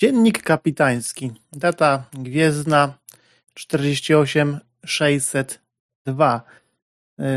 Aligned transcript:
Dziennik 0.00 0.42
kapitański. 0.42 1.32
Data 1.52 2.04
gwiezdna 2.12 2.94
48602. 3.54 6.42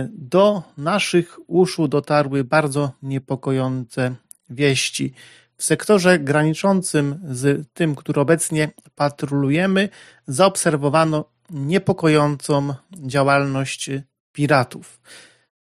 Do 0.10 0.64
naszych 0.78 1.38
uszu 1.48 1.88
dotarły 1.88 2.44
bardzo 2.44 2.92
niepokojące 3.04 4.16
wieści. 4.50 5.14
W 5.58 5.64
sektorze 5.64 6.20
graniczącym 6.20 7.20
z 7.24 7.68
tym, 7.74 7.96
który 7.96 8.22
obecnie 8.22 8.70
patrolujemy, 8.96 9.90
zaobserwowano 10.28 11.26
niepokojącą 11.50 12.74
działalność 12.94 13.90
piratów. 14.32 15.00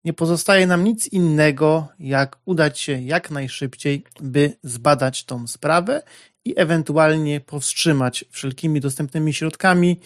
Nie 0.05 0.13
pozostaje 0.13 0.67
nam 0.67 0.85
nic 0.85 1.07
innego, 1.07 1.89
jak 1.99 2.39
udać 2.45 2.81
się 2.81 2.93
jak 2.93 3.31
najszybciej, 3.31 4.05
by 4.21 4.53
zbadać 4.63 5.25
tą 5.25 5.47
sprawę 5.47 6.03
i 6.45 6.55
ewentualnie 6.57 7.41
powstrzymać 7.41 8.25
wszelkimi 8.31 8.81
dostępnymi 8.81 9.35
środkami 9.35 10.01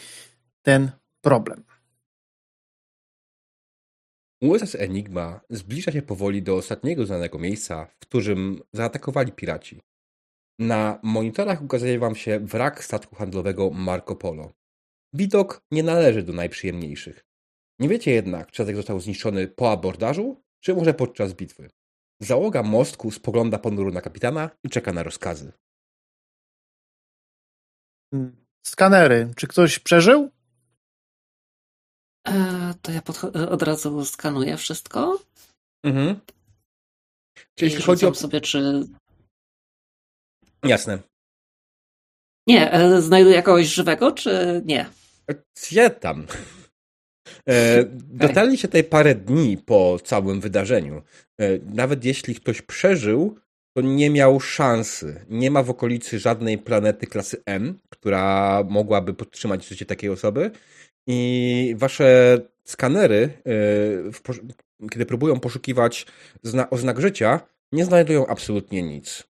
ten 0.63 0.91
problem. 1.21 1.65
USS 4.41 4.75
Enigma 4.75 5.41
zbliża 5.51 5.93
się 5.93 6.03
powoli 6.03 6.43
do 6.43 6.57
ostatniego 6.57 7.07
znanego 7.07 7.39
miejsca, 7.39 7.87
w 7.87 7.99
którym 7.99 8.61
zaatakowali 8.73 9.33
piraci. 9.33 9.81
Na 10.59 10.99
monitorach 11.03 11.63
ukazuje 11.63 11.99
wam 11.99 12.17
się 12.17 12.41
wrak 12.41 12.85
statku 12.85 13.17
handlowego 13.17 13.71
Marco 13.71 14.17
Polo. 14.17 14.53
Widok 15.13 15.61
nie 15.71 15.83
należy 15.83 16.23
do 16.23 16.33
najprzyjemniejszych. 16.33 17.28
Nie 17.79 17.89
wiecie 17.89 18.11
jednak, 18.11 18.51
czy 18.51 18.63
statek 18.63 18.77
został 18.77 19.01
zniszczony 19.01 19.49
po 19.49 19.73
abordażu, 19.73 20.43
czy 20.61 20.75
może 20.75 20.95
podczas 20.95 21.33
bitwy. 21.33 21.71
Załoga 22.21 22.63
mostku 22.63 23.11
spogląda 23.11 23.59
ponuro 23.59 23.91
na 23.91 24.01
kapitana 24.01 24.51
i 24.65 24.69
czeka 24.69 24.93
na 24.93 25.03
rozkazy. 25.03 25.53
Skanery. 28.67 29.33
Czy 29.37 29.47
ktoś 29.47 29.79
przeżył? 29.79 30.31
E, 32.29 32.75
to 32.83 32.93
ja 32.93 33.03
od 33.51 33.63
razu 33.63 34.05
skanuję 34.05 34.57
wszystko. 34.57 35.19
Mhm. 35.85 36.21
Czy 37.55 37.65
jeśli 37.65 37.83
chodzi 37.83 38.07
o 38.07 38.15
sobie, 38.15 38.41
czy. 38.41 38.89
Jasne. 40.65 40.99
Nie, 42.47 42.73
e, 42.73 43.03
znajduję 43.03 43.43
kogoś 43.43 43.67
żywego, 43.67 44.13
czy 44.13 44.63
nie? 44.65 44.91
Gdzie 45.57 45.91
tam? 45.91 46.27
E, 47.49 47.85
dotarli 48.25 48.59
się 48.59 48.69
tutaj 48.69 48.85
parę 48.85 49.15
dni 49.15 49.57
po 49.57 49.99
całym 50.05 50.41
wydarzeniu. 50.41 51.03
E, 51.41 51.59
nawet 51.75 52.05
jeśli 52.05 52.35
ktoś 52.35 52.63
przeżył, 52.63 53.39
to 53.77 53.83
nie 53.83 54.11
miał 54.11 54.41
szansy. 54.41 55.25
Nie 55.29 55.51
ma 55.51 55.63
w 55.63 55.71
okolicy 55.71 56.19
żadnej 56.19 56.59
planety 56.59 57.07
klasy 57.07 57.43
M, 57.47 57.79
która 57.89 58.65
mogłaby 58.69 59.15
podtrzymać 59.15 59.69
życie 59.69 59.87
takiej 59.87 60.11
osoby. 60.11 60.51
I 61.07 61.75
wasze 61.77 62.39
skanery, 62.65 63.31
e, 64.83 64.89
kiedy 64.91 65.07
próbują 65.07 65.41
poszukiwać 65.41 66.07
oznak 66.71 67.01
życia, 67.01 67.41
nie 67.73 67.85
znajdują 67.85 68.27
absolutnie 68.27 68.83
nic. 68.83 69.29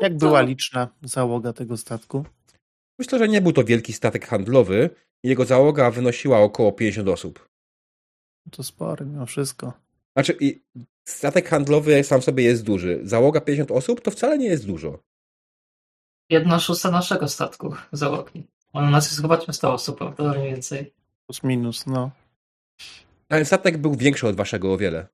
Jak 0.00 0.16
była 0.16 0.40
liczna 0.40 0.88
załoga 1.02 1.52
tego 1.52 1.76
statku? 1.76 2.24
Myślę, 2.98 3.18
że 3.18 3.28
nie 3.28 3.40
był 3.40 3.52
to 3.52 3.64
wielki 3.64 3.92
statek 3.92 4.26
handlowy. 4.26 4.90
Jego 5.24 5.44
załoga 5.44 5.90
wynosiła 5.90 6.38
około 6.38 6.72
50 6.72 7.08
osób. 7.08 7.48
To 8.50 8.62
spory 8.62 9.06
mimo 9.06 9.26
wszystko. 9.26 9.72
Znaczy, 10.16 10.38
statek 11.04 11.48
handlowy 11.48 12.04
sam 12.04 12.22
sobie 12.22 12.44
jest 12.44 12.64
duży. 12.64 13.00
Załoga 13.02 13.40
50 13.40 13.70
osób 13.70 14.00
to 14.00 14.10
wcale 14.10 14.38
nie 14.38 14.46
jest 14.46 14.66
dużo. 14.66 14.98
Jedna 16.30 16.60
szósta 16.60 16.90
naszego 16.90 17.28
statku 17.28 17.74
załogi. 17.92 18.46
On 18.72 18.90
nas 18.90 19.06
jest 19.06 19.20
chyba 19.20 19.52
100 19.52 19.72
osób, 19.72 19.98
prawda? 19.98 20.32
Mniej 20.32 20.52
więcej. 20.52 20.92
Plus 21.26 21.42
minus, 21.42 21.86
no. 21.86 22.10
Ten 23.28 23.44
statek 23.44 23.78
był 23.78 23.94
większy 23.94 24.28
od 24.28 24.36
waszego 24.36 24.72
o 24.72 24.78
wiele. 24.78 25.06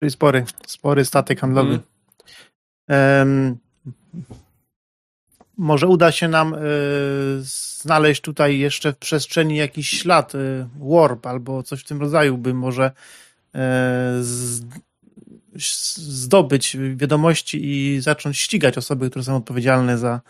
Czyli 0.00 0.10
spory, 0.10 0.44
spory 0.66 1.04
statek 1.04 1.40
handlowy. 1.40 1.80
Um, 2.88 3.58
może 5.60 5.86
uda 5.86 6.12
się 6.12 6.28
nam 6.28 6.54
y, 6.54 6.58
znaleźć 7.82 8.20
tutaj 8.20 8.58
jeszcze 8.58 8.92
w 8.92 8.98
przestrzeni 8.98 9.56
jakiś 9.56 9.88
ślad, 9.88 10.34
y, 10.34 10.66
warp 10.78 11.26
albo 11.26 11.62
coś 11.62 11.80
w 11.80 11.84
tym 11.84 12.00
rodzaju, 12.00 12.38
by 12.38 12.54
może 12.54 12.86
y, 12.86 13.58
z, 14.24 14.64
zdobyć 15.96 16.76
wiadomości 16.96 17.60
i 17.64 18.00
zacząć 18.00 18.38
ścigać 18.38 18.78
osoby, 18.78 19.10
które 19.10 19.24
są 19.24 19.36
odpowiedzialne 19.36 19.98
za, 19.98 20.20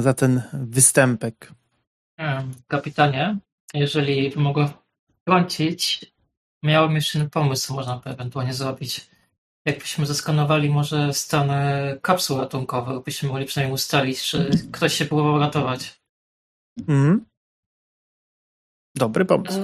za 0.00 0.14
ten 0.14 0.42
występek. 0.52 1.52
Kapitanie, 2.68 3.38
jeżeli 3.74 4.32
mogę 4.36 4.68
wtrącić, 5.20 6.12
miałem 6.62 6.94
jeszcze 6.94 7.28
pomysł, 7.30 7.74
można 7.74 7.96
by 7.96 8.10
ewentualnie 8.10 8.54
zrobić 8.54 9.06
Jakbyśmy 9.64 10.06
zeskanowali 10.06 10.70
może 10.70 11.14
stan 11.14 11.50
kapsuł 12.02 12.38
ratunkowych, 12.38 13.04
byśmy 13.04 13.28
mogli 13.28 13.46
przynajmniej 13.46 13.74
ustalić, 13.74 14.22
czy 14.22 14.50
ktoś 14.72 14.94
się 14.94 15.04
próbował 15.04 15.38
ratować. 15.38 16.00
Mhm. 16.78 17.24
Dobry 18.94 19.24
pomysł. 19.24 19.60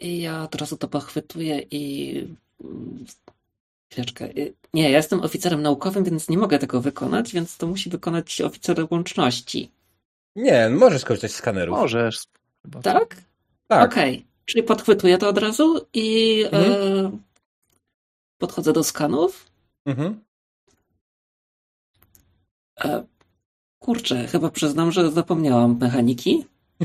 I 0.00 0.08
e, 0.08 0.18
ja 0.18 0.42
od 0.42 0.54
razu 0.54 0.76
to 0.76 0.88
pochwytuję 0.88 1.62
i 1.70 2.14
mm, 2.64 3.04
chwileczkę. 3.92 4.24
E, 4.24 4.30
nie, 4.74 4.90
ja 4.90 4.96
jestem 4.96 5.20
oficerem 5.20 5.62
naukowym, 5.62 6.04
więc 6.04 6.28
nie 6.28 6.38
mogę 6.38 6.58
tego 6.58 6.80
wykonać, 6.80 7.32
więc 7.32 7.56
to 7.56 7.66
musi 7.66 7.90
wykonać 7.90 8.40
oficer 8.40 8.86
łączności. 8.90 9.70
Nie, 10.36 10.68
możesz 10.68 11.02
skorzystać 11.02 11.32
z 11.32 11.36
skanerów. 11.36 11.78
Możesz. 11.78 12.24
Tak? 12.82 13.16
Tak. 13.68 13.92
Okej. 13.92 14.14
Okay. 14.14 14.26
Czyli 14.44 14.62
podchwytuję 14.62 15.18
to 15.18 15.28
od 15.28 15.38
razu 15.38 15.86
i 15.92 16.42
mhm. 16.44 16.72
e, 16.72 17.10
Podchodzę 18.42 18.72
do 18.72 18.84
skanów. 18.84 19.46
Mhm. 19.86 20.24
E, 22.84 23.06
kurczę, 23.78 24.26
chyba 24.26 24.50
przyznam, 24.50 24.92
że 24.92 25.10
zapomniałam 25.10 25.78
mechaniki. 25.80 26.44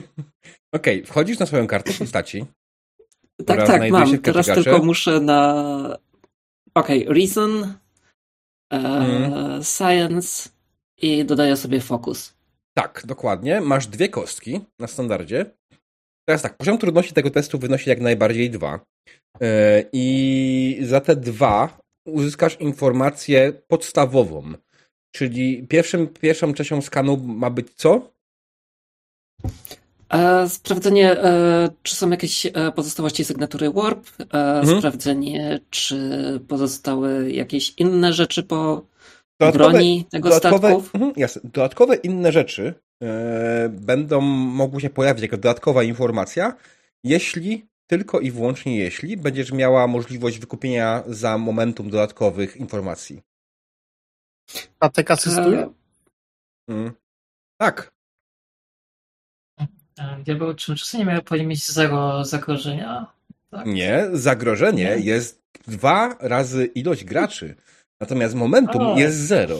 Okej, 0.72 1.01
okay, 1.01 1.06
wchodzisz 1.06 1.40
na 1.40 1.46
swoją 1.46 1.67
kartę 1.67 1.94
postaci. 1.94 2.46
tak, 3.46 3.67
tak, 3.67 3.91
mam. 3.91 4.17
Teraz 4.17 4.46
tylko 4.46 4.79
muszę 4.84 5.19
na. 5.19 5.41
Okej, 6.73 7.03
okay, 7.03 7.13
Reason, 7.13 7.73
e, 8.73 8.78
mhm. 8.78 9.63
Science 9.63 10.50
i 11.01 11.25
dodaję 11.25 11.57
sobie 11.57 11.81
Focus. 11.81 12.34
Tak, 12.73 13.03
dokładnie. 13.06 13.62
Masz 13.62 13.88
dwie 13.88 14.09
kostki 14.09 14.62
na 14.79 14.88
standardzie. 14.88 15.46
Teraz 16.28 16.41
tak, 16.41 16.57
poziom 16.57 16.78
trudności 16.78 17.13
tego 17.13 17.29
testu 17.29 17.59
wynosi 17.59 17.90
jak 17.90 18.01
najbardziej 18.01 18.50
dwa. 18.50 18.79
E, 19.41 19.84
I 19.94 20.79
za 20.81 21.01
te 21.01 21.16
dwa 21.16 21.78
uzyskasz 22.06 22.57
informację 22.59 23.53
podstawową. 23.68 24.53
Czyli 25.12 25.68
pierwszym, 25.68 26.07
pierwszą 26.07 26.53
częścią 26.53 26.81
skanu 26.81 27.17
ma 27.17 27.50
być 27.50 27.67
co? 27.75 28.12
E, 30.09 30.50
sprawdzenie, 30.50 31.12
e, 31.12 31.69
czy 31.84 31.96
są 31.96 32.09
jakieś 32.09 32.46
e, 32.46 32.51
pozostałości 32.75 33.25
sygnatury 33.25 33.72
Warp. 33.72 34.07
E, 34.19 34.23
mhm. 34.34 34.79
Sprawdzenie, 34.79 35.59
czy 35.69 36.00
pozostały 36.47 37.31
jakieś 37.31 37.73
inne 37.78 38.13
rzeczy 38.13 38.44
po 38.44 38.85
dodatkowe, 39.40 39.69
broni 39.72 40.06
tego 40.09 40.29
dodatkowe, 40.29 40.67
statków. 40.67 40.96
Mhm, 40.96 41.13
jasne. 41.17 41.41
Dodatkowe 41.44 41.96
inne 41.96 42.31
rzeczy 42.31 42.73
e, 43.03 43.69
będą 43.69 44.22
mogły 44.22 44.81
się 44.81 44.90
pojawić 44.90 45.22
jako 45.22 45.38
dodatkowa 45.38 45.84
informacja, 45.84 46.53
jeśli 47.03 47.66
tylko 47.87 48.19
i 48.19 48.31
wyłącznie 48.31 48.77
jeśli 48.77 49.17
będziesz 49.17 49.51
miała 49.51 49.87
możliwość 49.87 50.39
wykupienia 50.39 51.03
za 51.07 51.37
momentum 51.37 51.89
dodatkowych 51.89 52.57
informacji. 52.57 53.21
A 54.79 54.89
tak 54.89 55.11
asystuje? 55.11 55.69
Hmm. 56.69 56.91
Tak. 57.57 57.91
Diabeł, 60.23 60.53
czy 60.53 60.75
czasem 60.75 60.99
nie 60.99 61.05
miał 61.05 61.22
powinien 61.22 61.47
mieć 61.47 61.72
zero 61.72 62.25
zagrożenia? 62.25 63.07
Tak. 63.49 63.66
Nie, 63.66 64.05
zagrożenie 64.13 64.83
nie. 64.83 65.05
jest 65.05 65.41
dwa 65.67 66.16
razy 66.19 66.66
ilość 66.66 67.03
graczy. 67.03 67.55
Natomiast 68.01 68.35
momentum 68.35 68.81
o. 68.81 68.99
jest 68.99 69.17
zero. 69.17 69.59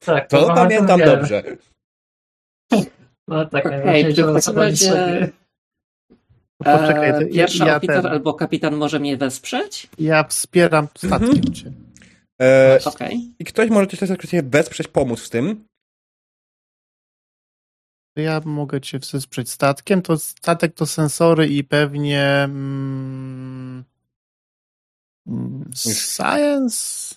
Tak, 0.00 0.28
to, 0.28 0.46
to 0.46 0.54
pamiętam 0.54 1.00
dobrze. 1.00 1.42
No 3.28 3.46
tak, 3.46 3.66
okay, 3.66 4.04
w 4.12 4.44
takim 4.44 4.58
razie 4.58 5.32
Poczekaj, 6.64 7.12
to 7.12 7.34
Pierwszy 7.34 7.64
ja 7.64 7.76
oficer 7.76 8.02
ten... 8.02 8.12
albo 8.12 8.34
kapitan 8.34 8.76
może 8.76 9.00
mnie 9.00 9.16
wesprzeć? 9.16 9.88
Ja 9.98 10.24
wspieram 10.24 10.88
statkiem 10.96 11.28
mhm. 11.28 11.54
cię. 11.54 11.72
E, 12.42 12.78
okay. 12.84 13.10
I 13.38 13.44
ktoś 13.44 13.70
może 13.70 13.88
cię 13.88 14.16
cię 14.28 14.42
wesprzeć, 14.42 14.88
pomóc 14.88 15.20
w 15.20 15.30
tym? 15.30 15.64
Ja 18.16 18.40
mogę 18.44 18.80
cię 18.80 18.98
wesprzeć 19.12 19.50
statkiem. 19.50 20.02
To 20.02 20.18
statek 20.18 20.74
to 20.74 20.86
sensory 20.86 21.48
i 21.48 21.64
pewnie 21.64 22.44
mm 22.44 23.84
science. 26.16 27.14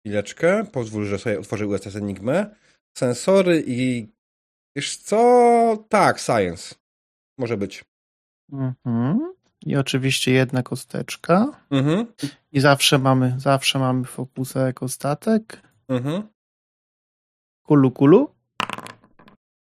Chwileczkę, 0.00 0.64
pozwól, 0.72 1.04
że 1.04 1.18
sobie 1.18 1.40
otworzę 1.40 1.66
USS 1.66 1.96
Enigmę. 1.96 2.56
Sensory 2.98 3.64
i... 3.66 4.08
Wiesz 4.76 4.96
co? 4.96 5.86
Tak, 5.88 6.20
science. 6.20 6.74
Może 7.38 7.56
być. 7.56 7.84
Mhm. 8.52 9.34
I 9.66 9.76
oczywiście 9.76 10.32
jedna 10.32 10.62
kosteczka. 10.62 11.60
Mhm, 11.70 12.06
I 12.52 12.60
zawsze 12.60 12.98
mamy, 12.98 13.34
zawsze 13.38 13.78
mamy 13.78 14.04
fokusa 14.04 14.60
jako 14.66 14.88
statek. 14.88 15.62
mhm. 15.88 16.22
Kulu, 17.66 17.90
kulu. 17.90 18.34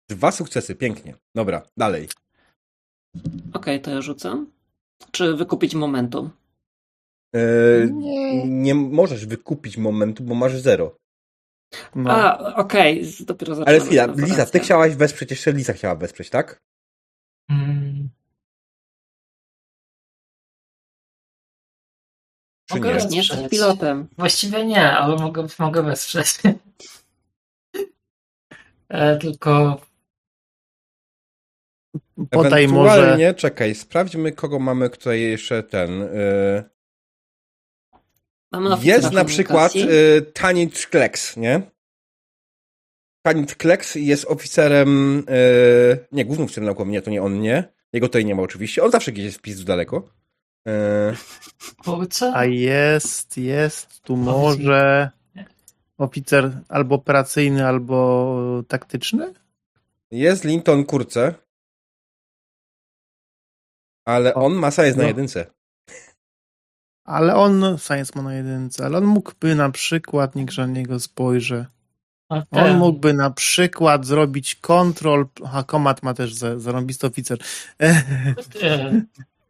Dwa 0.09 0.31
sukcesy, 0.31 0.75
pięknie. 0.75 1.15
Dobra, 1.35 1.62
dalej. 1.77 2.09
Okej, 3.53 3.81
to 3.81 3.91
ja 3.91 4.01
rzucam. 4.01 4.51
Czy 5.12 5.35
wykupić 5.35 5.75
momentum? 5.75 6.29
E, 7.35 7.39
Nie. 7.91 8.47
nie 8.47 8.75
możesz 8.75 9.25
wykupić 9.25 9.77
momentu, 9.77 10.23
bo 10.23 10.35
masz 10.35 10.57
zero. 10.57 10.95
No. 11.95 12.12
A, 12.12 12.38
okej, 12.56 13.06
z- 13.06 13.25
dopiero 13.25 13.56
zaczynamy. 13.56 13.77
Ale 13.77 13.85
chwila, 13.88 14.06
Liza, 14.27 14.45
ty 14.45 14.59
chciałaś 14.59 14.95
wesprzeć, 14.95 15.31
jeszcze 15.31 15.51
Liza 15.53 15.73
chciała 15.73 15.95
wesprzeć, 15.95 16.29
tak? 16.29 16.59
Czy 22.75 22.81
Mogę 22.81 22.98
nie? 22.98 23.06
Nie 23.06 23.18
jesteś 23.18 23.50
pilotem. 23.50 24.07
Właściwie 24.18 24.66
nie, 24.66 24.92
ale 24.92 25.16
mogę, 25.16 25.48
mogę 25.60 25.83
wesprzeć. 25.83 26.38
E, 28.89 29.18
tylko 29.18 29.81
Podaj 32.30 32.68
może. 32.68 32.92
Ewentualnie, 32.94 33.33
czekaj, 33.33 33.75
sprawdźmy, 33.75 34.31
kogo 34.31 34.60
mamy 34.60 34.89
tutaj 34.89 35.22
jeszcze 35.22 35.63
ten. 35.63 36.01
y, 36.01 36.63
Mamy 38.51 38.77
jest 38.83 39.12
na 39.12 39.25
przykład 39.25 39.75
y, 39.75 40.22
Tanit 40.22 40.88
Kleks, 40.88 41.38
nie? 41.38 41.62
Tanit 43.25 43.56
Kleks 43.56 43.95
jest 43.95 44.25
oficerem, 44.25 45.19
y, 45.30 46.07
nie, 46.12 46.25
głównym 46.25 46.45
oficerem 46.45 46.66
naukowym, 46.66 46.92
nie, 46.92 47.01
to 47.01 47.12
nie 47.12 47.22
on, 47.24 47.42
nie. 47.42 47.63
Jego 47.94 48.07
tutaj 48.07 48.25
nie 48.25 48.36
ma 48.36 48.42
oczywiście, 48.42 48.83
on 48.83 48.92
zawsze 48.92 49.12
gdzieś 49.12 49.25
jest 49.25 49.38
w 49.38 49.42
pizdu 49.42 49.63
daleko. 49.63 50.10
Kurczę, 51.83 52.31
A 52.35 52.45
jest, 52.45 53.38
jest 53.38 54.01
tu 54.01 54.17
może 54.17 55.09
oficer 55.97 56.62
albo 56.69 56.95
operacyjny, 56.95 57.67
albo 57.67 58.63
taktyczny? 58.67 59.33
jest 60.12 60.44
Linton 60.44 60.85
Kurce, 60.85 61.33
ale 64.06 64.33
O, 64.33 64.45
on 64.45 64.53
ma 64.53 64.71
science 64.71 64.97
na 64.97 65.03
no. 65.03 65.07
jedynce. 65.07 65.45
Ale 67.06 67.35
on, 67.35 67.77
Science 67.77 68.12
ma 68.15 68.21
na 68.21 68.33
jedynce, 68.33 68.85
ale 68.85 68.97
on 68.97 69.06
mógłby 69.06 69.56
na 69.56 69.69
przykład, 69.69 70.35
niech 70.35 70.57
na 70.57 70.65
niego 70.65 71.00
spojrzę, 71.00 71.65
a 72.29 72.44
on 72.51 72.77
mógłby 72.77 73.13
na 73.13 73.29
przykład 73.31 74.06
zrobić 74.06 74.56
kontrol, 74.56 75.27
aha, 75.44 75.63
Komat 75.63 76.03
ma 76.03 76.13
też 76.13 76.33
za- 76.33 76.59
zarąbisty 76.59 77.07
oficer. 77.07 77.38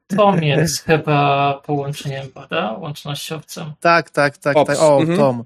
Tom 0.07 0.43
jest 0.43 0.79
chyba 0.83 1.53
połączeniem, 1.65 2.27
prawda? 2.33 2.71
Łącznościowcem. 2.79 3.73
tak, 3.79 4.09
tak, 4.09 4.37
tak, 4.37 4.57
Ops, 4.57 4.67
tak, 4.67 4.79
o, 4.79 4.99
mhm. 4.99 5.17
Tom. 5.19 5.43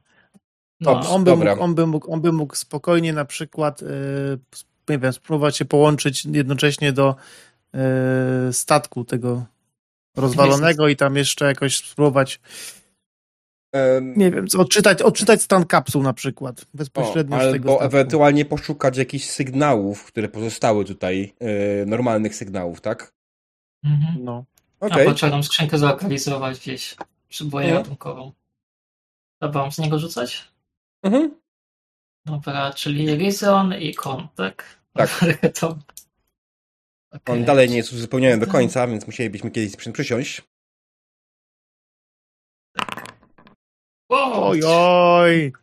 No, 0.81 0.91
Ops. 0.91 1.07
On 1.09 1.23
by, 1.23 1.35
mógł, 1.35 1.61
on, 1.63 1.75
by 1.75 1.88
mógł, 1.88 2.13
on 2.13 2.21
by 2.21 2.31
mógł 2.31 2.56
spokojnie 2.56 3.13
na 3.13 3.25
przykład, 3.25 3.81
yy, 3.81 3.88
nie 4.89 5.00
wiem, 5.00 5.13
spróbować 5.13 5.57
się 5.57 5.65
połączyć 5.65 6.25
jednocześnie 6.25 6.94
do 6.94 7.15
yy, 7.73 7.79
statku 8.53 9.06
tego 9.06 9.45
rozwalonego 10.17 10.88
i 10.88 10.95
tam 10.95 11.15
jeszcze 11.15 11.45
jakoś 11.45 11.77
spróbować, 11.77 12.39
nie 14.01 14.31
wiem, 14.31 14.45
odczytać, 14.57 15.01
odczytać 15.01 15.41
stan 15.41 15.65
kapsuł 15.65 16.03
na 16.03 16.13
przykład, 16.13 16.65
bezpośrednio 16.73 17.38
O, 17.38 17.39
z 17.39 17.44
tego 17.44 17.69
albo 17.69 17.71
statku. 17.71 17.85
ewentualnie 17.85 18.45
poszukać 18.45 18.97
jakichś 18.97 19.25
sygnałów, 19.25 20.06
które 20.06 20.29
pozostały 20.29 20.85
tutaj, 20.85 21.33
y, 21.81 21.85
normalnych 21.85 22.35
sygnałów, 22.35 22.81
tak? 22.81 23.19
Mhm. 23.84 24.24
No. 24.24 24.46
Okej. 24.80 25.08
A 25.08 25.10
potrzebną 25.10 25.44
skrzynkę 25.44 25.78
zlokalizować 25.78 26.60
gdzieś 26.60 26.96
przy 27.30 27.46
boję 27.46 27.68
Mhm. 27.68 27.84
ratunkową. 27.84 28.31
Mam 29.54 29.72
z 29.72 29.78
niego 29.78 30.00
rzucać? 30.00 30.52
Mhm. 31.04 31.40
Dobra, 32.26 32.74
czyli 32.74 33.16
Reason 33.18 33.74
i 33.80 33.94
Con, 33.96 34.28
tak? 34.36 34.80
Tak. 34.94 35.10
To... 35.60 35.78
On 37.26 37.46
dalej 37.46 37.70
nie 37.70 37.78
jest 37.78 37.94
uzupełniony 37.94 38.38
do 38.38 38.48
końca, 38.48 38.88
więc 38.88 39.06
musielibyśmy 39.08 39.52
kiedyś 39.52 39.76
przy- 39.76 39.92
przysiąść. 39.92 40.42
Wow, 44.12 44.44
Oj, 44.44 44.62
oj. 44.66 45.54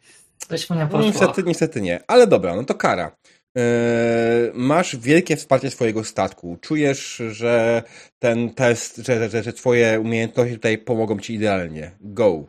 Coś 0.48 0.70
mu 0.70 0.76
nie 0.76 0.82
No, 0.82 0.88
poszło. 0.88 1.06
niestety, 1.06 1.42
niestety 1.42 1.80
nie. 1.80 2.00
Ale 2.08 2.26
dobra, 2.26 2.56
no 2.56 2.64
to 2.64 2.74
kara. 2.74 3.16
Yy, 3.56 4.52
masz 4.54 4.96
wielkie 4.96 5.36
wsparcie 5.36 5.70
swojego 5.70 6.04
statku. 6.04 6.58
Czujesz, 6.60 7.22
że 7.30 7.82
ten 8.18 8.54
test, 8.54 8.96
że, 8.96 9.30
że, 9.30 9.42
że 9.42 9.52
twoje 9.52 10.00
umiejętności 10.00 10.54
tutaj 10.54 10.78
pomogą 10.78 11.20
ci 11.20 11.34
idealnie. 11.34 11.90
Go. 12.00 12.44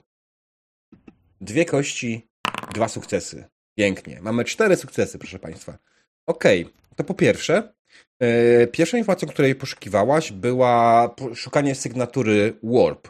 Dwie 1.42 1.66
kości, 1.66 2.28
dwa 2.74 2.88
sukcesy. 2.88 3.46
Pięknie. 3.78 4.20
Mamy 4.22 4.46
cztery 4.46 4.76
sukcesy, 4.76 5.18
proszę 5.20 5.40
państwa. 5.40 5.78
Okej, 6.26 6.70
to 6.96 7.04
po 7.04 7.14
pierwsze, 7.14 7.74
yy, 8.20 8.68
pierwszą 8.72 8.98
informacją, 8.98 9.28
której 9.28 9.56
poszukiwałaś, 9.56 10.32
była 10.32 11.16
szukanie 11.36 11.76
sygnatury 11.76 12.54
Warp, 12.64 13.08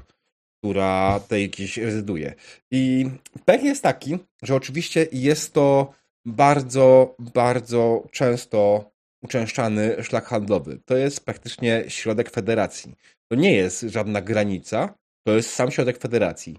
która 0.60 1.20
tutaj 1.20 1.50
gdzieś 1.50 1.78
rezyduje. 1.78 2.34
I 2.72 3.10
pech 3.46 3.64
jest 3.64 3.84
taki, 3.84 4.18
że 4.44 4.56
oczywiście 4.56 5.08
jest 5.12 5.54
to 5.54 5.94
bardzo, 6.28 7.16
bardzo 7.20 8.08
często 8.12 8.92
uczęszczany 9.24 10.04
szlak 10.04 10.26
handlowy. 10.26 10.80
To 10.86 10.98
jest 10.98 11.26
praktycznie 11.26 11.84
środek 11.88 12.30
federacji. 12.30 12.96
To 13.32 13.36
nie 13.36 13.54
jest 13.54 13.82
żadna 13.82 14.22
granica, 14.22 14.94
to 15.28 15.36
jest 15.36 15.50
sam 15.50 15.72
środek 15.72 15.98
federacji. 15.98 16.58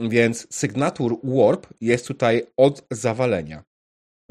Więc 0.00 0.46
sygnatur 0.54 1.18
Warp 1.24 1.66
jest 1.80 2.06
tutaj 2.06 2.46
od 2.56 2.86
zawalenia. 2.90 3.62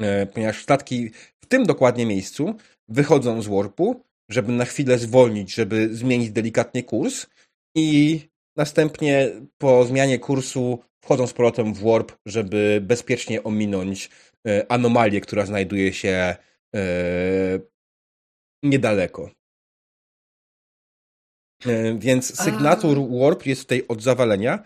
E, 0.02 0.26
Ponieważ 0.26 0.62
statki 0.62 1.10
w 1.44 1.46
tym 1.46 1.64
dokładnie 1.66 2.06
miejscu 2.06 2.54
wychodzą 2.88 3.42
z 3.42 3.48
Warpu, 3.48 4.04
żeby 4.30 4.52
na 4.52 4.64
chwilę 4.64 4.98
zwolnić, 4.98 5.54
żeby 5.54 5.94
zmienić 5.94 6.30
delikatnie 6.30 6.82
kurs 6.82 7.26
i 7.76 8.20
następnie 8.56 9.30
po 9.58 9.84
zmianie 9.84 10.18
kursu 10.18 10.78
wchodzą 11.04 11.26
z 11.26 11.32
powrotem 11.32 11.74
w 11.74 11.82
Warp, 11.82 12.12
żeby 12.26 12.80
bezpiecznie 12.82 13.42
ominąć 13.42 14.10
anomalię, 14.68 15.20
która 15.20 15.46
znajduje 15.46 15.92
się 15.92 16.36
e, 16.74 17.60
niedaleko. 18.62 19.30
E, 21.66 21.98
Więc 21.98 22.42
sygnatur 22.42 22.98
Warp 23.20 23.46
jest 23.46 23.62
tutaj 23.62 23.82
od 23.88 24.02
zawalenia 24.02 24.64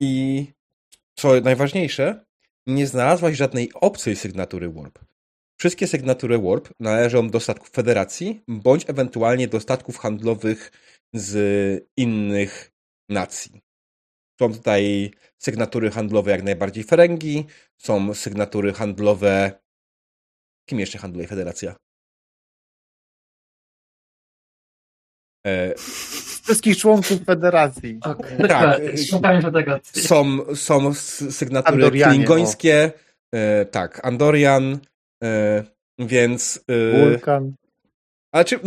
i 0.00 0.44
co 1.18 1.40
najważniejsze, 1.40 2.24
nie 2.66 2.86
znalazłaś 2.86 3.36
żadnej 3.36 3.70
obcej 3.74 4.16
sygnatury 4.16 4.70
Warp. 4.70 4.98
Wszystkie 5.58 5.86
sygnatury 5.86 6.38
Warp 6.38 6.68
należą 6.80 7.30
do 7.30 7.40
statków 7.40 7.70
Federacji, 7.70 8.42
bądź 8.48 8.90
ewentualnie 8.90 9.48
do 9.48 9.60
statków 9.60 9.98
handlowych 9.98 10.72
z 11.14 11.88
innych 11.96 12.72
nacji. 13.08 13.65
Są 14.40 14.52
tutaj 14.54 15.10
sygnatury 15.38 15.90
handlowe 15.90 16.30
jak 16.30 16.42
najbardziej 16.42 16.84
Ferengi, 16.84 17.44
są 17.78 18.14
sygnatury 18.14 18.72
handlowe. 18.72 19.52
Kim 20.68 20.80
jeszcze 20.80 20.98
handluje 20.98 21.28
Federacja? 21.28 21.76
E, 25.46 25.74
Wszystkich 26.42 26.76
członków 26.78 27.24
federacji. 27.24 27.98
Okej, 28.04 28.38
Tak, 28.38 28.48
tak, 28.48 28.80
szukałem 29.10 29.42
Federacji. 29.42 30.02
są, 30.02 30.38
są 30.54 30.94
sygnatury 30.94 31.74
Andorianie, 31.74 32.14
klingońskie, 32.14 32.92
e, 33.34 33.64
tak, 33.64 34.06
Andorian, 34.06 34.78
e, 35.24 35.64
więc. 35.98 36.60
E, 36.68 37.00
Wulkan. 37.08 37.54
ale 38.32 38.44
czy 38.44 38.60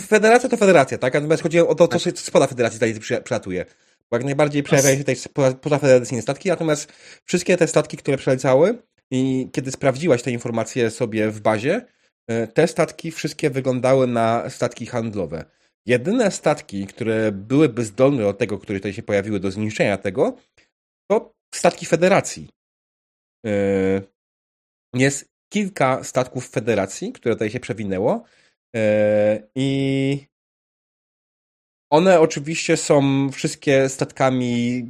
federacja 0.00 0.48
to 0.48 0.56
federacja, 0.56 0.98
tak? 0.98 1.14
Natomiast 1.14 1.42
chodzi 1.42 1.60
o 1.60 1.74
to, 1.74 1.88
co 1.88 1.98
się 1.98 2.10
spoda 2.10 2.46
federacji 2.46 2.78
tutaj 2.80 3.00
przy- 3.00 3.22
przylatuje. 3.22 3.64
Jak 4.12 4.24
najbardziej 4.24 4.62
pojawiają 4.62 4.96
się 4.98 5.04
tutaj 5.04 5.16
poza- 5.34 5.54
pozafederacyjne 5.54 6.22
statki, 6.22 6.48
natomiast 6.48 6.92
wszystkie 7.24 7.56
te 7.56 7.66
statki, 7.68 7.96
które 7.96 8.16
przeleciały 8.16 8.82
i 9.10 9.48
kiedy 9.52 9.70
sprawdziłaś 9.72 10.22
te 10.22 10.30
informacje 10.30 10.90
sobie 10.90 11.30
w 11.30 11.40
bazie, 11.40 11.86
e, 12.30 12.46
te 12.46 12.68
statki 12.68 13.10
wszystkie 13.10 13.50
wyglądały 13.50 14.06
na 14.06 14.50
statki 14.50 14.86
handlowe. 14.86 15.44
Jedyne 15.86 16.30
statki, 16.30 16.86
które 16.86 17.32
byłyby 17.32 17.84
zdolne 17.84 18.22
do 18.22 18.32
tego, 18.34 18.58
które 18.58 18.78
tutaj 18.78 18.92
się 18.92 19.02
pojawiły 19.02 19.40
do 19.40 19.50
zniszczenia 19.50 19.98
tego, 19.98 20.36
to 21.10 21.34
statki 21.54 21.86
federacji. 21.86 22.48
E, 23.46 24.02
Jest 24.94 25.28
kilka 25.52 26.04
statków 26.04 26.48
federacji, 26.48 27.12
które 27.12 27.34
tutaj 27.34 27.50
się 27.50 27.60
przewinęło 27.60 28.24
e, 28.76 29.48
i 29.54 30.26
one 31.90 32.20
oczywiście 32.20 32.76
są 32.76 33.30
wszystkie 33.30 33.88
statkami 33.88 34.82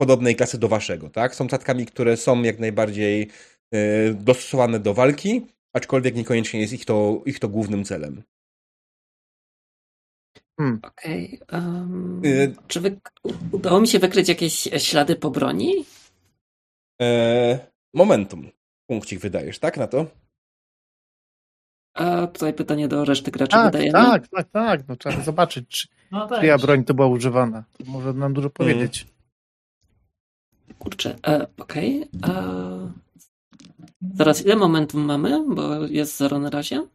podobnej 0.00 0.36
klasy 0.36 0.58
do 0.58 0.68
waszego, 0.68 1.10
tak? 1.10 1.34
Są 1.34 1.48
statkami, 1.48 1.86
które 1.86 2.16
są 2.16 2.42
jak 2.42 2.58
najbardziej 2.58 3.28
y, 3.74 4.14
dostosowane 4.14 4.80
do 4.80 4.94
walki, 4.94 5.46
aczkolwiek 5.72 6.14
niekoniecznie 6.14 6.60
jest 6.60 6.72
ich 6.72 6.84
to, 6.84 7.22
ich 7.26 7.38
to 7.38 7.48
głównym 7.48 7.84
celem. 7.84 8.22
Hmm. 10.60 10.80
Okej. 10.82 11.40
Okay, 11.42 11.60
um, 11.60 12.22
y 12.24 12.54
czy 12.66 12.80
wy... 12.80 13.00
udało 13.52 13.80
mi 13.80 13.88
się 13.88 13.98
wykryć 13.98 14.28
jakieś 14.28 14.68
ślady 14.78 15.16
po 15.16 15.30
broni? 15.30 15.84
E, 17.02 17.58
momentum. 17.94 18.50
Punkcik 18.86 19.20
wydajesz, 19.20 19.58
tak? 19.58 19.76
Na 19.76 19.86
to? 19.86 20.21
A 21.94 22.26
tutaj 22.26 22.54
pytanie 22.54 22.88
do 22.88 23.04
reszty 23.04 23.30
graczy 23.30 23.52
tak, 23.52 23.72
wydajemy? 23.72 23.92
Tak, 23.92 24.28
tak, 24.28 24.48
tak. 24.50 24.88
No, 24.88 24.96
trzeba 24.96 25.20
zobaczyć, 25.20 25.68
czy, 25.68 25.88
no 26.10 26.26
tak. 26.26 26.40
czyja 26.40 26.58
broń 26.58 26.84
to 26.84 26.94
była 26.94 27.08
używana. 27.08 27.64
To 27.78 27.84
może 27.90 28.12
nam 28.12 28.34
dużo 28.34 28.50
hmm. 28.58 28.76
powiedzieć. 28.76 29.06
Kurczę, 30.78 31.16
e, 31.26 31.46
okej. 31.58 32.08
Okay. 32.22 32.92
Zaraz, 34.14 34.44
ile 34.44 34.56
momentum 34.56 35.04
mamy? 35.04 35.44
Bo 35.54 35.86
jest 35.86 36.16
zero 36.16 36.38
na 36.38 36.50
razie. 36.50 36.86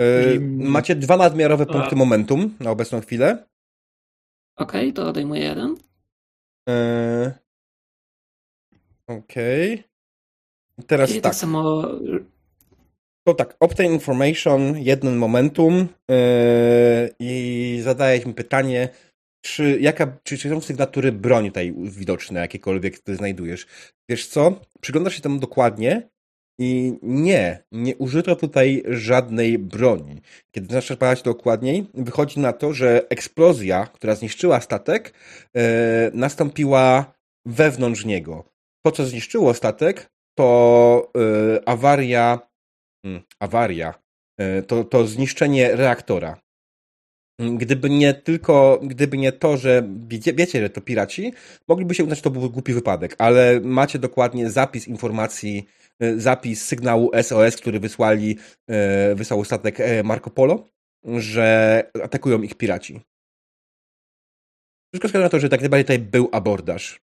E, 0.00 0.40
macie 0.58 0.96
dwa 0.96 1.16
nadmiarowe 1.16 1.66
punkty 1.66 1.96
momentum 1.96 2.54
na 2.60 2.70
obecną 2.70 3.00
chwilę. 3.00 3.46
Okej, 4.56 4.80
okay, 4.80 4.92
to 4.92 5.08
odejmuję 5.08 5.42
jeden. 5.42 5.76
E, 6.68 7.38
okej. 9.06 9.74
Okay. 9.74 9.96
Teraz 10.86 11.10
I 11.10 11.14
tak. 11.14 11.22
tak 11.22 11.34
samo 11.34 11.82
to 13.26 13.34
tak, 13.34 13.56
obtain 13.60 13.92
information, 13.92 14.78
jeden 14.78 15.16
momentum 15.16 15.88
yy, 16.08 16.16
i 17.18 17.80
zadałeś 17.82 18.26
mi 18.26 18.34
pytanie, 18.34 18.88
czy, 19.44 19.78
jaka, 19.80 20.18
czy, 20.22 20.38
czy 20.38 20.48
są 20.48 20.60
sygnatury 20.60 21.12
broni 21.12 21.48
tutaj 21.48 21.74
widoczne, 21.78 22.40
jakiekolwiek 22.40 22.98
ty 22.98 23.16
znajdujesz. 23.16 23.66
Wiesz 24.10 24.26
co? 24.26 24.60
Przyglądasz 24.80 25.14
się 25.14 25.20
temu 25.20 25.38
dokładnie 25.38 26.08
i 26.60 26.98
nie, 27.02 27.62
nie 27.72 27.96
użyto 27.96 28.36
tutaj 28.36 28.82
żadnej 28.88 29.58
broni. 29.58 30.20
Kiedy 30.54 30.74
zaczynasz 30.74 30.98
badać 30.98 31.22
dokładniej, 31.22 31.86
wychodzi 31.94 32.40
na 32.40 32.52
to, 32.52 32.72
że 32.72 33.08
eksplozja, 33.08 33.86
która 33.86 34.14
zniszczyła 34.14 34.60
statek, 34.60 35.12
yy, 35.54 35.62
nastąpiła 36.14 37.14
wewnątrz 37.46 38.04
niego. 38.04 38.44
To, 38.84 38.92
co 38.92 39.06
zniszczyło 39.06 39.54
statek, 39.54 40.10
to 40.38 41.12
yy, 41.14 41.60
awaria 41.64 42.46
awaria, 43.40 43.94
e, 44.38 44.62
to, 44.62 44.84
to 44.84 45.06
zniszczenie 45.06 45.76
reaktora. 45.76 46.40
Mm, 47.40 47.58
gdyby 47.58 47.90
nie 47.90 48.14
tylko, 48.14 48.80
gdyby 48.82 49.18
nie 49.18 49.32
to, 49.32 49.56
że 49.56 49.88
wiecie, 50.08 50.32
wiecie, 50.32 50.60
że 50.60 50.70
to 50.70 50.80
piraci, 50.80 51.32
mogliby 51.68 51.94
się 51.94 52.02
uznać, 52.02 52.18
że 52.18 52.22
to 52.22 52.30
był 52.30 52.50
głupi 52.50 52.72
wypadek, 52.72 53.14
ale 53.18 53.60
macie 53.60 53.98
dokładnie 53.98 54.50
zapis 54.50 54.88
informacji, 54.88 55.66
e, 56.00 56.20
zapis 56.20 56.64
sygnału 56.64 57.10
SOS, 57.22 57.56
który 57.56 57.80
wysłali, 57.80 58.38
e, 58.68 59.14
wysłał 59.14 59.44
statek 59.44 59.78
Marco 60.04 60.30
Polo, 60.30 60.68
że 61.04 61.82
atakują 62.02 62.42
ich 62.42 62.54
piraci. 62.54 63.00
Wszystko 64.92 65.08
wskazuje 65.08 65.24
na 65.24 65.30
to, 65.30 65.40
że 65.40 65.48
tak 65.48 65.62
naprawdę 65.62 65.84
tutaj 65.84 65.98
był 65.98 66.28
abordaż. 66.32 67.00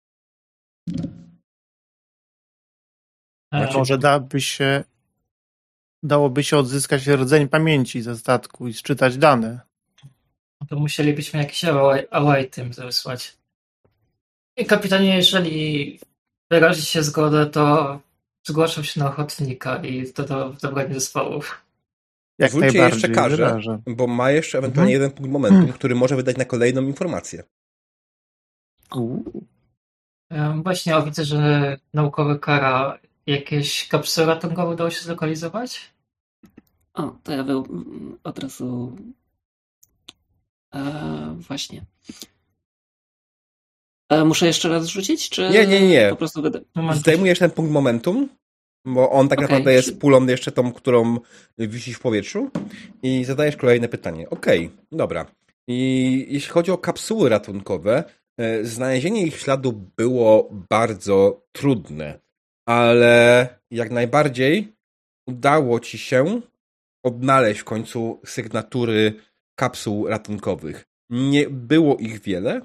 Może 3.52 3.98
dałoby 3.98 4.40
się 4.40 4.84
dałoby 6.02 6.44
się 6.44 6.56
odzyskać 6.56 7.06
rdzeń 7.06 7.48
pamięci 7.48 8.02
ze 8.02 8.16
statku 8.16 8.68
i 8.68 8.72
sczytać 8.72 9.16
dane. 9.16 9.60
No 10.60 10.66
to 10.66 10.76
musielibyśmy 10.76 11.40
jakiś 11.40 11.64
away 12.10 12.50
tym 12.50 12.70
wysłać. 12.70 13.36
I 14.56 14.66
kapitanie, 14.66 15.16
jeżeli 15.16 15.98
wyrazi 16.50 16.82
się 16.82 17.02
zgodę, 17.02 17.46
to 17.46 18.00
zgłaszam 18.46 18.84
się 18.84 19.00
na 19.00 19.08
ochotnika 19.08 19.76
i 19.76 20.12
to 20.12 20.24
do 20.24 20.56
dobrego 20.62 20.94
zespołów. 20.94 21.64
Jak 22.38 22.50
Zwólcie 22.50 22.78
jeszcze 22.78 23.08
każe, 23.08 23.36
wyrażę. 23.36 23.78
bo 23.86 24.06
ma 24.06 24.30
jeszcze 24.30 24.58
ewentualnie 24.58 24.94
mhm. 24.94 25.02
jeden 25.02 25.16
punkt 25.16 25.32
momentum, 25.32 25.60
mhm. 25.60 25.78
który 25.78 25.94
może 25.94 26.16
wydać 26.16 26.36
na 26.36 26.44
kolejną 26.44 26.82
informację. 26.82 27.42
Właśnie 30.62 30.96
o, 30.96 31.02
widzę, 31.02 31.24
że 31.24 31.76
naukowy 31.94 32.38
kara 32.38 32.98
jakieś 33.26 33.88
kapsuły 33.88 34.26
ratunkowe 34.26 34.72
udało 34.72 34.90
się 34.90 35.02
zlokalizować? 35.02 35.90
O, 36.94 37.16
to 37.22 37.32
ja 37.32 37.44
był 37.44 37.66
od 38.24 38.38
razu. 38.38 38.96
E, 40.74 41.36
właśnie. 41.48 41.84
E, 44.08 44.24
muszę 44.24 44.46
jeszcze 44.46 44.68
raz 44.68 44.86
rzucić, 44.86 45.30
czy. 45.30 45.50
Nie, 45.50 45.66
nie, 45.66 45.88
nie. 45.88 46.10
Po 46.10 46.16
prostu 46.16 46.42
Zdejmujesz 46.94 47.38
ten 47.38 47.50
punkt 47.50 47.72
momentum, 47.72 48.28
bo 48.84 49.10
on 49.10 49.28
tak 49.28 49.38
okay. 49.38 49.48
naprawdę 49.48 49.72
jest 49.72 49.98
pulą 49.98 50.26
jeszcze 50.26 50.52
tą, 50.52 50.72
którą 50.72 51.18
wisi 51.58 51.94
w 51.94 52.00
powietrzu 52.00 52.50
i 53.02 53.24
zadajesz 53.24 53.56
kolejne 53.56 53.88
pytanie. 53.88 54.30
Okej, 54.30 54.66
okay, 54.66 54.78
dobra. 54.92 55.26
I 55.68 56.26
jeśli 56.30 56.50
chodzi 56.50 56.70
o 56.70 56.78
kapsuły 56.78 57.28
ratunkowe, 57.28 58.04
e, 58.38 58.64
znalezienie 58.64 59.26
ich 59.26 59.36
śladu 59.36 59.72
było 59.96 60.48
bardzo 60.70 61.46
trudne, 61.52 62.20
ale 62.70 63.48
jak 63.70 63.90
najbardziej 63.90 64.76
udało 65.26 65.80
ci 65.80 65.98
się 65.98 66.40
odnaleźć 67.04 67.60
w 67.60 67.64
końcu 67.64 68.20
sygnatury 68.24 69.14
kapsuł 69.58 70.08
ratunkowych. 70.08 70.84
Nie 71.10 71.48
było 71.48 71.96
ich 71.96 72.20
wiele, 72.20 72.60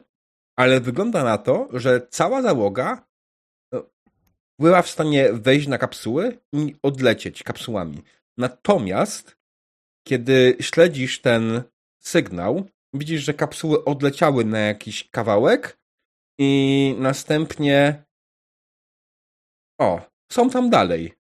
ale 0.56 0.82
wygląda 0.82 1.24
na 1.24 1.38
to, 1.38 1.68
że 1.74 2.08
cała 2.10 2.42
załoga 2.42 3.08
e, 3.74 3.82
była 4.60 4.82
w 4.82 4.90
stanie 4.90 5.34
wejść 5.34 5.68
na 5.68 5.78
kapsuły 5.78 6.38
i 6.54 6.76
odlecieć 6.84 7.44
kapsułami. 7.44 8.04
Natomiast, 8.38 9.38
kiedy 10.08 10.58
śledzisz 10.62 11.22
ten 11.22 11.64
sygnał, 12.04 12.66
widzisz, 12.94 13.22
że 13.24 13.34
kapsuły 13.34 13.86
odleciały 13.86 14.46
na 14.46 14.60
jakiś 14.60 15.10
kawałek 15.10 15.78
i 16.40 16.96
następnie. 17.00 18.05
O, 19.78 20.02
są 20.32 20.50
tam 20.50 20.70
dalej. 20.70 21.14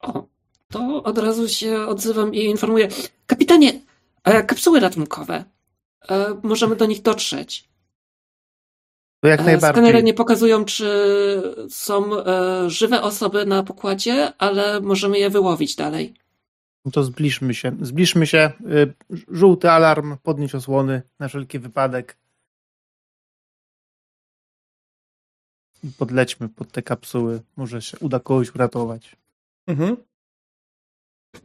O, 0.00 0.26
to 0.68 1.02
od 1.02 1.18
razu 1.18 1.48
się 1.48 1.86
odzywam 1.86 2.34
i 2.34 2.44
informuję. 2.44 2.88
Kapitanie, 3.26 3.80
e, 4.24 4.42
kapsuły 4.42 4.80
ratunkowe. 4.80 5.44
E, 6.10 6.40
możemy 6.42 6.76
do 6.76 6.86
nich 6.86 7.02
dotrzeć. 7.02 7.68
To 9.20 9.28
jak 9.28 9.40
e, 9.40 9.44
najbardziej. 9.44 9.82
Skanery 9.82 10.02
nie 10.02 10.14
pokazują, 10.14 10.64
czy 10.64 10.86
są 11.68 12.10
żywe 12.66 13.02
osoby 13.02 13.46
na 13.46 13.62
pokładzie, 13.62 14.32
ale 14.38 14.80
możemy 14.80 15.18
je 15.18 15.30
wyłowić 15.30 15.76
dalej. 15.76 16.14
No 16.84 16.90
to 16.90 17.04
zbliżmy 17.04 17.54
się. 17.54 17.76
Zbliżmy 17.80 18.26
się. 18.26 18.52
Żółty 19.28 19.70
alarm, 19.70 20.16
podnieść 20.22 20.54
osłony 20.54 21.02
na 21.18 21.28
wszelki 21.28 21.58
wypadek. 21.58 22.16
Podlećmy 25.98 26.48
pod 26.48 26.72
te 26.72 26.82
kapsuły. 26.82 27.42
Może 27.56 27.82
się 27.82 27.98
uda 27.98 28.20
kogoś 28.20 28.54
uratować. 28.54 29.16
Mhm. 29.66 29.96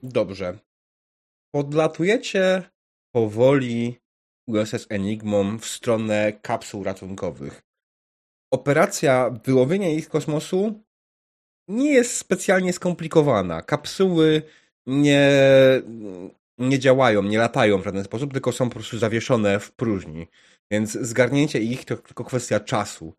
Dobrze. 0.04 0.60
Podlatujecie 1.52 2.64
powoli 3.12 4.00
USS 4.48 4.88
Enigmą 4.90 5.58
w 5.58 5.66
stronę 5.66 6.34
kapsuł 6.42 6.84
ratunkowych. 6.84 7.62
Operacja 8.52 9.30
wyłowienia 9.30 9.90
ich 9.90 10.06
z 10.06 10.10
kosmosu 10.10 10.84
nie 11.68 11.94
jest 11.94 12.18
specjalnie 12.18 12.74
skomplikowana. 12.74 13.62
Kapsuły 13.62 14.42
nie, 14.86 15.32
nie 16.58 16.80
działają, 16.80 17.24
nie 17.24 17.38
latają 17.38 17.78
w 17.78 17.84
żaden 17.84 18.04
sposób, 18.04 18.34
tylko 18.34 18.52
są 18.52 18.70
po 18.70 18.76
prostu 18.76 18.98
zawieszone 18.98 19.60
w 19.60 19.72
próżni. 19.72 20.28
Więc 20.72 20.92
zgarnięcie 20.92 21.60
ich 21.60 21.86
to 21.86 21.98
tylko 21.98 22.24
kwestia 22.24 22.60
czasu. 22.60 23.14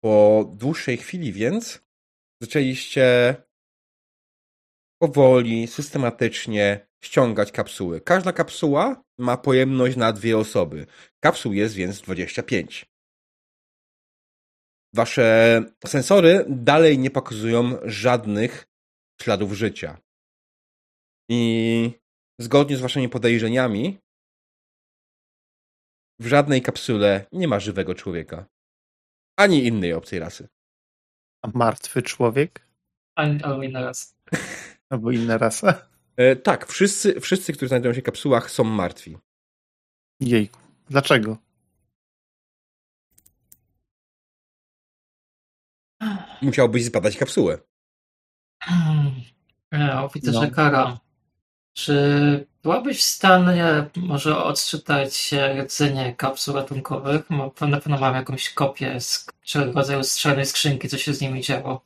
Po 0.00 0.44
dłuższej 0.54 0.96
chwili 0.96 1.32
więc 1.32 1.80
zaczęliście 2.42 3.36
powoli, 5.02 5.66
systematycznie 5.66 6.88
ściągać 7.04 7.52
kapsuły. 7.52 8.00
Każda 8.00 8.32
kapsuła 8.32 9.04
ma 9.18 9.36
pojemność 9.36 9.96
na 9.96 10.12
dwie 10.12 10.38
osoby. 10.38 10.86
Kapsuł 11.20 11.52
jest 11.52 11.74
więc 11.74 12.00
25. 12.00 12.86
Wasze 14.94 15.62
sensory 15.86 16.44
dalej 16.48 16.98
nie 16.98 17.10
pokazują 17.10 17.78
żadnych 17.84 18.68
śladów 19.22 19.52
życia. 19.52 19.98
I 21.30 21.92
zgodnie 22.40 22.76
z 22.76 22.80
waszymi 22.80 23.08
podejrzeniami, 23.08 23.98
w 26.20 26.26
żadnej 26.26 26.62
kapsule 26.62 27.26
nie 27.32 27.48
ma 27.48 27.60
żywego 27.60 27.94
człowieka. 27.94 28.46
Ani 29.38 29.66
innej 29.66 29.92
obcej 29.92 30.18
rasy. 30.18 30.48
A 31.42 31.48
martwy 31.54 32.02
człowiek? 32.02 32.68
Ani, 33.16 33.42
albo 33.42 33.62
inna 33.62 33.80
rasa. 33.80 34.14
albo 34.90 35.10
inna 35.10 35.38
rasa? 35.38 35.88
E, 36.16 36.36
tak, 36.36 36.66
wszyscy, 36.66 37.20
wszyscy, 37.20 37.52
którzy 37.52 37.68
znajdują 37.68 37.94
się 37.94 38.00
w 38.00 38.04
kapsułach, 38.04 38.50
są 38.50 38.64
martwi. 38.64 39.18
Jejku, 40.20 40.60
dlaczego? 40.90 41.36
Musiałbyś 46.42 46.84
zbadać 46.84 47.16
kapsułę. 47.16 47.58
Hmm. 48.62 49.12
No, 49.72 50.08
widzę, 50.14 50.32
no. 50.32 50.50
kara 50.50 50.98
czy 51.78 52.46
byłabyś 52.62 52.98
w 52.98 53.02
stanie 53.02 53.86
może 53.96 54.44
odczytać 54.44 55.34
rdzenie 55.62 56.14
kapsuł 56.16 56.54
ratunkowych? 56.54 57.30
Na 57.30 57.50
pewno 57.80 57.98
mam 57.98 58.14
jakąś 58.14 58.50
kopię 58.50 59.00
z 59.00 59.26
rodzaju 59.54 60.04
strzelnej 60.04 60.46
skrzynki, 60.46 60.88
co 60.88 60.98
się 60.98 61.14
z 61.14 61.20
nimi 61.20 61.42
działo. 61.42 61.80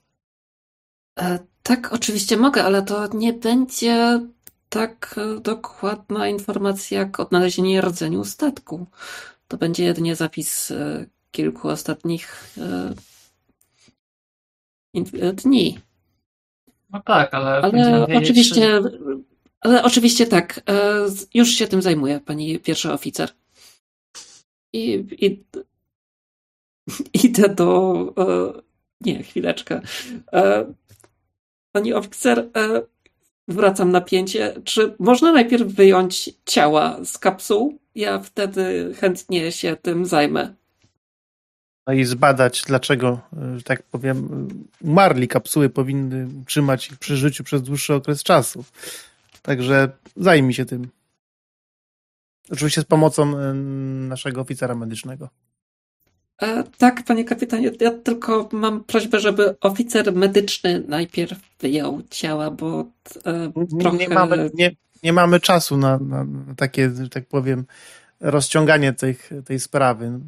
E, 1.18 1.38
tak, 1.62 1.92
oczywiście 1.92 2.36
mogę, 2.36 2.64
ale 2.64 2.82
to 2.82 3.06
nie 3.14 3.32
będzie 3.32 4.20
tak 4.68 5.14
e, 5.18 5.40
dokładna 5.40 6.28
informacja 6.28 6.98
jak 6.98 7.20
odnalezienie 7.20 7.80
rdzeniu 7.80 8.24
statku. 8.24 8.86
To 9.48 9.56
będzie 9.56 9.84
jedynie 9.84 10.16
zapis 10.16 10.70
e, 10.70 11.06
kilku 11.30 11.68
ostatnich 11.68 12.56
e, 12.58 12.94
dni. 15.32 15.78
No 16.92 17.02
tak, 17.04 17.34
ale, 17.34 17.50
Ale 17.50 18.06
oczywiście, 18.18 18.80
ale 19.62 19.82
oczywiście 19.82 20.26
tak, 20.26 20.60
e, 20.68 21.06
już 21.34 21.48
się 21.48 21.66
tym 21.66 21.82
zajmuje 21.82 22.20
pani 22.20 22.58
pierwszy 22.58 22.92
oficer. 22.92 23.30
I, 24.72 25.06
i 25.20 25.44
idę 27.26 27.48
do. 27.48 27.92
E, 28.18 28.62
nie, 29.00 29.22
chwileczkę. 29.22 29.80
E, 30.32 30.72
pani 31.72 31.94
oficer, 31.94 32.48
wracam 33.48 33.90
napięcie. 33.90 34.54
Czy 34.64 34.94
można 34.98 35.32
najpierw 35.32 35.68
wyjąć 35.68 36.30
ciała 36.46 37.04
z 37.04 37.18
kapsuł? 37.18 37.78
Ja 37.94 38.18
wtedy 38.18 38.94
chętnie 38.94 39.52
się 39.52 39.76
tym 39.76 40.06
zajmę. 40.06 40.54
No 41.86 41.92
i 41.92 42.04
zbadać, 42.04 42.62
dlaczego, 42.66 43.20
że 43.56 43.62
tak 43.62 43.82
powiem, 43.82 44.48
umarli 44.80 45.28
kapsuły 45.28 45.68
powinny 45.68 46.28
trzymać 46.46 46.88
ich 46.88 46.98
przy 46.98 47.16
życiu 47.16 47.44
przez 47.44 47.62
dłuższy 47.62 47.94
okres 47.94 48.22
czasu. 48.22 48.64
Także 49.42 49.88
zajmij 50.16 50.54
się 50.54 50.64
tym. 50.64 50.88
Oczywiście 52.50 52.80
z 52.80 52.84
pomocą 52.84 53.38
e, 53.38 53.54
naszego 54.08 54.40
oficera 54.40 54.74
medycznego. 54.74 55.28
E, 56.42 56.64
tak, 56.78 57.04
panie 57.04 57.24
kapitanie, 57.24 57.70
ja 57.80 57.90
tylko 57.90 58.48
mam 58.52 58.84
prośbę, 58.84 59.20
żeby 59.20 59.60
oficer 59.60 60.12
medyczny 60.14 60.84
najpierw 60.88 61.58
wyjął 61.60 62.02
ciała, 62.10 62.50
bo 62.50 62.84
e, 63.26 63.52
Nie, 63.56 63.80
trochę... 63.80 63.96
nie, 63.96 64.08
mamy, 64.08 64.50
nie, 64.54 64.70
nie 65.02 65.12
mamy 65.12 65.40
czasu 65.40 65.76
na, 65.76 65.98
na, 65.98 66.26
takie, 66.56 66.90
że 66.90 67.08
tak 67.08 67.26
powiem, 67.26 67.64
rozciąganie 68.20 68.92
tych, 68.92 69.30
tej 69.44 69.60
sprawy. 69.60 70.20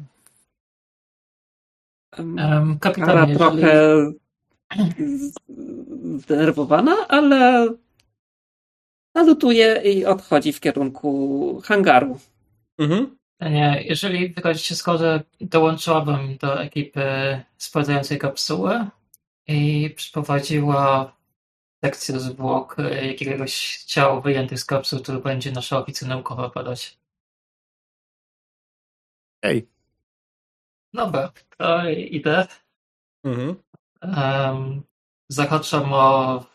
em, 2.17 2.39
Em, 2.39 2.79
Kara 2.79 2.93
Kapitanie, 2.95 3.33
jeżeli... 3.33 3.37
trochę 3.37 3.95
zdenerwowana, 6.17 7.07
ale 7.07 7.67
salutuje 9.17 9.81
i 9.83 10.05
odchodzi 10.05 10.53
w 10.53 10.59
kierunku 10.59 11.61
hangaru. 11.65 12.19
Mhm. 12.77 13.17
Nie, 13.41 13.83
jeżeli 13.85 14.29
wyrazicie 14.29 14.75
zgodę, 14.75 15.23
dołączyłabym 15.41 16.37
do 16.37 16.61
ekipy 16.61 17.01
sprawdzającej 17.57 18.17
kapsułę 18.17 18.89
i 19.47 19.89
przeprowadziła 19.95 21.15
sekcję 21.83 22.19
zwłok 22.19 22.79
e, 22.79 23.07
jakiegoś 23.07 23.77
ciała 23.77 24.21
wyjętych 24.21 24.59
z 24.59 24.65
kapsuł, 24.65 24.99
który 24.99 25.19
będzie 25.19 25.51
nasza 25.51 25.77
oficja 25.77 26.07
naukowa 26.07 26.49
badać. 26.49 26.97
Ej, 29.41 29.67
Dobra, 30.95 31.31
to 31.57 31.89
idę. 31.89 32.47
Mhm. 33.23 33.55
Um, 34.01 34.83
zahaczam 35.29 35.93
o, 35.93 36.45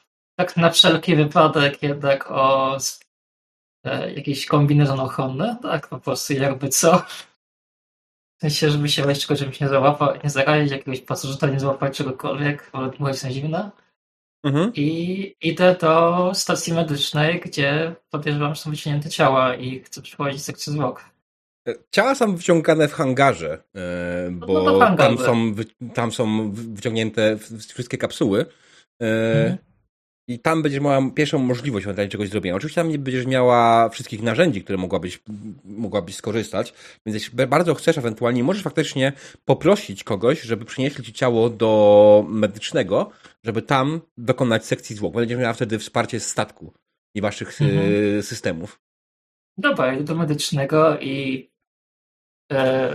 tak 0.41 0.57
na 0.57 0.71
wszelki 0.71 1.17
wypadek 1.17 1.83
jednak 1.83 2.31
o 2.31 2.77
e, 3.85 4.13
jakiś 4.13 4.47
kombinezon 4.47 5.01
ochronny, 5.01 5.57
tak 5.63 5.89
po 5.89 5.99
prostu 5.99 6.33
jakby 6.33 6.69
co. 6.69 6.99
W 8.39 8.41
sensie, 8.41 8.71
żeby 8.71 8.89
się 8.89 9.03
weź 9.03 9.21
czegoś, 9.21 9.39
żeby 9.39 9.55
się 9.55 9.65
nie 9.65 9.69
załapał, 9.71 10.15
nie 10.25 10.31
zarazić 10.31 10.71
jakiegoś 10.73 11.01
pasożyta, 11.01 11.47
nie 11.47 11.61
złapać 11.61 11.97
czegokolwiek, 11.97 12.71
ale 12.73 12.91
dmuchać 12.91 13.23
na 13.23 13.31
zimno. 13.31 13.71
Mhm. 14.45 14.73
I 14.75 15.35
idę 15.41 15.77
do 15.81 16.31
stacji 16.35 16.73
medycznej, 16.73 17.41
gdzie 17.41 17.95
podejrzewam, 18.11 18.55
że 18.55 18.61
są 18.61 18.71
wyciągnięte 18.71 19.11
ciała 19.11 19.55
i 19.57 19.81
chcę 19.81 20.03
przeprowadzić 20.03 20.43
sekcję 20.45 20.73
zwłok. 20.73 21.05
Ciała 21.91 22.15
są 22.15 22.37
wyciągane 22.37 22.89
w 22.89 22.93
hangarze, 22.93 23.63
e, 23.77 24.31
bo 24.31 24.63
No 24.63 24.77
w 24.77 24.81
hangarze. 24.81 25.17
tam 25.17 25.27
są, 25.27 25.55
tam 25.95 26.13
są 26.13 26.53
wy- 26.53 26.75
wyciągnięte 26.75 27.39
wszystkie 27.75 27.99
kapsuły. 27.99 28.47
e, 29.03 29.07
Mhm. 29.43 29.59
I 30.31 30.39
tam 30.39 30.63
będziesz 30.63 30.81
miała 30.81 31.11
pierwszą 31.15 31.39
możliwość 31.39 31.87
ewentualnie 31.87 32.11
czegoś 32.11 32.29
zrobienia. 32.29 32.57
Oczywiście 32.57 32.81
tam 32.81 32.89
nie 32.89 32.99
będziesz 32.99 33.27
miała 33.27 33.89
wszystkich 33.89 34.23
narzędzi, 34.23 34.65
które 34.65 34.79
mogłabyś, 34.79 35.23
mogłabyś 35.65 36.17
skorzystać, 36.17 36.75
więc 37.07 37.15
jeśli 37.15 37.47
bardzo 37.47 37.75
chcesz, 37.75 37.99
ewentualnie 37.99 38.45
możesz 38.45 38.63
faktycznie 38.63 39.13
poprosić 39.45 40.05
kogoś, 40.05 40.43
żeby 40.43 40.65
przynieśli 40.65 41.05
ci 41.05 41.13
ciało 41.13 41.51
do 41.51 42.25
medycznego, 42.29 43.11
żeby 43.45 43.63
tam 43.63 44.01
dokonać 44.19 44.67
sekcji 44.67 44.97
zwłok. 44.97 45.15
Będziesz 45.15 45.39
miała 45.39 45.53
wtedy 45.53 45.79
wsparcie 45.79 46.21
z 46.21 46.27
statku 46.27 46.73
i 47.15 47.21
waszych 47.21 47.63
e, 47.63 47.65
Mhm. 47.65 48.23
systemów. 48.23 48.81
Dobra, 49.59 50.01
do 50.01 50.15
medycznego 50.15 50.99
i 50.99 51.51
e, 52.53 52.91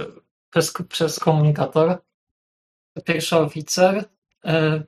przez, 0.49 0.73
przez 0.89 1.19
komunikator 1.19 1.97
pierwszy 3.05 3.37
oficer 3.37 4.05
e, 4.45 4.83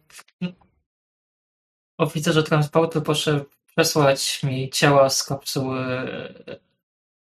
oficerze 1.97 2.43
transportu 2.43 3.01
proszę 3.01 3.45
przesłać 3.65 4.43
mi 4.43 4.69
ciała 4.69 5.09
z 5.09 5.23
kapsuły 5.23 5.79
e, 5.79 6.59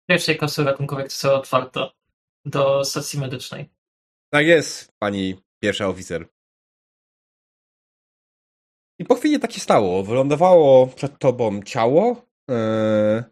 pierwszej 0.08 0.38
kapsuły 0.38 0.66
ratunkowej, 0.66 1.04
która 1.04 1.10
została 1.10 1.38
otwarta 1.38 1.90
do 2.44 2.84
stacji 2.84 3.20
medycznej. 3.20 3.70
Tak 4.30 4.46
jest, 4.46 4.92
pani 4.98 5.40
pierwsza 5.62 5.88
oficer. 5.88 6.28
I 8.98 9.04
po 9.04 9.14
chwili 9.14 9.40
tak 9.40 9.52
się 9.52 9.60
stało. 9.60 10.02
Wylądowało 10.02 10.86
przed 10.86 11.18
tobą 11.18 11.62
ciało. 11.62 12.26
Eee... 12.48 13.22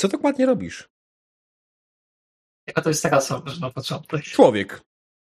Co 0.00 0.08
dokładnie 0.08 0.46
robisz? 0.46 0.88
Jaka 2.66 2.82
to 2.82 2.88
jest 2.88 3.02
taka 3.02 3.20
sama, 3.20 3.50
że 3.50 3.60
na 3.60 3.70
początek. 3.70 4.22
Człowiek. 4.22 4.82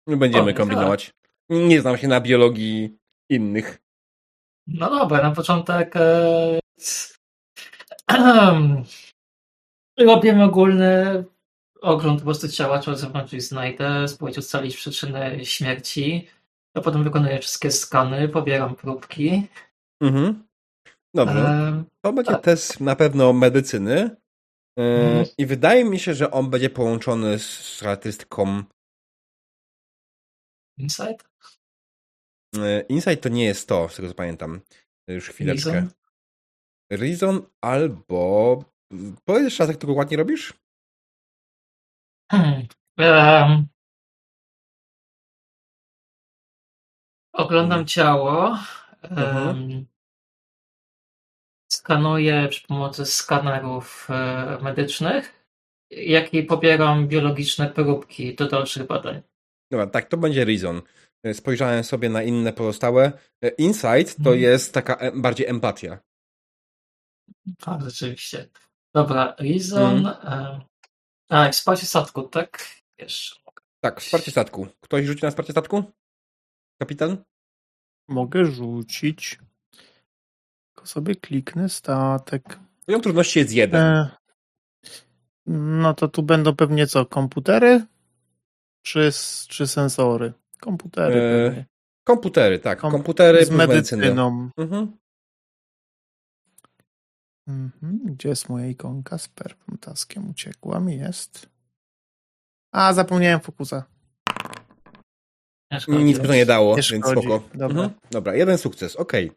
Nie 0.06 0.16
będziemy 0.16 0.42
Człowiek, 0.42 0.56
kombinować. 0.56 1.14
Nie 1.48 1.80
znam 1.80 1.98
się 1.98 2.08
na 2.08 2.20
biologii 2.20 2.98
innych. 3.30 3.78
No 4.68 4.90
dobra, 4.90 5.22
na 5.22 5.30
początek 5.34 5.96
e, 5.96 6.58
robimy 9.98 10.44
ogólny 10.44 11.24
ogląd 11.82 12.18
po 12.20 12.24
prostu 12.24 12.48
ciała, 12.48 12.82
zewnątrz 12.82 13.32
ich 13.32 13.42
znajdę, 13.42 14.08
spróbować 14.08 14.38
ustalić 14.38 14.76
przyczynę 14.76 15.44
śmierci. 15.44 16.28
A 16.74 16.80
potem 16.80 17.04
wykonuję 17.04 17.38
wszystkie 17.38 17.70
skany, 17.70 18.28
pobieram 18.28 18.74
próbki. 18.76 19.46
Mhm. 20.02 20.44
Dobrze. 21.14 21.38
E, 21.38 21.84
To 22.04 22.12
będzie 22.12 22.32
tak. 22.32 22.42
test 22.42 22.80
na 22.80 22.96
pewno 22.96 23.32
medycyny. 23.32 24.16
Eee, 24.76 25.06
Mhm. 25.08 25.26
I 25.38 25.46
wydaje 25.46 25.84
mi 25.84 25.98
się, 25.98 26.14
że 26.14 26.30
on 26.30 26.50
będzie 26.50 26.70
połączony 26.70 27.38
z 27.38 27.78
charakterystyką 27.80 28.62
insight? 30.78 31.27
E, 32.64 32.80
Insight 32.80 33.22
to 33.22 33.28
nie 33.28 33.44
jest 33.44 33.68
to, 33.68 33.88
z 33.88 33.96
tego 33.96 34.08
co 34.08 34.14
pamiętam. 34.14 34.60
Już 35.08 35.28
chwileczkę. 35.28 35.72
Reason? 35.72 35.90
Reason 36.90 37.46
albo. 37.60 38.64
Powiedz 39.24 39.44
jeszcze 39.44 39.62
raz, 39.62 39.68
jak 39.68 39.80
to 39.80 39.86
dokładnie 39.86 40.16
robisz? 40.16 40.54
Hmm. 42.32 42.66
Em, 42.98 43.66
oglądam 47.32 47.86
ciało. 47.86 48.58
Mhm. 49.02 49.48
em, 49.48 49.86
Skanuję 51.72 52.48
przy 52.48 52.66
pomocy 52.66 53.06
skanerów 53.06 54.08
e, 54.10 54.58
medycznych, 54.62 55.46
jak 55.90 56.34
i 56.34 56.42
pobieram 56.42 57.08
biologiczne 57.08 57.70
próbki 57.70 58.34
do 58.34 58.48
dalszych 58.48 58.86
badań. 58.86 59.22
Dobra, 59.72 59.86
tak, 59.86 60.08
to 60.08 60.16
będzie 60.16 60.44
Reason. 60.44 60.82
E, 61.24 61.34
Spojrzałem 61.34 61.84
sobie 61.84 62.08
na 62.08 62.22
inne 62.22 62.52
pozostałe. 62.52 63.12
E, 63.42 63.48
Insight 63.48 64.16
to 64.16 64.30
Mhm. 64.30 64.38
jest 64.40 64.74
taka 64.74 64.98
bardziej 65.14 65.46
empatia. 65.46 65.98
Tak, 67.60 67.82
rzeczywiście. 67.82 68.48
Dobra, 68.94 69.36
Reason. 69.38 70.06
em, 70.06 70.60
A, 71.30 71.50
wsparcie 71.50 71.86
statku, 71.86 72.22
tak? 72.22 72.66
Wiesz. 72.98 73.42
Tak, 73.80 74.00
wsparcie 74.00 74.30
statku. 74.30 74.66
Ktoś 74.80 75.06
rzuci 75.06 75.22
na 75.24 75.30
wsparcie 75.30 75.52
statku? 75.52 75.82
Kapitan? 76.80 77.24
mogę 78.10 78.44
rzucić. 78.44 79.38
Tylko 80.74 80.86
sobie 80.86 81.14
kliknę 81.16 81.68
statek. 81.68 82.58
Poziom 82.86 83.00
trudności 83.02 83.38
jest 83.38 83.52
jeden. 83.52 83.80
E, 83.82 84.16
no 85.46 85.94
to 85.94 86.08
tu 86.08 86.22
będą 86.22 86.56
pewnie 86.56 86.86
co, 86.86 87.06
komputery 87.06 87.86
czy, 88.82 89.10
czy 89.48 89.66
sensory? 89.66 90.32
Komputery 90.60 91.20
E. 91.20 91.64
Komputery, 92.04 92.58
tak. 92.58 92.78
Kom- 92.78 92.92
Komputery 92.92 93.44
z 93.46 93.50
medycyną. 93.50 94.50
Mhm. 94.56 94.96
Mhm. 97.48 98.00
Gdzie 98.04 98.28
jest 98.28 98.48
moja 98.48 98.66
ikonka 98.66 99.18
z 99.18 99.28
perpem 99.28 99.78
taskiem? 99.78 100.30
Uciekła 100.30 100.80
mi, 100.80 100.96
jest. 100.96 101.48
A, 102.72 102.92
zapomniałem 102.94 103.40
fokusa. 103.40 103.84
Nie. 105.88 106.04
Nic 106.04 106.18
by 106.18 106.26
to 106.28 106.34
nie 106.34 106.46
dało, 106.46 106.76
Nie 106.76 106.82
więc 106.92 107.06
spoko. 107.06 107.48
Dobra. 107.54 107.66
Mhm. 107.82 107.90
Dobra, 108.10 108.34
jeden 108.34 108.58
sukces, 108.58 108.96
okej. 108.96 109.32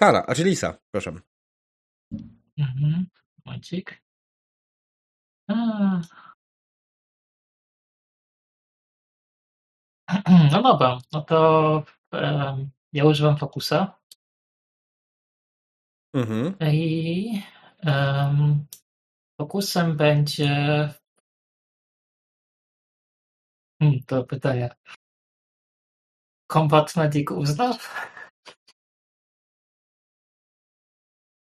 Kara, 0.00 0.24
a 0.26 0.34
czy 0.34 0.44
Lisa, 0.44 0.78
proszę. 0.94 1.12
Mhm. 2.58 3.06
A. 5.48 6.00
No 10.52 10.62
dobra, 10.62 10.98
no 11.12 11.22
to 11.22 11.84
em, 12.12 12.70
ja 12.92 13.04
używam 13.04 13.38
fokusa 13.38 13.98
Mhm. 16.14 16.56
i 16.72 17.42
em, 17.86 18.66
fokusem 19.40 19.96
będzie 19.96 20.88
Hmm, 23.82 24.00
to 24.06 24.24
pytanie. 24.24 24.70
Combat 26.52 26.96
Medic 26.96 27.30
uzna? 27.30 27.78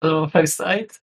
To 0.02 0.28
First 0.28 0.60
Aid? 0.60 1.02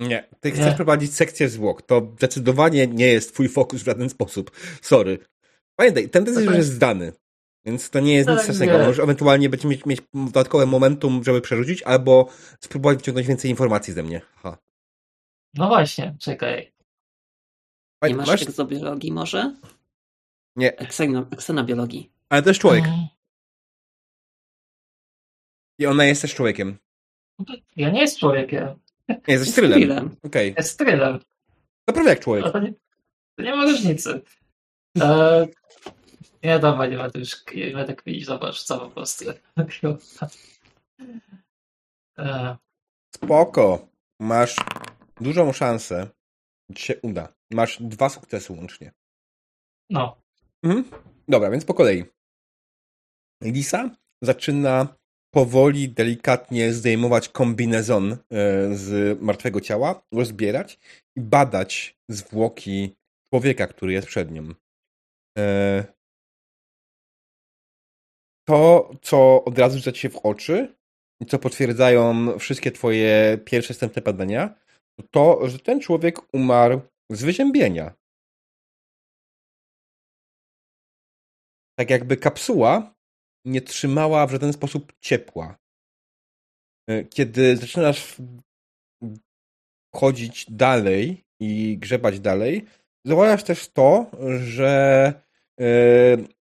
Nie, 0.00 0.28
ty 0.40 0.52
Nie. 0.52 0.54
chcesz 0.56 0.74
prowadzić 0.74 1.14
sekcję 1.16 1.48
zwłok. 1.48 1.82
To 1.82 2.00
zdecydowanie 2.16 2.86
nie 2.86 3.06
jest 3.06 3.32
twój 3.34 3.48
fokus 3.48 3.82
w 3.82 3.86
żaden 3.86 4.10
sposób. 4.10 4.50
Sorry. 4.82 5.18
Pamiętaj, 5.80 6.08
ten 6.10 6.24
test 6.24 6.40
już 6.40 6.54
jest- 6.54 6.72
zdany. 6.72 7.12
Więc 7.64 7.90
to 7.90 8.00
nie 8.00 8.14
jest 8.14 8.28
nic 8.28 8.36
Tak, 8.36 8.44
strasznego. 8.44 8.78
Możesz 8.78 8.98
ewentualnie 8.98 9.48
będziesz 9.48 9.70
mieć, 9.70 9.86
mieć 9.86 10.00
dodatkowe 10.14 10.66
momentum, 10.66 11.24
żeby 11.24 11.40
przerzucić, 11.40 11.82
albo 11.82 12.28
spróbować 12.60 12.98
wyciągnąć 12.98 13.26
więcej 13.28 13.50
informacji 13.50 13.94
ze 13.94 14.02
mnie. 14.02 14.20
Ha. 14.36 14.58
No 15.54 15.68
właśnie, 15.68 16.16
czekaj. 16.20 16.72
Nie 18.02 18.08
Pamię- 18.08 18.16
masz, 18.16 18.26
masz? 18.28 18.42
egzobiologii 18.42 19.12
może? 19.12 19.56
Nie, 20.56 20.76
Eksena, 20.76 21.26
eksenobiologii. 21.32 22.10
ale 22.28 22.42
to 22.42 22.50
jest 22.50 22.60
człowiek. 22.60 22.84
Mm, 22.84 23.06
I 25.78 25.86
ona 25.86 26.04
jest 26.04 26.22
też 26.22 26.34
człowiekiem. 26.34 26.78
Ja 27.76 27.90
nie 27.90 28.00
jest 28.00 28.18
człowiekiem. 28.18 28.68
Nie, 29.08 29.20
jesteś 29.28 29.54
trylem. 29.54 30.16
Okej. 30.22 30.54
Jest 30.56 30.78
trylem. 30.78 31.18
To 31.84 31.92
prawie 31.94 32.08
jak 32.08 32.20
człowiek. 32.20 32.44
No 32.44 32.50
to 32.50 32.58
nie, 32.60 32.72
to 33.36 33.42
nie 33.42 33.56
ma 33.56 33.64
różnicy. 33.64 34.20
E, 34.98 35.46
nie, 36.42 36.58
dobra, 36.58 36.86
nie 36.86 36.96
będę 36.96 37.18
już 37.18 37.36
nie 37.54 37.72
będę 37.72 37.94
kminić, 37.94 38.26
zobacz, 38.26 38.62
co 38.62 38.78
po 38.78 38.90
prostu. 38.90 39.24
E, 42.18 42.56
Spoko. 43.14 43.88
Masz 44.20 44.56
dużą 45.20 45.52
szansę, 45.52 46.08
że 46.68 46.76
ci 46.76 46.82
się 46.82 47.00
uda. 47.02 47.34
Masz 47.50 47.82
dwa 47.82 48.08
sukcesy 48.08 48.52
łącznie. 48.52 48.92
no, 49.90 50.20
Mhm. 50.62 50.84
Dobra, 51.28 51.50
więc 51.50 51.64
po 51.64 51.74
kolei. 51.74 52.04
Lisa 53.42 53.90
zaczyna 54.22 54.96
powoli, 55.34 55.88
delikatnie 55.88 56.72
zdejmować 56.72 57.28
kombinezon 57.28 58.12
e, 58.12 58.16
z 58.74 59.20
martwego 59.22 59.60
ciała, 59.60 60.02
rozbierać 60.12 60.78
i 61.16 61.20
badać 61.20 61.98
zwłoki 62.08 62.96
człowieka, 63.30 63.66
który 63.66 63.92
jest 63.92 64.08
przed 64.08 64.30
nią. 64.30 64.54
E, 65.38 65.84
To, 68.48 68.90
co 69.02 69.44
od 69.44 69.58
razu 69.58 69.78
rzuca 69.78 69.92
ci 69.92 70.00
się 70.00 70.10
w 70.10 70.16
oczy 70.16 70.76
i 71.22 71.26
co 71.26 71.38
potwierdzają 71.38 72.38
wszystkie 72.38 72.72
twoje 72.72 73.38
pierwsze 73.44 73.74
wstępne 73.74 74.02
badania, 74.02 74.54
to 74.96 75.06
to, 75.10 75.48
że 75.48 75.58
ten 75.58 75.80
człowiek 75.80 76.34
umarł 76.34 76.80
z 77.10 77.22
wyziębienia. 77.22 78.00
tak 81.80 81.90
jakby 81.90 82.16
kapsuła 82.16 82.94
nie 83.46 83.60
trzymała 83.60 84.26
w 84.26 84.30
żaden 84.30 84.52
sposób 84.52 84.92
ciepła. 85.00 85.58
E, 86.88 87.04
Kiedy 87.04 87.56
zaczynasz 87.56 88.16
chodzić 89.94 90.50
dalej 90.50 91.24
i 91.40 91.78
grzebać 91.78 92.20
dalej, 92.20 92.66
zauważasz 93.04 93.44
też 93.44 93.68
to, 93.68 94.10
że 94.40 95.04
e, 95.60 95.64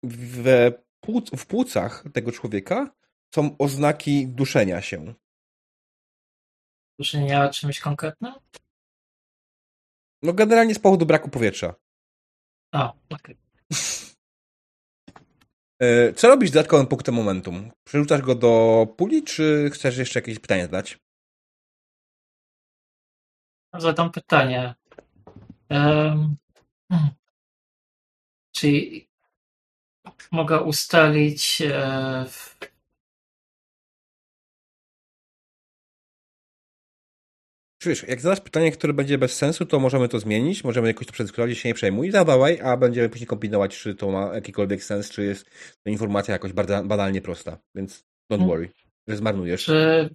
w, 0.03 0.71
płuc, 0.99 1.29
w 1.37 1.45
płucach 1.45 2.03
tego 2.13 2.31
człowieka 2.31 2.95
są 3.35 3.57
oznaki 3.57 4.27
duszenia 4.27 4.81
się. 4.81 5.13
duszenia 6.99 7.49
czymś 7.49 7.79
konkretnym? 7.79 8.33
No 10.21 10.33
generalnie 10.33 10.75
z 10.75 10.79
powodu 10.79 11.05
braku 11.05 11.29
powietrza. 11.29 11.75
A, 12.71 12.93
okej. 13.09 13.37
E, 15.81 16.13
Co 16.13 16.27
robisz 16.27 16.49
z 16.49 16.53
dodatkowym 16.53 16.87
punktem 16.87 17.15
momentum? 17.15 17.71
Przerzucasz 17.83 18.21
go 18.21 18.35
do 18.35 18.87
puli, 18.97 19.23
czy 19.23 19.69
chcesz 19.73 19.97
jeszcze 19.97 20.19
jakieś 20.19 20.39
pytanie 20.39 20.61
zadać? 20.63 20.99
Zadam 23.73 24.11
pytanie. 24.11 24.75
Um, 25.73 26.37
czy 28.55 28.71
mogę 30.31 30.61
ustalić 30.61 31.61
e, 31.61 32.25
w- 32.29 32.57
Wiesz, 37.85 38.03
jak 38.07 38.21
zadasz 38.21 38.39
pytanie, 38.41 38.71
które 38.71 38.93
będzie 38.93 39.17
bez 39.17 39.35
sensu, 39.35 39.65
to 39.65 39.79
możemy 39.79 40.09
to 40.09 40.19
zmienić, 40.19 40.63
możemy 40.63 40.87
jakoś 40.87 41.07
to 41.07 41.13
przedyskutować, 41.13 41.57
się 41.57 41.69
nie 41.69 41.75
przejmuj, 41.75 42.11
zadawaj, 42.11 42.59
a 42.63 42.77
będziemy 42.77 43.09
później 43.09 43.27
kombinować, 43.27 43.77
czy 43.77 43.95
to 43.95 44.11
ma 44.11 44.35
jakikolwiek 44.35 44.83
sens, 44.83 45.09
czy 45.09 45.23
jest 45.23 45.45
to 45.83 45.89
informacja 45.91 46.31
jakoś 46.33 46.53
bardzo 46.53 46.83
banalnie 46.83 47.21
prosta, 47.21 47.57
więc 47.75 47.99
don't 48.31 48.41
Mhm. 48.41 48.49
worry, 48.49 48.69
że 49.07 49.17
zmarnujesz. 49.17 49.65
czy 49.65 50.09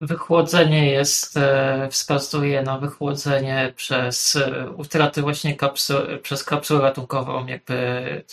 wychłodzenie 0.00 0.90
jest, 0.90 1.36
e, 1.36 1.88
wskazuje 1.90 2.62
na 2.62 2.78
wychłodzenie 2.78 3.72
przez 3.76 4.36
e, 4.36 4.70
utraty 4.70 5.22
właśnie 5.22 5.56
kapsu, 5.56 5.94
przez 6.22 6.44
kapsułę 6.44 6.80
ratunkową 6.80 7.46
jakby 7.46 8.24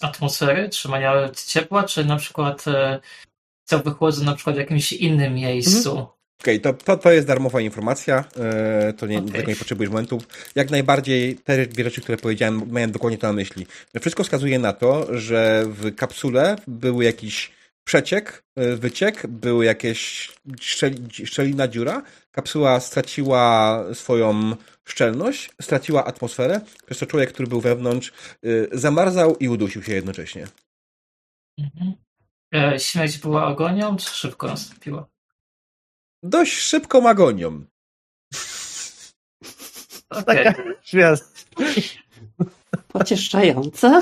atmosfery, 0.00 0.68
trzymania 0.68 1.30
ciepła, 1.46 1.84
czy 1.84 2.04
na 2.04 2.16
przykład 2.16 2.68
e, 2.68 3.00
co 3.64 3.78
wychłodzą 3.78 4.24
na 4.24 4.34
przykład 4.34 4.56
w 4.56 4.58
jakimś 4.58 4.92
innym 4.92 5.34
miejscu. 5.34 6.06
Okej, 6.40 6.60
to, 6.60 6.72
to, 6.72 6.96
to 6.96 7.12
jest 7.12 7.26
darmowa 7.26 7.60
informacja, 7.60 8.24
to 8.96 9.06
nie, 9.06 9.22
do 9.22 9.32
tego 9.32 9.50
nie 9.50 9.56
potrzebujesz 9.56 9.90
momentów. 9.90 10.28
Jak 10.54 10.70
najbardziej 10.70 11.36
te 11.36 11.66
dwie 11.66 11.84
rzeczy, 11.84 12.00
które 12.00 12.18
powiedziałem, 12.18 12.62
miałem 12.72 12.92
dokładnie 12.92 13.18
to 13.18 13.26
na 13.26 13.32
myśli. 13.32 13.66
Wszystko 14.00 14.24
wskazuje 14.24 14.58
na 14.58 14.72
to, 14.72 15.18
że 15.18 15.64
w 15.66 15.94
kapsule 15.94 16.56
był 16.66 17.02
jakiś 17.02 17.57
przeciek, 17.88 18.44
e, 18.56 18.76
wyciek, 18.76 19.26
były 19.26 19.64
jakieś 19.64 20.32
szczeli, 20.60 21.26
szczelina 21.26 21.68
dziura, 21.68 22.02
kapsuła 22.30 22.80
straciła 22.80 23.84
swoją 23.94 24.56
szczelność, 24.84 25.50
straciła 25.62 26.04
atmosferę, 26.04 26.60
przez 26.86 26.98
to 26.98 27.06
człowiek, 27.06 27.32
który 27.32 27.48
był 27.48 27.60
wewnątrz, 27.60 28.08
e, 28.10 28.48
zamarzał 28.72 29.36
i 29.36 29.48
udusił 29.48 29.82
się 29.82 29.92
jednocześnie. 29.94 30.46
Mhm. 31.58 31.92
E, 32.54 32.80
Śmierć 32.80 33.18
była 33.18 33.46
agonią, 33.46 33.96
czy 33.96 34.10
szybko 34.10 34.46
nastąpiła? 34.46 35.08
Dość 36.22 36.52
szybką 36.52 37.08
agonią. 37.08 37.64
Taka 40.26 40.54
gwiazd. 40.92 41.48
Pocieszająca. 42.88 44.00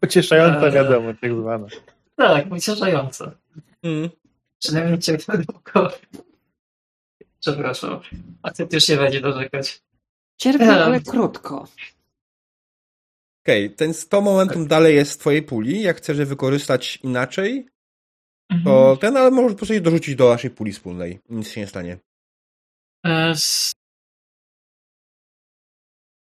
Pocieszająca 0.00 0.70
wiadomość, 0.70 1.18
tak 1.20 1.34
zwana. 1.34 1.66
Tak, 2.18 2.48
pocieszające. 2.48 3.30
Mm. 3.82 4.10
Przynajmniej 4.58 4.98
cię 4.98 5.18
długo. 5.18 5.92
Przepraszam. 7.40 8.00
A 8.42 8.50
ty 8.50 8.66
już 8.72 8.88
nie 8.88 8.96
będzie 8.96 9.20
dorzekać. 9.20 9.82
Cierpię, 10.36 10.72
ale 10.84 11.00
krótko. 11.00 11.68
Okej, 13.44 13.70
ten 13.74 13.94
100 13.94 14.20
momentum 14.20 14.66
dalej 14.66 14.94
jest 14.96 15.12
w 15.12 15.18
twojej 15.18 15.42
puli. 15.42 15.82
Jak 15.82 15.96
chcesz 15.96 16.18
je 16.18 16.26
wykorzystać 16.26 16.96
inaczej, 16.96 17.66
Mhm. 18.50 18.64
to 18.64 18.96
ten, 19.00 19.16
ale 19.16 19.30
możesz 19.30 19.52
po 19.52 19.56
prostu 19.56 19.74
je 19.74 19.80
dorzucić 19.80 20.14
do 20.16 20.28
naszej 20.28 20.50
puli 20.50 20.72
wspólnej. 20.72 21.20
Nic 21.28 21.48
się 21.48 21.60
nie 21.60 21.66
stanie. 21.66 21.98
E, 23.06 23.34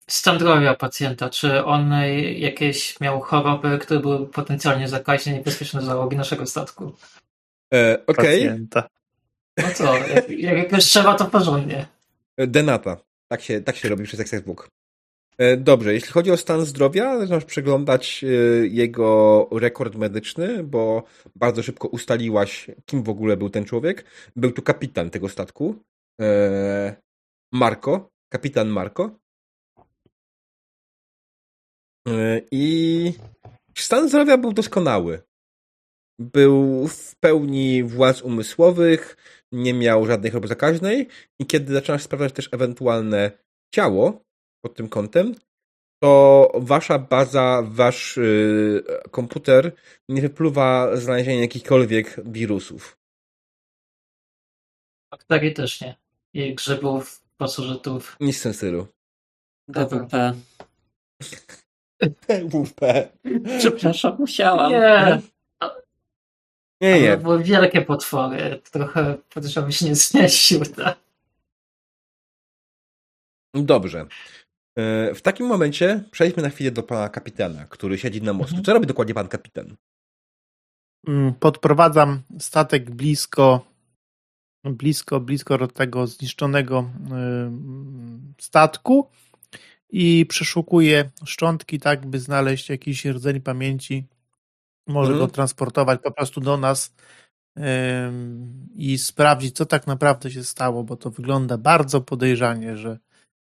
Stan 0.07 0.35
zdrowia 0.35 0.75
pacjenta. 0.75 1.29
Czy 1.29 1.65
on 1.65 1.91
jakieś 2.35 2.99
miał 2.99 3.21
choroby, 3.21 3.79
które 3.79 3.99
były 3.99 4.27
potencjalnie 4.27 4.87
zakaźne 4.87 5.31
i 5.31 5.35
niebezpieczne 5.35 5.79
dla 5.79 5.89
załogi 5.89 6.17
naszego 6.17 6.45
statku? 6.45 6.93
E, 7.73 8.05
Okej, 8.07 8.25
Pacjenta. 8.25 8.87
No 9.57 9.63
co, 9.75 9.97
jak, 9.97 10.29
jak 10.29 10.57
jakoś 10.57 10.85
trzeba, 10.85 11.13
to 11.13 11.25
porządnie. 11.25 11.85
E, 12.37 12.47
Denata. 12.47 12.97
Tak 13.27 13.41
się, 13.41 13.61
tak 13.61 13.75
się 13.75 13.89
robi 13.89 14.03
przez 14.03 14.41
Book. 14.41 14.67
E, 15.37 15.57
dobrze, 15.57 15.93
jeśli 15.93 16.11
chodzi 16.11 16.31
o 16.31 16.37
stan 16.37 16.65
zdrowia, 16.65 17.19
zaczynasz 17.19 17.45
przeglądać 17.45 18.23
e, 18.23 18.27
jego 18.67 19.47
rekord 19.51 19.95
medyczny, 19.95 20.63
bo 20.63 21.03
bardzo 21.35 21.63
szybko 21.63 21.87
ustaliłaś, 21.87 22.67
kim 22.85 23.03
w 23.03 23.09
ogóle 23.09 23.37
był 23.37 23.49
ten 23.49 23.65
człowiek. 23.65 24.05
Był 24.35 24.51
tu 24.51 24.61
kapitan 24.61 25.09
tego 25.09 25.29
statku, 25.29 25.75
Marco, 27.51 28.09
kapitan 28.29 28.67
Marco. 28.67 29.22
I 32.51 33.13
stan 33.77 34.09
zdrowia 34.09 34.37
był 34.37 34.53
doskonały. 34.53 35.21
Był 36.19 36.87
w 36.87 37.15
pełni 37.15 37.83
władz 37.83 38.21
umysłowych, 38.21 39.17
nie 39.51 39.73
miał 39.73 40.05
żadnej 40.05 40.31
choroby 40.31 40.47
zakaźnej 40.47 41.07
i 41.39 41.45
kiedy 41.45 41.73
zaczynasz 41.73 42.03
sprawdzać 42.03 42.33
też 42.33 42.49
ewentualne 42.51 43.31
ciało, 43.75 44.23
pod 44.61 44.75
tym 44.75 44.89
kątem, 44.89 45.35
to 46.03 46.51
wasza 46.55 46.99
baza, 46.99 47.63
wasz 47.65 48.17
yy, 48.17 48.83
komputer 49.11 49.71
nie 50.09 50.21
wypluwa 50.21 50.95
znalezienia 50.95 51.41
jakichkolwiek 51.41 52.19
wirusów. 52.25 52.97
Bakterii 55.11 55.53
też 55.53 55.81
nie. 55.81 55.97
I 56.33 56.55
grzybów, 56.55 57.21
pasożytów. 57.37 58.17
Nic 58.19 58.39
w 58.39 58.43
tym 58.43 58.53
stylu. 58.53 58.87
DWP. 59.67 60.33
DWP. 62.05 63.09
Przepraszam, 63.59 64.15
musiałam. 64.19 64.71
Nie, 64.71 65.21
Nie, 66.81 67.01
nie. 67.01 67.17
to 67.17 67.23
były 67.23 67.43
wielkie 67.43 67.81
potwory. 67.81 68.61
Trochę 68.71 69.17
podejrzewam 69.33 69.71
się 69.71 69.85
nie 69.85 69.95
zmieścił. 69.95 70.59
Tak? 70.65 70.97
Dobrze. 73.53 74.05
E, 74.77 75.13
w 75.15 75.21
takim 75.21 75.45
momencie 75.47 76.03
przejdźmy 76.11 76.43
na 76.43 76.49
chwilę 76.49 76.71
do 76.71 76.83
pana 76.83 77.09
kapitana, 77.09 77.65
który 77.65 77.97
siedzi 77.97 78.21
na 78.21 78.33
mostu. 78.33 78.51
Mhm. 78.55 78.65
Co 78.65 78.73
robi 78.73 78.87
dokładnie 78.87 79.13
pan 79.13 79.27
kapitan? 79.27 79.75
Mm, 81.07 81.33
Podprowadzam 81.33 82.21
statek 82.39 82.91
blisko, 82.91 83.65
blisko, 84.63 85.19
blisko 85.19 85.57
do 85.57 85.67
tego 85.67 86.07
zniszczonego 86.07 86.89
y, 88.39 88.43
statku 88.43 89.09
i 89.95 90.25
przeszukuję 90.25 91.09
szczątki, 91.25 91.79
tak 91.79 92.05
by 92.05 92.19
znaleźć 92.19 92.69
jakiś 92.69 93.05
rdzeń 93.05 93.41
pamięci. 93.41 94.07
Może 94.87 95.11
Mhm. 95.11 95.27
go 95.27 95.33
transportować 95.33 95.99
po 96.03 96.11
prostu 96.11 96.41
do 96.41 96.57
nas 96.57 96.93
ym, 97.57 98.67
i 98.75 98.97
sprawdzić, 98.97 99.55
co 99.55 99.65
tak 99.65 99.87
naprawdę 99.87 100.31
się 100.31 100.43
stało, 100.43 100.83
bo 100.83 100.95
to 100.95 101.11
wygląda 101.11 101.57
bardzo 101.57 102.01
podejrzanie, 102.01 102.77
że 102.77 102.99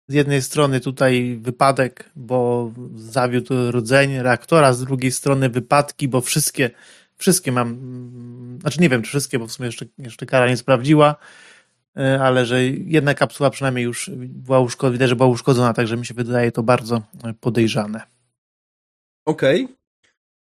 z 0.09 0.15
jednej 0.15 0.43
strony 0.43 0.81
tutaj 0.81 1.39
wypadek, 1.41 2.11
bo 2.17 2.73
zawiódł 2.95 3.71
rdzeń 3.71 4.19
reaktora, 4.19 4.73
z 4.73 4.85
drugiej 4.85 5.13
strony 5.13 5.49
wypadki, 5.49 6.09
bo 6.09 6.21
wszystkie, 6.21 6.71
wszystkie 7.17 7.53
mam, 7.53 7.69
mm, 7.69 8.59
znaczy 8.61 8.81
nie 8.81 8.89
wiem, 8.89 9.03
czy 9.03 9.09
wszystkie, 9.09 9.39
bo 9.39 9.47
w 9.47 9.53
sumie 9.53 9.67
jeszcze, 9.67 9.87
jeszcze 9.99 10.27
kara 10.27 10.49
nie 10.49 10.57
sprawdziła, 10.57 11.17
ale 12.21 12.47
że 12.47 12.65
jedna 12.65 13.15
kapsuła 13.15 13.51
przynajmniej 13.51 13.85
już 13.85 14.11
była 14.17 14.61
uszkodzona, 14.61 14.93
widać, 14.93 15.09
że 15.09 15.17
była 15.17 15.29
uszkodzona, 15.29 15.75
także 15.75 15.97
mi 15.97 16.07
się 16.07 16.15
wydaje 16.15 16.53
to 16.53 16.63
bardzo 16.63 17.03
e, 17.25 17.35
podejrzane. 17.35 18.03
Okej. 19.27 19.69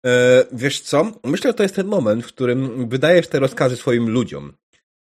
E, 0.06 0.44
Wiesz 0.52 0.80
co? 0.80 1.12
Myślę, 1.24 1.50
że 1.50 1.54
to 1.54 1.62
jest 1.62 1.74
ten 1.74 1.86
moment, 1.86 2.24
w 2.24 2.28
którym 2.28 2.88
wydajesz 2.88 3.28
te 3.28 3.38
rozkazy 3.38 3.76
swoim 3.76 4.10
ludziom. 4.10 4.52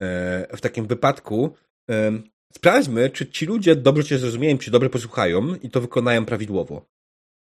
E, 0.02 0.58
W 0.58 0.62
takim 0.62 0.88
wypadku 0.88 1.56
e, 1.92 2.12
sprawdźmy, 2.54 3.10
czy 3.10 3.28
ci 3.32 3.46
ludzie 3.46 3.76
dobrze 3.76 4.04
cię 4.04 4.18
zrozumieją, 4.18 4.58
czy 4.58 4.72
dobrze 4.72 4.90
posłuchają 4.90 5.56
i 5.56 5.70
to 5.70 5.82
wykonają 5.82 6.26
prawidłowo. 6.26 6.86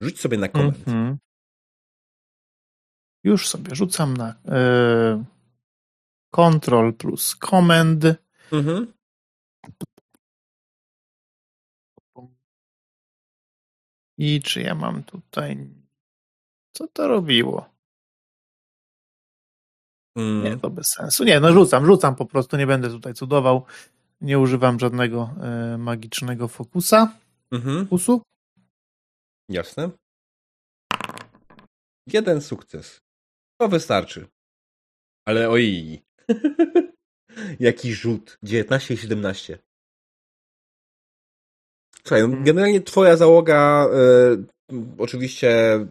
Rzuć 0.02 0.20
sobie 0.20 0.38
na 0.38 0.48
komend. 0.48 0.78
Mhm. 0.88 1.18
Już 3.24 3.48
sobie 3.48 3.74
rzucam 3.74 4.16
na 4.16 4.34
e, 4.48 5.24
Control 6.34 6.94
plus 6.94 7.36
Command. 7.50 8.04
Mhm. 8.52 8.92
I 14.18 14.42
czy 14.42 14.62
ja 14.62 14.74
mam 14.74 15.04
tutaj. 15.04 15.70
Co 16.76 16.86
to 16.86 17.08
robiło? 17.08 17.70
Mm. 20.16 20.44
Nie, 20.44 20.56
to 20.56 20.70
bez 20.70 20.86
sensu. 20.86 21.24
Nie, 21.24 21.40
no 21.40 21.52
rzucam, 21.52 21.86
rzucam 21.86 22.16
po 22.16 22.26
prostu, 22.26 22.56
nie 22.56 22.66
będę 22.66 22.90
tutaj 22.90 23.14
cudował. 23.14 23.64
Nie 24.20 24.38
używam 24.38 24.78
żadnego 24.80 25.30
e, 25.42 25.78
magicznego 25.78 26.48
fokusa. 26.48 27.18
Mhm. 27.52 27.84
Fokusu. 27.84 28.22
Jasne. 29.48 29.90
Jeden 32.06 32.40
sukces. 32.40 33.00
To 33.60 33.68
wystarczy. 33.68 34.26
Ale 35.26 35.50
oj. 35.50 35.98
Jaki 37.60 37.94
rzut. 37.94 38.38
19 38.42 38.94
i 38.94 38.96
17. 38.96 39.58
Słuchaj, 42.04 42.20
Hmm. 42.20 42.44
generalnie 42.44 42.80
twoja 42.80 43.16
załoga 43.16 43.88
e, 43.92 44.76
oczywiście 44.98 45.50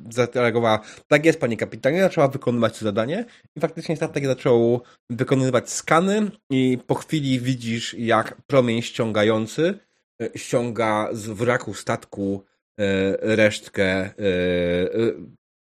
zareagowała, 0.09 0.79
tak 1.07 1.25
jest 1.25 1.39
panie 1.39 1.57
kapitanie, 1.57 2.01
zaczęła 2.01 2.27
wykonywać 2.27 2.79
to 2.79 2.85
zadanie 2.85 3.25
i 3.55 3.59
faktycznie 3.59 3.95
statek 3.95 4.25
zaczął 4.25 4.81
wykonywać 5.09 5.69
skany 5.69 6.31
i 6.49 6.77
po 6.87 6.95
chwili 6.95 7.39
widzisz 7.39 7.93
jak 7.93 8.41
promień 8.47 8.81
ściągający 8.81 9.79
e, 10.21 10.37
ściąga 10.37 11.09
z 11.11 11.27
wraku 11.27 11.73
statku 11.73 12.43
e, 12.79 13.35
resztkę 13.35 14.09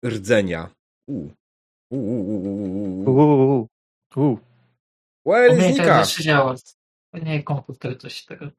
rdzenia. 0.05 0.69
U. 1.09 1.29
U, 1.91 1.97
u, 1.97 2.21
u, 3.05 3.11
u, 3.11 3.67
u. 4.15 4.37
Well, 5.25 5.49
Pamiętaj, 5.49 5.73
znika. 5.73 6.05
się 6.05 6.23
działo. 6.23 6.55
To 7.13 7.17
nie 7.19 7.43
komputer, 7.43 7.99
coś 7.99 8.25
tego. 8.25 8.51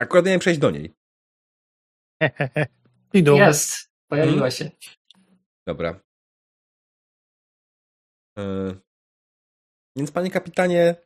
Akurat 0.00 0.24
miałem 0.24 0.40
przejść 0.40 0.60
do 0.60 0.70
niej. 0.70 0.94
Idą. 3.14 3.36
Jest, 3.36 3.90
pojawiła 4.10 4.46
Mhm. 4.46 4.50
się. 4.52 4.70
Dobra. 5.66 6.00
E, 8.38 8.42
Więc 9.96 10.10
panie 10.12 10.30
kapitanie, 10.30 10.96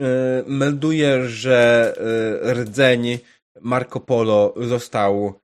e, 0.00 0.42
melduję, 0.46 1.28
że 1.28 1.94
e, 2.44 2.54
rdzeń 2.54 3.18
Marco 3.60 4.00
Polo 4.00 4.54
został, 4.56 5.40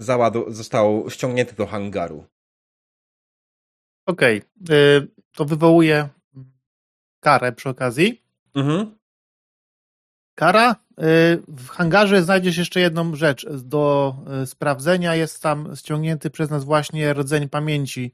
załadu- 0.00 0.52
został 0.52 1.10
ściągnięty 1.10 1.54
do 1.54 1.66
hangaru. 1.66 2.26
Okej. 4.06 4.42
y, 4.70 5.08
To 5.32 5.44
wywołuje 5.44 6.08
karę 7.22 7.52
przy 7.52 7.68
okazji. 7.68 8.22
Mhm. 8.54 8.94
Kara. 10.34 10.72
y, 10.72 11.42
W 11.48 11.68
hangarze 11.68 12.22
znajdziesz 12.22 12.56
jeszcze 12.56 12.80
jedną 12.80 13.14
rzecz 13.14 13.46
do 13.50 14.14
y, 14.42 14.46
sprawdzenia. 14.46 15.14
Jest 15.14 15.42
tam 15.42 15.76
ściągnięty 15.76 16.30
przez 16.30 16.50
nas 16.50 16.64
właśnie 16.64 17.14
rdzeń 17.14 17.48
pamięci 17.48 18.12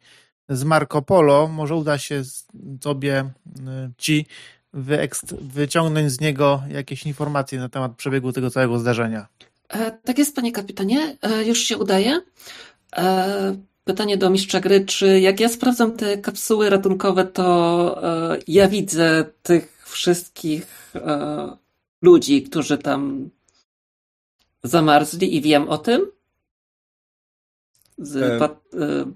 z 0.49 0.65
Marco 0.65 1.03
Polo. 1.03 1.49
Może 1.49 1.75
uda 1.75 1.99
się 1.99 2.23
tobie, 2.81 3.31
y, 3.47 3.61
ci 3.99 4.27
wyciągnąć 5.41 6.13
z 6.13 6.21
niego 6.21 6.63
jakieś 6.69 7.07
informacje 7.07 7.59
na 7.59 7.69
temat 7.69 7.97
przebiegu 7.97 8.33
tego 8.33 8.51
całego 8.51 8.79
zdarzenia. 8.79 9.27
E, 9.69 9.91
tak 9.91 10.19
jest, 10.19 10.37
panie 10.37 10.53
kapitanie. 10.53 11.17
E, 11.23 11.45
już 11.45 11.59
się 11.59 11.77
udaje. 11.77 12.21
E, 12.97 13.57
pytanie 13.89 14.17
do 14.17 14.31
mistrza 14.31 14.61
gry, 14.61 14.85
czy 14.85 15.21
jak 15.21 15.41
ja 15.41 15.49
sprawdzam 15.49 15.97
te 15.97 16.19
kapsuły 16.19 16.71
ratunkowe, 16.71 17.25
to 17.25 18.33
e, 18.33 18.39
ja 18.49 18.69
widzę 18.69 19.25
tych 19.43 19.85
wszystkich 19.87 20.93
e, 20.95 21.57
ludzi, 22.03 22.43
którzy 22.43 22.79
tam 22.79 23.31
zamarzli 24.65 25.37
i 25.37 25.41
wiem 25.41 25.69
o 25.69 25.79
tym? 25.79 26.07
Z, 27.99 28.17
E, 28.17 28.45
e, 28.81 29.13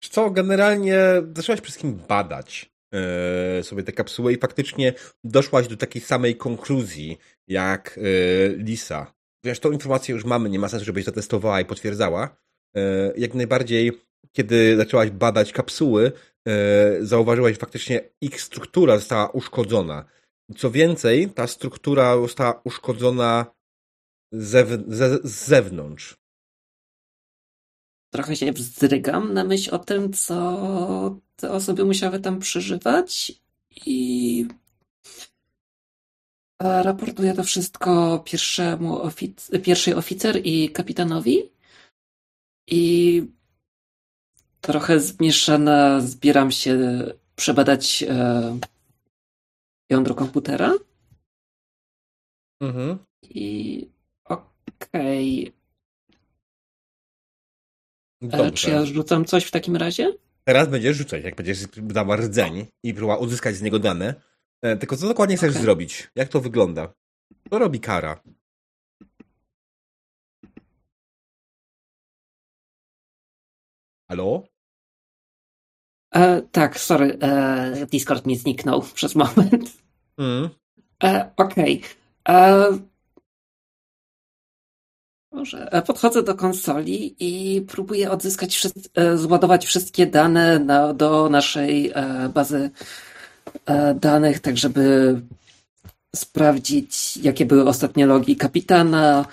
Co, 0.00 0.30
generalnie 0.30 0.98
zaczęłaś 1.36 1.60
przede 1.60 1.62
wszystkim 1.62 2.00
badać 2.08 2.70
e, 2.92 3.62
sobie 3.62 3.82
te 3.82 3.92
kapsuły 3.92 4.32
i 4.32 4.38
faktycznie 4.38 4.92
doszłaś 5.24 5.68
do 5.68 5.76
takiej 5.76 6.02
samej 6.02 6.36
konkluzji 6.36 7.18
jak 7.48 7.98
e, 7.98 8.02
Lisa. 8.48 9.14
Wiesz, 9.44 9.60
tą 9.60 9.70
informację 9.70 10.14
już 10.14 10.24
mamy, 10.24 10.50
nie 10.50 10.58
ma 10.58 10.68
sensu, 10.68 10.84
żebyś 10.84 11.04
zatestowała 11.04 11.60
i 11.60 11.64
potwierdzała. 11.64 12.47
E, 12.78 13.12
jak 13.16 13.34
najbardziej, 13.34 13.92
kiedy 14.32 14.76
zaczęłaś 14.76 15.10
badać 15.10 15.52
kapsuły, 15.52 16.12
e, 16.48 16.96
zauważyłaś, 17.00 17.52
że 17.54 17.60
faktycznie 17.60 18.00
ich 18.20 18.40
struktura 18.40 18.96
została 18.98 19.28
uszkodzona. 19.28 20.04
Co 20.56 20.70
więcej, 20.70 21.30
ta 21.30 21.46
struktura 21.46 22.16
została 22.16 22.60
uszkodzona 22.64 23.46
ze- 24.32 24.84
z 25.24 25.46
zewnątrz. 25.46 26.16
trochę 28.14 28.36
się 28.36 28.52
wzdrygam 28.52 29.34
na 29.34 29.44
myśl 29.44 29.74
o 29.74 29.78
tym, 29.78 30.12
co 30.12 31.16
te 31.36 31.50
osoby 31.50 31.84
musiały 31.84 32.20
tam 32.20 32.38
przeżywać 32.40 33.32
i 33.86 34.46
Raportuję 36.62 37.34
to 37.34 37.42
wszystko 37.44 38.18
pierwszemu 38.24 38.98
ofic- 38.98 39.60
pierwszej 39.62 39.94
oficer 39.94 40.40
i 40.44 40.70
kapitanowi. 40.70 41.42
I 42.70 43.22
trochę 44.60 45.00
zmieszana 45.00 46.00
zbieram 46.00 46.50
się 46.50 46.78
przebadać 47.36 48.02
e, 48.08 48.58
jądro 49.90 50.14
komputera. 50.14 50.74
Mhm. 52.62 52.98
I 53.22 53.88
okej. 54.24 55.52
E, 58.22 58.26
Dobrze. 58.28 58.52
Czy 58.52 58.70
ja 58.70 58.84
rzucam 58.86 59.24
coś 59.24 59.44
w 59.44 59.50
takim 59.50 59.76
razie? 59.76 60.12
Teraz 60.44 60.68
będziesz 60.68 60.96
rzucać, 60.96 61.24
jak 61.24 61.36
będziesz 61.36 61.58
dała 61.76 62.16
rdzeń 62.16 62.66
i 62.84 62.94
próbowała 62.94 63.18
uzyskać 63.20 63.56
z 63.56 63.62
niego 63.62 63.78
dane. 63.78 64.14
E, 64.62 64.76
Tylko 64.76 64.96
co 64.96 65.08
dokładnie 65.08 65.36
chcesz 65.36 65.50
Okej. 65.50 65.62
zrobić? 65.62 66.10
Jak 66.14 66.28
to 66.28 66.40
wygląda? 66.40 66.92
Co 67.50 67.58
robi 67.58 67.80
kara? 67.80 68.22
Halo? 74.08 74.42
E, 76.14 76.42
tak, 76.52 76.80
sorry. 76.80 77.18
E, 77.22 77.86
Discord 77.86 78.26
mi 78.26 78.36
zniknął 78.36 78.82
przez 78.94 79.14
moment. 79.14 79.72
Mm. 80.18 80.48
E, 81.04 81.30
Okej. 81.36 81.82
E, 82.28 82.64
Może 85.32 85.72
e, 85.72 85.82
podchodzę 85.82 86.22
do 86.22 86.34
konsoli 86.34 87.16
i 87.20 87.60
próbuję 87.62 88.10
odzyskać, 88.10 88.56
wszys- 88.56 88.88
e, 88.94 89.18
zładować 89.18 89.66
wszystkie 89.66 90.06
dane 90.06 90.58
na, 90.58 90.94
do 90.94 91.28
naszej 91.28 91.92
bazy 92.34 92.70
danych, 94.00 94.40
tak 94.40 94.58
żeby 94.58 95.14
sprawdzić, 96.16 97.16
jakie 97.16 97.46
były 97.46 97.68
ostatnie 97.68 98.06
logi 98.06 98.36
kapitana, 98.36 99.24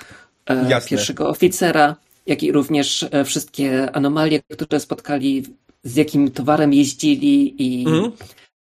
Jasne. 0.69 0.89
pierwszego 0.89 1.29
oficera, 1.29 1.95
jak 2.25 2.43
i 2.43 2.51
również 2.51 3.05
e, 3.11 3.25
wszystkie 3.25 3.91
anomalie, 3.95 4.41
które 4.51 4.79
spotkali, 4.79 5.43
z 5.83 5.95
jakim 5.95 6.31
towarem 6.31 6.73
jeździli 6.73 7.61
i 7.63 7.87
Mhm. 7.87 8.11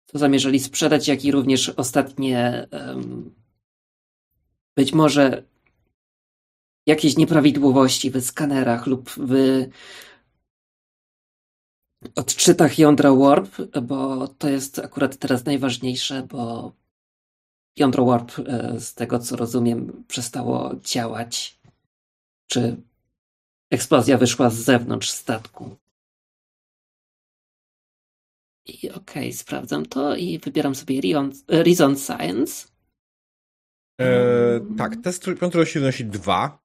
co 0.07 0.19
zamierzali 0.19 0.61
sprzedać, 0.61 1.09
jak 1.09 1.25
i 1.25 1.33
również 1.33 1.69
ostatnie 1.69 2.69
być 4.77 4.93
może 4.93 5.43
jakieś 6.87 7.17
nieprawidłowości 7.17 8.11
w 8.11 8.21
skanerach 8.21 8.87
lub 8.87 9.11
w 9.11 9.65
odczytach 12.17 12.79
jądra 12.79 13.15
Warp, 13.15 13.57
bo 13.83 14.29
to 14.29 14.49
jest 14.49 14.79
akurat 14.79 15.17
teraz 15.17 15.45
najważniejsze, 15.45 16.23
bo 16.23 16.73
jądro 17.77 18.05
Warp, 18.05 18.33
e, 18.39 18.81
z 18.81 18.95
tego 18.95 19.19
co 19.19 19.37
rozumiem, 19.37 20.05
przestało 20.09 20.75
działać. 20.83 21.59
Czy 22.47 22.77
eksplozja 23.75 24.19
wyszła 24.19 24.51
z 24.51 24.55
zewnątrz 24.55 25.11
statku. 25.11 25.77
I 28.67 28.91
okej, 28.91 29.33
sprawdzam 29.33 29.87
to 29.87 30.17
i 30.17 30.39
wybieram 30.39 30.75
sobie 30.75 31.01
Reason, 31.49 31.97
Science. 31.97 32.69
E, 34.01 34.07
tak, 34.79 34.97
test 34.97 35.25
piątej 35.41 35.83
nosi 35.83 36.05
dwa. 36.05 36.59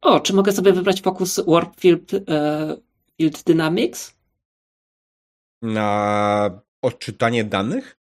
O, 0.00 0.20
czy 0.20 0.32
mogę 0.32 0.52
sobie 0.52 0.72
wybrać 0.72 1.02
fokus 1.02 1.40
Warp 1.46 1.80
Field, 1.80 2.14
e, 2.14 2.76
Field 3.18 3.42
Dynamics? 3.42 4.14
na 5.64 6.60
odczytanie 6.82 7.44
danych. 7.44 7.98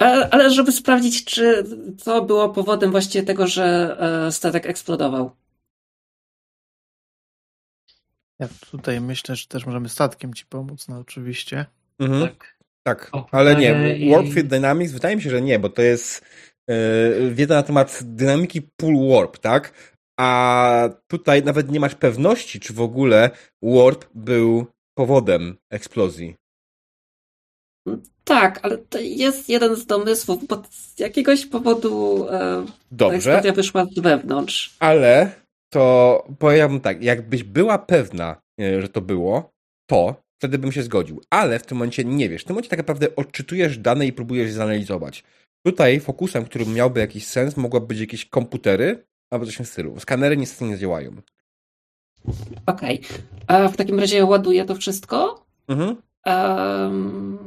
E, 0.00 0.28
ale 0.34 0.50
żeby 0.50 0.72
sprawdzić, 0.72 1.24
czy 1.24 1.64
co 1.98 2.22
było 2.22 2.48
powodem 2.48 2.90
właściwie 2.90 3.24
tego, 3.24 3.46
że 3.46 3.96
e, 4.26 4.32
statek 4.32 4.66
eksplodował. 4.66 5.30
Ja 8.40 8.48
tutaj 8.70 9.00
myślę, 9.00 9.36
że 9.36 9.46
też 9.46 9.66
możemy 9.66 9.88
statkiem 9.88 10.34
ci 10.34 10.46
pomóc, 10.46 10.88
no 10.88 10.98
oczywiście. 10.98 11.66
Mhm. 11.98 12.20
Tak. 12.28 12.54
Tak, 12.86 13.10
ale 13.30 13.56
nie. 13.56 13.98
i- 13.98 14.10
Warpfield 14.10 14.46
Dynamics 14.48 14.92
wydaje 14.92 15.16
mi 15.16 15.22
się, 15.22 15.30
że 15.30 15.42
nie, 15.42 15.58
bo 15.58 15.68
to 15.68 15.82
jest 15.82 16.24
e, 16.70 16.74
wiedza 17.30 17.54
na 17.54 17.62
temat 17.62 17.98
dynamiki 18.02 18.62
pool 18.62 19.08
warp, 19.08 19.38
tak? 19.38 19.72
A 20.20 20.88
tutaj 21.06 21.42
nawet 21.42 21.70
nie 21.70 21.80
masz 21.80 21.94
pewności, 21.94 22.60
czy 22.60 22.72
w 22.72 22.80
ogóle 22.80 23.30
warp 23.62 24.04
był 24.14 24.66
powodem 24.98 25.56
eksplozji. 25.70 26.34
Tak, 28.24 28.60
ale 28.62 28.78
to 28.78 28.98
jest 29.00 29.48
jeden 29.48 29.76
z 29.76 29.86
domysłów, 29.86 30.46
bo 30.46 30.62
z 30.70 30.98
jakiegoś 30.98 31.46
powodu 31.46 32.26
e, 32.28 32.30
ta 32.66 32.72
Dobrze, 32.90 33.16
eksplozja 33.16 33.52
wyszła 33.52 33.84
z 33.84 33.98
wewnątrz. 33.98 34.76
ale 34.78 35.32
to 35.74 36.26
powiem 36.38 36.80
tak, 36.80 37.02
jakbyś 37.02 37.42
była 37.42 37.78
pewna, 37.78 38.36
e, 38.60 38.82
że 38.82 38.88
to 38.88 39.00
było, 39.00 39.52
to 39.90 40.16
wtedy 40.38 40.58
bym 40.58 40.72
się 40.72 40.82
zgodził. 40.82 41.20
Ale 41.30 41.58
w 41.58 41.66
tym 41.66 41.78
momencie 41.78 42.04
nie 42.04 42.28
wiesz. 42.28 42.42
W 42.42 42.44
tym 42.44 42.54
momencie 42.54 42.70
tak 42.70 42.78
naprawdę 42.78 43.16
odczytujesz 43.16 43.78
dane 43.78 44.06
i 44.06 44.12
próbujesz 44.12 44.46
je 44.46 44.52
zanalizować. 44.52 45.24
Tutaj 45.66 46.00
fokusem, 46.00 46.44
który 46.44 46.66
miałby 46.66 47.00
jakiś 47.00 47.26
sens, 47.26 47.56
mogłyby 47.56 47.86
być 47.86 48.00
jakieś 48.00 48.24
komputery 48.26 49.04
albo 49.30 49.46
coś 49.46 49.54
w 49.54 49.56
tym 49.56 49.66
stylu. 49.66 50.00
Skanery 50.00 50.36
niestety 50.36 50.64
nie 50.64 50.78
działają. 50.78 51.10
Okej. 52.66 53.00
A 53.46 53.68
w 53.68 53.76
takim 53.76 54.00
razie 54.00 54.24
ładuję 54.24 54.64
to 54.64 54.74
wszystko 54.74 55.44
Mhm. 55.68 55.96
em, 56.24 57.38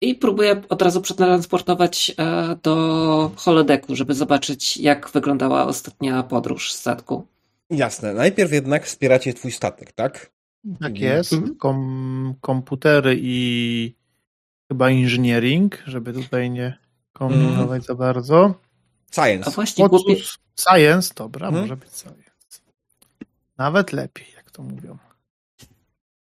i 0.00 0.14
próbuję 0.14 0.62
od 0.68 0.82
razu 0.82 1.00
przetransportować 1.00 2.14
e, 2.18 2.56
do 2.62 3.30
holodecku, 3.36 3.96
żeby 3.96 4.14
zobaczyć, 4.14 4.76
jak 4.76 5.10
wyglądała 5.10 5.66
ostatnia 5.66 6.22
podróż 6.22 6.72
statku. 6.72 7.26
Jasne. 7.70 8.14
Najpierw 8.14 8.52
jednak 8.52 8.86
wspieracie 8.86 9.34
twój 9.34 9.52
statek, 9.52 9.92
tak? 9.92 10.30
Tak 10.80 10.98
jest. 10.98 11.32
Mhm. 11.32 11.56
Kom, 11.56 12.34
komputery 12.40 13.16
i 13.22 13.94
chyba 14.68 14.88
engineering, 14.88 15.78
żeby 15.86 16.12
tutaj 16.12 16.50
nie 16.50 16.78
kombinować 17.12 17.84
za 17.84 17.94
bardzo. 17.94 18.54
A 19.10 19.14
Science. 19.14 19.50
właśnie, 19.50 19.88
głupie, 19.88 20.16
science, 20.60 21.14
dobra, 21.14 21.46
Mhm. 21.46 21.64
może 21.64 21.76
być 21.76 21.90
science. 21.90 22.20
Nawet 23.58 23.92
lepiej, 23.92 24.26
jak 24.36 24.50
to 24.50 24.62
mówią. 24.62 24.98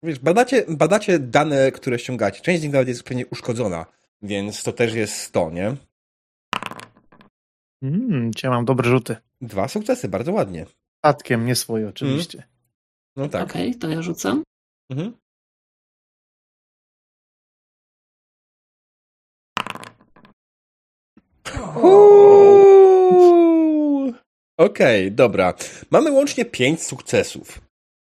Wiesz, 0.02 0.18
badacie, 0.18 0.64
badacie 0.68 1.18
dane, 1.18 1.72
które 1.72 1.98
ściągacie. 1.98 2.40
Część 2.40 2.60
z 2.60 2.62
nich 2.64 2.72
nawet 2.72 2.88
jest 2.88 3.02
pewnie 3.02 3.26
uszkodzona, 3.26 3.86
więc 4.22 4.62
to 4.62 4.72
też 4.72 4.94
jest 4.94 5.32
to, 5.32 5.50
nie? 5.50 5.76
Mm, 7.82 8.32
dzisiaj 8.32 8.50
mam 8.50 8.64
dobre 8.64 8.90
rzuty. 8.90 9.16
Dwa 9.40 9.68
sukcesy, 9.68 10.08
bardzo 10.08 10.32
ładnie. 10.32 10.66
Statkiem, 10.98 11.46
nie 11.46 11.54
swoje 11.54 11.88
oczywiście. 11.88 12.42
No 13.16 13.28
tak. 13.28 13.50
okej, 13.50 13.74
to 13.74 13.88
ja 13.88 14.02
rzucam. 14.02 14.42
Mhm. 14.90 15.12
Okej, 24.58 25.12
dobra. 25.12 25.54
Mamy 25.90 26.10
łącznie 26.10 26.44
pięć 26.44 26.82
sukcesów. 26.82 27.60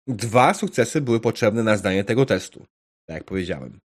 Dwa 0.08 0.54
sukcesy 0.54 1.02
były 1.02 1.20
potrzebne 1.20 1.64
na 1.64 1.78
zdanie 1.78 2.04
tego 2.04 2.26
testu, 2.26 2.60
tak 3.08 3.16
jak 3.16 3.24
powiedziałem. 3.24 3.80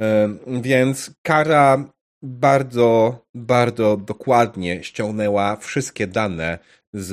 Em, 0.00 0.38
Więc 0.62 1.10
kara 1.22 1.92
bardzo, 2.22 3.18
bardzo 3.34 3.96
dokładnie 3.96 4.84
ściągnęła 4.84 5.56
wszystkie 5.56 6.06
dane 6.06 6.58
z 6.92 7.12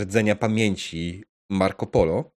rdzenia 0.00 0.36
pamięci 0.36 1.24
Marco 1.50 1.86
Polo 1.86 2.30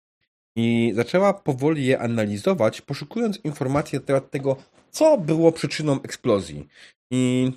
i 0.55 0.91
zaczęła 0.95 1.33
powoli 1.33 1.85
je 1.85 1.99
analizować, 1.99 2.81
poszukując 2.81 3.39
informacji 3.43 3.99
na 3.99 4.05
temat 4.05 4.31
tego, 4.31 4.57
co 4.91 5.17
było 5.17 5.51
przyczyną 5.51 6.01
eksplozji. 6.01 6.67
I 7.11 7.51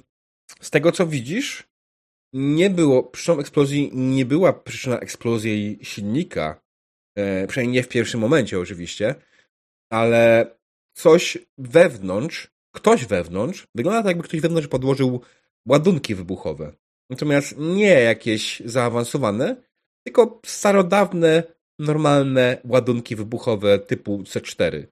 z 0.60 0.70
tego, 0.70 0.92
co 0.92 1.06
widzisz, 1.06 1.68
nie 2.32 2.70
było, 2.70 3.02
przyczyną 3.02 3.38
eksplozji 3.38 3.90
nie 3.94 4.26
była 4.26 4.52
przyczyna 4.52 4.98
eksplozji 4.98 5.78
silnika, 5.82 6.60
e, 7.16 7.46
przynajmniej 7.46 7.74
nie 7.74 7.82
w 7.82 7.88
pierwszym 7.88 8.20
momencie 8.20 8.60
oczywiście, 8.60 9.14
ale 9.90 10.54
coś 10.94 11.38
wewnątrz, 11.58 12.50
ktoś 12.74 13.06
wewnątrz, 13.06 13.66
wygląda 13.74 14.02
tak, 14.02 14.10
jakby 14.10 14.24
ktoś 14.24 14.40
wewnątrz 14.40 14.68
podłożył 14.68 15.20
ładunki 15.68 16.14
wybuchowe. 16.14 16.72
Natomiast 17.12 17.54
nie 17.58 18.02
jakieś 18.02 18.62
zaawansowane, 18.64 19.56
tylko 20.06 20.40
starodawne, 20.46 21.42
normalne 21.78 22.58
ładunki 22.64 23.16
wybuchowe 23.16 23.78
typu 23.78 24.18
C4. 24.18 24.86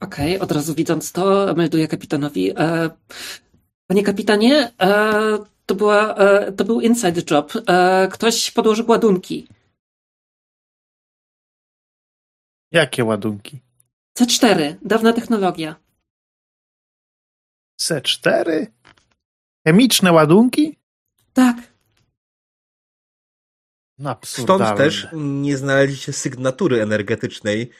Okej, 0.00 0.38
od 0.38 0.52
razu 0.52 0.74
widząc 0.74 1.12
to, 1.12 1.54
melduję 1.56 1.88
kapitanowi. 1.88 2.50
E, 2.50 2.90
panie 3.86 4.02
kapitanie, 4.02 4.72
e, 4.80 5.38
to, 5.66 5.74
była, 5.74 6.14
e, 6.14 6.52
to 6.52 6.64
był 6.64 6.80
inside 6.80 7.22
job. 7.30 7.52
Ktoś 8.12 8.50
podłożył 8.50 8.90
ładunki. 8.90 9.48
Jakie 12.72 13.04
ładunki? 13.04 13.60
C4, 14.18 14.74
dawna 14.82 15.12
technologia. 15.12 15.76
C4? 17.80 18.66
Chemiczne 19.66 20.12
ładunki? 20.12 20.78
Tak. 21.32 21.56
No, 23.98 24.16
Stąd 24.24 24.76
też 24.76 25.08
nie 25.12 25.56
znaleźliście 25.56 26.12
sygnatury 26.12 26.82
energetycznej 26.82 27.70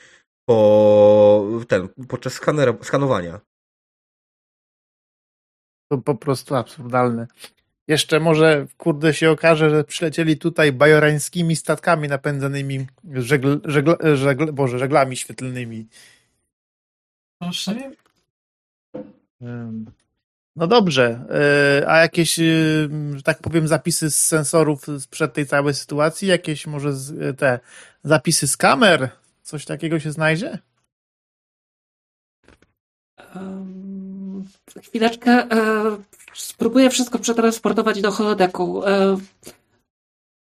po 0.45 1.49
ten, 1.67 1.89
podczas 2.07 2.33
skanera, 2.33 2.73
skanowania. 2.81 3.39
To 5.91 5.97
po 5.97 6.15
prostu 6.15 6.55
absurdalne. 6.55 7.27
Jeszcze 7.87 8.19
może, 8.19 8.67
kurde, 8.77 9.13
się 9.13 9.31
okaże, 9.31 9.69
że 9.69 9.83
przylecieli 9.83 10.37
tutaj 10.37 10.71
bajorańskimi 10.71 11.55
statkami 11.55 12.07
napędzanymi 12.07 12.87
żegl, 13.13 13.61
żegl, 13.65 13.95
żegl, 14.15 14.51
Boże, 14.53 14.79
żeglami 14.79 15.17
świetlnymi. 15.17 15.87
Proszę. 17.41 17.91
No 20.55 20.67
dobrze, 20.67 21.25
yy, 21.79 21.89
a 21.89 21.97
jakieś, 21.97 22.37
yy, 22.37 22.89
że 23.15 23.23
tak 23.23 23.39
powiem, 23.39 23.67
zapisy 23.67 24.11
z 24.11 24.27
sensorów 24.27 24.85
sprzed 24.99 25.33
tej 25.33 25.47
całej 25.47 25.73
sytuacji? 25.73 26.27
Jakieś 26.27 26.67
może 26.67 26.93
z, 26.93 27.39
te 27.39 27.59
zapisy 28.03 28.47
z 28.47 28.57
kamer? 28.57 29.09
Coś 29.43 29.65
takiego 29.65 29.99
się 29.99 30.11
znajdzie? 30.11 30.59
Um, 33.35 34.47
chwileczkę. 34.83 35.31
E, 35.31 35.97
spróbuję 36.33 36.89
wszystko 36.89 37.19
przetransportować 37.19 38.01
do 38.01 38.11
holodeku. 38.11 38.85
E, 38.85 39.17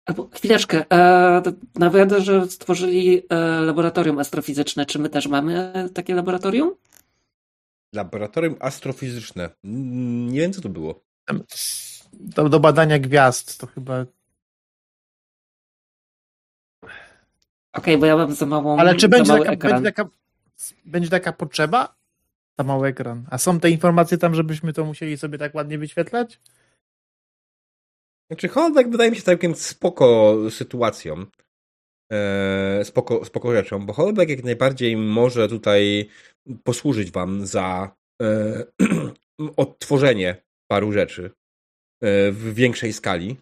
albo 0.05 0.29
chwileczkę. 0.33 0.85
E, 0.91 1.41
nawet, 1.75 2.11
że 2.11 2.47
stworzyli 2.47 3.23
e, 3.29 3.35
laboratorium 3.61 4.19
astrofizyczne. 4.19 4.85
Czy 4.85 4.99
my 4.99 5.09
też 5.09 5.27
mamy 5.27 5.73
takie 5.93 6.15
laboratorium? 6.15 6.75
Laboratorium 7.93 8.55
astrofizyczne. 8.59 9.49
Nie 9.63 10.39
wiem, 10.41 10.53
co 10.53 10.61
to 10.61 10.69
było. 10.69 11.03
Do, 12.13 12.49
do 12.49 12.59
badania 12.59 12.99
gwiazd 12.99 13.57
to 13.57 13.67
chyba. 13.67 14.05
Okej, 17.73 17.97
bo 17.97 18.05
ja 18.05 18.17
mam 18.17 18.33
za 18.33 18.45
małą. 18.45 18.79
Ale 18.79 18.95
czy 18.95 19.09
będzie 19.09 19.33
taka, 19.33 19.51
ekran. 19.51 19.71
będzie, 19.71 19.91
taka, 19.91 20.09
będzie 20.85 21.09
taka 21.09 21.33
potrzeba? 21.33 21.95
Za 22.59 22.63
mały 22.63 22.87
ekran. 22.87 23.25
A 23.29 23.37
są 23.37 23.59
te 23.59 23.69
informacje 23.69 24.17
tam, 24.17 24.35
żebyśmy 24.35 24.73
to 24.73 24.85
musieli 24.85 25.17
sobie 25.17 25.37
tak 25.37 25.55
ładnie 25.55 25.77
wyświetlać? 25.77 26.39
Znaczy, 28.27 28.47
Holodeck 28.47 28.89
wydaje 28.89 29.11
mi 29.11 29.17
się 29.17 29.23
całkiem 29.23 29.55
spoko 29.55 30.35
sytuacją. 30.49 31.25
E, 32.11 32.85
spoko, 32.85 33.25
spoko 33.25 33.51
rzeczą, 33.53 33.85
bo 33.85 33.93
Holodeck 33.93 34.29
jak 34.29 34.43
najbardziej 34.43 34.97
może 34.97 35.47
tutaj 35.47 36.09
posłużyć 36.63 37.11
wam 37.11 37.45
za 37.45 37.91
e, 38.21 38.63
odtworzenie 39.57 40.35
paru 40.67 40.91
rzeczy 40.91 41.31
e, 42.01 42.31
w 42.31 42.53
większej 42.53 42.93
skali. 42.93 43.37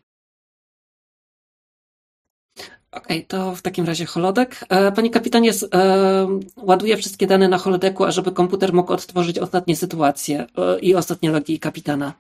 Okej, 2.91 3.25
to 3.25 3.55
w 3.55 3.61
takim 3.61 3.85
razie 3.85 4.05
holodek. 4.05 4.65
E, 4.69 4.91
Panie 4.91 5.09
kapitanie, 5.09 5.51
e, 5.73 6.39
ładuję 6.57 6.97
wszystkie 6.97 7.27
dane 7.27 7.47
na 7.47 7.57
holodeku, 7.57 8.05
ażeby 8.05 8.31
komputer 8.31 8.73
mógł 8.73 8.93
odtworzyć 8.93 9.39
ostatnie 9.39 9.75
sytuacje 9.75 10.45
i 10.81 10.95
ostatnie 10.95 11.31
logi 11.31 11.59
kapitana. 11.59 12.13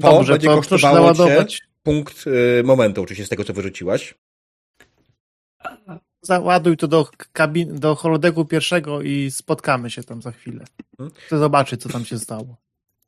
To 0.00 0.12
Dobrze, 0.12 0.32
będzie 0.32 0.48
to 0.48 0.56
kosztowało 0.56 1.10
cię 1.10 1.16
załadować. 1.16 1.62
punkt 1.82 2.24
momentu, 2.64 3.02
oczywiście 3.02 3.26
z 3.26 3.28
tego, 3.28 3.44
co 3.44 3.52
wyrzuciłaś. 3.52 4.14
Załaduj 6.22 6.76
to 6.76 6.88
do, 6.88 7.08
kabin, 7.32 7.78
do 7.80 7.94
holodeku 7.94 8.44
pierwszego 8.44 9.02
i 9.02 9.30
spotkamy 9.30 9.90
się 9.90 10.02
tam 10.02 10.22
za 10.22 10.32
chwilę. 10.32 10.64
Mhm. 10.98 11.20
Chcę 11.26 11.38
zobaczyć, 11.38 11.82
co 11.82 11.88
tam 11.88 12.04
się 12.04 12.18
stało. 12.18 12.56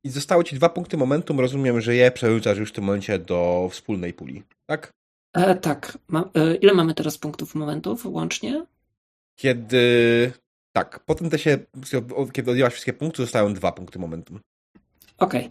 I 0.05 0.11
zostały 0.11 0.45
ci 0.45 0.57
dwa 0.57 0.69
punkty 0.69 0.97
momentum. 0.97 1.41
Rozumiem, 1.41 1.81
że 1.81 1.95
je 1.95 2.11
przerzucasz 2.11 2.59
już 2.59 2.71
w 2.71 2.73
tym 2.73 2.85
momencie 2.85 3.19
do 3.19 3.69
wspólnej 3.73 4.13
puli, 4.13 4.43
tak? 4.67 4.93
E, 5.33 5.55
tak. 5.55 5.99
Ma, 6.09 6.31
e, 6.35 6.55
ile 6.55 6.75
mamy 6.75 6.95
teraz 6.95 7.19
punktów 7.19 7.55
momentów 7.55 8.07
łącznie? 8.07 8.67
Kiedy. 9.37 10.33
Tak, 10.73 11.01
potem 11.07 11.31
te 11.31 11.39
się. 11.39 11.59
Kiedy 12.33 12.51
odjęłaś 12.51 12.73
wszystkie 12.73 12.93
punkty, 12.93 13.23
zostają 13.23 13.55
dwa 13.55 13.73
punkty 13.73 13.99
momentum. 13.99 14.41
Okej, 15.19 15.51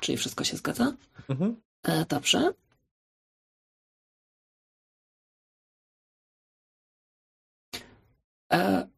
czyli 0.00 0.18
wszystko 0.18 0.44
się 0.44 0.56
zgadza? 0.56 0.92
Mhm. 1.28 1.56
E, 1.82 2.04
dobrze. 2.04 2.52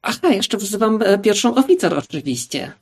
Aha, 0.02 0.28
jeszcze 0.28 0.56
wzywam 0.56 1.02
e, 1.02 1.18
pierwszą 1.18 1.54
oficer 1.54 1.94
oczywiście, 1.94 2.72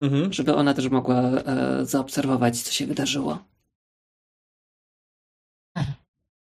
Mhm. 0.00 0.32
żeby 0.32 0.54
ona 0.54 0.74
też 0.74 0.88
mogła 0.88 1.22
e, 1.22 1.86
zaobserwować, 1.86 2.62
co 2.62 2.72
się 2.72 2.86
wydarzyło. 2.86 3.44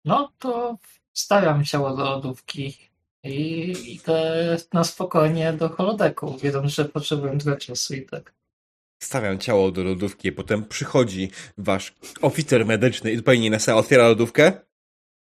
No 0.05 0.31
to 0.39 0.77
stawiam 1.13 1.65
ciało 1.65 1.95
do 1.95 2.03
lodówki 2.03 2.77
i 3.23 3.71
idę 3.93 4.57
na 4.73 4.83
spokojnie 4.83 5.53
do 5.53 5.69
holodeku, 5.69 6.37
wiedząc, 6.37 6.73
że 6.73 6.85
potrzebuję 6.85 7.37
trochę 7.37 7.57
czasu 7.57 7.95
i 7.95 8.05
tak. 8.05 8.33
Stawiam 9.03 9.39
ciało 9.39 9.71
do 9.71 9.83
lodówki, 9.83 10.31
potem 10.31 10.65
przychodzi 10.65 11.31
wasz 11.57 11.93
oficer 12.21 12.65
medyczny 12.65 13.11
i 13.11 13.17
zupełnie 13.17 13.49
na 13.49 13.75
otwiera 13.75 14.07
lodówkę. 14.07 14.51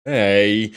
Ej. 0.05 0.72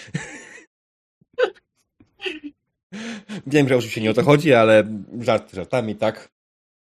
Wiem, 3.47 3.67
że 3.67 3.77
oczywiście 3.77 4.01
nie 4.01 4.11
o 4.11 4.13
to 4.13 4.23
chodzi, 4.23 4.53
ale 4.53 4.83
żart 5.19 5.53
żartami, 5.53 5.95
tak? 5.95 6.29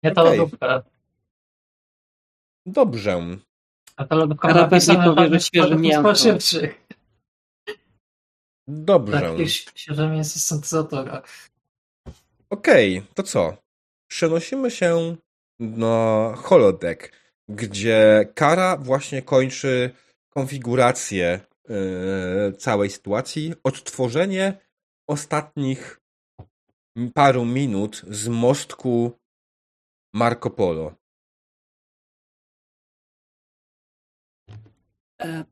Nie 0.02 0.12
ta 0.12 0.22
Okej. 0.22 0.38
lodówka. 0.38 0.82
Dobrze. 2.66 3.20
A 3.96 4.04
ta 4.04 4.14
lodówka 4.16 4.48
ma 4.48 4.54
napisane 4.54 4.98
pewnie 4.98 5.14
powie, 5.14 5.16
że 5.16 5.24
żadnych 5.24 5.44
świeże 5.44 5.76
mięso. 5.76 6.38
Dobrze. 8.68 9.20
Tak, 9.20 9.30
jakieś 9.30 9.66
świeże 9.74 10.08
mięso 10.08 10.38
z 10.38 10.44
syntezatora. 10.44 11.22
Okej, 12.50 13.02
to 13.14 13.22
co? 13.22 13.56
Przenosimy 14.06 14.70
się 14.70 15.16
na 15.60 16.32
holodeck, 16.36 17.12
gdzie 17.48 18.28
Kara 18.34 18.76
właśnie 18.76 19.22
kończy 19.22 19.90
konfigurację 20.30 21.40
yy, 21.68 22.52
całej 22.58 22.90
sytuacji, 22.90 23.54
odtworzenie 23.64 24.63
ostatnich 25.06 26.00
paru 27.14 27.44
minut 27.44 28.02
z 28.08 28.28
mostku 28.28 29.18
Marco 30.14 30.50
Polo. 30.50 30.94
E, 35.22 35.44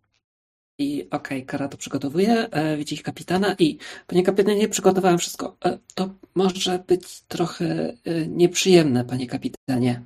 I 0.79 1.11
okej, 1.11 1.47
Kara 1.47 1.69
to 1.69 1.77
przygotowuje, 1.77 2.51
e, 2.51 2.77
widzi 2.77 2.95
ich 2.95 3.03
kapitana 3.03 3.57
i 3.59 3.79
panie 4.07 4.23
kapitanie, 4.23 4.69
przygotowałem 4.69 5.19
wszystko. 5.19 5.57
E, 5.65 5.79
to 5.95 6.15
może 6.35 6.79
być 6.79 7.21
trochę 7.21 7.95
e, 8.05 8.27
nieprzyjemne, 8.27 9.05
panie 9.05 9.27
kapitanie. 9.27 10.03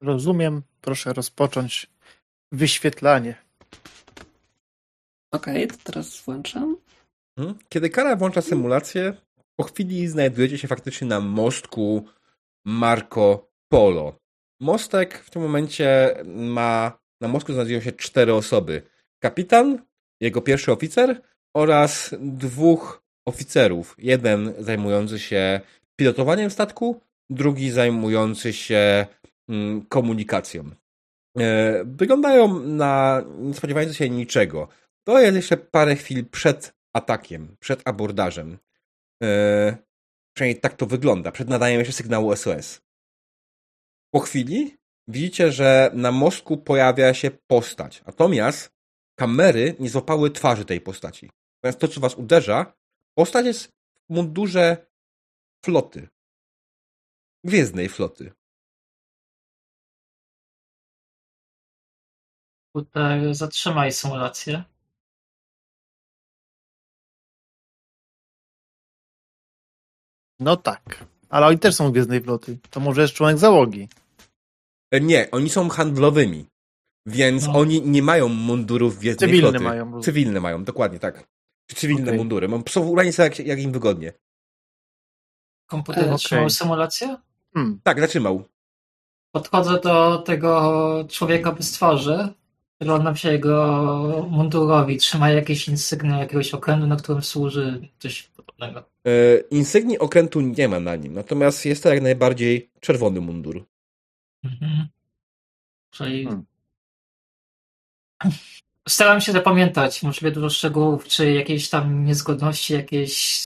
Rozumiem. 0.00 0.62
Proszę 0.80 1.12
rozpocząć 1.12 1.86
wyświetlanie. 2.52 3.34
Okej, 5.30 5.68
to 5.68 5.74
teraz 5.84 6.20
włączam. 6.20 6.76
Mhm. 7.36 7.58
Kiedy 7.68 7.90
Kara 7.90 8.16
włącza 8.16 8.42
symulację, 8.42 9.14
po 9.56 9.64
chwili 9.64 10.08
znajdujecie 10.08 10.58
się 10.58 10.68
faktycznie 10.68 11.06
na 11.06 11.20
mostku 11.20 12.04
Marco 12.66 13.48
Polo. 13.68 14.18
Mostek 14.60 15.18
w 15.18 15.30
tym 15.30 15.42
momencie 15.42 16.16
ma. 16.24 16.98
Na 17.20 17.28
mostku 17.28 17.52
znajdują 17.52 17.80
się 17.80 17.92
cztery 17.92 18.34
osoby: 18.34 18.82
kapitan, 19.22 19.84
jego 20.20 20.42
pierwszy 20.42 20.72
oficer 20.72 21.22
oraz 21.56 22.14
dwóch 22.20 23.02
oficerów. 23.28 23.94
Jeden 23.98 24.54
zajmujący 24.58 25.18
się 25.18 25.60
pilotowaniem 25.96 26.50
statku, 26.50 27.00
drugi 27.30 27.70
zajmujący 27.70 28.52
się 28.52 29.06
mm, 29.48 29.86
komunikacją. 29.86 30.70
E, 31.38 31.84
Wyglądają 31.84 32.60
na 32.60 33.22
nie 33.38 33.54
spodziewające 33.54 33.94
się 33.94 34.10
niczego. 34.10 34.68
To 35.04 35.20
jest 35.20 35.36
jeszcze 35.36 35.56
parę 35.56 35.96
chwil 35.96 36.24
przed 36.26 36.75
atakiem, 36.96 37.56
przed 37.60 37.88
abordażem. 37.88 38.58
E, 39.22 39.76
przynajmniej 40.36 40.60
tak 40.60 40.74
to 40.74 40.86
wygląda, 40.86 41.32
przed 41.32 41.48
nadaniem 41.48 41.78
jeszcze 41.78 41.92
sygnału 41.92 42.36
SOS. 42.36 42.80
Po 44.14 44.20
chwili 44.20 44.76
widzicie, 45.08 45.52
że 45.52 45.90
na 45.94 46.12
mostku 46.12 46.58
pojawia 46.58 47.14
się 47.14 47.30
postać, 47.30 48.02
natomiast 48.06 48.70
kamery 49.18 49.74
nie 49.80 49.88
złapały 49.88 50.30
twarzy 50.30 50.64
tej 50.64 50.80
postaci. 50.80 51.30
Natomiast 51.56 51.80
to, 51.80 51.88
co 51.88 52.00
was 52.00 52.14
uderza, 52.14 52.74
postać 53.18 53.46
jest 53.46 53.68
w 54.08 54.14
mundurze 54.14 54.86
floty. 55.64 56.08
Gwiezdnej 57.44 57.88
floty. 57.88 58.32
Tutaj 62.74 63.34
zatrzymaj 63.34 63.92
symulację. 63.92 64.64
No 70.40 70.56
tak. 70.56 71.04
Ale 71.28 71.46
oni 71.46 71.58
też 71.58 71.74
są 71.74 71.92
Gwiezdnej 71.92 72.20
Floty. 72.20 72.58
To 72.70 72.80
może 72.80 73.02
jest 73.02 73.14
członek 73.14 73.38
załogi. 73.38 73.88
E, 74.90 75.00
Nie, 75.00 75.30
oni 75.30 75.50
są 75.50 75.68
handlowymi. 75.68 76.46
Więc 77.06 77.46
No. 77.46 77.52
oni 77.58 77.82
nie 77.82 78.02
mają 78.02 78.28
mundurów 78.28 78.98
gwiezdnej 78.98 79.30
Cywilne 79.30 79.50
floty. 79.50 79.64
mają. 79.64 80.00
Cywilne 80.02 80.40
mają, 80.40 80.64
dokładnie 80.64 80.98
tak. 80.98 81.26
Cywilne 81.74 82.02
Okej. 82.06 82.18
mundury. 82.18 82.48
Mam- 82.48 82.62
Są 82.68 82.80
ubrani 82.86 83.12
sobie 83.12 83.28
jak, 83.28 83.38
jak 83.38 83.60
im 83.60 83.72
wygodnie. 83.72 84.12
Komputer 85.66 86.02
Okej. 86.04 86.12
zatrzymał 86.12 86.50
symulację? 86.50 87.16
Hmm. 87.54 87.80
Tak, 87.82 88.00
zatrzymał. 88.00 88.44
Podchodzę 89.34 89.80
do 89.80 90.18
tego 90.18 91.04
człowieka 91.10 91.52
bez 91.52 91.72
twarzy. 91.72 92.28
Przyglądam 92.80 93.16
się 93.16 93.32
jego 93.32 94.26
mundurowi. 94.30 94.96
Trzyma 94.96 95.30
jakieś 95.30 95.68
insygnia 95.68 96.18
jakiegoś 96.18 96.54
okrętu, 96.54 96.86
na 96.86 96.96
którym 96.96 97.22
służy 97.22 97.88
coś 97.98 98.30
E, 98.60 99.38
insygnii 99.50 99.98
okrętu 99.98 100.40
nie 100.40 100.68
ma 100.68 100.80
na 100.80 100.96
nim, 100.96 101.14
natomiast 101.14 101.66
jest 101.66 101.82
to 101.82 101.88
jak 101.88 102.02
najbardziej 102.02 102.70
czerwony 102.80 103.20
mundur. 103.20 103.64
Mhm. 104.44 104.88
Czyli 105.90 106.24
Hmm. 106.24 106.44
staram 108.88 109.20
się 109.20 109.32
zapamiętać 109.32 110.02
możliwie 110.02 110.30
dużo 110.32 110.50
szczegółów, 110.50 111.04
czy 111.04 111.32
jakieś 111.32 111.70
tam 111.70 112.04
niezgodności, 112.04 112.72
jakieś 112.74 113.44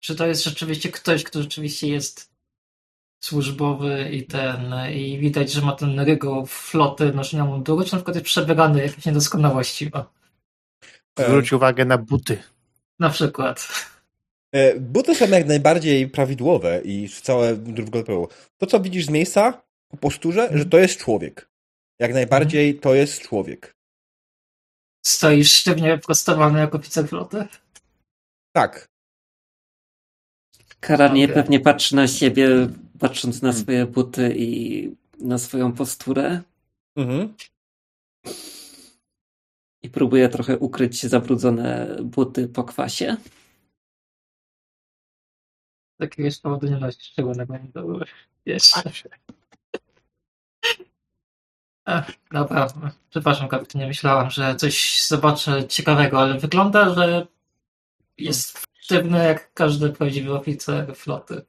czy 0.00 0.14
to 0.14 0.26
jest 0.26 0.44
rzeczywiście 0.44 0.88
ktoś, 0.88 1.24
kto 1.24 1.42
rzeczywiście 1.42 1.88
jest 1.88 2.32
służbowy 3.20 4.08
i 4.12 4.26
ten 4.26 4.74
i 4.94 5.18
widać, 5.18 5.52
że 5.52 5.62
ma 5.62 5.72
ten 5.72 6.00
rygor 6.00 6.48
floty 6.48 7.12
noszenia 7.12 7.44
munduru, 7.44 7.84
czy 7.84 7.92
na 7.92 7.98
przykład 7.98 8.16
jest 8.16 8.26
przebrany 8.26 8.82
jakieś 8.82 9.06
niedoskonałości 9.06 9.90
ma. 9.94 10.10
E, 11.18 11.24
Zwróć 11.26 11.52
uwagę 11.52 11.84
na 11.84 11.98
buty. 11.98 12.42
Na 12.98 13.10
przykład. 13.10 13.68
E, 14.52 14.80
buty 14.80 15.14
są 15.14 15.28
jak 15.28 15.46
najbardziej 15.46 16.08
prawidłowe 16.08 16.80
i 16.84 17.08
całe 17.08 17.54
wyglądało. 17.54 18.28
To, 18.58 18.66
co 18.66 18.80
widzisz 18.80 19.06
z 19.06 19.10
miejsca 19.10 19.62
po 19.88 19.96
posturze, 19.96 20.50
że 20.54 20.66
to 20.66 20.78
jest 20.78 20.98
człowiek. 20.98 21.48
Jak 21.98 22.14
najbardziej 22.14 22.78
to 22.78 22.94
jest 22.94 23.20
człowiek. 23.20 23.76
Stoisz 25.06 25.54
sztywnie 25.54 25.98
prostowany 25.98 26.58
jako 26.60 26.78
oficer 26.78 27.08
floty. 27.08 27.46
Tak. 28.52 28.88
Karanie 30.80 31.24
Okej. 31.24 31.34
pewnie 31.34 31.60
patrzy 31.60 31.96
na 31.96 32.08
siebie, 32.08 32.48
patrząc 32.98 33.42
na 33.42 33.48
Hmm. 33.48 33.62
swoje 33.62 33.86
buty 33.86 34.34
i 34.36 34.90
na 35.18 35.38
swoją 35.38 35.72
posturę 35.72 36.40
Mhm. 36.96 37.34
i 39.82 39.90
próbuje 39.90 40.28
trochę 40.28 40.58
ukryć 40.58 41.02
zabrudzone 41.06 41.96
buty 42.02 42.48
po 42.48 42.64
kwasie. 42.64 43.16
Jakiegoś 46.02 46.38
powodu 46.38 46.66
nie 46.66 46.76
nosi 46.76 46.98
szczególnego 47.02 47.54
munduru. 47.54 48.00
Jeszcze. 48.46 48.82
Ech, 51.86 52.04
dobra, 52.32 52.66
przepraszam 53.10 53.48
kapitanie, 53.48 53.86
myślałam, 53.86 54.30
że 54.30 54.56
coś 54.56 55.06
zobaczę 55.06 55.68
ciekawego, 55.68 56.20
ale 56.20 56.38
wygląda, 56.38 56.94
że 56.94 57.26
jest 58.18 58.66
sztywny 58.80 59.24
jak 59.24 59.52
każdy 59.54 59.90
prawdziwy 59.90 60.32
oficer 60.34 60.96
floty. 60.96 61.42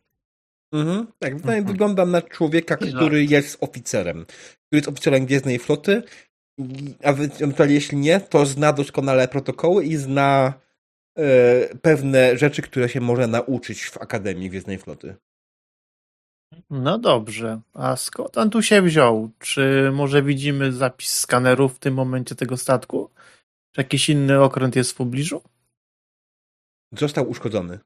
Mhm. 0.72 1.08
Tak, 1.20 1.38
wydaje- 1.38 1.58
Mhm. 1.60 1.66
wygląda 1.74 2.06
na 2.06 2.22
człowieka, 2.22 2.78
który 2.78 3.26
jest 3.26 3.64
oficerem. 3.64 4.26
Który 4.26 4.78
jest 4.80 4.88
oficerem 4.88 5.26
Gwiezdnej 5.26 5.60
Floty, 5.60 6.04
a 7.04 7.10
ewentualnie 7.10 7.76
jeśli 7.76 7.98
nie, 7.98 8.20
to 8.20 8.46
zna 8.46 8.74
doskonale 8.74 9.28
protokoły 9.28 9.86
i 9.86 9.96
zna 9.98 10.54
pewne 11.82 12.38
rzeczy, 12.38 12.62
które 12.62 12.90
się 12.90 13.02
może 13.02 13.28
nauczyć 13.28 13.86
w 13.86 13.98
Akademii 13.98 14.50
Gwiezdnej 14.50 14.78
Floty. 14.78 15.16
No 16.70 16.98
dobrze. 16.98 17.62
A 17.74 17.96
skąd 17.96 18.38
on 18.38 18.50
tu 18.50 18.62
się 18.62 18.82
wziął? 18.82 19.32
Czy 19.40 19.92
może 19.94 20.24
widzimy 20.24 20.72
zapis 20.72 21.20
skanerów 21.20 21.76
w 21.76 21.80
tym 21.80 21.94
momencie 21.94 22.36
tego 22.36 22.58
statku? 22.58 23.10
Czy 23.72 23.82
jakiś 23.82 24.10
inny 24.10 24.42
okręt 24.42 24.76
jest 24.76 24.92
w 24.92 24.96
pobliżu? 24.96 25.42
Został 26.92 27.30
uszkodzony. 27.30 27.80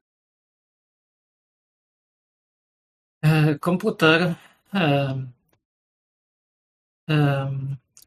E, 3.22 3.58
Komputer. 3.58 4.34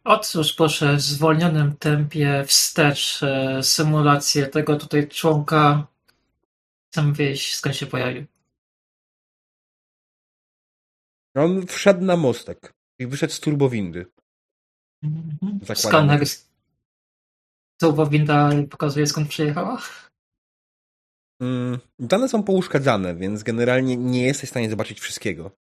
Otwórz 0.03 0.53
proszę 0.53 0.95
w 0.95 1.01
zwolnionym 1.01 1.75
tempie 1.77 2.43
wstecz 2.47 3.23
e, 3.23 3.63
symulację 3.63 4.47
tego 4.47 4.75
tutaj 4.75 5.07
członka. 5.07 5.87
Chcę 6.91 7.13
wiedzieć, 7.13 7.55
skąd 7.55 7.75
się 7.75 7.85
pojawił. 7.85 8.25
On 11.35 11.67
wszedł 11.67 12.05
na 12.05 12.17
mostek 12.17 12.73
i 12.99 13.07
wyszedł 13.07 13.33
z 13.33 13.39
turbowindy. 13.39 14.05
Mhm. 15.03 15.75
Skaner. 15.75 16.23
Turbowinda 17.81 18.49
pokazuje 18.69 19.07
skąd 19.07 19.29
przyjechała? 19.29 19.81
Mm, 21.41 21.79
Dane 21.99 22.29
są 22.29 22.43
pouszkadzane, 22.43 23.15
więc 23.15 23.43
generalnie 23.43 23.97
nie 23.97 24.23
jesteś 24.23 24.49
w 24.49 24.51
stanie 24.51 24.69
zobaczyć 24.69 24.99
wszystkiego. 24.99 25.51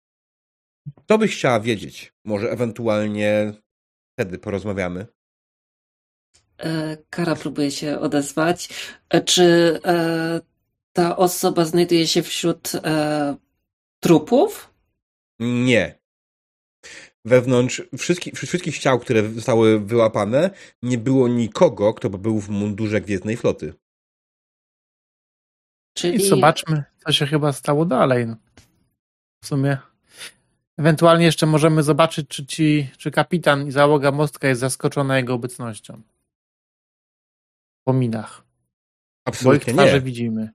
Co 1.09 1.19
byś 1.19 1.37
chciała 1.37 1.61
wiedzieć? 1.61 2.13
Może 2.25 2.51
ewentualnie 2.51 3.53
wtedy 4.21 4.39
porozmawiamy. 4.39 5.07
E, 6.59 6.97
Kara 7.11 7.37
próbuje 7.37 7.71
się 7.71 7.99
odezwać. 7.99 8.69
E, 9.09 9.21
Czy 9.21 9.81
e, 9.85 10.41
ta 10.93 11.17
osoba 11.17 11.65
znajduje 11.65 12.07
się 12.07 12.23
wśród 12.23 12.73
trupów? 14.01 14.75
Nie. 15.39 16.01
Wewnątrz 17.25 17.83
wszystkich, 17.99 18.35
wszystkich 18.35 18.79
ciał, 18.79 18.99
które 18.99 19.29
zostały 19.29 19.81
wyłapane, 19.81 20.51
nie 20.83 20.99
było 20.99 21.29
nikogo, 21.29 21.95
kto 21.95 22.11
by 22.11 22.19
był 22.19 22.41
w 22.41 22.49
mundurze 22.49 23.01
Gwiezdnej 23.01 23.37
Floty. 23.37 23.75
Czyli 25.95 26.15
I 26.15 26.29
zobaczmy, 26.29 26.85
co 27.07 27.13
się 27.13 27.27
chyba 27.27 27.53
stało 27.53 27.85
dalej. 27.85 28.27
W 29.43 29.47
sumie. 29.47 29.79
Ewentualnie 30.85 31.25
jeszcze 31.25 31.47
możemy 31.47 31.83
zobaczyć, 31.83 32.29
czy 32.29 32.47
ci, 32.47 32.91
czy 32.99 33.11
kapitan 33.11 33.67
i 33.67 33.71
załoga 33.71 34.13
mostka 34.13 34.49
jest 34.49 34.61
zaskoczona 34.61 35.17
jego 35.17 35.35
obecnością. 35.35 36.03
Po 37.85 37.93
minach. 37.93 38.39
Bo 38.41 38.43
ich 38.43 39.37
Absolutnie 39.37 39.73
twarze 39.73 39.95
nie. 39.95 40.01
widzimy. 40.01 40.51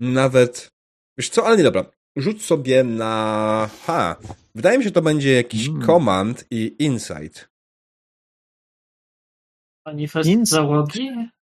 Nawet. 0.00 0.70
Wiesz 1.18 1.28
co, 1.28 1.46
ale 1.46 1.56
nie 1.56 1.62
dobra. 1.62 1.84
Rzuć 2.16 2.44
sobie 2.44 2.84
na. 2.84 3.70
Ha. 3.86 4.16
Wydaje 4.54 4.78
mi 4.78 4.84
się, 4.84 4.88
że 4.88 4.92
to 4.92 5.02
będzie 5.02 5.32
jakiś 5.34 5.68
Mm. 5.68 5.82
command 5.86 6.44
i 6.50 6.76
insight. 6.78 7.48
Manifest 9.86 10.28
Nic. 10.28 10.48
załogi 10.48 11.02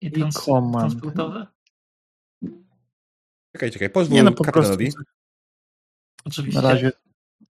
i, 0.01 0.07
I 0.07 0.11
trans- 0.11 0.45
command. 0.45 0.91
transportowy? 0.91 1.45
Czekaj, 3.55 3.71
czekaj, 3.71 3.89
pozwól 3.89 4.15
Nie 4.15 4.23
no, 4.23 4.31
po 4.31 4.43
prostu. 4.43 4.71
kapitanowi. 4.77 5.05
Oczywiście. 6.25 6.61
Na 6.61 6.69
razie. 6.69 6.91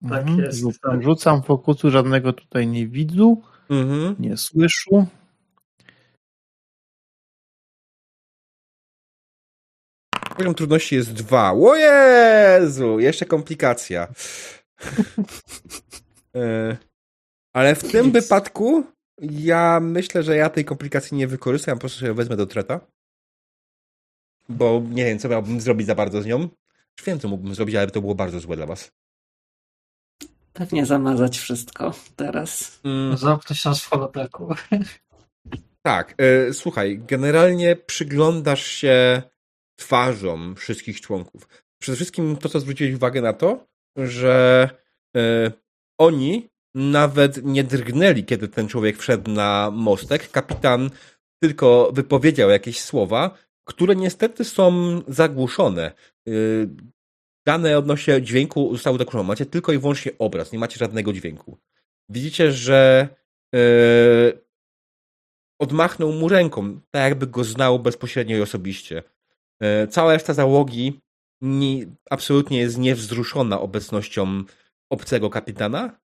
Tak 0.03 0.23
Mhm. 0.23 0.39
jest, 0.39 0.59
Rzucam, 0.59 0.93
tak. 0.93 1.03
rzucam 1.03 1.43
fokusu, 1.43 1.91
żadnego 1.91 2.33
tutaj 2.33 2.67
nie 2.67 2.87
widzę, 2.89 3.37
Mhm. 3.71 4.17
nie 4.19 4.37
słyszę. 4.37 5.07
Poziom 10.37 10.55
trudności 10.55 10.95
jest 10.95 11.13
dwa. 11.13 11.53
O 11.53 11.77
Jezu! 11.77 12.99
Jeszcze 13.01 13.27
komplikacja. 13.27 14.09
E, 16.35 16.77
Ale 17.53 17.75
w 17.75 17.93
tym 17.93 18.11
wypadku 18.13 18.85
ja 19.21 19.81
myślę, 19.81 20.23
że 20.23 20.37
ja 20.37 20.51
tej 20.51 20.65
komplikacji 20.65 21.17
nie 21.17 21.27
wykorzystam, 21.27 21.75
po 21.75 21.81
prostu 21.81 22.15
wezmę 22.15 22.37
do 22.37 22.47
treta. 22.47 22.81
Bo 24.49 24.83
nie 24.91 25.05
wiem, 25.05 25.19
co 25.19 25.29
miałbym 25.29 25.61
zrobić 25.61 25.87
za 25.87 25.95
bardzo 25.95 26.23
z 26.23 26.27
nią. 26.27 26.39
Już 26.41 27.07
wiem, 27.07 27.21
co 27.21 27.29
mógłbym 27.29 27.55
zrobić, 27.55 27.75
ale 27.75 27.91
to 27.91 28.01
było 28.01 28.15
bardzo 28.15 28.41
złe 28.41 28.57
dla 28.57 28.67
was. 28.67 28.93
Pewnie 30.59 30.87
zamazać 30.87 31.39
wszystko 31.39 31.95
teraz. 32.17 32.81
Mm, 32.85 33.17
Zamknąć 33.17 33.65
nas 33.65 33.81
w 33.81 33.91
holodeku. 33.91 34.55
tak, 35.87 36.15
e, 36.19 36.53
słuchaj, 36.53 36.99
generalnie 37.07 37.77
przyglądasz 37.77 38.67
się 38.67 39.23
twarzom 39.79 40.55
wszystkich 40.57 41.01
członków. 41.01 41.49
Przede 41.83 41.97
wszystkim 41.97 42.37
to, 42.37 42.49
co 42.49 42.61
zwróciłeś 42.61 42.95
uwagę 42.95 43.23
na 43.23 43.33
to, 43.33 43.67
że 43.97 44.69
e, 45.17 45.53
oni 46.01 46.49
nawet 46.75 47.45
nie 47.45 47.65
drgnęli, 47.65 48.25
kiedy 48.25 48.49
ten 48.49 48.69
człowiek 48.69 48.99
wszedł 48.99 49.31
na 49.31 49.71
mostek. 49.73 50.31
Kapitan 50.31 50.91
tylko 51.43 51.91
wypowiedział 51.93 52.51
jakieś 52.51 52.81
słowa, 52.81 53.39
które 53.65 53.97
niestety 53.97 54.45
są 54.45 54.73
zagłuszone. 55.09 55.93
Dane 57.49 57.79
odnośnie 57.79 58.23
dźwięku 58.23 58.73
zostały 58.73 58.99
zagłuszone. 58.99 59.25
Macie 59.25 59.47
tylko 59.47 59.73
i 59.73 59.79
wyłącznie 59.79 60.13
obraz, 60.19 60.53
nie 60.53 60.59
macie 60.59 60.79
żadnego 60.79 61.13
dźwięku. 61.13 61.59
Widzicie, 62.09 62.53
że 62.53 63.09
e, 63.55 63.59
odmachnął 65.61 66.13
mu 66.13 66.29
ręką, 66.29 66.81
tak 66.91 67.03
jakby 67.03 67.27
go 67.27 67.45
znał 67.45 67.79
bezpośrednio 67.79 68.37
i 68.37 68.41
osobiście. 68.41 69.03
E, 69.63 69.87
Cała 69.87 70.13
reszta 70.13 70.35
załogi 70.35 71.01
nie, 71.41 71.87
absolutnie 72.11 72.59
jest 72.59 72.79
niewzruszona 72.79 73.61
obecnością 73.61 74.45
obcego 74.91 75.31
kapitana 75.31 76.01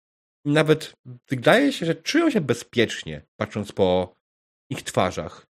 Nawet 0.44 0.92
wydaje 1.28 1.72
się, 1.72 1.86
że 1.86 1.94
czują 1.94 2.30
się 2.30 2.40
bezpiecznie, 2.40 3.22
patrząc 3.36 3.72
po 3.72 4.16
ich 4.70 4.82
twarzach. 4.82 5.49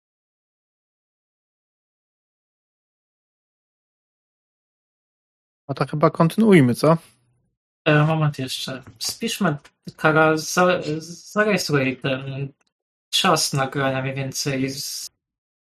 No 5.68 5.74
to 5.74 5.86
chyba 5.86 6.10
kontynuujmy, 6.10 6.74
co? 6.74 6.96
E, 7.84 8.04
moment 8.04 8.38
jeszcze. 8.38 8.82
Spiszmy, 8.98 9.56
Kara, 9.96 10.36
za, 10.36 10.80
zarejestruj 10.98 11.96
ten 11.96 12.48
czas 13.10 13.52
nagrania 13.52 14.02
mniej 14.02 14.14
więcej 14.14 14.70
z, 14.70 15.10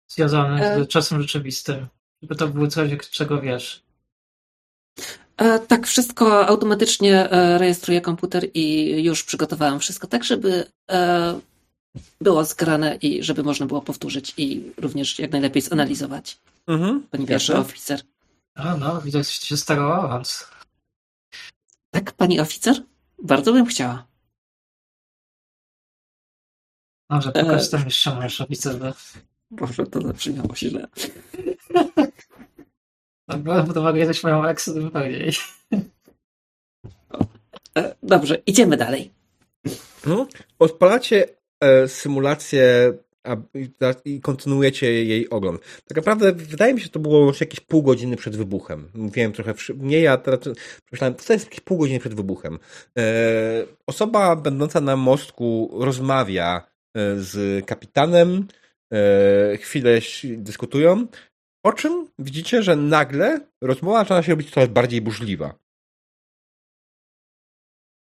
związany 0.07 0.65
E. 0.65 0.83
z 0.83 0.87
czasem 0.87 1.21
rzeczywistym. 1.21 1.87
Żeby 2.21 2.35
to 2.35 2.47
było 2.47 2.67
coś, 2.67 2.91
czego 3.11 3.41
wiesz. 3.41 3.83
E, 5.37 5.59
tak, 5.59 5.87
wszystko 5.87 6.47
automatycznie 6.47 7.29
e, 7.29 7.57
rejestruje 7.57 8.01
komputer 8.01 8.47
i 8.53 8.89
już 9.03 9.23
przygotowałam 9.23 9.79
wszystko 9.79 10.07
tak, 10.07 10.23
żeby 10.23 10.65
e, 10.91 11.39
było 12.21 12.45
zgrane 12.45 12.95
i 13.01 13.23
żeby 13.23 13.43
można 13.43 13.65
było 13.65 13.81
powtórzyć 13.81 14.33
i 14.37 14.71
również 14.77 15.19
jak 15.19 15.31
najlepiej 15.31 15.61
zanalizować. 15.61 16.37
Mhm. 16.67 17.03
Pani 17.11 17.25
pierwszy 17.25 17.57
oficer. 17.57 18.01
A 18.57 18.77
no, 18.77 19.01
widzę, 19.01 19.23
że 19.23 19.31
się 19.31 19.57
starał 19.57 19.89
o 19.89 20.03
awans. 20.03 20.47
Tak, 21.91 22.11
pani 22.11 22.39
oficer? 22.39 22.75
Bardzo 23.23 23.53
bym 23.53 23.65
chciała. 23.65 24.07
Dobrze, 27.09 27.31
E. 27.33 27.43
pokaż 27.45 27.69
tam 27.69 27.85
jeszcze 27.85 28.15
możesz 28.15 28.41
oficer. 28.41 28.79
Bo... 28.79 28.93
Boże, 29.51 29.85
to 29.85 30.01
zabrzmiało 30.01 30.55
źle. 30.55 30.87
Dobra, 33.29 33.63
bo 33.63 33.73
to 33.73 33.81
mogę 33.81 33.99
jesteś 33.99 34.23
moją 34.23 34.45
eksy 34.45 34.73
zupełnie. 34.73 35.31
E, 37.77 37.95
Dobrze, 38.03 38.35
idziemy 38.45 38.77
dalej. 38.77 39.13
Mhm. 40.05 40.27
Odpalacie 40.59 41.25
e, 41.59 41.87
symulację 41.87 42.93
a, 43.27 43.37
i, 44.05 44.21
kontynuujecie 44.21 45.05
jej 45.05 45.29
ogląd. 45.29 45.61
Tak 45.87 45.97
naprawdę 45.97 46.33
wydaje 46.33 46.73
mi 46.73 46.79
się, 46.79 46.83
że 46.83 46.91
to 46.91 46.99
było 46.99 47.25
już 47.27 47.41
jakieś 47.41 47.59
pół 47.59 47.83
godziny 47.83 48.15
przed 48.15 48.35
wybuchem. 48.35 48.89
Mówiłem 48.93 49.31
trochę 49.31 49.53
wszy- 49.53 49.73
mniej, 49.73 50.07
a 50.07 50.17
teraz 50.17 50.39
myślałem, 50.91 51.15
to 51.15 51.33
jest 51.33 51.45
jakieś 51.45 51.59
pół 51.59 51.77
godziny 51.77 51.99
przed 51.99 52.13
wybuchem. 52.13 52.59
E, 52.97 53.65
osoba 53.87 54.35
będąca 54.35 54.81
na 54.81 54.95
mostku 54.95 55.69
rozmawia 55.73 56.57
e, 56.97 57.19
z 57.19 57.65
kapitanem, 57.65 58.47
e, 58.93 59.57
chwilę 59.57 59.99
dyskutują, 60.23 61.07
po 61.65 61.73
czym 61.73 62.07
widzicie, 62.19 62.63
że 62.63 62.75
nagle 62.75 63.39
rozmowa 63.63 63.99
zaczyna 63.99 64.23
się 64.23 64.31
robić 64.31 64.51
coraz 64.51 64.69
bardziej 64.69 65.01
burzliwa. 65.01 65.55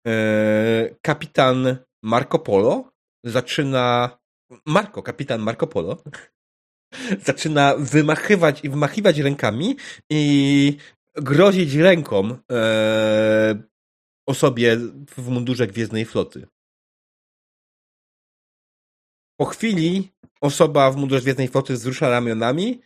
E, 0.06 0.94
kapitan 1.02 1.76
Marco 2.02 2.38
Polo 2.38 2.90
zaczyna. 3.24 4.18
Marco, 4.66 5.02
kapitan 5.02 5.40
Marco 5.40 5.66
Polo 5.66 6.02
zaczyna 7.26 7.76
wymachywać 7.76 8.64
i 8.64 8.68
wymachiwać 8.70 9.18
rękami 9.18 9.76
i 10.10 10.76
grozić 11.14 11.74
ręką 11.74 12.38
e, 12.52 13.62
osobie 14.28 14.76
w 15.16 15.28
mundurze 15.28 15.66
Gwiezdnej 15.66 16.04
Floty. 16.04 16.46
Po 19.40 19.44
chwili 19.44 20.12
osoba 20.40 20.90
w 20.90 20.96
mundurze 20.96 21.22
Gwiezdnej 21.22 21.48
Floty 21.48 21.72
wzrusza 21.72 22.08
ramionami, 22.08 22.80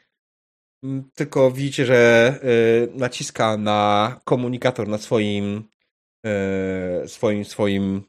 m, 0.85 1.11
tylko 1.15 1.51
widzicie, 1.51 1.87
że 1.87 1.97
e, 2.43 2.99
naciska 2.99 3.57
na 3.57 4.21
komunikator 4.25 4.89
na 4.89 4.99
swoim 4.99 5.69
e, 6.27 7.09
swoim, 7.09 7.45
swoim 7.45 8.03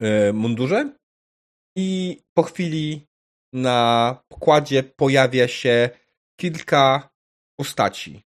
e, 0.00 0.32
mundurze 0.32 0.97
i 1.80 2.20
po 2.34 2.42
chwili 2.42 3.06
na 3.52 4.22
pokładzie 4.28 4.82
pojawia 4.82 5.48
się 5.48 5.90
kilka 6.40 7.08
postaci. 7.58 8.22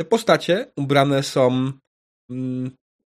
Te 0.00 0.04
postacie 0.04 0.72
ubrane 0.76 1.22
są 1.22 1.72
mm, 2.30 2.70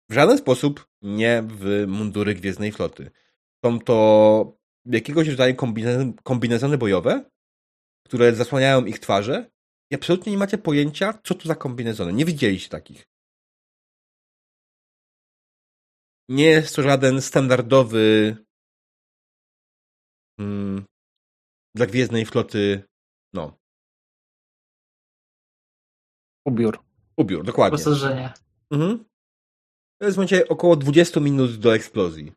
w 0.09 0.13
żaden 0.13 0.37
sposób 0.37 0.87
nie 1.01 1.43
w 1.47 1.85
mundury 1.87 2.35
Gwiezdnej 2.35 2.71
Floty. 2.71 3.11
Są 3.65 3.79
to 3.79 4.57
jakiegoś 4.85 5.27
rodzaju 5.27 5.55
kombinezony, 6.23 6.77
bojowe, 6.77 7.25
które 8.05 8.35
zasłaniają 8.35 8.85
ich 8.85 8.99
twarze 8.99 9.49
i 9.91 9.95
absolutnie 9.95 10.31
nie 10.31 10.37
macie 10.37 10.57
pojęcia, 10.57 11.19
co 11.23 11.35
to 11.35 11.47
za 11.47 11.55
kombinezony. 11.55 12.13
Nie 12.13 12.25
widzieliście 12.25 12.69
takich. 12.69 13.07
Nie 16.29 16.45
jest 16.45 16.75
to 16.75 16.81
żaden 16.83 17.21
standardowy 17.21 18.37
mm, 20.39 20.85
dla 21.75 21.85
Gwiezdnej 21.85 22.25
Floty 22.25 22.83
no, 23.33 23.57
Ubiór. 26.45 26.79
ubiór, 27.17 27.45
dokładnie. 27.45 27.77
Posażenie. 27.77 28.33
Mhm. 28.71 29.05
To 29.99 30.05
jest 30.05 30.15
w 30.15 30.17
momencie 30.17 30.47
około 30.47 30.75
20 30.75 31.19
minut 31.19 31.55
do 31.55 31.75
eksplozji. 31.75 32.31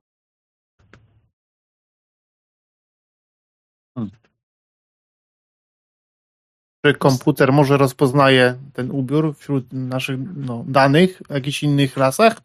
Czy 6.87 6.95
komputer 6.95 7.53
może 7.53 7.77
rozpoznaje 7.77 8.59
ten 8.73 8.91
ubiór 8.91 9.37
wśród 9.37 9.73
naszych 9.73 10.19
no, 10.37 10.65
danych 10.69 11.23
w 11.29 11.31
jakichś 11.31 11.63
innych 11.63 11.97
rasach? 11.97 12.41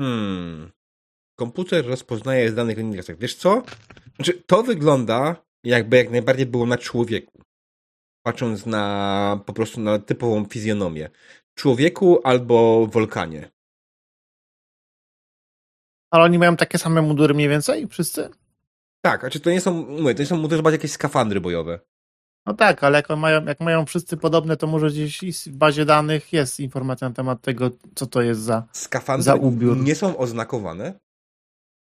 Hmm. 0.00 0.70
Komputer 1.40 1.86
rozpoznaje 1.86 2.50
z 2.50 2.54
danych 2.54 2.78
rasach. 2.96 3.18
Wiesz 3.18 3.34
co? 3.34 3.62
Znaczy, 4.16 4.42
to 4.46 4.62
wygląda 4.62 5.36
jakby 5.64 5.96
jak 5.96 6.10
najbardziej 6.10 6.46
było 6.46 6.66
na 6.66 6.78
człowieku. 6.78 7.42
Patrząc 8.22 8.66
na 8.66 9.40
po 9.46 9.52
prostu 9.52 9.80
na 9.80 9.98
typową 9.98 10.44
fizjonomię. 10.44 11.10
Człowieku 11.54 12.20
albo 12.24 12.86
wolkanie. 12.86 13.50
Ale 16.10 16.24
oni 16.24 16.38
mają 16.38 16.56
takie 16.56 16.78
same 16.78 17.02
mundury 17.02 17.34
mniej 17.34 17.48
więcej? 17.48 17.88
Wszyscy? 17.88 18.30
Tak, 19.04 19.24
a 19.24 19.30
czy 19.30 19.40
to 19.40 19.50
nie 19.50 19.60
są, 19.60 19.74
mówię, 19.86 20.14
to 20.14 20.22
nie 20.22 20.26
są 20.26 20.36
może 20.36 20.62
bardziej 20.62 20.78
jakieś 20.78 20.92
skafandry 20.92 21.40
bojowe. 21.40 21.80
No 22.46 22.54
tak, 22.54 22.84
ale 22.84 22.98
jak 22.98 23.08
mają, 23.08 23.44
jak 23.44 23.60
mają 23.60 23.86
wszyscy 23.86 24.16
podobne, 24.16 24.56
to 24.56 24.66
może 24.66 24.88
gdzieś 24.88 25.48
w 25.48 25.56
bazie 25.56 25.84
danych 25.84 26.32
jest 26.32 26.60
informacja 26.60 27.08
na 27.08 27.14
temat 27.14 27.42
tego, 27.42 27.70
co 27.94 28.06
to 28.06 28.22
jest 28.22 28.40
za. 28.40 28.66
Skafandry 28.72 29.24
Za 29.24 29.34
ubiór. 29.34 29.76
nie 29.76 29.94
są 29.94 30.16
oznakowane. 30.16 31.00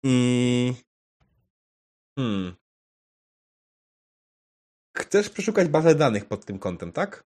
I. 0.02 0.74
Hmm. 2.18 2.54
Chcesz 4.96 5.30
przeszukać 5.30 5.68
bazę 5.68 5.94
danych 5.94 6.24
pod 6.24 6.44
tym 6.44 6.58
kątem, 6.58 6.92
tak? 6.92 7.24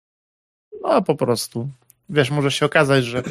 No 0.82 1.02
po 1.02 1.14
prostu. 1.14 1.68
Wiesz, 2.08 2.30
może 2.30 2.50
się 2.50 2.66
okazać, 2.66 3.04
że 3.04 3.22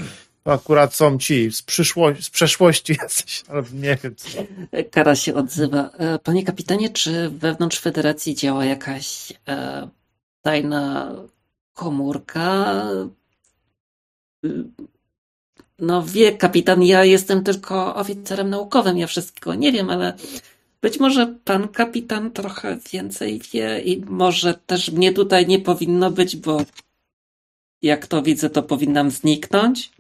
to 0.44 0.54
akurat 0.54 0.96
są 0.96 1.18
ci 1.18 1.52
z, 1.52 1.62
przyszłości, 1.62 2.24
z 2.24 2.30
przeszłości 2.30 2.96
jacyś, 3.02 3.44
albo 3.48 3.70
nie 3.74 3.98
wiem. 4.04 4.16
Co. 4.16 4.28
Kara 4.92 5.16
się 5.16 5.36
odzywa. 5.36 5.90
E, 5.90 6.20
Panie 6.20 6.46
kapitanie, 6.46 6.90
czy 6.90 7.30
wewnątrz 7.30 7.80
federacji 7.80 8.36
działa 8.36 8.66
jakaś 8.66 9.34
e, 9.48 9.90
tajna 10.42 11.16
komórka? 11.74 12.84
No 15.82 16.03
wie 16.03 16.38
kapitan, 16.38 16.84
ja 16.84 17.03
jestem 17.05 17.43
tylko 17.43 17.95
oficerem 17.95 18.49
naukowym, 18.49 18.97
ja 18.97 19.07
wszystkiego 19.07 19.55
nie 19.55 19.71
wiem, 19.71 19.89
ale 19.89 20.13
być 20.82 20.99
może 20.99 21.36
pan 21.45 21.67
kapitan 21.67 22.32
trochę 22.32 22.77
więcej 22.93 23.41
wie 23.53 23.80
i 23.82 24.05
może 24.05 24.53
też 24.53 24.91
mnie 24.91 25.13
tutaj 25.13 25.47
nie 25.47 25.59
powinno 25.59 26.11
być, 26.11 26.36
bo 26.36 26.61
jak 27.82 28.07
to 28.07 28.21
widzę, 28.21 28.49
to 28.49 28.63
powinnam 28.63 29.11
zniknąć. 29.11 29.91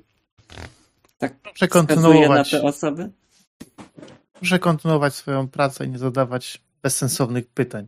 Tak 1.17 1.33
Proszę 1.39 1.67
wskazuję 1.67 1.85
na 1.85 1.97
kontynuować, 1.97 2.51
te 2.51 2.61
osoby. 2.63 3.09
proszę 4.33 4.59
kontynuować 4.59 5.15
swoją 5.15 5.47
pracę 5.47 5.85
i 5.85 5.89
nie 5.89 5.97
zadawać 5.97 6.61
bezsensownych 6.81 7.47
pytań. 7.47 7.87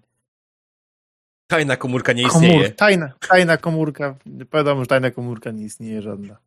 Tajna 1.47 1.75
komórka 1.77 2.13
nie 2.13 2.27
Komór, 2.27 2.43
istnieje. 2.43 2.71
tajna, 2.71 3.11
tajna 3.29 3.57
komórka. 3.57 4.15
Wiadomo, 4.53 4.81
że 4.81 4.87
tajna 4.87 5.11
komórka 5.11 5.51
nie 5.51 5.63
istnieje 5.65 6.01
żadna. 6.01 6.37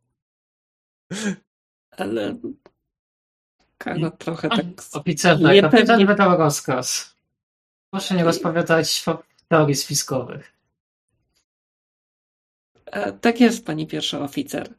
Ale 1.91 2.35
Kara 3.77 4.11
trochę 4.11 4.49
tak 4.49 4.65
Oficerze, 4.93 5.53
Nie 5.53 5.61
kapitan 5.61 5.85
pewnie- 5.87 5.97
nie 5.97 6.05
wydał 6.05 6.37
rozkaz. 6.37 7.15
Proszę 7.93 8.15
nie 8.15 8.23
rozpowiadać 8.23 9.05
teorii 9.47 9.75
spiskowych. 9.75 10.53
E, 12.85 13.11
Tak 13.13 13.39
jest, 13.41 13.65
pani 13.65 13.87
pierwsza 13.87 14.19
oficer. 14.19 14.73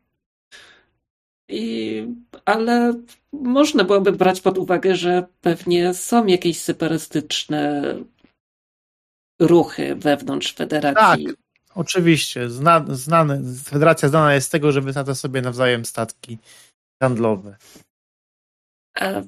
I, 1.49 2.07
ale 2.45 2.95
można 3.33 3.85
byłoby 3.85 4.13
brać 4.13 4.41
pod 4.41 4.59
uwagę, 4.59 4.97
że 4.97 5.27
pewnie 5.41 5.95
są 5.95 6.27
jakieś 6.27 6.61
separatystyczne 6.61 7.83
ruchy 9.41 9.95
wewnątrz 9.97 10.55
federacji. 10.55 11.29
Oczywiście. 11.77 12.51
Zna, 12.51 12.85
znane, 12.89 13.41
Federacja 13.65 14.09
znana 14.09 14.35
jest 14.35 14.47
z 14.47 14.51
tego, 14.51 14.73
że 14.73 14.81
wysadza 14.81 15.15
sobie 15.15 15.43
nawzajem 15.43 15.85
statki 15.85 16.39
handlowe. 17.03 17.57
E, 19.01 19.25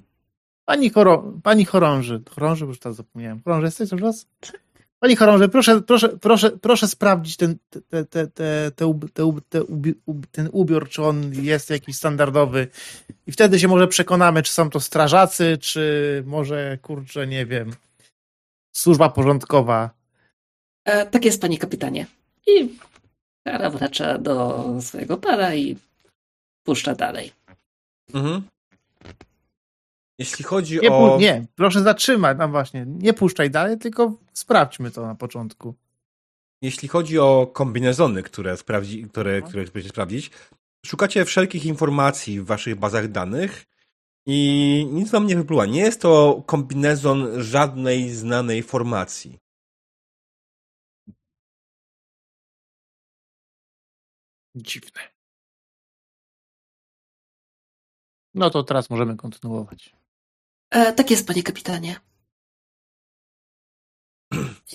Pani, 0.69 0.91
choro, 0.91 1.33
pani 1.43 1.65
chorąży, 1.65 2.23
chorąży, 2.31 2.65
już 2.65 2.79
teraz 2.79 2.97
zapomniałem. 2.97 3.43
Chorąży 3.45 3.67
jesteś 3.67 3.89
cały 3.89 4.03
czas? 4.03 4.27
Pani 5.01 5.17
chorąży, 5.17 5.49
proszę, 5.49 5.81
proszę, 5.83 6.09
proszę, 6.09 6.51
proszę 6.51 6.89
sprawdzić 6.89 7.37
ten, 7.37 7.57
te, 7.89 8.05
te, 8.05 8.27
te, 8.27 8.71
te, 8.77 8.87
ub- 8.87 9.11
te, 9.13 9.25
ub- 9.25 9.49
te, 9.49 9.61
ubi- 9.63 9.95
ub- 10.07 10.27
ten 10.27 10.49
ubiór, 10.53 10.89
czy 10.89 11.03
on 11.03 11.33
jest 11.35 11.71
jakiś 11.71 11.97
standardowy 11.97 12.69
i 13.27 13.33
wtedy 13.33 13.59
się 13.61 13.69
może 13.69 13.89
przekonamy, 13.89 14.43
czy 14.43 14.53
są 14.53 14.71
to 14.71 14.81
strażacy, 14.81 15.59
czy 15.61 16.23
może, 16.27 16.79
kurczę, 16.83 17.27
nie 17.27 17.47
wiem, 17.47 17.73
służba 18.77 19.09
porządkowa. 19.09 19.91
e, 20.85 21.07
tak 21.07 21.25
jest, 21.25 21.41
panie 21.41 21.59
kapitanie. 21.59 22.07
I 22.49 22.79
Kara 23.45 23.71
wracza 23.71 24.19
do 24.19 24.65
swojego 24.81 25.17
para 25.17 25.55
i 25.55 25.77
puszcza 26.63 26.95
dalej. 26.95 27.33
Mhm. 28.15 28.43
Jeśli 30.19 30.45
chodzi 30.45 30.79
Nie, 30.83 30.93
o... 30.93 31.19
nie, 31.21 31.47
proszę 31.55 31.83
zatrzymać, 31.83 32.39
no 32.39 32.49
właśnie, 32.49 32.85
nie 32.87 33.13
puszczaj 33.13 33.51
dalej, 33.51 33.79
tylko 33.79 34.13
sprawdźmy 34.33 34.91
to 34.91 35.07
na 35.07 35.15
początku. 35.15 35.75
Jeśli 36.63 36.89
chodzi 36.89 37.19
o 37.19 37.51
kombinezony, 37.53 38.23
które, 38.23 38.57
sprawdzi, 38.57 39.05
które, 39.05 39.41
No. 39.41 39.47
które 39.49 39.65
chcecie 39.65 39.89
sprawdzić, 39.89 40.31
szukacie 40.87 41.25
wszelkich 41.25 41.67
informacji 41.67 42.41
w 42.41 42.45
waszych 42.47 42.77
bazach 42.77 43.09
danych 43.09 43.65
i 44.27 44.87
nic 44.93 45.11
wam 45.11 45.27
nie 45.27 45.37
wypluwa. 45.37 45.67
Nie 45.67 45.81
jest 45.81 46.01
to 46.01 46.43
kombinezon 46.47 47.43
żadnej 47.43 48.11
znanej 48.11 48.63
formacji. 48.63 49.39
Dziwne. 54.63 55.01
No 58.35 58.51
to 58.51 58.63
teraz 58.63 58.91
możemy 58.91 59.17
kontynuować. 59.17 59.97
E, 60.71 60.93
tak 60.93 61.11
jest, 61.11 61.27
panie 61.27 61.43
kapitanie. 61.43 61.97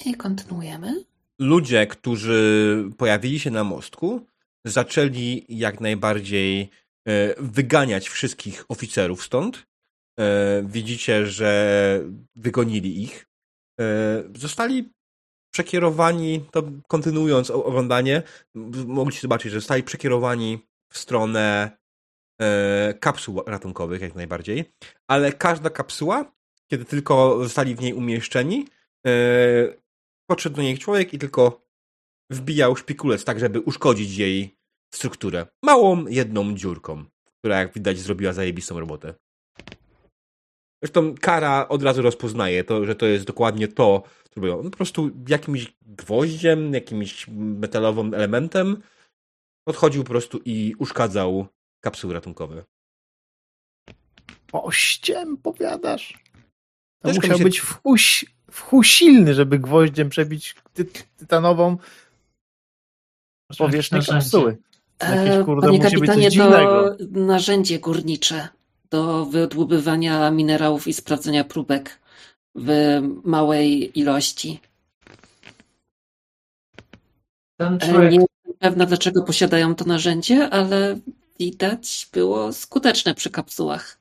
I 0.06 0.14
kontynuujemy. 0.16 1.06
Ludzie, 1.40 1.88
którzy 1.88 2.84
pojawili 2.98 3.40
się 3.40 3.52
na 3.52 3.64
mostku, 3.64 4.28
zaczęli 4.66 5.46
jak 5.50 5.82
najbardziej 5.82 6.70
e, 7.08 7.42
wyganiać 7.44 8.10
wszystkich 8.10 8.66
oficerów 8.70 9.24
stąd. 9.24 9.68
E, 10.20 10.64
Widzicie, 10.66 11.26
że 11.26 12.02
wygonili 12.36 13.04
ich. 13.04 13.28
E, 13.80 13.84
Zostali 14.36 14.94
przekierowani, 15.54 16.46
to 16.52 16.64
kontynuując 16.88 17.50
oglądanie, 17.50 18.24
mogliście 18.86 19.22
zobaczyć, 19.22 19.52
że 19.52 19.60
zostali 19.60 19.84
przekierowani 19.84 20.60
w 20.92 20.98
stronę 20.98 21.78
e, 22.42 22.94
kapsuł 23.00 23.44
ratunkowych 23.48 24.02
jak 24.02 24.16
najbardziej, 24.16 24.74
ale 25.08 25.32
każda 25.32 25.70
kapsuła, 25.70 26.32
kiedy 26.72 26.86
tylko 26.86 27.44
zostali 27.44 27.76
w 27.76 27.82
niej 27.82 27.94
umieszczeni, 27.94 28.68
e, 29.08 29.12
podszedł 30.30 30.56
do 30.56 30.62
niej 30.62 30.78
człowiek 30.78 31.14
i 31.14 31.20
tylko 31.20 31.62
wbijał 32.30 32.76
szpikulec 32.76 33.26
tak, 33.26 33.40
żeby 33.40 33.60
uszkodzić 33.60 34.18
jej 34.18 34.56
strukturę. 34.94 35.48
Małą, 35.64 36.08
jedną 36.08 36.56
dziurką, 36.56 37.06
która 37.40 37.60
jak 37.60 37.74
widać 37.74 37.98
zrobiła 38.00 38.34
zajebistą 38.34 38.80
robotę. 38.80 39.14
Zresztą 40.84 41.16
Kara 41.22 41.68
od 41.68 41.84
razu 41.84 42.02
rozpoznaje 42.02 42.64
to, 42.64 42.86
że 42.86 42.96
to 42.96 43.06
jest 43.06 43.26
dokładnie 43.26 43.68
to, 43.68 44.04
co 44.30 44.42
robią. 44.42 44.60
On 44.60 44.72
po 44.72 44.78
prostu 44.78 45.12
jakimś 45.28 45.74
gwoździem, 45.82 46.74
jakimś 46.74 47.28
metalowym 47.38 48.14
elementem 48.14 48.82
podchodził 49.68 50.04
po 50.04 50.10
prostu 50.10 50.40
i 50.46 50.76
uszkadzał 50.80 51.48
kapsuły 51.84 52.14
ratunkowe. 52.14 52.64
Ościem, 54.52 55.38
powiadasz? 55.38 56.24
To 57.02 57.08
Ciężko 57.08 57.22
musiał 57.22 57.38
się- 57.38 57.44
być 57.44 57.60
w 57.60 57.82
chuj, 57.82 58.00
w 58.52 58.60
chuj 58.60 58.84
silny, 58.84 59.34
żeby 59.34 59.60
gwoździem 59.60 60.10
przebić 60.10 60.56
ty, 60.74 60.86
tytanową 61.18 61.78
powierzchnię 63.58 64.02
kapsuły. 64.02 64.58
Jakieś, 65.02 65.46
kurde, 65.46 65.68
panie 65.68 65.78
musi 65.78 65.98
być 65.98 66.10
coś 66.10 66.16
kapitanie, 66.16 66.24
to 66.26 66.30
dziwnego. 66.30 66.98
narzędzie 67.12 67.80
górnicze 67.80 68.50
do 68.94 69.26
wydłubywania 69.26 70.32
minerałów 70.32 70.88
i 70.88 70.94
sprawdzenia 70.94 71.44
próbek 71.44 72.00
w 72.56 72.70
małej 73.24 74.00
ilości. 74.00 74.60
E, 77.60 77.78
człowiek, 77.78 78.12
Nie 78.12 78.18
jestem 78.20 78.54
pewna, 78.60 78.86
dlaczego 78.86 79.24
posiadają 79.24 79.76
to 79.76 79.86
narzędzie, 79.86 80.50
ale 80.50 81.00
widać 81.40 82.10
było 82.14 82.54
skuteczne 82.54 83.16
przy 83.16 83.30
kapsułach. 83.30 84.00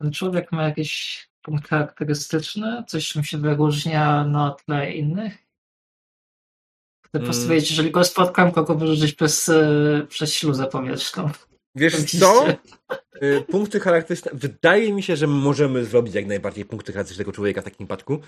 ten 0.00 0.12
człowiek 0.12 0.52
ma 0.52 0.62
jakiś 0.62 1.28
punkt 1.42 1.68
charakterystyczny, 1.68 2.84
coś 2.88 3.08
czym 3.08 3.24
się 3.24 3.38
wyróżnia 3.38 4.24
na 4.24 4.50
tle 4.50 4.92
innych. 4.92 5.34
Chcę 7.06 7.18
Mm. 7.18 7.26
postawić, 7.26 7.70
jeżeli 7.70 7.90
go 7.90 8.04
spotkam, 8.04 8.52
kogo 8.52 8.74
wyrzucić 8.74 9.14
przez, 9.14 9.48
e, 9.48 10.06
przez 10.08 10.32
śluzę 10.32 10.66
powietrzną. 10.66 11.30
Wiesz 11.74 12.04
co? 12.20 12.46
Y, 13.22 13.44
Punkty 13.48 13.80
charakterystyczne. 13.80 14.38
Wydaje 14.38 14.92
mi 14.92 15.02
się, 15.02 15.16
że 15.16 15.26
możemy 15.26 15.84
zrobić 15.84 16.14
jak 16.14 16.26
najbardziej 16.26 16.64
punkty 16.64 16.92
charakterystycznego 16.92 17.32
człowieka 17.32 17.60
w 17.60 17.64
takim 17.64 17.76
przypadku. 17.86 18.18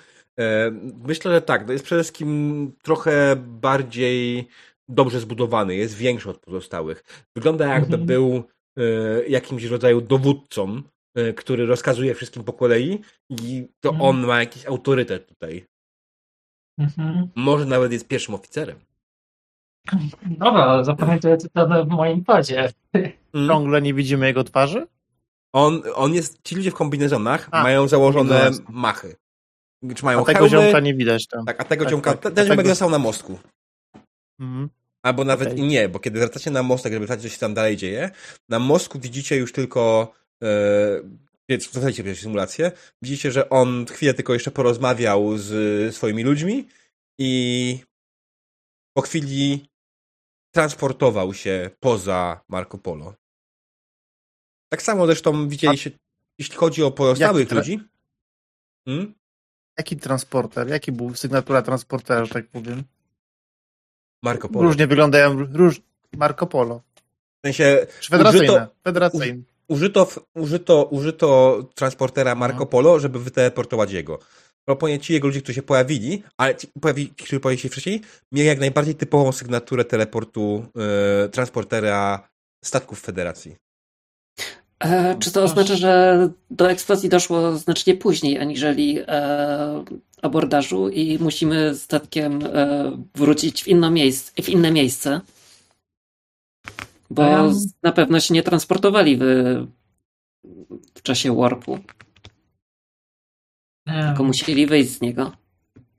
E, 0.40 0.70
Myślę, 1.08 1.34
że 1.34 1.42
tak. 1.42 1.66
To 1.66 1.72
jest 1.72 1.84
przede 1.84 2.02
wszystkim 2.02 2.72
trochę 2.82 3.36
bardziej 3.36 4.48
dobrze 4.88 5.20
zbudowany, 5.20 5.74
jest 5.74 5.94
większy 5.96 6.30
od 6.30 6.38
pozostałych. 6.38 7.04
Wygląda 7.36 7.66
jakby 7.66 7.86
Mhm. 7.96 8.06
był 8.06 8.42
e, 8.78 8.82
jakimś 9.28 9.64
rodzaju 9.64 10.00
dowódcą, 10.00 10.82
e, 11.14 11.32
który 11.32 11.66
rozkazuje 11.66 12.14
wszystkim 12.14 12.44
po 12.44 12.52
kolei 12.52 13.00
i 13.30 13.68
to 13.80 13.88
Mhm. 13.90 14.08
on 14.08 14.26
ma 14.26 14.40
jakiś 14.40 14.66
autorytet 14.66 15.26
tutaj. 15.26 15.66
Mhm. 16.78 17.28
Może 17.34 17.64
nawet 17.66 17.92
jest 17.92 18.08
pierwszym 18.08 18.34
oficerem. 18.34 18.76
Dobra, 20.26 20.84
zapamiętuję 20.84 21.36
to 21.36 21.84
w 21.84 21.88
moim 21.88 22.24
padzie. 22.24 22.72
Mm. 23.32 23.48
Ciągle 23.48 23.82
nie 23.82 23.94
widzimy 23.94 24.26
jego 24.26 24.44
twarzy? 24.44 24.86
On, 25.52 25.82
on 25.94 26.14
jest, 26.14 26.38
ci 26.44 26.54
ludzie 26.56 26.70
w 26.70 26.74
kombinezonach 26.74 27.48
A, 27.50 27.62
mają 27.62 27.88
założone 27.88 28.30
kombinezon. 28.40 28.66
machy. 28.68 29.16
Czy 29.96 30.04
mają 30.04 30.22
A 30.22 30.24
tego 30.24 30.38
hełmy, 30.38 30.50
ziomka 30.50 30.80
nie 30.80 30.94
widać 30.94 31.26
tam. 31.26 31.44
Tak, 31.46 31.60
a 31.60 31.64
tego 31.64 31.84
Tak, 31.84 31.90
ziomka, 31.92 32.14
tak. 32.16 32.34
ten 32.34 32.44
ziomek 32.46 32.58
tego- 32.58 32.68
został 32.68 32.90
na 32.90 32.98
mostku. 32.98 33.38
Mhm. 34.40 34.68
Albo 35.02 35.24
nawet 35.24 35.58
i 35.58 35.62
nie, 35.62 35.88
bo 35.88 35.98
kiedy 35.98 36.18
wracacie 36.18 36.50
na 36.50 36.62
mostek, 36.62 36.92
żeby 36.92 37.06
sprawdzić, 37.06 37.30
co 37.30 37.34
się 37.34 37.40
tam 37.40 37.54
dalej 37.54 37.76
dzieje, 37.76 38.10
na 38.48 38.58
mostku 38.58 38.98
widzicie 39.00 39.36
już 39.36 39.52
tylko, 39.52 40.12
e, 40.42 40.48
więc 41.48 41.68
pierwszą 41.96 42.22
symulację, 42.22 42.72
widzicie, 43.02 43.30
że 43.32 43.50
on 43.50 43.86
chwilę 43.86 44.14
tylko 44.14 44.32
jeszcze 44.32 44.50
porozmawiał 44.50 45.38
z 45.38 45.94
swoimi 45.96 46.22
ludźmi 46.22 46.68
i 47.18 47.78
po 48.96 49.02
chwili 49.02 49.68
transportował 50.54 51.34
się 51.34 51.70
poza 51.80 52.40
Marco 52.48 52.78
Polo. 52.78 53.14
Tak 54.68 54.82
samo 54.82 55.06
zresztą 55.06 55.48
widzieliście, 55.48 55.90
jeśli 56.38 56.56
chodzi 56.56 56.82
o 56.82 56.90
pozostałych 56.90 57.48
tra- 57.48 57.56
ludzi. 57.56 57.80
Hmm? 58.88 59.14
Jaki 59.78 59.96
transporter? 59.96 60.68
Jaki 60.68 60.92
był 60.92 61.14
sygnatura 61.14 61.62
transportera, 61.62 62.24
że 62.24 62.34
tak 62.34 62.48
powiem? 62.48 62.82
Marco 64.22 64.48
Polo. 64.48 64.68
Różnie 64.68 64.86
wyglądają, 64.86 65.46
róż... 65.52 65.80
Marco 66.16 66.46
Polo. 66.46 66.82
W 67.42 67.46
sensie 67.46 67.86
federacyjne? 68.04 68.68
Użyto- 68.88 69.44
użyto, 69.68 70.08
użyto, 70.34 70.84
użyto 70.84 71.58
transportera 71.74 72.34
Marco 72.34 72.58
No. 72.60 72.66
Polo, 72.66 73.00
żeby 73.00 73.18
wyteleportować 73.20 73.92
jego. 73.92 74.18
Proponuję 74.64 74.98
ci 74.98 75.12
jego 75.12 75.26
ludzie, 75.26 75.40
którzy 75.40 75.54
się 75.54 75.62
pojawili, 75.62 76.22
ale 76.36 76.56
ci, 76.56 76.68
pojawi, 76.80 77.08
którzy 77.08 77.40
pojawili 77.40 77.62
się 77.62 77.68
wcześniej, 77.68 78.00
mieli 78.32 78.48
jak 78.48 78.60
najbardziej 78.60 78.94
typową 78.94 79.32
sygnaturę 79.32 79.84
teleportu 79.84 80.66
e, 81.24 81.28
transportera 81.28 82.28
statków 82.64 83.00
Federacji. 83.00 83.56
E, 84.80 85.16
czy 85.18 85.32
to 85.32 85.42
oznacza, 85.42 85.76
że 85.76 86.28
do 86.50 86.70
eksplozji 86.70 87.08
doszło 87.08 87.56
znacznie 87.56 87.94
później 87.94 88.38
aniżeli 88.38 88.98
e, 88.98 89.84
abordażu 90.22 90.88
i 90.88 91.18
musimy 91.18 91.74
statkiem 91.74 92.40
e, 92.46 92.92
wrócić 93.14 93.64
w, 93.64 93.68
inne 93.68 93.90
miejsce, 93.90 94.42
w 94.42 94.48
inne 94.48 94.70
miejsce? 94.72 95.20
Bo 97.10 97.22
Ja- 97.22 97.52
na 97.82 97.92
pewno 97.92 98.20
się 98.20 98.34
nie 98.34 98.42
transportowali 98.42 99.16
w, 99.16 99.22
w 100.94 101.02
czasie 101.02 101.36
warpu, 101.36 101.78
tylko 103.86 104.24
musieli 104.24 104.66
wyjść 104.66 104.90
z 104.90 105.00
niego. 105.00 105.32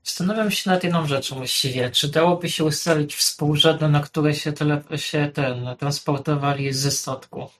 Zastanawiam 0.02 0.50
się 0.50 0.70
nad 0.70 0.84
jedną 0.84 1.06
rzeczą 1.06 1.36
właściwie. 1.36 1.90
Czy 1.90 2.08
dałoby 2.08 2.50
się 2.50 2.64
ustalić 2.64 3.14
współrzędne, 3.14 3.88
na 3.88 4.00
które 4.00 4.34
się, 4.34 4.52
tele, 4.52 4.82
się 4.96 5.30
ten 5.34 5.76
transportowali 5.78 6.72
ze 6.72 6.90
statku? 6.90 7.50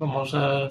Bo 0.00 0.06
może 0.06 0.70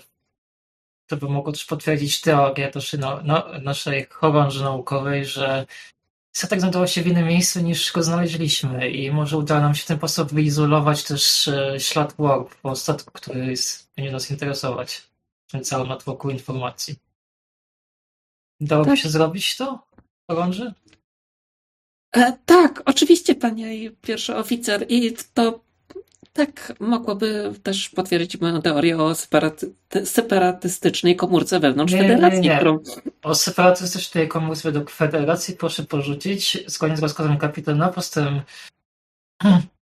to 1.07 1.17
by 1.17 1.29
mogło 1.29 1.51
też 1.51 1.65
potwierdzić 1.65 2.21
teorię 2.21 2.67
też 2.67 2.93
no, 2.93 3.19
no, 3.23 3.45
naszej 3.61 4.07
chorąży 4.09 4.63
naukowej, 4.63 5.25
że 5.25 5.65
statek 6.31 6.59
znajdował 6.59 6.87
się 6.87 7.01
w 7.01 7.07
innym 7.07 7.27
miejscu 7.27 7.59
niż 7.59 7.91
go 7.91 8.03
znaleźliśmy 8.03 8.89
i 8.89 9.11
może 9.11 9.37
uda 9.37 9.59
nam 9.59 9.75
się 9.75 9.83
w 9.83 9.85
ten 9.85 9.97
sposób 9.97 10.33
wyizolować 10.33 11.03
też 11.03 11.47
e, 11.47 11.79
ślad 11.79 12.13
warp 12.19 12.55
po 12.55 12.75
statku, 12.75 13.11
który 13.13 13.45
jest, 13.45 13.89
będzie 13.95 14.11
nas 14.11 14.31
interesować. 14.31 15.09
Ten 15.51 15.63
cały 15.63 15.87
natłoku 15.87 16.29
informacji. 16.29 16.95
Dałoby 18.61 18.89
Tak. 18.89 18.99
się 18.99 19.09
zrobić 19.09 19.57
to, 19.57 19.87
Orąży? 20.27 20.73
E, 22.15 22.37
tak, 22.45 22.81
oczywiście, 22.85 23.35
panie 23.35 23.91
pierwszy 23.91 24.35
oficer. 24.35 24.85
I 24.89 25.13
to 25.33 25.59
tak 26.33 26.73
mogłoby 26.79 27.53
też 27.63 27.89
potwierdzić 27.89 28.41
moją 28.41 28.61
teorię 28.61 28.97
o 28.97 29.15
separaty 29.15 29.73
separatystycznej 30.05 31.15
komórce 31.15 31.59
wewnątrz 31.59 31.93
Nie, 31.93 32.01
nie, 32.01 32.07
federacji, 32.07 32.41
nie. 32.41 32.55
którą 32.55 32.79
O 33.23 33.35
separatystycznej 33.35 34.27
komuś 34.27 34.61
według 34.61 34.89
Federacji 34.91 35.55
proszę 35.55 35.83
porzucić 35.83 36.57
zgodnie 36.67 36.97
z 36.97 37.01
rozkazem 37.01 37.37
kapitana. 37.37 37.87
Postęp 37.89 38.43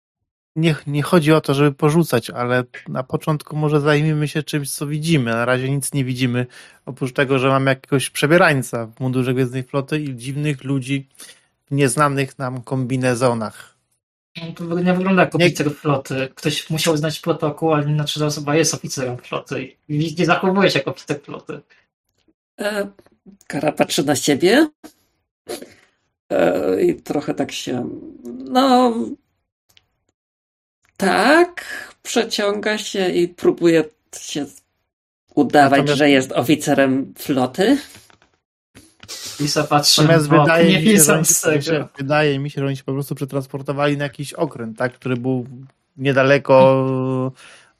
Nie, 0.55 0.75
nie 0.87 1.03
chodzi 1.03 1.31
o 1.33 1.41
to, 1.41 1.53
żeby 1.53 1.71
porzucać, 1.71 2.29
ale 2.29 2.63
na 2.87 3.03
początku 3.03 3.55
może 3.55 3.81
zajmijmy 3.81 4.27
się 4.27 4.43
czymś, 4.43 4.71
co 4.71 4.87
widzimy. 4.87 5.31
Na 5.31 5.45
razie 5.45 5.69
nic 5.69 5.93
nie 5.93 6.05
widzimy, 6.05 6.45
oprócz 6.85 7.13
tego, 7.13 7.39
że 7.39 7.49
mamy 7.49 7.71
jakiegoś 7.71 8.09
przebierańca 8.09 8.85
w 8.85 8.99
mundurze 8.99 9.33
Gwiezdnej 9.33 9.63
Floty 9.63 9.99
i 9.99 10.15
dziwnych 10.15 10.63
ludzi 10.63 11.07
w 11.65 11.71
nieznanych 11.75 12.39
nam 12.39 12.61
kombinezonach. 12.61 13.73
to 14.55 14.79
nie 14.79 14.93
wygląda 14.93 15.21
jak 15.21 15.33
Nie- 15.33 15.45
oficer 15.45 15.71
floty. 15.75 16.29
Ktoś 16.35 16.69
musiał 16.69 16.97
znać 16.97 17.19
protokół, 17.19 17.73
ale 17.73 17.89
inaczej 17.91 18.21
ta 18.21 18.27
osoba 18.27 18.55
jest 18.55 18.73
oficerem 18.73 19.17
floty 19.17 19.75
i 19.89 20.15
nie 20.19 20.25
zachowuje 20.25 20.71
się 20.71 20.79
jak 20.79 20.87
oficer 20.87 21.21
floty. 21.21 21.59
E, 22.59 22.87
Kara 23.47 23.71
patrzy 23.71 24.03
na 24.03 24.15
siebie 24.15 24.67
e, 26.29 26.81
i 26.83 26.95
trochę 27.01 27.33
tak 27.33 27.51
się. 27.51 27.89
No. 28.45 28.93
Tak, 31.05 31.65
przeciąga 32.03 32.77
się 32.77 33.09
i 33.09 33.27
próbuje 33.27 33.83
się 34.19 34.45
udawać, 35.35 35.79
Natomiast- 35.79 35.97
że 35.97 36.09
jest 36.09 36.31
oficerem 36.31 37.13
floty. 37.17 37.77
Lisa 39.39 39.63
patrzy 39.63 40.01
Natomiast 40.01 40.27
bok, 40.29 40.41
wydaje 40.41 40.69
nie 40.71 40.79
mi, 40.79 40.97
się, 40.97 41.03
że 41.03 41.13
oni, 41.13 41.87
wydaje 41.97 42.39
mi 42.39 42.49
się, 42.49 42.61
że 42.61 42.67
oni 42.67 42.77
się 42.77 42.83
po 42.83 42.93
prostu 42.93 43.15
przetransportowali 43.15 43.97
na 43.97 44.03
jakiś 44.03 44.33
okręt, 44.33 44.77
tak, 44.77 44.93
który 44.93 45.17
był 45.17 45.45
niedaleko 45.97 47.31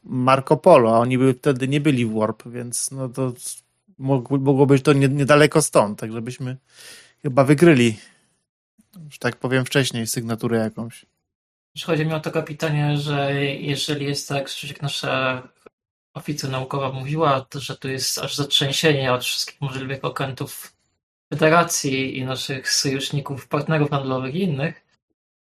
Marco 0.04 0.58
Polo, 0.58 0.96
a 0.96 1.00
oni 1.00 1.18
by 1.18 1.34
wtedy 1.34 1.68
nie 1.68 1.82
byli 1.82 2.06
w 2.06 2.14
Warp, 2.14 2.44
więc 2.46 2.92
no 2.92 3.10
to 3.10 3.34
mogło, 3.98 4.66
być 4.66 4.84
to 4.84 4.94
nie, 4.94 5.08
niedaleko 5.08 5.62
stąd, 5.62 6.00
tak 6.00 6.12
żebyśmy 6.12 6.58
chyba 7.22 7.44
wykryli, 7.44 7.98
że 9.10 9.20
tak 9.20 9.36
powiem 9.36 9.66
wcześniej, 9.66 10.08
sygnaturę 10.08 10.58
jakąś. 10.58 11.06
Chodzi 11.82 12.06
mi 12.06 12.14
o 12.14 12.20
to, 12.20 12.32
kapitanie, 12.32 12.98
że 12.98 13.34
jeżeli 13.44 14.06
jest 14.06 14.30
tak, 14.30 14.64
jak 14.64 14.82
nasza 14.82 15.44
oficer 16.14 16.50
naukowa 16.50 16.92
mówiła, 16.92 17.42
to, 17.42 17.60
że 17.60 17.78
tu 17.78 17.90
jest 17.90 18.18
aż 18.18 18.36
zatrzęsienie 18.36 19.14
od 19.14 19.24
wszystkich 19.24 19.62
możliwych 19.62 20.06
okrętów 20.06 20.74
Federacji 21.34 22.18
i 22.18 22.26
naszych 22.26 22.72
sojuszników, 22.72 23.48
partnerów 23.48 23.90
handlowych 23.90 24.36
i 24.36 24.44
innych, 24.44 24.82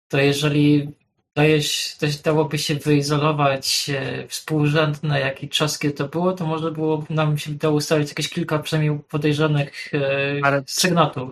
to 0.08 0.18
jeżeli 0.18 0.90
daje 1.36 1.62
się, 1.62 1.96
to 1.98 2.06
dałoby 2.24 2.58
się 2.58 2.74
wyizolować 2.74 3.90
e, 3.90 4.28
współrzędne, 4.28 5.20
jak 5.20 5.42
i 5.42 5.48
czaskie 5.48 5.90
to 5.90 6.08
było, 6.08 6.32
to 6.32 6.46
może 6.46 6.70
było 6.72 7.04
nam 7.10 7.38
się 7.38 7.50
dało 7.50 7.76
ustalić 7.76 8.08
jakieś 8.08 8.28
kilka 8.28 8.58
przynajmniej 8.58 9.00
podejrzanych 9.08 9.94
e, 9.94 10.40
Ale- 10.42 10.62
sygnatów. 10.66 11.30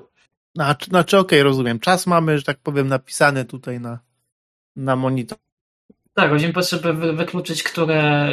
Znaczy, 0.54 0.86
znaczy 0.86 1.18
okej, 1.18 1.42
rozumiem, 1.42 1.80
czas 1.80 2.06
mamy, 2.06 2.38
że 2.38 2.44
tak 2.44 2.58
powiem, 2.58 2.88
napisany 2.88 3.44
tutaj 3.44 3.80
na, 3.80 3.98
na 4.78 4.96
monitor. 4.96 5.38
Tak, 6.14 6.30
chodzi 6.30 6.46
mi 6.46 6.52
po 6.52 6.60
to, 6.60 6.66
żeby 6.66 6.92
wy- 6.92 7.12
wykluczyć, 7.12 7.62
które. 7.62 8.28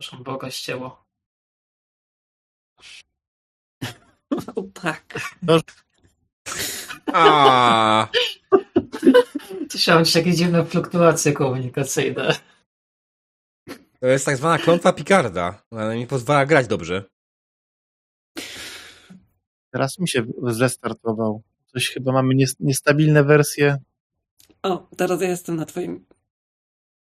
Proszę 0.00 0.16
Boga 0.16 0.50
ścięło. 0.50 1.04
O, 4.56 4.62
tak. 4.74 5.14
A, 7.12 8.08
Słyszałem 9.70 10.02
gdzieś 10.02 10.14
jakieś 10.14 10.36
dziwne 10.36 10.64
fluktuacje 10.64 11.32
komunikacyjne. 11.32 12.36
to 14.00 14.06
jest 14.06 14.24
tak 14.26 14.36
zwana 14.36 14.58
klątwa 14.58 14.92
Picarda. 14.92 15.62
Ona 15.70 15.94
mi 15.94 16.06
pozwala 16.06 16.46
grać 16.46 16.66
dobrze. 16.66 17.04
Teraz 19.70 19.98
mi 19.98 20.08
się 20.08 20.24
zrestartował. 20.42 21.42
Coś 21.66 21.88
chyba 21.88 22.12
mamy 22.12 22.34
nies- 22.34 22.56
niestabilne 22.60 23.24
wersje. 23.24 23.78
O, 24.62 24.78
teraz 24.96 25.20
ja 25.20 25.28
jestem 25.28 25.56
na 25.56 25.64
twoim. 25.64 26.06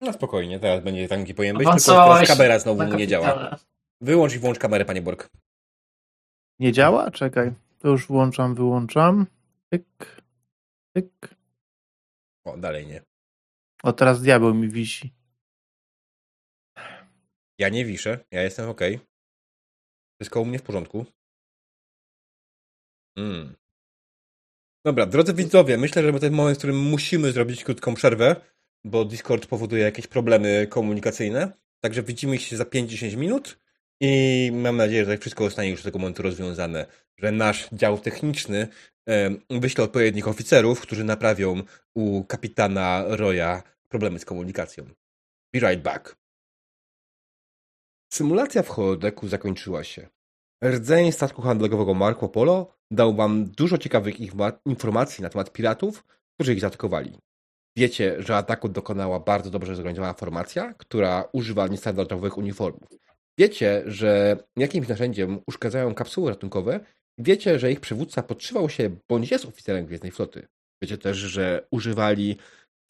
No 0.00 0.12
spokojnie, 0.12 0.60
teraz 0.60 0.84
będzie 0.84 1.08
taki 1.08 1.34
powinien 1.34 1.56
być, 1.56 1.68
tylko 1.68 1.80
teraz 1.84 2.28
kamera 2.28 2.58
znowu 2.58 2.78
na 2.78 2.96
nie 2.96 3.06
działa. 3.06 3.58
Wyłącz 4.00 4.34
i 4.34 4.38
włącz 4.38 4.58
kamerę, 4.58 4.84
panie 4.84 5.02
Borg. 5.02 5.30
Nie 6.58 6.72
działa? 6.72 7.10
Czekaj. 7.10 7.54
To 7.78 7.88
już 7.88 8.06
włączam, 8.06 8.54
wyłączam. 8.54 9.26
Tyk. 9.70 10.22
Tyk. 10.96 11.34
O, 12.44 12.56
dalej 12.56 12.86
nie. 12.86 13.02
O, 13.82 13.92
teraz 13.92 14.22
diabeł 14.22 14.54
mi 14.54 14.68
wisi. 14.68 15.12
Ja 17.58 17.68
nie 17.68 17.84
wiszę, 17.84 18.24
ja 18.30 18.42
jestem 18.42 18.68
ok. 18.68 18.80
Wszystko 20.20 20.40
u 20.40 20.44
mnie 20.44 20.58
w 20.58 20.62
porządku. 20.62 21.06
Mm. 23.16 23.54
Dobra, 24.84 25.06
drodzy 25.06 25.34
widzowie, 25.34 25.78
myślę, 25.78 26.02
że 26.02 26.12
to 26.12 26.26
jest 26.26 26.36
moment, 26.36 26.56
w 26.56 26.58
którym 26.58 26.78
musimy 26.78 27.32
zrobić 27.32 27.64
krótką 27.64 27.94
przerwę, 27.94 28.36
bo 28.84 29.04
Discord 29.04 29.46
powoduje 29.46 29.82
jakieś 29.82 30.06
problemy 30.06 30.66
komunikacyjne. 30.70 31.52
Także 31.80 32.02
widzimy 32.02 32.38
się 32.38 32.56
za 32.56 32.64
5-10 32.64 33.16
minut 33.16 33.58
i 34.00 34.50
mam 34.54 34.76
nadzieję, 34.76 35.04
że 35.04 35.18
wszystko 35.18 35.44
zostanie 35.44 35.70
już 35.70 35.80
do 35.80 35.84
tego 35.84 35.98
momentu 35.98 36.22
rozwiązane, 36.22 36.86
że 37.18 37.32
nasz 37.32 37.68
dział 37.72 37.98
techniczny 37.98 38.68
wyśle 39.50 39.84
odpowiednich 39.84 40.28
oficerów, 40.28 40.80
którzy 40.80 41.04
naprawią 41.04 41.62
u 41.94 42.24
kapitana 42.24 43.04
Roya 43.08 43.62
problemy 43.88 44.18
z 44.18 44.24
komunikacją. 44.24 44.84
Be 45.52 45.60
right 45.60 45.82
back. 45.82 46.16
Symulacja 48.12 48.62
w 48.62 48.68
holodeku 48.68 49.28
zakończyła 49.28 49.84
się. 49.84 50.08
Rdzeń 50.64 51.12
statku 51.12 51.42
handlowego 51.42 51.94
Marco 51.94 52.28
Polo 52.28 52.74
dał 52.90 53.14
wam 53.14 53.44
dużo 53.44 53.78
ciekawych 53.78 54.16
informacji 54.66 55.22
na 55.22 55.28
temat 55.28 55.52
piratów, 55.52 56.04
którzy 56.34 56.54
ich 56.54 56.60
zaatakowali. 56.60 57.18
Wiecie, 57.76 58.22
że 58.22 58.36
ataku 58.36 58.68
dokonała 58.68 59.20
bardzo 59.20 59.50
dobrze 59.50 59.76
zorganizowana 59.76 60.14
formacja, 60.14 60.74
która 60.74 61.28
używa 61.32 61.66
niestandardowych 61.68 62.38
uniformów. 62.38 62.88
Wiecie, 63.38 63.82
że 63.86 64.36
jakimś 64.56 64.88
narzędziem 64.88 65.40
uszkadzają 65.46 65.94
kapsuły 65.94 66.30
ratunkowe. 66.30 66.80
Wiecie, 67.18 67.58
że 67.58 67.72
ich 67.72 67.80
przywódca 67.80 68.22
podszywał 68.22 68.70
się 68.70 68.96
bądź 69.08 69.30
jest 69.30 69.44
oficerem 69.44 69.86
Gwiezdnej 69.86 70.12
Floty. 70.12 70.48
Wiecie 70.82 70.98
też, 70.98 71.16
że 71.16 71.66
używali 71.70 72.36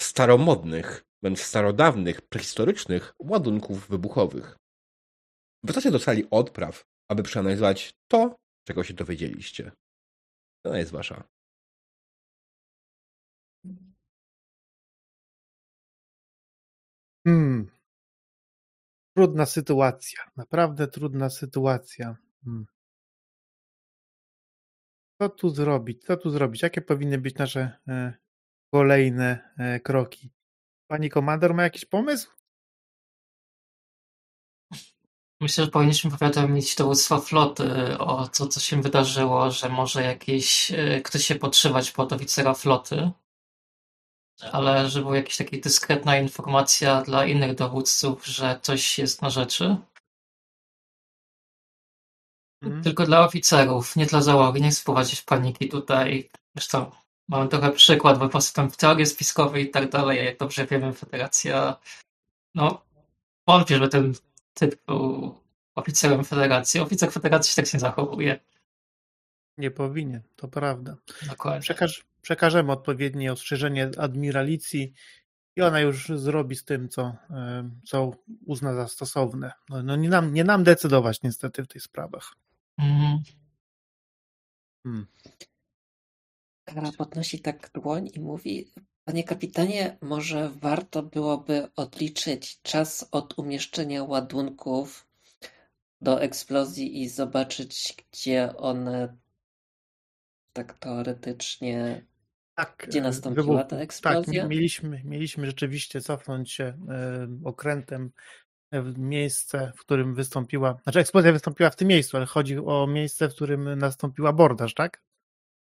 staromodnych, 0.01 1.05
wręcz 1.23 1.41
starodawnych, 1.41 2.21
prehistorycznych 2.21 3.15
ładunków 3.19 3.89
wybuchowych. 3.89 4.57
Wracacie 5.65 5.91
do 5.91 5.99
sali 5.99 6.25
odpraw, 6.31 6.85
aby 7.13 7.23
przeanalizować 7.23 7.95
to, 8.09 8.37
czego 8.67 8.85
się 8.85 8.95
dowiedzieliście. 8.95 9.73
To 10.65 10.77
jest 10.77 10.91
wasza. 10.93 11.25
Hmm. 17.27 17.71
Trudna 19.17 19.47
sytuacja. 19.47 20.21
Naprawdę 20.37 20.89
trudna 20.89 21.31
sytuacja. 21.31 22.17
Hmm. 22.45 22.67
Co 25.21 25.29
tu 25.29 25.51
zrobić? 25.51 26.05
Co 26.05 26.17
tu 26.17 26.31
zrobić? 26.31 26.63
Jakie 26.63 26.81
powinny 26.81 27.19
być 27.19 27.35
nasze 27.35 27.79
e, 27.89 28.15
kolejne 28.75 29.55
e, 29.59 29.81
kroki? 29.81 30.31
Pani 30.91 31.11
komandor 31.11 31.55
ma 31.55 31.63
jakiś 31.63 31.85
pomysł? 31.85 32.42
Myślę, 35.43 35.65
że 35.65 35.71
powinniśmy 35.71 36.11
powiadomić 36.11 36.75
dowództwo 36.75 37.21
floty 37.21 37.99
o 37.99 38.29
to, 38.29 38.47
co 38.47 38.61
się 38.61 38.83
wydarzyło, 38.83 39.51
że 39.51 39.69
może 39.69 40.03
jakiś 40.03 40.71
e, 40.71 41.01
ktoś 41.01 41.25
się 41.25 41.35
podszywać 41.35 41.91
pod 41.91 42.13
oficera 42.13 42.55
floty, 42.55 43.11
ale 44.53 44.91
żeby 44.91 45.05
była 45.05 45.17
jakaś 45.17 45.37
taka 45.37 45.57
dyskretna 45.63 46.19
informacja 46.19 47.03
dla 47.03 47.27
innych 47.27 47.55
dowódców, 47.55 48.27
że 48.27 48.59
coś 48.63 48.99
jest 48.99 49.23
na 49.23 49.31
rzeczy. 49.31 49.77
Mhm. 52.63 52.83
Tylko 52.83 53.07
dla 53.07 53.25
oficerów, 53.25 53.97
nie 53.97 54.07
dla 54.07 54.23
załogi, 54.23 54.63
nie 54.63 54.71
chcę 54.71 54.81
wprowadzić 54.81 55.23
paniki 55.23 55.69
tutaj. 55.69 56.31
Zresztą 56.57 56.91
mamy 57.29 57.49
trochę 57.49 57.73
przykład, 57.73 58.19
bo 58.19 58.25
po 58.25 58.31
prostu 58.31 58.55
tam 58.55 58.71
teorie 58.71 59.07
spiskowe 59.07 59.61
i 59.61 59.71
tak 59.71 59.91
dalej, 59.91 60.25
jak 60.25 60.39
dobrze 60.39 60.67
wiemy, 60.67 60.93
Federacja, 60.93 61.77
no, 62.55 62.85
wątpię, 63.47 63.75
żeby 63.75 63.89
ten 63.89 64.15
typ 64.55 64.87
był 64.87 65.35
oficerem 65.75 66.25
Federacji. 66.25 66.81
Oficer 66.81 67.13
Federacji 67.13 67.55
się 67.55 67.63
tak 67.63 67.75
nie 67.75 67.81
zachowuje. 67.81 68.41
Nie 69.59 69.71
powinien, 69.71 70.23
to 70.37 70.49
prawda. 70.49 70.97
Dokładnie. 71.29 71.61
Przekaż, 71.61 72.05
przekażemy 72.23 72.73
odpowiednie 72.73 73.33
ostrzeżenie 73.33 73.91
admiralicji 73.99 74.93
i 75.57 75.63
ona 75.63 75.81
już 75.81 76.09
zrobi 76.09 76.57
z 76.57 76.65
tym, 76.65 76.89
co, 76.89 77.17
co 77.85 78.11
uzna 78.47 78.75
za 78.75 78.89
stosowne. 78.89 79.53
No, 79.69 79.83
no 79.83 79.97
nie, 79.97 80.09
nam, 80.09 80.35
nie 80.35 80.45
nam 80.45 80.65
decydować 80.65 81.23
niestety 81.23 81.63
w 81.63 81.69
tych 81.69 81.83
sprawach. 81.83 82.35
Mhm. 82.79 83.23
Hmm. 84.83 85.07
Kara 86.65 86.93
podnosi 86.99 87.41
tak 87.41 87.71
dłoń 87.75 88.11
i 88.15 88.21
mówi: 88.21 88.73
Panie 89.05 89.25
kapitanie, 89.25 89.99
może 90.03 90.51
warto 90.51 91.03
byłoby 91.03 91.69
odliczyć 91.77 92.63
czas 92.63 93.09
od 93.11 93.39
umieszczenia 93.39 94.05
ładunków 94.05 95.07
do 96.01 96.23
eksplozji 96.23 97.03
i 97.03 97.09
zobaczyć, 97.09 97.97
gdzie 98.13 98.57
one 98.57 99.17
tak 100.53 100.79
teoretycznie, 100.79 102.07
Tak, 102.55 102.85
gdzie 102.89 102.99
e, 102.99 103.03
nastąpiła 103.03 103.47
wybuch- 103.47 103.67
ta 103.67 103.77
Tak, 103.77 103.85
eksplozja. 103.85 104.43
mi- 104.43 104.49
mieliśmy, 104.49 105.03
mieliśmy 105.05 105.47
rzeczywiście 105.47 106.01
cofnąć 106.01 106.53
się 106.53 106.65
e, 106.65 107.29
okrętem 107.45 108.11
w 108.73 108.99
miejsce, 108.99 109.73
w 109.77 109.81
którym 109.81 110.15
wystąpiła, 110.15 110.79
znaczy 110.83 111.01
eksplozja 111.01 111.33
wystąpiła 111.33 111.71
w 111.71 111.77
tym 111.77 111.89
miejscu, 111.89 112.17
ale 112.17 112.27
chodzi 112.27 112.59
o 112.59 112.87
miejsce, 112.87 113.29
w 113.29 113.35
którym 113.35 113.79
nastąpił 113.79 114.27
abordaż, 114.27 114.75
tak? 114.75 115.03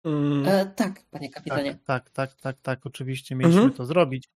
Mm, 0.05 0.49
E, 0.49 0.67
tak, 0.67 1.03
panie 1.11 1.31
kapitanie. 1.31 1.79
Tak, 1.85 2.11
tak, 2.11 2.35
tak, 2.35 2.41
tak, 2.41 2.57
tak, 2.63 2.87
oczywiście 2.87 3.35
mieliśmy 3.35 3.61
Mhm. 3.61 3.77
to 3.77 3.87
zrobić. 3.87 4.29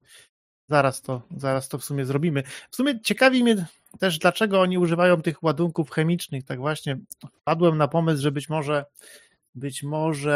Zaraz 0.68 1.02
to, 1.02 1.22
zaraz 1.36 1.68
to 1.68 1.78
w 1.78 1.84
sumie 1.84 2.04
zrobimy. 2.04 2.42
W 2.70 2.76
sumie 2.76 3.00
ciekawi 3.00 3.42
mnie 3.42 3.66
też, 3.98 4.18
dlaczego 4.18 4.60
oni 4.60 4.78
używają 4.78 5.22
tych 5.22 5.42
ładunków 5.42 5.90
chemicznych. 5.90 6.44
Tak 6.44 6.58
właśnie 6.58 6.98
wpadłem 7.40 7.78
na 7.78 7.88
pomysł, 7.88 8.22
że 8.22 8.32
być 8.32 8.48
może, 8.48 8.84
być 9.54 9.82
może 9.82 10.34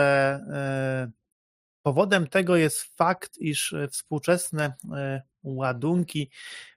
e, 0.53 1.11
powodem 1.83 2.27
tego 2.27 2.57
jest 2.57 2.83
fakt, 2.97 3.39
iż 3.39 3.73
e, 3.73 3.89
współczesne 3.89 4.75
e, 4.97 5.23
ładunki 5.45 6.31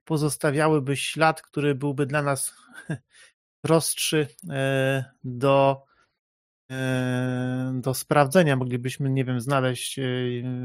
pozostawiałyby 0.05 0.97
ślad, 0.97 1.41
który 1.41 1.75
byłby 1.75 2.05
dla 2.05 2.21
nas 2.21 2.53
prostszy 3.65 4.27
e, 4.49 5.05
do 5.23 5.83
do 7.73 7.93
sprawdzenia. 7.93 8.55
Moglibyśmy, 8.55 9.09
nie 9.09 9.25
wiem, 9.25 9.41
znaleźć 9.41 9.99
e, 9.99 10.03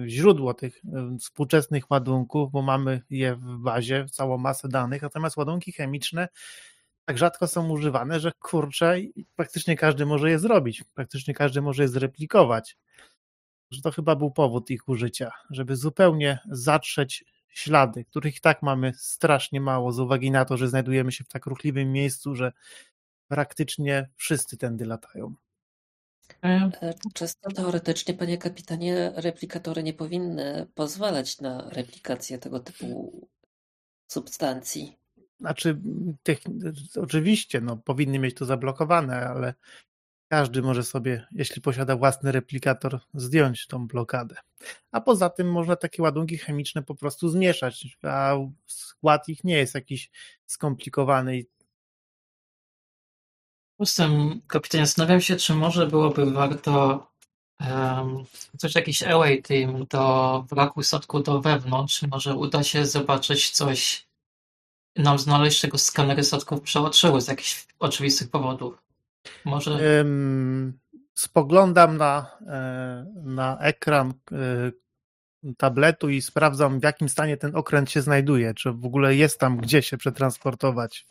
źródło 0.06 0.54
tych 0.54 0.80
e, 0.84 1.16
współczesnych 1.18 1.90
ładunków, 1.90 2.50
bo 2.52 2.62
mamy 2.62 3.02
je 3.10 3.34
w 3.34 3.58
bazie, 3.58 4.06
całą 4.10 4.38
masę 4.38 4.68
danych, 4.68 5.02
natomiast 5.02 5.36
ładunki 5.36 5.72
chemiczne 5.72 6.28
tak 7.04 7.18
rzadko 7.18 7.46
są 7.46 7.70
używane, 7.70 8.20
że 8.20 8.32
kurczę, 8.38 8.96
praktycznie 9.36 9.76
każdy 9.76 10.06
może 10.06 10.30
je 10.30 10.38
zrobić, 10.38 10.84
praktycznie 10.94 11.34
każdy 11.34 11.62
może 11.62 11.82
je 11.82 11.88
zreplikować. 11.88 12.76
Że 13.70 13.82
to 13.82 13.90
chyba 13.90 14.16
był 14.16 14.30
powód 14.30 14.70
ich 14.70 14.88
użycia, 14.88 15.30
żeby 15.50 15.76
zupełnie 15.76 16.38
zatrzeć 16.50 17.24
ślady, 17.48 18.04
których 18.04 18.36
i 18.36 18.40
tak 18.40 18.62
mamy 18.62 18.92
strasznie 18.96 19.60
mało 19.60 19.92
z 19.92 20.00
uwagi 20.00 20.30
na 20.30 20.44
to, 20.44 20.56
że 20.56 20.68
znajdujemy 20.68 21.12
się 21.12 21.24
w 21.24 21.28
tak 21.28 21.46
ruchliwym 21.46 21.92
miejscu, 21.92 22.34
że 22.34 22.52
praktycznie 23.28 24.08
wszyscy 24.16 24.56
tędy 24.56 24.86
latają. 24.86 25.34
E, 26.44 26.70
E, 26.82 26.94
Czysto 27.14 27.50
teoretycznie, 27.50 28.14
panie 28.14 28.38
kapitanie, 28.38 29.12
replikatory 29.16 29.82
nie 29.82 29.94
powinny 29.94 30.66
pozwalać 30.74 31.40
na 31.40 31.70
replikację 31.70 32.38
tego 32.38 32.60
typu 32.60 33.28
substancji. 34.06 34.96
Znaczy, 35.40 35.80
tych, 36.22 36.38
oczywiście, 37.02 37.60
no, 37.60 37.76
powinny 37.76 38.18
mieć 38.18 38.34
to 38.34 38.44
zablokowane, 38.44 39.26
ale 39.28 39.54
każdy 40.28 40.62
może 40.62 40.82
sobie, 40.82 41.26
jeśli 41.32 41.62
posiada 41.62 41.96
własny 41.96 42.32
replikator, 42.32 43.00
zdjąć 43.14 43.66
tą 43.66 43.86
blokadę. 43.86 44.36
A 44.92 45.00
poza 45.00 45.30
tym 45.30 45.52
można 45.52 45.76
takie 45.76 46.02
ładunki 46.02 46.38
chemiczne 46.38 46.82
po 46.82 46.94
prostu 46.94 47.28
zmieszać, 47.28 47.98
a 48.02 48.36
skład 48.66 49.28
ich 49.28 49.44
nie 49.44 49.56
jest 49.56 49.74
jakiś 49.74 50.10
skomplikowany 50.46 51.38
i 51.38 51.46
Poza 53.84 54.04
tym, 54.04 54.40
kapitanie, 54.46 54.86
zastanawiam 54.86 55.20
się, 55.20 55.36
czy 55.36 55.54
może 55.54 55.86
byłoby 55.86 56.30
warto 56.30 57.06
um, 57.60 58.24
coś, 58.58 58.74
jakiś 58.74 59.02
away 59.02 59.42
team 59.42 59.86
do 59.90 60.44
wraku 60.50 60.82
statku 60.82 61.20
do 61.20 61.40
wewnątrz. 61.40 62.02
Może 62.02 62.34
uda 62.34 62.62
się 62.62 62.86
zobaczyć 62.86 63.50
coś, 63.50 64.06
nam 64.96 65.18
znaleźć, 65.18 65.60
czego 65.60 65.78
skanery 65.78 66.24
statków 66.24 66.60
przeoczyły 66.60 67.20
z 67.20 67.28
jakichś 67.28 67.66
oczywistych 67.78 68.30
powodów. 68.30 68.82
Może 69.44 70.00
Ym, 70.00 70.78
spoglądam 71.14 71.96
na, 71.96 72.38
e, 72.46 73.06
na 73.24 73.58
ekran 73.58 74.14
e, 74.32 74.72
tabletu 75.56 76.08
i 76.08 76.22
sprawdzam, 76.22 76.80
w 76.80 76.82
jakim 76.82 77.08
stanie 77.08 77.36
ten 77.36 77.56
okręt 77.56 77.90
się 77.90 78.02
znajduje, 78.02 78.54
czy 78.54 78.72
w 78.72 78.84
ogóle 78.84 79.14
jest 79.14 79.40
tam 79.40 79.56
gdzie 79.56 79.82
się 79.82 79.96
przetransportować. 79.96 81.06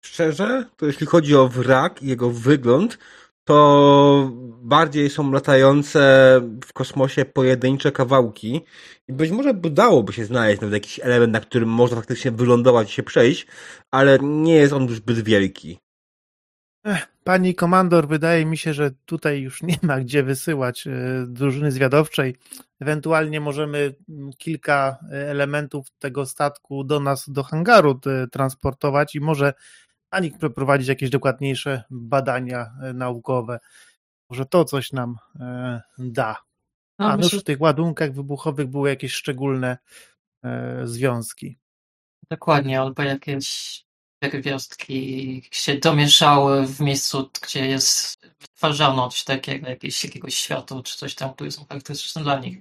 Szczerze, 0.00 0.64
to 0.76 0.86
jeśli 0.86 1.06
chodzi 1.06 1.36
o 1.36 1.48
wrak 1.48 2.02
i 2.02 2.06
jego 2.06 2.30
wygląd, 2.30 2.98
to 3.44 4.30
bardziej 4.62 5.10
są 5.10 5.32
latające 5.32 6.00
w 6.64 6.72
kosmosie 6.72 7.24
pojedyncze 7.24 7.92
kawałki 7.92 8.60
i 9.08 9.12
być 9.12 9.30
może 9.30 9.50
udałoby 9.50 10.12
się 10.12 10.24
znaleźć 10.24 10.60
nawet 10.60 10.74
jakiś 10.74 11.00
element, 11.00 11.32
na 11.32 11.40
którym 11.40 11.68
można 11.68 11.96
faktycznie 11.96 12.30
wylądować 12.30 12.90
i 12.90 12.94
się 12.94 13.02
przejść, 13.02 13.46
ale 13.90 14.18
nie 14.22 14.54
jest 14.54 14.72
on 14.72 14.88
zbyt 14.88 15.20
wielki. 15.24 15.78
Pani 17.24 17.54
komandor, 17.54 18.08
wydaje 18.08 18.46
mi 18.46 18.56
się, 18.56 18.74
że 18.74 18.90
tutaj 19.06 19.40
już 19.40 19.62
nie 19.62 19.76
ma 19.82 20.00
gdzie 20.00 20.22
wysyłać 20.22 20.86
e, 20.86 20.90
drużyny 21.26 21.72
zwiadowczej. 21.72 22.36
Ewentualnie 22.80 23.40
możemy 23.40 23.94
mm, 24.08 24.30
kilka 24.38 24.98
e, 25.12 25.30
elementów 25.30 25.90
tego 25.98 26.26
statku 26.26 26.84
do 26.84 27.00
nas, 27.00 27.30
do 27.30 27.42
hangaru 27.42 28.00
transportować 28.32 29.14
i 29.14 29.20
może 29.20 29.54
na 30.12 30.18
nich 30.20 30.38
przeprowadzić 30.38 30.88
jakieś 30.88 31.10
dokładniejsze 31.10 31.84
badania 31.90 32.72
e, 32.82 32.92
naukowe. 32.92 33.60
Może 34.30 34.46
to 34.46 34.64
coś 34.64 34.92
nam 34.92 35.16
e, 35.40 35.80
da. 35.98 36.36
no, 36.98 37.12
A 37.12 37.16
już 37.16 37.34
w 37.34 37.44
tych 37.44 37.60
ładunkach 37.60 38.12
wybuchowych 38.12 38.66
były 38.66 38.88
jakieś 38.88 39.12
szczególne 39.12 39.78
e, 40.44 40.80
związki. 40.86 41.58
dokładnie, 42.30 42.80
albo 42.80 43.02
jakieś 43.02 43.80
pierwiastki 44.22 45.42
się 45.50 45.74
domieszały 45.78 46.66
w 46.66 46.80
miejscu, 46.80 47.30
gdzie 47.42 47.66
jest 47.66 48.26
wytwarzano 48.40 49.08
coś 49.08 49.24
takiego, 49.24 49.68
jakieś, 49.68 50.04
jakiegoś 50.04 50.34
światła, 50.34 50.82
czy 50.82 50.98
coś 50.98 51.14
tam, 51.14 51.34
które 51.34 51.50
są 51.50 51.64
charakterystyczne 51.64 52.22
dla 52.22 52.38
nich. 52.38 52.58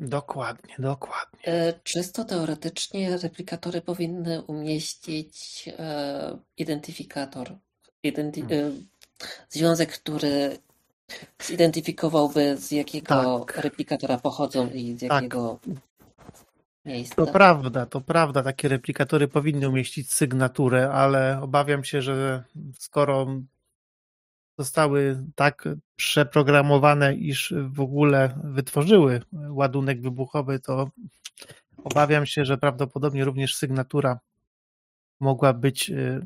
Dokładnie, 0.00 0.74
dokładnie. 0.78 1.40
E, 1.44 1.72
Czysto 1.82 2.24
teoretycznie 2.24 3.16
replikatory 3.16 3.80
powinny 3.80 4.42
umieścić 4.42 5.64
e, 5.78 6.38
identyfikator. 6.56 7.56
Identi 8.02 8.40
e, 8.40 8.70
związek, 9.48 9.92
który 9.92 10.58
zidentyfikowałby 11.42 12.56
z 12.56 12.70
jakiego 12.70 13.44
Tak. 13.46 13.56
replikatora 13.56 14.18
pochodzą 14.18 14.70
i 14.70 14.96
z 14.96 15.00
Tak. 15.00 15.10
jakiego 15.10 15.58
miejsca. 16.84 17.14
To 17.14 17.26
prawda, 17.26 17.86
to 17.86 18.00
prawda. 18.00 18.42
Takie 18.42 18.68
replikatory 18.68 19.28
powinny 19.28 19.68
umieścić 19.68 20.12
sygnaturę, 20.12 20.90
ale 20.90 21.40
obawiam 21.42 21.84
się, 21.84 22.02
że 22.02 22.42
skoro 22.78 23.26
zostały 24.58 25.24
tak 25.34 25.68
przeprogramowane, 25.96 27.14
iż 27.14 27.54
w 27.68 27.80
ogóle 27.80 28.38
wytworzyły 28.44 29.22
ładunek 29.32 30.02
wybuchowy, 30.02 30.60
to 30.60 30.90
obawiam 31.84 32.26
się, 32.26 32.44
że 32.44 32.58
prawdopodobnie 32.58 33.24
również 33.24 33.56
sygnatura 33.56 34.18
mogła 35.20 35.52
być 35.52 35.90
y, 35.90 36.20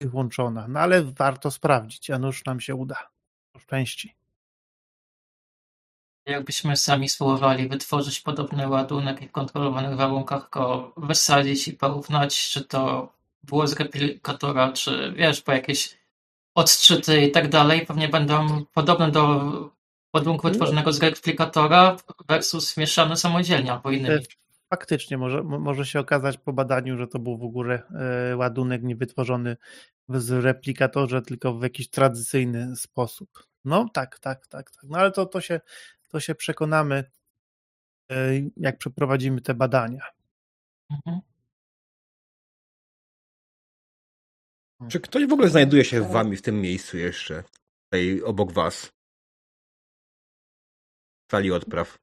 wyłączona. 0.00 0.68
No 0.68 0.80
ale 0.80 1.02
warto 1.04 1.50
sprawdzić, 1.50 2.10
a 2.10 2.18
nuż 2.18 2.44
nam 2.44 2.60
się 2.60 2.74
uda. 2.74 2.96
Szczęści. 3.58 4.14
Jakbyśmy 6.26 6.76
sami 6.76 7.08
spróbowali 7.08 7.68
wytworzyć 7.68 8.20
podobny 8.20 8.68
ładunek 8.68 9.28
w 9.28 9.32
kontrolowanych 9.32 9.96
warunkach, 9.96 10.50
go 10.50 10.92
wysadzić 10.96 11.68
i 11.68 11.72
porównać, 11.72 12.50
czy 12.50 12.64
to 12.64 13.12
było 13.42 13.66
z 13.66 13.72
replikatora, 13.72 14.72
czy 14.72 15.12
wiesz, 15.16 15.42
po 15.42 15.52
jakieś 15.52 15.99
odczyty 16.54 17.20
i 17.20 17.30
tak 17.30 17.48
dalej, 17.48 17.86
pewnie 17.86 18.08
będą 18.08 18.64
podobne 18.64 19.10
do 19.10 19.50
ładunku 20.14 20.48
wytworzonego 20.48 20.92
z 20.92 21.02
replikatora 21.02 21.96
versus 22.28 22.76
mieszane 22.76 23.16
samodzielnie 23.16 23.72
albo 23.72 23.90
innymi. 23.90 24.24
Faktycznie 24.70 25.18
może, 25.18 25.42
mo- 25.42 25.58
może 25.58 25.86
się 25.86 26.00
okazać 26.00 26.38
po 26.38 26.52
badaniu, 26.52 26.96
że 26.96 27.06
to 27.06 27.18
był 27.18 27.38
w 27.38 27.42
ogóle 27.42 27.82
e, 28.30 28.36
ładunek 28.36 28.82
nie 28.82 28.96
wytworzony 28.96 29.56
w 30.08 30.30
replikatorze, 30.30 31.22
tylko 31.22 31.54
w 31.54 31.62
jakiś 31.62 31.90
tradycyjny 31.90 32.76
sposób. 32.76 33.46
No 33.64 33.88
tak, 33.94 34.18
tak, 34.18 34.46
tak, 34.46 34.70
tak. 34.70 34.82
No 34.84 34.98
ale 34.98 35.10
to, 35.10 35.26
to, 35.26 35.40
się, 35.40 35.60
to 36.08 36.20
się 36.20 36.34
przekonamy, 36.34 37.04
e, 38.12 38.16
jak 38.56 38.78
przeprowadzimy 38.78 39.40
te 39.40 39.54
badania. 39.54 40.02
Mhm. 40.90 41.20
Czy 44.88 45.00
ktoś 45.00 45.26
w 45.26 45.32
ogóle 45.32 45.48
znajduje 45.48 45.84
się 45.84 46.00
w 46.00 46.10
wami 46.10 46.36
w 46.36 46.42
tym 46.42 46.60
miejscu 46.60 46.98
jeszcze? 46.98 47.44
Tutaj 47.84 48.22
obok 48.22 48.52
was? 48.52 48.92
sali 51.30 51.52
odpraw? 51.52 51.98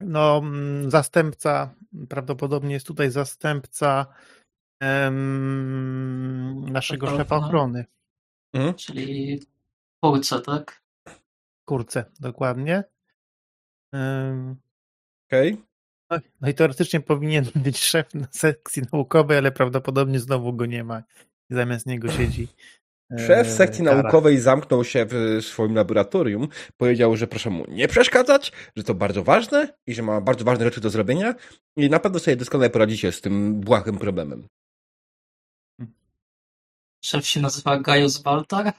No, 0.00 0.38
mm, 0.38 0.90
zastępca, 0.90 1.74
prawdopodobnie 2.08 2.74
jest 2.74 2.86
tutaj 2.86 3.10
zastępca 3.10 4.06
em, 4.82 6.70
naszego 6.72 7.06
Szefa 7.06 7.18
szefa 7.18 7.36
ochrony. 7.36 7.84
Mhm. 8.54 8.74
Czyli 8.74 9.42
Kurce, 10.02 10.40
tak? 10.40 10.82
Kurce, 11.68 12.04
dokładnie. 12.20 12.84
Okej. 15.28 15.52
No, 15.52 15.69
no 16.40 16.48
i 16.48 16.54
teoretycznie 16.54 17.00
powinien 17.00 17.44
być 17.64 17.78
szef 17.78 18.14
na 18.14 18.26
sekcji 18.30 18.82
naukowej, 18.92 19.38
ale 19.38 19.52
prawdopodobnie 19.52 20.20
znowu 20.20 20.52
go 20.52 20.66
nie 20.66 20.84
ma. 20.84 21.02
I 21.50 21.54
zamiast 21.54 21.86
niego 21.86 22.12
siedzi. 22.12 22.48
e, 23.10 23.26
Szef 23.26 23.48
sekcji 23.48 23.84
Tara. 23.84 24.02
naukowej 24.02 24.38
zamknął 24.40 24.84
się 24.84 25.06
w 25.08 25.38
swoim 25.44 25.74
laboratorium. 25.74 26.48
Powiedział, 26.76 27.16
że 27.16 27.26
proszę 27.26 27.50
mu 27.50 27.64
nie 27.68 27.88
przeszkadzać, 27.88 28.52
że 28.76 28.84
to 28.84 28.94
bardzo 28.94 29.24
ważne 29.24 29.74
i 29.86 29.94
że 29.94 30.02
ma 30.02 30.20
bardzo 30.20 30.44
ważne 30.44 30.64
rzeczy 30.64 30.80
do 30.80 30.90
zrobienia. 30.90 31.34
I 31.76 31.90
na 31.90 32.00
pewno 32.00 32.18
sobie 32.18 32.36
doskonale 32.36 32.70
poradzicie 32.70 33.12
z 33.12 33.20
tym 33.20 33.60
błahym 33.60 33.98
problemem. 33.98 34.46
Szef 37.04 37.26
się 37.26 37.40
nazywa 37.40 37.78
Gaius 37.78 38.18
Baltar. 38.18 38.72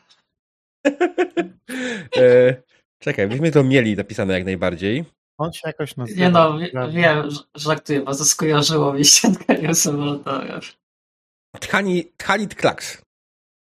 e, 2.18 2.56
czekaj, 3.00 3.28
byśmy 3.28 3.52
to 3.52 3.64
mieli 3.64 3.96
napisane 3.96 4.34
jak 4.34 4.46
najbardziej. 4.46 5.06
On 5.42 5.54
się 5.54 5.62
jakoś 5.66 5.98
nazywa. 5.98 6.20
Nie 6.22 6.30
no, 6.30 6.58
prawda? 6.72 6.94
wiem, 6.94 7.30
żartuję, 7.56 8.02
bo 8.02 8.16
to 8.16 8.26
skojarzyło 8.26 8.94
mi 8.94 9.06
się 9.06 9.28
Baltarem. 9.98 10.62
Tchani, 11.60 12.06
Tchani 12.18 12.48
Klaks. 12.48 13.02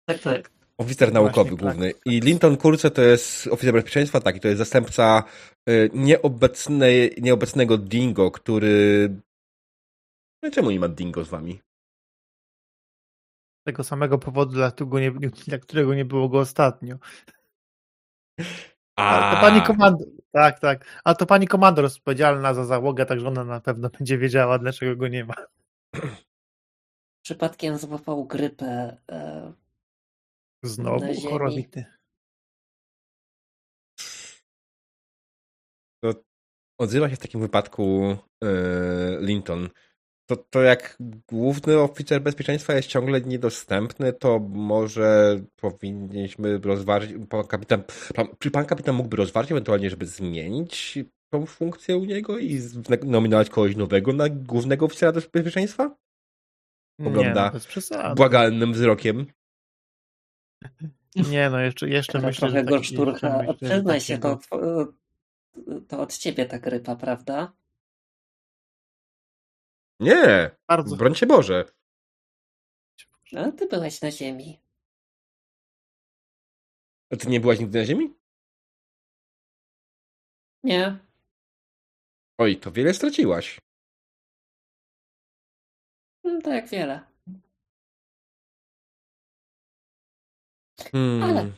Tak, 0.09 0.19
tak. 0.19 0.51
Oficer 0.79 1.09
Właśnie, 1.09 1.25
naukowy 1.25 1.51
tak, 1.51 1.59
główny. 1.59 1.93
tak. 1.93 2.03
I 2.07 2.21
Linton 2.21 2.57
Kurce 2.57 2.91
to 2.91 3.03
jest 3.03 3.47
oficer 3.47 3.75
bezpieczeństwa, 3.75 4.21
taki, 4.21 4.41
to 4.41 4.49
jest 4.49 4.59
zastępca 4.59 5.25
y, 5.69 5.91
nieobecnej, 5.95 7.15
nieobecnego 7.23 7.79
Dingo, 7.79 8.31
który... 8.31 9.09
No 10.43 10.51
czemu 10.51 10.71
nie 10.71 10.81
ma 10.81 10.89
Dingo 10.89 11.25
z 11.25 11.29
wami? 11.29 11.61
Z 13.61 13.65
tego 13.67 13.85
samego 13.85 14.19
powodu, 14.19 14.53
dla 14.53 14.71
którego 14.71 15.01
nie, 15.01 15.11
dla 15.47 15.59
którego 15.59 15.95
nie 15.95 16.05
było 16.05 16.29
go 16.29 16.39
ostatnio. 16.39 16.99
Ale 18.97 19.37
to 19.37 19.41
pani 19.41 19.63
komandor. 19.63 20.09
Tak, 20.33 20.61
tak. 20.61 21.01
A 21.05 21.15
to 21.15 21.27
pani 21.27 21.49
komandor 21.49 21.85
jest 21.85 21.97
odpowiedzialna 21.97 22.55
za 22.55 22.65
załogę, 22.65 23.07
także 23.07 23.29
ona 23.29 23.45
na 23.45 23.61
pewno 23.61 23.91
będzie 23.91 24.19
wiedziała, 24.19 24.59
dlaczego 24.59 24.97
go 24.97 25.09
nie 25.09 25.25
ma. 25.25 25.35
Przypadkiem 27.25 27.79
złapał 27.79 28.25
grypę. 28.25 28.97
E, 29.11 29.53
Znowu 30.63 31.15
ziemi. 31.15 31.31
chorowity. 31.31 31.85
Odzywa 36.79 37.11
się 37.11 37.17
w 37.17 37.19
takim 37.19 37.41
wypadku 37.41 38.17
y, 38.45 38.47
Linton. 39.21 39.69
To, 40.27 40.37
to 40.37 40.63
jak 40.63 40.99
główny 41.29 41.79
oficer 41.79 42.23
bezpieczeństwa 42.23 42.75
jest 42.75 42.89
ciągle 42.89 43.21
niedostępny, 43.21 44.13
to 44.13 44.39
może 44.39 45.41
powinniśmy 45.57 46.59
rozważyć, 46.59 47.13
pan 47.29 47.47
kapitan, 47.47 47.83
pan, 48.15 48.27
czy 48.39 48.51
pan 48.51 48.65
kapitan 48.65 48.95
mógłby 48.95 49.17
rozważyć 49.17 49.53
ewentualnie, 49.53 49.91
żeby 49.91 50.07
zmienić 50.07 50.99
tą 51.31 51.47
funkcję 51.47 51.97
u 51.97 52.05
niego 52.05 52.39
i 52.39 52.61
nominować 53.05 53.51
kogoś 53.51 53.77
nowego 53.77 54.13
na 54.13 54.29
głównego 54.29 54.87
oficera 54.87 55.13
bezpieczeństwa? 55.13 55.97
Nie, 56.99 57.09
Ogląda 57.09 57.45
no, 57.47 57.53
bez 57.53 57.67
przesady. 57.67 58.15
Błagalnym 58.15 58.73
wzrokiem. 58.73 59.27
Nie, 61.31 61.51
no 61.51 61.61
jeszcze, 61.61 61.89
jeszcze 61.89 62.21
to 62.21 62.27
myślę, 62.27 62.49
trochę 62.49 62.59
że 62.59 62.65
taki, 62.65 62.79
myślę, 63.01 63.47
że 63.49 63.55
Przyznaj 63.55 64.01
się, 64.01 64.19
to, 64.19 64.39
to 65.89 66.01
od 66.01 66.19
ciebie 66.19 66.47
ta 66.47 66.59
grypa, 66.59 66.97
prawda? 66.97 67.53
Nie! 70.01 70.57
bardzo 70.69 70.97
Broń 70.97 71.15
się 71.15 71.27
Boże. 71.27 71.65
Ale 73.37 73.53
ty 73.53 73.67
byłeś 73.67 74.03
na 74.03 74.11
ziemi. 74.11 74.61
A 77.13 77.17
ty 77.17 77.29
nie 77.29 77.41
byłaś 77.41 77.59
nigdy 77.59 77.79
na 77.79 77.85
ziemi? 77.85 78.15
Nie. 80.65 80.99
Oj, 82.39 82.57
to 82.61 82.73
wiele 82.73 82.95
straciłaś. 82.95 83.61
No 86.25 86.41
to 86.43 86.51
jak 86.51 86.69
wiele. 86.69 87.01
Hmm. 90.93 91.23
Ale- 91.23 91.53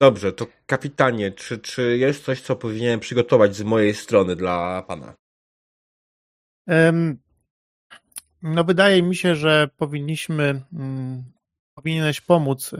Dobrze, 0.00 0.32
to 0.32 0.46
kapitanie, 0.66 1.32
czy, 1.32 1.58
czy 1.58 1.98
jest 1.98 2.24
coś, 2.24 2.42
co 2.42 2.56
powinienem 2.56 3.00
przygotować 3.00 3.56
z 3.56 3.62
mojej 3.62 3.94
strony 3.94 4.36
dla 4.36 4.82
pana? 4.82 5.14
No 8.42 8.64
wydaje 8.64 9.02
mi 9.02 9.16
się, 9.16 9.36
że 9.36 9.68
powinniśmy, 9.76 10.62
mm, 10.72 11.24
powinieneś 11.74 12.20
pomóc 12.20 12.72
y, 12.72 12.76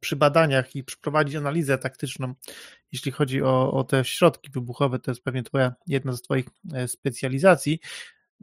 przy 0.00 0.16
badaniach 0.16 0.76
i 0.76 0.84
przeprowadzić 0.84 1.36
analizę 1.36 1.78
taktyczną, 1.78 2.34
jeśli 2.92 3.12
chodzi 3.12 3.42
o, 3.42 3.72
o 3.72 3.84
te 3.84 4.04
środki 4.04 4.50
wybuchowe, 4.50 4.98
to 4.98 5.10
jest 5.10 5.24
pewnie 5.24 5.42
twoja, 5.42 5.74
jedna 5.86 6.12
z 6.12 6.22
twoich 6.22 6.46
e, 6.74 6.88
specjalizacji. 6.88 7.80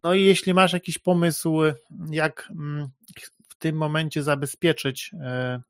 No 0.03 0.13
i 0.13 0.23
jeśli 0.23 0.53
masz 0.53 0.73
jakiś 0.73 0.97
pomysł, 0.97 1.59
jak 2.11 2.47
mm, 2.51 2.89
w 3.49 3.55
tym 3.55 3.75
momencie 3.75 4.23
zabezpieczyć 4.23 5.11
e, 5.13 5.61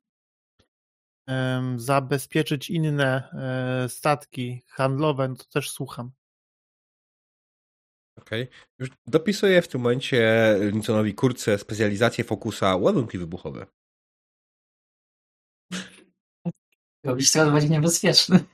zabezpieczyć 1.76 2.70
inne 2.70 3.30
e, 3.32 3.88
statki 3.88 4.62
handlowe, 4.68 5.28
no 5.28 5.36
to 5.36 5.44
też 5.44 5.70
słucham. 5.70 6.10
Okej. 8.18 8.48
Już 8.78 8.90
dopisuję 9.06 9.62
w 9.62 9.68
tym 9.68 9.80
momencie 9.80 10.54
Lincolnowi 10.60 11.14
Kurce 11.14 11.58
specjalizację 11.58 12.24
fokusa 12.24 12.76
ładunki 12.76 13.18
wybuchowe. 13.18 13.66
Robić 17.06 17.32
to 17.32 17.50
będzie 17.50 17.68
niebezpieczny. 17.68 18.44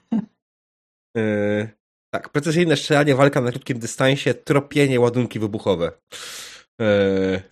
Yy, 1.16 1.68
tak, 2.14 2.28
precyzyjne 2.28 2.76
strzelanie, 2.76 3.14
walka 3.14 3.40
na 3.40 3.50
krótkim 3.50 3.78
dystansie, 3.78 4.34
tropienie, 4.34 5.00
ładunki 5.00 5.38
wybuchowe. 5.38 5.92
Yy, 6.80 7.42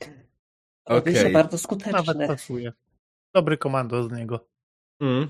Robi 0.88 1.12
się 1.12 1.20
Okej. 1.20 1.32
bardzo 1.32 1.56
Nawet 1.56 1.60
skuteczne. 1.60 2.26
pasuje. 2.26 2.72
Dobry 3.34 3.58
komando 3.58 4.08
z 4.08 4.12
niego. 4.12 4.48
mm. 5.02 5.28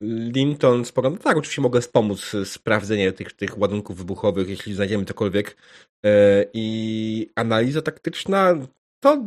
Linton 0.00 0.84
spogląda, 0.84 1.22
tak, 1.22 1.36
oczywiście 1.36 1.62
mogę 1.62 1.80
wspomóc 1.80 2.32
sprawdzenie 2.44 3.12
tych, 3.12 3.32
tych 3.32 3.58
ładunków 3.58 3.96
wybuchowych, 3.96 4.48
jeśli 4.48 4.74
znajdziemy 4.74 5.04
cokolwiek. 5.04 5.56
Yy, 6.02 6.10
I 6.52 7.30
analiza 7.34 7.82
taktyczna 7.82 8.54
to 9.00 9.24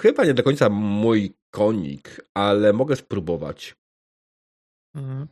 chyba 0.00 0.24
nie 0.24 0.34
do 0.34 0.42
końca 0.42 0.68
mój 0.68 1.34
konik, 1.50 2.20
ale 2.34 2.72
mogę 2.72 2.96
spróbować. 2.96 3.76
Mhm. 4.94 5.26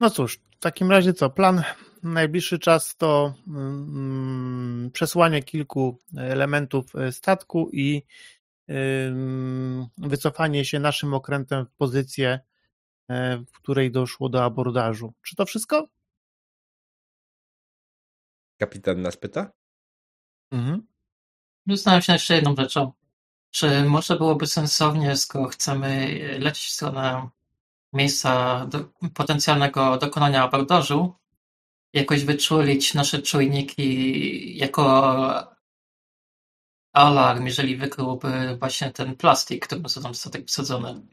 No 0.00 0.10
cóż, 0.10 0.38
w 0.56 0.58
takim 0.58 0.90
razie 0.90 1.12
co? 1.12 1.30
Plan 1.30 1.56
na 1.56 2.10
najbliższy 2.10 2.58
czas 2.58 2.96
to 2.96 3.34
mm, 3.48 4.90
przesłanie 4.92 5.42
kilku 5.42 5.98
elementów 6.16 6.96
e, 6.96 7.12
statku 7.12 7.70
i 7.72 8.02
wycofanie 9.98 10.64
się 10.64 10.80
naszym 10.80 11.14
okrętem 11.14 11.66
w 11.66 11.72
pozycję, 11.72 12.28
e, 12.28 12.53
w 13.46 13.52
której 13.52 13.90
doszło 13.90 14.28
do 14.28 14.44
abordażu. 14.44 15.14
Czy 15.22 15.36
to 15.36 15.46
wszystko? 15.46 15.88
Kapitan 18.58 19.02
nas 19.02 19.16
pyta. 19.16 19.52
Mhm. 20.50 20.86
Zastanawiam 21.66 22.02
się 22.02 22.12
jeszcze 22.12 22.34
jedną 22.34 22.56
rzeczą. 22.56 22.92
Czy 23.50 23.84
może 23.84 24.16
byłoby 24.16 24.46
sensownie, 24.46 25.16
skoro 25.16 25.48
chcemy 25.48 26.08
lecieć 26.38 26.64
w 26.64 26.70
stronę 26.70 27.28
miejsca 27.92 28.66
do, 28.66 28.84
potencjalnego 29.14 29.98
dokonania 29.98 30.44
abordażu, 30.44 31.14
jakoś 31.92 32.24
wyczulić 32.24 32.94
nasze 32.94 33.22
czujniki 33.22 34.56
jako 34.56 35.54
alarm, 36.92 37.46
jeżeli 37.46 37.76
wykryłby 37.76 38.56
właśnie 38.56 38.90
ten 38.90 39.16
plastik, 39.16 39.66
który 39.66 39.80
został 39.80 40.02
tam 40.02 40.14
statek 40.14 40.46
wsadzony. 40.46 41.06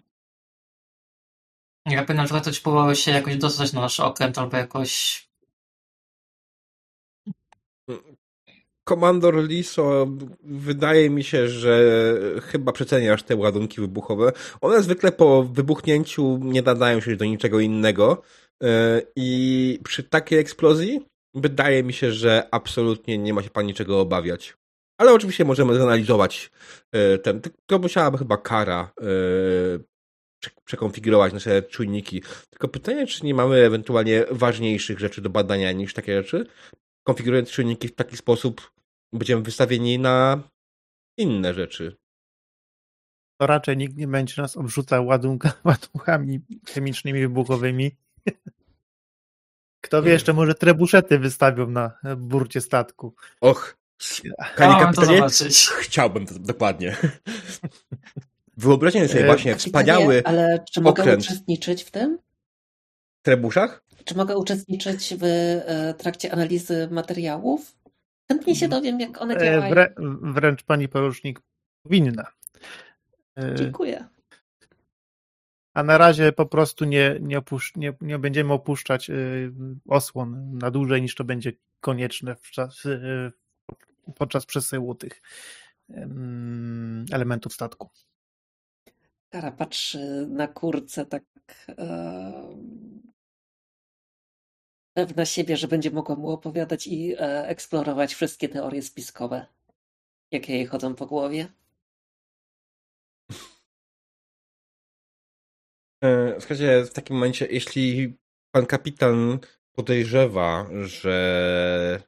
Jakby 1.86 2.14
na 2.14 2.24
przykład 2.24 2.44
coś 2.44 2.60
próbowało 2.60 2.96
się 2.96 3.12
jakoś 3.12 3.36
dostać 3.38 3.74
na 3.74 3.82
nasz 3.82 4.00
okręt 4.00 4.38
albo 4.38 4.58
jakoś 4.58 5.22
Komandor 8.84 9.44
Liso, 9.44 10.08
wydaje 10.44 11.10
mi 11.10 11.24
się, 11.24 11.48
że 11.48 12.02
chyba 12.42 12.72
przeceniasz 12.72 13.24
te 13.24 13.36
ładunki 13.36 13.82
wybuchowe. 13.82 14.32
One 14.62 14.84
zwykle 14.84 15.12
po 15.12 15.44
wybuchnięciu 15.44 16.40
nie 16.42 16.62
nadają 16.62 17.02
się 17.02 17.16
do 17.16 17.26
niczego 17.26 17.60
innego 17.60 18.22
e, 18.64 19.02
i 19.16 19.80
przy 19.84 20.04
takiej 20.04 20.40
eksplozji 20.40 21.02
wydaje 21.36 21.84
mi 21.84 21.94
się, 21.94 22.12
że 22.12 22.48
absolutnie 22.52 23.18
nie 23.18 23.34
ma 23.34 23.44
się 23.44 23.50
pan 23.50 23.66
niczego 23.66 24.00
obawiać. 24.00 24.58
Ale 24.98 25.14
oczywiście 25.14 25.46
możemy 25.46 25.76
zanalizować 25.76 26.52
e, 26.92 27.18
ten, 27.18 27.42
tylko 27.42 27.82
musiałaby 27.82 28.18
chyba 28.18 28.38
kara 28.38 28.92
e, 29.02 29.06
przekonfigurować 30.66 31.34
nasze 31.34 31.62
czujniki. 31.62 32.24
Tylko 32.50 32.68
pytanie, 32.68 33.08
czy 33.08 33.26
nie 33.26 33.34
mamy 33.34 33.56
ewentualnie 33.56 34.26
ważniejszych 34.32 35.00
rzeczy 35.00 35.22
do 35.22 35.30
badania 35.30 35.72
niż 35.72 35.94
takie 35.94 36.24
rzeczy? 36.24 36.46
Konfigurując 37.04 37.52
czujniki 37.52 37.88
w 37.88 37.96
taki 37.96 38.18
sposób, 38.18 38.72
będziemy 39.14 39.42
wystawieni 39.42 40.00
na 40.00 40.44
inne 41.18 41.54
rzeczy. 41.54 41.98
To 43.38 43.48
raczej 43.48 43.78
nikt 43.78 43.98
nie 43.98 44.08
będzie 44.08 44.42
nas 44.42 44.58
obrzucał 44.58 45.06
ładunka, 45.06 45.54
ładunkami 45.64 46.40
chemicznymi, 46.68 47.22
wybuchowymi. 47.22 47.92
Kto 49.82 50.04
wie, 50.04 50.12
jeszcze 50.12 50.34
może 50.34 50.56
trebuszety 50.56 51.20
wystawią 51.20 51.68
na 51.68 51.98
burcie 52.18 52.62
statku. 52.62 53.16
Och, 53.42 53.78
panie 54.58 54.84
kapitanie, 54.84 55.22
chciałbym 55.80 56.26
to 56.26 56.40
dokładnie. 56.40 56.98
Wyobraźcie 58.62 59.08
sobie 59.08 59.24
E, 59.24 59.26
właśnie 59.26 59.56
wspaniały 59.56 60.22
Ale 60.26 60.64
czy 60.72 60.82
mogę 60.82 61.02
okręt. 61.04 61.24
uczestniczyć 61.24 61.84
w 61.84 61.92
tym? 61.92 62.20
w 63.20 63.24
trebuszach? 63.24 63.84
Czy 64.06 64.16
mogę 64.16 64.38
uczestniczyć 64.38 65.14
w 65.18 65.24
e, 65.24 65.94
trakcie 65.98 66.34
analizy 66.34 66.88
materiałów? 66.92 67.76
Chętnie 68.32 68.56
się 68.56 68.68
dowiem, 68.68 69.00
jak 69.00 69.22
one 69.22 69.36
E, 69.36 69.40
działają. 69.40 69.70
Wrę, 69.74 69.94
wręcz 70.22 70.64
pani 70.64 70.88
porucznik 70.88 71.40
powinna. 71.84 72.28
E, 73.38 73.56
Dziękuję. 73.56 74.06
A 75.74 75.84
na 75.84 75.98
razie 75.98 76.32
po 76.32 76.46
prostu 76.46 76.86
nie, 76.86 77.18
nie, 77.22 77.40
opusz- 77.42 77.72
nie, 77.78 77.94
nie 78.02 78.20
będziemy 78.20 78.54
opuszczać 78.54 79.10
y, 79.10 79.52
osłon 79.88 80.58
na 80.58 80.72
dłużej 80.72 81.02
niż 81.02 81.16
to 81.16 81.24
będzie 81.24 81.52
konieczne 81.80 82.36
w 82.36 82.52
czas, 82.52 82.86
y, 82.86 83.32
podczas 84.16 84.46
przesyłu 84.46 84.96
tych 84.96 85.22
elementów 87.12 87.54
statku. 87.54 87.90
Kara 89.32 89.52
patrzy 89.52 90.28
na 90.30 90.48
kurce 90.48 91.06
tak 91.06 91.24
e, 91.70 92.58
pewna 94.94 95.26
siebie, 95.26 95.58
że 95.58 95.68
będzie 95.68 95.92
mogła 95.92 96.16
mu 96.16 96.30
opowiadać 96.30 96.88
i 96.88 97.14
e, 97.14 97.48
eksplorować 97.48 98.14
wszystkie 98.14 98.50
teorie 98.50 98.82
spiskowe, 98.82 99.46
jakie 100.32 100.54
jej 100.54 100.66
chodzą 100.66 100.96
po 100.96 101.06
głowie. 101.06 101.48
E, 106.04 106.36
Słuchajcie, 106.40 106.84
w 106.86 106.94
takim 106.94 107.16
momencie, 107.16 107.48
jeśli 107.52 108.18
pan 108.52 108.66
kapitan 108.66 109.40
podejrzewa, 109.72 110.70
że 110.84 112.04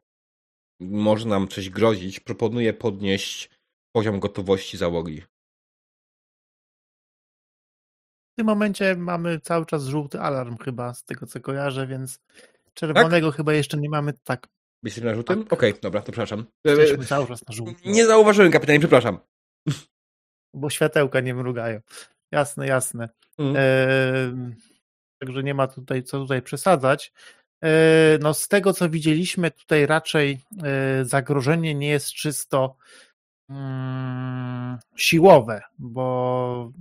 może 0.79 1.27
nam 1.27 1.47
coś 1.47 1.69
grozić, 1.69 2.19
proponuję 2.19 2.73
podnieść 2.73 3.49
poziom 3.95 4.19
gotowości 4.19 4.77
załogi. 4.77 5.32
W 8.33 8.35
tym 8.35 8.45
momencie 8.45 8.95
mamy 8.95 9.39
cały 9.39 9.65
czas 9.65 9.85
żółty 9.85 10.19
alarm 10.19 10.57
chyba, 10.57 10.93
z 10.93 11.03
tego 11.03 11.25
co 11.25 11.39
kojarzę, 11.39 11.87
więc 11.87 12.19
czerwonego 12.73 13.31
chyba 13.31 13.53
jeszcze 13.53 13.77
nie 13.77 13.89
mamy. 13.89 14.13
Tak, 14.23 14.47
Jesteś 14.83 15.03
na 15.03 15.15
żółtym? 15.15 15.43
Tak. 15.43 15.53
Okej, 15.53 15.73
dobra, 15.81 16.01
to 16.01 16.11
przepraszam. 16.11 16.45
E, 16.67 16.71
jesteśmy 16.71 17.05
cały 17.05 17.27
czas 17.27 17.47
na 17.47 17.55
żółtym, 17.55 17.75
Nie 17.85 18.05
zauważyłem, 18.05 18.51
kapitanie, 18.51 18.79
przepraszam. 18.79 19.19
bo 20.53 20.69
światełka 20.69 21.19
nie 21.19 21.35
mrugają. 21.35 21.79
Jasne, 22.31 22.67
jasne. 22.67 23.09
Mm. 23.37 23.55
Em, 23.57 24.55
Także 25.21 25.43
nie 25.43 25.53
ma 25.53 25.67
tutaj 25.67 26.03
co 26.03 26.19
tutaj 26.19 26.41
przesadzać. 26.41 27.13
E, 27.63 28.17
No 28.21 28.33
z 28.33 28.47
tego 28.47 28.73
co 28.73 28.89
widzieliśmy, 28.89 29.51
tutaj 29.51 29.85
raczej 29.85 30.41
e, 30.63 31.05
zagrożenie 31.05 31.75
nie 31.75 31.89
jest 31.89 32.13
czysto 32.13 32.75
siłowe, 34.95 35.61
bo 35.79 36.71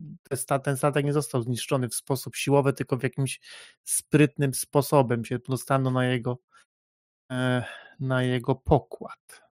ten 0.65 0.77
statek 0.77 1.05
nie 1.05 1.13
został 1.13 1.43
zniszczony 1.43 1.89
w 1.89 1.95
sposób 1.95 2.37
siłowy, 2.37 2.73
tylko 2.73 2.97
w 2.97 3.03
jakimś 3.03 3.41
sprytnym 3.85 4.55
sposobem 4.55 5.25
się 5.25 5.39
dostano 5.49 5.91
na 5.91 6.07
jego 6.07 6.39
e, 7.31 7.65
na 8.01 8.23
jego 8.23 8.55
pokład. 8.55 9.43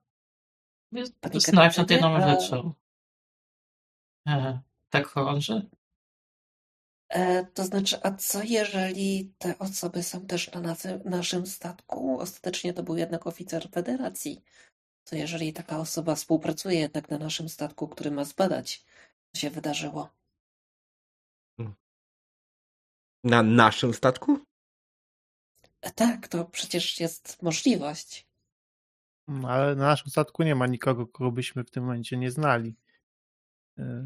Zastanawiam 1.32 1.72
się 1.72 1.80
nad 1.80 1.90
jedną 1.90 2.20
rzeczą. 2.20 2.72
E, 4.28 4.60
tak 4.90 5.06
chorąży? 5.06 5.70
E, 7.08 7.46
to 7.46 7.64
znaczy, 7.64 7.96
a 8.02 8.10
co 8.10 8.42
jeżeli 8.42 9.32
te 9.38 9.58
osoby 9.58 10.02
są 10.02 10.26
też 10.26 10.52
na 10.52 10.60
nas- 10.60 11.04
naszym 11.04 11.46
statku? 11.46 12.20
Ostatecznie 12.20 12.72
to 12.72 12.82
był 12.82 12.96
jednak 12.96 13.26
oficer 13.26 13.68
Federacji. 13.70 14.42
Co 15.04 15.16
jeżeli 15.16 15.52
taka 15.52 15.78
osoba 15.78 16.14
współpracuje 16.14 16.78
jednak 16.80 17.10
na 17.10 17.18
naszym 17.18 17.48
statku, 17.48 17.88
który 17.88 18.10
ma 18.10 18.24
zbadać, 18.24 18.84
co 19.34 19.40
się 19.40 19.50
wydarzyło? 19.50 20.10
Na 23.24 23.42
naszym 23.42 23.94
statku? 23.94 24.38
E, 25.80 25.90
tak, 25.90 26.28
to 26.28 26.44
przecież 26.44 27.00
jest 27.00 27.42
możliwość. 27.42 28.26
Mm, 29.28 29.44
Ale 29.44 29.74
na 29.76 29.84
naszym 29.86 30.10
statku 30.10 30.42
nie 30.42 30.54
ma 30.54 30.66
nikogo, 30.66 31.06
kogo 31.06 31.30
byśmy 31.32 31.64
w 31.64 31.70
tym 31.70 31.84
momencie 31.84 32.16
nie 32.16 32.30
znali. 32.30 32.74
E, 33.78 34.04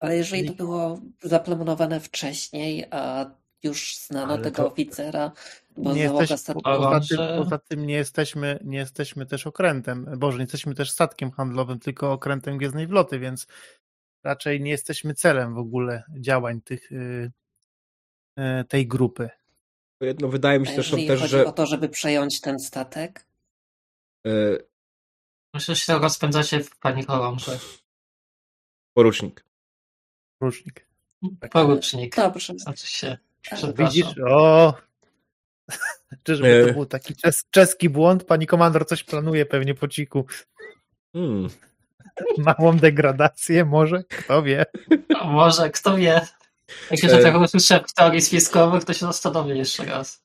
Ale 0.00 0.16
jeżeli 0.16 0.46
to 0.48 0.54
było 0.54 1.00
zaplanowane 1.22 2.00
wcześniej, 2.00 2.84
a 2.90 3.30
już 3.62 3.96
znano 3.96 4.32
Ale 4.34 4.42
tego 4.42 4.56
to- 4.56 4.72
oficera, 4.72 5.32
bo 5.76 5.92
nie 5.92 6.02
jesteś, 6.02 6.28
poza, 6.64 7.00
tym, 7.00 7.18
poza 7.38 7.58
tym 7.58 7.86
nie 7.86 7.94
jesteśmy, 7.94 8.58
nie 8.64 8.78
jesteśmy 8.78 9.26
też 9.26 9.46
okrętem, 9.46 10.06
Boże, 10.18 10.38
nie 10.38 10.44
jesteśmy 10.44 10.74
też 10.74 10.90
statkiem 10.90 11.30
handlowym, 11.30 11.78
tylko 11.78 12.12
okrętem 12.12 12.58
gwiezdnej 12.58 12.88
floty, 12.88 13.18
więc 13.18 13.46
raczej 14.24 14.60
nie 14.60 14.70
jesteśmy 14.70 15.14
celem 15.14 15.54
w 15.54 15.58
ogóle 15.58 16.02
działań 16.20 16.60
tych, 16.60 16.92
y, 16.92 17.32
y, 18.38 18.64
tej 18.68 18.86
grupy. 18.86 19.30
No, 20.20 20.28
wydaje 20.28 20.58
mi 20.60 20.66
się 20.66 20.74
też, 20.76 20.90
też 20.90 21.20
chodzi 21.20 21.30
że 21.30 21.46
o 21.46 21.52
to, 21.52 21.66
żeby 21.66 21.88
przejąć 21.88 22.40
ten 22.40 22.58
statek? 22.58 23.26
e, 24.26 24.30
Myślę, 25.54 25.74
że 25.74 25.80
się 25.80 25.98
rozpędzacie 25.98 26.60
w 26.60 26.78
pani 26.78 27.04
chorąży. 27.04 27.58
porucznik. 28.96 29.44
Rusznik. 30.40 30.86
Porucznik. 31.50 32.16
Dobrze. 32.16 32.54
Znaczy 32.58 32.86
się. 32.86 33.18
Widzisz? 33.78 34.06
O! 34.26 34.74
Czyżby 36.24 36.62
E. 36.62 36.66
to 36.66 36.72
był 36.72 36.86
taki 36.86 37.16
czes, 37.16 37.44
czeski 37.50 37.88
błąd? 37.88 38.24
Pani 38.24 38.46
komandor 38.46 38.86
coś 38.86 39.04
planuje 39.04 39.46
pewnie 39.46 39.74
po 39.74 39.88
ciku. 39.88 40.26
Hmm. 41.12 41.48
Małą 42.58 42.76
degradację 42.76 43.64
może? 43.64 44.04
Kto 44.04 44.42
wie? 44.42 44.66
A 45.20 45.24
może, 45.26 45.70
kto 45.70 45.96
wie. 45.96 46.20
Jak 46.90 47.00
się 47.00 47.08
E. 47.08 47.22
tego 47.22 47.40
usłyszę 47.40 47.80
w 47.88 47.92
teorii 47.92 48.20
spiskowych, 48.20 48.84
to 48.84 48.92
się 48.92 49.06
zastanowię 49.06 49.56
jeszcze 49.56 49.84
raz. 49.84 50.22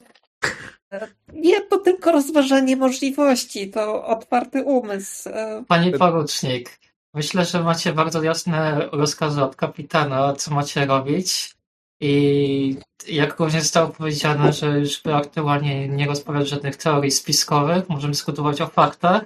Nie, 1.33 1.61
to 1.61 1.77
tylko 1.77 2.11
rozważanie 2.11 2.75
możliwości, 2.75 3.71
to 3.71 4.05
otwarty 4.05 4.63
umysł. 4.63 5.29
E, 5.29 5.63
Panie 5.67 5.91
porucznik, 5.91 6.79
myślę, 7.13 7.45
że 7.45 7.63
macie 7.63 7.93
bardzo 7.93 8.23
jasne 8.23 8.89
rozkazy 8.91 9.43
od 9.43 9.55
kapitana, 9.55 10.33
co 10.33 10.55
macie 10.55 10.85
robić. 10.85 11.56
I 11.99 12.77
jak 13.07 13.39
również 13.39 13.63
zostało 13.63 13.89
powiedziane, 13.89 14.53
że 14.53 14.79
już 14.79 15.07
aktualnie 15.07 15.87
nie 15.87 16.07
rozmawiać 16.07 16.49
żadnych 16.49 16.75
teorii 16.75 17.11
spiskowych, 17.11 17.89
możemy 17.89 18.11
dyskutować 18.11 18.61
o 18.61 18.67
faktach. 18.67 19.25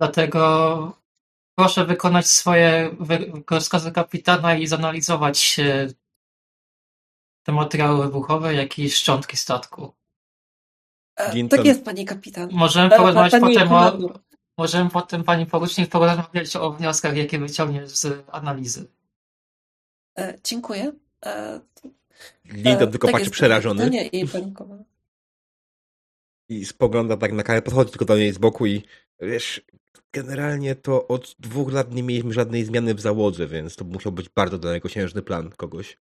Dlatego 0.00 1.02
proszę 1.58 1.84
wykonać 1.84 2.26
swoje 2.26 2.96
rozkazy 3.50 3.92
kapitana 3.92 4.54
i 4.54 4.66
zanalizować 4.66 5.56
e, 5.58 5.88
te 7.42 7.52
materiały 7.52 8.04
wybuchowe, 8.06 8.54
jak 8.54 8.78
i 8.78 8.90
szczątki 8.90 9.36
statku. 9.36 9.92
e, 11.16 11.32
Ginton. 11.32 11.58
Tak 11.58 11.66
jest, 11.66 11.84
panie 11.84 12.04
kapitan. 12.04 12.48
Możemy 12.52 12.94
E, 12.94 12.96
porozmawiać 12.96 13.32
potem 13.40 13.72
o, 13.72 13.92
możemy 14.58 14.90
potem, 14.90 15.24
pani 15.24 15.46
porucznik, 15.46 15.90
porozmawiać 15.90 16.56
o 16.56 16.70
wnioskach, 16.70 17.16
jakie 17.16 17.38
wyciągniesz 17.38 17.90
z 17.90 18.24
analizy. 18.30 18.86
E, 20.18 20.38
Dziękuję. 20.44 20.92
E, 21.24 21.60
Linton 22.44 22.90
tylko 22.90 23.06
tak 23.06 23.16
patrzy 23.16 23.30
przerażony 23.30 23.84
kapitanie 23.84 24.08
I 24.08 24.28
pani 24.28 24.52
komandor. 24.52 24.86
i 26.48 26.64
spogląda 26.64 27.16
tak 27.16 27.32
na 27.32 27.42
karę, 27.42 27.62
podchodzi 27.62 27.90
tylko 27.90 28.04
do 28.04 28.16
niej 28.16 28.32
z 28.32 28.38
boku 28.38 28.66
i 28.66 28.82
wiesz, 29.20 29.62
generalnie 30.12 30.74
to 30.74 31.08
od 31.08 31.36
dwóch 31.38 31.72
lat 31.72 31.94
nie 31.94 32.02
mieliśmy 32.02 32.32
żadnej 32.32 32.64
zmiany 32.64 32.94
w 32.94 33.00
załodze, 33.00 33.46
więc 33.46 33.76
to 33.76 33.84
musiał 33.84 34.12
być 34.12 34.28
bardzo 34.28 34.58
dalekosiężny 34.58 35.22
plan 35.22 35.50
kogoś. 35.50 35.98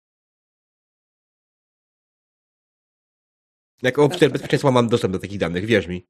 Jako 3.82 4.04
oficer 4.06 4.32
bezpieczeństwa 4.32 4.72
mam 4.72 4.90
dostęp 4.90 5.14
do 5.14 5.20
takich 5.20 5.40
danych, 5.40 5.66
wierz 5.66 5.88
mi. 5.88 6.08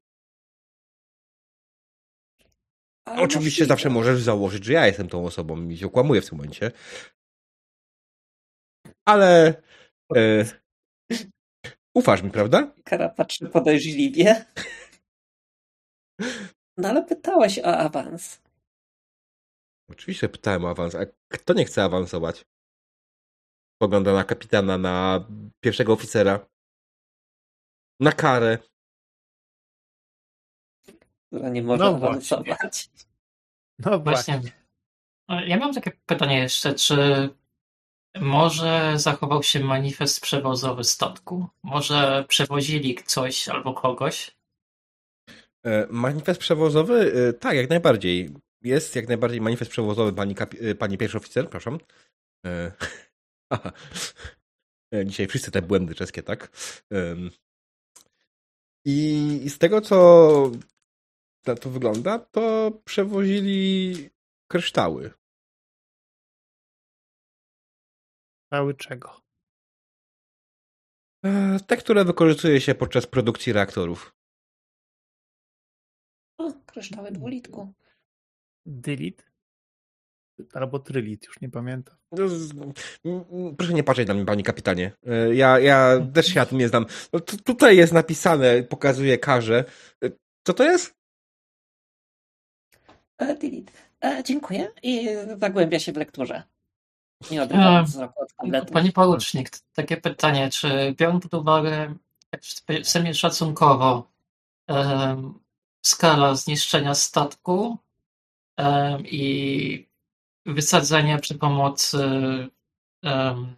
Ale 3.04 3.22
Oczywiście 3.22 3.62
możliwe. 3.62 3.68
zawsze 3.68 3.90
możesz 3.90 4.22
założyć, 4.22 4.64
że 4.64 4.72
ja 4.72 4.86
jestem 4.86 5.08
tą 5.08 5.26
osobą 5.26 5.68
i 5.68 5.76
się 5.76 5.86
okłamuję 5.86 6.20
w 6.20 6.28
tym 6.28 6.38
momencie. 6.38 6.72
Ale 9.04 9.62
e, 10.16 10.44
ufasz 11.96 12.22
mi, 12.22 12.30
prawda? 12.30 12.74
Kara 12.84 13.08
patrzy 13.08 13.48
podejrzliwie. 13.48 14.46
No 16.76 16.88
ale 16.88 17.04
pytałeś 17.04 17.58
o 17.58 17.76
awans. 17.78 18.42
Oczywiście 19.90 20.28
pytałem 20.28 20.64
o 20.64 20.70
awans, 20.70 20.94
a 20.94 20.98
kto 21.28 21.54
nie 21.54 21.64
chce 21.64 21.84
awansować? 21.84 22.44
Pogląda 23.78 24.12
na 24.12 24.24
kapitana, 24.24 24.78
na 24.78 25.26
pierwszego 25.60 25.92
oficera. 25.92 26.46
Na 28.00 28.12
karę. 28.12 28.58
Która 31.26 31.48
nie 31.48 31.62
może 31.62 31.84
No 31.84 31.92
no 31.92 31.98
właśnie. 31.98 32.36
awansować. 32.36 32.90
No 33.78 33.98
właśnie. 33.98 34.34
Właśnie. 34.38 34.52
E, 35.28 35.46
Ja 35.48 35.56
mam 35.56 35.74
takie 35.74 35.90
pytanie 36.06 36.38
jeszcze, 36.38 36.74
czy 36.74 36.96
może 38.20 38.92
zachował 38.96 39.42
się 39.42 39.60
manifest 39.60 40.20
przewozowy 40.20 40.84
statku? 40.84 41.46
Może 41.62 42.24
przewozili 42.28 42.98
coś 43.06 43.48
albo 43.48 43.74
kogoś? 43.74 44.36
E, 45.66 45.86
Manifest 45.90 46.40
przewozowy? 46.40 47.12
E, 47.28 47.32
Tak, 47.32 47.56
jak 47.56 47.70
najbardziej. 47.70 48.30
Jest 48.62 48.96
jak 48.96 49.08
najbardziej 49.08 49.40
manifest 49.40 49.70
przewozowy 49.70 50.12
pani, 50.12 50.34
e, 50.60 50.74
pani 50.74 50.98
pierwszy 50.98 51.16
oficer, 51.18 51.44
przepraszam. 51.44 51.78
Dzisiaj 55.06 55.26
wszyscy 55.26 55.50
te 55.50 55.62
błędy 55.62 55.94
czeskie, 55.94 56.22
tak? 56.22 56.50
I 58.84 59.48
z 59.48 59.58
tego, 59.58 59.80
co 59.80 59.96
to 61.60 61.70
wygląda, 61.70 62.18
to 62.18 62.72
przewozili 62.84 63.94
kryształy. 64.50 65.10
Cały 68.52 68.74
czego? 68.74 69.20
E, 71.24 71.58
Te, 71.66 71.76
które 71.76 72.04
wykorzystuje 72.04 72.60
się 72.60 72.74
podczas 72.74 73.06
produkcji 73.06 73.52
reaktorów. 73.52 74.14
O, 76.38 76.52
kryształy 76.66 77.10
dwulitku. 77.12 77.72
Dylit? 78.66 79.32
Albo 80.54 80.78
trylit, 80.78 81.26
już 81.26 81.40
nie 81.40 81.48
pamiętam. 81.50 81.96
No, 82.12 82.24
Proszę 83.58 83.72
nie 83.72 83.84
patrzeć 83.84 84.08
na 84.08 84.14
mnie, 84.14 84.24
panie 84.24 84.42
kapitanie. 84.42 84.92
E, 85.06 85.34
Ja, 85.34 85.58
ja 85.58 85.98
też 86.14 86.26
się 86.26 86.40
na 86.40 86.46
tym 86.46 86.58
nie 86.58 86.68
znam. 86.68 86.86
No, 87.12 87.20
tu- 87.20 87.36
tutaj 87.36 87.76
jest 87.76 87.92
napisane, 87.92 88.62
pokazuje 88.62 89.18
karze. 89.18 89.64
E, 90.04 90.10
Co 90.46 90.54
to 90.54 90.64
jest? 90.64 90.94
E, 93.18 93.34
delete. 93.36 93.72
E, 94.04 94.22
dziękuję 94.24 94.72
i 94.82 95.08
zagłębia 95.38 95.78
się 95.78 95.92
w 95.92 95.96
lekturze. 95.96 96.42
Nie 97.30 97.42
E, 97.42 97.80
od. 97.80 98.70
Panie 98.72 98.92
porucznik, 98.92 99.50
takie 99.74 99.96
pytanie, 99.96 100.50
czy 100.50 100.94
biorąc 100.98 101.22
pod 101.22 101.34
uwagę 101.34 101.94
w 102.84 102.88
sumie 102.88 103.14
szacunkowo 103.14 104.08
em, 104.66 105.38
skala 105.82 106.34
zniszczenia 106.34 106.94
statku 106.94 107.78
em, 108.56 109.06
i 109.06 109.88
wysadzenia 110.46 111.18
przy 111.18 111.34
pomocy 111.34 111.98
em, 113.02 113.56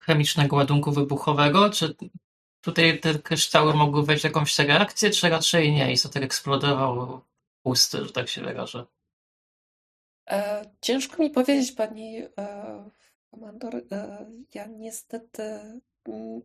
chemicznego 0.00 0.56
ładunku 0.56 0.92
wybuchowego, 0.92 1.70
czy 1.70 1.94
tutaj 2.60 3.00
te 3.00 3.18
kryształy 3.18 3.74
mogły 3.74 4.04
wejść 4.04 4.22
w 4.22 4.24
jakąś 4.24 4.58
reakcję, 4.58 5.10
czy 5.10 5.28
raczej 5.28 5.72
nie 5.72 5.92
i 5.92 5.96
statek 5.96 6.22
eksplodował 6.22 7.20
pusty, 7.62 8.04
że 8.04 8.12
tak 8.12 8.28
się 8.28 8.42
wyrażę. 8.42 8.86
E, 10.30 10.64
ciężko 10.80 11.22
mi 11.22 11.30
powiedzieć, 11.30 11.72
pani 11.72 12.22
e, 12.38 12.90
komandor. 13.30 13.76
E, 13.76 14.26
ja 14.54 14.66
niestety. 14.66 15.60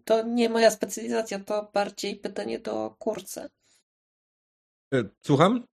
To 0.05 0.23
nie 0.23 0.49
moja 0.49 0.71
specjalizacja, 0.71 1.39
to 1.39 1.69
bardziej 1.73 2.15
pytanie 2.15 2.59
do 2.59 2.95
kurce. 2.99 3.49
Słucham? 5.25 5.67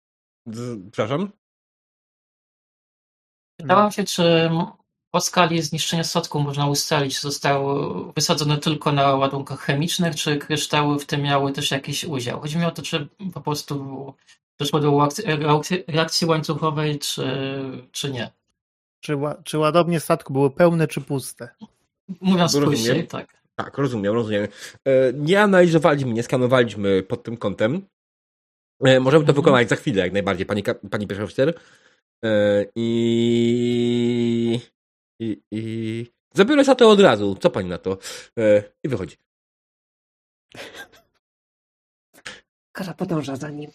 Przepraszam? 0.92 1.32
Pytałam 3.56 3.92
się, 3.92 4.04
czy 4.04 4.50
po 5.10 5.20
skali 5.20 5.62
zniszczenia 5.62 6.04
statku 6.04 6.40
można 6.40 6.68
ustalić, 6.68 7.14
czy 7.14 7.20
zostały 7.20 8.12
wysadzone 8.12 8.58
tylko 8.58 8.92
na 8.92 9.14
ładunkach 9.14 9.60
chemicznych, 9.60 10.14
czy 10.16 10.36
kryształy 10.36 10.98
w 10.98 11.06
tym 11.06 11.22
miały 11.22 11.52
też 11.52 11.70
jakiś 11.70 12.04
udział. 12.04 12.40
Chodzi 12.40 12.58
mi 12.58 12.64
o 12.64 12.70
to, 12.70 12.82
czy 12.82 13.08
po 13.34 13.40
prostu 13.40 14.14
doszło 14.58 14.80
do 14.80 14.98
reakcji, 14.98 15.24
reakcji, 15.24 15.84
reakcji 15.88 16.26
łańcuchowej, 16.26 16.98
czy, 16.98 17.22
czy 17.92 18.10
nie. 18.10 18.30
Czy, 19.00 19.16
czy 19.44 19.58
ładownie 19.58 20.00
statku 20.00 20.32
były 20.32 20.50
pełne, 20.50 20.88
czy 20.88 21.00
puste? 21.00 21.48
Mówiąc 22.20 22.54
Rozumiem. 22.54 22.70
później, 22.70 23.06
tak. 23.06 23.36
Tak, 23.54 23.78
rozumiem, 23.78 24.14
rozumiem. 24.14 24.48
E, 24.84 25.12
Nie 25.12 25.42
analizowaliśmy, 25.42 26.12
nie 26.12 26.22
skanowaliśmy 26.22 27.02
pod 27.02 27.22
tym 27.22 27.36
kątem. 27.36 27.86
E, 28.84 29.00
Możemy 29.00 29.24
to 29.24 29.30
Mhm. 29.30 29.44
wykonać 29.44 29.68
za 29.68 29.76
chwilę, 29.76 30.02
jak 30.02 30.12
najbardziej, 30.12 30.46
pani, 30.46 30.62
pani 30.90 31.06
pierwszy 31.06 31.24
oficer. 31.24 31.54
E, 32.24 32.64
I... 32.76 34.60
I... 35.20 35.42
i... 35.50 36.06
Zabiorę 36.34 36.64
za 36.64 36.74
to 36.74 36.90
od 36.90 37.00
razu. 37.00 37.36
Co 37.40 37.50
pani 37.50 37.68
na 37.68 37.78
to? 37.78 37.98
E, 38.38 38.62
I 38.84 38.88
wychodzi. 38.88 39.16
Kara 42.72 42.94
podąża 42.94 43.36
za 43.36 43.50
nim. 43.50 43.70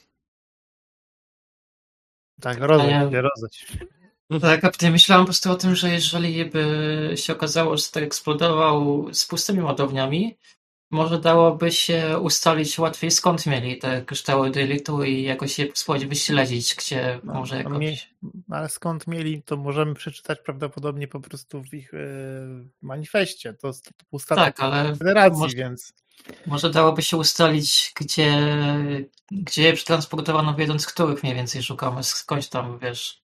Tak, 2.41 2.57
rozejdź 2.59 2.91
ja- 2.91 3.11
się, 3.11 3.21
rozejdź. 3.21 3.67
Tak, 4.41 4.63
a 4.63 4.71
potem 4.71 4.91
myślałam 4.91 5.25
po 5.25 5.27
prostu 5.27 5.51
o 5.51 5.55
tym, 5.55 5.75
że 5.75 5.89
jeżeli 5.89 6.45
by 6.45 7.13
się 7.15 7.33
okazało, 7.33 7.77
że 7.77 7.83
statek 7.83 8.03
eksplodował 8.03 9.07
z 9.13 9.25
pustymi 9.25 9.61
ładowniami, 9.61 10.37
może 10.91 11.19
dałoby 11.19 11.71
się 11.71 12.19
ustalić 12.19 12.79
łatwiej 12.79 13.11
skąd 13.11 13.45
mieli 13.45 13.77
te 13.77 14.01
kryształy 14.01 14.51
dylitu 14.51 15.03
i 15.03 15.23
jakoś 15.23 15.59
je 15.59 15.67
spróbować 15.73 16.05
wyśledzić, 16.05 16.75
gdzie 16.75 17.19
No, 17.23 17.33
może 17.33 17.63
no 17.63 17.69
jakoś... 17.69 18.09
No, 18.23 18.55
ale 18.57 18.69
skąd 18.69 19.07
mieli, 19.07 19.43
to 19.43 19.57
możemy 19.57 19.93
przeczytać 19.93 20.39
prawdopodobnie 20.45 21.07
po 21.07 21.19
prostu 21.19 21.63
w 21.63 21.73
ich 21.73 21.93
e, 21.93 21.97
manifestie. 22.81 23.53
To, 23.53 23.71
był 24.11 24.19
statek 24.19 24.43
Tak, 24.43 24.59
ale 24.59 24.95
Federacji, 24.95 25.39
może- 25.39 25.55
więc 25.55 25.93
może 26.45 26.69
dałoby 26.69 27.01
się 27.01 27.17
ustalić, 27.17 27.91
gdzie, 27.95 28.57
gdzie 29.31 29.63
je 29.63 29.73
przetransportowano, 29.73 30.55
wiedząc, 30.55 30.87
których 30.87 31.23
mniej 31.23 31.35
więcej 31.35 31.63
szukamy, 31.63 32.03
skądś 32.03 32.47
tam, 32.47 32.79
wiesz, 32.79 33.20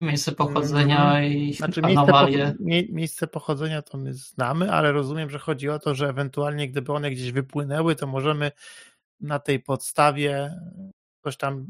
miejsce 0.00 0.32
pochodzenia 0.32 1.24
i 1.24 1.54
Znaczy 1.54 1.82
miejsce, 1.82 2.00
anomalie. 2.02 2.46
pocho- 2.46 2.54
mie- 2.60 2.88
miejsce 2.92 3.26
pochodzenia 3.26 3.82
to 3.82 3.98
my 3.98 4.14
znamy, 4.14 4.72
ale 4.72 4.92
rozumiem, 4.92 5.30
że 5.30 5.38
chodzi 5.38 5.68
o 5.68 5.78
to, 5.78 5.94
że 5.94 6.08
ewentualnie 6.08 6.68
gdyby 6.68 6.92
one 6.92 7.10
gdzieś 7.10 7.32
wypłynęły, 7.32 7.96
to 7.96 8.06
możemy 8.06 8.52
na 9.20 9.38
tej 9.38 9.60
podstawie 9.60 10.54
coś 11.24 11.36
tam 11.36 11.66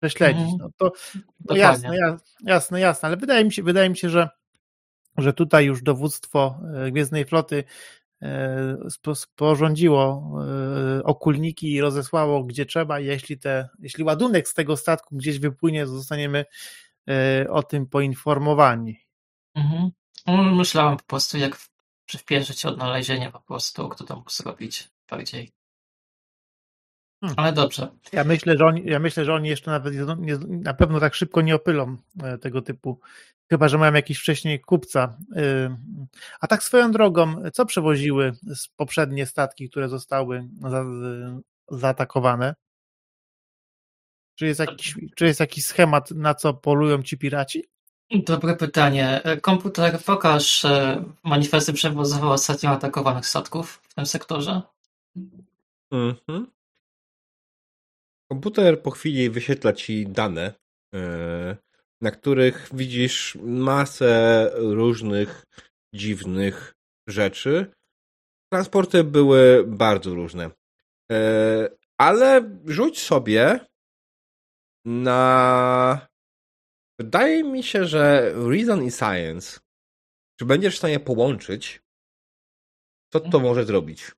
prześledzić. 0.00 0.42
Mhm. 0.52 0.58
No 0.58 0.70
to 0.76 0.92
no 1.48 1.56
jasne, 1.56 1.96
ja- 1.96 2.16
jasne, 2.44 2.80
jasne, 2.80 3.06
ale 3.06 3.16
wydaje 3.16 3.44
mi 3.44 3.52
się, 3.52 3.62
wydaje 3.62 3.90
mi 3.90 3.96
się, 3.96 4.10
że, 4.10 4.28
że 5.18 5.32
tutaj 5.32 5.64
już 5.64 5.82
dowództwo 5.82 6.60
e, 6.74 6.90
Gwiezdnej 6.90 7.24
Floty 7.24 7.64
e, 8.22 8.76
spo- 8.88 9.14
sporządziło 9.14 10.32
e, 10.98 11.04
okulniki 11.04 11.72
i 11.72 11.80
rozesłało 11.80 12.44
gdzie 12.44 12.66
trzeba 12.66 13.00
jeśli, 13.00 13.38
te, 13.38 13.68
jeśli 13.78 14.04
ładunek 14.04 14.48
z 14.48 14.54
tego 14.54 14.76
statku 14.76 15.16
gdzieś 15.16 15.38
wypłynie, 15.38 15.86
zostaniemy 15.86 16.44
o 17.50 17.62
tym 17.62 17.86
poinformowani. 17.86 19.00
Mhm. 19.54 19.90
No, 20.26 20.42
Myślałem 20.42 20.96
po 20.96 21.04
prostu, 21.04 21.38
jak 21.38 21.58
przyspieszyć 22.06 22.66
odnalezienie 22.66 23.30
po 23.30 23.40
prostu, 23.40 23.88
kto 23.88 24.04
to 24.04 24.16
mógł 24.16 24.30
zrobić 24.30 24.88
bardziej. 25.10 25.52
Hmm. 27.20 27.34
Ale 27.38 27.52
dobrze. 27.52 27.88
Ja 28.12 28.24
myślę, 28.24 28.56
że 28.58 28.66
oni, 28.66 28.82
ja 28.84 28.98
myślę, 28.98 29.24
że 29.24 29.34
oni 29.34 29.48
jeszcze 29.48 29.70
nawet 29.70 29.94
nie, 29.94 30.16
nie, 30.18 30.38
na 30.48 30.74
pewno 30.74 31.00
tak 31.00 31.14
szybko 31.14 31.40
nie 31.40 31.54
opylą 31.54 31.96
e, 32.22 32.38
tego 32.38 32.62
typu, 32.62 33.00
chyba 33.50 33.68
że 33.68 33.78
mają 33.78 33.92
jakiś 33.92 34.18
wcześniej 34.18 34.60
kupca. 34.60 35.18
E, 35.36 35.76
A 36.40 36.46
tak 36.46 36.62
swoją 36.62 36.90
drogą, 36.92 37.36
co 37.52 37.66
przewoziły 37.66 38.32
z 38.42 38.68
poprzednie 38.68 39.26
statki, 39.26 39.70
które 39.70 39.88
zostały 39.88 40.48
za, 40.60 40.84
zaatakowane? 41.68 42.54
Czy 44.40 44.46
jest, 44.46 44.60
jakiś, 44.60 44.94
czy 45.14 45.24
jest 45.24 45.40
jakiś 45.40 45.64
schemat, 45.64 46.10
na 46.10 46.34
co 46.34 46.54
polują 46.54 47.02
ci 47.02 47.18
piraci? 47.18 47.64
Dobre 48.10 48.56
pytanie. 48.56 49.22
Komputer, 49.42 50.00
pokaż 50.06 50.64
e, 50.64 51.04
manifesty 51.24 51.72
przewozowe 51.72 52.28
ostatnio 52.28 52.70
atakowanych 52.70 53.26
statków 53.26 53.80
w 53.88 53.94
tym 53.94 54.06
sektorze. 54.06 54.62
Mhm. 55.90 56.46
Komputer 58.30 58.82
po 58.82 58.90
chwili 58.90 59.30
wyświetla 59.30 59.72
ci 59.72 60.06
dane, 60.06 60.54
e, 60.94 61.56
na 62.00 62.10
których 62.10 62.68
widzisz 62.72 63.38
masę 63.42 64.50
różnych 64.54 65.46
dziwnych 65.94 66.74
rzeczy. 67.08 67.72
Transporty 68.52 69.04
były 69.04 69.64
bardzo 69.66 70.14
różne. 70.14 70.50
E, 71.12 71.68
Ale 71.98 72.58
rzuć 72.66 73.00
sobie 73.00 73.69
na. 74.84 76.08
Wydaje 76.98 77.44
mi 77.44 77.62
się, 77.62 77.84
że 77.84 78.32
Reason 78.50 78.82
i 78.84 78.90
Science. 78.90 79.60
Czy 80.38 80.44
będziesz 80.44 80.74
w 80.74 80.78
stanie 80.78 81.00
połączyć? 81.00 81.82
Co 83.12 83.20
to 83.20 83.40
może 83.40 83.64
zrobić? 83.64 84.12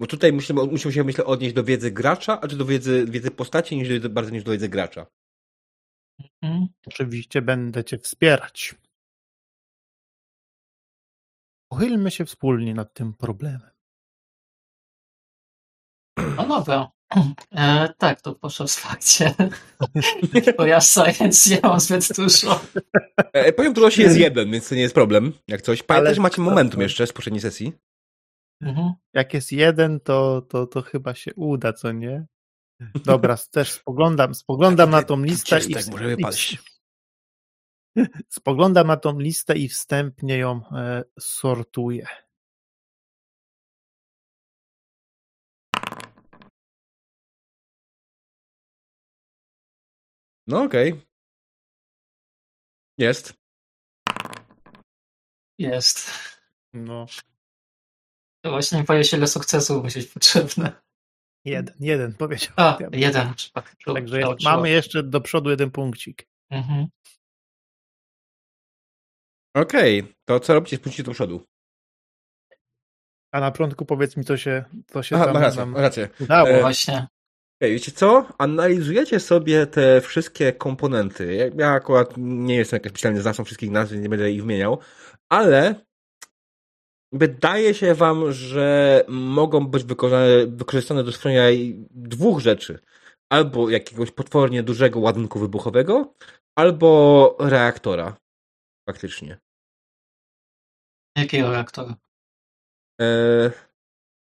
Bo 0.00 0.06
tutaj 0.06 0.32
musimy, 0.32 0.66
musimy 0.66 0.92
się 0.94 1.04
myślę 1.04 1.24
odnieść 1.24 1.54
do 1.54 1.64
wiedzy 1.64 1.90
gracza, 1.90 2.40
a 2.40 2.48
czy 2.48 2.56
do 2.56 2.64
wiedzy, 2.64 3.06
wiedzy 3.08 3.30
postaci 3.30 3.76
niż 3.76 4.00
do, 4.00 4.10
bardziej 4.10 4.32
niż 4.32 4.44
do 4.44 4.52
wiedzy 4.52 4.68
gracza. 4.68 5.06
Mhm. 6.42 6.66
Oczywiście 6.86 7.42
będę 7.42 7.84
cię 7.84 7.98
wspierać. 7.98 8.74
Pochylmy 11.68 12.10
się 12.10 12.24
wspólnie 12.24 12.74
nad 12.74 12.94
tym 12.94 13.14
problemem. 13.14 13.70
No 16.36 16.48
dobra. 16.48 16.90
E, 17.52 17.88
tak, 17.98 18.20
to 18.20 18.34
poszło 18.34 18.66
w 18.66 18.70
fakcie. 18.72 19.34
Bo 20.58 20.66
ja 20.66 20.80
science 20.80 21.50
nie 21.50 21.60
mam 21.62 21.80
zbyt 21.80 22.08
dużo. 22.16 22.60
E, 23.32 23.52
poziom 23.52 23.74
trudności 23.74 24.02
jest 24.02 24.16
jeden, 24.16 24.50
więc 24.50 24.68
to 24.68 24.74
nie 24.74 24.80
jest 24.80 24.94
problem. 24.94 25.32
Jak 25.48 25.62
coś. 25.62 25.82
Pamiętaj, 25.82 26.06
Ale- 26.06 26.14
że 26.14 26.20
macie 26.20 26.42
momentum 26.42 26.80
jeszcze 26.80 27.06
z 27.06 27.12
poprzedniej 27.12 27.40
sesji. 27.40 27.72
Mhm. 28.60 28.92
Jak 29.14 29.34
jest 29.34 29.52
jeden, 29.52 30.00
to, 30.00 30.42
to, 30.42 30.66
to 30.66 30.82
chyba 30.82 31.14
się 31.14 31.34
uda, 31.34 31.72
co 31.72 31.92
nie? 31.92 32.26
Dobra, 33.04 33.36
też 33.50 33.72
spoglądam, 33.72 34.34
spoglądam 34.34 34.90
na 34.90 35.02
tą 35.02 35.22
listę 35.22 35.60
i, 35.68 35.74
tak 35.74 35.86
możemy 35.86 36.14
i 36.14 36.22
paść. 36.22 36.58
spoglądam 38.28 38.86
na 38.86 38.96
tą 38.96 39.18
listę 39.18 39.58
i 39.58 39.68
wstępnie 39.68 40.38
ją 40.38 40.60
e, 40.72 41.04
sortuję. 41.20 42.06
No 50.46 50.62
okej. 50.62 51.00
Jest. 52.98 53.34
Jest. 55.58 56.10
No, 56.72 57.06
To 58.44 58.50
właśnie 58.50 58.78
nie 58.78 58.84
powie 58.84 59.04
się, 59.04 59.16
ile 59.16 59.26
sukcesów 59.26 59.84
musi 59.84 59.98
być 59.98 60.08
potrzebne. 60.08 60.82
jeden, 61.44 61.74
jeden 61.80 62.14
powiedział. 62.14 62.52
A, 62.56 62.78
jeden. 62.92 63.34
Tak, 63.52 63.76
Także 63.94 64.20
jest, 64.20 64.42
mamy 64.44 64.70
jeszcze 64.70 65.02
do 65.02 65.20
przodu 65.20 65.50
jeden 65.50 65.70
punkcik. 65.70 66.28
Mhm. 66.50 66.86
Okej, 69.56 70.14
to 70.24 70.40
co 70.40 70.54
robicie? 70.54 70.76
Spójrzcie 70.76 71.02
do 71.02 71.12
przodu. 71.12 71.46
A 73.32 73.40
na 73.40 73.50
początku 73.50 73.84
powiedz 73.86 74.16
mi, 74.16 74.24
co 74.24 74.36
się, 74.36 74.64
co 74.86 75.02
się 75.02 75.16
Aha, 75.16 75.24
tam 75.24 75.34
masz 75.34 75.42
rację, 75.42 75.60
nam 75.60 75.74
rację. 75.76 76.08
E, 76.28 76.60
Właśnie. 76.60 77.06
Wiecie 77.60 77.92
co? 77.92 78.26
Analizujecie 78.38 79.20
sobie 79.20 79.66
te 79.66 80.00
wszystkie 80.00 80.52
komponenty. 80.52 81.34
Ja- 81.34 81.50
Ja 81.56 81.70
akurat 81.72 82.14
nie 82.16 82.54
jestem 82.56 82.76
jakiś 82.76 82.90
specjalnie 82.90 83.20
znawcą 83.20 83.44
wszystkich 83.44 83.70
nazw, 83.70 83.92
nie 83.92 84.08
będę 84.08 84.30
ich 84.30 84.40
wymieniał, 84.40 84.78
ale 85.32 85.84
wydaje 87.12 87.74
się 87.74 87.94
wam, 87.94 88.32
że 88.32 89.04
mogą 89.08 89.66
być 89.66 89.84
wykorzystane, 90.46 91.04
do 91.04 91.12
stworzenia 91.12 91.44
dwóch 91.90 92.40
rzeczy. 92.40 92.78
Albo 93.32 93.70
jakiegoś 93.70 94.10
potwornie 94.10 94.62
dużego 94.62 95.00
ładunku 95.00 95.38
wybuchowego, 95.38 96.14
albo 96.58 97.36
reaktora. 97.40 98.16
Faktycznie. 98.88 99.38
Jakiego 101.18 101.50
reaktora? 101.50 101.94
Eee, 103.00 103.50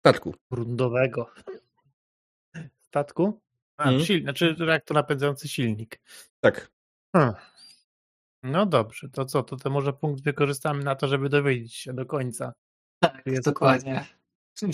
statku. 0.06 0.34
prądowego 0.52 1.30
statku. 2.96 3.40
A, 3.76 3.82
Mhm. 3.84 4.04
silnik, 4.04 4.24
znaczy 4.24 4.54
reaktor 4.58 4.94
napędzający 4.94 5.48
silnik. 5.48 6.00
Tak. 6.40 6.70
Hmm. 7.16 7.34
No 8.42 8.66
dobrze, 8.66 9.08
to 9.08 9.24
co, 9.24 9.42
to, 9.42 9.56
to 9.56 9.70
może 9.70 9.92
punkt 9.92 10.22
wykorzystamy 10.22 10.84
na 10.84 10.94
to, 10.94 11.08
żeby 11.08 11.28
dowiedzieć 11.28 11.74
się 11.74 11.92
do 11.92 12.06
końca. 12.06 12.52
Tak, 13.02 13.22
Jest 13.26 13.44
dokładnie. 13.44 14.06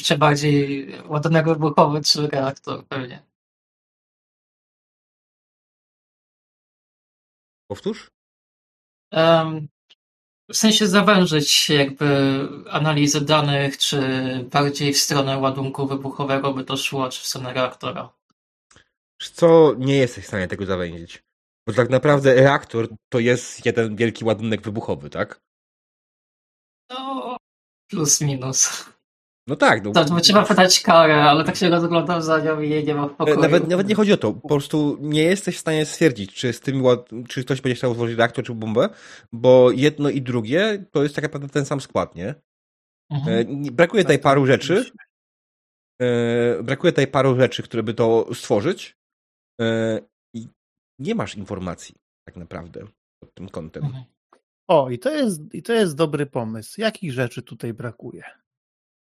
Czy 0.05 0.19
bardziej 0.19 0.89
ładunek 1.07 1.47
wybuchowy, 1.47 2.01
czy 2.01 2.27
reaktor 2.29 2.87
pewnie. 2.87 3.23
Powtórz? 7.71 8.11
W 10.51 10.57
sensie 10.57 10.87
zawężyć 10.87 11.71
jakby 11.71 12.07
analizę 12.71 13.21
danych, 13.21 13.79
czy 13.79 14.01
bardziej 14.53 14.93
w 14.93 14.99
stronę 14.99 15.39
ładunku 15.39 15.87
wybuchowego 15.87 16.55
by 16.55 16.65
to 16.65 16.77
szło, 16.77 17.09
czy 17.09 17.21
w 17.21 17.27
stronę 17.27 17.53
reaktora. 17.53 18.13
Co, 19.33 19.75
nie 19.79 19.97
jesteś 19.97 20.25
w 20.25 20.29
stanie 20.29 20.49
tego 20.49 20.67
zawęzić. 20.67 21.23
Bo 21.67 21.73
tak 21.73 21.91
naprawdę 21.91 22.35
reaktor 22.35 22.89
to 23.09 23.19
jest 23.19 23.67
jeden 23.67 23.97
wielki 23.97 24.25
ładunek 24.25 24.63
wybuchowy, 24.63 25.11
tak? 25.11 25.41
No, 26.91 27.37
plus 27.91 28.21
minus. 28.21 28.85
No 29.49 29.57
tak. 29.57 29.85
No, 29.85 29.93
To, 29.93 30.05
to 30.05 30.21
trzeba 30.21 30.45
pytać 30.45 30.81
karę, 30.81 31.23
ale 31.23 31.45
tak 31.45 31.57
się 31.57 31.69
rozglądam 31.69 32.23
za 32.23 32.41
nią 32.41 32.61
i 32.61 32.71
jej 32.71 32.85
nie 32.85 32.95
ma 32.95 33.09
w 33.09 33.15
pokoju. 33.15 33.41
nawet, 33.41 33.69
nawet 33.69 33.89
nie 33.89 33.95
chodzi 33.95 34.13
o 34.13 34.17
to. 34.17 34.33
Po 34.33 34.49
prostu 34.49 34.99
nie 35.01 35.23
jesteś 35.23 35.57
w 35.57 35.61
stanie 35.61 35.87
stwierdzić, 35.87 36.35
czy 36.35 36.53
z 36.53 36.61
tym 36.61 36.83
czy 37.29 37.45
ktoś 37.45 37.61
będzie 37.61 37.77
chciał 37.77 37.95
złożyć 37.95 38.19
reaktor 38.19 38.45
czy 38.45 38.55
bombę, 38.55 38.89
bo 39.33 39.71
jedno 39.71 40.11
i 40.11 40.23
drugie 40.23 40.85
to 40.91 41.03
jest 41.03 41.15
tak 41.15 41.25
naprawdę 41.25 41.49
ten 41.49 41.65
sam 41.67 41.81
skład, 41.81 42.15
nie? 42.15 42.35
Mhm. 43.11 43.39
E, 43.67 43.71
Brakuje 43.73 44.03
tutaj 44.03 44.17
Tak, 44.17 44.23
paru 44.23 44.41
tak, 44.41 44.47
rzeczy. 44.47 44.85
E, 46.03 46.63
Brakuje 46.63 46.93
tutaj 46.93 47.07
paru 47.07 47.37
rzeczy, 47.37 47.63
które 47.63 47.83
by 47.83 47.95
to 47.95 48.35
stworzyć. 48.35 48.97
E, 49.61 50.01
I 50.35 50.49
nie 50.99 51.15
masz 51.15 51.35
informacji 51.37 51.95
tak 52.29 52.37
naprawdę 52.37 52.81
pod 53.23 53.35
tym 53.35 53.49
kątem. 53.49 53.85
Mhm. 53.85 54.05
O, 54.71 54.91
i 54.91 54.99
to, 54.99 55.11
jest, 55.15 55.55
i 55.55 55.63
to 55.63 55.73
jest 55.73 55.97
dobry 55.97 56.27
pomysł. 56.27 56.81
Jakich 56.81 57.13
rzeczy 57.13 57.43
tutaj 57.43 57.75
brakuje? 57.75 58.23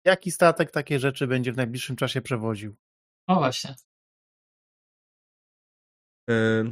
Jaki 0.06 0.32
statek 0.32 0.72
takie 0.72 0.99
rzeczy 0.99 1.28
będzie 1.28 1.53
w 1.53 1.57
najbliższym 1.57 1.95
czasie 1.95 2.22
przewoził? 2.22 2.76
No 3.28 3.36
właśnie. 3.36 3.76
E, 6.30 6.64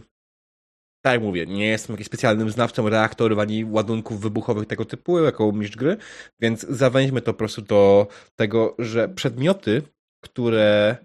Tak 1.05 1.13
jak 1.13 1.21
mówię, 1.21 1.45
nie 1.45 1.67
jestem 1.67 1.93
jakimś 1.93 2.07
specjalnym 2.07 2.49
znawcą 2.49 2.89
reaktorów 2.89 3.39
ani 3.39 3.65
ładunków 3.65 4.21
wybuchowych 4.21 4.67
tego 4.67 4.85
typu, 4.85 5.19
jako 5.19 5.51
mistrz 5.51 5.77
gry, 5.77 5.97
więc 6.41 6.61
zawęźmy 6.61 7.21
to 7.21 7.33
po 7.33 7.37
prostu 7.37 7.61
do 7.61 8.07
tego, 8.35 8.75
że 8.79 9.09
przedmioty, 9.09 9.81
które 10.23 10.97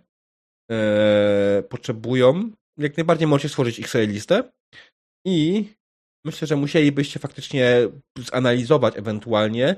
e, 0.70 1.62
potrzebują, 1.68 2.50
jak 2.78 2.96
najbardziej 2.96 3.28
możecie 3.28 3.48
stworzyć 3.48 3.78
ich 3.78 3.88
sobie 3.88 4.06
listę 4.06 4.52
i 5.26 5.68
myślę, 6.26 6.48
że 6.48 6.56
musielibyście 6.56 7.20
faktycznie 7.20 7.88
zanalizować 8.18 8.96
ewentualnie 8.96 9.76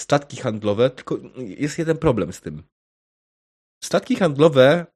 statki 0.00 0.36
handlowe, 0.36 0.90
tylko 0.90 1.18
jest 1.36 1.78
jeden 1.78 1.98
problem 1.98 2.32
z 2.32 2.40
tym. 2.40 2.62
Statki 3.84 4.16
handlowe 4.16 4.86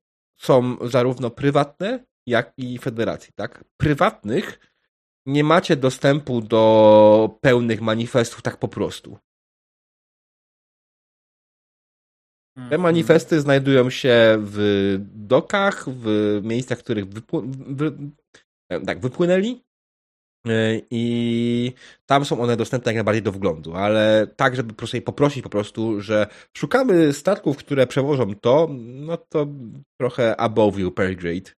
są 0.40 0.88
zarówno 0.88 1.30
prywatne, 1.30 2.04
jak 2.26 2.52
i 2.56 2.78
federacji, 2.78 3.32
tak? 3.34 3.64
Prywatnych 3.76 4.72
nie 5.26 5.44
macie 5.44 5.76
dostępu 5.76 6.40
do 6.40 7.38
pełnych 7.40 7.80
manifestów 7.80 8.42
tak 8.42 8.56
po 8.56 8.68
prostu. 8.68 9.18
Te 12.56 12.62
Mhm. 12.62 12.80
manifesty 12.80 13.40
znajdują 13.40 13.90
się 13.90 14.36
w 14.40 14.96
dokach, 15.14 15.88
w 15.88 16.06
miejscach, 16.42 16.78
w 16.78 16.82
których 16.82 17.06
wypł- 17.06 17.42
wy- 17.76 17.96
tak, 18.86 19.00
wypłynęli 19.00 19.65
i 20.90 21.72
tam 22.06 22.24
są 22.24 22.40
one 22.40 22.56
dostępne 22.56 22.90
jak 22.90 22.96
najbardziej 22.96 23.22
do 23.22 23.32
wglądu, 23.32 23.74
ale 23.74 24.26
tak, 24.36 24.56
żeby 24.56 24.68
po 24.68 24.74
prostu 24.78 25.02
poprosić 25.02 25.42
po 25.42 25.48
prostu, 25.48 26.00
że 26.00 26.26
szukamy 26.56 27.12
statków, 27.12 27.56
które 27.56 27.86
przewożą 27.86 28.34
to, 28.34 28.68
no 28.80 29.16
to 29.16 29.46
trochę 30.00 30.40
above 30.40 30.78
you 30.78 30.92
per 30.92 31.16
grade. 31.16 31.50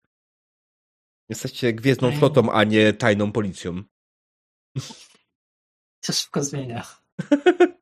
Jesteście 1.28 1.72
gwiezdną 1.72 2.12
flotą, 2.12 2.52
a 2.52 2.64
nie 2.64 2.92
tajną 2.92 3.32
policją. 3.32 3.82
To 6.06 6.12
szybko 6.12 6.44
zmienia. 6.44 6.86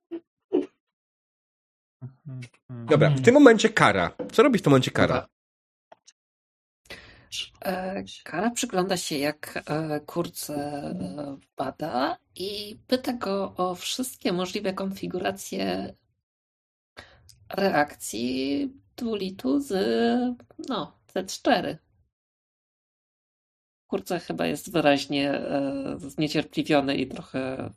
Dobra, 2.70 3.10
w 3.10 3.22
tym 3.22 3.34
momencie 3.34 3.68
kara. 3.68 4.16
Co 4.32 4.42
robi 4.42 4.58
w 4.58 4.62
tym 4.62 4.70
momencie 4.70 4.90
kara? 4.90 5.26
Dobra. 7.60 7.72
E, 7.72 8.04
Kara 8.24 8.50
przygląda 8.50 8.96
się, 8.96 9.18
jak 9.18 9.62
e, 9.66 10.00
kurce 10.00 10.54
e, 10.54 11.36
bada 11.56 12.18
i 12.34 12.78
pyta 12.86 13.12
go 13.12 13.54
o 13.56 13.74
wszystkie 13.74 14.32
możliwe 14.32 14.72
konfiguracje 14.72 15.94
reakcji 17.48 18.72
dulitu 18.96 19.60
z 19.60 19.72
no, 20.68 20.98
Z4. 21.14 21.76
Kurce 23.86 24.20
chyba 24.20 24.46
jest 24.46 24.72
wyraźnie 24.72 25.32
e, 25.32 25.96
zniecierpliwiony 25.98 26.96
i 26.96 27.06
trochę 27.06 27.70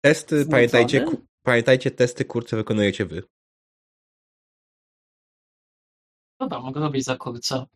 Testy, 0.00 0.36
Znudzony? 0.36 0.50
pamiętajcie, 0.50 1.00
ku, 1.00 1.26
pamiętajcie, 1.42 1.90
testy 1.90 2.24
kurce 2.24 2.56
wykonujecie 2.56 3.06
wy. 3.06 3.22
Dobra, 6.40 6.60
mogę 6.60 6.80
robić 6.80 7.04
za 7.04 7.16
kurca. 7.16 7.66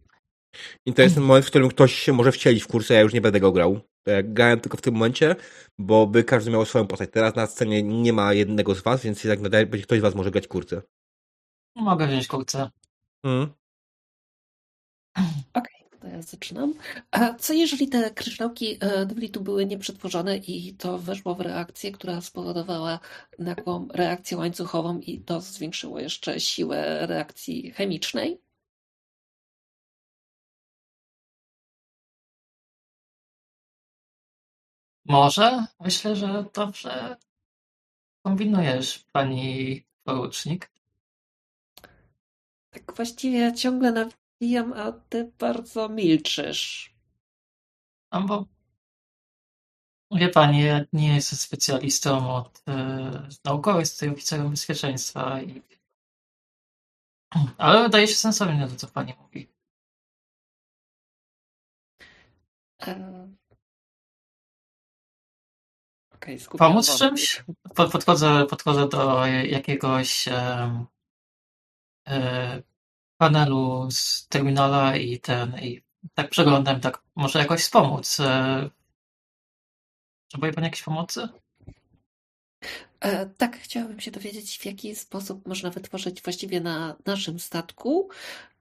I 0.87 0.95
to 0.95 1.03
jest 1.03 1.15
ten 1.15 1.25
moment, 1.25 1.47
w 1.47 1.49
którym 1.49 1.69
ktoś 1.69 1.95
się 1.95 2.13
może 2.13 2.33
wcielić 2.33 2.63
w 2.63 2.67
kursę, 2.67 2.95
ja 2.95 3.01
już 3.01 3.13
nie 3.13 3.21
będę 3.21 3.41
go 3.41 3.53
grał. 3.53 3.81
Grałem 4.25 4.61
tylko 4.61 4.79
w 4.79 4.83
tym 4.83 4.95
momencie, 4.95 5.37
bo 5.79 6.07
by 6.07 6.25
każdy 6.25 6.51
miał 6.51 6.65
swoją 6.65 6.87
postać. 6.87 7.11
Teraz 7.13 7.35
na 7.35 7.47
scenie 7.47 7.83
nie 7.83 8.13
ma 8.13 8.33
jednego 8.33 8.75
z 8.75 8.83
was, 8.83 9.03
więc 9.03 9.25
jednak 9.25 9.41
nadaje, 9.41 9.67
będzie 9.67 9.87
ktoś 9.87 9.99
z 9.99 10.03
was 10.03 10.15
może 10.15 10.31
grać 10.31 10.49
kurce. 10.49 10.83
Mogę 11.77 12.07
wziąć 12.07 12.27
kurca. 12.27 12.71
Mm. 13.25 13.49
to 16.01 16.09
ja 16.09 16.23
zaczynam. 16.23 16.75
A 17.11 17.35
co 17.35 17.53
jeżeli 17.53 17.89
te 17.89 18.11
kryształki 18.11 18.77
e, 18.81 19.07
Dwlitu 19.07 19.41
były 19.41 19.67
nieprzetworzone 19.67 20.37
i 20.37 20.75
to 20.75 20.99
weszło 20.99 21.35
w 21.35 21.41
reakcję, 21.41 21.93
która 21.93 22.21
spowodowała 22.21 22.99
nagłą 23.39 23.89
reakcję 23.93 24.37
łańcuchową 24.37 25.01
i 25.01 25.21
to 25.21 25.41
zwiększyło 25.41 26.01
jeszcze 26.01 26.41
siłę 26.41 27.07
reakcji 27.07 27.71
chemicznej? 27.71 28.41
Może? 35.11 35.67
Myślę, 35.81 36.17
że 36.17 36.45
dobrze 36.55 37.17
kombinujesz, 38.23 38.99
pani 39.13 39.83
porucznik. 40.05 40.71
Tak 42.71 42.97
właściwie 42.97 43.55
ciągle 43.55 43.93
nawijam, 43.93 44.73
a 44.73 44.93
ty 44.93 45.33
bardzo 45.39 45.89
milczysz. 45.89 46.95
No 48.13 48.23
bo 48.23 48.47
wie 50.11 50.29
pani, 50.29 50.63
ja 50.63 50.81
nie 50.93 51.15
jestem 51.15 51.39
specjalistą 51.39 52.35
od 52.35 52.63
e, 52.69 53.29
naukowej, 53.45 53.81
jestem 53.81 54.13
oficerem 54.13 54.51
bezpieczeństwa 54.51 55.43
i 55.43 55.63
ale 57.59 57.83
wydaje 57.83 58.09
się 58.09 58.15
sensowne 58.15 58.69
to, 58.69 58.77
co 58.77 58.87
pani 58.87 59.15
mówi. 59.23 59.49
Okay, 66.23 66.39
Pomóc 66.59 66.99
czymś? 66.99 67.45
Podchodzę, 67.75 68.47
podchodzę 68.51 68.89
do 68.89 69.27
jakiegoś 69.27 70.29
e, 70.29 70.87
e, 72.09 72.63
panelu 73.17 73.89
z 73.91 74.29
terminala 74.29 74.97
i 74.97 75.21
ten 75.21 75.59
i 75.59 75.83
tak 76.15 76.31
przeglądam, 76.31 76.81
tak 76.81 77.03
może 77.15 77.39
jakoś 77.39 77.61
wspomóc. 77.61 78.21
E, 78.21 78.71
Potrzebuje 80.23 80.53
Pani 80.53 80.65
jakiejś 80.65 80.83
pomocy? 80.83 81.29
E, 83.01 83.27
tak, 83.27 83.59
chciałabym 83.59 84.01
się 84.01 84.11
dowiedzieć, 84.11 84.59
w 84.59 84.65
jaki 84.67 84.97
sposób 84.97 85.47
można 85.47 85.71
wytworzyć 85.71 86.23
właściwie 86.23 86.61
na 86.61 86.97
naszym 87.07 87.39
statku 87.39 88.09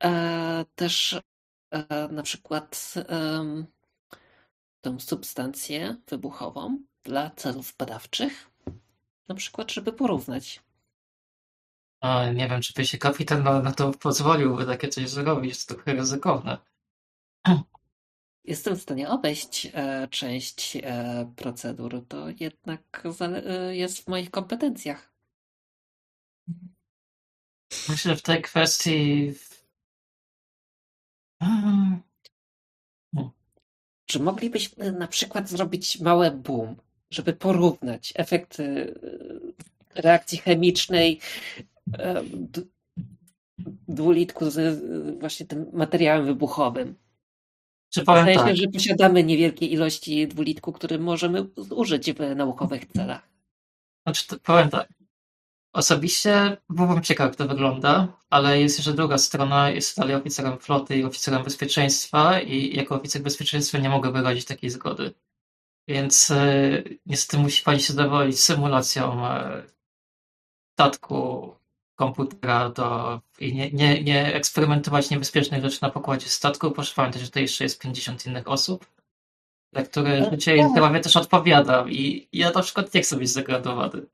e, 0.03 0.65
też 0.75 1.19
e, 1.71 2.07
na 2.07 2.23
przykład 2.23 2.93
tą 4.81 4.99
substancję 4.99 5.95
wybuchową 6.07 6.88
dla 7.03 7.29
celów 7.29 7.75
badawczych, 7.77 8.49
na 9.27 9.35
przykład, 9.35 9.71
żeby 9.71 9.93
porównać. 9.93 10.63
A, 12.01 12.31
nie 12.31 12.49
wiem, 12.49 12.61
czy 12.61 12.73
by 12.73 12.85
się 12.85 12.97
kapitan 12.97 13.43
na, 13.43 13.61
na 13.61 13.71
to 13.71 13.91
pozwolił, 13.91 14.55
by 14.55 14.65
takie 14.65 14.87
coś 14.87 15.09
zrobić, 15.09 15.49
jest 15.49 15.69
to 15.69 15.75
trochę 15.75 15.93
ryzykowne. 15.93 16.57
Jestem 18.43 18.75
w 18.75 18.81
stanie 18.81 19.09
obejść 19.09 19.67
e, 19.73 20.07
część 20.07 20.77
e, 20.83 21.33
procedur, 21.35 22.05
to 22.07 22.25
jednak 22.39 23.03
e, 23.45 23.75
jest 23.75 24.03
w 24.03 24.07
moich 24.07 24.31
kompetencjach. 24.31 25.13
Myślę, 27.89 28.11
że 28.11 28.15
w 28.15 28.21
tej 28.21 28.41
kwestii. 28.41 29.33
Hmm. 31.43 32.01
Czy 34.05 34.19
moglibyśmy 34.19 34.91
na 34.91 35.07
przykład 35.07 35.49
zrobić 35.49 35.99
małe 35.99 36.31
boom, 36.31 36.75
żeby 37.09 37.33
porównać 37.33 38.13
efekty 38.15 38.93
reakcji 39.95 40.37
chemicznej 40.37 41.19
dwulitku 43.87 44.49
z 44.49 44.83
właśnie 45.19 45.45
tym 45.45 45.65
materiałem 45.73 46.25
wybuchowym? 46.25 46.95
Czy 47.89 48.03
powiem 48.03 48.23
Zdaje 48.23 48.37
tak. 48.37 48.47
się, 48.47 48.55
że 48.55 48.67
posiadamy 48.67 49.23
niewielkie 49.23 49.65
ilości 49.65 50.27
dwulitku, 50.27 50.73
który 50.73 50.99
możemy 50.99 51.47
użyć 51.75 52.13
w 52.13 52.35
naukowych 52.35 52.85
celach. 52.85 53.29
Znaczy, 54.03 54.39
powiem 54.43 54.69
tak. 54.69 54.89
Osobiście 55.73 56.57
byłbym 56.69 57.01
ciekaw, 57.01 57.27
jak 57.27 57.35
to 57.35 57.47
wygląda, 57.47 58.17
ale 58.29 58.61
jest 58.61 58.77
jeszcze 58.77 58.93
druga 58.93 59.17
strona. 59.17 59.69
Jest 59.69 59.97
dalej 59.97 60.15
oficerem 60.15 60.59
floty 60.59 60.97
i 60.97 61.03
oficerem 61.03 61.43
bezpieczeństwa 61.43 62.39
i 62.39 62.75
jako 62.75 62.95
oficer 62.95 63.21
bezpieczeństwa 63.21 63.77
nie 63.77 63.89
mogę 63.89 64.11
wyrazić 64.11 64.45
takiej 64.45 64.69
zgody. 64.69 65.13
Więc 65.89 66.31
e, 66.31 66.83
niestety 67.05 67.43
musi 67.43 67.63
pani 67.63 67.79
się 67.79 67.93
zadowolić 67.93 68.39
symulacją 68.39 69.27
e, 69.27 69.63
statku 70.73 71.55
komputera 71.95 72.69
do, 72.69 73.21
i 73.39 73.53
nie, 73.53 73.71
nie, 73.71 74.03
nie 74.03 74.33
eksperymentować 74.33 75.09
niebezpiecznych 75.09 75.63
rzeczy 75.63 75.81
na 75.81 75.89
pokładzie 75.89 76.27
statku. 76.27 76.71
Proszę 76.71 76.95
pamiętać, 76.95 77.21
że 77.21 77.27
tutaj 77.27 77.43
jeszcze 77.43 77.63
jest 77.63 77.81
50 77.81 78.25
innych 78.25 78.47
osób, 78.47 78.85
dla 79.73 79.83
których 79.83 80.23
E, 80.23 80.31
życie 80.31 80.57
i 80.57 80.69
zdrowie 80.69 80.99
też 80.99 81.17
odpowiada. 81.17 81.85
I 81.87 82.27
ja 82.33 82.51
na 82.51 82.61
przykład 82.61 82.93
nie 82.93 83.01
chcę 83.01 83.17
być 83.17 83.29
zdegradowany. 83.29 84.05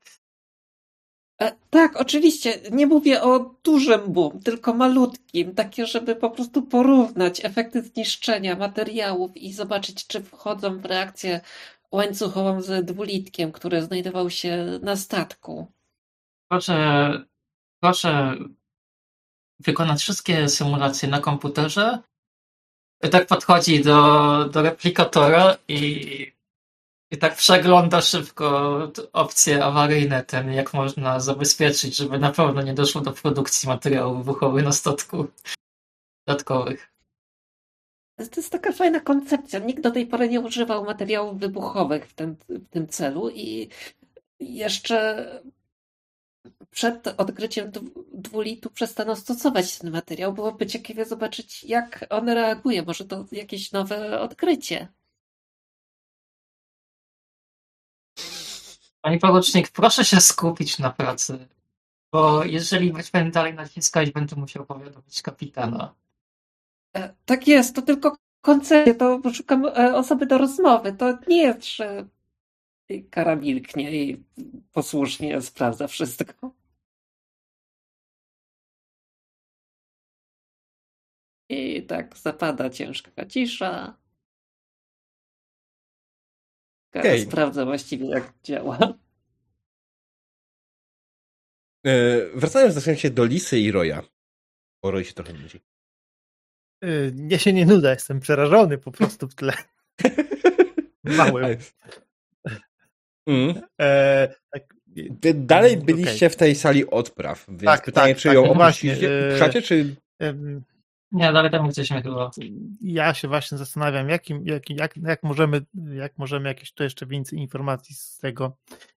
E, 1.40 1.52
tak, 1.70 1.96
oczywiście. 2.00 2.60
Nie 2.70 2.86
mówię 2.86 3.22
o 3.22 3.54
dużym 3.64 4.12
boom, 4.12 4.40
tylko 4.40 4.74
malutkim. 4.74 5.54
Takie, 5.54 5.86
żeby 5.86 6.16
po 6.16 6.30
prostu 6.30 6.62
porównać 6.62 7.44
efekty 7.44 7.82
zniszczenia 7.82 8.56
materiałów 8.56 9.36
i 9.36 9.52
zobaczyć, 9.52 10.06
czy 10.06 10.22
wchodzą 10.22 10.78
w 10.78 10.84
reakcję 10.84 11.40
łańcuchową 11.92 12.62
z 12.62 12.86
dwulitkiem, 12.86 13.52
który 13.52 13.82
znajdował 13.82 14.30
się 14.30 14.78
na 14.82 14.96
statku. 14.96 15.66
Proszę 16.48 17.10
proszę 17.80 18.36
wykonać 19.60 20.00
wszystkie 20.00 20.48
symulacje 20.48 21.08
na 21.08 21.20
komputerze. 21.20 21.98
Tak 23.10 23.26
podchodzi 23.26 23.82
do, 23.82 24.44
do 24.52 24.62
replikatora 24.62 25.56
i, 25.68 26.32
i 27.10 27.18
tak 27.18 27.36
przegląda 27.36 28.00
szybko 28.00 28.78
opcje 29.12 29.64
awaryjne, 29.64 30.24
ten 30.24 30.52
jak 30.52 30.74
można 30.74 31.20
zabezpieczyć, 31.20 31.96
żeby 31.96 32.18
na 32.18 32.32
pewno 32.32 32.62
nie 32.62 32.74
doszło 32.74 33.00
do 33.00 33.12
produkcji 33.12 33.68
materiałów 33.68 34.18
wybuchowych 34.18 34.64
na 34.64 34.72
statku 34.72 35.26
dodatkowych. 36.26 36.92
To 38.16 38.24
jest 38.36 38.52
taka 38.52 38.72
fajna 38.72 39.00
koncepcja. 39.00 39.58
Nikt 39.58 39.82
do 39.82 39.90
tej 39.90 40.06
pory 40.06 40.28
nie 40.28 40.40
używał 40.40 40.84
materiałów 40.84 41.38
wybuchowych 41.40 42.06
w 42.08 42.14
tym, 42.14 42.36
w 42.48 42.68
tym 42.70 42.88
celu 42.88 43.30
i 43.30 43.68
jeszcze 44.40 45.26
przed 46.70 47.06
odkryciem 47.16 47.72
dwulitu 48.14 48.70
przestaną 48.70 49.16
stosować 49.16 49.78
ten 49.78 49.90
materiał. 49.90 50.32
Byłoby 50.32 50.66
ciekawe 50.66 51.04
zobaczyć, 51.04 51.64
jak 51.64 52.06
on 52.10 52.28
reaguje. 52.28 52.82
Może 52.82 53.04
to 53.04 53.26
jakieś 53.32 53.72
nowe 53.72 54.20
odkrycie. 54.20 54.88
Panie 59.06 59.18
porucznik, 59.18 59.68
proszę 59.68 60.04
się 60.04 60.20
skupić 60.20 60.78
na 60.78 60.90
pracy, 60.90 61.48
bo 62.12 62.44
jeżeli 62.44 62.92
będę 63.12 63.30
dalej 63.30 63.54
naciskać, 63.54 64.10
będę 64.10 64.36
musiał 64.36 64.66
powiadomić 64.66 65.22
kapitana. 65.22 65.94
E, 66.96 67.14
tak 67.24 67.48
jest, 67.48 67.74
to 67.74 67.82
tylko 67.82 68.16
koncepcja, 68.40 68.94
to 68.94 69.20
szukam 69.34 69.66
e, 69.66 69.94
osoby 69.94 70.26
do 70.26 70.38
rozmowy. 70.38 70.92
To 70.92 71.18
nie 71.28 71.42
jest, 71.42 71.66
że 71.66 72.06
kara 73.10 73.36
milknie 73.36 74.04
i 74.04 74.24
posłusznie 74.72 75.42
sprawdza 75.42 75.86
wszystko. 75.86 76.50
I 81.48 81.82
tak 81.82 82.16
zapada 82.16 82.70
ciężka 82.70 83.26
cisza. 83.26 83.96
Okay. 87.00 87.20
Sprawdza 87.20 87.64
właściwie, 87.64 88.06
jak 88.06 88.32
działa. 88.44 88.78
E, 91.86 92.20
wracając 92.34 92.74
do 92.74 92.94
się 92.94 93.10
do 93.10 93.24
Lisy 93.24 93.58
i 93.58 93.72
Roya. 93.72 94.02
O 94.82 94.90
Roy 94.90 95.04
się 95.04 95.12
trochę 95.12 95.32
nudzi. 95.32 95.60
E, 96.84 96.88
ja 97.28 97.38
się 97.38 97.52
nie 97.52 97.66
nuda, 97.66 97.90
jestem 97.90 98.20
przerażony 98.20 98.78
po 98.78 98.92
prostu 98.92 99.28
w 99.28 99.34
tle. 99.34 99.52
Małym. 101.04 101.56
Mm. 103.26 103.62
E, 103.80 104.28
tak, 104.50 104.76
Wy 105.22 105.34
dalej 105.34 105.76
byliście 105.76 106.26
okay. 106.26 106.30
w 106.30 106.36
tej 106.36 106.54
sali 106.54 106.90
odpraw, 106.90 107.46
więc 107.48 107.62
tak, 107.62 107.84
pytanie, 107.84 108.14
tak, 108.14 108.22
czy 108.22 108.28
ją 108.28 108.42
tak, 108.42 108.52
opuścicie, 108.52 109.26
opuszczacie, 109.26 109.62
czy... 109.62 109.96
Nie, 111.16 111.32
dalej 111.32 111.50
tam 111.50 111.66
jesteśmy 111.66 112.02
chyba. 112.02 112.30
Ja 112.80 113.14
się 113.14 113.28
właśnie 113.28 113.58
zastanawiam, 113.58 114.08
jakim, 114.08 114.46
jak, 114.46 114.70
jak, 114.70 114.96
jak, 114.96 115.22
możemy, 115.22 115.64
jak 115.94 116.18
możemy 116.18 116.48
jakieś 116.48 116.72
tu 116.72 116.82
jeszcze 116.82 117.06
więcej 117.06 117.38
informacji 117.38 117.94
z 117.94 118.18
tego, 118.18 118.56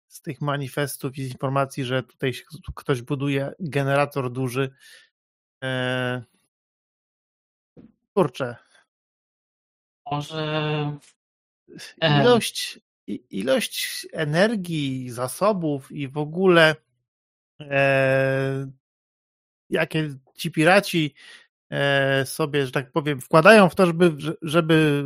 z 0.06 0.22
tych 0.22 0.40
manifestów 0.40 1.18
i 1.18 1.24
z 1.24 1.32
informacji, 1.32 1.84
że 1.84 2.02
tutaj 2.02 2.32
ktoś 2.74 3.02
buduje 3.02 3.52
generator 3.60 4.32
duży. 4.32 4.74
E... 5.64 6.22
Kurczę. 8.14 8.56
Może 10.10 10.96
ilość, 12.02 12.80
ilość 13.30 14.06
energii, 14.12 15.10
zasobów 15.10 15.92
i 15.92 16.08
w 16.08 16.18
ogóle 16.18 16.76
e... 17.60 18.70
jakie 19.70 20.14
ci 20.34 20.50
piraci 20.50 21.14
sobie, 22.24 22.66
że 22.66 22.72
tak 22.72 22.92
powiem, 22.92 23.20
wkładają 23.20 23.68
w 23.68 23.74
to, 23.74 23.86
żeby, 23.86 24.16
żeby 24.42 25.04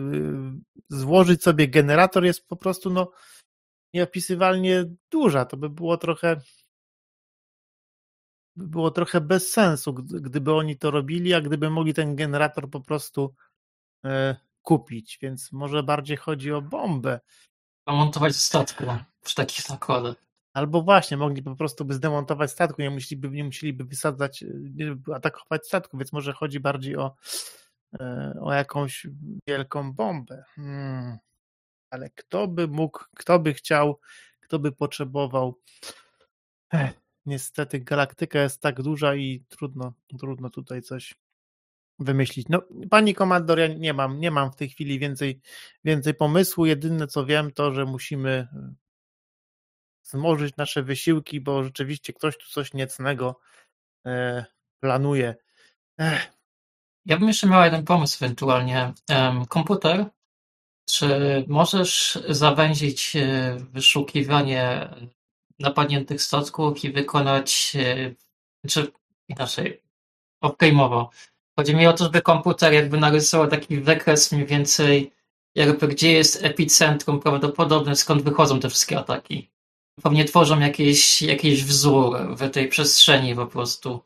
e, 0.91 0.97
złożyć 0.97 1.43
sobie 1.43 1.69
generator 1.69 2.25
jest 2.25 2.49
po 2.49 2.57
prostu 2.57 2.91
no 2.91 3.11
nieopisywalnie 3.95 4.85
duża. 5.11 5.45
To 5.45 5.57
by 5.57 5.71
było 5.71 5.97
trochę 5.97 6.41
by 8.57 8.67
było 8.67 8.91
trochę 8.91 9.21
bez 9.21 9.53
sensu, 9.53 9.95
gdyby 9.95 10.55
oni 10.55 10.79
to 10.79 10.91
robili, 10.91 11.35
a 11.35 11.41
gdyby 11.41 11.71
mogli 11.71 11.95
ten 11.95 12.17
generator 12.17 12.71
po 12.71 12.81
prostu 12.81 13.35
e, 14.05 14.37
kupić, 14.63 15.19
więc 15.23 15.53
może 15.53 15.83
bardziej 15.83 16.17
chodzi 16.17 16.53
o 16.53 16.63
bombę. 16.63 17.21
Montować 17.87 18.33
w 18.33 18.37
statku 18.37 18.85
przy 19.25 19.35
takich 19.35 19.69
nakładach. 19.69 20.30
Albo 20.53 20.83
właśnie, 20.83 21.17
mogli 21.17 21.43
po 21.43 21.57
prostu 21.57 21.85
by 21.85 21.95
zdemontować 21.95 22.51
statku, 22.51 22.83
nie 22.83 22.91
musieliby, 22.91 23.31
nie 23.31 23.45
musieliby 23.45 23.85
wysadzać, 23.85 24.45
nie 24.75 24.97
atakować 25.15 25.67
statku, 25.67 25.99
więc 25.99 26.13
może 26.13 26.33
chodzi 26.33 26.61
bardziej 26.61 26.97
o, 26.97 27.17
e, 28.01 28.35
o 28.41 28.53
jakąś 28.53 29.07
wielką 29.47 29.93
bombę. 29.93 30.45
Hmm. 30.55 31.19
Ale 31.91 32.11
kto 32.11 32.49
by 32.49 32.69
mógł, 32.69 33.05
kto 33.17 33.39
by 33.39 33.55
chciał, 33.55 34.01
kto 34.41 34.59
by 34.59 34.73
potrzebował. 34.73 35.59
Ech, 36.73 37.01
niestety 37.27 37.81
galaktyka 37.81 38.43
jest 38.43 38.61
tak 38.61 38.83
duża 38.83 39.15
i 39.15 39.45
trudno, 39.49 39.93
trudno 40.19 40.51
tutaj 40.51 40.83
coś 40.83 41.15
wymyślić. 41.99 42.49
No, 42.49 42.63
pani 42.91 43.15
komandor, 43.15 43.59
ja 43.59 43.67
nie 43.67 43.95
mam, 43.95 44.21
nie 44.21 44.31
mam 44.31 44.53
w 44.53 44.57
tej 44.57 44.69
chwili 44.69 44.99
więcej, 44.99 45.41
więcej 45.85 46.15
pomysłu. 46.15 46.67
Jedyne 46.67 47.07
co 47.07 47.27
wiem, 47.27 47.53
to 47.53 47.75
że 47.75 47.85
musimy 47.85 48.49
zmożyć 50.11 50.57
nasze 50.57 50.83
wysiłki, 50.83 51.41
bo 51.41 51.65
rzeczywiście 51.65 52.13
ktoś 52.13 52.39
tu 52.39 52.47
coś 52.49 52.75
niecnego 52.75 53.41
e, 54.07 54.45
planuje. 54.81 55.35
Ech. 55.99 56.33
Ja 57.07 57.19
bym 57.19 57.29
jeszcze 57.29 57.47
miał 57.47 57.65
jeden 57.65 57.85
pomysł 57.85 58.25
ewentualnie. 58.25 58.93
komputer, 59.49 60.07
czy 60.91 61.45
możesz 61.49 62.19
zawęzić 62.29 63.17
e, 63.17 63.57
wyszukiwanie 63.73 64.89
napadniętych 65.59 66.23
statków 66.23 66.85
i 66.85 66.93
wykonać, 66.93 67.73
e, 67.77 68.15
czy 68.69 68.93
inaczej, 69.29 69.83
off-game'owo. 70.45 71.07
Chodzi 71.59 71.77
mi 71.77 71.87
o 71.87 71.93
to, 71.93 72.05
żeby 72.05 72.23
komputer 72.23 72.73
jakby 72.73 72.99
narysował 72.99 73.49
taki 73.49 73.81
wykres 73.81 74.33
mniej 74.33 74.47
więcej 74.47 75.13
jakby 75.55 75.89
gdzie 75.89 76.13
jest 76.13 76.45
epicentrum 76.45 77.21
prawdopodobne, 77.21 77.97
skąd 77.97 78.23
wychodzą 78.23 78.61
te 78.61 78.69
wszystkie 78.69 78.99
ataki 78.99 79.51
pewnie 80.03 80.25
tworzą 80.25 80.61
jakiś, 80.61 81.23
jakiś 81.23 81.65
wzór 81.65 82.37
w 82.37 82.51
tej 82.51 82.69
przestrzeni 82.69 83.35
po 83.35 83.47
prostu. 83.47 84.01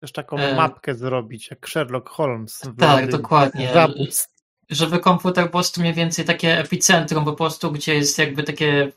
Też 0.00 0.12
taką 0.12 0.38
e... 0.38 0.54
mapkę 0.54 0.94
zrobić, 0.94 1.50
jak 1.50 1.68
Sherlock 1.68 2.08
Holmes. 2.08 2.62
Tak, 2.78 3.10
dokładnie. 3.10 3.70
Zapust. 3.74 4.30
Żeby 4.70 4.98
komputer 4.98 5.44
po 5.44 5.50
prostu 5.50 5.80
mniej 5.80 5.94
więcej 5.94 6.24
takie 6.24 6.58
epicentrum 6.58 7.24
po 7.24 7.32
prostu, 7.32 7.72
gdzie 7.72 7.94
jest 7.94 8.18
jakby 8.18 8.42
takie 8.42 8.92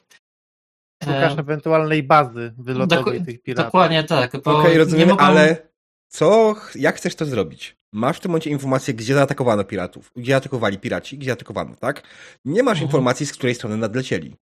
Szukasz 1.03 1.33
e... 1.33 1.37
ewentualnej 1.39 2.03
bazy 2.03 2.53
wylotowej 2.57 3.19
Dok 3.19 3.25
tych 3.25 3.43
piratów. 3.43 3.65
Dokładnie 3.65 4.03
tak. 4.03 4.35
Okej, 4.35 4.53
okay, 4.53 4.77
rozumiem, 4.77 5.09
mogą... 5.09 5.23
ale 5.23 5.71
co, 6.07 6.55
jak 6.75 6.95
chcesz 6.95 7.15
to 7.15 7.25
zrobić? 7.25 7.77
Masz 7.93 8.17
w 8.17 8.19
tym 8.19 8.31
momencie 8.31 8.49
informację, 8.49 8.93
gdzie 8.93 9.13
zaatakowano 9.13 9.63
piratów, 9.63 10.11
gdzie 10.15 10.35
atakowali 10.35 10.77
piraci, 10.77 11.17
gdzie 11.17 11.31
atakowano, 11.31 11.75
tak? 11.75 12.03
Nie 12.45 12.63
masz 12.63 12.77
mhm. 12.77 12.87
informacji, 12.87 13.25
z 13.25 13.33
której 13.33 13.55
strony 13.55 13.77
nadlecieli. 13.77 14.35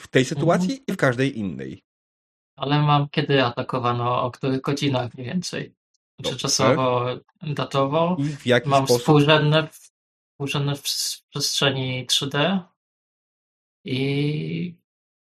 W 0.00 0.08
tej 0.08 0.24
sytuacji 0.24 0.70
mhm. 0.70 0.84
i 0.86 0.92
w 0.92 0.96
każdej 0.96 1.38
innej. 1.38 1.82
Ale 2.56 2.82
mam 2.82 3.08
kiedy 3.08 3.44
atakowano, 3.44 4.22
o 4.22 4.30
których 4.30 4.60
godzinach 4.60 5.14
mniej 5.14 5.26
więcej. 5.26 5.74
Czy 6.24 6.36
czasowo, 6.36 7.06
datowo. 7.42 8.16
I 8.18 8.24
w 8.24 8.46
jaki 8.46 8.68
mam 8.68 8.84
sposób? 8.84 9.00
Współrzędne, 9.00 9.68
współrzędne 10.32 10.76
w 10.76 10.82
przestrzeni 11.30 12.06
3D 12.06 12.60
i 13.84 14.80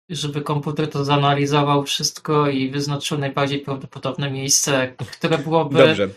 żeby 0.08 0.42
komputer 0.42 0.90
to 0.90 1.04
zanalizował 1.04 1.84
wszystko 1.84 2.48
i 2.48 2.70
wyznaczył 2.70 3.18
najbardziej 3.18 3.60
prawdopodobne 3.60 4.30
miejsce, 4.30 4.94
które 5.12 5.38
byłoby... 5.38 5.78
Dobrze. 5.78 6.08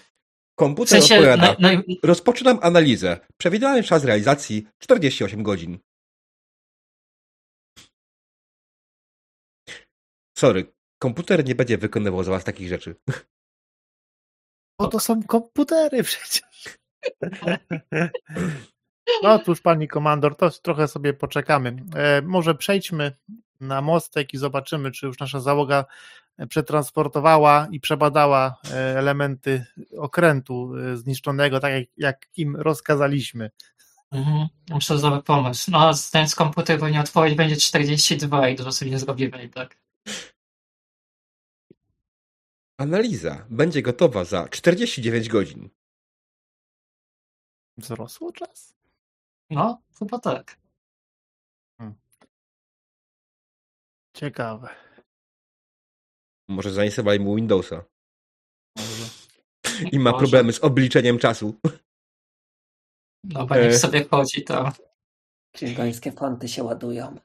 Komputer 0.56 0.88
w 1.00 1.02
sensie 1.02 1.16
odpowiada. 1.16 1.56
Na, 1.60 1.72
na... 1.72 1.82
Rozpoczynam 2.04 2.60
analizę. 2.62 3.20
Przewidywany 3.38 3.84
czas 3.84 4.04
realizacji 4.04 4.68
48 4.80 5.44
godzin. 5.44 5.80
Sorry, 10.42 10.74
komputer 11.00 11.46
nie 11.46 11.56
będzie 11.56 11.78
wykonywał 11.78 12.24
za 12.24 12.32
was 12.32 12.44
takich 12.44 12.68
rzeczy. 12.68 12.96
Bo 14.80 14.88
to 14.88 15.00
są 15.00 15.24
komputery 15.24 16.04
przecież. 16.04 16.42
No 19.24 19.40
cóż, 19.40 19.62
pani 19.62 19.88
komandor, 19.88 20.36
to 20.36 20.50
trochę 20.50 20.88
sobie 20.88 21.14
poczekamy. 21.14 21.76
E, 21.96 22.22
może 22.22 22.56
przejdźmy 22.56 23.12
na 23.60 23.82
mostek 23.82 24.34
i 24.34 24.38
zobaczymy, 24.38 24.92
czy 24.92 25.06
już 25.06 25.20
nasza 25.20 25.40
załoga 25.40 25.86
przetransportowała 26.50 27.68
i 27.72 27.80
przebadała 27.80 28.56
e, 28.72 28.98
elementy 28.98 29.66
okrętu 29.98 30.74
e, 30.76 30.98
zniszczonego, 30.98 31.60
tak 31.60 31.74
jak, 31.74 31.88
jak 31.98 32.28
im 32.38 32.56
rozkazaliśmy. 32.56 33.52
Mhm. 34.12 34.48
Myślę, 34.70 34.96
że 34.96 35.02
dobry 35.02 35.24
pomysł. 35.24 35.72
No, 35.72 35.92
ten 36.12 36.28
z 36.28 36.36
komputer 36.36 36.80
powinien 36.80 37.02
odpowiedź 37.02 37.36
będzie 37.36 37.56
42 37.56 38.50
i 38.50 38.56
dużo 38.56 38.72
sobie 38.72 38.92
nie 38.92 39.00
zrobimy 39.00 39.44
i 39.44 39.50
tak. 39.50 39.78
Analiza 42.82 43.46
będzie 43.50 43.82
gotowa 43.82 44.26
za 44.26 44.48
49 44.50 45.30
godzin. 45.30 45.70
Wzrosło 47.78 48.32
czas? 48.32 48.76
No, 49.50 49.82
chyba 50.00 50.20
tak. 50.20 50.58
Hmm. 51.78 51.96
Ciekawe. 54.16 54.70
Może 56.50 56.72
zainstalowali 56.72 57.20
mu 57.20 57.36
Windowsa. 57.36 57.84
Może. 58.78 59.10
I 59.92 60.00
ma 60.00 60.12
Może. 60.12 60.22
problemy 60.22 60.54
z 60.54 60.64
obliczeniem 60.64 61.20
czasu. 61.20 61.56
No, 63.24 63.46
bo 63.46 63.56
niech 63.56 63.78
sobie 63.78 64.06
chodzi 64.06 64.44
to. 64.44 64.72
Księgońskie 65.56 66.12
fonty 66.12 66.48
się 66.48 66.64
ładują. 66.64 67.20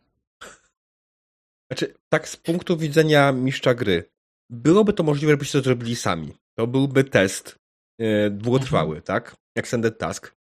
Znaczy, 1.70 1.94
tak 2.08 2.28
z 2.28 2.36
punktu 2.36 2.76
widzenia 2.76 3.32
mistrza 3.32 3.74
gry, 3.74 4.15
byłoby 4.50 4.92
to 4.92 5.02
możliwe, 5.02 5.32
żebyście 5.32 5.58
to 5.58 5.64
zrobili 5.64 5.96
sami. 5.96 6.32
To 6.54 6.66
byłby 6.66 7.04
test 7.04 7.58
e, 7.98 8.30
długotrwały, 8.30 8.96
mhm. 8.96 9.02
tak? 9.02 9.36
Jak 9.56 9.68
Sended 9.68 9.98
Task, 9.98 10.34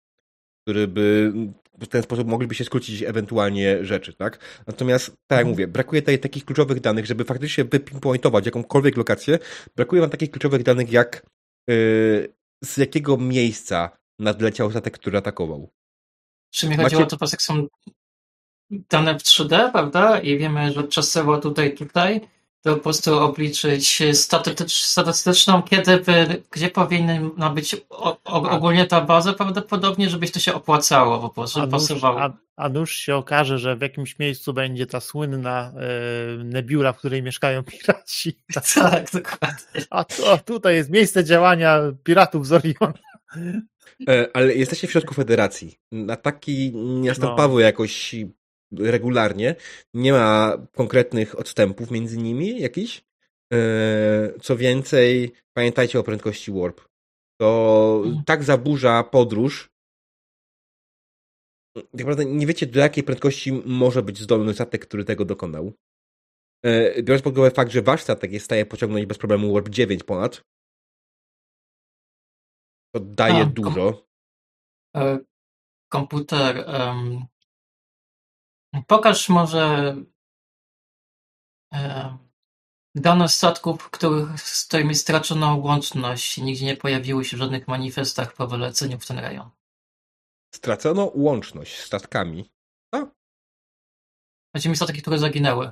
który 0.63 0.87
by 0.87 1.33
w 1.79 1.87
ten 1.87 2.03
sposób 2.03 2.27
mogliby 2.27 2.55
się 2.55 2.63
skrócić 2.63 3.03
ewentualnie 3.03 3.85
rzeczy, 3.85 4.13
tak? 4.13 4.63
Natomiast, 4.67 5.05
tak 5.07 5.17
jak 5.37 5.39
mhm. 5.39 5.47
mówię, 5.47 5.67
brakuje 5.67 6.01
tutaj 6.01 6.19
takich 6.19 6.45
kluczowych 6.45 6.79
danych, 6.79 7.05
żeby 7.05 7.23
faktycznie 7.23 7.63
wypinpointować 7.63 8.45
jakąkolwiek 8.45 8.97
lokację. 8.97 9.39
Brakuje 9.75 10.01
wam 10.01 10.09
takich 10.09 10.31
kluczowych 10.31 10.63
danych, 10.63 10.91
jak 10.91 11.25
yy, 11.67 12.33
z 12.63 12.77
jakiego 12.77 13.17
miejsca 13.17 13.89
nadleciał 14.19 14.71
statek, 14.71 14.93
który 14.93 15.17
atakował. 15.17 15.69
Czy 16.51 16.69
mi 16.69 16.75
chodziło 16.75 17.01
Macie... 17.01 17.15
o 17.15 17.19
to, 17.19 17.25
jak 17.31 17.41
są 17.41 17.67
dane 18.69 19.19
w 19.19 19.23
3D, 19.23 19.71
prawda? 19.71 20.19
I 20.19 20.37
wiemy, 20.37 20.71
że 20.71 20.83
czasowo 20.83 21.37
tutaj, 21.37 21.75
tutaj, 21.75 22.21
to 22.65 22.75
po 22.75 22.81
prostu 22.81 23.19
obliczyć 23.19 24.03
statystyczną, 24.71 25.63
kiedy 25.63 25.97
by, 25.97 26.43
gdzie 26.51 26.69
powinna 26.69 27.49
być 27.49 27.75
o, 27.89 28.17
o, 28.23 28.49
ogólnie 28.49 28.85
ta 28.85 29.01
baza 29.01 29.33
prawdopodobnie, 29.33 30.09
żebyś 30.09 30.31
to 30.31 30.39
się 30.39 30.53
opłacało 30.53 31.19
po 31.19 31.29
prostu, 31.29 31.59
a 31.61 31.67
pasowało. 31.67 32.21
A, 32.21 32.33
a 32.55 32.69
nuż 32.69 32.95
się 32.95 33.15
okaże, 33.15 33.59
że 33.59 33.75
w 33.75 33.81
jakimś 33.81 34.19
miejscu 34.19 34.53
będzie 34.53 34.85
ta 34.87 34.99
słynna 34.99 35.71
e, 35.75 36.43
nebula, 36.43 36.93
w 36.93 36.97
której 36.97 37.23
mieszkają 37.23 37.63
piraci. 37.71 38.37
Tak, 38.75 39.11
dokładnie. 39.11 39.81
A 39.89 40.03
to, 40.03 40.37
tutaj 40.37 40.75
jest 40.75 40.89
miejsce 40.89 41.23
działania 41.23 41.79
piratów 42.03 42.47
z 42.47 42.51
Oriona. 42.51 42.93
E, 44.09 44.27
ale 44.33 44.55
jesteście 44.55 44.87
w 44.87 44.91
środku 44.91 45.13
federacji. 45.13 45.79
Na 45.91 46.15
taki 46.15 46.71
miasto 46.75 47.35
no. 47.37 47.59
jakoś 47.59 48.15
regularnie. 48.79 49.55
Nie 49.93 50.11
ma 50.11 50.57
konkretnych 50.71 51.39
odstępów 51.39 51.91
między 51.91 52.17
nimi 52.17 52.59
jakichś. 52.59 53.03
E, 53.53 53.59
co 54.41 54.57
więcej, 54.57 55.31
pamiętajcie 55.53 55.99
o 55.99 56.03
prędkości 56.03 56.51
warp. 56.51 56.81
To 57.39 58.01
mhm. 58.05 58.23
tak 58.25 58.43
zaburza 58.43 59.03
podróż. 59.03 59.69
Tak 61.75 61.85
naprawdę 61.93 62.25
nie 62.25 62.47
wiecie, 62.47 62.65
do 62.65 62.79
jakiej 62.79 63.03
prędkości 63.03 63.51
może 63.65 64.01
być 64.03 64.21
zdolny 64.21 64.53
statek, 64.53 64.87
który 64.87 65.05
tego 65.05 65.25
dokonał. 65.25 65.73
E, 66.63 67.03
biorąc 67.03 67.23
pod 67.23 67.37
uwagę 67.37 67.55
fakt, 67.55 67.71
że 67.71 67.81
wasz 67.81 68.01
statek 68.01 68.31
jest 68.31 68.43
w 68.43 68.45
stanie 68.45 68.65
pociągnąć 68.65 69.05
bez 69.05 69.17
problemu 69.17 69.53
warp 69.53 69.69
9 69.69 70.03
ponad, 70.03 70.41
to 72.95 72.99
daje 72.99 73.41
A, 73.41 73.45
dużo. 73.45 74.07
Kom 74.93 75.03
e, 75.03 75.19
komputer 75.89 76.65
um, 76.67 77.25
Pokaż 78.87 79.29
może 79.29 79.95
Dane 82.95 83.29
statków, 83.29 83.89
których, 83.89 84.41
z 84.41 84.65
którymi 84.65 84.95
stracono 84.95 85.55
łączność 85.55 86.37
i 86.37 86.43
nigdzie 86.43 86.65
nie 86.65 86.77
pojawiły 86.77 87.25
się 87.25 87.37
w 87.37 87.39
żadnych 87.39 87.67
manifestach 87.67 88.33
po 88.33 88.47
wyleceniu 88.47 88.99
w 88.99 89.07
ten 89.07 89.19
rejon. 89.19 89.49
Stracono 90.55 91.11
łączność 91.15 91.79
z 91.79 91.85
statkami. 91.85 92.51
Chodzi 94.55 94.69
mi 94.69 94.75
statki, 94.75 95.01
które 95.01 95.19
zaginęły. 95.19 95.71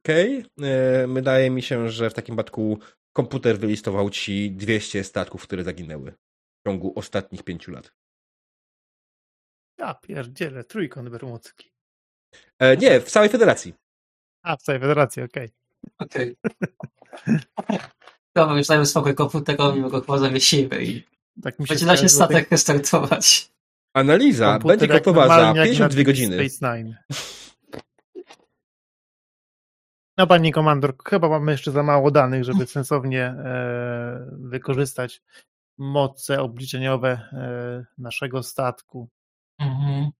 Okej. 0.00 0.38
Okay. 0.56 1.08
Wydaje 1.08 1.50
mi 1.50 1.62
się, 1.62 1.88
że 1.88 2.10
w 2.10 2.14
takim 2.14 2.34
przypadku 2.34 2.78
komputer 3.12 3.58
wylistował 3.58 4.10
ci 4.10 4.50
200 4.50 5.04
statków, 5.04 5.42
które 5.42 5.64
zaginęły 5.64 6.12
w 6.12 6.68
ciągu 6.68 6.92
ostatnich 6.96 7.42
pięciu 7.42 7.72
lat. 7.72 7.99
Ja 9.80 9.94
pierdzielę, 9.94 10.64
trójkąt 10.64 11.08
bermudzki. 11.08 11.70
E, 12.58 12.76
nie, 12.76 13.00
w 13.00 13.10
całej 13.10 13.28
federacji. 13.28 13.74
A, 14.42 14.56
w 14.56 14.62
całej 14.62 14.80
federacji, 14.80 15.22
okej. 15.22 15.50
Okej. 15.98 16.36
Okay. 16.42 17.38
Dobra, 18.34 18.58
już 18.58 18.66
dajmy 18.66 18.86
spokój 18.86 19.14
komputerowi, 19.14 19.80
bo 19.82 19.90
go 19.90 20.00
chyba 20.00 20.18
zawiesimy 20.18 20.84
i 20.84 21.04
tak 21.42 21.58
mi 21.58 21.66
się 21.66 21.74
będzie 21.74 21.86
da 21.86 21.96
się 21.96 22.08
statek 22.08 22.48
tej... 22.48 22.50
restartować. 22.50 23.52
Analiza 23.94 24.58
będzie 24.58 24.88
gotowa 24.88 25.28
za 25.28 25.64
52 25.64 26.02
godziny. 26.02 26.48
Space 26.48 26.76
Nine. 26.76 26.96
No 30.18 30.26
pani 30.26 30.52
komandor, 30.52 30.94
chyba 31.08 31.28
mamy 31.28 31.52
jeszcze 31.52 31.72
za 31.72 31.82
mało 31.82 32.10
danych, 32.10 32.44
żeby 32.44 32.66
sensownie 32.76 33.24
e, 33.24 34.30
wykorzystać 34.32 35.22
moce 35.78 36.40
obliczeniowe 36.40 37.10
e, 37.10 37.84
naszego 37.98 38.42
statku. 38.42 39.08
Mhm. 39.60 40.10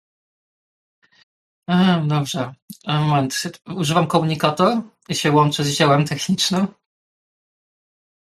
E, 1.70 2.04
dobrze. 2.06 2.54
Moment. 2.86 3.42
Używam 3.76 4.06
komunikator 4.06 4.82
i 5.08 5.14
się 5.14 5.32
łączę 5.32 5.64
z 5.64 5.76
działem 5.76 6.04
technicznym. 6.04 6.66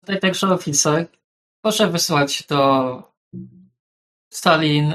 Tutaj 0.02 0.20
także 0.20 0.48
oficer. 0.48 1.08
Proszę 1.62 1.88
wysłać 1.88 2.44
do 2.50 3.04
Stalin 4.34 4.94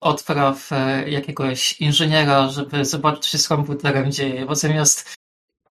odpraw 0.00 0.72
e, 0.72 1.10
jakiegoś 1.10 1.80
inżyniera, 1.80 2.48
żeby 2.48 2.84
zobaczyć, 2.84 3.24
co 3.24 3.30
się 3.30 3.38
z 3.38 3.48
komputerem 3.48 4.12
dzieje, 4.12 4.46
bo 4.46 4.54
zamiast 4.54 5.14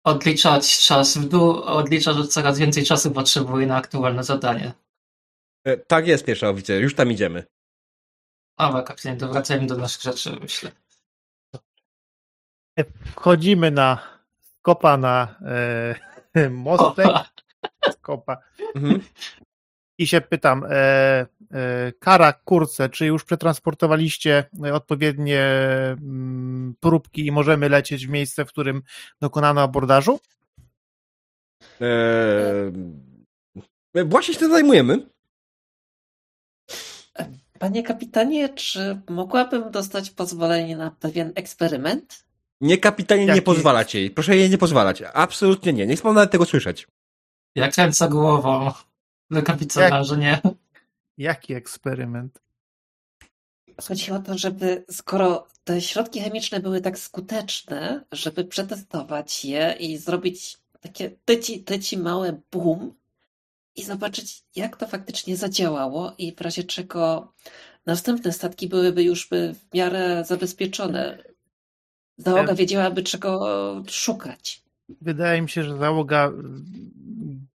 odliczać 0.04 0.80
czas 0.80 1.18
w 1.18 1.28
dół, 1.28 1.62
odlicza, 1.62 2.14
że 2.14 2.28
coraz 2.28 2.60
więcej 2.60 2.84
czasu 2.84 3.12
potrzebuje 3.12 3.68
na 3.68 3.76
aktualne 3.76 4.24
zadanie. 4.24 4.74
E, 5.66 5.78
tak 5.78 6.08
jest, 6.08 6.26
pierwsza 6.26 6.50
oficer. 6.50 6.82
Już 6.82 6.96
tam 6.96 7.12
idziemy. 7.12 7.44
Dobra, 8.60 8.82
kapitanie, 8.82 9.18
to 9.18 9.28
wracajmy 9.28 9.68
do 9.68 9.78
naszych 9.78 10.02
rzeczy, 10.02 10.38
myślę. 10.42 10.72
Wchodzimy 13.16 13.72
na 13.72 14.20
kopa 14.62 14.98
na 14.98 15.36
e, 16.36 16.50
mostek. 16.50 17.08
Kopa. 18.02 18.38
Mhm. 18.76 19.02
I 19.98 20.08
się 20.08 20.22
pytam, 20.22 20.64
e, 20.64 20.70
e, 20.72 21.28
Kara 22.00 22.34
Kurce, 22.34 22.90
czy 22.90 23.06
już 23.06 23.24
przetransportowaliście 23.24 24.50
odpowiednie 24.74 25.42
mm, 25.42 26.76
próbki 26.80 27.26
i 27.26 27.32
możemy 27.32 27.70
lecieć 27.70 28.08
w 28.08 28.10
miejsce, 28.10 28.46
w 28.46 28.50
którym 28.50 28.82
dokonano 29.22 29.62
abordażu? 29.62 30.20
Eee, 31.82 32.74
właśnie 34.06 34.34
się 34.34 34.40
tym 34.40 34.52
zajmujemy. 34.52 35.10
Panie 37.60 37.84
kapitanie, 37.84 38.50
czy 38.50 39.02
mogłabym 39.10 39.72
dostać 39.72 40.10
pozwolenie 40.10 40.78
na 40.78 40.92
pewien 40.92 41.32
eksperyment? 41.36 42.26
Nie, 42.62 42.78
kapitanie, 42.78 43.26
Jaki? 43.26 43.36
nie 43.36 43.42
pozwalać 43.42 43.96
jej. 43.96 44.12
Proszę 44.12 44.38
jej 44.38 44.50
nie 44.50 44.58
pozwalać. 44.58 45.04
Absolutnie 45.14 45.74
nie. 45.74 45.88
Nie 45.88 45.96
chcę 45.96 46.14
nawet 46.14 46.32
tego 46.32 46.46
słyszeć. 46.46 46.88
Ja 47.56 47.72
kręcę 47.72 48.10
głową 48.10 48.72
do 49.32 49.44
kapitana, 49.44 49.98
Jak... 49.98 50.06
że 50.06 50.18
nie. 50.18 50.42
Jaki 51.18 51.54
eksperyment? 51.54 52.42
Chodzi 53.88 54.12
o 54.12 54.20
to, 54.20 54.38
żeby 54.38 54.86
skoro 54.92 55.48
te 55.64 55.82
środki 55.82 56.22
chemiczne 56.22 56.60
były 56.60 56.82
tak 56.82 57.00
skuteczne, 57.00 58.04
żeby 58.12 58.46
przetestować 58.46 59.46
je 59.46 59.76
i 59.80 59.98
zrobić 59.98 60.58
takie 60.80 61.10
tyci, 61.26 61.64
tyci 61.64 61.98
małe 61.98 62.42
boom 62.52 62.94
i 63.80 63.84
zobaczyć, 63.84 64.44
jak 64.56 64.78
to 64.78 64.88
faktycznie 64.88 65.38
zadziałało 65.38 66.14
i 66.18 66.36
w 66.36 66.42
razie 66.42 66.64
czego 66.64 67.34
następne 67.86 68.34
statki 68.34 68.68
byłyby 68.68 69.04
już 69.04 69.30
w 69.30 69.74
miarę 69.74 70.24
zabezpieczone. 70.28 71.24
Załoga 72.18 72.56
wiedziałaby, 72.56 73.04
czego 73.04 73.84
szukać. 73.88 74.62
Wydaje 75.02 75.42
mi 75.42 75.50
się, 75.50 75.64
że 75.64 75.78
załoga 75.78 76.32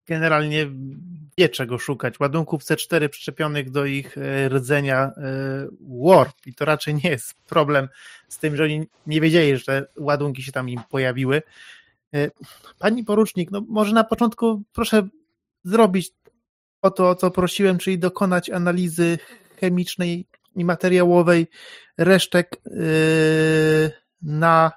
generalnie 0.06 0.66
wie 1.38 1.48
czego 1.48 1.78
szukać. 1.78 2.20
Ładunków 2.20 2.64
C4 2.64 3.08
przyczepionych 3.08 3.70
do 3.70 3.84
ich 3.84 4.18
e, 4.18 4.48
rdzenia 4.48 4.98
e, 5.02 5.12
Warp 5.80 6.46
i 6.46 6.54
to 6.54 6.64
raczej 6.64 6.94
nie 6.94 7.10
jest 7.10 7.34
problem 7.34 7.88
z 8.28 8.38
tym, 8.38 8.56
że 8.56 8.64
oni 8.64 8.86
nie 9.06 9.20
wiedzieli, 9.20 9.58
że 9.58 9.86
ładunki 9.98 10.42
się 10.42 10.52
tam 10.52 10.68
im 10.68 10.80
pojawiły. 10.90 11.42
E, 12.14 12.30
pani 12.78 13.04
porucznik, 13.04 13.50
no 13.50 13.62
może 13.68 13.94
na 13.94 14.04
początku 14.04 14.62
proszę 14.72 15.08
zrobić 15.64 16.12
o 16.82 16.90
to, 16.90 17.08
o 17.10 17.14
co 17.14 17.30
prosiłem, 17.30 17.78
czyli 17.78 17.98
dokonać 17.98 18.50
analizy 18.50 19.18
chemicznej 19.60 20.26
i 20.56 20.64
materiałowej 20.64 21.46
resztek 21.98 22.60
na 24.22 24.72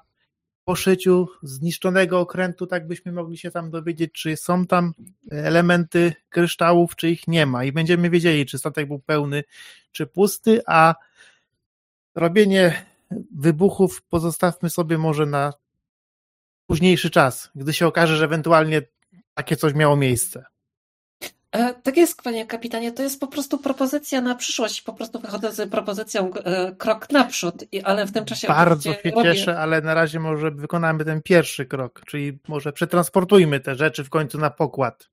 poszyciu 0.66 1.28
zniszczonego 1.44 2.20
okrętu, 2.20 2.68
tak 2.68 2.88
byśmy 2.88 3.12
mogli 3.12 3.38
się 3.38 3.52
tam 3.52 3.72
dowiedzieć, 3.72 4.12
czy 4.12 4.38
są 4.38 4.68
tam 4.68 4.94
elementy 5.32 6.14
kryształów, 6.30 6.96
czy 6.96 7.10
ich 7.10 7.28
nie 7.28 7.46
ma. 7.46 7.64
I 7.64 7.72
będziemy 7.72 8.10
wiedzieli, 8.10 8.46
czy 8.46 8.58
statek 8.58 8.88
był 8.88 9.00
pełny, 9.00 9.44
czy 9.92 10.08
pusty, 10.08 10.62
a 10.66 10.96
robienie 12.16 12.86
wybuchów 13.36 14.02
pozostawmy 14.02 14.70
sobie 14.70 14.98
może 14.98 15.26
na 15.26 15.54
późniejszy 16.66 17.10
czas, 17.10 17.52
gdy 17.56 17.74
się 17.74 17.88
okaże, 17.88 18.18
że 18.18 18.26
ewentualnie 18.26 18.82
takie 19.34 19.56
coś 19.56 19.74
miało 19.74 19.96
miejsce. 19.96 20.46
E, 21.52 21.74
tak 21.74 21.98
jest, 21.98 22.22
panie 22.22 22.46
kapitanie, 22.46 22.92
to 22.92 23.04
jest 23.04 23.20
po 23.20 23.28
prostu 23.28 23.58
propozycja 23.58 24.22
na 24.22 24.36
przyszłość. 24.36 24.82
Po 24.82 24.94
prostu 24.94 25.20
wychodzę 25.20 25.52
z 25.52 25.72
propozycją 25.72 26.34
e, 26.34 26.76
krok 26.76 27.10
naprzód, 27.10 27.64
ale 27.84 28.06
w 28.06 28.12
tym 28.12 28.26
czasie. 28.26 28.48
Bardzo 28.48 28.94
się 28.94 29.12
robię... 29.12 29.24
cieszę, 29.24 29.60
ale 29.60 29.82
na 29.82 29.94
razie 29.94 30.20
może 30.20 30.52
wykonamy 30.52 31.06
ten 31.06 31.22
pierwszy 31.22 31.66
krok, 31.66 32.02
czyli 32.06 32.40
może 32.48 32.74
przetransportujmy 32.74 33.60
te 33.60 33.76
rzeczy 33.76 34.04
w 34.04 34.10
końcu 34.10 34.38
na 34.38 34.50
pokład. 34.50 35.10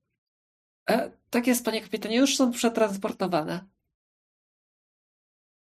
E, 0.89 1.11
tak 1.29 1.47
jest, 1.47 1.65
panie 1.65 1.81
kapitanie, 1.81 2.17
już 2.17 2.35
są 2.35 2.51
przetransportowane. 2.51 3.65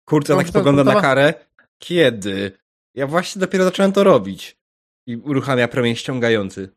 Kurczę, 0.05 0.37
tak 0.37 0.49
spogląda 0.49 0.85
na 0.85 1.01
karę. 1.01 1.35
Kiedy? 1.79 2.59
Ja 2.95 3.07
właśnie 3.07 3.41
dopiero 3.41 3.65
zacząłem 3.65 3.93
to 3.93 4.05
robić. 4.05 4.59
I 5.07 5.17
uruchamia 5.17 5.69
promień 5.69 5.97
ściągający. 5.97 6.69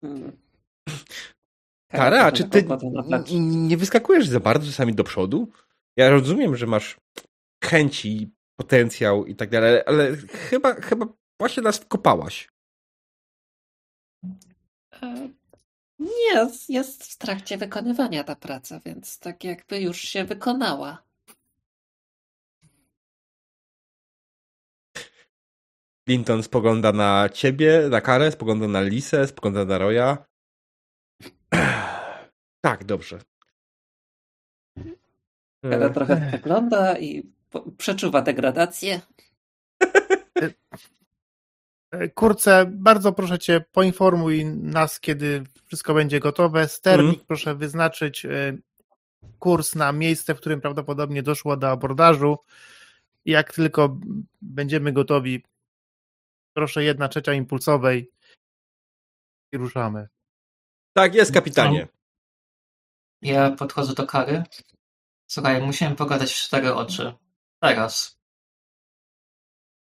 Hmm. 0.00 0.32
Kara, 1.94 2.32
czy 2.32 2.44
ty 2.44 2.66
nie 3.40 3.76
wyskakujesz 3.76 4.28
za 4.28 4.40
bardzo 4.40 4.66
czasami 4.66 4.94
do 4.94 5.04
przodu? 5.04 5.48
Ja 5.96 6.10
rozumiem, 6.10 6.56
że 6.56 6.66
masz 6.66 7.00
chęci, 7.64 8.30
potencjał 8.56 9.26
i 9.26 9.36
tak 9.36 9.50
dalej, 9.50 9.80
ale 9.86 10.16
chyba, 10.16 10.74
chyba 10.74 11.06
właśnie 11.40 11.62
nas 11.62 11.78
wkopałaś. 11.78 12.48
E, 15.02 15.28
nie, 15.98 16.50
jest 16.68 17.04
w 17.04 17.18
trakcie 17.18 17.58
wykonywania 17.58 18.24
ta 18.24 18.36
praca, 18.36 18.80
więc 18.84 19.18
tak 19.18 19.44
jakby 19.44 19.80
już 19.80 20.00
się 20.00 20.24
wykonała. 20.24 21.02
Linton 26.08 26.42
spogląda 26.42 26.92
na 26.92 27.28
ciebie, 27.28 27.88
na 27.90 28.00
Karę, 28.00 28.32
spogląda 28.32 28.68
na 28.68 28.80
Lisę, 28.80 29.26
spogląda 29.26 29.64
na 29.64 29.78
Roya. 29.78 30.16
Tak, 32.64 32.84
dobrze. 32.84 33.18
Kada 35.62 35.90
trochę 35.90 36.30
wygląda 36.30 36.98
i 36.98 37.32
przeczuwa 37.78 38.22
degradację. 38.22 39.00
Kurce, 42.14 42.66
bardzo 42.66 43.12
proszę 43.12 43.38
cię, 43.38 43.64
poinformuj 43.72 44.44
nas, 44.46 45.00
kiedy 45.00 45.44
wszystko 45.66 45.94
będzie 45.94 46.20
gotowe. 46.20 46.68
Sternik 46.68 47.14
mm. 47.14 47.26
proszę 47.26 47.54
wyznaczyć 47.54 48.24
e, 48.24 48.56
kurs 49.38 49.74
na 49.74 49.92
miejsce, 49.92 50.34
w 50.34 50.40
którym 50.40 50.60
prawdopodobnie 50.60 51.22
doszło 51.22 51.56
do 51.56 51.70
abordażu. 51.70 52.38
Jak 53.24 53.52
tylko 53.52 53.98
będziemy 54.42 54.92
gotowi, 54.92 55.42
proszę 56.52 56.84
jedna 56.84 57.08
trzecia 57.08 57.32
impulsowej 57.32 58.10
i 59.52 59.56
ruszamy. 59.56 60.08
Tak 60.92 61.14
jest, 61.14 61.32
kapitanie. 61.34 61.88
Ja 63.24 63.50
podchodzę 63.50 63.94
do 63.94 64.06
Kary. 64.06 64.42
Słuchaj, 65.26 65.62
musimy 65.62 65.96
pogadać 65.96 66.32
w 66.32 66.36
cztery 66.36 66.74
oczy. 66.74 67.14
Teraz. 67.60 68.18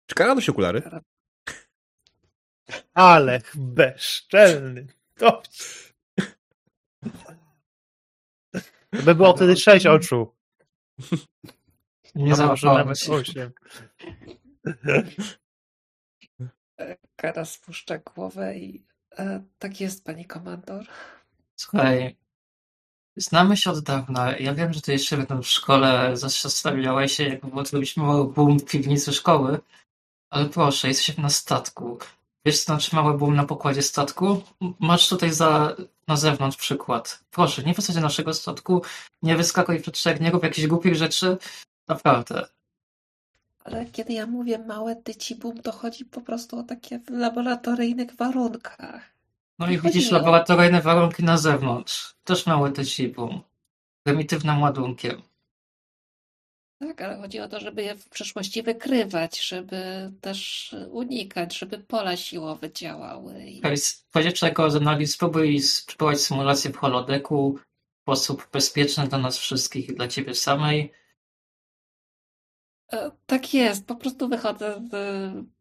Czy 0.07 0.15
Kara 0.15 0.35
nosi 0.35 0.51
okulary? 0.51 0.83
Ale 2.95 3.41
bezczelny. 3.55 4.87
To... 5.15 5.43
to 8.91 9.03
by 9.05 9.15
było 9.15 9.37
wtedy 9.37 9.57
sześć 9.57 9.87
oczu. 9.87 10.35
Nie 12.15 12.33
nawet 12.33 13.09
osiem. 13.09 13.53
E, 16.79 16.97
Kara 17.17 17.45
spuszcza 17.45 17.99
głowę 17.99 18.57
i 18.57 18.87
e, 19.19 19.45
tak 19.59 19.81
jest, 19.81 20.05
pani 20.05 20.25
komandor. 20.25 20.87
Słuchaj, 21.57 22.17
znamy 23.17 23.57
się 23.57 23.71
od 23.71 23.81
dawna. 23.81 24.39
Ja 24.39 24.55
wiem, 24.55 24.73
że 24.73 24.81
ty 24.81 24.93
jeszcze 24.93 25.17
będą 25.17 25.43
w 25.43 25.47
szkole 25.47 26.17
zastanawiałeś 26.17 27.13
się, 27.13 27.25
jak 27.25 27.47
było 27.47 27.65
zrobić 27.65 27.97
mały 27.97 28.33
boom 28.33 28.59
w 28.59 28.65
piwnicy 28.65 29.13
szkoły, 29.13 29.61
ale 30.31 30.47
proszę, 30.47 30.89
jesteśmy 30.89 31.23
na 31.23 31.31
statku. 31.31 31.99
Wiesz, 32.47 32.59
co 32.59 32.65
znaczy 32.65 32.97
mały 32.97 33.19
boom 33.19 33.35
na 33.35 33.45
pokładzie 33.45 33.83
statku? 33.83 34.43
Masz 34.81 35.09
tutaj 35.09 35.33
za, 35.33 35.77
na 36.09 36.17
zewnątrz 36.17 36.57
przykład. 36.57 37.25
Proszę, 37.31 37.63
nie 37.63 37.75
wsadź 37.75 37.97
do 37.97 38.03
naszego 38.03 38.35
statku, 38.35 38.83
nie 39.23 39.37
wyskakuj 39.37 39.81
przed 39.81 39.99
szereg, 39.99 40.21
nie 40.21 40.31
rób 40.31 40.43
jakichś 40.43 40.67
głupich 40.67 40.95
rzeczy. 40.95 41.37
Naprawdę. 41.89 42.47
Ale 43.65 43.87
kiedy 43.87 44.13
ja 44.13 44.27
mówię 44.27 44.59
małe 44.59 44.97
tyci 44.97 45.37
boom, 45.37 45.63
to 45.63 45.73
chodzi 45.73 46.05
po 46.05 46.21
prostu 46.21 46.59
o 46.59 46.63
takie 46.63 46.99
w 46.99 47.11
laboratoryjnych 47.11 48.17
warunkach. 48.17 49.14
No 49.59 49.71
i 49.71 49.79
widzisz 49.79 50.11
laboratoryjne 50.11 50.83
warunki 50.83 51.25
na 51.25 51.37
zewnątrz. 51.37 52.15
Też 52.25 52.47
mały 52.47 52.73
boom. 53.15 53.41
Prymitywnym 54.03 54.63
ładunkiem. 54.63 55.23
Tak, 56.79 57.03
ale 57.03 57.17
chodzi 57.17 57.41
o 57.41 57.49
to, 57.49 57.61
żeby 57.61 57.83
je 57.83 57.97
w 57.97 58.09
przyszłości 58.09 58.63
wykrywać, 58.63 59.41
żeby 59.47 60.11
też 60.21 60.71
unikać, 60.91 61.59
żeby 61.59 61.79
pola 61.79 62.17
siłowe 62.17 62.73
działały. 62.73 63.45
I... 63.45 63.59
Okej, 63.59 63.77
z 63.77 64.05
podziewczego 64.13 64.71
z 64.71 64.77
analiz 64.77 65.15
spróbuj 65.15 65.61
spróbować 65.61 66.21
symulację 66.21 66.71
w 66.71 66.77
holodeku 66.77 67.59
w 67.59 68.03
sposób 68.03 68.49
bezpieczny 68.53 69.09
dla 69.09 69.19
nas 69.19 69.39
wszystkich 69.39 69.89
i 69.89 69.95
dla 69.95 70.09
ciebie 70.09 70.35
samej. 70.35 70.93
E, 72.95 73.11
Tak 73.27 73.55
jest, 73.55 73.87
po 73.87 73.95
prostu 73.95 74.29
wychodzę 74.29 74.83
z 74.91 74.95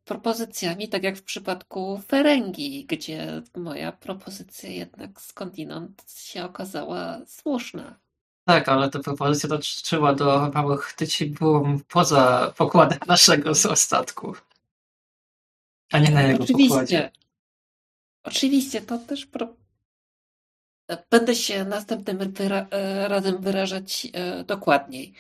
propozycjami, 0.06 0.90
tak 0.90 1.04
jak 1.04 1.18
w 1.18 1.24
przypadku 1.24 2.02
Ferengi, 2.08 2.86
gdzie 2.86 3.42
moja 3.58 3.92
propozycja 3.92 4.70
jednak 4.70 5.22
skądinąd 5.22 6.04
się 6.12 6.46
okazała 6.46 7.20
słuszna. 7.26 8.00
Tak, 8.46 8.70
ale 8.70 8.90
ta 8.90 9.00
propozycja 9.00 9.50
dotyczyła 9.50 10.14
do 10.14 10.52
małych 10.54 10.94
tyci 10.94 11.26
boom 11.30 11.80
poza 11.88 12.54
pokładem 12.58 13.00
naszego 13.08 13.56
statku. 13.76 14.34
A 15.92 16.00
nie 16.00 16.12
na 16.12 16.22
jego 16.22 16.46
pokładzie. 16.46 16.66
Oczywiście. 16.74 17.12
Oczywiście, 18.24 18.82
to 18.82 18.98
też 18.98 19.26
pro... 19.26 19.56
Będę 21.10 21.36
się 21.36 21.66
następnym 21.66 22.18
wyra- 22.18 22.68
e, 22.72 23.08
razem 23.08 23.42
wyrażać 23.42 24.08
e, 24.14 24.44
dokładniej. 24.44 25.14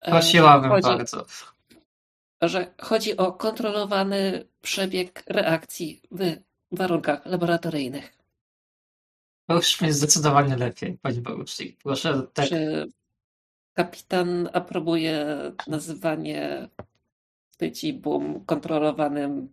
E, 0.00 0.10
Prosiłabym 0.10 0.70
chodzi, 0.70 0.88
bardzo. 0.88 1.26
że 2.42 2.74
chodzi 2.80 3.16
o 3.16 3.32
kontrolowany 3.32 4.48
przebieg 4.62 5.22
reakcji 5.26 6.02
w 6.10 6.36
warunkach 6.72 7.26
laboratoryjnych. 7.26 8.12
To 9.48 9.54
już 9.54 9.80
mi 9.80 9.92
zdecydowanie 9.92 10.56
lepiej, 10.56 10.98
panie 10.98 11.22
porucznik. 11.22 11.78
Proszę, 11.82 12.26
tak. 12.34 12.48
Czy 12.48 12.86
kapitan 13.72 14.48
aprobuje 14.52 15.26
nazywanie 15.66 16.68
tyci 17.56 17.92
boom 17.92 18.44
kontrolowanym 18.44 19.52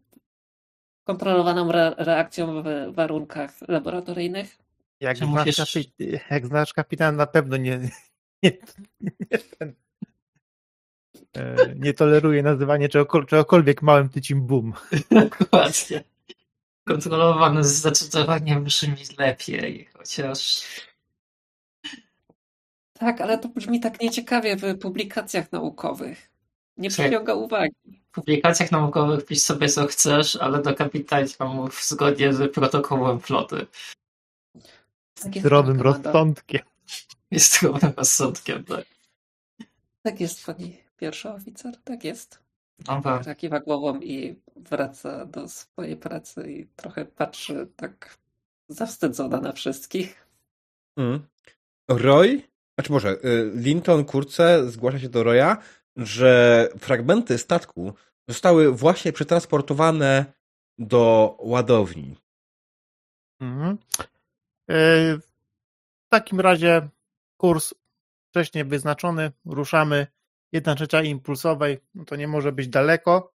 kontrolowaną 1.07 1.69
re- 1.69 1.95
reakcją 1.97 2.63
w 2.63 2.65
warunkach 2.95 3.61
laboratoryjnych? 3.67 4.57
Jak 4.99 5.17
znasz, 5.17 5.29
musisz- 5.29 5.59
kapi- 5.59 6.19
jak 6.31 6.47
znasz 6.47 6.73
kapitan, 6.73 7.15
na 7.15 7.27
pewno 7.27 7.57
nie, 7.57 7.77
nie, 8.43 8.57
nie, 9.01 9.37
ten, 9.59 9.69
e, 9.69 9.73
nie 11.75 11.93
toleruje 11.93 12.43
nazywania 12.43 12.87
czegokol- 12.87 13.25
czegokolwiek 13.25 13.81
małym 13.81 14.09
tycim 14.09 14.47
boom. 14.47 14.73
Dokładnie. 15.11 16.03
Kontrolowany 16.87 17.63
zdecydowanie 17.63 18.55
brzmi 18.59 18.95
lepiej, 19.17 19.89
chociaż 19.97 20.63
Tak, 22.93 23.21
ale 23.21 23.37
to 23.37 23.49
brzmi 23.49 23.79
tak 23.79 24.01
nieciekawie 24.01 24.55
w 24.55 24.79
publikacjach 24.79 25.51
naukowych. 25.51 26.29
Nie 26.77 26.89
przyciąga 26.89 27.33
uwagi. 27.33 28.01
w 28.11 28.11
publikacjach 28.11 28.71
naukowych 28.71 29.25
pisz 29.25 29.39
sobie 29.39 29.69
co 29.69 29.87
chcesz, 29.87 30.35
ale 30.35 30.61
do 30.61 30.75
kapitańca 30.75 31.45
mów 31.45 31.83
zgodnie 31.83 32.33
z 32.33 32.53
protokołem 32.53 33.19
floty. 33.19 33.65
Tak 35.15 35.35
jest, 35.35 35.39
Zdrowym 35.39 35.81
rozsądkiem. 35.81 36.61
Jest 37.31 37.57
zdrowym 37.57 37.93
rozsądkiem, 37.97 38.63
tak. 38.63 38.85
Tak 40.03 40.21
jest, 40.21 40.45
pani 40.45 40.82
pierwszy 41.03 41.29
oficer, 41.29 41.77
tak 41.83 42.03
jest. 42.03 42.39
Dobra. 42.79 43.23
Zakiwa 43.23 43.59
głową 43.59 43.99
i 43.99 44.41
wraca 44.55 45.25
do 45.25 45.49
swojej 45.49 45.97
pracy 45.97 46.51
i 46.51 46.67
trochę 46.67 47.05
patrzy 47.05 47.67
tak 47.75 48.17
zawstydzona 48.69 49.41
na 49.41 49.51
wszystkich. 49.51 50.27
Mm. 50.97 51.27
Roy, 51.89 52.41
znaczy 52.77 52.91
może, 52.91 53.09
y, 53.11 53.51
Linton 53.55 54.05
Kurce 54.05 54.71
zgłasza 54.71 54.99
się 54.99 55.09
do 55.09 55.23
Roya, 55.23 55.57
że 55.95 56.69
fragmenty 56.79 57.37
statku 57.37 57.93
zostały 58.27 58.71
właśnie 58.71 59.13
przetransportowane 59.13 60.25
do 60.77 61.35
ładowni. 61.39 62.15
Mhm. 63.41 63.77
E, 64.69 65.17
W 65.17 66.09
takim 66.09 66.39
razie 66.39 66.89
kurs 67.37 67.73
wcześniej 68.29 68.65
wyznaczony, 68.65 69.31
ruszamy. 69.45 70.07
Jedna 70.53 70.75
trzecia 70.75 71.01
impulsowej, 71.01 71.79
no 71.95 72.05
to 72.05 72.15
nie 72.15 72.27
może 72.27 72.51
być 72.51 72.67
daleko. 72.67 73.31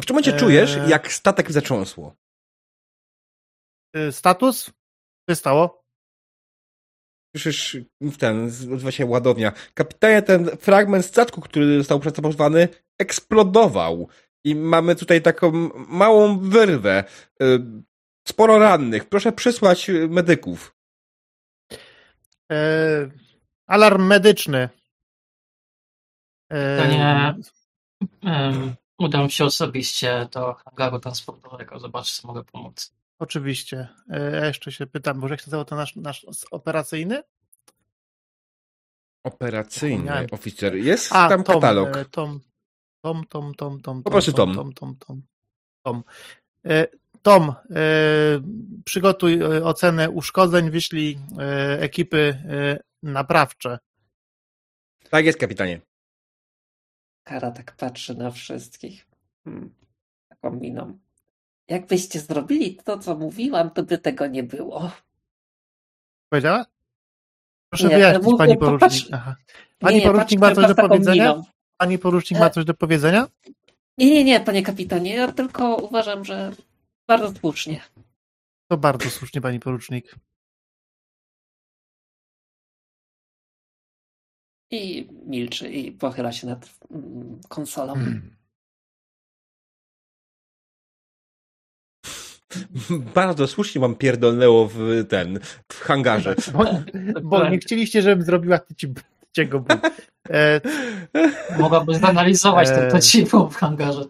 W 0.00 0.06
czym 0.06 0.14
momencie 0.14 0.32
Eee. 0.32 0.38
czujesz, 0.40 0.78
jak 0.86 1.12
statek 1.12 1.52
zacząsło? 1.52 2.16
E, 3.94 4.12
Status? 4.12 4.64
Co 4.64 5.32
się 5.32 5.36
stało? 5.36 5.84
Słyszysz 7.36 7.76
ten, 8.18 8.44
odzywa 8.46 8.90
się 8.90 9.06
ładownia. 9.06 9.52
Kapitanie, 9.74 10.22
ten 10.22 10.56
fragment 10.56 11.04
statku, 11.04 11.40
który 11.40 11.78
został 11.78 12.00
przetransportowany, 12.00 12.68
eksplodował. 12.98 14.08
I 14.44 14.54
mamy 14.54 14.96
tutaj 14.96 15.22
taką 15.22 15.52
małą 15.88 16.38
wyrwę. 16.38 17.04
Y, 17.42 17.58
Sporo 18.28 18.58
rannych. 18.58 19.08
Proszę 19.08 19.32
przysłać 19.32 19.90
medyków. 20.08 20.76
E, 22.52 22.56
Alarm 23.66 24.06
medyczny. 24.06 24.68
To 26.48 26.86
nie. 26.86 27.34
Um, 28.22 28.74
udam 28.98 29.30
się 29.30 29.44
osobiście 29.44 30.28
do 30.32 30.54
hangaru 30.54 30.98
transportowego, 31.00 31.78
zobaczę, 31.78 32.12
co 32.22 32.28
mogę 32.28 32.44
pomóc. 32.44 32.94
Oczywiście. 33.18 33.88
E, 34.10 34.30
Ja 34.36 34.46
jeszcze 34.46 34.72
się 34.72 34.86
pytam, 34.86 35.18
może 35.18 35.34
jak 35.34 35.46
nazywał 35.46 35.64
to 35.64 35.76
nasz, 35.76 35.96
nasz 35.96 36.26
operacyjny? 36.50 37.22
Operacyjny 39.24 40.26
oficer. 40.30 40.74
Jest 40.74 41.12
A, 41.12 41.28
tam 41.28 41.44
Tom, 41.44 41.54
katalog. 41.54 41.96
e, 41.96 42.04
Tom, 42.04 42.40
Tom, 43.02 43.24
Tom, 43.28 43.54
Tom, 43.54 43.80
Tom. 43.80 44.02
Po 44.02 44.10
prostu 44.10 44.32
Tom. 44.32 44.54
Tom, 44.54 44.72
Tom, 44.72 44.96
Tom. 44.96 45.22
Tom. 45.82 46.02
E, 46.66 46.86
Tom, 47.22 47.54
e, 47.70 47.82
przygotuj 48.84 49.42
ocenę 49.44 50.10
uszkodzeń, 50.10 50.70
wyślij 50.70 51.18
e, 51.38 51.80
ekipy 51.80 52.42
e, 52.48 52.78
naprawcze. 53.02 53.78
Tak 55.10 55.24
jest, 55.24 55.38
kapitanie. 55.38 55.80
Kara 57.28 57.50
tak 57.50 57.76
patrzy 57.76 58.14
na 58.14 58.30
wszystkich. 58.30 59.06
Hmm. 59.44 59.74
Taką 60.28 60.50
miną. 60.50 60.98
Jakbyście 61.68 62.20
zrobili 62.20 62.76
to, 62.76 62.98
co 62.98 63.16
mówiłam, 63.16 63.70
to 63.70 63.82
by 63.82 63.98
tego 63.98 64.26
nie 64.26 64.42
było. 64.42 64.90
Powiedziała? 66.28 66.66
Proszę 67.70 67.88
Nie, 67.88 67.94
wyjaśnić, 67.94 68.24
mówię, 68.24 68.38
pani 68.38 68.56
porucznik. 68.56 69.08
Pani 69.78 69.96
Nie, 69.96 70.02
porucznik 70.02 70.40
ma 70.40 70.54
coś 70.54 70.66
do 70.66 70.74
powiedzenia? 70.74 71.32
miną. 71.32 71.42
Pani 71.76 71.98
porucznik 71.98 72.40
ma 72.40 72.46
E- 72.46 72.50
coś 72.50 72.64
do 72.64 72.74
powiedzenia? 72.74 73.26
Nie, 73.98 74.10
nie, 74.10 74.24
nie, 74.24 74.40
panie 74.40 74.62
kapitanie, 74.62 75.14
ja 75.14 75.32
tylko 75.32 75.76
uważam, 75.76 76.24
że 76.24 76.52
bardzo 77.08 77.40
słusznie. 77.40 77.80
To 78.70 78.76
bardzo 78.76 79.10
słusznie, 79.10 79.40
pani 79.40 79.60
porucznik. 79.60 80.14
I 84.70 85.08
milczy 85.26 85.70
i 85.70 85.92
pochyla 85.92 86.32
się 86.32 86.46
nad 86.46 86.78
mm, 86.90 87.40
konsolą. 87.48 87.94
Bardzo 93.14 93.46
słusznie 93.46 93.80
mam 93.80 93.94
pierdolnęło 93.94 94.68
w 94.68 95.04
ten, 95.08 95.40
w 95.72 95.80
hangarze. 95.80 96.34
Bo, 96.52 96.64
bo 97.22 97.48
nie 97.48 97.58
chcieliście, 97.58 98.02
żebym 98.02 98.24
zrobiła 98.24 98.56
tyci- 98.58 98.94
tyciego 99.20 99.60
bu. 99.60 99.74
E, 100.30 100.60
zanalizować 102.00 102.68
ten 102.68 102.84
Eee. 102.84 102.90
pecibum 102.90 103.50
w 103.50 103.56
hangarze. 103.56 104.04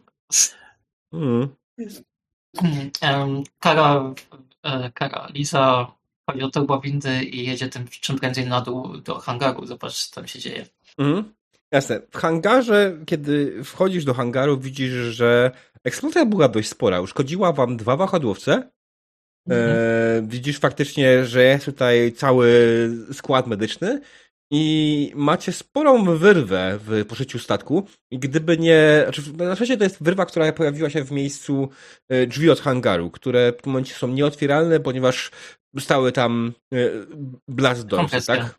Mm. 1.13 1.49
Kara, 3.59 4.15
e, 4.63 4.91
Kara, 4.93 5.29
Lisa 5.35 5.93
chodzi 6.29 6.41
do 6.41 6.51
turbowindy 6.51 7.25
i 7.25 7.47
jedzie 7.47 7.69
tym 7.69 7.89
czym 8.01 8.19
prędzej 8.19 8.47
na 8.47 8.61
dół 8.61 8.97
do 8.97 9.19
hangaru. 9.19 9.67
Zobacz, 9.67 10.07
co 10.07 10.15
tam 10.15 10.27
się 10.27 10.39
dzieje. 10.39 10.67
Mhm. 10.99 11.35
Jasne. 11.73 12.01
W 12.11 12.17
hangarze, 12.17 12.99
kiedy 13.07 13.65
wchodzisz 13.65 14.05
do 14.05 14.15
hangaru, 14.15 14.59
widzisz, 14.59 14.93
że 14.93 15.51
eksplozja 15.85 16.27
była 16.27 16.49
dość 16.49 16.69
spora. 16.69 17.01
Uszkodziła 17.01 17.53
wam 17.53 17.77
dwa 17.77 17.97
wahadłowce. 17.97 18.71
E, 19.51 20.23
widzisz 20.27 20.59
faktycznie, 20.59 21.25
że 21.25 21.43
jest 21.43 21.65
tutaj 21.65 22.13
cały 22.13 22.51
skład 23.13 23.47
medyczny 23.47 24.01
i 24.51 25.13
macie 25.15 25.53
sporą 25.53 26.17
wyrwę 26.17 26.79
w 26.87 27.05
poszyciu 27.05 27.39
statku. 27.39 27.87
I 28.11 28.19
gdyby 28.19 28.59
nie. 28.59 29.01
Znaczy, 29.05 29.23
na 29.37 29.55
szczęście 29.55 29.77
to 29.77 29.85
jest 29.85 30.03
wyrwa, 30.03 30.27
która 30.27 30.53
pojawiła 30.53 30.91
się 30.91 31.05
w 31.05 31.13
miejscu 31.13 31.69
e, 32.09 32.27
drzwi 32.27 32.51
od 32.51 32.61
hangaru, 32.61 33.11
które 33.11 33.53
w 33.53 33.63
tym 33.63 33.73
momencie 33.73 33.95
są 33.95 34.09
nieotwieralne, 34.09 34.81
ponieważ 34.81 35.31
stały 35.81 36.13
tam 36.13 36.53
e, 36.73 36.77
blast 37.49 37.87
doors, 37.87 38.01
Kompresja. 38.01 38.37
tak? 38.37 38.59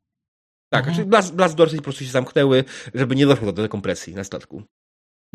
Tak, 0.71 0.79
Mhm. 0.79 0.95
czyli 0.95 1.07
blast, 1.09 1.35
blast 1.35 1.55
doorsy 1.55 1.77
po 1.77 1.83
prostu 1.83 2.03
się 2.03 2.09
zamknęły, 2.11 2.63
żeby 2.93 3.15
nie 3.15 3.25
doszło 3.25 3.51
do 3.51 3.61
dekompresji 3.61 4.15
na 4.15 4.23
statku. 4.23 4.63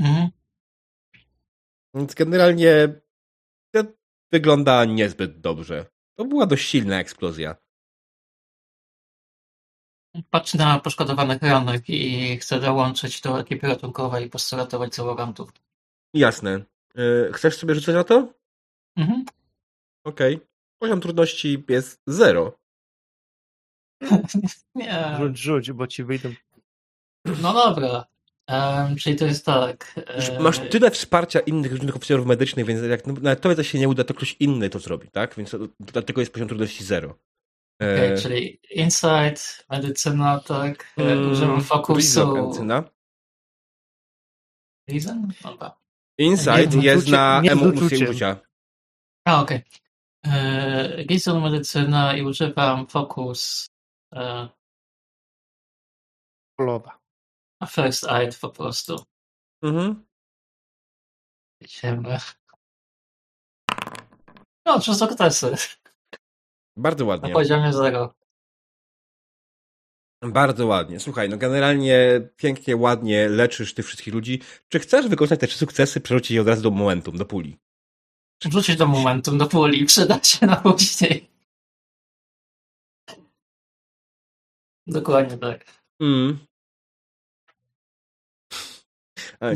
Mhm. 0.01 0.29
Więc 1.95 2.15
generalnie 2.15 2.89
to 3.75 3.85
wygląda 4.33 4.85
niezbyt 4.85 5.41
dobrze. 5.41 5.87
To 6.19 6.25
była 6.25 6.47
dość 6.47 6.69
silna 6.69 7.01
eksplozja. 7.01 7.57
Patrzy 10.31 10.59
na 10.59 10.81
poszkodowanych 10.81 11.43
rannych 11.43 11.89
i 11.91 12.37
chce 12.39 12.61
dołączyć 12.61 13.21
do 13.21 13.41
ekipy 13.41 13.67
ratunkowej 13.67 14.27
i 14.27 14.31
posturatować 14.31 14.95
załogantów. 14.95 15.53
Jasne. 16.15 16.65
Yy, 16.95 17.31
chcesz 17.33 17.57
sobie 17.57 17.75
rzucać 17.75 17.95
na 17.95 18.05
to? 18.05 18.33
Mhm. 18.97 19.25
Okej. 20.05 20.41
Poziom 20.79 21.01
trudności 21.01 21.65
jest 21.69 22.03
zero. 22.07 22.59
Nie. 24.75 25.17
Rzuć, 25.19 25.39
rzuć, 25.39 25.73
bo 25.73 25.87
ci 25.87 26.05
wyjdą. 26.05 26.35
No 27.43 27.53
dobra. 27.53 28.05
Em, 28.47 28.97
czyli 28.97 29.17
to 29.17 29.25
jest 29.27 29.47
tak. 29.47 30.01
Już 30.17 30.29
e, 30.29 30.41
Masz 30.41 30.59
tyle 30.71 30.91
wsparcia 30.91 31.41
innych 31.41 31.73
różnych 31.73 31.97
oficerów 31.97 32.27
medycznych, 32.27 32.67
więc 32.67 32.83
jak 32.83 33.07
nawet 33.07 33.41
tobie 33.41 33.55
to 33.55 33.63
się 33.63 33.79
nie 33.79 33.89
uda, 33.89 34.05
to 34.05 34.15
ktoś 34.15 34.37
inny 34.41 34.71
to 34.71 34.79
zrobi, 34.79 35.09
tak? 35.11 35.35
Więc 35.37 35.51
to- 35.51 35.59
dlatego 35.81 36.21
jest 36.21 36.33
poziom 36.33 36.49
trudności 36.49 36.85
zero. 36.85 37.19
E, 37.83 37.95
okej, 37.95 38.23
czyli 38.23 38.61
insight, 38.71 39.67
medycyna, 39.71 40.41
tak. 40.41 40.95
e, 40.99 41.03
mm, 41.13 41.31
Używam 41.33 41.63
fokusu. 41.63 42.35
medycyna. 42.35 42.85
Reason? 44.89 45.33
Dobra. 45.43 45.77
Insight 46.19 46.75
jest 46.83 47.09
na 47.09 47.43
emocje 47.43 48.07
uczucia. 48.07 48.41
A, 49.29 49.43
okej. 49.43 49.57
Okay. 49.57 49.84
Reason, 51.11 51.43
medycyna 51.43 52.17
i 52.17 52.23
używam 52.23 52.87
fokus. 52.87 53.67
E, 54.15 54.49
Polowa. 56.59 56.99
a 57.63 57.67
first 57.67 58.05
aid 58.09 58.39
po 58.41 58.51
prostu. 58.51 58.97
Mhm. 59.63 60.05
Idziemy. 61.61 62.19
No, 64.67 64.81
trzy 64.81 64.95
sukcesy. 64.95 65.55
Bardzo 66.77 67.05
Na 67.05 67.09
ładnie. 67.09 67.33
poziomie 67.33 67.73
zero. 67.73 68.15
Bardzo 70.23 70.67
ładnie. 70.67 71.01
Słuchaj, 71.01 71.29
no 71.29 71.37
generalnie 71.37 72.29
pięknie, 72.37 72.77
ładnie 72.77 73.29
leczysz 73.29 73.75
tych 73.75 73.87
wszystkich 73.87 74.15
ludzi. 74.15 74.41
Czy 74.69 74.79
chcesz 74.79 75.09
wykorzystać 75.09 75.41
te 75.41 75.47
trzy 75.47 75.59
sukcesy, 75.59 76.01
przerzucić 76.01 76.31
je 76.31 76.41
od 76.41 76.49
razu 76.49 76.63
do 76.63 76.71
momentum, 76.71 77.19
do 77.19 77.25
puli? 77.25 77.59
Wrzucić 78.43 78.77
do 78.77 78.87
momentum, 78.87 79.39
do 79.39 79.47
puli, 79.47 79.85
przyda 79.87 80.23
się 80.23 80.47
na 80.47 80.57
później. 80.57 81.29
Dokładnie 84.87 85.39
tak. 85.39 85.65
Mm. 86.01 86.39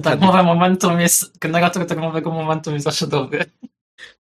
Tak, 0.02 0.20
mowa 0.20 0.42
momentum 0.42 1.00
jest, 1.00 1.38
generator 1.38 1.86
termowego 1.86 2.30
momentum 2.30 2.74
jest 2.74 2.84
zawsze 2.84 3.06
dobry. 3.06 3.44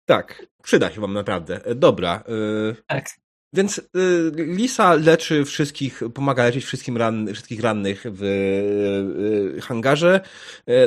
tak, 0.05 0.45
przyda 0.63 0.91
się 0.91 1.01
wam 1.01 1.13
naprawdę. 1.13 1.65
E, 1.65 1.75
Dobra. 1.75 2.23
y, 2.71 2.75
Tak. 2.88 3.09
Więc 3.53 3.77
y, 3.77 4.31
Lisa 4.35 4.93
leczy 4.93 5.45
wszystkich, 5.45 6.01
pomaga 6.13 6.43
leczyć 6.43 6.65
wszystkim 6.65 6.97
ran, 6.97 7.34
wszystkich 7.34 7.61
rannych 7.61 8.03
w 8.05 8.23
y, 8.23 9.61
hangarze. 9.61 10.21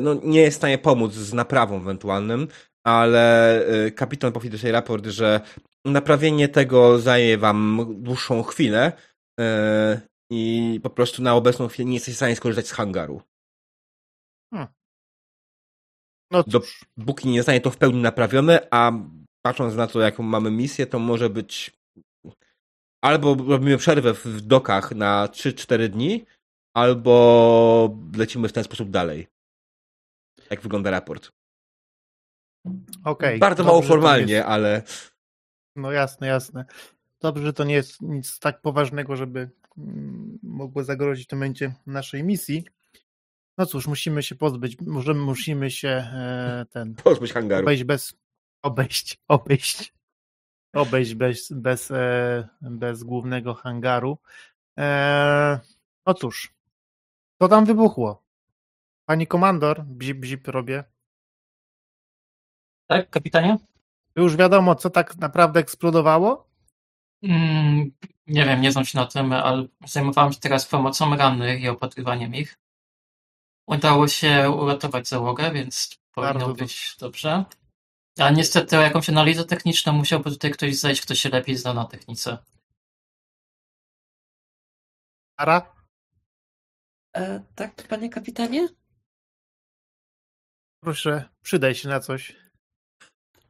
No, 0.03 0.15
nie 0.15 0.41
jest 0.41 0.57
w 0.57 0.61
stanie 0.61 0.79
pomóc 0.79 1.13
z 1.13 1.33
naprawą 1.33 1.77
ewentualnym, 1.77 2.49
ale 2.85 3.65
y, 3.87 3.93
kapitan 3.93 4.33
powie 4.33 4.51
tutaj 4.51 4.73
raport, 4.73 5.07
że 5.07 5.41
naprawienie 5.85 6.49
tego 6.49 6.99
zajmie 6.99 7.39
wam 7.39 7.87
dłuższą 8.03 8.43
chwilę 8.43 8.93
y, 9.41 9.45
i 10.31 10.81
po 10.83 10.91
prostu 10.91 11.23
na 11.23 11.35
obecną 11.35 11.69
chwilę 11.69 11.89
nie 11.89 11.95
jesteś 11.95 12.15
w 12.15 12.17
stanie 12.17 12.37
skorzystać 12.37 12.69
z 12.69 12.73
hangaru. 12.73 13.23
No 16.33 16.43
Do, 16.43 16.61
cóż, 16.61 16.85
póki 17.07 17.29
nie 17.29 17.41
zostanie 17.41 17.61
to 17.61 17.71
w 17.71 17.77
pełni 17.77 18.03
naprawione, 18.03 18.69
a 18.71 18.93
patrząc 19.43 19.75
na 19.75 19.87
to, 19.87 20.01
jaką 20.01 20.23
mamy 20.23 20.51
misję, 20.51 20.87
to 20.87 20.99
może 20.99 21.31
być 21.31 21.73
albo 23.05 23.35
robimy 23.35 23.79
przerwę 23.79 24.15
w 24.15 24.41
dokach 24.41 24.95
na 24.95 25.27
3-4 25.27 25.89
dni, 25.89 26.25
albo 26.77 27.97
lecimy 28.17 28.49
w 28.49 28.53
ten 28.53 28.65
sposób 28.65 28.91
dalej. 28.91 29.27
Jak 30.51 30.61
wygląda 30.61 30.91
raport. 30.91 31.31
Okej. 33.05 33.39
Bardzo 33.39 33.65
mało 33.65 33.83
formalnie, 33.83 34.35
jest- 34.35 34.49
ale 34.49 34.83
No 35.77 35.93
jasne, 35.93 36.27
jasne. 36.27 36.65
Dobrze, 37.21 37.45
że 37.45 37.53
to 37.53 37.65
nie 37.65 37.75
jest 37.75 38.03
nic 38.03 38.39
tak 38.39 38.61
poważnego, 38.61 39.17
żeby 39.17 39.51
mm, 39.79 40.39
mogło 40.43 40.85
zagrozić 40.85 41.25
w 41.27 41.29
tym 41.29 41.39
momencie 41.39 41.75
naszej 41.87 42.25
misji. 42.25 42.65
No 43.59 43.67
cóż, 43.67 43.87
musimy 43.87 44.23
się 44.23 44.35
pozbyć, 44.35 44.77
możemy, 44.81 45.21
musimy 45.21 45.71
się 45.71 45.89
e, 45.89 46.67
ten 46.71 46.95
pozbyć 46.95 47.33
hangaru. 47.33 47.63
obejść 47.65 47.85
bez 47.85 48.15
obejść, 48.63 49.19
obejść 49.29 49.93
obejść 50.73 51.15
bez, 51.15 51.53
bez, 51.53 51.91
e, 51.91 52.49
bez 52.61 53.05
głównego 53.05 53.55
hangaru. 53.55 54.19
E, 54.79 55.61
otóż, 56.05 56.55
co 57.39 57.49
tam 57.49 57.65
wybuchło? 57.65 58.23
Pani 59.07 59.27
komandor, 59.27 59.85
bzip, 59.85 60.19
bzip 60.19 60.49
robię. 60.49 60.85
Tak, 62.91 63.11
kapitanie? 63.11 63.59
Już 64.17 64.37
wiadomo, 64.37 64.75
co 64.75 64.91
tak 64.91 65.17
naprawdę 65.17 65.61
eksplodowało? 65.61 66.49
Mm, 67.23 67.93
nie 68.27 68.45
wiem, 68.45 68.61
nie 68.61 68.73
znam 68.73 68.85
się 68.85 68.99
na 68.99 69.07
tym, 69.07 69.33
ale 69.33 69.67
zajmowałem 69.87 70.33
się 70.33 70.41
teraz 70.41 70.67
pomocą 70.67 71.17
rannych 71.17 71.61
i 71.61 71.69
opatrywaniem 71.69 72.35
ich. 72.35 72.59
Udało 73.67 74.09
się 74.09 74.51
uratować 74.51 75.09
załogę, 75.09 75.53
więc 75.53 75.99
powinno 76.15 76.35
Bardzo 76.35 76.55
być 76.55 76.97
dobrze. 77.01 77.45
A 78.19 78.31
niestety 78.31 78.79
o 78.79 78.81
jakąś 78.81 79.11
analizę 79.11 79.45
techniczną 79.45 79.93
musiałby 79.93 80.31
tutaj 80.31 80.51
ktoś 80.51 80.77
zejść, 80.77 81.03
kto 81.03 81.15
się 81.15 81.29
lepiej 81.29 81.57
zna 81.57 81.75
na 81.75 81.85
technice. 81.85 82.39
Ara? 85.37 85.75
E, 87.17 87.45
tak, 87.55 87.89
panie 87.89 88.11
kapitanie? 88.11 88.69
Proszę, 90.81 91.29
przydaj 91.43 91.75
się 91.75 91.89
na 91.89 92.01
coś. 92.01 92.50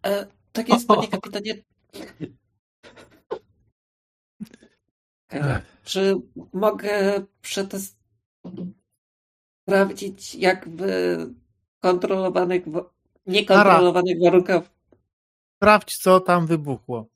E, 0.07 0.27
tak 0.53 0.69
jest, 0.69 0.89
panie 0.89 1.09
kapitanie. 1.15 1.55
E, 5.33 5.63
czy 5.85 6.15
mogę 6.53 7.27
przetest... 7.43 7.97
sprawdzić 9.63 10.35
jakby 10.35 11.17
kontrolowanych, 11.81 12.69
wa- 12.69 12.91
niekontrolowanych 13.27 14.17
warunkach? 14.25 14.63
Sprawdź, 15.57 15.97
co 15.97 16.21
tam 16.21 16.47
wybuchło. 16.47 17.07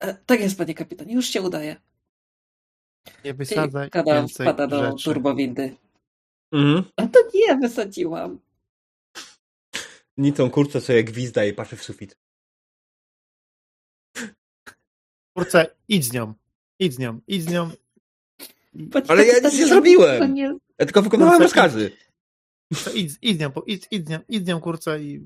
E, 0.00 0.14
tak 0.14 0.40
jest, 0.40 0.58
panie 0.58 0.74
kapitanie, 0.74 1.14
już 1.14 1.26
się 1.26 1.42
udaje. 1.42 1.76
Nie 3.24 3.34
wysadzaj 3.34 3.90
Kada 3.90 4.14
więcej 4.14 4.46
wpada 4.46 4.66
do 4.66 4.84
rzeczy. 4.84 5.04
turbowindy. 5.04 5.76
Mhm. 6.52 6.84
A 6.96 7.06
to 7.06 7.18
nie 7.34 7.56
wysadziłam. 7.56 8.38
Nicą 10.16 10.50
kurczę 10.50 10.80
sobie 10.80 11.04
gwizda 11.04 11.44
i 11.44 11.52
patrzy 11.52 11.76
w 11.76 11.82
sufit. 11.84 12.16
Kurczę, 15.36 15.66
idź 15.88 16.04
z 16.04 16.12
nią. 16.12 16.34
Idź 16.78 16.94
z 16.94 16.98
nią, 16.98 17.20
idź 17.26 17.42
z 17.42 17.48
nią. 17.52 17.70
Panie 18.92 19.06
Ale 19.08 19.26
ja 19.26 19.34
nic 19.40 19.58
nie 19.58 19.66
zrobiłem. 19.66 20.34
nie- 20.34 20.58
Ja 20.78 20.86
tylko 20.86 21.02
wykonałem 21.02 21.30
Kurczę, 21.32 21.44
rozkazy. 21.44 21.90
To 22.84 22.90
idź, 22.92 23.12
idź 23.22 23.36
z 23.36 23.40
nią, 23.40 23.50
po- 23.52 23.62
idź, 23.66 23.86
idź 23.90 24.06
z 24.06 24.08
nią, 24.08 24.18
idź 24.28 24.44
z 24.44 24.46
nią, 24.46 24.60
kurczę 24.60 25.02
i... 25.02 25.20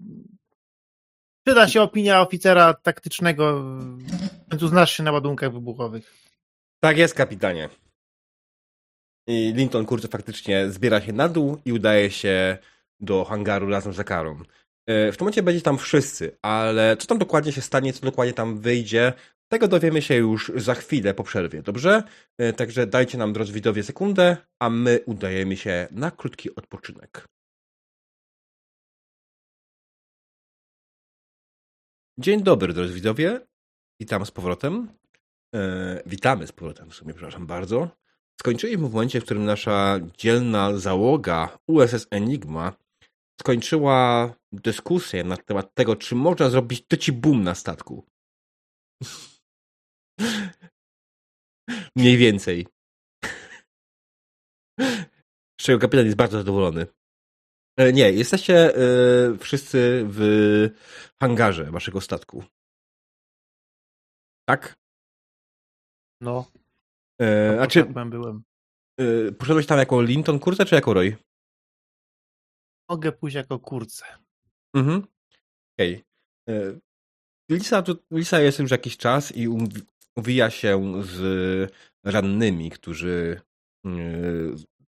Przyda 1.47 1.69
się 1.69 1.82
opinia 1.82 2.20
oficera 2.20 2.74
taktycznego, 2.74 3.65
więc 4.51 4.62
znasz 4.62 4.93
się 4.97 5.02
na 5.02 5.12
ładunkach 5.12 5.52
wybuchowych. 5.52 6.15
Tak 6.81 6.98
jest, 6.98 7.15
kapitanie. 7.15 7.69
I 9.27 9.52
Linton, 9.56 9.86
kurczę, 9.86 10.09
faktycznie 10.09 10.70
zbiera 10.70 11.01
się 11.01 11.12
na 11.12 11.28
dół 11.28 11.60
i 11.65 11.73
udaje 11.73 12.10
się 12.10 12.59
do 13.01 13.24
hangaru 13.24 13.70
razem 13.70 13.93
z 13.93 13.97
Zakarą. 13.97 14.43
E, 14.89 15.12
w 15.12 15.16
tym 15.16 15.24
momencie 15.24 15.43
będzie 15.43 15.62
tam 15.62 15.78
wszyscy, 15.78 16.36
ale 16.43 16.97
co 16.97 17.06
tam 17.06 17.19
dokładnie 17.19 17.52
się 17.52 17.60
stanie, 17.60 17.93
co 17.93 18.06
dokładnie 18.06 18.35
tam 18.35 18.60
wyjdzie, 18.60 19.12
tego 19.48 19.69
dowiemy 19.69 20.02
się 20.02 20.15
już 20.15 20.52
za 20.56 20.74
chwilę 20.74 21.15
po 21.15 21.24
przerwie, 21.24 21.62
dobrze? 21.62 22.02
E, 22.39 22.52
także 22.52 22.86
dajcie 22.86 23.19
nam, 23.19 23.32
drodzy 23.32 23.52
widzowie, 23.52 23.82
sekundę, 23.82 24.36
a 24.59 24.70
my 24.70 25.01
udajemy 25.06 25.56
się 25.56 25.89
na 25.90 26.10
krótki 26.10 26.55
odpoczynek. 26.55 27.28
Dzień 32.19 32.43
dobry, 32.43 32.73
drodzy 32.73 32.94
widzowie. 32.94 33.40
Witam 34.01 34.27
z 34.27 34.31
powrotem. 34.31 34.89
E, 35.55 36.02
witamy 36.06 36.47
z 36.47 36.52
powrotem, 36.52 36.90
w 36.90 36.94
sumie, 36.94 37.15
przepraszam 37.15 37.47
bardzo. 37.47 37.89
Skończyliśmy 38.40 38.89
w 38.89 38.93
momencie, 38.93 39.20
w 39.20 39.24
którym 39.24 39.44
nasza 39.44 40.01
dzielna 40.19 40.77
załoga 40.77 41.59
USS 41.66 42.06
Enigma 42.10 42.88
skończyła 43.40 44.35
dyskusję 44.52 45.24
na 45.24 45.36
temat 45.36 45.74
tego, 45.74 45.97
czy 45.97 46.15
można 46.15 46.51
zrobić 46.51 46.86
trzeci 46.86 47.12
boom 47.12 47.43
na 47.43 47.55
statku. 47.55 48.06
Mniej 51.97 52.16
więcej. 52.16 52.66
Z 55.60 55.65
czego 55.65 55.78
kapitan 55.78 56.05
jest 56.06 56.16
bardzo 56.19 56.39
zadowolony. 56.39 56.86
E, 57.78 57.93
Nie, 57.93 58.12
jesteście 58.12 58.74
e, 58.74 59.39
wszyscy 59.39 60.05
w 60.09 60.20
hangarze 61.20 61.65
waszego 61.70 62.01
statku. 62.01 62.44
Tak? 64.48 64.77
No, 66.20 66.51
E, 67.23 67.51
a 67.51 67.55
znaczy, 67.56 67.85
byłem. 67.85 68.43
e, 69.01 69.32
poszedłeś 69.32 69.66
tam 69.66 69.78
jako 69.78 70.02
Linton 70.02 70.39
Kurze, 70.39 70.65
czy 70.65 70.74
jako 70.74 70.94
Roy? 70.94 71.16
Mogę 72.89 73.12
pójść 73.12 73.35
jako 73.35 73.59
kurce. 73.59 74.05
Mhm. 74.74 75.06
Okej. 75.78 76.05
E, 76.48 76.52
Lisa, 77.51 77.82
Lisa 78.10 78.40
jest 78.40 78.59
już 78.59 78.70
jakiś 78.70 78.97
czas 78.97 79.36
i 79.36 79.48
uwija 80.16 80.51
się 80.51 81.02
z 81.05 81.73
rannymi, 82.05 82.70
którzy 82.70 83.40
e, 83.86 83.90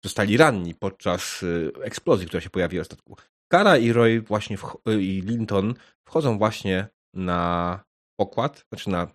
zostali 0.06 0.38
ranni 0.38 0.76
podczas 0.76 1.44
e, 1.44 1.84
eksplozji, 1.84 2.28
która 2.28 2.41
się 2.41 2.49
pojawiła 2.49 2.84
w 2.84 2.88
statku. 2.88 3.16
Kara 3.52 3.78
i 3.78 3.91
Roy 3.91 4.22
właśnie 4.22 4.57
i 4.86 5.22
Linton 5.26 5.74
wchodzą 6.07 6.38
właśnie 6.38 6.88
na 7.14 7.84
pokład, 8.20 8.66
znaczy 8.70 8.90
na 8.90 9.07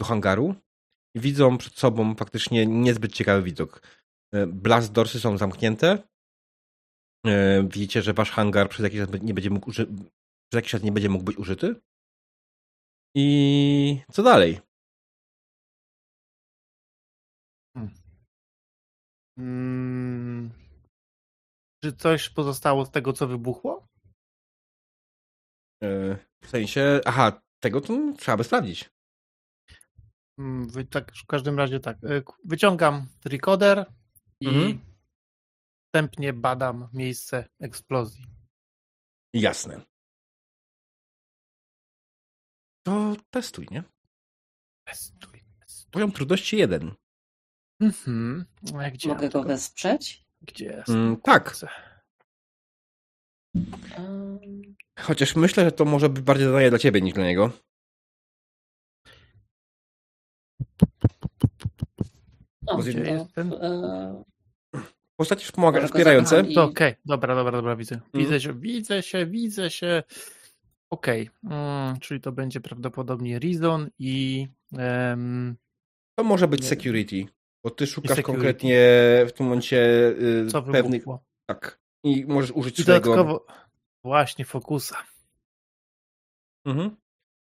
do 0.00 0.04
hangaru 0.04 0.54
widzą 1.14 1.58
przed 1.58 1.74
sobą 1.78 2.14
faktycznie 2.14 2.66
niezbyt 2.66 3.12
ciekawy 3.12 3.42
widok. 3.42 3.82
Blast 4.46 4.92
dorsy 4.92 5.20
są 5.20 5.38
zamknięte. 5.38 5.98
E, 7.28 7.62
Widzicie, 7.62 8.02
że 8.02 8.12
wasz 8.12 8.30
hangar 8.30 8.68
przez 8.68 8.84
jakiś 8.84 8.98
czas 9.00 9.22
nie 9.22 9.34
będzie 9.34 9.50
mógł 9.50 9.70
uży- 9.70 9.86
przez 10.50 10.54
jakiś 10.54 10.70
czas 10.70 10.82
nie 10.82 10.92
będzie 10.92 11.08
mógł 11.08 11.24
być 11.24 11.36
użyty. 11.36 11.74
I 13.16 14.00
co 14.12 14.22
dalej? 14.22 14.60
Mm, 19.38 20.50
czy 21.84 21.92
coś 21.92 22.30
pozostało 22.30 22.84
z 22.86 22.90
tego, 22.90 23.12
co 23.12 23.26
wybuchło? 23.26 23.86
E, 25.82 26.16
W 26.42 26.48
sensie, 26.48 27.00
aha, 27.04 27.40
tego 27.60 27.80
to 27.80 27.94
trzeba 28.18 28.36
by 28.36 28.44
sprawdzić. 28.44 28.90
Mm, 30.38 30.68
Wy, 30.68 30.84
tak, 30.84 31.12
w 31.16 31.26
każdym 31.26 31.58
razie 31.58 31.80
tak. 31.80 31.96
e, 32.04 32.22
Wyciągam 32.44 33.06
tricoder 33.20 33.86
i 34.40 34.48
Mhm. 34.48 34.78
Wstępnie 35.88 36.32
badam 36.32 36.88
miejsce 36.92 37.48
eksplozji. 37.60 38.24
Jasne. 39.32 39.80
To 42.82 43.16
testuj, 43.30 43.66
nie? 43.70 43.82
Testuj, 44.84 45.44
testuj. 45.60 45.90
Poziom 45.90 46.12
trudności 46.12 46.56
jeden. 46.56 46.94
Mhm. 47.80 48.44
A 48.78 48.90
Gdzie, 48.90 49.08
Mogę 49.08 49.28
go 49.28 49.42
wesprzeć? 49.42 50.24
Gdzie 50.42 50.64
jest? 50.64 50.88
Mm, 50.88 51.16
tak. 51.16 51.56
Um, 53.98 54.76
Chociaż 54.98 55.36
myślę, 55.36 55.64
że 55.64 55.72
to 55.72 55.84
może 55.84 56.08
być 56.08 56.24
bardziej 56.24 56.46
zadanie 56.46 56.70
dla 56.70 56.78
ciebie 56.78 57.00
niż 57.00 57.14
dla 57.14 57.24
niego. 57.24 57.50
no, 62.62 62.76
Gdzie 62.78 63.00
jest 63.00 63.32
ten? 63.32 63.52
Postacie 65.18 65.44
wspomaga, 65.44 65.86
wspierające. 65.86 66.40
I- 66.40 66.56
Okej, 66.58 66.94
dobra, 67.04 67.34
dobra, 67.34 67.52
dobra, 67.52 67.76
widzę. 67.76 67.94
Mhm. 67.94 68.10
Widzę 68.24 68.40
się, 68.40 68.54
widzę 68.54 69.02
się, 69.02 69.26
widzę 69.26 69.70
się. 69.70 70.02
Okej, 70.90 71.30
mm, 71.44 72.00
czyli 72.00 72.20
to 72.20 72.32
będzie 72.32 72.60
prawdopodobnie 72.60 73.38
Reason 73.38 73.90
i 73.98 74.46
em, 74.78 75.56
To 76.18 76.24
może 76.24 76.48
być 76.48 76.62
Nie. 76.62 76.68
security. 76.68 77.26
Bo 77.64 77.70
ty 77.70 77.86
szukasz 77.86 78.20
konkretnie 78.20 78.78
w 79.28 79.32
tym 79.32 79.46
momencie 79.46 79.78
y, 80.20 80.46
co 80.50 80.62
pewnych. 80.62 80.84
wybuchło. 80.92 81.24
Tak. 81.46 81.78
I 82.04 82.24
możesz 82.26 82.50
użyć 82.50 82.78
I 82.78 82.82
swojego. 82.82 83.10
dodatkowo 83.10 83.46
właśnie 84.04 84.44
fokusa. 84.44 84.96
Mhm. 86.66 86.96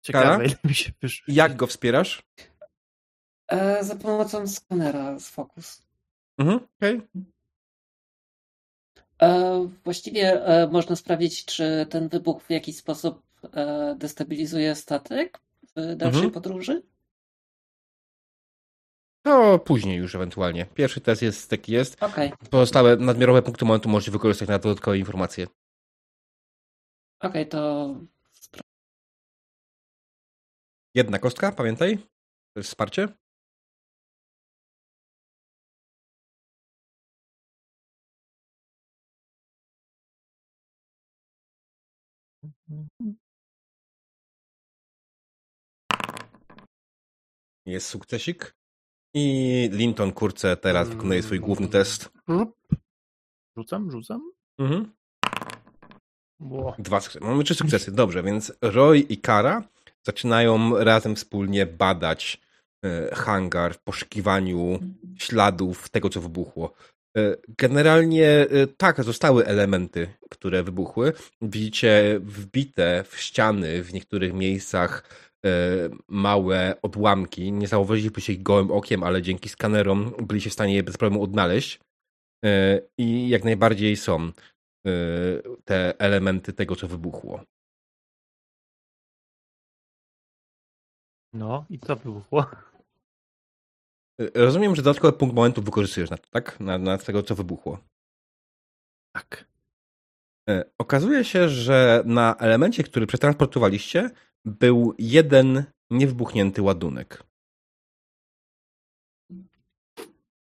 Ciekawe, 0.02 0.24
Kara? 0.24 0.44
ile 0.44 0.54
mi 0.64 0.74
się 0.74 0.92
wyszło. 1.02 1.24
Jak 1.34 1.56
go 1.56 1.66
wspierasz? 1.66 2.22
e, 3.48 3.84
za 3.84 3.96
pomocą 3.96 4.46
skanera 4.48 5.18
z 5.18 5.28
Focus. 5.30 5.82
Mhm. 6.38 6.60
Okej. 6.78 6.94
E, 6.96 7.02
właściwie 9.84 10.44
e, 10.46 10.66
można 10.68 10.96
sprawdzić, 10.96 11.44
czy 11.44 11.86
ten 11.90 12.08
wybuch 12.08 12.42
w 12.42 12.50
jakiś 12.50 12.76
sposób 12.76 13.22
e, 13.54 13.94
destabilizuje 13.98 14.74
statek 14.74 15.40
w 15.76 15.96
dalszej 15.96 16.18
Mhm. 16.18 16.30
podróży. 16.30 16.82
To 19.24 19.58
później 19.58 19.96
już 19.98 20.14
ewentualnie. 20.14 20.66
Pierwszy 20.66 21.00
test 21.00 21.22
jest 21.22 21.50
taki 21.50 21.72
jest. 21.72 22.02
Okej, 22.02 22.32
Pozostałe 22.50 22.96
nadmiarowe 22.96 23.42
punkty 23.42 23.64
momentu 23.64 23.88
możecie 23.88 24.10
wykorzystać 24.10 24.48
na 24.48 24.58
dodatkowe 24.58 24.98
informacje. 24.98 25.46
okej, 27.20 27.48
to 27.48 27.86
spra- 28.34 28.60
Jedna 30.94 31.18
kostka, 31.18 31.52
pamiętaj. 31.52 31.98
To 31.98 32.60
jest 32.60 32.68
wsparcie. 32.68 33.08
Jest 47.66 47.86
sukcesik. 47.86 48.54
I 49.14 49.68
Linton 49.72 50.12
Kurce 50.12 50.56
teraz 50.56 50.88
wykonuje 50.88 51.22
swój 51.22 51.40
główny 51.40 51.68
test. 51.68 52.10
Rzucam, 53.56 53.90
rzucam. 53.90 54.32
Mhm. 54.58 54.92
Dwa 56.78 57.00
sukcesy. 57.00 57.24
Mamy 57.24 57.44
trzy 57.44 57.54
sukcesy. 57.54 57.92
Dobrze, 57.92 58.22
więc 58.22 58.52
Roy 58.62 58.98
i 58.98 59.16
Kara 59.16 59.68
zaczynają 60.06 60.78
razem 60.84 61.16
wspólnie 61.16 61.66
badać 61.66 62.40
e, 62.84 63.14
hangar 63.14 63.74
w 63.74 63.82
poszukiwaniu 63.82 64.78
śladów 65.18 65.88
tego, 65.88 66.08
co 66.08 66.20
wybuchło. 66.20 66.72
E, 67.16 67.36
Generalnie 67.58 68.28
e, 68.28 68.66
tak, 68.66 69.04
zostały 69.04 69.46
elementy, 69.46 70.08
które 70.30 70.62
wybuchły. 70.62 71.12
Widzicie 71.42 72.20
wbite 72.22 73.04
w 73.08 73.20
ściany 73.20 73.82
w 73.82 73.92
niektórych 73.92 74.32
miejscach 74.32 75.04
małe 76.08 76.76
odłamki. 76.82 77.52
Nie 77.52 77.68
zauważylibyście 77.68 78.32
ich 78.32 78.42
gołym 78.42 78.70
okiem, 78.70 79.02
ale 79.02 79.22
dzięki 79.22 79.48
skanerom 79.48 80.12
byliście 80.26 80.50
w 80.50 80.52
stanie 80.52 80.74
je 80.74 80.82
bez 80.82 80.96
problemu 80.96 81.22
odnaleźć. 81.24 81.80
E, 82.44 82.80
I 82.98 83.28
jak 83.28 83.44
najbardziej 83.44 83.96
są 83.96 84.22
e, 84.22 84.32
te 85.64 86.00
elementy 86.00 86.52
tego, 86.52 86.76
co 86.76 86.88
wybuchło. 86.88 87.44
No 91.32 91.64
i 91.70 91.78
co 91.78 91.96
wybuchło? 91.96 92.46
E, 94.20 94.44
Rozumiem, 94.44 94.76
że 94.76 94.82
dodatkowy 94.82 95.12
punkt 95.18 95.36
momentu 95.36 95.62
wykorzystujesz 95.62 96.10
na 96.10 96.16
to, 96.18 96.28
tak? 96.30 96.60
Na, 96.60 96.78
na 96.78 96.98
tego, 96.98 97.22
co 97.22 97.34
wybuchło. 97.34 97.78
Tak. 99.16 99.44
E, 100.50 100.64
Okazuje 100.78 101.24
się, 101.24 101.48
że 101.48 102.02
na 102.06 102.36
elemencie, 102.38 102.82
który 102.82 103.06
przetransportowaliście, 103.06 104.10
był 104.44 104.94
jeden 104.98 105.64
niewybuchnięty 105.90 106.62
ładunek. 106.62 107.22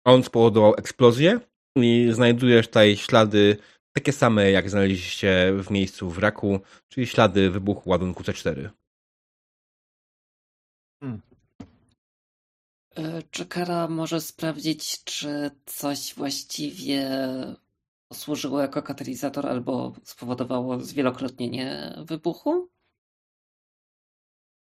On 0.05 0.23
spowodował 0.23 0.73
eksplozję 0.77 1.39
i 1.75 2.07
znajdujesz 2.11 2.67
tutaj 2.67 2.97
ślady 2.97 3.57
takie 3.95 4.11
same, 4.13 4.51
jak 4.51 4.69
znaleźliście 4.69 5.53
w 5.63 5.71
miejscu 5.71 6.09
wraku, 6.09 6.59
czyli 6.89 7.07
ślady 7.07 7.49
wybuchu 7.49 7.89
ładunku 7.89 8.23
C4. 8.23 8.69
E, 12.95 13.21
Czy 13.31 13.45
Kara 13.45 13.87
może 13.87 14.21
sprawdzić, 14.21 15.03
czy 15.03 15.51
coś 15.65 16.13
właściwie 16.15 17.09
służyło 18.13 18.61
jako 18.61 18.83
katalizator 18.83 19.47
albo 19.47 19.93
spowodowało 20.03 20.79
zwielokrotnienie 20.79 21.95
wybuchu? 22.05 22.74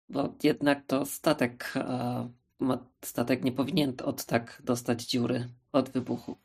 Bo 0.09 0.35
jednak 0.43 0.85
to 0.87 1.05
statek, 1.05 1.73
ma- 2.59 2.85
statek 3.05 3.43
nie 3.43 3.51
powinien 3.51 3.93
od 4.03 4.25
tak 4.25 4.61
dostać 4.65 5.03
dziury 5.05 5.49
od 5.71 5.89
wybuchu. 5.89 6.37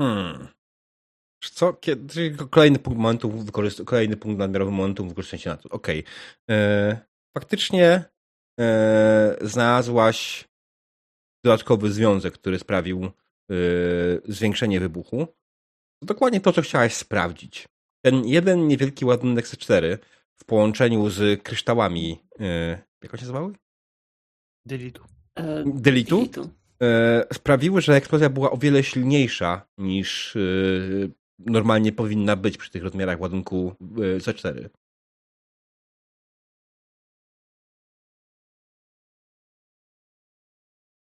Hmm. 0.00 0.48
Co? 1.40 1.72
Kiedy, 1.72 2.08
czyli 2.14 2.36
kolejny 2.50 2.78
punkt 2.78 2.98
momentu, 3.00 3.28
wykorzyst- 3.30 3.84
kolejny 3.84 4.16
punkt 4.16 4.38
nadmiarowy 4.38 4.70
momentu 4.70 5.06
wykorzystania 5.08 5.56
na 5.56 5.62
to. 5.62 5.68
Okej. 5.68 6.04
E, 6.50 7.08
Faktycznie 7.38 8.04
e, 8.60 9.36
znalazłaś 9.40 10.48
dodatkowy 11.44 11.92
związek, 11.92 12.34
który 12.34 12.58
sprawił 12.58 13.04
e, 13.04 13.10
zwiększenie 14.24 14.80
wybuchu. 14.80 15.26
To 16.00 16.06
dokładnie 16.06 16.40
to, 16.40 16.52
co 16.52 16.62
chciałaś 16.62 16.94
sprawdzić. 16.94 17.68
Ten 18.04 18.24
jeden 18.24 18.68
niewielki 18.68 19.04
ładunek 19.04 19.46
C4 19.46 19.98
w 20.36 20.44
połączeniu 20.44 21.10
z 21.10 21.42
kryształami, 21.42 22.18
e, 22.40 22.68
jak 23.02 23.14
on 23.14 23.18
się 23.18 23.24
nazywały? 23.24 23.52
Delitu. 24.66 25.04
E, 25.34 25.64
Delitu? 25.66 26.16
Delitu. 26.16 26.50
e, 26.82 27.24
sprawiły, 27.32 27.80
że 27.80 27.94
eksplozja 27.94 28.30
była 28.30 28.50
o 28.50 28.56
wiele 28.56 28.84
silniejsza 28.84 29.66
niż 29.78 30.36
e, 30.36 30.40
normalnie 31.38 31.92
powinna 31.92 32.36
być 32.36 32.56
przy 32.56 32.70
tych 32.70 32.82
rozmiarach 32.82 33.20
ładunku 33.20 33.74
e, 33.80 34.18
C4. 34.18 34.68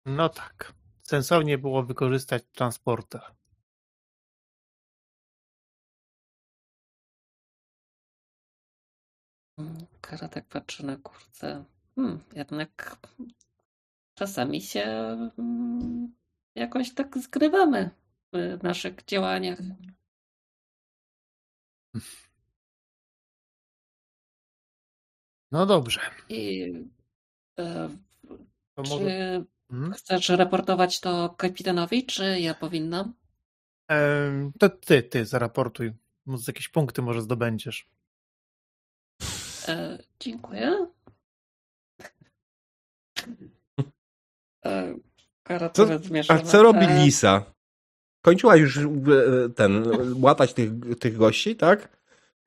No 0.07 0.29
tak. 0.29 0.73
Sensownie 1.03 1.59
było 1.59 1.83
wykorzystać 1.83 2.43
transporter. 2.53 3.23
Kara 10.01 10.29
tak 10.29 10.47
patrzy 10.49 10.87
na 10.87 10.97
kurce. 10.97 11.65
Hmm, 11.95 12.21
jednak 12.33 12.97
czasami 14.15 14.63
się 14.63 14.83
mm, 15.39 16.15
jakoś 16.55 16.95
tak 16.95 17.19
zgrywamy 17.19 17.91
w 18.33 18.63
naszych 18.63 19.05
działaniach. 19.05 19.59
No 25.53 25.67
dobrze. 25.67 26.01
I 26.29 26.73
e, 27.59 27.89
czy 28.77 28.91
może... 28.91 29.45
Mhm. 29.71 29.93
chcesz 29.93 30.29
raportować 30.29 31.01
to 31.01 31.35
kapitanowi, 31.39 32.07
czy 32.07 32.41
ja 32.41 32.55
powinnam? 32.55 33.15
To 34.59 34.69
ty, 34.69 35.03
ty 35.03 35.27
zaraportuj. 35.27 35.93
Może 36.27 36.45
jakieś 36.47 36.69
punkty 36.69 37.03
może 37.03 37.23
zdobędziesz. 37.23 37.94
E, 39.69 39.99
dziękuję. 40.21 40.87
E, 44.67 44.95
Kara 45.43 45.71
Co- 45.71 45.89
A 46.29 46.39
co 46.39 46.63
robi 46.63 46.85
E, 46.85 47.05
Lisa? 47.05 47.45
Kończyła 48.25 48.57
już 48.57 48.79
e, 48.79 48.83
ten, 49.57 49.85
łatać 50.23 50.55
tych, 50.55 50.71
tych 51.01 51.17
gości, 51.17 51.57
tak? 51.57 51.97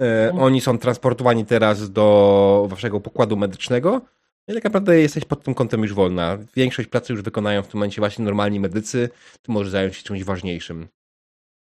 E, 0.02 0.31
Oni 0.39 0.61
są 0.61 0.77
transportowani 0.77 1.45
teraz 1.45 1.91
do 1.91 2.65
waszego 2.69 2.99
pokładu 2.99 3.38
medycznego. 3.38 4.02
I 4.48 4.53
tak 4.53 4.64
naprawdę 4.64 4.99
jesteś 4.99 5.26
pod 5.26 5.44
tym 5.44 5.53
kątem 5.53 5.81
już 5.81 5.94
wolna. 5.94 6.38
Większość 6.56 6.89
pracy 6.89 7.14
już 7.14 7.22
wykonają 7.22 7.64
w 7.64 7.68
tym 7.68 7.77
momencie 7.77 8.02
właśnie 8.02 8.26
normalni 8.26 8.60
medycy. 8.60 9.10
Ty 9.41 9.52
możesz 9.52 9.72
zająć 9.72 9.95
się 9.95 10.03
czymś 10.03 10.23
ważniejszym. 10.23 10.88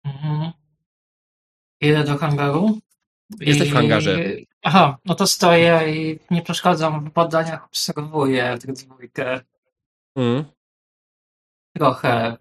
Mhm. 0.04 0.50
Idę 1.80 2.04
do 2.04 2.16
hangaru. 2.16 2.78
Jesteś 3.40 3.70
w 3.70 3.74
hangarze. 3.74 4.18
Aha, 4.62 4.98
no 5.04 5.14
to 5.14 5.26
stoję 5.26 5.82
i 5.94 6.18
nie 6.30 6.42
przeszkadzam 6.42 7.04
w 7.04 7.12
badaniach, 7.12 7.64
obserwuję 7.64 8.58
tę 8.58 8.72
dwójkę. 8.72 9.40
Mm. 10.16 10.44
Trochę 11.76 12.36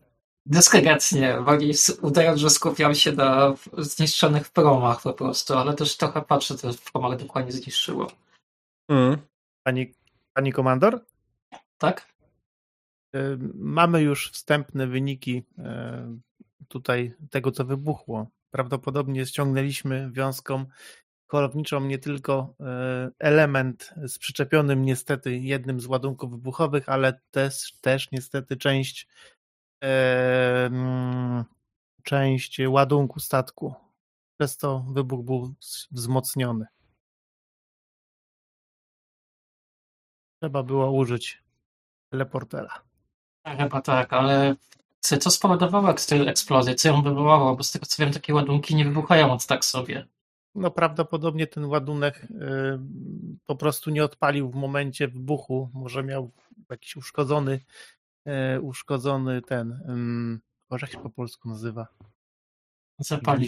dyskretnie, 0.46 1.38
bardziej 1.46 1.74
udając, 2.02 2.40
że 2.40 2.50
skupiam 2.50 2.96
się 2.96 3.12
na 3.12 3.54
zniszczonych 3.78 4.50
promach 4.50 5.02
po 5.02 5.14
prostu, 5.14 5.54
ale 5.54 5.74
też 5.74 5.98
trochę 5.98 6.22
patrzę, 6.22 6.56
co 6.56 6.74
w 6.74 6.92
promach 6.92 7.20
dokładnie 7.20 7.52
zniszczyło. 7.52 8.12
Mm. 8.90 9.18
Pani, 9.64 9.94
pani 10.34 10.54
komandor? 10.54 11.06
Tak? 11.78 12.14
Y, 13.16 13.38
Mamy 13.54 14.02
już 14.02 14.32
wstępne 14.32 14.88
wyniki 14.88 15.44
e, 15.58 16.18
tutaj 16.68 17.14
tego, 17.30 17.52
co 17.52 17.66
wybuchło. 17.66 18.28
Prawdopodobnie 18.52 19.26
ściągnęliśmy 19.26 20.12
wiązką 20.12 20.66
kolowniczą 21.30 21.80
nie 21.80 22.00
tylko 22.00 22.54
e, 22.60 23.10
element 23.20 23.94
z 24.08 24.18
przyczepionym 24.18 24.86
niestety 24.86 25.38
jednym 25.38 25.80
z 25.80 25.86
ładunków 25.86 26.32
wybuchowych, 26.32 26.90
ale 26.90 27.22
też, 27.32 27.74
też 27.82 28.12
niestety 28.12 28.58
część 28.58 29.08
część 32.04 32.60
ładunku 32.68 33.20
statku. 33.20 33.74
Przez 34.40 34.58
to 34.58 34.80
wybuch 34.80 35.26
był 35.26 35.54
wzmocniony. 35.92 36.66
Trzeba 40.42 40.64
było 40.64 40.92
użyć 40.92 41.44
teleportera. 42.12 42.82
Chyba 43.58 43.82
tak, 43.82 44.14
ale 44.14 44.56
co, 45.00 45.32
spowodowało 45.32 45.90
eks- 45.90 46.28
eksplozję? 46.28 46.76
Co 46.76 46.90
ją 46.90 47.02
wywołało? 47.02 47.56
Bo 47.56 47.64
z 47.64 47.72
tego 47.72 47.86
co 47.86 48.04
wiem, 48.04 48.14
takie 48.14 48.34
ładunki 48.34 48.76
nie 48.76 48.86
wybuchają 48.86 49.32
od 49.32 49.46
tak 49.46 49.66
sobie. 49.66 50.08
No 50.60 50.72
prawdopodobnie 50.72 51.48
ten 51.48 51.66
ładunek 51.66 52.24
y, 52.24 52.30
po 53.46 53.56
prostu 53.56 53.90
nie 53.90 54.04
odpalił 54.04 54.50
w 54.50 54.56
momencie 54.56 55.08
wybuchu. 55.08 55.70
Może 55.74 56.04
miał 56.04 56.32
jakiś 56.70 56.96
uszkodzony, 56.96 57.60
y, 58.56 58.62
uszkodzony 58.62 59.42
ten, 59.42 59.80
Boże, 60.70 60.86
jak 60.86 60.92
się 60.92 61.04
po 61.04 61.10
polsku 61.10 61.50
nazywa? 61.50 61.88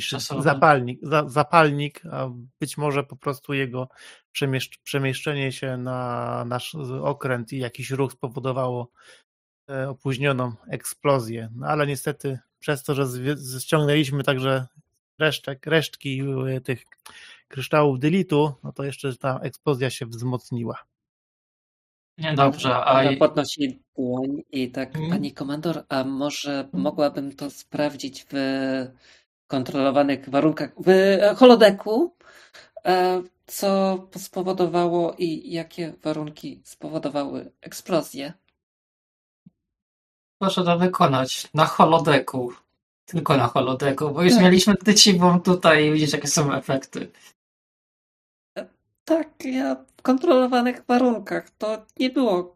Czasowo. 0.10 0.42
Zapalnik, 0.42 1.00
za, 1.04 1.30
zapalnik, 1.30 2.02
a 2.12 2.30
być 2.60 2.78
może 2.78 3.04
po 3.04 3.16
prostu 3.16 3.54
jego 3.54 3.90
przemieszcz, 4.32 4.80
przemieszczenie 4.84 5.52
się 5.52 5.78
na 5.78 6.46
nasz 6.46 6.76
okręt 7.02 7.54
i 7.54 7.60
jakiś 7.60 7.90
ruch 7.90 8.12
spowodowało 8.12 8.92
e, 9.70 9.90
opóźnioną 9.90 10.54
eksplozję. 10.70 11.50
No 11.56 11.68
ale 11.68 11.88
niestety 11.88 12.40
przez 12.60 12.84
to, 12.84 12.96
że 12.96 13.06
ściągnęliśmy 13.60 14.24
także 14.24 14.68
resztek, 15.22 15.66
resztki 15.66 16.22
e, 16.56 16.62
tych 16.62 16.84
kryształów 17.48 18.00
dylitu, 18.00 18.54
no 18.64 18.72
to 18.72 18.84
jeszcze 18.84 19.16
ta 19.18 19.40
eksplozja 19.40 19.90
się 19.90 20.06
wzmocniła. 20.06 20.78
Niedobrze, 22.18 22.76
a 22.76 23.00
Ona 23.02 23.18
podnosi 23.20 23.84
dłoń 23.96 24.42
i 24.52 24.72
tak, 24.72 24.90
Mhm. 24.96 25.10
pani 25.10 25.32
komandor, 25.34 25.84
a 25.90 26.04
może 26.04 26.70
mogłabym 26.74 27.36
to 27.36 27.50
sprawdzić 27.50 28.26
w 28.32 28.36
kontrolowanych 29.48 30.30
warunkach, 30.30 30.72
w 30.86 30.90
holodeku, 31.38 32.16
e, 32.86 33.24
co 33.48 33.98
spowodowało 34.18 35.16
i 35.18 35.52
jakie 35.52 35.94
warunki 36.04 36.62
spowodowały 36.64 37.52
eksplozję? 37.62 38.34
proszę 40.42 40.64
to 40.64 40.78
wykonać 40.78 41.48
na 41.54 41.66
holodeku. 41.66 42.54
Tylko 43.12 43.38
na 43.38 43.48
holodeku, 43.48 44.10
bo 44.10 44.24
już 44.24 44.34
Tak. 44.34 44.44
mieliśmy 44.44 44.76
tycibą 44.76 45.42
tutaj 45.42 45.86
i 45.86 45.92
widzisz, 45.92 46.14
jakie 46.14 46.28
są 46.28 46.54
efekty. 46.54 47.12
Tak, 49.06 49.46
ja 49.46 49.76
w 49.98 50.02
kontrolowanych 50.02 50.86
warunkach. 50.88 51.50
To 51.50 51.86
nie 52.00 52.10
było. 52.10 52.56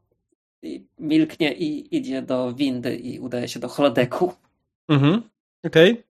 I 0.61 0.88
milknie 0.99 1.53
i 1.53 1.95
idzie 1.95 2.22
do 2.22 2.53
windy 2.53 2.95
i 2.95 3.19
udaje 3.19 3.48
się 3.48 3.60
do 3.60 3.68
holodeku. 3.68 4.34
Mhm. 4.90 5.30
Okej. 5.65 6.03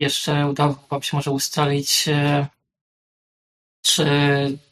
Jeszcze 0.00 0.48
udało 0.48 0.74
wam 0.90 1.02
się 1.02 1.16
może 1.16 1.30
ustalić, 1.30 2.08
e, 2.08 2.46
czy 3.82 4.06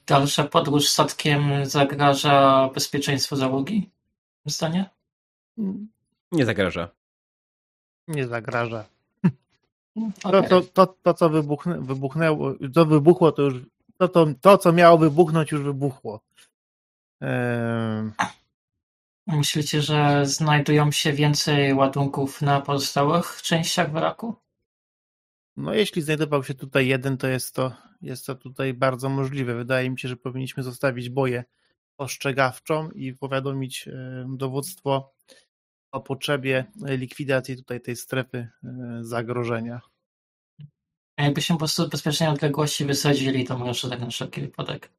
dalsza 0.06 0.44
podróż 0.44 0.88
statkiem 0.88 1.66
zagraża 1.66 2.68
bezpieczeństwu 2.74 3.36
załogi? 3.36 3.90
Zdanie? 4.46 4.90
Nie 6.32 6.44
zagraża. 6.44 6.97
Nie 8.08 8.26
zagraża. 8.26 8.84
To, 10.22 10.28
Okej. 10.28 10.48
to, 10.48 10.60
to, 10.60 10.86
to 10.86 11.14
co 11.14 11.30
wybuchnę, 11.30 11.80
wybuchnęło, 11.80 12.54
to 12.74 12.86
wybuchło, 12.86 13.32
to 13.32 13.42
już 13.42 13.54
to, 13.96 14.08
to, 14.08 14.26
to, 14.40 14.58
co 14.58 14.72
miało 14.72 14.98
wybuchnąć, 14.98 15.52
już 15.52 15.62
wybuchło. 15.62 16.20
Myślicie, 19.26 19.82
że 19.82 20.26
znajdują 20.26 20.90
się 20.90 21.12
więcej 21.12 21.74
ładunków 21.74 22.42
na 22.42 22.60
pozostałych 22.60 23.42
częściach 23.42 23.92
wraku? 23.92 24.34
No, 25.56 25.74
jeśli 25.74 26.02
znajdował 26.02 26.44
się 26.44 26.54
tutaj 26.54 26.86
jeden, 26.86 27.16
to 27.16 27.26
jest 27.28 27.54
to, 27.54 27.72
jest 28.02 28.26
to 28.26 28.34
tutaj 28.34 28.74
bardzo 28.74 29.08
możliwe. 29.08 29.54
Wydaje 29.54 29.90
mi 29.90 29.98
się, 29.98 30.08
że 30.08 30.16
powinniśmy 30.16 30.62
zostawić 30.62 31.08
boje 31.08 31.44
ostrzegawczą 31.98 32.90
i 32.90 33.12
powiadomić 33.12 33.88
dowództwo 34.26 35.12
o 35.92 36.00
potrzebie 36.00 36.64
likwidacji 36.86 37.56
tutaj 37.56 37.80
tej 37.80 37.96
strefy 37.96 38.48
e, 38.64 38.98
zagrożenia. 39.00 39.80
A 41.16 41.22
jakby 41.22 41.42
się 41.42 41.54
po 41.54 41.58
prostu 41.58 41.88
bezpiecznej 41.88 42.28
odległości 42.28 42.84
wysadzili, 42.84 43.44
to 43.44 43.58
może 43.58 43.90
tak 43.90 44.00
na 44.00 44.06
wszelki 44.06 44.40
wypadek. 44.40 44.90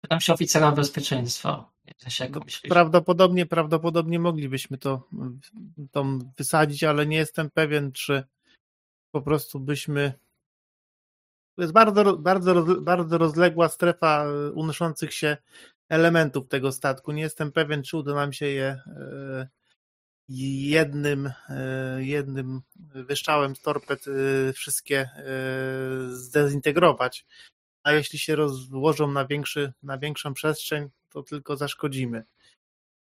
Pytam 0.00 0.20
się 0.20 0.32
oficera 0.32 0.72
bezpieczeństwa. 0.72 1.70
Myślisz? 2.44 2.70
Prawdopodobnie, 2.70 3.46
prawdopodobnie 3.46 4.18
moglibyśmy 4.18 4.78
to, 4.78 5.08
to 5.90 6.04
wysadzić, 6.36 6.84
ale 6.84 7.06
nie 7.06 7.16
jestem 7.16 7.50
pewien, 7.50 7.92
czy 7.92 8.24
po 9.10 9.22
prostu 9.22 9.60
byśmy. 9.60 10.12
To 11.56 11.62
jest 11.62 11.74
bardzo, 11.74 12.16
bardzo, 12.16 12.64
bardzo 12.80 13.18
rozległa 13.18 13.68
strefa 13.68 14.26
unoszących 14.54 15.14
się 15.14 15.36
elementów 15.88 16.48
tego 16.48 16.72
statku. 16.72 17.12
Nie 17.12 17.22
jestem 17.22 17.52
pewien, 17.52 17.82
czy 17.82 17.96
uda 17.96 18.14
nam 18.14 18.32
się 18.32 18.46
je 18.46 18.66
e, 18.86 19.48
jednym, 20.28 21.32
e, 21.48 22.04
jednym 22.04 22.60
wyszczałem 22.76 23.56
z 23.56 23.60
torped 23.60 24.04
e, 24.08 24.52
wszystkie 24.52 25.10
zdezintegrować. 26.10 27.26
A 27.82 27.92
jeśli 27.92 28.18
się 28.18 28.36
rozłożą 28.36 29.12
na, 29.12 29.26
większy, 29.26 29.72
na 29.82 29.98
większą 29.98 30.34
przestrzeń, 30.34 30.88
to 31.08 31.22
tylko 31.22 31.56
zaszkodzimy. 31.56 32.24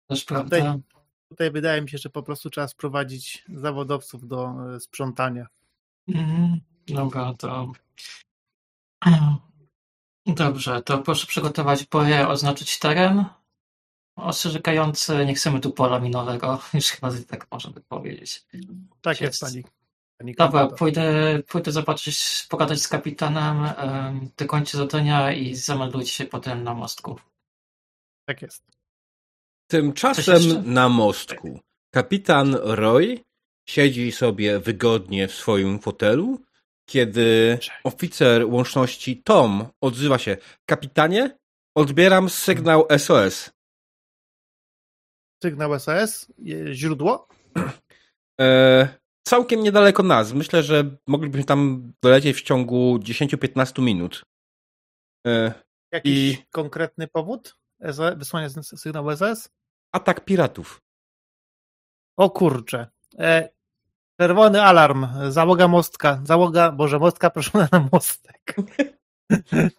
Też 0.08 0.26
prawda. 0.26 0.58
Tutaj, 0.58 0.82
tutaj 1.30 1.52
wydaje 1.52 1.82
mi 1.82 1.90
się, 1.90 1.98
że 1.98 2.10
po 2.10 2.24
prostu 2.24 2.50
trzeba 2.50 2.68
sprowadzić 2.68 3.46
zawodowców 3.54 4.28
do 4.28 4.54
sprzątania. 4.80 5.48
Mhm. 6.08 6.60
Dobra, 6.88 7.34
to 7.34 7.72
Dobrze, 10.26 10.82
to 10.82 10.98
proszę 10.98 11.28
przygotować 11.28 11.86
boje, 11.86 12.28
oznaczyć 12.28 12.80
teren. 12.80 13.26
Ostrzegający, 14.16 15.26
nie 15.26 15.34
chcemy 15.34 15.60
tu 15.60 15.72
pola 15.72 16.00
minowego, 16.00 16.62
już 16.74 16.86
chyba 16.86 17.10
tak 17.28 17.48
można 17.52 17.72
by 17.72 17.82
powiedzieć. 17.82 18.46
Tak 19.02 19.22
jest, 19.22 19.42
pani. 19.42 19.64
pani 20.18 20.36
Dobra, 20.36 20.68
pójdę, 20.68 21.40
pójdę 21.48 21.72
zobaczyć, 21.72 22.48
pogadać 22.50 22.82
z 22.82 22.88
kapitanem, 22.88 23.58
um, 23.62 24.30
dokończę 24.38 24.78
zadania 24.78 25.34
i 25.34 25.56
zameldujcie 25.56 26.12
się 26.12 26.26
potem 26.26 26.64
na 26.64 26.74
mostku. 26.74 27.20
Tak 28.26 28.42
jest. 28.42 28.64
Tymczasem 29.68 30.74
na 30.74 30.90
mostku 30.90 31.60
kapitan 31.94 32.56
Roy 32.62 33.20
siedzi 33.66 34.12
sobie 34.12 34.60
wygodnie 34.60 35.28
w 35.28 35.34
swoim 35.34 35.80
fotelu 35.80 36.40
kiedy 36.90 37.60
oficer 37.84 38.46
łączności 38.46 39.24
Tom 39.24 39.68
odzywa 39.82 40.18
się 40.18 40.38
Kapitanie, 40.66 41.38
odbieram 41.78 42.30
sygnał 42.30 42.88
SOS. 42.98 43.52
Sygnał 45.44 45.80
SOS? 45.80 46.28
Źródło? 46.72 47.28
E, 48.42 48.88
całkiem 49.28 49.64
niedaleko 49.64 50.04
nas. 50.04 50.34
Myślę, 50.34 50.64
że 50.64 50.98
moglibyśmy 51.08 51.46
tam 51.46 51.92
dolecieć 52.04 52.38
w 52.38 52.42
ciągu 52.42 52.98
10-15 52.98 53.82
minut. 53.82 54.24
E, 55.28 55.54
Jakiś 55.92 56.34
i... 56.34 56.46
konkretny 56.52 57.08
powód 57.08 57.56
wysłania 58.16 58.50
sygnału 58.50 59.16
SOS? 59.16 59.50
Atak 59.92 60.26
piratów. 60.26 60.82
O 62.18 62.30
kurczę. 62.30 62.88
E, 63.20 63.50
Czerwony 64.24 64.64
alarm, 64.64 65.08
załoga 65.30 65.68
mostka, 65.68 66.22
załoga, 66.24 66.72
Boże, 66.72 67.00
mostka 67.00 67.30
proszona 67.30 67.68
na 67.72 67.90
mostek. 67.92 68.56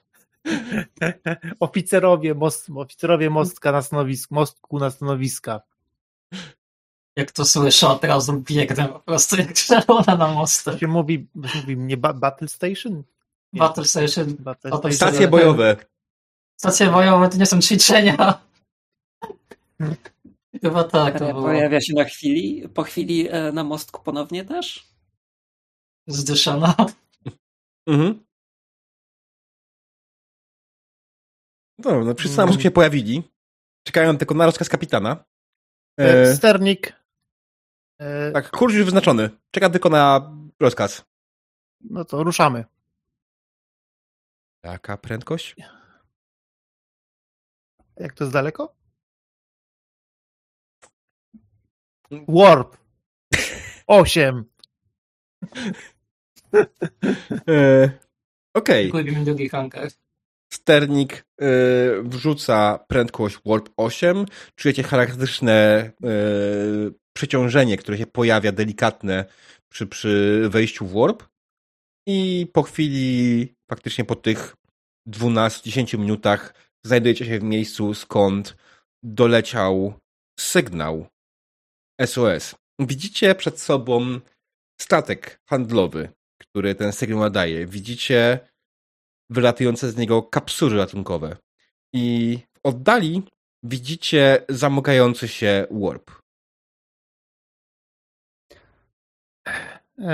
oficerowie, 1.60 2.34
most, 2.34 2.70
oficerowie 2.76 3.30
mostka 3.30 3.72
na 3.72 3.82
stanowisku, 3.82 4.34
mostku 4.34 4.78
na 4.78 4.90
stanowiska. 4.90 5.60
Jak 7.16 7.32
to 7.32 7.44
słyszę, 7.44 7.88
od 7.88 8.04
razu 8.04 8.40
biegnę 8.40 8.88
po 8.88 9.00
prostu 9.00 9.36
jak 9.36 9.52
czerwona 9.54 10.16
na 10.16 10.28
mostek. 10.28 10.78
się 10.78 10.86
mówi, 10.86 11.28
się 11.46 11.58
mówi 11.60 11.76
nie 11.76 11.96
ba 11.96 12.12
Battle 12.12 12.48
Station? 12.48 13.02
Nie. 13.52 13.60
Battle 13.60 13.84
Station. 13.84 14.36
Battle 14.38 14.70
Station. 14.70 14.92
Stacje 14.92 15.28
bojowe. 15.28 15.76
Stacje 16.56 16.86
bojowe 16.86 17.28
to 17.28 17.36
nie 17.36 17.46
są 17.46 17.60
ćwiczenia. 17.60 18.34
Chyba 20.64 20.84
tak. 20.84 21.18
To 21.18 21.32
Pojawia 21.32 21.80
się 21.80 21.94
na 21.94 22.04
chwili, 22.04 22.68
po 22.68 22.82
chwili 22.82 23.28
e, 23.28 23.52
na 23.52 23.64
mostku 23.64 24.02
ponownie 24.02 24.44
też? 24.44 24.88
Zdyszana. 26.06 26.76
Mhm. 27.86 28.24
Dobra, 31.78 32.04
no 32.04 32.14
wszyscy 32.14 32.42
mm. 32.42 32.60
się 32.60 32.70
pojawili. 32.70 33.22
Czekają 33.86 34.18
tylko 34.18 34.34
na 34.34 34.46
rozkaz 34.46 34.68
kapitana. 34.68 35.24
E, 36.00 36.22
e 36.22 36.36
sternik. 36.36 36.92
E... 38.00 38.32
Tak, 38.32 38.50
kurs 38.50 38.74
już 38.74 38.84
wyznaczony. 38.84 39.30
Czeka 39.50 39.70
tylko 39.70 39.88
na 39.88 40.32
rozkaz. 40.60 41.04
No 41.80 42.04
to 42.04 42.22
ruszamy. 42.22 42.64
Jaka 44.64 44.96
prędkość? 44.96 45.56
Jak 47.96 48.14
to 48.14 48.24
jest 48.24 48.32
daleko? 48.32 48.83
Warp. 52.28 52.76
Osiem. 53.86 54.44
e, 57.48 57.90
Okej. 58.54 58.90
Okay. 58.90 59.24
drugi 59.24 59.48
hangar. 59.48 59.88
Sternik 60.52 61.24
e, 61.40 61.46
wrzuca 62.02 62.78
prędkość 62.88 63.38
Warp 63.46 63.68
8. 63.76 64.26
Czujecie 64.56 64.82
charakterystyczne 64.82 65.52
e, 65.52 66.10
przeciążenie, 67.12 67.76
które 67.76 67.98
się 67.98 68.06
pojawia 68.06 68.52
delikatne 68.52 69.24
przy, 69.68 69.86
przy 69.86 70.42
wejściu 70.50 70.86
w 70.86 70.92
Warp. 70.92 71.24
I 72.06 72.46
po 72.52 72.62
chwili, 72.62 73.54
faktycznie 73.70 74.04
po 74.04 74.14
tych 74.16 74.56
12-10 75.08 75.98
minutach, 75.98 76.54
znajdujecie 76.84 77.24
się 77.26 77.38
w 77.38 77.42
miejscu, 77.42 77.94
skąd 77.94 78.56
doleciał 79.02 79.94
sygnał 80.40 81.06
SOS. 82.00 82.54
Widzicie 82.78 83.34
przed 83.34 83.60
sobą 83.60 84.20
statek 84.80 85.40
handlowy, 85.46 86.08
który 86.38 86.74
ten 86.74 86.92
sygnał 86.92 87.20
nadaje. 87.20 87.66
Widzicie 87.66 88.38
wylatujące 89.30 89.90
z 89.90 89.96
niego 89.96 90.22
kapsuły 90.22 90.76
ratunkowe. 90.76 91.36
I 91.92 92.38
w 92.54 92.60
oddali 92.62 93.22
widzicie 93.62 94.44
zamykający 94.48 95.28
się 95.28 95.66
warp. 95.70 96.10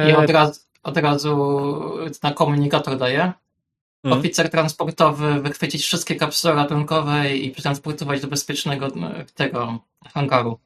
I 0.09 0.13
od 0.13 0.31
razu, 0.31 0.61
od 0.83 0.97
razu 0.97 1.37
na 2.23 2.33
komunikator 2.33 2.99
daje. 2.99 3.33
Hmm. 4.03 4.21
Oficer 4.21 4.51
transportowy 4.51 5.43
wychwycić 5.43 5.83
wszystkie 5.83 6.17
kapsuły 6.17 6.55
ratunkowe 6.55 7.37
i 7.37 7.51
przetransportować 7.51 8.21
do 8.21 8.29
bezpiecznego 8.29 8.89
tego 9.35 9.79
hangaru. 10.15 10.59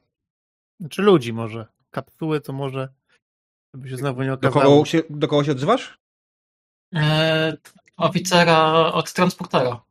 Czy 0.89 1.01
ludzi 1.01 1.33
może. 1.33 1.67
Kapsuły 1.91 2.41
to 2.41 2.53
może, 2.53 2.93
żeby 3.73 3.89
się 3.89 3.97
znowu 3.97 4.23
nie 4.23 4.33
okazało. 4.33 4.63
Do 4.63 4.69
kogo 4.69 4.85
się, 4.85 5.03
do 5.09 5.27
kogo 5.27 5.43
się 5.43 5.51
odzywasz? 5.51 5.99
E, 6.95 7.57
oficera 7.97 8.73
od 8.93 9.13
transportera. 9.13 9.85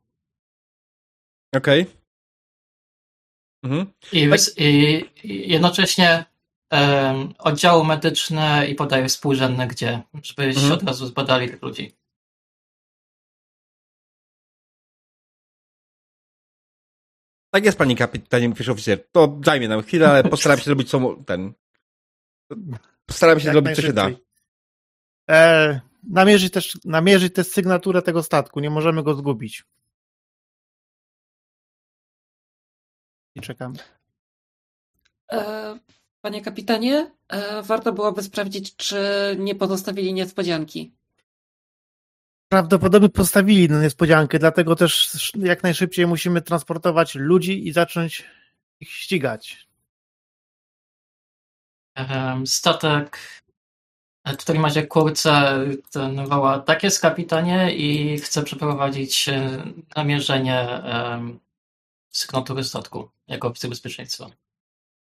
Okej. 1.55 1.81
Okay. 1.81 2.05
Mhm. 3.63 3.93
I, 4.11 4.29
tak. 4.29 4.39
I, 4.57 5.05
jednocześnie 5.23 6.25
um, 6.71 7.33
oddziały 7.37 7.85
medyczne 7.85 8.67
i 8.67 8.75
podaje 8.75 9.07
współrzędne 9.07 9.67
gdzie, 9.67 10.01
żeby 10.23 10.43
mhm. 10.43 10.67
się 10.67 10.73
od 10.73 10.83
razu 10.83 11.07
zbadali 11.07 11.49
tych 11.49 11.61
ludzi. 11.61 11.95
Tak 17.55 17.65
jest, 17.65 17.77
pani 17.77 17.95
kapitanie, 17.95 18.53
pierwszy 18.53 18.71
oficer. 18.71 19.07
To 19.11 19.39
zajmie 19.45 19.67
nam 19.67 19.81
chwilę, 19.81 20.09
ale 20.09 20.23
postaram 20.23 20.57
się 20.57 20.63
zrobić 20.63 20.89
co 20.89 21.15
ten. 21.25 21.53
Postaram 23.05 23.39
się 23.39 23.51
zrobić, 23.51 23.75
co 23.75 23.81
się 23.81 23.93
da. 23.93 24.09
E, 25.29 25.81
namierzyć 26.03 26.53
też, 26.53 26.77
namierzyć 26.85 27.33
też 27.33 27.47
sygnaturę 27.47 28.01
tego 28.01 28.23
statku. 28.23 28.59
Nie 28.59 28.69
możemy 28.69 29.03
go 29.03 29.13
zgubić. 29.15 29.63
I 33.35 33.41
czekamy. 33.41 33.77
E, 35.31 35.79
panie 36.21 36.41
kapitanie, 36.41 37.11
e, 37.27 37.61
warto 37.61 37.93
byłoby 37.93 38.23
sprawdzić, 38.23 38.75
czy 38.75 38.97
nie 39.39 39.55
pozostawili 39.55 40.13
niespodzianki. 40.13 40.94
Prawdopodobnie 42.55 43.09
postawili 43.09 43.69
na 43.69 43.81
niespodziankę, 43.81 44.39
dlatego 44.39 44.75
też 44.75 45.31
jak 45.35 45.63
najszybciej 45.63 46.07
musimy 46.07 46.41
transportować 46.41 47.15
ludzi 47.15 47.67
i 47.67 47.71
zacząć 47.71 48.23
ich 48.79 48.89
ścigać. 48.89 49.67
Statek 52.45 53.19
W 54.25 54.37
którym 54.37 54.63
razie 54.63 54.87
kurce 54.87 55.59
ten 55.91 56.25
woła, 56.25 56.59
tak 56.59 56.83
jest 56.83 57.01
kapitanie 57.01 57.75
i 57.75 58.19
chce 58.19 58.43
przeprowadzić 58.43 59.29
e, 59.29 59.63
namierzenie 59.95 60.83
sygnatury 62.09 62.63
statku 62.63 63.09
jako 63.27 63.47
oficer 63.47 63.69
bezpieczeństwa. 63.69 64.29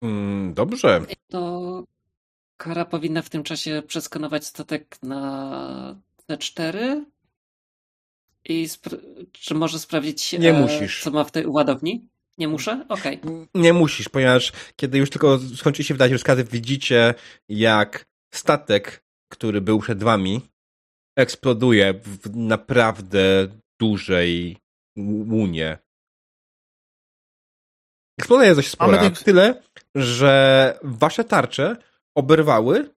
Mm, 0.02 0.54
dobrze. 0.54 1.02
To 1.28 1.84
Kara 2.58 2.86
powinna 2.86 3.22
w 3.22 3.30
tym 3.30 3.44
czasie 3.44 3.84
przeskanować 3.88 4.46
statek 4.46 4.98
na 5.04 5.96
T4 6.30 7.04
i 8.50 8.68
czy 9.32 9.54
może 9.54 9.80
sprawdzić, 9.80 10.34
Nie 10.34 10.50
e, 10.50 10.62
musisz. 10.62 11.04
co 11.04 11.12
ma 11.12 11.24
w 11.24 11.32
tej 11.32 11.48
ładowni? 11.48 12.08
Nie 12.38 12.48
muszę? 12.48 12.86
Okej. 12.90 13.22
Okay. 13.22 13.48
Nie 13.54 13.74
musisz, 13.74 14.10
ponieważ 14.10 14.52
kiedy 14.76 14.98
już 14.98 15.10
tylko 15.10 15.40
skończy 15.56 15.84
się 15.84 15.94
wydać 15.94 16.12
rozkazy, 16.12 16.44
widzicie 16.44 17.14
jak 17.50 18.06
statek, 18.34 19.04
który 19.32 19.62
był 19.62 19.80
przed 19.80 20.04
wami, 20.04 20.42
eksploduje 21.18 21.94
w 21.94 22.36
naprawdę 22.36 23.48
dużej 23.80 24.58
łunie. 25.28 25.78
Eksplozja 28.20 28.46
jest 28.46 28.58
dość 28.58 28.70
spora. 28.70 29.10
Tych... 29.10 29.24
Tyle, 29.24 29.62
że 29.96 30.80
wasze 30.84 31.24
tarcze 31.24 31.78
oberwały 32.16 32.90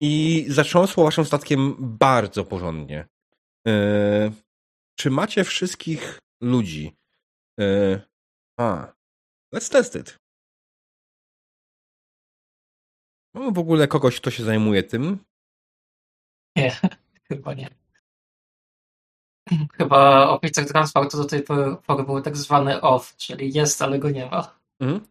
i 0.00 0.44
zatrząsło 0.48 1.04
waszym 1.04 1.24
statkiem 1.24 1.76
bardzo 1.78 2.44
porządnie. 2.44 3.06
Yy, 3.66 4.32
czy 4.96 5.10
macie 5.10 5.44
wszystkich 5.44 6.18
ludzi? 6.42 6.96
Yy, 7.58 8.02
a, 8.60 8.92
let's 9.54 9.72
test 9.72 9.96
it. 9.96 10.18
Mamy 13.34 13.52
w 13.52 13.58
ogóle 13.58 13.88
kogoś, 13.88 14.20
kto 14.20 14.30
się 14.30 14.44
zajmuje 14.44 14.82
tym? 14.82 15.24
Nie, 16.56 16.76
chyba 17.28 17.54
nie. 17.54 17.84
Chyba 19.72 20.28
oficer 20.28 20.68
transportu 20.68 21.16
do 21.16 21.24
tej 21.24 21.42
pory 21.86 22.04
był 22.06 22.20
tak 22.20 22.36
zwany 22.36 22.80
off, 22.80 23.16
czyli 23.16 23.52
jest, 23.52 23.82
ale 23.82 23.98
go 23.98 24.10
nie 24.10 24.26
ma. 24.26 24.58
Mhm. 24.80 25.06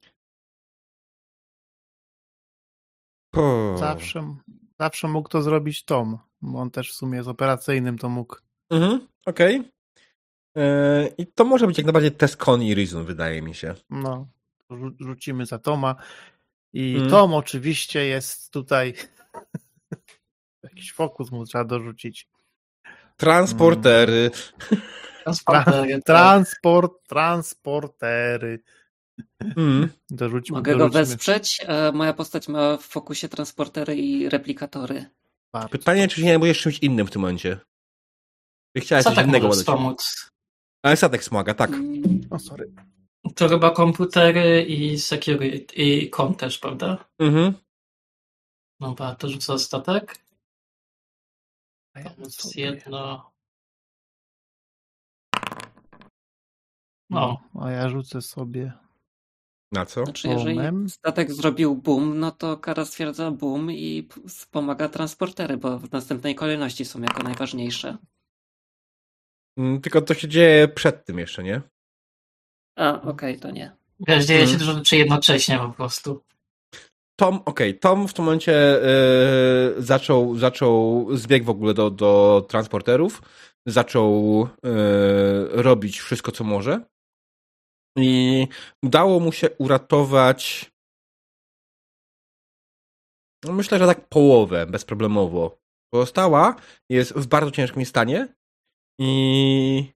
Zawsze, 3.77 4.35
zawsze 4.80 5.07
mógł 5.07 5.30
to 5.30 5.41
zrobić 5.41 5.85
Tom, 5.85 6.18
bo 6.41 6.60
on 6.60 6.72
też 6.72 6.91
w 6.91 6.95
sumie 6.95 7.18
jest 7.18 7.30
operacyjnym, 7.30 7.97
to 7.97 8.10
mógł. 8.10 8.35
Mhm, 8.69 9.07
okej. 9.25 9.59
Okay. 9.59 9.71
E, 10.57 11.07
I 11.17 11.27
to 11.27 11.45
może 11.45 11.67
być 11.67 11.77
jak 11.77 11.85
najbardziej 11.85 12.11
test 12.11 12.35
Con 12.35 12.63
i 12.63 12.75
Reason, 12.75 13.05
wydaje 13.05 13.41
mi 13.41 13.55
się. 13.55 13.75
No, 13.89 14.27
rzucimy 14.99 15.45
za 15.45 15.59
Toma. 15.59 15.95
I 16.73 16.95
mm. 16.97 17.09
Tom 17.09 17.33
oczywiście 17.33 18.05
jest 18.05 18.51
tutaj. 18.51 18.93
Jakiś 20.63 20.93
fokus 20.93 21.31
mu 21.31 21.45
trzeba 21.45 21.63
dorzucić. 21.63 22.27
Transportery. 23.17 24.31
Transportery. 25.23 25.93
Tak. 25.93 26.03
Transport, 26.05 26.91
transportery. 27.07 28.59
Mm. 29.57 29.89
Dorzućmy, 30.09 30.57
Mogę 30.57 30.71
dorzućmy. 30.77 30.99
go 30.99 31.05
wesprzeć. 31.05 31.57
E, 31.67 31.91
moja 31.91 32.13
postać 32.13 32.47
ma 32.47 32.77
w 32.77 32.81
fokusie 32.81 33.29
transportery 33.29 33.95
i 33.95 34.29
replikatory. 34.29 35.05
Bardzo. 35.53 35.69
Pytanie, 35.69 36.07
czy 36.07 36.21
się 36.21 36.25
nie 36.25 36.39
będziesz 36.39 36.61
czymś 36.61 36.79
innym 36.79 37.07
w 37.07 37.11
tym 37.11 37.21
momencie? 37.21 37.59
Ty 38.73 38.81
chciałeś 38.81 39.03
coś 39.03 39.17
innego 39.17 39.47
ładać. 39.47 39.65
pomóc. 39.65 40.29
Ale 40.83 40.97
statek 40.97 41.21
wspomaga, 41.21 41.53
tak. 41.53 41.71
O, 42.29 42.39
sorry. 42.39 42.73
To 43.35 43.49
chyba 43.49 43.71
komputery 43.71 44.63
i 44.63 44.99
security, 44.99 45.75
i 45.75 46.09
kom 46.09 46.35
też, 46.35 46.59
prawda? 46.59 47.05
Mhm. 47.19 47.53
Dobra, 48.79 49.15
to 49.15 49.29
rzucę 49.29 49.59
statek. 49.59 50.17
A 51.95 51.99
ja 51.99 52.11
jedno. 52.55 53.31
No. 57.09 57.41
A 57.61 57.71
ja 57.71 57.89
rzucę 57.89 58.21
sobie 58.21 58.73
na 59.71 59.85
co? 59.85 60.05
Znaczy, 60.05 60.27
jeżeli 60.27 60.59
statek 60.89 61.31
zrobił 61.33 61.75
boom, 61.75 62.19
no 62.19 62.31
to 62.31 62.57
kara 62.57 62.85
stwierdza 62.85 63.31
boom 63.31 63.71
i 63.71 64.07
wspomaga 64.27 64.89
transportery, 64.89 65.57
bo 65.57 65.79
w 65.79 65.91
następnej 65.91 66.35
kolejności 66.35 66.85
są 66.85 67.01
jako 67.01 67.23
najważniejsze. 67.23 67.97
Mm, 69.57 69.81
tylko 69.81 70.01
to 70.01 70.13
się 70.13 70.27
dzieje 70.27 70.67
przed 70.67 71.05
tym 71.05 71.19
jeszcze, 71.19 71.43
nie? 71.43 71.61
A, 72.77 73.01
okej, 73.01 73.11
okay, 73.11 73.39
to 73.39 73.51
nie. 73.51 73.75
Wiesz, 74.07 74.25
dzieje 74.25 74.39
się 74.39 74.45
hmm. 74.45 74.59
dużo 74.59 74.73
rzeczy 74.73 74.97
jednocześnie 74.97 75.57
po 75.57 75.69
prostu. 75.69 76.23
Tom, 77.19 77.35
okej, 77.35 77.69
okay, 77.69 77.73
Tom 77.73 78.07
w 78.07 78.13
tym 78.13 78.25
momencie 78.25 78.51
yy, 78.51 79.81
zaczął, 79.81 80.38
zaczął 80.38 81.07
zbieg 81.17 81.43
w 81.43 81.49
ogóle 81.49 81.73
do, 81.73 81.89
do 81.89 82.45
transporterów, 82.49 83.21
zaczął 83.65 84.39
yy, 84.63 85.61
robić 85.61 85.99
wszystko, 85.99 86.31
co 86.31 86.43
może. 86.43 86.80
I 87.97 88.47
udało 88.84 89.19
mu 89.19 89.31
się 89.31 89.49
uratować. 89.49 90.71
No 93.43 93.53
myślę, 93.53 93.80
że 93.80 93.88
tak 93.88 94.07
połowę 94.09 94.65
bezproblemowo. 94.65 95.57
Pozostała 95.93 96.55
jest 96.89 97.13
w 97.13 97.27
bardzo 97.27 97.51
ciężkim 97.51 97.85
stanie 97.85 98.27
i 98.99 99.93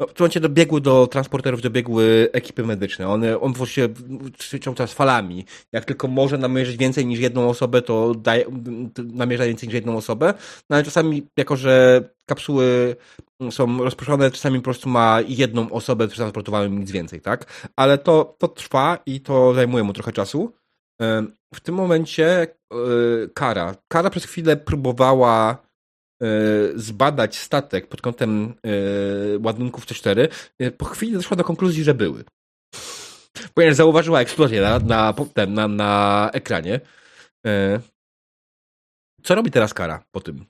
no, 0.00 0.06
w 0.06 0.12
tym 0.12 0.24
momencie 0.24 0.40
dobiegły 0.40 0.80
do 0.80 1.06
transporterów, 1.06 1.62
dobiegły 1.62 2.28
ekipy 2.32 2.64
medyczne. 2.64 3.08
One, 3.08 3.40
on 3.40 3.52
właściwie 3.52 3.88
trzecią 4.38 4.74
czas 4.74 4.92
falami. 4.92 5.44
Jak 5.72 5.84
tylko 5.84 6.08
może 6.08 6.38
namierzyć 6.38 6.76
więcej 6.76 7.06
niż 7.06 7.20
jedną 7.20 7.48
osobę, 7.48 7.82
to 7.82 8.14
daje, 8.14 8.46
namierza 9.12 9.44
więcej 9.44 9.68
niż 9.68 9.74
jedną 9.74 9.96
osobę. 9.96 10.34
No 10.70 10.76
ale 10.76 10.84
czasami, 10.84 11.26
jako 11.36 11.56
że 11.56 12.02
kapsuły 12.28 12.96
są 13.50 13.84
rozproszone, 13.84 14.30
czasami 14.30 14.58
po 14.58 14.64
prostu 14.64 14.88
ma 14.88 15.20
jedną 15.28 15.70
osobę 15.70 16.08
transportowaną 16.08 16.68
nic 16.68 16.90
więcej, 16.90 17.20
tak? 17.20 17.68
Ale 17.76 17.98
to, 17.98 18.36
to 18.38 18.48
trwa 18.48 18.98
i 19.06 19.20
to 19.20 19.54
zajmuje 19.54 19.84
mu 19.84 19.92
trochę 19.92 20.12
czasu. 20.12 20.52
W 21.54 21.60
tym 21.62 21.74
momencie 21.74 22.42
e, 22.42 22.76
Kara. 23.34 23.74
Kara 23.88 24.10
przez 24.10 24.24
chwilę 24.24 24.56
próbowała 24.56 25.65
zbadać 26.74 27.38
statek 27.38 27.88
pod 27.88 28.00
kątem 28.00 28.54
e, 28.64 28.70
ładunków 29.38 29.86
C4. 29.86 30.28
Po 30.78 30.84
chwili 30.84 31.12
doszła 31.12 31.36
do 31.36 31.44
konkluzji, 31.44 31.84
że 31.84 31.94
były. 31.94 32.24
Ponieważ 33.54 33.76
zauważyła 33.76 34.20
eksplozję 34.20 34.60
na, 34.60 34.78
na, 34.78 35.14
na, 35.46 35.68
na 35.68 36.30
ekranie. 36.32 36.80
Co 39.22 39.34
robi 39.34 39.50
teraz 39.50 39.74
Kara 39.74 40.04
po 40.10 40.20
tym? 40.20 40.46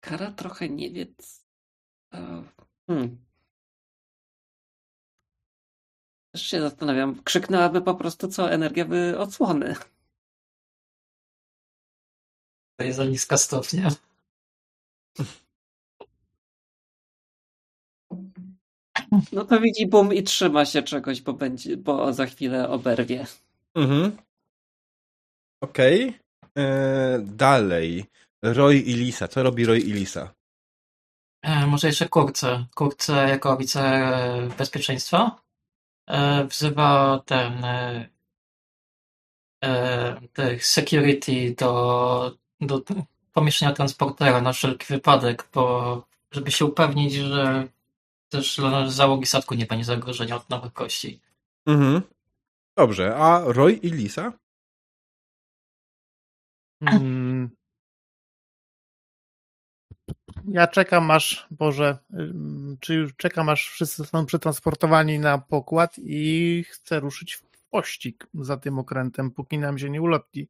Kara 0.00 0.30
trochę 0.30 0.68
nie 0.68 0.90
wie. 0.90 1.06
Hmm. 2.86 3.24
Też 6.34 6.46
się 6.46 6.60
zastanawiam. 6.60 7.22
Krzyknęłaby 7.22 7.82
po 7.82 7.94
prostu 7.94 8.28
co 8.28 8.52
energia 8.52 8.84
by 8.84 9.18
odsłony. 9.18 9.74
To 12.76 12.84
jest 12.84 12.96
za 12.96 13.04
niska 13.04 13.36
stopnia. 13.36 13.90
No 19.32 19.44
to 19.44 19.60
widzi 19.60 19.86
bum 19.86 20.14
i 20.14 20.22
trzyma 20.22 20.64
się 20.64 20.82
czegoś, 20.82 21.22
bo 21.22 21.32
będzie, 21.32 21.76
bo 21.76 22.12
za 22.12 22.26
chwilę 22.26 22.68
oberwie. 22.68 23.26
Mhm. 23.74 24.16
Okej. 25.60 26.08
Okay. 26.08 26.64
E, 26.64 27.18
dalej. 27.22 28.04
Roy 28.42 28.76
i 28.76 28.94
Lisa. 28.94 29.28
Co 29.28 29.42
robi 29.42 29.64
Roy 29.64 29.80
i 29.80 29.92
Lisa? 29.92 30.34
E, 31.42 31.66
może 31.66 31.86
jeszcze 31.86 32.08
Kurce. 32.08 32.66
Kurce 32.74 33.12
jako 33.12 33.50
oficer 33.50 34.14
bezpieczeństwa 34.58 35.43
wzywa 36.48 37.22
ten 37.26 37.64
e, 37.64 38.10
e 40.38 40.58
security 40.60 41.54
do, 41.58 42.36
do 42.60 42.82
pomieszczenia 43.32 43.72
transportera 43.72 44.40
na 44.40 44.52
wszelki 44.52 44.86
wypadek, 44.86 45.48
bo 45.54 46.06
żeby 46.30 46.50
się 46.50 46.64
upewnić, 46.64 47.14
że 47.14 47.68
też 48.28 48.56
dla 48.56 48.88
załogi 48.90 49.26
statku 49.26 49.54
nie 49.54 49.66
będzie 49.66 49.84
zagrożenia 49.84 50.36
od 50.36 50.50
nowych 50.50 50.72
kości. 50.72 51.20
Mhm. 51.66 52.02
Dobrze, 52.76 53.16
a 53.16 53.42
Roy 53.44 53.72
i 53.72 53.90
Lisa? 53.90 54.32
Mm. 56.80 57.50
Ja 60.48 60.66
czekam 60.66 61.10
aż, 61.10 61.46
Boże, 61.50 61.98
czy 62.80 62.94
już 62.94 63.16
czekam 63.16 63.48
aż 63.48 63.68
wszyscy 63.68 63.96
zostaną 63.96 64.26
przetransportowani 64.26 65.18
na 65.18 65.38
pokład 65.38 65.94
i 65.98 66.64
chcę 66.70 67.00
ruszyć 67.00 67.34
w 67.34 67.68
pościg 67.70 68.26
za 68.34 68.56
tym 68.56 68.78
okrętem, 68.78 69.30
póki 69.30 69.58
nam 69.58 69.78
się 69.78 69.90
nie 69.90 70.02
ulotni. 70.02 70.48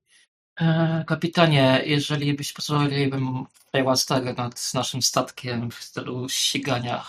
E, 0.61 1.05
kapitanie, 1.07 1.83
jeżeli 1.87 2.35
byś 2.35 2.53
pozwoliłbym 2.53 3.45
tutaj 3.65 3.97
sterę 3.97 4.35
nad 4.35 4.75
naszym 4.75 5.03
statkiem 5.03 5.71
w 5.71 5.75
stylu 5.75 6.29
ścigania 6.29 7.05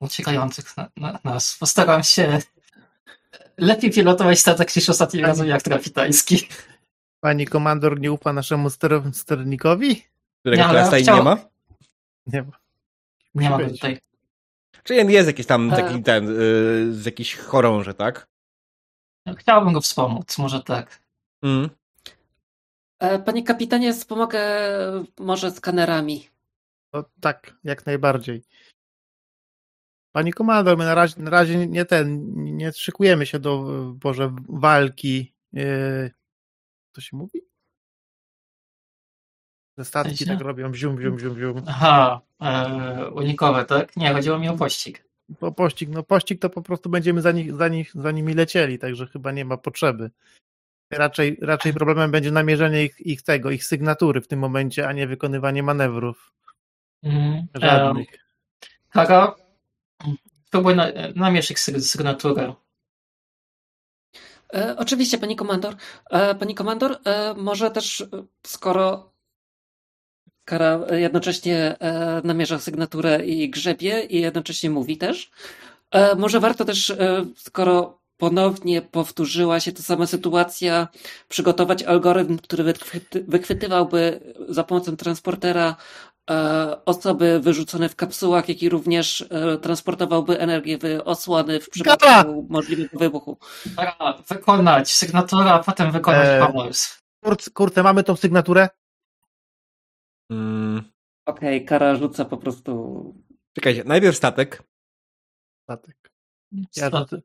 uciekających 0.00 0.76
na, 0.76 0.90
na 0.96 1.20
nas, 1.24 1.56
postaram 1.60 2.02
się 2.02 2.38
Lepiej 3.58 3.90
pilotować 3.90 4.40
statek 4.40 4.76
niż 4.76 4.88
ostatnim 4.88 5.24
razem 5.24 5.48
jak 5.48 5.62
kapitański. 5.62 6.48
Pani 7.20 7.46
komandor 7.46 8.00
nie 8.00 8.12
ufa 8.12 8.32
naszemu 8.32 8.70
ster 8.70 9.02
sternikowi? 9.12 10.02
Którego 10.42 10.62
Nie, 10.62 10.68
ale 10.68 10.74
teraz 10.74 10.88
tutaj 10.88 11.02
chciał- 11.02 11.16
nie 11.16 11.22
ma? 11.22 11.36
Nie 12.26 12.42
ma. 12.42 12.52
Nie 13.34 13.50
ma 13.50 13.58
go 13.58 13.70
tutaj. 13.70 13.98
Czyli 14.82 15.12
jest 15.12 15.26
jakiś 15.26 15.46
tam 15.46 15.72
E. 15.72 15.76
taki 15.76 16.02
ten, 16.02 16.28
y, 16.28 16.92
z 16.94 17.06
jakiś 17.06 17.36
chorąże, 17.36 17.94
tak? 17.94 18.28
Chciałbym 19.36 19.72
go 19.72 19.80
wspomóc, 19.80 20.38
może 20.38 20.62
tak. 20.62 21.02
Mm. 21.42 21.70
E, 22.98 23.18
Panie 23.18 23.42
kapitanie, 23.44 23.92
wspomogę 23.92 24.40
e, 24.40 25.04
może 25.20 25.50
skanerami. 25.50 26.28
No, 26.92 27.04
tak, 27.20 27.54
jak 27.64 27.86
najbardziej. 27.86 28.42
Pani 30.12 30.32
komandor, 30.32 30.78
my 30.78 30.84
na 30.84 30.94
razie, 30.94 31.22
na 31.22 31.30
razie 31.30 31.66
nie 31.66 31.84
ten, 31.84 32.34
nie 32.34 32.72
szykujemy 32.72 33.26
się 33.26 33.38
do 33.38 33.50
e, 33.50 33.92
Boże 33.94 34.34
walki. 34.48 35.34
Yy, 35.52 36.10
co 36.92 37.00
się 37.00 37.16
mówi? 37.16 37.40
Te 39.76 39.84
statki 39.84 40.26
tak 40.26 40.40
robią, 40.40 40.74
zium, 40.74 41.00
zium, 41.00 41.18
zium, 41.18 41.38
zium. 41.38 41.62
Aha, 41.66 42.20
e, 42.40 43.10
unikowe, 43.10 43.64
tak? 43.64 43.96
Nie, 43.96 44.12
chodziło 44.12 44.38
mi 44.38 44.48
o 44.48 44.56
pościg. 44.56 45.04
Po 45.38 45.52
pościg, 45.52 45.88
no 45.88 46.02
pościg 46.02 46.40
to 46.40 46.50
po 46.50 46.62
prostu 46.62 46.90
będziemy 46.90 47.20
za, 47.22 47.32
nich, 47.32 47.54
za, 47.56 47.68
nich, 47.68 47.92
za 47.94 48.10
nimi 48.10 48.34
lecieli, 48.34 48.78
także 48.78 49.06
chyba 49.06 49.32
nie 49.32 49.44
ma 49.44 49.56
potrzeby. 49.56 50.10
Raczej, 50.90 51.38
raczej 51.40 51.74
problemem 51.74 52.10
będzie 52.10 52.30
namierzenie 52.30 52.84
ich, 52.84 53.00
ich 53.00 53.22
tego, 53.22 53.50
ich 53.50 53.64
sygnatury 53.64 54.20
w 54.20 54.28
tym 54.28 54.38
momencie, 54.38 54.88
a 54.88 54.92
nie 54.92 55.06
wykonywanie 55.06 55.62
manewrów. 55.62 56.32
Mm, 57.02 57.46
e, 57.56 57.60
Żadnych. 57.60 58.08
Kara, 58.90 59.34
próbuj 60.50 60.76
na, 60.76 60.86
namierz 61.14 61.50
ich 61.50 61.58
syg- 61.58 61.80
sygnaturę. 61.80 62.54
E, 64.54 64.76
oczywiście, 64.78 65.18
pani 65.18 65.36
komandor. 65.36 65.76
E, 66.10 66.34
pani 66.34 66.54
komandor, 66.54 66.98
e, 67.04 67.34
może 67.34 67.70
też, 67.70 68.00
e, 68.00 68.06
skoro 68.46 69.11
Kara 70.44 70.80
jednocześnie 70.90 71.76
e, 71.80 72.20
namierza 72.24 72.58
sygnaturę 72.58 73.26
i 73.26 73.50
grzebie 73.50 74.00
i 74.04 74.20
jednocześnie 74.20 74.70
mówi 74.70 74.96
też, 74.98 75.30
e, 75.90 76.14
może 76.14 76.40
warto 76.40 76.64
też, 76.64 76.90
e, 76.90 77.24
skoro 77.36 78.02
ponownie 78.22 78.82
powtórzyła 78.82 79.60
się 79.60 79.72
ta 79.72 79.82
sama 79.82 80.06
sytuacja, 80.06 80.88
przygotować 81.28 81.82
algorytm, 81.82 82.38
który 82.38 82.64
wychwyty, 82.64 83.24
wychwytywałby 83.28 84.20
za 84.48 84.64
pomocą 84.64 84.96
transportera 84.96 85.76
e, 86.30 86.84
osoby 86.84 87.40
wyrzucone 87.40 87.88
w 87.88 87.96
kapsułach, 87.96 88.48
jak 88.48 88.62
i 88.62 88.68
również 88.68 89.24
e, 89.30 89.58
transportowałby 89.58 90.38
energię 90.40 90.78
w 90.78 90.84
osłony 91.04 91.60
w 91.60 91.70
przypadku 91.70 92.06
Kara! 92.06 92.24
możliwego 92.48 92.98
wybuchu. 92.98 93.38
Kara, 93.76 94.14
wykonać 94.28 94.92
sygnaturę, 94.92 95.52
a 95.52 95.58
potem 95.58 95.92
wykonać 95.92 96.28
E, 96.28 96.46
pomysł. 96.46 96.94
Kurc, 97.24 97.50
kurczę, 97.50 97.82
mamy 97.82 98.04
tą 98.04 98.16
sygnaturę? 98.16 98.68
Mm. 100.32 100.82
Okej, 101.26 101.64
Kara 101.64 101.96
rzuca 101.96 102.24
po 102.24 102.36
prostu 102.36 102.72
Czekajcie, 103.56 103.84
najpierw 103.84 104.16
statek. 104.16 104.62
Statek. 105.62 106.10
Ja, 106.52 106.88
Sta- 106.88 106.98
rzucę, 106.98 107.22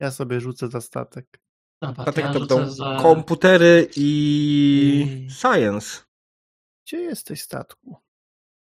ja 0.00 0.10
sobie 0.10 0.40
rzucę 0.40 0.68
za 0.68 0.80
statek. 0.80 1.40
Dobra, 1.82 2.02
Statek 2.04 2.24
ja 2.24 2.32
to 2.32 2.38
będą 2.38 2.70
za- 2.70 2.98
komputery 3.02 3.88
i 3.96 4.06
I- 5.26 5.30
science. 5.30 6.02
Gdzie 6.86 7.00
jesteś 7.00 7.42
statku? 7.42 7.96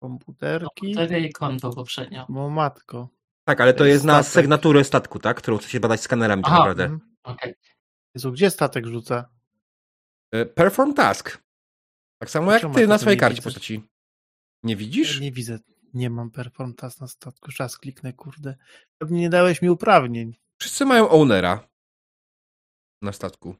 Komputerki? 0.02 0.66
komputery 0.94 1.20
i 1.20 1.32
konto 1.32 1.70
poprzednio. 1.72 2.26
Bo 2.28 2.50
matko. 2.50 3.08
Tak, 3.44 3.60
ale 3.60 3.72
to 3.72 3.78
To 3.78 3.84
jest 3.84 3.94
jest 3.94 4.04
na 4.04 4.22
statek. 4.22 4.42
sygnaturę 4.42 4.84
statku, 4.84 5.18
tak? 5.18 5.36
Którą 5.36 5.58
chcecie 5.58 5.80
badać 5.80 6.00
skanerami 6.00 6.42
tak 6.42 6.52
naprawdę. 6.52 6.84
Mhm. 6.84 7.14
Okej. 7.24 7.54
Jezu, 8.14 8.32
gdzie 8.32 8.50
statek 8.50 8.86
rzuca? 8.86 9.28
E, 10.32 10.46
Perform 10.46 10.94
task. 10.94 11.42
Tak 12.22 12.30
samo 12.30 12.52
jak 12.52 12.62
ty 12.74 12.80
ja 12.80 12.86
na 12.86 12.98
swojej 12.98 13.18
karcie 13.18 13.42
postaci. 13.42 13.82
Nie 14.62 14.72
Ja 14.74 14.78
widzisz? 14.78 15.20
nie 15.20 15.32
widzę. 15.32 15.58
Nie 15.94 16.10
mam 16.10 16.30
performance 16.30 16.96
na 17.00 17.08
statku. 17.08 17.52
Czas 17.52 17.78
kliknę, 17.78 18.12
kurde. 18.12 18.56
Pewnie 18.98 19.20
nie 19.20 19.30
dałeś 19.30 19.62
mi 19.62 19.70
uprawnień. 19.70 20.36
Wszyscy 20.60 20.84
mają 20.84 21.08
ownera 21.08 21.68
na 23.02 23.12
statku. 23.12 23.54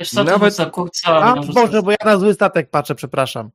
Wiesz 0.00 0.10
co, 0.10 0.24
Nawet- 0.24 0.70
kurca, 0.70 1.16
A, 1.18 1.34
no, 1.34 1.42
Boże, 1.42 1.82
bo 1.82 1.90
ja 1.90 1.96
na 2.04 2.18
zły 2.18 2.34
statek 2.34 2.70
patrzę, 2.70 2.94
przepraszam. 2.94 3.50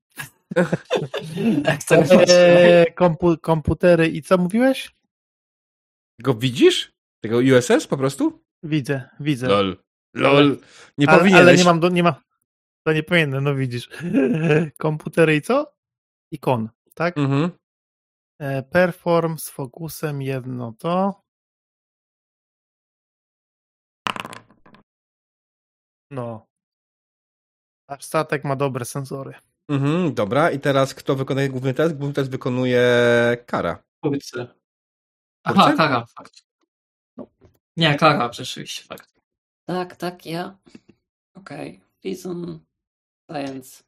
To 1.88 1.96
Eee, 1.96 2.94
kompu 2.94 3.38
komputery 3.38 4.08
i 4.08 4.22
co 4.22 4.38
mówiłeś? 4.38 4.96
Go 6.22 6.34
widzisz? 6.34 6.92
Tego 7.24 7.38
USS 7.38 7.88
po 7.88 7.98
prostu? 7.98 8.44
Widzę, 8.64 9.10
widzę. 9.20 9.48
Lol. 9.48 9.78
Lol. 10.16 10.58
Nie 10.98 11.10
ale, 11.10 11.18
powinieneś. 11.18 11.42
ale 11.42 11.58
nie 11.58 11.64
mam, 11.64 11.80
do, 11.80 11.90
nie 11.90 12.04
ma. 12.04 12.25
To 12.86 12.94
nie 12.94 13.04
powinienem, 13.04 13.44
no 13.44 13.56
widzisz. 13.56 13.90
Komputery 14.78 15.36
i 15.36 15.42
co? 15.42 15.76
Ikon, 16.32 16.70
tak? 16.94 17.18
Mhm. 17.18 17.52
E, 18.40 18.64
perform 18.64 19.38
z 19.38 19.50
fokusem 19.50 20.22
jedno 20.22 20.74
to. 20.80 21.22
No. 26.12 26.48
Nasz 27.90 28.04
statek 28.04 28.44
ma 28.44 28.56
dobre 28.56 28.86
sensory. 28.86 29.34
Mhm, 29.70 30.14
dobra. 30.14 30.52
I 30.52 30.60
teraz 30.60 30.94
kto 30.94 31.16
wykonuje 31.16 31.50
główny 31.50 31.74
test? 31.74 31.96
Główny 31.96 32.14
test 32.14 32.32
wykonuje 32.32 32.84
Kara. 33.46 33.84
kurce. 34.04 34.48
Aha, 35.44 35.74
kara, 35.78 36.06
fakt. 36.06 36.46
No. 37.18 37.28
Nie, 37.78 37.96
kara, 37.96 38.34
rzeczywiście, 38.34 38.84
fakt. 38.84 39.22
Tak, 39.68 39.96
tak, 39.96 40.26
ja. 40.26 40.58
Okej. 41.34 41.82
Vision 43.30 43.64
Science. 43.64 43.84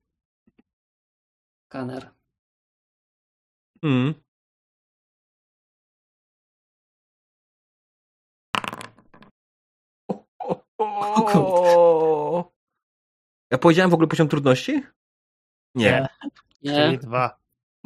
Scanner. 1.70 2.12
Mhm. 3.84 4.14
Ja 13.52 13.58
powiedziałem 13.58 13.92
w 13.92 13.94
ogóle 13.94 14.08
poziom 14.08 14.28
trudności? 14.28 14.84
Nie. 15.76 16.08
Nie. 16.62 16.76
Czyli 16.76 16.98
dwa. 16.98 17.40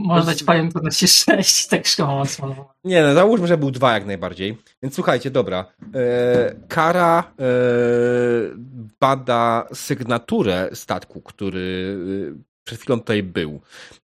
Może 0.03 0.25
dać 0.25 0.43
panią 0.43 0.69
trudności 0.69 1.07
6, 1.07 1.67
tak 1.67 1.87
szkoda 1.87 2.09
mocno. 2.09 2.73
Nie, 2.83 3.03
no 3.03 3.13
załóżmy, 3.13 3.47
że 3.47 3.57
był 3.57 3.71
dwa 3.71 3.93
jak 3.93 4.05
najbardziej. 4.05 4.57
Więc 4.83 4.95
słuchajcie, 4.95 5.31
dobra. 5.31 5.65
E, 5.95 6.55
Kara 6.67 7.19
e, 7.19 7.43
bada 8.99 9.67
sygnaturę 9.73 10.69
statku, 10.73 11.21
który 11.21 11.97
e, 12.37 12.41
przed 12.63 12.79
chwilą 12.79 12.99
tutaj 12.99 13.23
był. 13.23 13.61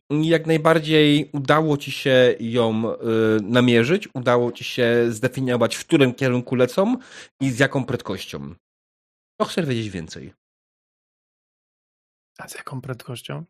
Jak 0.09 0.47
najbardziej 0.47 1.29
udało 1.33 1.77
ci 1.77 1.91
się 1.91 2.35
ją 2.39 2.91
e, 2.91 2.97
namierzyć, 3.41 4.09
udało 4.13 4.51
ci 4.51 4.63
się 4.63 5.05
zdefiniować, 5.09 5.75
w 5.75 5.85
którym 5.85 6.13
kierunku 6.13 6.55
lecą 6.55 6.97
i 7.41 7.51
z 7.51 7.59
jaką 7.59 7.85
prędkością. 7.85 8.55
To 9.39 9.45
chcesz 9.45 9.65
wiedzieć 9.65 9.89
więcej. 9.89 10.33
A 12.37 12.47
z 12.47 12.55
jaką 12.55 12.81
prędkością? 12.81 13.43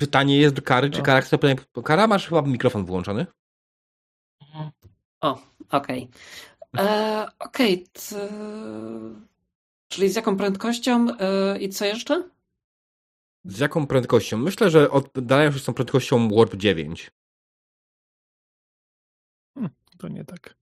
Pytanie 0.00 0.38
jest 0.38 0.54
do 0.54 0.62
Kary, 0.62 0.90
czy 0.90 0.98
No. 0.98 1.04
Kara 1.04 1.20
chce 1.20 1.38
pytanie... 1.38 1.82
Kara, 1.84 2.06
masz 2.06 2.28
chyba 2.28 2.42
mikrofon 2.42 2.84
wyłączony? 2.86 3.26
Mhm. 4.42 4.70
O, 5.20 5.38
okej. 5.70 6.08
E, 6.78 7.26
Okej. 7.38 7.84
t- 7.92 8.28
Czyli 9.88 10.08
z 10.08 10.16
jaką 10.16 10.36
prędkością 10.36 11.06
e, 11.20 11.58
i 11.58 11.68
co 11.68 11.84
jeszcze? 11.84 12.30
Z 13.44 13.58
jaką 13.58 13.86
prędkością? 13.86 14.36
Myślę, 14.38 14.70
że 14.70 14.90
oddalają 14.90 15.52
się 15.52 15.58
z 15.58 15.64
tą 15.64 15.74
prędkością 15.74 16.28
Warp 16.28 16.54
9. 16.54 17.10
To 19.98 20.08
nie 20.08 20.24
tak. 20.24 20.54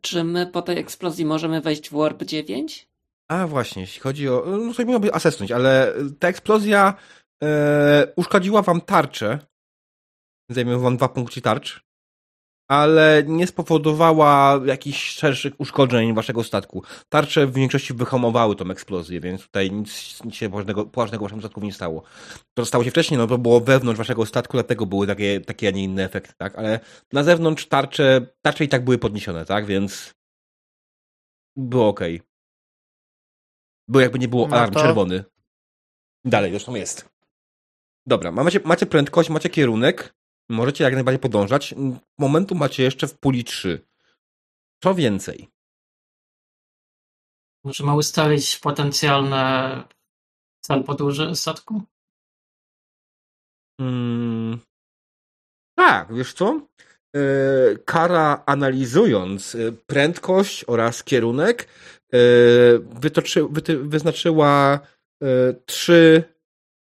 Czy 0.00 0.24
my 0.24 0.46
po 0.46 0.62
tej 0.62 0.78
eksplozji 0.78 1.24
możemy 1.24 1.60
wejść 1.60 1.90
w 1.90 1.92
Warp 1.92 2.22
9? 2.22 2.88
A 3.28 3.46
właśnie, 3.46 3.82
jeśli 3.82 4.00
chodzi 4.00 4.28
o. 4.28 4.44
No 4.46 4.74
sobie 4.74 4.86
można 4.86 5.00
by 5.00 5.14
asesnąć, 5.14 5.52
ale 5.52 5.94
ta 6.18 6.28
eksplozja 6.28 6.94
e, 7.42 8.12
uszkodziła 8.16 8.62
wam 8.62 8.80
tarczę. 8.80 9.38
Zajmie 10.50 10.78
wam 10.78 10.96
dwa 10.96 11.08
punkty 11.08 11.40
tarcz. 11.40 11.84
Ale 12.68 13.22
nie 13.26 13.46
spowodowała 13.46 14.60
jakichś 14.64 15.10
szerszych 15.10 15.60
uszkodzeń 15.60 16.14
waszego 16.14 16.44
statku. 16.44 16.82
Tarcze 17.08 17.46
w 17.46 17.52
większości 17.52 17.94
wyhamowały 17.94 18.56
tą 18.56 18.70
eksplozję, 18.70 19.20
więc 19.20 19.42
tutaj 19.42 19.70
nic, 19.70 20.24
nic 20.24 20.34
się 20.34 20.50
poważnego, 20.50 20.86
poważnego 20.86 21.24
waszemu 21.24 21.40
statkowi 21.40 21.66
nie 21.66 21.72
stało. 21.72 22.02
To 22.54 22.64
stało 22.64 22.84
się 22.84 22.90
wcześniej, 22.90 23.18
no 23.18 23.26
to 23.26 23.38
było 23.38 23.60
wewnątrz 23.60 23.98
waszego 23.98 24.26
statku, 24.26 24.52
dlatego 24.52 24.86
były 24.86 25.06
takie, 25.06 25.40
takie 25.40 25.68
a 25.68 25.70
nie 25.70 25.84
inne 25.84 26.04
efekty, 26.04 26.34
tak? 26.38 26.58
Ale 26.58 26.80
na 27.12 27.22
zewnątrz 27.22 27.66
tarcze, 27.66 28.26
tarcze 28.42 28.64
i 28.64 28.68
tak 28.68 28.84
były 28.84 28.98
podniesione, 28.98 29.44
tak? 29.44 29.66
Więc 29.66 30.14
było 31.56 31.88
ok. 31.88 32.00
Było 33.88 34.00
jakby 34.02 34.18
nie 34.18 34.28
było 34.28 34.48
No 34.48 34.56
alarm 34.56 34.72
to- 34.74 34.80
czerwony. 34.80 35.24
Dalej, 36.24 36.50
zresztą 36.50 36.74
jest. 36.74 37.08
Dobra, 38.06 38.30
macie, 38.32 38.60
macie 38.64 38.86
prędkość, 38.86 39.30
macie 39.30 39.50
kierunek. 39.50 40.14
możecie 40.48 40.84
jak 40.84 40.94
najbardziej 40.94 41.18
podążać. 41.20 41.74
Momentu 42.18 42.54
macie 42.54 42.82
jeszcze 42.82 43.06
w 43.06 43.18
puli 43.18 43.44
3. 43.44 43.86
Co 44.82 44.94
więcej, 44.94 45.48
Możemy 47.64 47.94
ustalić 47.94 48.58
potencjalne 48.58 49.82
cel 50.64 50.84
podróży 50.84 51.36
statku? 51.36 51.82
Mm, 53.80 54.60
tak, 55.78 56.14
wiesz 56.14 56.32
co? 56.32 56.60
E, 57.16 57.20
Kara 57.84 58.42
analizując 58.46 59.54
e, 59.54 59.72
prędkość 59.72 60.64
oraz 60.68 61.04
kierunek 61.04 61.68
wytoczy, 63.00 63.46
wyty, 63.50 63.78
wyznaczyła 63.78 64.80
e, 65.22 65.54
trzy 65.66 66.24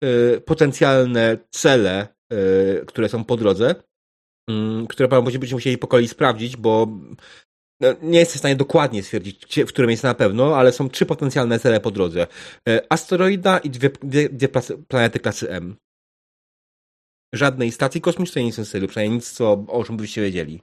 e, 0.05 0.41
potencjalne 0.41 1.39
cele, 1.51 2.09
e, 2.33 2.85
które 2.87 3.09
są 3.09 3.25
po 3.25 3.37
drodze, 3.37 3.75
mm, 4.49 4.87
które 4.87 5.09
będziecie 5.09 5.55
musieli 5.55 5.79
po 5.79 5.87
kolei 5.87 6.09
sprawdzić, 6.09 6.57
bo 6.57 6.87
no, 7.81 7.89
nie 8.03 8.19
jestem 8.19 8.37
w 8.37 8.39
stanie 8.39 8.57
dokładnie 8.57 9.03
stwierdzić, 9.03 9.61
w 9.67 9.69
którym 9.69 9.91
jest 9.91 10.03
na 10.03 10.15
pewno, 10.15 10.57
ale 10.57 10.73
są 10.73 10.89
trzy 10.89 11.07
potencjalne 11.07 11.59
cele 11.59 11.81
po 11.81 11.91
drodze. 11.91 12.27
E, 12.69 12.93
Asteroida 12.93 13.59
i 13.59 13.71
dwie, 13.71 13.91
dwie, 14.03 14.29
dwie 14.29 14.49
planety 14.89 15.21
klasy 15.21 15.51
M. 15.51 15.77
Żadnej 17.35 17.73
stacji 17.73 18.01
kosmicznej, 18.01 18.45
nic 18.45 18.55
w 18.55 18.57
tym 18.57 18.65
stylu, 18.65 18.89
przynajmniej 18.89 19.17
nic, 19.17 19.33
co, 19.33 19.53
o 19.69 19.85
czym 19.85 19.97
byście 19.97 20.23
wiedzieli. 20.23 20.63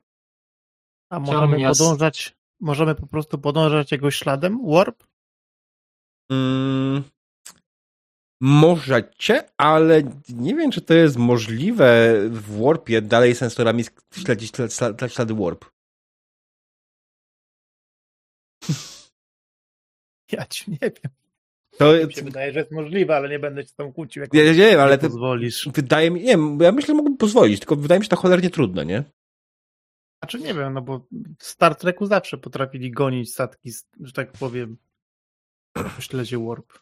A 1.12 1.20
możemy 1.20 1.68
podążać, 1.68 2.39
możemy 2.60 2.96
po 2.96 3.08
prostu 3.08 3.38
podążać 3.38 3.92
jego 3.92 4.12
śladem? 4.12 4.60
Warp? 4.68 5.04
Mm, 6.32 7.04
możecie, 8.42 9.44
ale 9.58 10.04
nie 10.30 10.56
wiem, 10.56 10.72
czy 10.72 10.82
to 10.82 10.94
jest 10.94 11.18
możliwe 11.18 12.16
w 12.30 12.62
Warpie 12.64 13.02
dalej 13.02 13.36
sensorami 13.36 13.84
śledzić 14.14 14.52
ślad- 14.52 14.74
ślad- 14.74 15.14
ślady 15.14 15.34
Warp. 15.34 15.66
Ja 20.32 20.46
ci 20.46 20.72
nie 20.72 20.78
wiem. 20.82 21.12
To 21.78 21.94
Mi 22.08 22.14
się 22.14 22.22
wydaje, 22.22 22.54
że 22.54 22.60
jest 22.60 22.72
możliwe, 22.72 23.16
ale 23.16 23.30
nie 23.30 23.40
będę 23.40 23.66
ci 23.66 23.74
tam 23.76 23.94
kłócił, 23.94 24.22
jak 24.22 24.34
nie, 24.34 24.44
nie 24.44 24.54
wiem, 24.54 24.80
ale 24.80 24.98
to 24.98 25.08
pozwolisz. 25.08 25.70
wydaje 25.74 26.12
mi, 26.12 26.22
nie 26.22 26.36
ja 26.66 26.72
myślę, 26.72 26.88
że 26.88 26.94
mógłbym 26.94 27.18
pozwolić, 27.18 27.60
tylko 27.60 27.76
wydaje 27.76 28.00
mi 28.00 28.06
się 28.06 28.10
to 28.10 28.16
cholernie 28.16 28.50
trudne, 28.50 28.86
nie? 28.86 29.04
Znaczy 30.24 30.40
nie 30.40 30.54
wiem, 30.54 30.74
no 30.74 30.82
bo 30.82 31.06
w 31.40 31.44
Star 31.44 31.76
Treku 31.76 32.06
zawsze 32.06 32.38
potrafili 32.38 32.92
gonić 32.92 33.32
statki, 33.34 33.72
że 34.00 34.14
tak 34.14 34.32
powiem, 34.32 34.78
w 36.00 36.04
śledzie 36.04 36.40
Warp. 36.40 36.80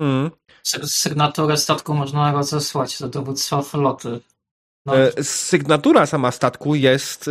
Mm. 0.00 0.30
Sy- 0.66 0.86
Sygnaturę 0.86 1.56
statku 1.56 1.94
można 1.94 2.32
rozesłać 2.32 2.98
do 3.00 3.08
dowództwa 3.08 3.62
floty. 3.62 4.20
No, 4.86 4.96
E, 4.98 5.24
Sygnatura 5.24 6.06
sama 6.06 6.30
statku 6.30 6.74
jest 6.74 7.28
e, 7.28 7.30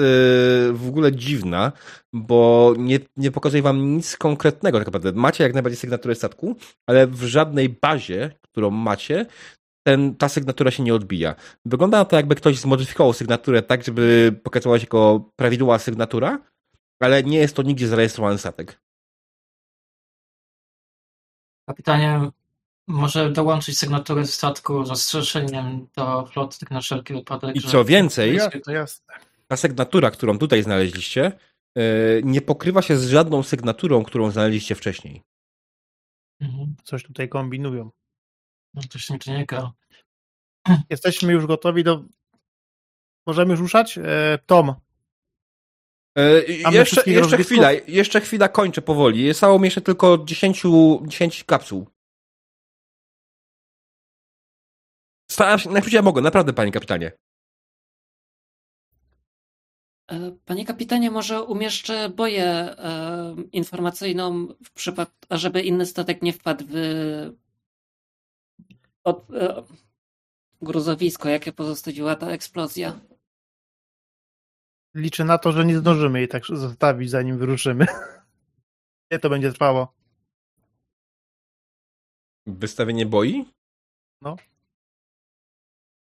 w 0.74 0.86
ogóle 0.88 1.12
dziwna, 1.12 1.72
bo 2.14 2.74
nie, 2.78 3.00
nie 3.18 3.32
pokazuje 3.32 3.64
wam 3.64 3.96
nic 3.96 4.18
konkretnego 4.18 4.78
tak 4.78 4.88
naprawdę. 4.88 5.12
Macie 5.12 5.44
jak 5.44 5.54
najbardziej 5.54 5.78
sygnaturę 5.80 6.16
statku, 6.16 6.56
ale 6.88 7.08
w 7.08 7.24
żadnej 7.24 7.70
bazie, 7.70 8.32
którą 8.42 8.70
macie, 8.70 9.26
ten, 9.84 10.16
ta 10.16 10.30
sygnatura 10.30 10.72
się 10.72 10.84
nie 10.84 10.96
odbija. 10.96 11.36
Wygląda 11.66 11.98
na 11.98 12.06
to, 12.06 12.16
jakby 12.16 12.36
ktoś 12.36 12.60
zmodyfikował 12.60 13.14
sygnaturę 13.14 13.62
tak, 13.64 13.84
żeby 13.84 14.40
pokazała 14.44 14.80
się 14.80 14.84
jako 14.84 15.32
prawidłowa 15.36 15.80
sygnatura, 15.80 16.40
ale 17.00 17.24
nie 17.24 17.38
jest 17.38 17.56
to 17.56 17.62
nigdzie 17.64 17.88
zarejestrowany 17.88 18.38
statek. 18.38 18.82
Kapitanie, 21.70 22.30
może 22.88 23.32
dołączyć 23.32 23.78
sygnaturę 23.80 24.26
statku 24.26 24.86
z 24.86 24.88
zastrzeżeniem 24.88 25.88
do 25.96 26.26
floty, 26.26 26.60
tak 26.60 26.72
na 26.72 26.82
wszelki 26.82 27.14
wypadek. 27.14 27.56
I 27.56 27.62
że- 27.62 27.68
co 27.68 27.86
więcej, 27.86 28.36
Ja, 28.36 28.50
to 28.50 28.72
jasne. 28.72 29.14
ta 29.48 29.58
sygnatura, 29.58 30.12
którą 30.12 30.38
tutaj 30.38 30.64
znaleźliście, 30.64 31.32
e, 31.78 31.82
nie 32.24 32.42
pokrywa 32.42 32.82
się 32.82 32.98
z 32.98 33.08
żadną 33.10 33.44
sygnaturą, 33.44 34.04
którą 34.04 34.32
znaleźliście 34.32 34.76
wcześniej. 34.76 35.22
Mhm. 36.42 36.76
Coś 36.84 37.04
tutaj 37.04 37.30
kombinują. 37.30 37.92
No 38.74 38.82
to 38.90 39.00
się 39.00 39.14
mi 39.14 39.46
gra. 39.46 39.72
Jesteśmy 40.90 41.34
już 41.34 41.46
gotowi 41.46 41.84
do... 41.84 42.04
Możemy 43.28 43.52
już 43.52 43.60
ruszać? 43.60 43.98
E, 43.98 44.40
Tom, 44.46 44.76
E, 46.18 46.62
Mamy 46.64 46.78
jeszcze 46.78 47.12
jeszcze 47.12 47.38
chwila, 47.38 47.72
jeszcze 47.72 48.22
chwila 48.22 48.50
kończę 48.50 48.82
powoli. 48.82 49.28
Zostało 49.28 49.60
mi 49.60 49.66
jeszcze 49.66 49.82
tylko 49.82 50.18
10, 50.26 50.64
10 51.08 51.44
kapsuł. 51.44 51.88
Staram 55.32 55.60
się, 55.60 55.70
najpierw 55.70 55.94
ja 55.94 56.02
mogę, 56.02 56.22
naprawdę, 56.22 56.54
panie 56.54 56.72
kapitanie. 56.72 57.12
E, 60.12 60.32
Panie 60.46 60.66
kapitanie, 60.66 61.12
może 61.12 61.44
umieszczę 61.44 62.10
boję 62.10 62.46
e, 62.46 63.36
informacyjną 63.52 64.48
w 64.64 64.72
przypadku, 64.72 65.16
żeby 65.32 65.62
inny 65.62 65.86
statek 65.86 66.22
nie 66.22 66.34
wpadł 66.34 66.66
w 66.68 66.74
od, 69.04 69.30
e, 69.34 69.64
gruzowisko, 70.62 71.30
jakie 71.30 71.52
pozostawiła 71.54 72.16
ta 72.16 72.28
eksplozja. 72.32 73.00
liczę 74.96 75.26
na 75.26 75.38
to, 75.38 75.52
że 75.52 75.66
nie 75.66 75.78
zdążymy 75.78 76.20
jej 76.20 76.28
tak 76.28 76.44
zostawić, 76.46 77.10
zanim 77.10 77.38
wyruszymy. 77.38 77.86
Ile 79.12 79.20
to 79.20 79.30
będzie 79.30 79.52
trwało? 79.52 79.94
Wystawienie 82.46 83.06
boi? 83.06 83.46
No. 84.22 84.36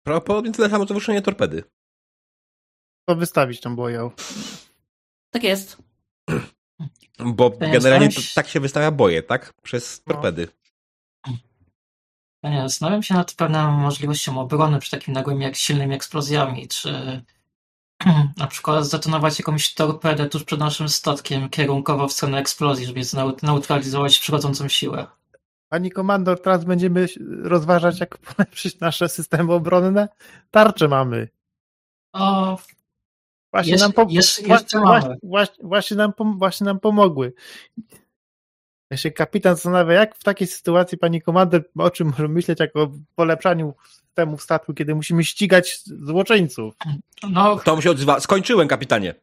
Prawdopodobnie 0.05 0.51
tyle 0.51 0.69
samo, 0.69 0.85
co 0.85 0.93
wyruszenie 0.93 1.21
torpedy. 1.21 1.63
To 3.07 3.15
wystawić 3.15 3.61
tą 3.61 3.75
boję. 3.75 4.09
Tak 5.33 5.43
jest. 5.43 5.77
Bo 7.19 7.51
nie 7.61 7.71
generalnie 7.71 8.09
to, 8.09 8.21
tak 8.35 8.47
się 8.47 8.59
wystawia 8.59 8.91
boje, 8.91 9.23
tak? 9.23 9.53
Przez 9.61 10.03
No. 10.07 10.13
torpedy. 10.13 10.41
Nie, 10.41 10.64
zastanawiam 12.67 13.03
się 13.03 13.13
nad 13.13 13.33
pewną 13.33 13.71
możliwością 13.71 14.39
obrony 14.39 14.79
przy 14.79 14.91
takim 14.91 15.13
nagłym 15.13 15.41
jak 15.41 15.55
silnymi 15.55 15.95
eksplozjami. 15.95 16.67
Czy 16.67 17.21
na 18.37 18.47
przykład 18.47 18.85
zdetonować 18.85 19.39
jakąś 19.39 19.73
torpedę 19.73 20.29
tuż 20.29 20.43
przed 20.43 20.59
naszym 20.59 20.89
statkiem 20.89 21.49
kierunkowo 21.49 22.07
w 22.07 22.13
stronę 22.13 22.37
eksplozji, 22.37 22.85
żeby 22.85 23.01
neutralizować 23.43 24.19
przychodzącą 24.19 24.67
siłę. 24.67 25.07
Pani 25.69 25.91
komandor, 25.91 26.41
teraz 26.41 26.65
będziemy 26.65 27.07
rozważać, 27.43 27.99
jak 27.99 28.17
polepszyć 28.17 28.79
nasze 28.79 29.09
systemy 29.09 29.53
obronne. 29.53 30.09
Tarcze 30.51 30.87
mamy. 30.87 31.29
O, 32.13 32.57
Właśnie 33.55 33.71
Jeszcze- 33.71 33.85
nam, 33.87 33.93
pom- 33.93 34.11
jeszcze- 34.11 34.41
jeszcze 34.41 34.79
właśnie, 34.79 35.15
właśnie, 35.23 35.55
właśnie, 35.63 35.97
nam 35.97 36.11
pom- 36.11 36.37
właśnie 36.37 36.65
nam 36.65 36.79
pomogły. 36.79 37.33
Ja 38.89 38.97
się 38.97 39.11
kapitan 39.11 39.55
zastanawia, 39.55 39.93
jak 39.93 40.15
w 40.15 40.23
takiej 40.23 40.47
sytuacji 40.47 40.97
pani 40.97 41.21
komandor, 41.21 41.63
o 41.77 41.91
czym 41.91 42.07
może 42.07 42.27
myśleć, 42.27 42.59
jak 42.59 42.75
o 42.75 42.91
polepszaniu 43.15 43.73
systemów 43.89 44.43
statku, 44.43 44.73
kiedy 44.73 44.95
musimy 44.95 45.23
ścigać 45.23 45.79
złoczyńców. 45.85 46.75
no, 47.29 47.59
To 47.59 47.75
mu 47.75 47.81
się 47.81 47.91
odzywa. 47.91 48.19
Skończyłem, 48.19 48.67
kapitanie. 48.67 49.15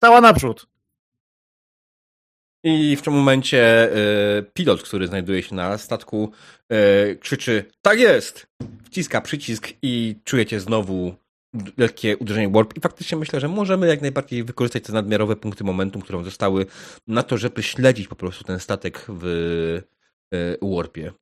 Cała 0.00 0.20
naprzód. 0.20 0.66
I 2.64 2.96
w 2.96 3.02
tym 3.02 3.12
momencie 3.12 3.92
e, 4.38 4.42
pilot, 4.42 4.82
który 4.82 5.06
znajduje 5.06 5.42
się 5.42 5.54
na 5.54 5.78
statku, 5.78 6.32
e, 6.68 7.14
krzyczy: 7.16 7.64
Tak 7.82 7.98
jest! 7.98 8.46
Wciska 8.84 9.20
przycisk 9.20 9.68
i 9.82 10.16
czujecie 10.24 10.60
znowu 10.60 11.14
lekkie 11.76 12.16
uderzenie 12.16 12.48
warp. 12.48 12.76
I 12.76 12.80
faktycznie 12.80 13.18
myślę, 13.18 13.40
że 13.40 13.48
możemy 13.48 13.86
jak 13.86 14.00
najbardziej 14.00 14.44
wykorzystać 14.44 14.82
te 14.84 14.92
nadmiarowe 14.92 15.36
punkty 15.36 15.64
momentum, 15.64 16.02
które 16.02 16.24
zostały 16.24 16.66
na 17.06 17.22
to, 17.22 17.38
żeby 17.38 17.62
śledzić 17.62 18.08
po 18.08 18.16
prostu 18.16 18.44
ten 18.44 18.60
statek 18.60 19.06
w 19.08 19.26
e, 20.34 20.56
warpie. 20.62 21.12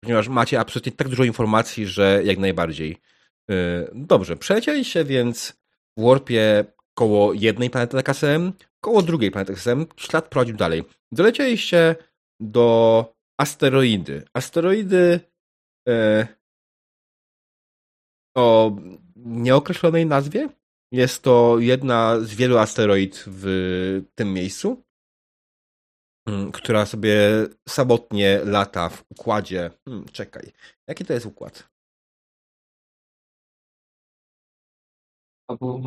Ponieważ 0.00 0.28
macie 0.28 0.60
absolutnie 0.60 0.92
tak 0.92 1.08
dużo 1.08 1.24
informacji, 1.24 1.86
że 1.86 2.20
jak 2.24 2.38
najbardziej. 2.38 2.96
E, 3.50 3.88
dobrze, 3.94 4.36
przelecieliście 4.36 5.04
więc 5.04 5.52
w 5.96 6.02
warpie 6.02 6.64
koło 6.94 7.32
jednej 7.32 7.70
planety 7.70 8.02
KSM, 8.02 8.52
koło 8.80 9.02
drugiej 9.02 9.30
planety 9.30 9.54
KSM, 9.54 9.86
ślad 9.96 10.28
prowadził 10.28 10.56
dalej. 10.56 10.84
Dolecieliście 11.12 11.96
do 12.40 13.14
asteroidy. 13.38 14.22
Asteroidy 14.34 15.20
e, 15.88 16.26
o 18.36 18.76
nieokreślonej 19.24 20.06
nazwie. 20.06 20.48
Jest 20.92 21.22
to 21.22 21.58
jedna 21.58 22.20
z 22.20 22.34
wielu 22.34 22.58
asteroid 22.58 23.24
w 23.26 23.46
tym 24.14 24.32
miejscu, 24.32 24.82
mm, 26.26 26.52
która 26.52 26.86
sobie 26.86 27.18
samotnie 27.68 28.40
lata 28.44 28.88
w 28.88 29.04
układzie. 29.10 29.70
Hmm, 29.84 30.08
czekaj, 30.08 30.52
jaki 30.88 31.04
to 31.04 31.12
jest 31.12 31.26
układ? 31.26 31.72
był 35.56 35.82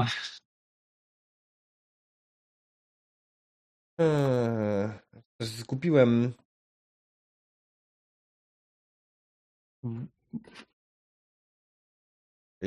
Eee, 4.00 4.90
zgubiłem. 5.40 6.34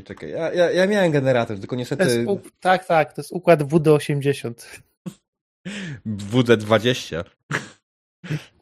Czekaj, 0.03 0.31
ja, 0.31 0.53
ja, 0.53 0.71
ja 0.71 0.87
miałem 0.87 1.13
generator, 1.13 1.59
tylko 1.59 1.77
To 1.77 1.81
jest 1.81 1.91
niestety 1.91 2.29
u... 2.29 2.41
Tak, 2.61 2.87
tak, 2.87 3.13
to 3.13 3.21
jest 3.21 3.33
układ 3.33 3.63
WD-80. 3.63 4.81
WD-20. 6.07 7.25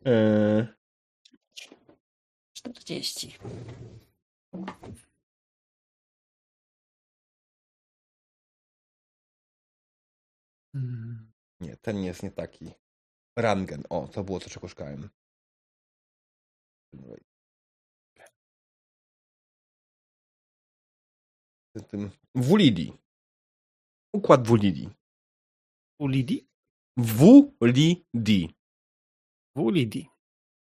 Eee, 0.04 0.66
40. 2.52 3.38
Hmm. 10.72 11.32
nie, 11.60 11.76
ten 11.76 12.04
jest 12.04 12.22
nie 12.22 12.30
taki. 12.30 12.70
Rangen. 13.36 13.82
O, 13.90 14.08
to 14.08 14.24
było 14.24 14.40
to, 14.40 14.50
czego 14.50 14.68
szukałem. 14.68 15.08
Tym 21.80 22.10
Wulidi. 22.34 22.92
Układ 24.14 24.46
Wulidi. 24.48 24.88
Wulidi. 26.00 26.48
U 29.56 29.70
Lidii. 29.70 30.08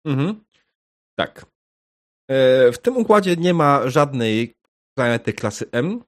Mhm. 0.07 0.45
Tak. 1.19 1.47
E, 2.31 2.73
W 2.73 2.79
tym 2.79 2.97
układzie 2.97 3.37
nie 3.37 3.55
ma 3.55 3.91
żadnej 3.91 4.55
planety 4.99 5.33
klasy 5.33 5.71
M. 5.73 6.05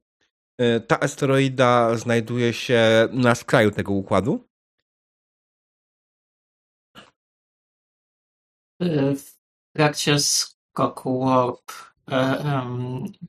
E, 0.60 0.80
Ta 0.80 1.00
asteroida 1.00 1.96
znajduje 1.96 2.52
się 2.52 3.08
na 3.12 3.34
skraju 3.34 3.70
tego 3.70 3.92
układu. 3.92 4.48
W 9.16 9.38
trakcie 9.76 10.18
skoku 10.18 11.26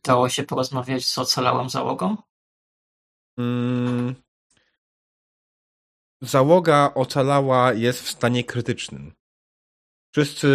dało 0.04 0.30
się 0.30 0.44
porozmawiać 0.44 1.06
z 1.06 1.18
ocalałą 1.18 1.70
załogą. 1.70 2.18
Mm. 3.38 4.16
Załoga 6.22 6.92
ocalała 6.96 7.74
jest 7.74 8.02
w 8.02 8.10
stanie 8.10 8.44
krytycznym. 8.44 9.14
Wszyscy 10.12 10.48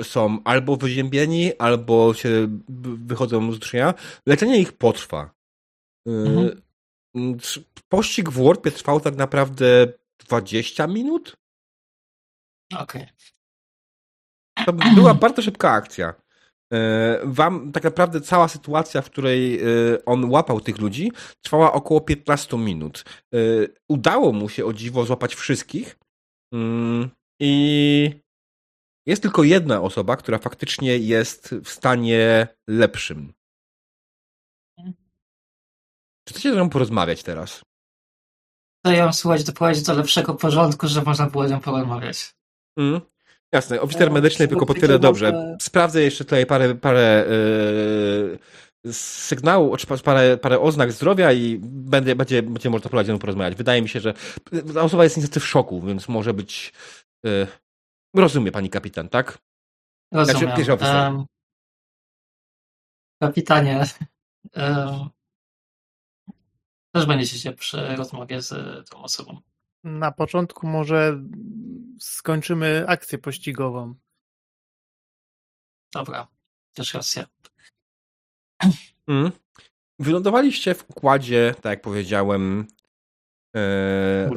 y, 0.00 0.04
są 0.04 0.38
albo 0.44 0.76
wyziębieni, 0.76 1.58
albo 1.58 2.14
się 2.14 2.58
wychodzą 3.06 3.52
z 3.52 3.58
duszenia. 3.58 3.94
Leczenie 4.26 4.58
ich 4.58 4.72
potrwa. 4.72 5.30
Y, 6.08 6.62
Mhm. 7.14 7.40
Pościg 7.88 8.30
w 8.30 8.44
Warpie 8.44 8.70
trwał 8.70 9.00
tak 9.00 9.16
naprawdę 9.16 9.86
20 10.18 10.86
minut. 10.86 11.36
Okej. 12.78 13.06
To 14.66 14.72
była 14.72 15.14
bardzo 15.14 15.42
szybka 15.42 15.70
akcja. 15.70 16.21
E, 16.72 17.20
Wam 17.24 17.72
tak 17.72 17.84
naprawdę 17.84 18.20
cała 18.20 18.48
sytuacja, 18.48 19.02
w 19.02 19.10
której 19.10 19.60
e, 19.60 19.64
on 20.06 20.30
łapał 20.30 20.60
tych 20.60 20.78
ludzi, 20.78 21.12
trwała 21.42 21.72
około 21.72 22.00
15 22.00 22.58
minut. 22.58 23.04
E, 23.34 23.38
Udało 23.88 24.32
mu 24.32 24.48
się 24.48 24.64
o 24.64 24.72
dziwo 24.72 25.04
złapać 25.04 25.34
wszystkich. 25.34 25.98
Mm, 26.52 27.10
I 27.40 28.22
jest 29.06 29.22
tylko 29.22 29.42
jedna 29.42 29.80
osoba, 29.80 30.16
która 30.16 30.38
faktycznie 30.38 30.98
jest 30.98 31.54
w 31.64 31.68
stanie 31.68 32.48
lepszym. 32.68 33.32
Czy 36.24 36.34
chcecie 36.34 36.50
ze 36.50 36.56
mną 36.56 36.70
porozmawiać 36.70 37.22
teraz? 37.22 37.62
To 38.84 38.92
ją 38.92 39.12
słuchać 39.12 39.44
doprowadzić 39.44 39.82
do 39.82 39.94
lepszego 39.94 40.34
porządku, 40.34 40.88
że 40.88 41.02
można 41.02 41.26
było 41.26 41.48
z 41.48 41.50
nią 41.50 41.60
porozmawiać. 41.60 42.34
Mm. 42.78 43.00
Jasne, 43.52 43.80
oficer 43.80 44.08
E, 44.08 44.10
medyczny 44.10 44.48
tylko 44.48 44.66
potwierdza 44.66 44.98
tylko 44.98 45.02
dobrze. 45.02 45.56
Sprawdzę 45.60 46.02
jeszcze 46.02 46.24
tutaj 46.24 46.46
parę, 46.46 46.74
parę 46.74 47.26
e, 48.86 48.92
sygnałów, 48.92 49.78
czy 49.78 49.86
parę, 49.86 50.36
parę 50.36 50.60
oznak 50.60 50.92
zdrowia 50.92 51.32
i 51.32 51.58
będzie, 51.62 52.16
będzie, 52.16 52.42
będzie 52.42 52.70
można 52.70 52.90
prowadzić 52.90 53.20
porozmawiać. 53.20 53.54
Wydaje 53.54 53.82
mi 53.82 53.88
się, 53.88 54.00
że 54.00 54.14
ta 54.74 54.82
osoba 54.82 55.04
jest 55.04 55.16
niestety 55.16 55.40
w 55.40 55.46
szoku, 55.46 55.80
więc 55.80 56.08
może 56.08 56.34
być. 56.34 56.72
E, 57.26 57.46
rozumie 58.16 58.52
pani 58.52 58.70
kapitan, 58.70 59.08
tak? 59.08 59.38
Rozumiem. 60.12 60.40
Znaczy, 60.40 60.56
pierwszy 60.56 60.72
oficer. 60.72 60.96
Em, 60.96 61.24
kapitanie, 63.22 63.84
em, 64.52 65.08
też 66.94 67.06
będziecie 67.06 67.38
się 67.38 67.52
przy 67.52 67.96
rozmowie 67.96 68.42
z 68.42 68.50
tą 68.90 69.02
osobą. 69.02 69.40
Na 69.84 70.12
początku 70.12 70.66
może 70.66 71.22
skończymy 72.00 72.84
akcję 72.88 73.18
pościgową. 73.18 73.94
Dobra, 75.94 76.28
też 76.74 76.94
racja. 76.94 77.26
Mm. 79.08 79.32
Wylądowaliście 79.98 80.74
w 80.74 80.90
układzie, 80.90 81.54
tak 81.54 81.70
jak 81.70 81.82
powiedziałem, 81.82 82.66
e, 83.56 84.30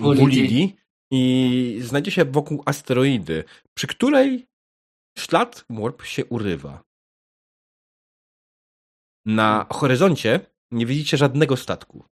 i 1.11 1.79
znajdzie 1.81 2.11
się 2.11 2.25
wokół 2.25 2.63
asteroidy, 2.65 3.43
przy 3.73 3.87
której 3.87 4.47
ślad 5.17 5.65
Warp 5.69 6.03
się 6.03 6.25
urywa. 6.25 6.83
Na 9.25 9.65
horyzoncie 9.73 10.39
nie 10.71 10.85
widzicie 10.85 11.17
żadnego 11.17 11.57
statku, 11.57 12.05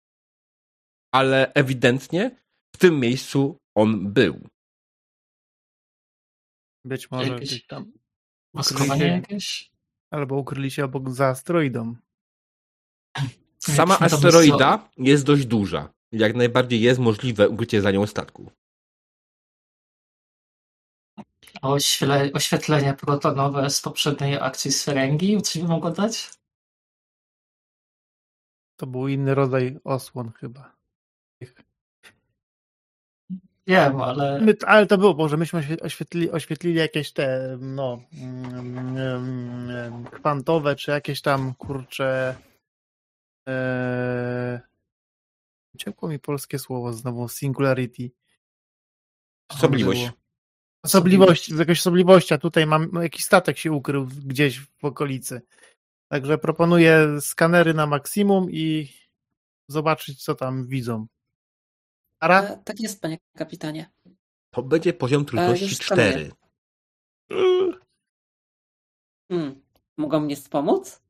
ale 1.13 1.53
ewidentnie 1.53 2.42
w 2.75 2.77
tym 2.77 2.99
miejscu 2.99 3.57
on 3.75 4.13
był. 4.13 4.49
Być 6.85 7.11
może 7.11 7.31
Jakieś- 7.31 7.49
gdzieś 7.49 7.67
tam. 7.67 7.91
Maskowanie 8.53 9.07
jakieś? 9.07 9.71
Albo 10.11 10.35
ukryli 10.35 10.71
się 10.71 10.85
obok 10.85 11.09
za 11.09 11.27
asteroidą. 11.27 11.95
Sama 13.59 13.99
asteroida 13.99 14.89
jest 14.97 15.25
dość 15.25 15.45
duża. 15.45 15.93
Jak 16.11 16.35
najbardziej 16.35 16.81
jest 16.81 16.99
możliwe 16.99 17.49
ukrycie 17.49 17.81
za 17.81 17.91
nią 17.91 18.07
statku. 18.07 18.51
Oświele, 21.61 22.31
oświetlenie 22.33 22.93
protonowe 22.93 23.69
z 23.69 23.81
poprzedniej 23.81 24.39
akcji 24.39 24.71
z 24.71 24.83
Ferengi? 24.83 25.41
Coś 25.41 25.61
by 25.61 25.67
mogło 25.67 25.91
dać? 25.91 26.31
To 28.75 28.87
był 28.87 29.07
inny 29.07 29.35
rodzaj 29.35 29.79
osłon 29.83 30.31
chyba. 30.31 30.75
Wiem, 33.67 34.01
ale 34.01 34.41
My, 34.41 34.55
ale 34.65 34.85
to 34.87 34.97
było, 34.97 35.13
może 35.13 35.37
myśmy 35.37 35.59
oświe- 35.59 35.81
oświetlili, 35.81 36.31
oświetlili 36.31 36.75
jakieś 36.79 37.11
te, 37.11 37.57
no, 37.61 37.99
mm, 38.13 38.97
mm, 38.97 40.05
kwantowe, 40.05 40.75
czy 40.75 40.91
jakieś 40.91 41.21
tam, 41.21 41.53
kurcze, 41.53 42.35
e, 43.49 44.61
uciekło 45.75 46.09
mi 46.09 46.19
polskie 46.19 46.59
słowo 46.59 46.93
znowu, 46.93 47.29
singularity. 47.29 48.11
Osobliwość. 49.51 50.11
Osobliwość, 50.83 51.49
jakaś 51.49 51.79
osobliwość, 51.79 52.31
a 52.31 52.37
tutaj 52.37 52.65
mam, 52.65 52.89
no, 52.93 53.01
jakiś 53.03 53.25
statek 53.25 53.57
się 53.57 53.71
ukrył 53.71 54.05
gdzieś 54.25 54.59
w 54.59 54.85
okolicy. 54.85 55.41
Także 56.11 56.37
proponuję 56.37 57.21
skanery 57.21 57.73
na 57.73 57.85
maksimum 57.85 58.51
i 58.51 58.93
zobaczyć, 59.67 60.23
co 60.23 60.35
tam 60.35 60.67
widzą. 60.67 61.07
Ara? 62.23 62.43
E, 62.43 62.57
tak 62.63 62.79
jest, 62.79 63.01
panie 63.01 63.17
kapitanie. 63.37 63.91
To 64.53 64.63
będzie 64.63 64.93
poziom 64.93 65.25
trudności 65.25 65.63
już 65.63 65.77
skanuję. 65.77 66.11
4. 66.11 66.31
Hmm. 69.31 69.61
Mogą 69.97 70.19
mnie 70.19 70.35
wspomóc? 70.35 71.01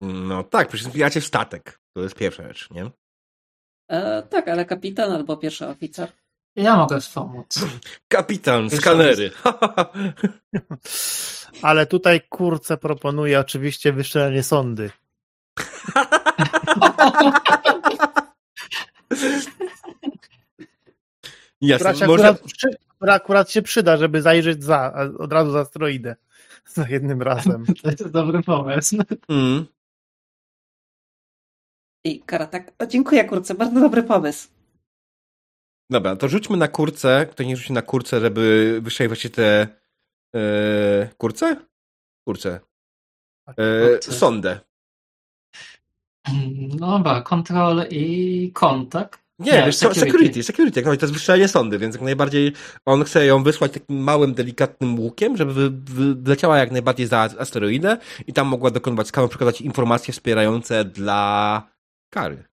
No 0.00 0.44
tak, 0.44 0.68
przecież 0.68 0.88
wbijacie 0.88 1.20
w 1.20 1.26
statek. 1.26 1.80
To 1.92 2.02
jest 2.02 2.14
pierwsza 2.14 2.42
rzecz, 2.42 2.70
nie? 2.70 2.90
E, 3.90 4.22
tak, 4.22 4.48
ale 4.48 4.64
kapitan 4.64 5.12
albo 5.12 5.36
pierwszy 5.36 5.66
oficer. 5.66 6.12
ja 6.56 6.76
mogę 6.76 7.00
wspomóc. 7.00 7.66
Kapitan, 8.08 8.70
skanery. 8.70 9.30
Ale 11.62 11.86
tutaj 11.86 12.20
kurce 12.28 12.76
proponuje 12.76 13.40
oczywiście 13.40 13.92
wyszczelenie 13.92 14.42
sondy. 21.60 21.74
Która, 21.74 21.90
Jasne, 21.90 22.06
się 22.06 22.06
może... 22.06 22.28
akurat, 22.28 22.52
przy- 22.52 22.76
która 22.96 23.14
akurat 23.14 23.50
się 23.50 23.62
przyda, 23.62 23.96
żeby 23.96 24.22
zajrzeć 24.22 24.64
za, 24.64 24.94
od 25.18 25.32
razu 25.32 25.50
za 25.50 25.60
asteroidę. 25.60 26.16
Za 26.74 26.88
jednym 26.88 27.22
razem. 27.22 27.64
To 27.82 27.90
jest 27.90 28.08
dobry 28.08 28.42
pomysł. 28.42 28.96
Mm. 29.28 29.66
I 32.04 32.20
Karatak. 32.20 32.72
O, 32.78 32.86
dziękuję, 32.86 33.24
kurczę, 33.24 33.54
bardzo 33.54 33.80
dobry 33.80 34.02
pomysł. 34.02 34.48
Dobra, 35.90 36.16
to 36.16 36.28
rzućmy 36.28 36.56
na 36.56 36.68
kurce. 36.68 37.26
Kto 37.30 37.42
nie 37.42 37.56
rzuci 37.56 37.72
na 37.72 37.82
kurce, 37.82 38.20
żeby 38.20 38.78
wyszli 38.82 39.08
właśnie 39.08 39.30
te 39.30 39.68
e, 40.36 41.08
kurce? 41.16 41.56
Kurce. 42.28 42.60
Kurce. 43.46 44.12
sondę. 44.12 44.60
No 46.78 46.98
dobra, 46.98 47.22
kontrol 47.22 47.84
i 47.90 48.52
kontakt. 48.54 49.19
Nie, 49.40 49.52
Nie, 49.52 49.66
wiesz 49.66 49.76
co, 49.76 49.94
security. 49.94 50.10
security, 50.12 50.42
security, 50.42 50.80
jak 50.80 50.86
to 50.98 51.04
jest 51.06 51.12
wystrzelanie 51.12 51.48
sondy, 51.48 51.78
więc 51.78 51.94
jak 51.94 52.04
najbardziej 52.04 52.52
on 52.86 53.04
chce 53.04 53.26
ją 53.26 53.42
wysłać 53.42 53.72
takim 53.72 53.96
małym, 54.02 54.34
delikatnym 54.34 55.00
łukiem, 55.00 55.36
żeby 55.36 55.54
wy, 55.54 55.70
wy, 55.70 56.14
wleciała 56.14 56.58
jak 56.58 56.70
najbardziej 56.70 57.06
za 57.06 57.18
asteroidę 57.38 57.98
i 58.26 58.32
tam 58.32 58.46
mogła 58.46 58.70
dokonywać 58.70 59.08
skanu, 59.08 59.28
przekazać 59.28 59.60
informacje 59.60 60.12
wspierające 60.12 60.84
dla 60.84 61.62
kary. 62.10 62.44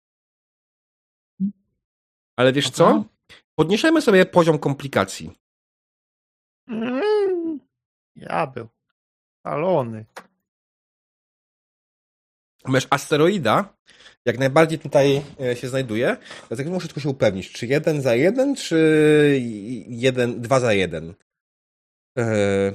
Ale 2.37 2.53
wiesz 2.53 2.71
co? 2.71 2.89
Aha. 2.89 3.05
Podniesiemy 3.55 4.03
sobie 4.03 4.27
poziom 4.27 4.59
komplikacji. 4.59 5.31
Mm, 6.69 7.61
Ja 8.17 8.47
był. 8.47 8.69
Szalony. 9.47 10.05
Wiesz, 12.69 12.87
asteroida 12.91 13.77
jak 14.27 14.39
najbardziej 14.39 14.79
tutaj 14.79 15.23
e, 15.41 15.57
się 15.57 15.69
znajduje, 15.69 16.17
dlatego 16.49 16.71
muszę 16.71 16.87
tylko 16.87 17.01
się 17.01 17.09
upewnić, 17.09 17.53
czy 17.53 17.67
jeden 17.67 18.03
za 18.03 18.15
jeden, 18.15 18.57
czy 18.57 19.41
jeden, 19.89 20.41
dwa 20.41 20.61
za 20.61 20.73
jeden. 20.73 21.15
Eee, 22.17 22.73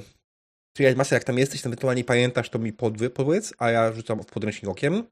czy 0.76 0.82
ja 0.82 0.94
masę, 0.94 1.14
jak 1.14 1.24
tam 1.24 1.38
jesteś, 1.38 1.66
ewentualnie 1.66 2.04
pamiętasz, 2.04 2.50
to 2.50 2.58
mi 2.58 2.72
podwy, 2.72 3.10
powiedz, 3.10 3.54
a 3.58 3.70
ja 3.70 3.92
rzucam 3.92 4.22
w 4.22 4.26
podręcznik 4.26 4.70
okiem. 4.70 5.06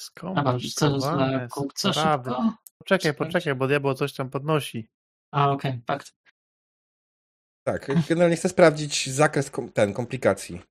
Skomplikowane 0.00 1.48
sprawy. 1.76 2.30
szybko? 2.30 2.54
Poczekaj, 2.78 3.14
poczekaj, 3.14 3.54
bo 3.54 3.66
diabeł 3.66 3.94
coś 3.94 4.12
tam 4.12 4.30
podnosi. 4.30 4.88
A, 5.32 5.50
okej, 5.50 5.80
fakt. 5.86 6.14
Tak, 7.66 7.86
generalnie 8.08 8.36
chcę 8.36 8.48
sprawdzić 8.48 9.10
zakres 9.10 9.50
kom, 9.50 9.72
ten, 9.72 9.92
komplikacji. 9.92 10.69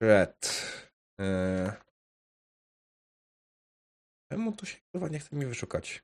Red. 0.00 0.62
Eee. 1.20 1.72
Czemu 4.32 4.52
to 4.52 4.66
się 4.66 4.78
chyba 4.92 5.08
nie 5.08 5.18
chce 5.18 5.36
mi 5.36 5.46
wyszukać? 5.46 6.02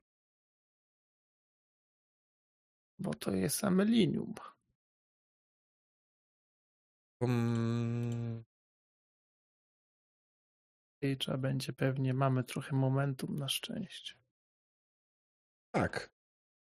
Bo 2.99 3.13
to 3.13 3.31
jest 3.31 3.63
amelinium. 3.63 4.33
Um, 7.21 8.43
I 11.01 11.17
trzeba 11.17 11.37
będzie 11.37 11.73
pewnie, 11.73 12.13
mamy 12.13 12.43
trochę 12.43 12.75
momentum 12.75 13.35
na 13.35 13.49
szczęście. 13.49 14.15
tak. 15.71 16.15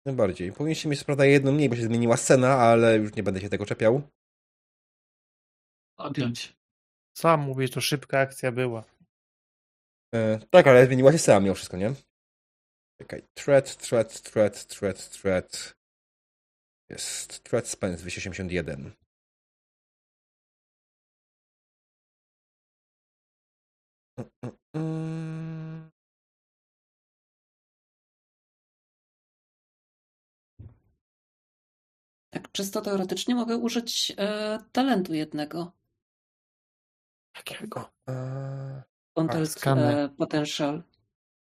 Najbardziej. 0.06 0.52
Powinniście 0.54 0.90
mieć 0.90 1.00
sprawę 1.00 1.28
jedną 1.28 1.52
mniej, 1.52 1.70
bo 1.70 1.76
się 1.76 1.82
zmieniła 1.82 2.18
scena, 2.18 2.48
ale 2.56 2.98
już 2.98 3.16
nie 3.16 3.24
będę 3.24 3.42
się 3.42 3.50
tego 3.50 3.66
czepiał. 3.66 4.02
Odjąć. 5.98 6.56
Sam 7.14 7.42
mówisz, 7.42 7.72
to 7.72 7.82
szybka 7.82 8.20
akcja 8.20 8.52
była. 8.52 8.84
E, 10.16 10.40
tak, 10.50 10.68
ale 10.68 10.86
zmieniła 10.86 11.12
się 11.12 11.18
scena 11.18 11.40
mimo 11.40 11.56
wszystko, 11.56 11.78
nie? 11.78 11.94
Czekaj. 13.02 13.24
Threat, 13.34 13.78
threat, 13.78 14.22
threat, 14.22 14.66
threat, 14.68 15.10
threat. 15.10 15.74
Jest. 16.90 17.44
Threat 17.44 17.68
spans 17.68 18.02
281. 18.02 18.92
Mm, 24.18 24.30
mm, 24.44 24.58
mm. 24.76 25.92
Tak 32.30 32.52
czysto 32.52 32.82
teoretycznie 32.82 33.36
mogę 33.36 33.58
użyć 33.58 34.14
e, 34.18 34.60
talentu 34.72 35.14
jednego. 35.14 35.72
Jakiego? 37.36 37.92
Eee, 38.08 38.82
Control 39.16 39.48
skaner. 39.48 39.98
e, 39.98 40.10
Potential 40.10 40.84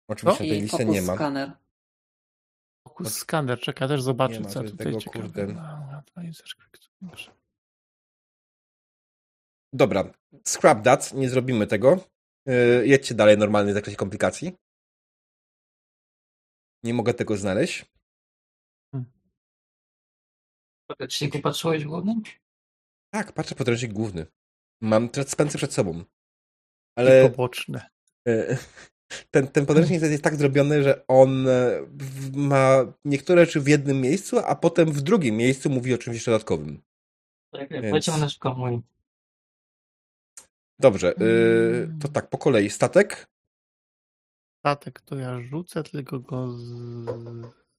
Oczywiście 0.09 0.43
na 0.43 0.49
tej 0.49 0.61
listy 0.61 0.77
Focus 0.77 0.93
nie 0.93 1.01
ma. 1.01 1.15
Scanner. 1.15 1.51
Fokus 2.87 3.13
skaner, 3.17 3.59
czekaj, 3.59 3.87
też 3.87 4.01
zobaczę, 4.01 4.33
Nie 4.33 4.39
ma 4.39 4.49
co 4.49 4.63
tutaj 4.63 4.77
tego, 4.77 4.99
kurde. 5.11 5.47
No, 5.47 5.61
Advisor, 5.61 6.47
Dobrze. 7.01 7.31
Dobra, 9.73 10.13
scrap 10.47 10.83
that, 10.83 11.13
nie 11.13 11.29
zrobimy 11.29 11.67
tego. 11.67 11.97
Yy, 12.45 12.87
jedźcie 12.87 13.15
dalej 13.15 13.37
normalny 13.37 13.71
w 13.71 13.75
zakresie 13.75 13.97
komplikacji. 13.97 14.55
Nie 16.83 16.93
mogę 16.93 17.13
tego 17.13 17.37
znaleźć. 17.37 17.85
W 18.93 20.87
podręczniku 20.87 21.39
patrzyłeś 21.39 21.83
w 21.83 21.87
głównym? 21.87 22.23
Tak, 23.13 23.33
patrzę 23.33 23.55
podręcznik 23.55 23.93
główny. 23.93 24.25
Mam 24.81 25.09
Threat 25.09 25.29
Spensy 25.29 25.57
przed 25.57 25.73
sobą. 25.73 25.99
I 25.99 26.03
Ale 26.95 27.29
poboczne. 27.29 27.89
yy, 28.25 28.57
ten, 29.31 29.47
ten 29.47 29.65
podręcznik 29.65 30.01
jest 30.01 30.23
tak 30.23 30.35
zrobiony, 30.35 30.83
że 30.83 31.07
on 31.07 31.47
e, 31.47 31.71
ma 32.33 32.93
niektóre 33.05 33.45
rzeczy 33.45 33.61
w 33.61 33.67
jednym 33.67 34.01
miejscu, 34.01 34.39
a 34.39 34.55
potem 34.55 34.91
w 34.91 35.01
drugim 35.01 35.35
miejscu 35.37 35.69
mówi 35.69 35.93
o 35.93 35.97
czymś 35.97 36.15
jeszcze 36.15 36.31
dodatkowym. 36.31 36.81
Tak, 37.53 37.69
Więc- 37.69 37.83
jak 37.83 37.93
pociągnę 37.93 38.29
szybko 38.29 38.53
mój. 38.53 38.81
Dobrze, 40.79 41.13
yy, 41.19 41.89
to 42.01 42.07
tak, 42.07 42.29
po 42.29 42.37
kolei. 42.37 42.69
Statek? 42.69 43.27
Statek 44.59 45.01
to 45.01 45.15
ja 45.15 45.41
rzucę, 45.41 45.83
tylko 45.83 46.19
go 46.19 46.51
z... 46.51 46.61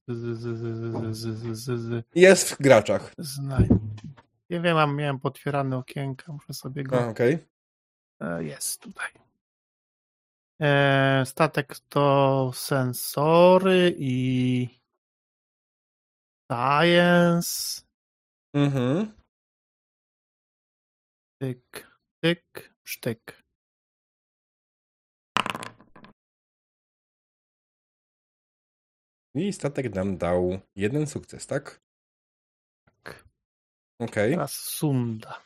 z, 0.08 0.38
z, 0.38 0.38
z, 0.38 1.16
z, 1.16 1.56
z, 1.58 1.80
z, 1.80 2.04
Jest 2.14 2.50
w 2.50 2.62
graczach. 2.62 3.14
znaj. 3.18 3.68
Nie 4.50 4.60
wiem, 4.60 4.74
mam, 4.74 4.96
miałem 4.96 5.20
potwierane 5.20 5.76
okienka, 5.76 6.32
muszę 6.32 6.54
sobie 6.54 6.82
go... 6.84 7.08
Okej. 7.08 7.38
E, 8.20 8.44
Jest 8.44 8.82
tutaj. 8.82 9.10
E, 10.62 11.22
statek 11.26 11.78
to 11.88 12.50
sensory 12.54 13.94
i 13.98 14.80
science. 16.52 17.82
Mhm. 18.54 19.12
Tyk, 21.42 21.86
tyk, 22.22 22.74
sztyk. 22.84 23.42
I 29.34 29.52
statek 29.52 29.94
nam 29.94 30.18
dał 30.18 30.60
jeden 30.76 31.06
sukces? 31.06 31.46
Tak. 31.46 31.89
Okej. 34.00 34.30
Teraz 34.32 34.52
sunda. 34.52 35.42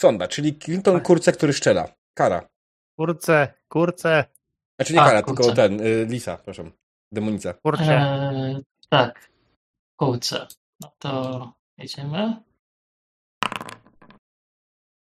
Sonda, 0.00 0.28
czyli 0.28 0.58
Clinton 0.58 0.94
Tak. 0.94 1.02
kurce, 1.06 1.32
który 1.32 1.52
szczela. 1.52 1.94
Kara. 2.14 2.48
Kurce, 2.98 3.54
kurce, 3.68 4.24
Znaczy 4.80 4.92
nie 4.94 5.00
A, 5.02 5.04
kara, 5.04 5.22
kurczę. 5.22 5.42
tylko 5.42 5.56
ten, 5.56 5.80
y, 5.80 6.06
lisa, 6.06 6.36
przepraszam. 6.36 6.72
Demonica. 7.12 7.54
kurcze. 7.54 7.98
Eee, 8.00 8.62
tak. 8.90 9.30
Kurczę. 10.00 10.46
No 10.80 10.92
to 10.98 11.52
jedziemy. 11.78 12.42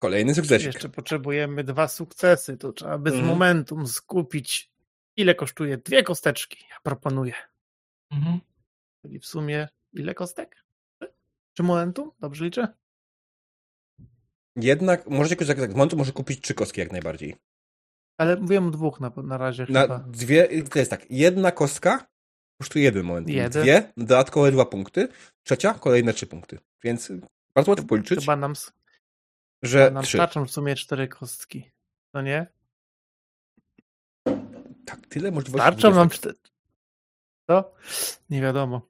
Kolejny 0.03 0.35
sukcesik. 0.35 0.67
Jeszcze 0.67 0.89
potrzebujemy 0.89 1.65
dwa 1.65 1.89
sukcesy. 1.89 2.57
To 2.57 2.73
trzeba 2.73 2.99
by 2.99 3.11
z 3.11 3.15
Mhm. 3.15 3.33
momentum 3.33 3.87
skupić. 3.87 4.71
Ile 5.17 5.35
kosztuje? 5.35 5.79
Dwie 5.79 6.03
kosteczki. 6.03 6.65
Ja 6.71 6.77
proponuję. 6.83 7.35
Mhm. 8.13 8.41
Czyli 9.03 9.19
w 9.21 9.27
sumie 9.27 9.69
ile 9.93 10.15
kostek? 10.15 10.65
Czy 11.57 11.63
momentum? 11.63 12.11
Dobrze 12.21 12.45
liczę? 12.45 12.69
Jednak, 14.57 15.07
możecie 15.07 15.37
korzystać 15.37 15.71
z 15.71 15.75
momentu, 15.75 15.97
może 15.97 16.13
kupić 16.13 16.41
trzy 16.41 16.55
kostki 16.55 16.81
jak 16.81 16.93
najbardziej. 16.93 17.37
Ale 18.19 18.37
mówiłem 18.37 18.67
o 18.67 18.71
dwóch 18.71 19.01
na, 19.01 19.13
na 19.17 19.39
razie 19.39 19.67
Na 19.69 19.83
chyba. 19.83 19.99
dwie, 19.99 20.63
to 20.63 20.79
jest 20.79 20.91
tak, 20.91 21.07
jedna 21.11 21.53
kostka 21.53 22.07
kosztuje 22.61 22.85
jeden 22.85 23.05
moment. 23.05 23.29
Jeden. 23.29 23.63
Dwie, 23.63 23.93
dodatkowe 23.97 24.53
dwa 24.53 24.65
punkty. 24.67 25.09
Trzecia, 25.43 25.75
kolejne 25.75 26.13
trzy 26.13 26.27
punkty. 26.27 26.59
Więc 26.85 27.13
bardzo 27.55 27.71
łatwo 27.71 27.87
policzyć, 27.87 28.21
Chyba 28.21 28.37
nam, 28.37 28.55
że 29.63 29.91
nam 29.91 30.05
trzy. 30.05 30.17
starczą 30.17 30.45
w 30.47 30.51
sumie 30.51 30.75
cztery 30.77 31.09
kostki. 31.09 31.71
No 32.15 32.23
nie? 32.23 32.47
Tak, 34.87 35.07
tyle 35.09 35.31
możliwości. 35.31 35.63
Starczą 35.63 35.95
nam 35.95 36.09
cztery. 36.09 36.35
Co? 37.51 37.75
Nie 38.31 38.41
wiadomo. 38.41 38.89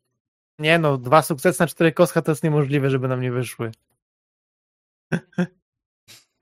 Nie 0.58 0.78
no, 0.78 0.98
dwa 0.98 1.22
sukcesy 1.22 1.60
na 1.62 1.66
cztery 1.66 1.92
kostka 1.92 2.22
to 2.22 2.32
jest 2.32 2.44
niemożliwe, 2.44 2.90
żeby 2.90 3.08
nam 3.08 3.20
nie 3.20 3.32
wyszły. 3.32 3.72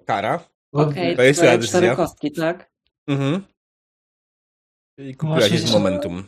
Kara. 0.06 0.48
Okej, 0.72 1.16
To 1.16 1.22
jest 1.22 1.40
daję 1.40 1.58
twoja 1.58 1.68
cztery 1.68 1.86
decyzja. 1.86 1.96
kostki, 1.96 2.32
tak? 2.32 2.70
Mhm. 3.08 3.44
I 4.98 5.14
kupiłaś 5.16 5.50
z 5.50 5.72
momentum. 5.72 6.26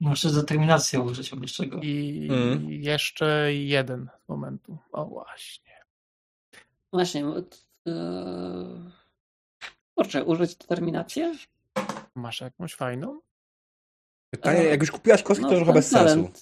Muszę 0.00 0.30
determinację 0.30 1.00
użyć 1.00 1.32
oprócz 1.32 1.52
czego. 1.52 1.80
I 1.82 2.28
Mm. 2.30 2.70
jeszcze 2.72 3.54
jeden 3.54 4.08
z 4.24 4.28
momentu. 4.28 4.78
O 4.92 5.04
właśnie. 5.06 5.84
Właśnie. 6.92 7.20
Yy... 7.86 8.90
Kurczę, 9.94 10.24
użyć 10.24 10.56
determinację? 10.56 11.34
Masz 12.14 12.40
jakąś 12.40 12.74
fajną? 12.74 13.20
Pytanie, 14.30 14.58
E, 14.60 14.64
jak 14.64 14.80
już 14.80 14.90
kupiłaś 14.90 15.22
kostki, 15.22 15.46
to 15.46 15.56
trochę 15.56 15.72
bez 15.72 15.90
sensu. 15.90 16.32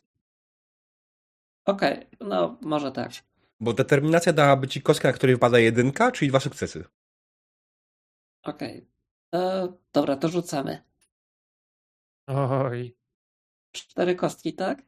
Okej, 1.64 2.06
no 2.20 2.58
może 2.60 2.92
tak. 2.92 3.12
Bo 3.60 3.72
determinacja 3.72 4.32
dałaby 4.32 4.68
ci 4.68 4.82
kostkę, 4.82 5.08
na 5.08 5.14
której 5.14 5.36
wypada 5.36 5.58
jedynka, 5.58 6.12
czyli 6.12 6.28
dwa 6.28 6.40
sukcesy. 6.40 6.84
Okej. 8.42 8.86
E, 9.34 9.68
dobra, 9.92 10.16
to 10.16 10.28
rzucamy. 10.28 10.82
Oj. 12.26 12.96
Cztery 13.72 14.16
kostki, 14.16 14.54
tak? 14.54 14.82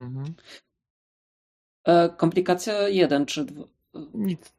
Mhm. 0.00 0.34
E, 1.84 2.08
komplikacja 2.08 2.88
jeden 2.88 3.26
czy 3.26 3.44
dwa. 3.44 3.64
Nic. 4.14 4.52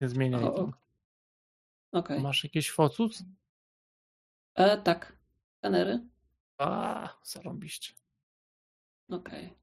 Nie 0.00 0.08
zmieniaj. 0.08 0.44
O, 0.44 0.50
to. 0.50 0.72
Okej. 1.92 2.20
Masz 2.20 2.44
jakiś 2.44 2.70
focus? 2.70 3.22
E, 4.54 4.78
tak. 4.78 5.12
Skanery? 5.58 6.00
A, 6.60 7.08
zarąbiście. 7.22 7.92
Okej. 9.10 9.54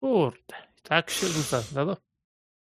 Kurde. 0.00 0.56
i 0.78 0.82
Tak 0.82 1.10
się 1.10 1.26
rzuca. 1.26 1.62
No, 1.74 1.96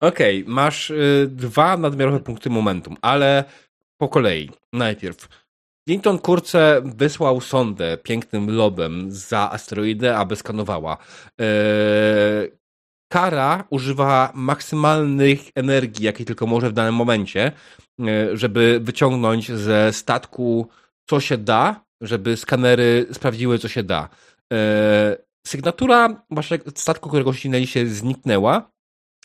Okej, 0.00 0.44
masz 0.46 0.90
y, 0.90 1.28
dwa 1.30 1.76
nadmiarowe 1.76 2.20
punkty 2.20 2.50
momentum, 2.50 2.96
ale 3.02 3.44
po 3.96 4.08
kolei. 4.08 4.50
Najpierw. 4.72 5.28
Clinton 5.88 6.18
Kurce 6.18 6.82
wysłał 6.84 7.40
sondę 7.40 7.98
pięknym 7.98 8.56
lobem 8.56 9.12
za 9.12 9.50
asteroidę, 9.50 10.16
aby 10.16 10.36
skanowała. 10.36 10.96
E, 11.40 11.44
Kara 13.12 13.64
używa 13.70 14.32
maksymalnych 14.34 15.40
energii, 15.54 16.04
jakiej 16.04 16.26
tylko 16.26 16.46
może 16.46 16.70
w 16.70 16.72
danym 16.72 16.94
momencie, 16.94 17.52
e, 18.00 18.36
żeby 18.36 18.80
wyciągnąć 18.82 19.52
ze 19.52 19.92
statku 19.92 20.68
co 21.10 21.20
się 21.20 21.38
da, 21.38 21.84
żeby 22.00 22.36
skanery 22.36 23.06
sprawdziły, 23.12 23.58
co 23.58 23.68
się 23.68 23.82
da. 23.82 24.08
E, 24.52 25.16
Sygnatura 25.46 26.24
waszego 26.30 26.70
statku, 26.74 27.08
którego 27.08 27.32
ścinęliście, 27.32 27.86
zniknęła, 27.86 28.70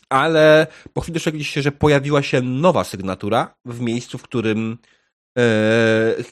ale 0.09 0.67
po 0.93 1.01
chwili 1.01 1.13
dostrzegliście, 1.13 1.61
że 1.61 1.71
pojawiła 1.71 2.23
się 2.23 2.41
nowa 2.41 2.83
sygnatura 2.83 3.55
w 3.65 3.79
miejscu, 3.79 4.17
w 4.17 4.23
którym 4.23 4.77
e, 5.37 5.43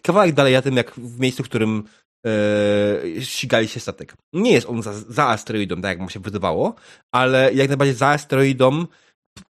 kawałek 0.01 0.33
dalej 0.33 0.53
na 0.53 0.61
tym, 0.61 0.77
jak 0.77 0.91
w 0.91 1.19
miejscu, 1.19 1.43
w 1.43 1.49
którym 1.49 1.83
e, 2.25 3.22
ścigali 3.22 3.67
się 3.67 3.80
statek. 3.80 4.14
Nie 4.33 4.51
jest 4.51 4.69
on 4.69 4.83
za, 4.83 4.93
za 4.93 5.27
asteroidą, 5.27 5.75
tak 5.75 5.90
jak 5.90 5.99
mu 5.99 6.09
się 6.09 6.19
wydawało, 6.19 6.75
ale 7.11 7.53
jak 7.53 7.67
najbardziej 7.67 7.95
za 7.95 8.07
asteroidą 8.07 8.85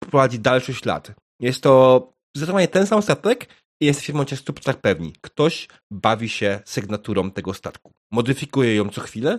prowadzi 0.01 0.39
dalszy 0.39 0.75
ślad. 0.75 1.13
Jest 1.41 1.63
to 1.63 2.13
zdecydowanie 2.37 2.69
ten 2.69 2.87
sam 2.87 3.03
statek 3.03 3.47
i 3.81 3.87
jesteście 3.87 4.13
w 4.13 4.17
momencie 4.17 4.37
100% 4.37 4.75
pewni. 4.75 5.13
Ktoś 5.21 5.69
bawi 5.91 6.29
się 6.29 6.61
sygnaturą 6.65 7.31
tego 7.31 7.55
statku. 7.55 7.93
Modyfikuje 8.11 8.75
ją 8.75 8.89
co 8.89 9.01
chwilę, 9.01 9.39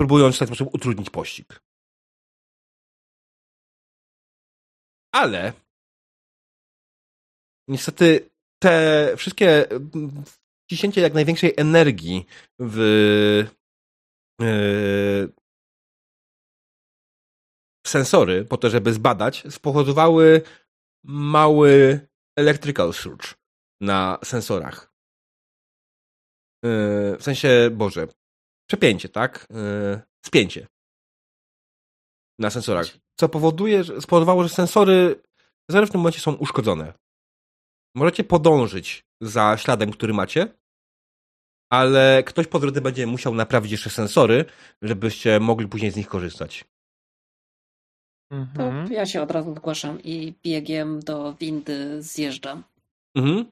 próbując 0.00 0.36
w 0.36 0.38
ten 0.38 0.48
sposób 0.48 0.74
utrudnić 0.74 1.10
pościg. 1.10 1.62
Ale 5.14 5.52
niestety 7.68 8.30
te 8.62 9.12
wszystkie 9.16 9.70
mm, 9.70 10.24
wciśnięcie 10.66 11.00
jak 11.00 11.14
największej 11.14 11.54
energii 11.56 12.26
w 12.58 12.78
yy, 14.40 15.32
sensory 17.86 18.44
po 18.44 18.56
to, 18.56 18.70
żeby 18.70 18.92
zbadać, 18.92 19.44
spowodowały 19.50 20.42
mały 21.04 22.00
electrical 22.38 22.92
surge 22.92 23.34
na 23.80 24.18
sensorach. 24.24 24.92
Yy, 26.62 27.16
w 27.18 27.22
sensie, 27.22 27.70
Boże, 27.72 28.08
przepięcie, 28.68 29.08
tak? 29.08 29.46
Yy, 29.50 30.00
spięcie 30.26 30.66
na 32.38 32.50
sensorach. 32.50 32.86
Co 33.20 33.28
powoduje, 33.28 33.84
że 33.84 34.00
spowodowało, 34.00 34.42
że 34.42 34.48
sensory, 34.48 35.22
w 35.70 35.90
tym 35.90 36.00
momencie 36.00 36.20
są 36.20 36.34
uszkodzone. 36.34 36.92
Możecie 37.94 38.24
podążyć 38.24 39.04
za 39.20 39.56
śladem, 39.56 39.90
który 39.90 40.14
macie, 40.14 40.48
ale 41.70 42.22
ktoś 42.26 42.46
po 42.46 42.58
drodze 42.58 42.80
będzie 42.80 43.06
musiał 43.06 43.34
naprawić 43.34 43.72
jeszcze 43.72 43.90
sensory, 43.90 44.44
żebyście 44.82 45.40
mogli 45.40 45.68
później 45.68 45.90
z 45.90 45.96
nich 45.96 46.08
korzystać. 46.08 46.64
To 48.30 48.36
Mhm. 48.36 48.92
ja 48.92 49.06
się 49.06 49.22
od 49.22 49.30
razu 49.30 49.54
zgłaszam 49.54 50.02
i 50.02 50.34
biegiem 50.42 51.00
do 51.00 51.34
windy 51.34 52.02
zjeżdżam. 52.02 52.64
Mhm. 53.16 53.50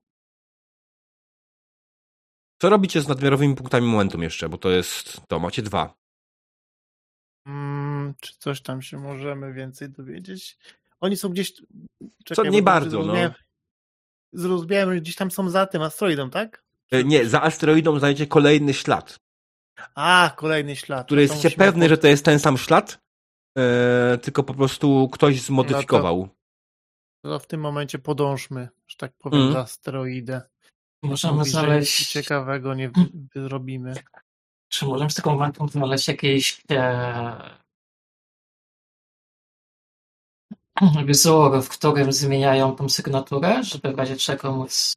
Co 2.60 2.68
robicie 2.70 3.00
z 3.00 3.08
nadmiarowymi 3.08 3.54
punktami 3.54 3.86
momentum 3.86 4.22
jeszcze? 4.22 4.48
Bo 4.48 4.58
to 4.58 4.70
jest, 4.70 5.20
to 5.28 5.38
macie 5.38 5.62
dwa. 5.62 5.94
Mm, 7.46 8.14
czy 8.20 8.34
coś 8.38 8.62
tam 8.62 8.82
się 8.82 8.96
możemy 8.98 9.52
więcej 9.52 9.90
dowiedzieć? 9.90 10.58
Oni 11.00 11.16
są 11.16 11.28
gdzieś. 11.28 11.52
Co, 12.34 12.44
nie 12.44 12.62
bardzo, 12.62 12.90
zrozumiałem- 13.02 13.32
Zrozumiałem, 14.32 14.94
że 14.94 15.00
gdzieś 15.00 15.16
tam 15.16 15.30
są 15.30 15.50
za 15.50 15.66
tym 15.66 15.82
asteroidą, 15.82 16.30
tak? 16.30 16.64
E, 16.92 17.04
Nie, 17.04 17.26
za 17.26 17.42
asteroidą 17.42 17.98
znajdziecie 17.98 18.26
kolejny 18.26 18.74
ślad, 18.74 19.18
A, 19.94 20.32
kolejny 20.36 20.76
ślad. 20.76 21.06
który 21.06 21.22
No 21.22 21.28
to 21.28 21.34
jesteście 21.34 21.58
pewny, 21.58 21.88
że 21.88 21.98
to 21.98 22.06
jest 22.08 22.24
ten 22.24 22.38
sam 22.38 22.58
ślad, 22.58 22.98
e, 23.58 24.18
tylko 24.22 24.42
po 24.42 24.54
prostu 24.54 25.08
ktoś 25.12 25.40
zmodyfikował. 25.42 26.28
To 27.24 27.38
w 27.38 27.46
tym 27.46 27.60
momencie 27.60 27.98
podążmy, 27.98 28.68
że 28.86 28.96
tak 28.96 29.12
powiem, 29.18 29.38
Mhm. 29.40 29.52
za 29.52 29.60
asteroidę. 29.60 30.42
Możemy 31.04 31.38
Mówi, 31.38 31.50
znaleźć. 31.50 32.12
ciekawego 32.12 32.74
nie 32.74 32.90
zrobimy. 33.34 33.94
Czy 34.68 34.86
możemy 34.86 35.10
z 35.10 35.14
tego 35.14 35.30
momentu 35.30 35.68
znaleźć 35.68 36.08
jakieś 36.08 36.62
e, 36.70 37.54
wzór, 41.08 41.62
w 41.62 41.68
którym 41.68 42.12
zmieniają 42.12 42.76
tą 42.76 42.88
sygnaturę, 42.88 43.62
żeby 43.64 43.92
w 43.92 43.98
razie 43.98 44.16
czego 44.16 44.52
móc. 44.52 44.94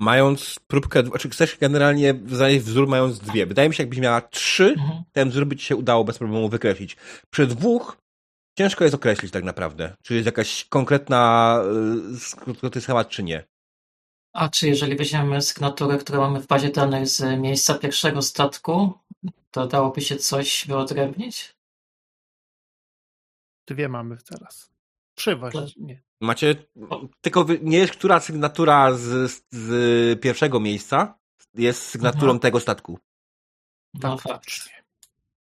Mając 0.00 0.56
próbkę, 0.66 1.02
znaczy 1.06 1.30
chcesz 1.30 1.58
generalnie 1.58 2.14
znaleźć 2.26 2.64
wzór 2.64 2.88
mając 2.88 3.18
dwie. 3.18 3.46
Wydaje 3.46 3.68
mi 3.68 3.74
się, 3.74 3.82
jakbyś 3.82 3.98
miała 3.98 4.20
trzy, 4.20 4.64
Mhm. 4.78 5.02
ten 5.12 5.30
wzór 5.30 5.46
by 5.46 5.56
ci 5.56 5.66
się 5.66 5.76
udało 5.76 6.04
bez 6.04 6.18
problemu 6.18 6.48
wykreślić. 6.48 6.96
Przy 7.30 7.46
dwóch 7.46 7.96
ciężko 8.58 8.84
jest 8.84 8.94
określić 8.94 9.32
tak 9.32 9.44
naprawdę, 9.44 9.96
czy 10.02 10.14
jest 10.14 10.26
jakaś 10.26 10.64
konkretna 10.64 11.60
y, 12.74 12.80
schemat, 12.80 13.08
czy 13.08 13.22
nie. 13.22 13.44
A 14.36 14.48
czy 14.48 14.68
jeżeli 14.68 14.96
weźmiemy 14.96 15.42
sygnaturę, 15.42 15.98
którą 15.98 16.20
mamy 16.20 16.40
w 16.40 16.46
bazie 16.46 16.70
danych 16.70 17.08
z 17.08 17.40
miejsca 17.40 17.78
pierwszego 17.78 18.22
statku, 18.22 18.92
to 19.50 19.66
dałoby 19.66 20.00
się 20.00 20.16
coś 20.16 20.64
wyodrębnić? 20.68 21.54
Dwie 23.66 23.88
mamy 23.88 24.16
teraz. 24.16 24.70
Trzy 25.14 25.36
właśnie. 25.36 25.66
Nie. 25.76 26.02
Macie, 26.20 26.54
tylko 27.20 27.46
nie 27.62 27.78
jest 27.78 27.92
która 27.92 28.20
sygnatura 28.20 28.92
z, 28.94 29.44
z 29.50 30.20
pierwszego 30.20 30.60
miejsca 30.60 31.18
jest 31.54 31.82
sygnaturą 31.82 32.22
Mhm. 32.32 32.38
tego 32.38 32.60
statku. 32.60 32.98
No 33.94 34.18
fakt. 34.18 34.50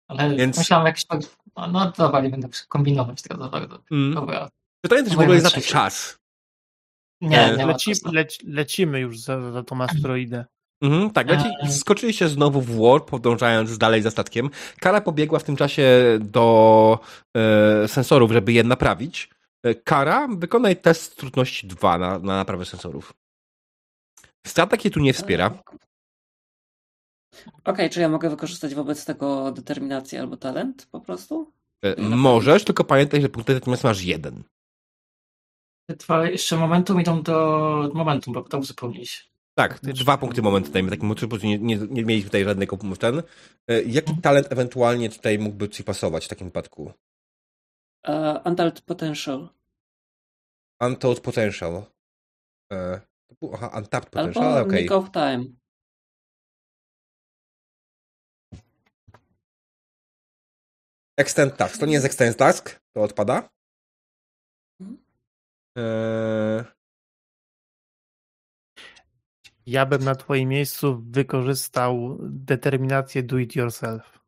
Ale 0.09 0.37
Więc- 0.37 0.59
myślałem 0.59 0.87
jakieś. 0.87 1.07
No, 1.57 1.67
no 1.67 1.93
dobra, 1.93 2.21
nie 2.21 2.31
będę 2.31 2.49
kombinować 2.69 3.23
tego 3.23 3.45
za 3.45 3.49
bardzo. 3.49 3.83
Mm. 3.91 4.15
Dobra. 4.15 4.49
Pytanie 4.81 5.03
też 5.05 5.17
w 5.17 5.21
ogóle 5.21 5.35
jest 5.35 5.57
na 5.57 5.63
czas. 5.63 6.18
Nie, 7.21 7.55
nie 7.59 7.67
ma 7.67 7.73
Leci, 7.73 7.91
czasu. 7.91 8.13
lec, 8.13 8.39
lecimy 8.45 9.01
już 9.01 9.21
za, 9.21 9.53
za 9.53 9.63
tą 9.63 9.83
asteroidę. 9.83 10.45
Mhm, 10.83 11.11
tak, 11.11 11.29
leci, 11.31 11.45
Eee. 11.63 11.73
skoczyliście 11.73 12.29
znowu 12.29 12.61
w 12.61 12.77
warp, 12.79 13.11
podążając 13.11 13.79
dalej 13.79 14.03
za 14.03 14.11
statkiem. 14.11 14.51
Kara 14.81 15.01
pobiegła 15.01 15.39
w 15.39 15.45
tym 15.45 15.57
czasie 15.57 16.19
do 16.21 16.99
e, 17.37 17.89
sensorów, 17.89 18.33
żeby 18.33 18.53
je 18.53 18.65
naprawić. 18.65 19.31
E, 19.63 19.75
Kara, 19.75 20.29
wykonaj 20.37 20.77
test 20.77 21.17
trudności 21.17 21.67
2 21.67 21.99
na, 21.99 22.19
na 22.19 22.37
naprawę 22.37 22.65
sensorów. 22.65 23.13
Statek 24.47 24.85
je 24.85 24.91
tu 24.91 25.01
nie 25.01 25.13
wspiera. 25.13 25.51
Okej, 27.65 27.91
czy 27.91 28.01
ja 28.01 28.09
mogę 28.09 28.31
wykorzystać 28.31 28.75
wobec 28.75 29.05
tego 29.05 29.53
determinację 29.53 30.21
albo 30.21 30.37
talent 30.37 30.87
po 30.91 31.01
prostu? 31.01 31.53
E, 31.83 32.01
Możesz, 32.03 32.65
tylko 32.65 32.85
pamiętaj, 32.85 33.21
że 33.23 33.29
punkty 33.29 33.55
natomiast 33.55 33.85
masz 33.85 34.03
jeden. 34.03 34.43
Dwa 35.89 36.29
jeszcze 36.29 36.57
momentum 36.57 37.01
idą 37.01 37.23
do 37.23 37.91
momentum, 37.95 38.35
bo 38.35 38.43
to 38.43 38.59
uzupełnić. 38.59 39.31
Tak, 39.55 39.81
dwa 39.81 40.19
punkty 40.19 40.43
momentu 40.43 40.71
dajmy 40.73 40.91
takim 40.91 41.07
motywu, 41.07 41.37
nie, 41.37 41.59
nie, 41.59 41.77
nie 41.77 42.05
mieliśmy 42.05 42.29
tutaj 42.31 42.45
żadnego 42.45 42.77
punktu 42.77 43.01
ten. 43.01 43.23
E, 43.69 43.83
Jaki 43.83 44.17
talent 44.23 44.53
ewentualnie 44.53 45.11
tutaj 45.11 45.39
mógłby 45.39 45.69
ci 45.69 45.85
pasować 45.85 46.25
w 46.25 46.29
takim 46.29 46.47
wypadku? 46.47 46.93
Uh, 48.09 48.47
Untold 48.47 48.81
Potential. 48.81 49.49
Untold 50.81 51.21
Potential. 51.21 51.83
E, 52.73 53.01
był- 53.41 53.55
Aha, 53.55 53.71
Untapped 53.79 54.11
Potential, 54.11 54.45
ale 54.45 54.55
Albo 54.57 54.69
okej. 54.69 54.83
Nick 54.83 54.93
of 54.93 55.11
Time. 55.11 55.45
Extend 61.17 61.57
Task. 61.57 61.79
To 61.81 61.87
nie 61.87 61.93
jest 61.93 62.07
Extend 62.07 62.37
Task, 62.37 62.81
to 62.93 63.03
odpada. 63.03 63.49
Eee, 65.79 66.65
Ja 69.67 69.87
bym 69.87 70.05
na 70.05 70.15
twoim 70.15 70.49
miejscu 70.49 71.03
wykorzystał 71.11 72.19
determinację 72.23 73.23
do 73.23 73.39
it 73.39 73.57
yourself. 73.57 74.19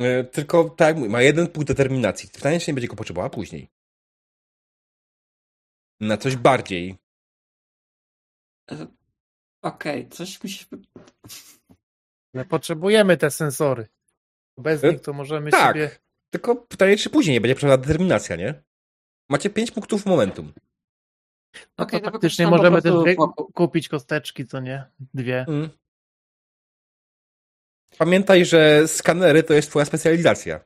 e, 0.00 0.24
tylko 0.24 0.70
tak 0.70 0.96
ma 0.98 1.22
jeden 1.22 1.48
punkt 1.48 1.68
determinacji. 1.68 2.28
Pytanie, 2.30 2.60
czy 2.60 2.70
nie 2.70 2.74
będzie 2.74 2.88
go 2.88 2.96
potrzebowała 2.96 3.30
później. 3.30 3.68
na 6.00 6.16
coś 6.16 6.36
bardziej. 6.36 6.96
Okej, 9.62 10.08
coś 10.08 10.42
musi... 10.42 10.64
Ale 12.34 12.44
potrzebujemy 12.44 13.16
te 13.16 13.30
sensory. 13.30 13.88
Bez 14.58 14.84
E, 14.84 14.92
nich 14.92 15.00
to 15.00 15.12
możemy 15.12 15.50
tak. 15.50 15.72
sobie... 15.76 15.90
Tylko 16.30 16.56
pytanie, 16.56 16.96
czy 16.96 17.10
później 17.10 17.34
nie 17.34 17.40
będzie 17.40 17.54
potrzebna 17.54 17.76
determinacja, 17.78 18.36
nie? 18.36 18.62
Macie 19.28 19.50
5 19.50 19.70
punktów 19.70 20.06
momentum. 20.06 20.52
No 21.78 21.84
Okej, 21.84 22.02
to 22.02 22.10
faktycznie 22.10 22.46
możemy 22.46 22.82
też 22.82 22.92
prostu 22.92 23.16
wokół. 23.16 23.52
kupić 23.52 23.88
kosteczki, 23.88 24.46
co 24.46 24.60
nie? 24.60 24.84
Dwie. 25.14 25.44
Mm. 25.48 25.68
Pamiętaj, 27.98 28.44
że 28.44 28.88
skanery 28.88 29.42
to 29.42 29.54
jest 29.54 29.70
twoja 29.70 29.84
specjalizacja. 29.84 30.60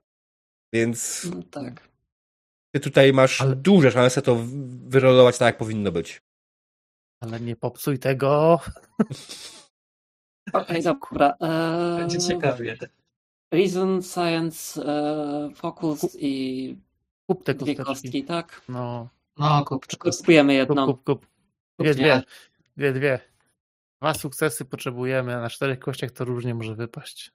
Więc 0.72 1.26
No 1.34 1.42
tak. 1.50 1.88
ty 2.74 2.80
tutaj 2.80 3.12
masz 3.12 3.40
Ale- 3.40 3.56
duże 3.56 3.90
szanse 3.90 4.22
to 4.22 4.36
wyrolować 4.88 5.38
tak, 5.38 5.46
jak 5.46 5.56
powinno 5.58 5.92
być. 5.92 6.22
Ale 7.20 7.40
nie 7.40 7.56
popsuj 7.56 7.98
tego. 7.98 8.60
Okej, 10.52 10.82
dobra. 10.82 11.34
Eee, 11.40 11.98
Będzie 11.98 12.18
ciekawie. 12.18 12.76
Reason, 13.52 14.02
Science, 14.02 14.82
e, 14.84 15.50
Focus 15.54 16.16
i 16.20 16.76
Kup 17.30 17.44
te 17.44 17.54
dwie 17.54 17.74
kostki, 17.74 18.24
tak? 18.24 18.62
No, 18.68 19.08
No. 19.38 19.64
Kupujemy 19.64 20.52
kup, 20.52 20.58
jedną. 20.68 20.86
kup, 20.86 21.04
kup. 21.04 21.26
Dwie, 21.78 21.90
Kup 21.90 21.96
dwie. 22.00 22.14
dwie. 22.16 22.22
Dwie, 22.76 22.92
dwie. 22.92 23.20
Dwa 24.00 24.14
sukcesy 24.14 24.64
potrzebujemy, 24.64 25.36
a 25.36 25.40
na 25.40 25.50
czterech 25.50 25.78
kościach 25.78 26.10
to 26.10 26.24
różnie 26.24 26.54
może 26.54 26.74
wypaść. 26.74 27.32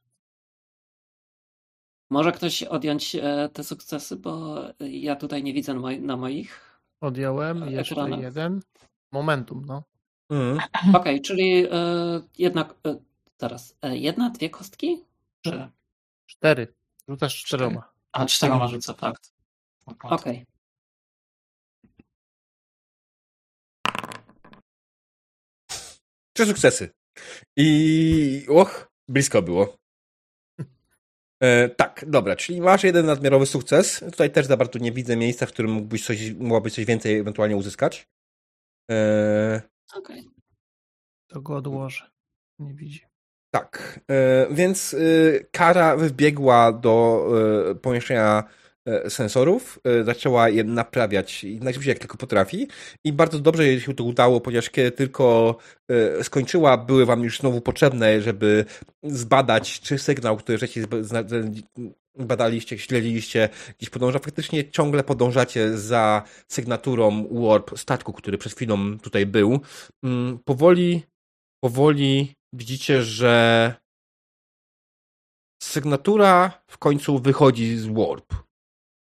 Może 2.09 2.32
ktoś 2.32 2.64
odjąć 2.64 3.15
e, 3.15 3.49
te 3.53 3.64
sukcesy, 3.64 4.15
bo 4.15 4.56
ja 4.80 5.15
tutaj 5.15 5.43
nie 5.43 5.53
widzę 5.53 5.74
na, 5.74 5.80
moi- 5.80 6.01
na 6.01 6.17
moich. 6.17 6.80
Odjąłem, 7.01 7.64
A, 7.64 7.67
jeszcze 7.69 7.95
ekranach? 7.95 8.19
jeden. 8.22 8.61
Momentum, 9.11 9.65
no. 9.65 9.83
Mm. 10.30 10.59
Okej, 10.93 11.22
czyli 11.22 11.67
e, 11.72 12.22
jedna. 12.38 12.61
E, 12.88 12.98
teraz. 13.38 13.77
E, 13.82 13.98
jedna, 13.98 14.30
dwie 14.30 14.49
kostki? 14.49 15.03
Czy. 15.41 15.69
Cztery. 16.25 16.74
Rzucasz 17.09 17.43
czteroma. 17.43 17.91
A 18.11 18.25
czteroma 18.25 18.67
rzucę, 18.67 18.93
tak. 18.93 19.19
Okej. 19.85 20.45
Trzy 26.33 26.45
sukcesy. 26.45 26.89
I 27.57 28.45
och, 28.49 28.88
blisko 29.07 29.41
było. 29.41 29.77
E, 31.43 31.69
tak, 31.69 32.05
dobra, 32.07 32.35
czyli 32.35 32.61
masz 32.61 32.83
jeden 32.83 33.05
nadmiarowy 33.05 33.45
sukces. 33.45 33.99
Tutaj 33.99 34.31
też 34.31 34.45
za 34.45 34.57
bardzo 34.57 34.80
nie 34.80 34.91
widzę 34.91 35.17
miejsca, 35.17 35.45
w 35.45 35.51
którym 35.51 35.72
mógłbyś 35.72 36.05
coś, 36.05 36.31
mogłabyś 36.31 36.73
coś 36.73 36.85
więcej 36.85 37.19
ewentualnie 37.19 37.55
uzyskać. 37.57 38.07
E, 38.91 39.61
Okej. 39.95 40.30
To 41.27 41.41
go 41.41 41.55
odłożę. 41.55 42.09
Nie 42.59 42.73
widzi. 42.73 43.05
tak, 43.53 43.99
e, 44.11 44.47
więc 44.51 44.93
e, 44.93 44.97
Kara 45.51 45.97
wbiegła 45.97 46.72
do 46.72 47.25
e, 47.72 47.75
pomieszczenia 47.75 48.43
sensorów, 49.09 49.80
e, 49.83 50.03
zaczęła 50.03 50.49
je 50.49 50.64
naprawiać 50.64 51.45
najszybciej 51.61 51.89
jak 51.89 51.99
tylko 51.99 52.17
potrafi 52.17 52.67
i 53.03 53.14
bardzo 53.14 53.39
dobrze 53.39 53.67
jej 53.67 53.81
się 53.81 53.93
to 53.93 54.03
udało, 54.03 54.41
ponieważ 54.41 54.69
kiedy 54.69 54.91
tylko 54.91 55.55
e, 55.89 56.23
skończyła, 56.23 56.77
były 56.77 57.05
wam 57.05 57.23
już 57.23 57.39
znowu 57.39 57.61
potrzebne, 57.61 58.22
żeby 58.22 58.65
zbadać, 59.03 59.80
czy 59.80 59.97
sygnał, 59.97 60.38
który 60.38 60.57
żeście 60.57 60.85
badaliście, 62.19 62.77
śledziliście, 62.77 63.49
gdzieś 63.77 63.89
podąża. 63.89 64.19
Faktycznie 64.19 64.69
ciągle 64.69 65.03
podążacie 65.03 65.77
za 65.77 66.23
sygnaturą 66.47 67.27
warp 67.31 67.80
statku, 67.80 68.14
który 68.14 68.38
przed 68.38 68.53
chwilą 68.53 68.99
tutaj 68.99 69.25
był. 69.25 69.59
Mm, 70.03 70.39
Powoli, 70.45 71.03
powoli 71.64 72.33
widzicie, 72.53 73.03
że 73.03 73.73
sygnatura 75.64 76.64
w 76.67 76.77
końcu 76.77 77.19
wychodzi 77.19 77.77
z 77.77 77.85
warp. 77.85 78.45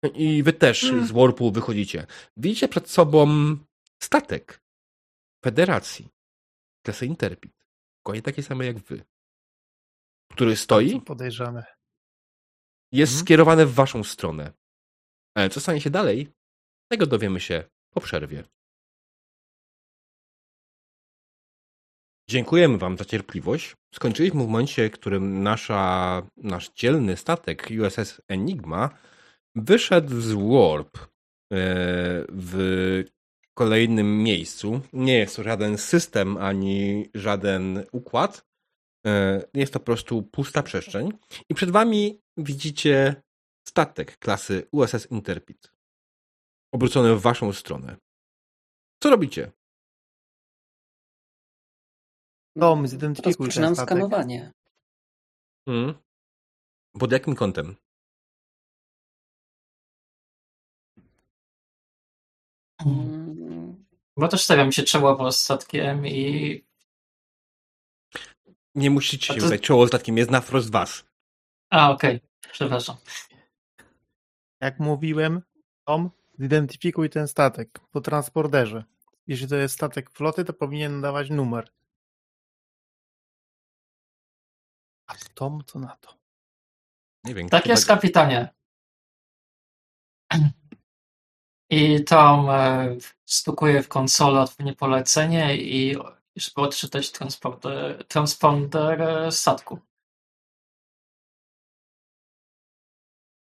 I 0.06 0.42
wy 0.42 0.52
też 0.52 0.84
Mm. 0.84 1.06
z 1.06 1.10
warpu 1.12 1.52
wychodzicie. 1.52 2.06
Widzicie 2.36 2.68
przed 2.68 2.90
sobą 2.90 3.26
statek 4.02 4.60
Federacji 5.44 6.08
klasy 6.86 7.06
Interpid. 7.06 7.52
Dokładnie 8.00 8.22
taki 8.22 8.42
sam 8.42 8.60
jak 8.62 8.78
wy. 8.78 9.04
Który 10.32 10.56
stoi 10.56 11.00
podejrzane. 11.00 11.64
jest 12.92 13.12
Mhm. 13.12 13.24
skierowane 13.26 13.66
w 13.66 13.74
waszą 13.74 14.04
stronę. 14.04 14.52
Ale 15.36 15.50
co 15.50 15.60
stanie 15.60 15.80
się 15.80 15.90
dalej, 15.90 16.28
tego 16.90 17.06
dowiemy 17.06 17.40
się 17.40 17.64
po 17.94 18.00
przerwie. 18.00 18.44
Dziękujemy 22.30 22.78
wam 22.78 22.98
za 22.98 23.04
cierpliwość. 23.04 23.74
Skończyliśmy 23.94 24.44
w 24.44 24.46
momencie, 24.46 24.88
w 24.88 24.92
którym 24.92 25.42
nasza, 25.42 26.22
nasz 26.36 26.70
dzielny 26.70 27.16
statek 27.16 27.68
USS 27.86 28.20
Enigma 28.28 28.90
wyszedł 29.56 30.20
z 30.20 30.32
Warp 30.32 30.98
e, 30.98 31.06
w 32.28 33.04
kolejnym 33.54 34.22
miejscu. 34.22 34.80
Nie 34.92 35.18
jest 35.18 35.36
to 35.36 35.42
żaden 35.42 35.78
system 35.78 36.36
ani 36.36 37.10
żaden 37.14 37.84
układ. 37.92 38.46
E, 39.06 39.42
Jest 39.54 39.72
to 39.72 39.80
po 39.80 39.84
prostu 39.84 40.22
pusta 40.22 40.62
przestrzeń. 40.62 41.12
I 41.50 41.54
przed 41.54 41.70
wami 41.70 42.22
widzicie 42.36 43.22
statek 43.68 44.18
klasy 44.18 44.68
USS 44.72 45.10
Interpid. 45.10 45.72
Obrócony 46.72 47.16
w 47.16 47.20
waszą 47.20 47.52
stronę. 47.52 47.96
Co 49.02 49.10
robicie? 49.10 49.52
Tom, 52.60 52.88
zidentyfikuj 52.88 53.46
Rozpoczynam 53.46 53.76
skanowanie. 53.76 54.52
Hmm? 55.68 55.94
Pod 56.98 57.12
jakim 57.12 57.34
kątem? 57.34 57.76
Bo 64.16 64.28
też 64.28 64.44
stawiam 64.44 64.72
się 64.72 64.82
czołowo 64.82 65.32
z 65.32 65.40
statkiem 65.40 66.06
i 66.06 66.66
Nie 68.74 68.90
musicie 68.90 69.34
się 69.34 69.40
to- 69.40 69.58
czoło 69.58 69.86
statkiem, 69.86 70.18
jest 70.18 70.30
na 70.30 70.40
wprost 70.40 70.70
was. 70.70 71.04
A, 71.70 71.90
okej, 71.90 72.20
przepraszam. 72.52 72.96
Jak 74.60 74.78
mówiłem, 74.80 75.42
Tom, 75.84 76.10
zidentyfikuj 76.38 77.10
ten 77.10 77.28
statek 77.28 77.80
po 77.90 78.00
transporterze. 78.00 78.84
Jeśli 79.26 79.48
to 79.48 79.56
jest 79.56 79.74
statek 79.74 80.10
floty, 80.10 80.44
to 80.44 80.52
powinien 80.52 81.00
dawać 81.00 81.30
numer. 81.30 81.68
A 85.06 85.14
Tom, 85.34 85.62
co 85.66 85.78
na 85.78 85.96
to? 85.96 86.16
Nie 87.24 87.34
wiem. 87.34 87.48
Tak 87.48 87.66
jest, 87.66 87.86
kapitanie. 87.86 88.54
I 91.70 92.04
tam 92.04 92.50
e, 92.50 92.96
stukuję 93.24 93.82
w 93.82 93.88
konsolę 93.88 94.40
odpowiednie 94.40 94.74
polecenie 94.76 95.56
i 95.56 95.96
żeby 96.36 96.60
odczytać 96.66 97.12
transponder, 97.12 98.06
transponder 98.08 99.02
e, 99.02 99.32
statku. 99.32 99.78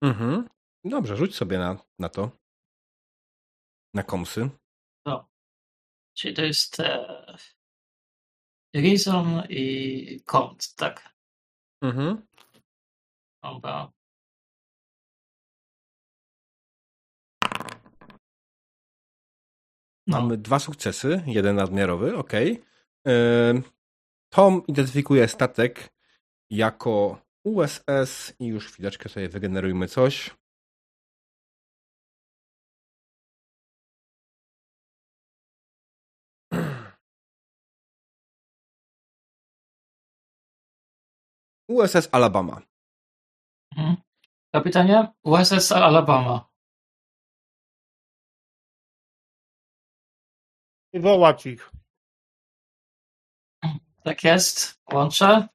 Mhm. 0.02 0.48
Dobrze, 0.84 1.16
rzuć 1.16 1.36
sobie 1.36 1.58
na, 1.58 1.76
na 1.98 2.08
to. 2.08 2.30
Na 3.94 4.02
komsy. 4.02 4.50
Czyli 6.16 6.34
to 6.34 6.42
jest 6.42 6.80
e, 6.80 7.36
Reason 8.74 9.42
i 9.48 10.22
Kont, 10.26 10.74
tak? 10.74 11.14
Mhm. 11.82 12.26
Dobra. 13.42 13.95
No, 20.06 20.20
Mamy 20.20 20.36
dwa 20.36 20.58
sukcesy, 20.58 21.22
jeden 21.26 21.56
nadmiarowy, 21.56 22.16
ok. 22.16 22.32
Tom 24.30 24.62
identyfikuje 24.68 25.28
statek 25.28 25.92
jako 26.50 27.18
USS 27.44 28.34
i 28.38 28.46
już 28.46 28.72
chwileczkę 28.72 29.08
sobie 29.08 29.28
wygenerujmy 29.28 29.88
coś. 29.88 30.36
USS 41.68 42.08
Alabama. 42.12 42.62
mhm. 43.76 43.96
kapitanie, 44.54 45.08
USS 45.24 45.72
Alabama. 45.72 46.55
Wywołać 50.96 51.46
ich. 51.46 51.70
Tak 54.04 54.24
jest, 54.24 54.80
łączę. 54.92 55.48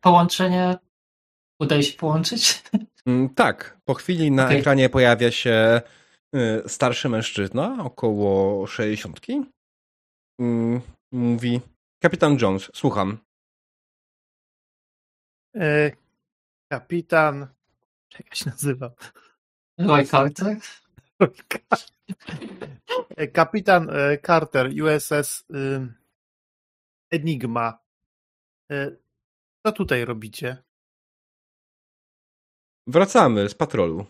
Połączenie. 0.00 0.78
Udaje 1.60 1.82
się 1.82 1.98
połączyć? 1.98 2.62
Mm, 3.06 3.34
Tak, 3.34 3.80
po 3.84 3.94
chwili 3.94 4.30
na 4.30 4.44
Okej. 4.44 4.58
ekranie 4.58 4.88
pojawia 4.88 5.30
się 5.30 5.80
e, 6.34 6.68
starszy 6.68 7.08
mężczyzna, 7.08 7.84
około 7.84 8.66
60. 8.66 9.20
Mm, 10.40 10.80
mówi, 11.12 11.60
kapitan 12.02 12.38
Jones, 12.42 12.70
słucham. 12.74 13.18
E, 15.56 15.90
kapitan. 16.72 17.46
Jak 18.18 18.34
się 18.34 18.50
nazywa? 18.50 18.90
Roy 19.78 20.04
Carter? 20.06 20.56
E, 21.22 21.26
Kapitan 23.32 23.90
e, 23.90 24.18
Carter, 24.18 24.70
USS 24.82 25.44
ym, 25.54 25.94
Enigma. 27.10 27.78
E, 28.72 28.96
Co 29.66 29.72
tutaj 29.72 30.04
robicie? 30.04 30.62
Wracamy 32.86 33.48
z 33.48 33.54
patrolu. 33.54 34.06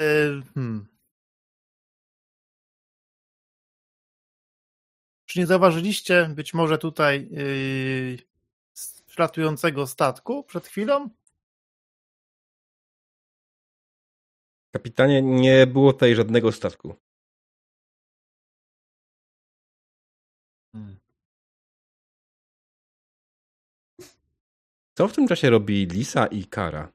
E, 0.00 0.42
Hmm. 0.54 0.88
Czy 5.26 5.38
nie 5.38 5.46
zauważyliście 5.46 6.30
być 6.34 6.54
może 6.54 6.78
tutaj 6.78 7.28
yy, 7.30 8.18
przelatującego 9.06 9.86
statku 9.86 10.44
przed 10.44 10.66
chwilą? 10.66 11.10
Kapitanie, 14.78 15.22
nie 15.22 15.66
było 15.66 15.92
tutaj 15.92 16.14
żadnego 16.14 16.52
statku. 16.52 16.94
Co 24.94 25.08
w 25.08 25.12
tym 25.12 25.28
czasie 25.28 25.50
robi 25.50 25.86
Lisa 25.86 26.26
i 26.26 26.44
Kara? 26.44 26.92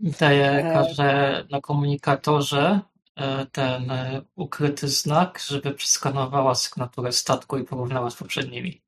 Daje 0.00 0.50
E, 0.50 0.72
karze 0.72 1.44
na 1.50 1.60
komunikatorze 1.60 2.80
e, 3.16 3.46
ten 3.46 3.90
e, 3.90 4.22
ukryty 4.36 4.88
znak, 4.88 5.38
żeby 5.38 5.74
przeskanowała 5.74 6.54
sygnaturę 6.54 7.12
statku 7.12 7.58
i 7.58 7.64
porównała 7.64 8.10
z 8.10 8.16
poprzednimi. 8.16 8.82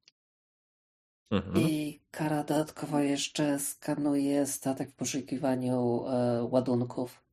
Mhm. 1.31 1.57
I 1.57 2.01
Kara 2.11 2.45
dodatkowo 2.45 2.99
jeszcze 2.99 3.59
skanuje 3.59 4.47
statek 4.47 4.91
w 4.91 4.95
poszukiwaniu 4.95 6.05
ładunków. 6.51 7.26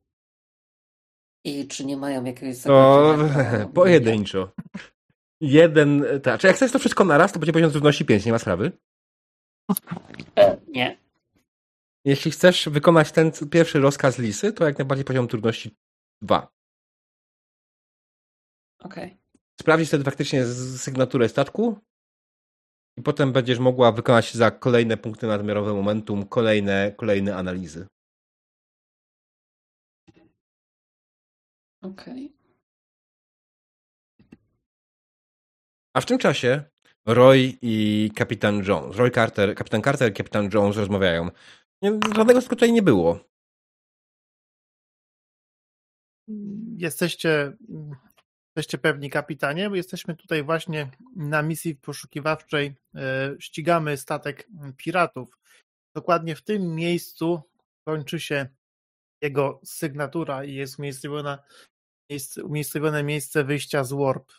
I 1.44 1.68
czy 1.68 1.84
nie 1.84 1.96
mają 1.96 2.24
jakiegoś 2.24 2.56
zagrożenia? 2.56 3.66
pojedynczo. 3.74 4.52
Jeden, 5.40 6.04
tak. 6.22 6.40
Czy 6.40 6.46
jak 6.46 6.56
chcesz 6.56 6.72
to 6.72 6.78
wszystko 6.78 7.04
naraz, 7.04 7.32
to 7.32 7.38
będzie 7.38 7.52
poziom 7.52 7.70
trudności 7.70 8.04
5, 8.04 8.24
nie 8.26 8.32
ma 8.32 8.38
sprawy. 8.38 8.72
E, 10.38 10.56
nie. 10.68 10.98
Jeśli 12.04 12.30
chcesz 12.30 12.68
wykonać 12.68 13.12
ten 13.12 13.32
pierwszy 13.50 13.80
rozkaz 13.80 14.18
Lisy, 14.18 14.52
to 14.52 14.64
jak 14.64 14.78
najbardziej 14.78 15.04
poziom 15.04 15.28
trudności 15.28 15.76
2. 16.22 16.48
Okej. 18.78 19.16
Sprawdzisz 19.60 19.88
wtedy 19.88 20.04
faktycznie 20.04 20.46
sygnaturę 20.76 21.28
statku 21.28 21.78
i 22.98 23.02
potem 23.02 23.32
będziesz 23.32 23.58
mogła 23.58 23.92
wykonać 23.92 24.34
za 24.34 24.50
kolejne 24.50 24.96
punkty 24.96 25.26
nadmiarowe 25.26 25.74
momentum 25.74 26.26
kolejne, 26.26 26.92
kolejne 26.96 27.36
analizy. 27.36 27.86
Okej. 31.84 32.32
A 35.96 36.00
w 36.00 36.06
tym 36.06 36.18
czasie 36.18 36.64
Roy 37.06 37.52
i 37.62 38.10
kapitan 38.14 38.64
Jones, 38.68 38.96
Roy 38.96 39.10
Carter, 39.10 39.54
kapitan 39.54 39.82
Carter 39.82 40.10
i 40.10 40.14
kapitan 40.14 40.50
Jones 40.54 40.76
rozmawiają. 40.76 41.30
Nie, 41.82 41.98
żadnego 42.16 42.42
tutaj 42.42 42.72
nie 42.72 42.82
było. 42.82 43.18
Jesteście, 46.76 47.56
jesteście 48.56 48.78
pewni, 48.78 49.10
kapitanie, 49.10 49.70
bo 49.70 49.76
jesteśmy 49.76 50.16
tutaj 50.16 50.42
właśnie 50.42 50.90
na 51.16 51.42
misji 51.42 51.74
poszukiwawczej. 51.74 52.74
E, 52.94 53.34
Ścigamy 53.38 53.96
statek 53.96 54.48
piratów. 54.76 55.38
Dokładnie 55.96 56.36
w 56.36 56.42
tym 56.42 56.74
miejscu 56.74 57.42
kończy 57.88 58.20
się 58.20 58.46
jego 59.22 59.60
sygnatura 59.64 60.44
i 60.44 60.54
jest 60.54 60.78
umiejscowione 60.78 61.38
miejsce, 62.14 62.44
umiejscowione 62.44 63.02
miejsce 63.02 63.44
wyjścia 63.44 63.84
z 63.84 63.92
Warp. 63.92 64.32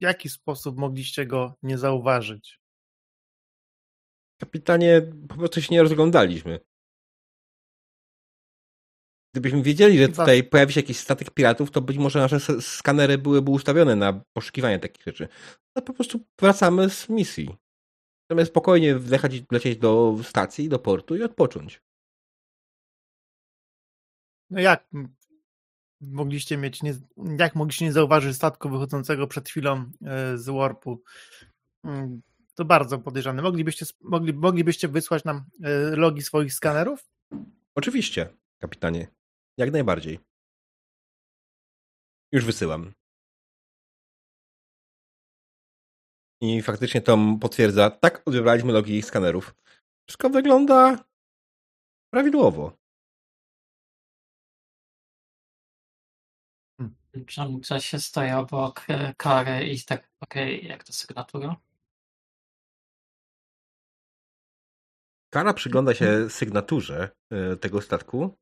W 0.00 0.04
jaki 0.04 0.28
sposób 0.28 0.78
mogliście 0.78 1.26
go 1.26 1.54
nie 1.62 1.78
zauważyć? 1.78 2.60
Kapitanie, 4.40 5.02
po 5.28 5.34
prostu 5.34 5.62
się 5.62 5.74
nie 5.74 5.82
rozglądaliśmy. 5.82 6.60
Gdybyśmy 9.34 9.62
wiedzieli, 9.62 9.98
że 9.98 10.04
Chyba- 10.06 10.16
tutaj 10.16 10.44
pojawi 10.44 10.72
się 10.72 10.80
jakiś 10.80 10.98
statek 10.98 11.30
piratów, 11.30 11.70
to 11.70 11.80
być 11.80 11.98
może 11.98 12.18
nasze 12.18 12.40
skanery 12.60 13.18
byłyby 13.18 13.50
ustawione 13.50 13.96
na 13.96 14.24
poszukiwanie 14.32 14.78
takich 14.78 15.04
rzeczy. 15.04 15.28
Ale 15.74 15.84
po 15.86 15.92
prostu 15.92 16.20
wracamy 16.40 16.90
z 16.90 17.08
misji. 17.08 17.56
Chcemy 18.24 18.46
spokojnie 18.46 18.98
wjechać, 18.98 19.32
lecieć 19.50 19.78
do 19.78 20.16
stacji, 20.22 20.68
do 20.68 20.78
portu 20.78 21.16
i 21.16 21.22
odpocząć. 21.22 21.82
No 24.50 24.60
jak 24.60 24.88
mogliście 26.00 26.56
mieć, 26.56 26.82
nie, 26.82 26.94
jak 27.38 27.54
mogliście 27.54 27.84
nie 27.84 27.92
zauważyć 27.92 28.36
statku 28.36 28.70
wychodzącego 28.70 29.26
przed 29.26 29.48
chwilą 29.48 29.90
e, 30.06 30.38
z 30.38 30.48
Warpu? 30.48 31.02
Mm, 31.84 32.22
To 32.54 32.64
bardzo 32.64 32.98
podejrzane. 32.98 33.42
Moglibyście, 33.42 33.86
mogli, 34.00 34.32
moglibyście 34.34 34.88
wysłać 34.88 35.24
nam 35.24 35.44
e, 35.64 35.96
logi 35.96 36.22
swoich 36.22 36.54
skanerów? 36.54 37.10
Oczywiście, 37.74 38.28
kapitanie. 38.58 39.08
Jak 39.56 39.72
najbardziej. 39.72 40.18
Już 42.32 42.44
wysyłam. 42.44 42.92
I 46.40 46.62
faktycznie 46.62 47.00
Tom 47.00 47.38
potwierdza, 47.38 47.90
tak, 47.90 48.22
odebraliśmy 48.26 48.72
logi 48.72 48.96
ich 48.96 49.04
skanerów. 49.06 49.54
Wszystko 50.06 50.30
wygląda 50.30 51.04
prawidłowo. 52.12 52.79
John 57.14 57.60
się 57.80 58.00
stoi 58.00 58.30
obok 58.30 58.84
e, 58.88 59.14
Kary 59.14 59.66
i 59.66 59.82
tak, 59.82 60.10
okej, 60.20 60.66
jak 60.66 60.84
to 60.84 60.92
sygnatura? 60.92 61.56
Kara 65.32 65.54
przygląda 65.54 65.94
się 65.94 66.30
sygnaturze 66.30 67.10
e, 67.30 67.56
tego 67.56 67.80
statku. 67.80 68.38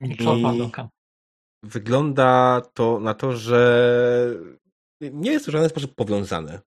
Milczowa 0.00 0.52
I- 0.52 0.58
luka. 0.58 0.88
Wygląda 1.62 2.60
to 2.74 3.00
na 3.00 3.14
to, 3.14 3.36
że 3.36 3.60
nie 5.00 5.30
jest 5.32 5.44
to 5.46 5.50
w 5.50 5.52
żaden 5.52 5.68
sposób 5.68 5.94
powiązane. 5.94 6.60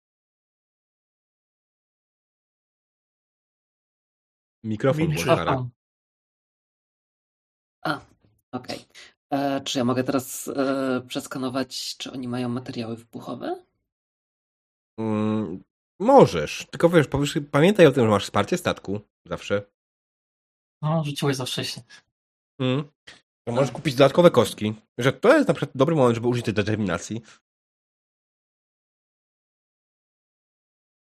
Mikrofon 4.63 5.05
włącz, 5.05 5.25
Kara. 5.25 5.41
Mikrofon. 5.41 5.69
A, 7.85 8.01
okej. 8.51 8.85
E, 9.31 9.61
Czy 9.61 9.77
ja 9.77 9.85
mogę 9.85 10.03
teraz 10.03 10.47
e, 10.47 11.01
przeskanować, 11.07 11.97
czy 11.97 12.11
oni 12.11 12.27
mają 12.27 12.49
materiały 12.49 12.95
wybuchowe? 12.95 13.63
Mm, 14.99 15.63
możesz, 15.99 16.67
tylko 16.71 16.89
wiesz, 16.89 17.07
powiesz, 17.07 17.39
pamiętaj 17.51 17.85
o 17.85 17.91
tym, 17.91 18.03
że 18.03 18.09
masz 18.09 18.23
wsparcie 18.23 18.57
statku 18.57 18.99
zawsze. 19.25 19.61
No, 20.81 21.03
rzuciłeś 21.03 21.35
za 21.35 21.45
wcześnie. 21.45 21.83
Mm. 22.59 22.83
To 23.47 23.53
możesz 23.53 23.71
kupić 23.71 23.95
dodatkowe 23.95 24.31
kostki. 24.31 24.73
Że 24.97 25.13
to 25.13 25.35
jest 25.35 25.47
na 25.47 25.53
przykład 25.53 25.77
dobry 25.77 25.95
moment, 25.95 26.15
żeby 26.15 26.27
użyć 26.27 26.45
tej 26.45 26.53
determinacji. 26.53 27.21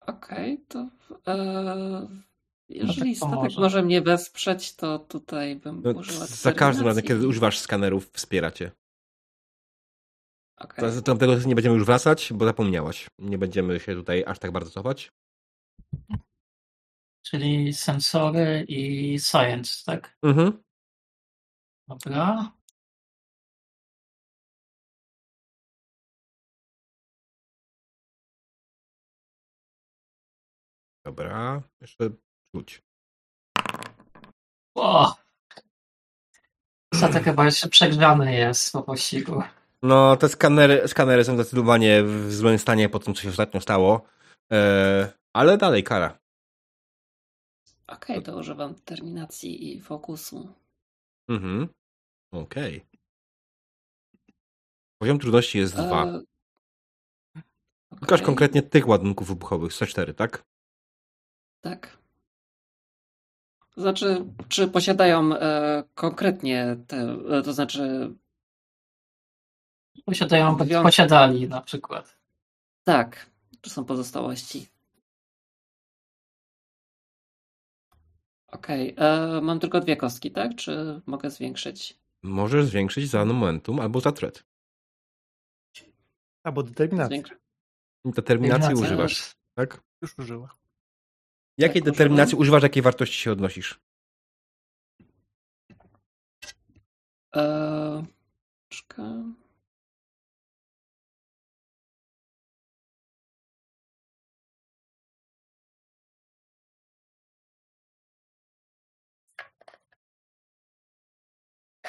Okej, 0.01 0.65
to 0.69 0.89
e, 1.27 2.09
jeżeli 2.69 3.17
tak 3.17 3.31
statek 3.31 3.57
może 3.59 3.83
mnie 3.83 4.03
wesprzeć, 4.03 4.77
to 4.77 4.99
tutaj 4.99 5.57
bym 5.57 5.83
No, 5.85 5.91
użyła 5.91 6.27
za 6.27 6.53
każdym 6.53 6.87
razem, 6.87 7.05
kiedy 7.05 7.29
używasz 7.29 7.59
skanerów, 7.59 8.11
wspiera 8.13 8.51
cię. 8.51 8.73
Okej. 10.59 10.85
Do 11.03 11.15
nie 11.47 11.55
będziemy 11.55 11.77
już 11.77 11.87
wracać, 11.87 12.33
bo 12.33 12.45
zapomniałaś. 12.45 13.07
Nie 13.19 13.39
będziemy 13.39 13.81
się 13.81 13.95
tutaj 13.95 14.25
aż 14.27 14.39
tak 14.39 14.53
bardzo 14.53 14.71
cofać. 14.71 15.13
Czyli 17.27 17.73
sensory 17.73 18.65
i 18.69 19.19
science, 19.21 19.85
tak? 19.87 20.19
Mhm. 20.23 20.63
Dobra. 21.89 22.53
Dobra, 31.05 31.63
jeszcze 31.81 32.11
rzuć. 32.55 32.83
O! 34.75 35.15
Statek 36.95 37.25
chyba 37.25 37.45
jeszcze 37.45 37.69
przegrzany 37.69 38.35
jest 38.35 38.73
po 38.73 38.83
pościgu. 38.83 39.43
No, 39.83 40.17
te 40.17 40.29
skanery, 40.29 40.89
skanery 40.89 41.25
są 41.25 41.35
zdecydowanie 41.35 42.03
w 42.05 42.33
złym 42.33 42.59
stanie 42.59 42.89
po 42.89 42.99
tym, 42.99 43.15
co 43.15 43.23
się 43.23 43.29
ostatnio 43.29 43.61
stało. 43.61 44.03
E, 44.53 45.13
ale 45.33 45.59
dalej, 45.59 45.85
kara. 45.85 46.19
Okej, 47.87 48.23
to 48.23 48.37
używam 48.37 48.75
determinacji 48.75 49.77
i 49.77 49.81
fokusu. 49.81 50.55
Mhm. 51.29 51.69
Okej. 52.33 52.87
Poziom 54.99 55.19
trudności 55.19 55.59
jest 55.59 55.75
dwa. 55.75 56.05
E, 56.05 56.23
okej, 57.91 58.23
konkretnie 58.23 58.63
tych 58.63 58.89
ładunków 58.89 59.29
wybuchowych, 59.29 59.73
104, 59.73 60.15
tak? 60.15 60.45
Tak. 61.61 62.04
To 63.75 63.81
znaczy, 63.81 64.25
czy 64.49 64.69
posiadają 64.69 65.35
e, 65.35 65.85
konkretnie 65.95 66.77
te, 66.87 66.97
e, 67.31 67.43
to 67.43 67.53
znaczy, 67.53 68.15
Posiadają, 70.05 70.57
posiadali 70.83 71.49
na 71.49 71.61
przykład. 71.61 72.19
tak, 72.85 73.31
czy 73.61 73.71
są 73.71 73.85
pozostałości? 73.85 74.67
Okej, 78.47 78.95
e, 78.97 79.41
mam 79.41 79.61
tylko 79.61 79.81
dwie 79.81 79.97
kostki, 79.97 80.31
tak? 80.31 80.55
Czy 80.55 81.01
mogę 81.07 81.31
zwiększyć? 81.31 81.99
Możesz 82.23 82.67
zwiększyć 82.67 83.09
za 83.11 83.25
momentum 83.25 83.81
albo 83.81 84.01
za 84.01 84.13
threat. 84.13 84.45
Albo 86.43 86.63
determinacja. 86.63 87.09
Zwiększ... 87.09 87.33
Determinacji 88.05 88.75
używasz, 88.75 89.37
tak? 89.55 89.83
Już 90.03 90.19
użyła. 90.19 90.64
Jakiej 91.59 91.83
Tak, 91.83 91.93
determinacji 91.93 92.39
używasz, 92.39 92.63
jakiej 92.63 92.83
wartości 92.83 93.19
się 93.19 93.33
odnosisz? 93.33 93.81
E, 97.37 98.05
czekaj. 98.69 99.35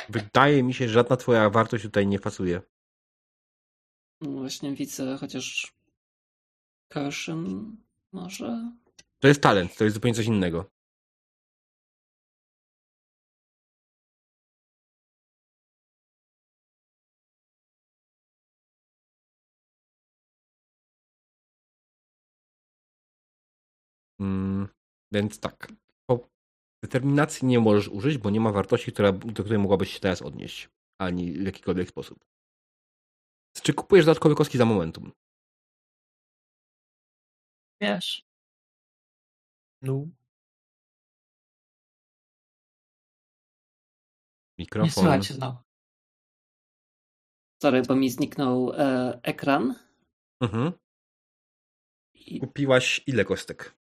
Wydaje 0.10 0.64
mi 0.64 0.74
się, 0.74 0.88
że 0.88 0.94
żadna 0.94 1.18
twoja 1.18 1.50
wartość 1.50 1.84
tutaj 1.84 2.08
nie 2.08 2.20
pasuje. 2.20 2.62
No 4.22 4.32
Właśnie 4.32 4.76
widzę, 4.76 5.18
chociaż 5.18 5.74
Caution 6.94 7.76
może? 8.12 8.72
To 9.20 9.28
jest 9.28 9.42
talent, 9.42 9.78
to 9.78 9.84
jest 9.84 9.94
zupełnie 9.94 10.16
coś 10.16 10.26
innego. 10.26 10.66
Mm, 24.20 24.68
więc 25.12 25.40
tak. 25.40 25.68
Po 26.10 26.30
determinacji 26.84 27.48
nie 27.48 27.60
możesz 27.60 27.88
użyć, 27.88 28.18
bo 28.18 28.30
nie 28.30 28.40
ma 28.40 28.52
wartości, 28.52 28.92
która, 28.92 29.12
do 29.12 29.44
której 29.44 29.60
mogłabyś 29.60 29.94
się 29.94 30.00
teraz 30.00 30.22
odnieść. 30.22 30.70
Ani 31.02 31.32
w 31.32 31.46
jakikolwiek 31.46 31.90
sposób. 31.90 32.26
Czy 33.64 33.74
kupujesz 33.74 34.06
dodatkowe 34.06 34.36
kostki 34.36 34.58
za 34.58 34.66
momentum? 34.66 35.12
Wiesz. 37.82 38.26
No. 39.86 39.94
Nie 44.58 44.64
Mikrofon. 44.64 44.90
słychać 44.90 45.26
znowu. 45.34 45.58
Sorry, 47.64 47.82
bo 47.82 47.96
mi 47.96 48.10
zniknął 48.10 48.74
e, 48.74 49.20
ekran. 49.24 49.76
Mhm. 50.42 50.72
I, 52.14 52.40
Kupiłaś 52.40 53.02
ile 53.08 53.26
kostek? 53.26 53.76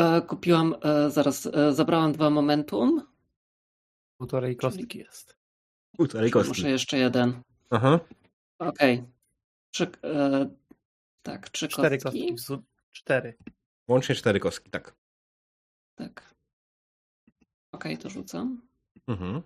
e, 0.00 0.22
kupiłam, 0.22 0.74
e, 0.82 1.10
zaraz, 1.10 1.46
e, 1.46 1.72
zabrałam 1.72 2.12
dwa 2.12 2.30
momentum. 2.30 3.02
Półtorej 4.20 4.56
kostki 4.56 4.98
jest. 4.98 5.38
Półtorej 5.96 6.30
kostki. 6.30 6.48
Muszę 6.48 6.70
jeszcze 6.70 6.98
jeden. 6.98 7.42
Aha. 7.70 8.00
Okej. 8.58 9.04
E, 10.04 10.50
tak, 11.28 11.48
trzy 11.48 11.68
Cztery 11.68 11.98
kostki. 11.98 12.30
kostki. 12.30 12.56
Cztery. 12.90 13.36
Łącznie 13.88 14.14
cztery 14.14 14.40
kostki, 14.40 14.70
tak. 14.70 14.96
Tak. 15.98 16.34
Okej, 17.74 17.98
to 17.98 18.08
rzucam. 18.10 18.68
Mhm. 19.08 19.42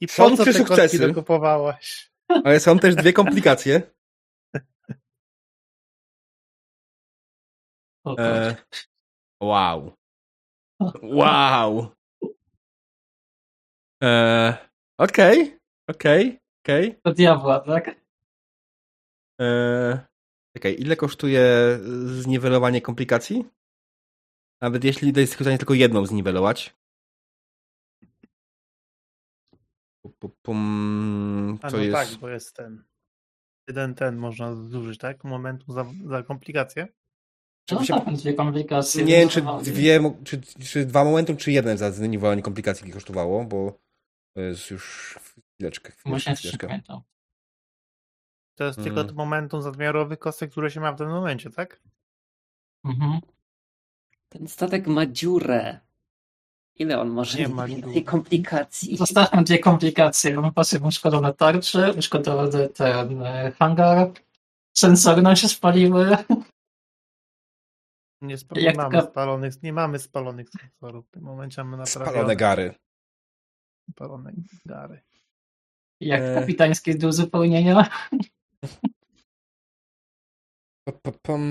I 0.00 0.08
Są 0.08 0.30
po 0.30 0.36
co 0.36 0.42
trzy 0.44 0.52
te 0.52 0.58
sukcesy. 0.58 0.82
kostki 0.82 0.98
dokupowałaś? 0.98 2.12
Ale 2.44 2.60
są 2.60 2.78
też 2.78 2.94
dwie 2.94 3.12
komplikacje. 3.12 3.82
E, 8.18 8.56
wow. 9.42 9.92
Wow. 11.02 11.94
E, 14.02 14.56
Okej, 14.98 15.58
okej, 15.88 16.40
okej. 16.64 17.00
Do 17.04 17.12
diabła, 17.14 17.60
tak? 17.60 17.90
E, 19.40 20.06
Czekaj, 20.56 20.76
ile 20.78 20.96
kosztuje 20.96 21.78
zniwelowanie 22.06 22.80
komplikacji? 22.80 23.44
Nawet 24.62 24.84
jeśli 24.84 25.12
jest 25.16 25.34
w 25.34 25.40
stanie 25.40 25.58
tylko 25.58 25.74
jedną 25.74 26.06
zniwelować. 26.06 26.76
Pu- 30.06 30.12
pu- 30.20 30.30
Pum, 30.42 31.58
A 31.62 31.70
co 31.70 31.76
no 31.76 31.82
jest? 31.82 31.92
tak, 32.10 32.20
bo 32.20 32.28
jest 32.28 32.56
ten. 32.56 32.84
Jeden 33.68 33.94
ten 33.94 34.16
można 34.16 34.54
zużyć, 34.54 34.98
tak? 34.98 35.24
Momentum 35.24 35.74
za, 35.74 35.86
za 36.06 36.22
komplikację. 36.22 36.88
Czy 37.68 37.74
No 37.74 37.84
się- 37.84 37.94
tak, 37.94 38.14
dwie 38.14 38.34
komplikacje. 38.34 39.04
Nie 39.04 39.16
wiem, 39.16 39.28
czy 39.28 39.42
No, 39.42 39.62
dwie, 39.62 40.00
czy, 40.24 40.40
czy 40.40 40.86
dwa 40.86 41.04
momentum, 41.04 41.36
czy 41.36 41.52
jeden 41.52 41.78
za 41.78 41.90
zniwelowanie 41.90 42.42
komplikacji 42.42 42.92
kosztowało, 42.92 43.44
bo 43.44 43.78
to 44.36 44.40
jest 44.42 44.70
już 44.70 45.14
chwileczkę. 45.54 45.92
chwileczkę, 45.92 46.34
chwileczkę. 46.34 47.00
To 48.54 48.64
jest 48.64 48.78
Mm. 48.78 48.94
tylko 48.94 49.14
momentum 49.14 49.62
zadmiarowych 49.62 50.18
kostek, 50.18 50.50
które 50.50 50.70
się 50.70 50.80
ma 50.80 50.92
w 50.92 50.98
tym 50.98 51.08
momencie, 51.08 51.50
tak? 51.50 51.80
Mhm. 52.84 53.20
Ten 54.28 54.48
statek 54.48 54.86
ma 54.86 55.06
dziurę. 55.06 55.80
Ile 56.76 57.00
on 57.00 57.08
może 57.08 57.38
Nie 57.38 57.44
mieć 57.46 57.54
ma 57.54 57.68
dziury. 57.68 58.02
komplikacji? 58.02 58.96
Zostawmy 58.96 59.44
dwie 59.44 59.58
komplikacje. 59.58 60.34
Mam 60.40 60.54
pasywną 60.54 60.88
uszkodzone 60.88 61.34
tarcze, 61.34 61.92
uszkodzony 61.92 62.68
ten 62.68 63.22
e, 63.22 63.52
hangar, 63.52 64.10
sensory 64.76 65.22
nam 65.22 65.36
się 65.36 65.48
spaliły. 65.48 66.16
Nie, 68.20 68.36
mamy 68.76 68.96
taka- 68.96 69.10
spalonych, 69.10 69.62
nie 69.62 69.72
mamy 69.72 69.98
spalonych 69.98 70.48
sensorów. 70.50 71.06
W 71.06 71.10
tym 71.10 71.22
momencie 71.22 71.64
mamy 71.64 71.86
Spalone 71.86 72.10
naprawione 72.10 72.36
gary. 72.36 72.74
spalone 73.90 74.32
gary. 74.66 75.02
Jak 76.00 76.22
E. 76.22 76.34
kapitańskie 76.34 76.94
do 76.94 77.08
uzupełnienia. 77.08 77.90
Pa, 80.84 80.92
pa, 80.92 81.12
pam. 81.22 81.44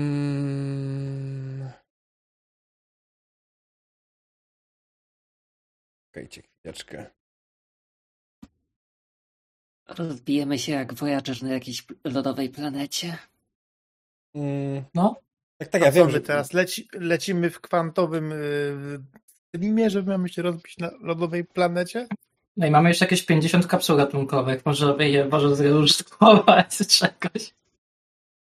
Czekajcie 6.06 6.42
chwileczkę. 6.42 7.06
Rozbijemy 9.88 10.58
się 10.58 10.72
jak 10.72 10.94
Voyager 10.94 11.42
na 11.42 11.52
jakiejś 11.52 11.86
lodowej 12.04 12.50
planecie. 12.50 13.18
Mm, 14.34 14.84
No, 14.94 15.20
tak, 15.58 15.68
tak, 15.68 15.82
A 15.82 15.84
ja 15.84 15.90
co, 15.90 15.96
wiem, 15.96 16.06
my 16.06 16.12
że 16.12 16.20
teraz 16.20 16.52
leci, 16.52 16.88
lecimy 16.94 17.50
w 17.50 17.60
kwantowym 17.60 18.30
yy, 18.30 19.04
streamie, 19.48 19.90
że 19.90 20.02
mamy 20.02 20.28
się 20.28 20.42
rozbić 20.42 20.78
na 20.78 20.90
lodowej 21.00 21.44
planecie? 21.44 22.08
No 22.56 22.66
i 22.66 22.70
mamy 22.70 22.88
jeszcze 22.88 23.04
jakieś 23.04 23.26
50 23.26 23.66
kapsuł 23.66 23.96
ratunkowych. 23.96 24.66
Może 24.66 24.94
by 24.94 25.08
je 25.08 25.24
może 25.24 25.56
zreużytkować 25.56 26.74
z 26.74 26.86
czegoś. 26.98 27.54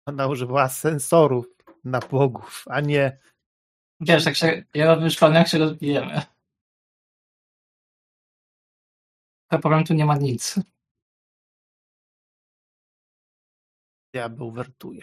Ona 0.06 0.26
używała 0.26 0.68
sensorów 0.68 1.46
na 1.84 2.00
bogów, 2.00 2.64
a 2.66 2.80
nie 2.80 3.18
Wiesz, 4.00 4.26
jak 4.26 4.36
się, 4.36 4.64
ja 4.74 4.94
robię 4.94 5.08
jak 5.34 5.48
się 5.48 5.58
rozbijemy. 5.58 6.22
Ale 9.48 9.60
powiem, 9.60 9.84
tu 9.84 9.94
nie 9.94 10.04
ma 10.04 10.16
nic. 10.16 10.60
diabeł 14.14 14.50
wertuje. 14.50 15.02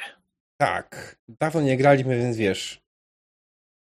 tak. 0.58 1.20
Dawno 1.28 1.62
nie 1.62 1.78
graliśmy, 1.78 2.18
więc 2.18 2.38
wiesz. 2.38 2.83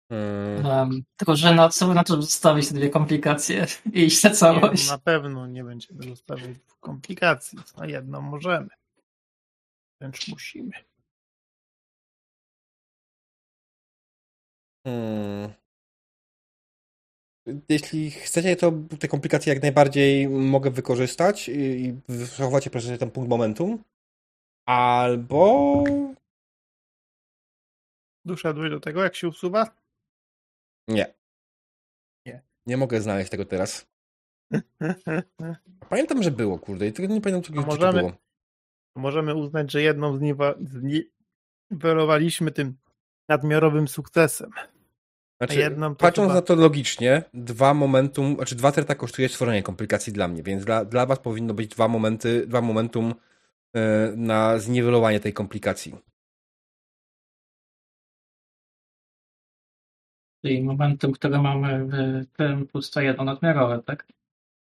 Mm, 0.09 0.66
Um, 0.66 1.03
tylko, 1.17 1.35
że 1.35 1.56
na 1.56 1.69
co 1.69 1.88
by 1.88 1.93
na 1.93 2.03
to 2.03 2.22
zostawić 2.22 2.67
te 2.69 2.75
dwie 2.75 2.90
komplikacje 2.90 3.66
i 3.93 4.00
iść 4.03 4.24
na 4.24 4.30
Nie, 4.30 4.35
całość. 4.35 4.85
no 4.88 4.92
na 4.93 4.98
pewno 5.00 5.48
nie 5.48 5.64
będziemy 5.64 6.03
zostawiać 6.03 6.58
komplikacji. 6.80 7.59
Na 7.77 7.85
jedną 7.85 8.22
możemy. 8.22 8.67
Wręcz 10.01 10.27
musimy. 10.27 10.72
mm. 14.85 15.53
Jeśli 17.69 18.11
chcecie, 18.11 18.56
to 18.56 18.72
te 19.00 19.08
komplikacje 19.08 19.53
jak 19.53 19.61
najbardziej 19.64 20.30
mogę 20.30 20.72
wykorzystać 20.72 21.50
i 21.50 21.53
i 21.85 21.95
zachowacie 22.08 22.69
proszę 22.69 22.98
ten 22.98 23.11
punkt 23.11 23.30
momentum. 23.30 23.84
Albo 24.66 25.84
Doszedłeś 28.25 28.72
do 28.72 28.80
tego, 28.80 29.03
jak 29.03 29.16
się 29.16 29.27
usuwa? 29.27 29.84
Nie. 30.88 31.14
Nie. 32.25 32.41
Nie 32.65 32.77
mogę 32.77 33.01
znaleźć 33.01 33.31
tego 33.31 33.45
teraz. 33.45 33.88
Pamiętam, 35.89 36.23
że 36.23 36.31
było, 36.31 36.59
kurde, 36.59 36.88
i 36.88 36.93
tylko 36.93 37.14
nie 37.14 37.22
pamiętam, 37.22 37.55
to 37.55 37.61
możemy- 37.61 37.99
było. 37.99 38.14
Możemy 38.97 39.35
uznać, 39.35 39.72
że 39.72 39.81
jedną 39.81 40.17
zniwa- 40.17 40.55
zniwelowaliśmy 41.72 42.51
tym 42.51 42.77
nadmiarowym 43.30 43.88
sukcesem. 43.88 44.49
Znaczy, 45.41 45.59
jedną 45.59 45.89
to 45.89 45.95
patrząc 45.95 46.27
chyba- 46.27 46.35
na 46.35 46.41
to 46.41 46.55
logicznie, 46.55 47.23
dwa 47.33 47.73
momentum, 47.73 48.35
znaczy 48.35 48.55
dwa 48.55 48.72
terta 48.72 48.95
kosztuje 48.95 49.30
stworzenie 49.30 49.64
komplikacji 49.64 50.14
dla 50.14 50.27
mnie, 50.27 50.43
więc 50.43 50.65
dla, 50.65 50.85
dla 50.85 51.05
was 51.05 51.19
powinno 51.19 51.53
być 51.53 51.67
dwa 51.72 51.88
momenty, 51.88 52.47
dwa 52.47 52.61
momentum 52.61 53.14
e, 53.75 54.14
na 54.15 54.59
zniwelowanie 54.59 55.19
tej 55.19 55.33
komplikacji. 55.33 55.95
Czyli 60.45 60.64
momentum, 60.64 61.11
które 61.11 61.41
mamy 61.41 61.85
w 61.85 62.25
tym 62.38 62.67
plus 62.67 62.91
jedno 62.95 63.24
nadmiarowe, 63.24 63.83
tak? 63.85 64.07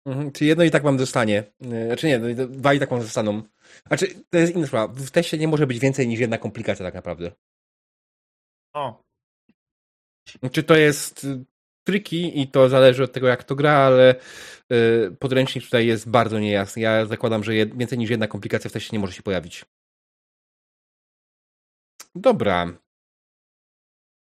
Mhm. 0.06 0.32
Czy 0.32 0.46
jedno 0.46 0.64
i 0.64 0.72
tak 0.72 0.84
wam 0.84 0.98
dostanie. 0.98 1.44
E, 1.62 1.86
Znaczy 1.86 2.08
nie, 2.08 2.20
dwa 2.36 2.74
i 2.74 2.80
tak 2.80 2.90
wam 2.90 3.02
zostaną. 3.02 3.44
Znaczy, 3.88 4.08
to 4.30 4.38
jest 4.38 4.56
inna 4.56 4.68
sprawa. 4.68 4.94
W 4.94 5.12
teście 5.12 5.38
nie 5.38 5.48
może 5.48 5.68
być 5.68 5.80
więcej 5.80 6.08
niż 6.08 6.20
jedna 6.20 6.38
komplikacja 6.38 6.86
tak 6.86 6.94
naprawdę. 6.94 7.32
O, 8.74 9.04
Czy 10.52 10.64
to 10.64 10.76
jest 10.76 11.24
y, 11.24 11.46
tricky 11.84 12.18
i 12.18 12.48
to 12.48 12.70
zależy 12.70 13.04
od 13.04 13.14
tego, 13.14 13.28
jak 13.28 13.44
to 13.44 13.56
gra, 13.56 13.74
ale 13.74 14.16
y, 14.72 15.16
podręcznik 15.20 15.66
tutaj 15.66 15.88
jest 15.88 16.10
bardzo 16.10 16.40
niejasny. 16.40 16.82
Ja 16.82 17.06
zakładam, 17.06 17.44
że 17.44 17.56
jed, 17.56 17.78
więcej 17.78 17.98
niż 17.98 18.10
jedna 18.10 18.28
komplikacja 18.28 18.70
w 18.70 18.74
teście 18.74 18.90
nie 18.94 19.00
może 19.00 19.14
się 19.14 19.24
pojawić. 19.24 19.66
Dobra. 22.16 22.78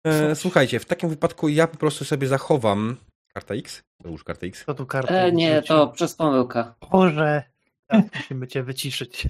E, 0.09 0.35
słuchajcie, 0.37 0.81
w 0.81 0.85
takim 0.85 1.09
wypadku 1.09 1.49
ja 1.49 1.67
po 1.67 1.77
prostu 1.77 2.05
sobie 2.05 2.28
zachowam 2.28 2.97
karta 3.35 3.55
X. 3.55 3.83
To 4.03 4.09
już 4.09 4.25
karta 4.25 4.47
X. 4.47 4.65
to 4.65 4.75
tu 4.75 4.87
kartę 4.87 5.23
E, 5.23 5.33
nie, 5.33 5.62
to 5.62 5.89
przez 5.89 6.15
pomyłkę. 6.15 6.73
Boże, 6.91 7.43
teraz 7.89 8.05
musimy 8.15 8.49
cię 8.49 8.62
wyciszyć. 8.62 9.28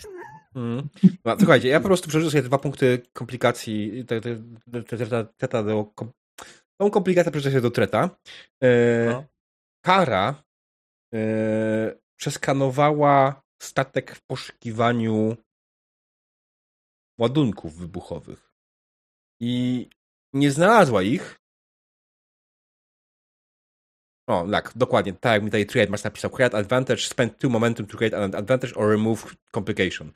Mhm. 0.55 0.89
No, 1.25 1.37
słuchajcie, 1.39 1.69
ja 1.69 1.81
po 1.81 1.87
prostu 1.87 2.09
przerzucę 2.09 2.31
sobie 2.31 2.43
dwa 2.43 2.59
punkty 2.59 3.03
komplikacji. 3.13 4.05
te- 4.07 4.21
te- 4.21 4.37
te- 4.73 4.83
te- 4.97 5.07
te- 5.07 5.25
Teta 5.37 5.63
do. 5.63 5.85
kom- 5.85 6.13
Tą 6.81 6.91
komplikację 6.91 7.33
przerzucę 7.33 7.53
się 7.53 7.61
do 7.61 7.71
treta. 7.71 8.11
E, 8.63 8.69
No. 9.13 9.25
Kara 9.85 10.43
e, 11.15 11.19
przeskanowała 12.19 13.43
statek 13.63 14.15
w 14.15 14.23
poszukiwaniu 14.27 15.37
ładunków 17.21 17.77
wybuchowych. 17.77 18.53
I 19.41 19.87
nie 20.33 20.51
znalazła 20.51 21.03
ich. 21.03 21.41
O, 24.29 24.47
tak, 24.51 24.73
dokładnie. 24.77 25.13
Tak 25.13 25.33
jak 25.33 25.43
mi 25.43 25.49
tutaj 25.49 25.67
Triad 25.67 25.91
Master 25.91 26.13
napisał. 26.13 26.31
Create 26.31 26.59
advantage, 26.59 27.03
spend 27.03 27.39
two 27.39 27.49
momentum 27.49 27.87
to 27.87 27.97
create 27.97 28.17
an 28.17 28.35
advantage 28.35 28.75
or 28.75 28.91
remove 28.91 29.37
complication. 29.55 30.13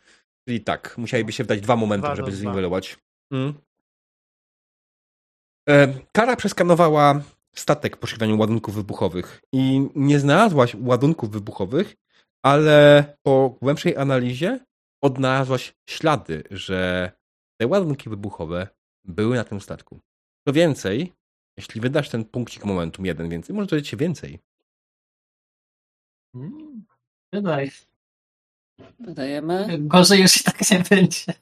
Czyli 0.49 0.61
tak, 0.61 0.99
musieliby 0.99 1.33
się 1.33 1.45
wdać 1.45 1.61
dwa 1.61 1.77
momenty, 1.77 2.07
Dwa 2.07 2.17
żeby 2.17 2.33
zniwelować. 2.33 2.99
Mm. 3.33 3.55
E, 5.69 5.95
Kara 6.13 6.37
przeskanowała 6.37 7.23
statek 7.57 7.97
w 7.97 8.01
poszukiwaniu 8.01 8.39
ładunków 8.39 8.75
wybuchowych 8.75 9.43
i 9.53 9.89
nie 9.95 10.19
znalazłaś 10.19 10.75
ładunków 10.75 11.31
wybuchowych, 11.31 11.97
ale 12.43 13.05
po 13.23 13.57
głębszej 13.63 13.97
analizie 13.97 14.61
odnalazłaś 15.03 15.75
ślady, 15.89 16.43
że 16.51 17.13
te 17.61 17.67
ładunki 17.67 18.11
wybuchowe 18.11 18.69
były 19.05 19.37
na 19.37 19.45
tym 19.45 19.61
statku. 19.61 20.01
Co 20.49 20.53
więcej, 20.53 21.13
jeśli 21.57 21.81
wydasz 21.81 22.09
ten 22.11 22.25
punkcik 22.25 22.65
momentum 22.65 23.07
jeden 23.07 23.29
więcej, 23.29 23.57
może 23.57 23.67
dojść 23.67 23.89
się 23.89 23.97
więcej. 23.97 24.39
Mm, 26.35 26.85
Wydaj. 27.33 27.71
Wydajemy. 29.01 29.79
Gorzej 29.79 30.21
już 30.21 30.41
i 30.41 30.45
tak 30.45 30.71
nie 30.71 30.79
będzie. 30.91 31.35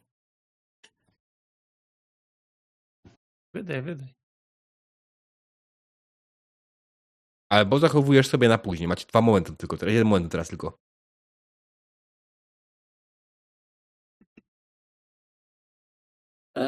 Wydaj, 3.54 3.82
wydaj. 3.82 4.14
Albo 7.52 7.78
zachowujesz 7.78 8.28
sobie 8.28 8.48
na 8.48 8.58
później. 8.58 8.88
Macie 8.88 9.06
dwa 9.06 9.20
momenty 9.20 9.56
tylko, 9.56 9.86
jeden 9.86 10.06
moment 10.06 10.32
teraz 10.32 10.48
tylko. 10.48 10.78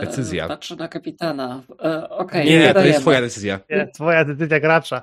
Decyzja. 0.07 0.49
Patrzę 0.49 0.77
na 0.77 0.89
kapitana. 0.89 1.63
E, 1.85 2.09
Okej, 2.09 2.47
Nie, 2.47 2.59
nie, 2.59 2.75
to 2.75 2.85
jest 2.85 3.01
twoja 3.01 3.21
decyzja. 3.21 3.61
Nie, 3.71 3.87
twoja 3.87 4.25
decyzja 4.25 4.61
gracza. 4.61 5.03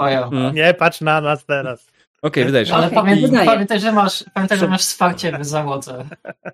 Ojo. 0.00 0.28
Mm. 0.32 0.54
Nie 0.54 0.74
patrz 0.74 1.00
na 1.00 1.20
nas 1.20 1.44
teraz. 1.46 1.86
Okej, 2.22 2.44
wydajesz. 2.44 2.70
Ale 2.70 2.90
pamiętaj, 2.90 3.46
pamiętaj, 3.46 3.80
że 3.80 3.92
masz, 3.92 4.24
pamiętaj, 4.34 4.58
że 4.58 4.68
masz 4.68 4.80
wsparcie 4.80 5.38
w 5.38 5.44
załodze. 5.44 6.04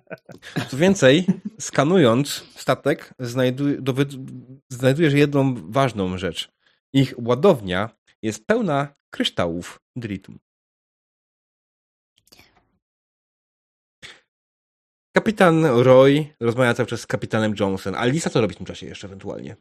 Co 0.69 0.77
więcej, 0.77 1.25
skanując 1.59 2.45
statek, 2.55 3.13
znajduj, 3.19 3.77
znajdujesz 4.69 5.13
jedną 5.13 5.55
ważną 5.71 6.17
rzecz. 6.17 6.49
Ich 6.93 7.13
ładownia 7.17 7.89
jest 8.21 8.47
pełna 8.47 8.87
kryształów 9.09 9.81
dritum. 9.95 10.39
Kapitan 15.13 15.65
Roy 15.65 16.35
rozmawia 16.39 16.73
cały 16.73 16.87
czas 16.87 17.01
z 17.01 17.07
kapitanem 17.07 17.53
Johnson. 17.59 17.95
A 17.95 18.05
Lisa 18.05 18.29
co 18.29 18.41
robi 18.41 18.53
w 18.53 18.57
tym 18.57 18.65
czasie 18.65 18.85
jeszcze 18.85 19.07
ewentualnie? 19.07 19.55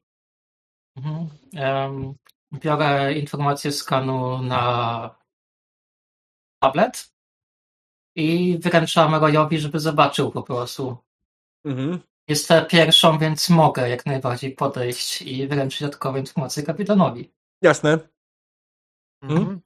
Mhm. 0.96 1.28
Em, 1.54 2.14
biorę 2.52 3.14
informację 3.14 3.72
z 3.72 3.78
skanu 3.78 4.42
na 4.42 5.14
tablet 6.62 7.12
i 8.16 8.58
wręczam 8.58 9.14
Royowi, 9.14 9.58
żeby 9.58 9.80
zobaczył 9.80 10.30
po 10.30 10.42
prostu. 10.42 10.96
Mhm. 11.64 12.00
Jestem 12.28 12.66
pierwszą, 12.66 13.18
więc 13.18 13.50
mogę 13.50 13.88
jak 13.88 14.06
najbardziej 14.06 14.52
podejść 14.54 15.22
i 15.22 15.48
wręczyć 15.48 15.80
dodatkowe 15.80 16.18
informacje 16.18 16.62
kapitanowi. 16.62 17.32
Jasne. 17.62 17.98
Mhm. 19.22 19.60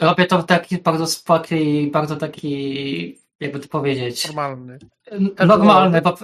Robię 0.00 0.26
to 0.26 0.42
w 0.42 0.46
taki 0.46 0.78
bardzo 0.78 1.06
spokój, 1.06 1.90
bardzo 1.90 2.16
taki, 2.16 3.25
jakby 3.40 3.60
to 3.60 3.68
powiedzieć, 3.68 4.26
Normalny. 4.26 4.78
normalny, 5.46 6.02
po, 6.02 6.18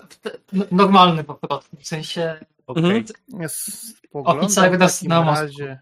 normalny 0.70 1.24
po 1.24 1.34
prostu. 1.34 1.76
W 1.76 1.86
sensie, 1.86 2.40
Okej. 2.66 2.84
Mhm. 2.84 3.04
W 3.28 4.78
nas 4.78 4.98
takim 4.98 5.08
na 5.08 5.24
razie. 5.24 5.80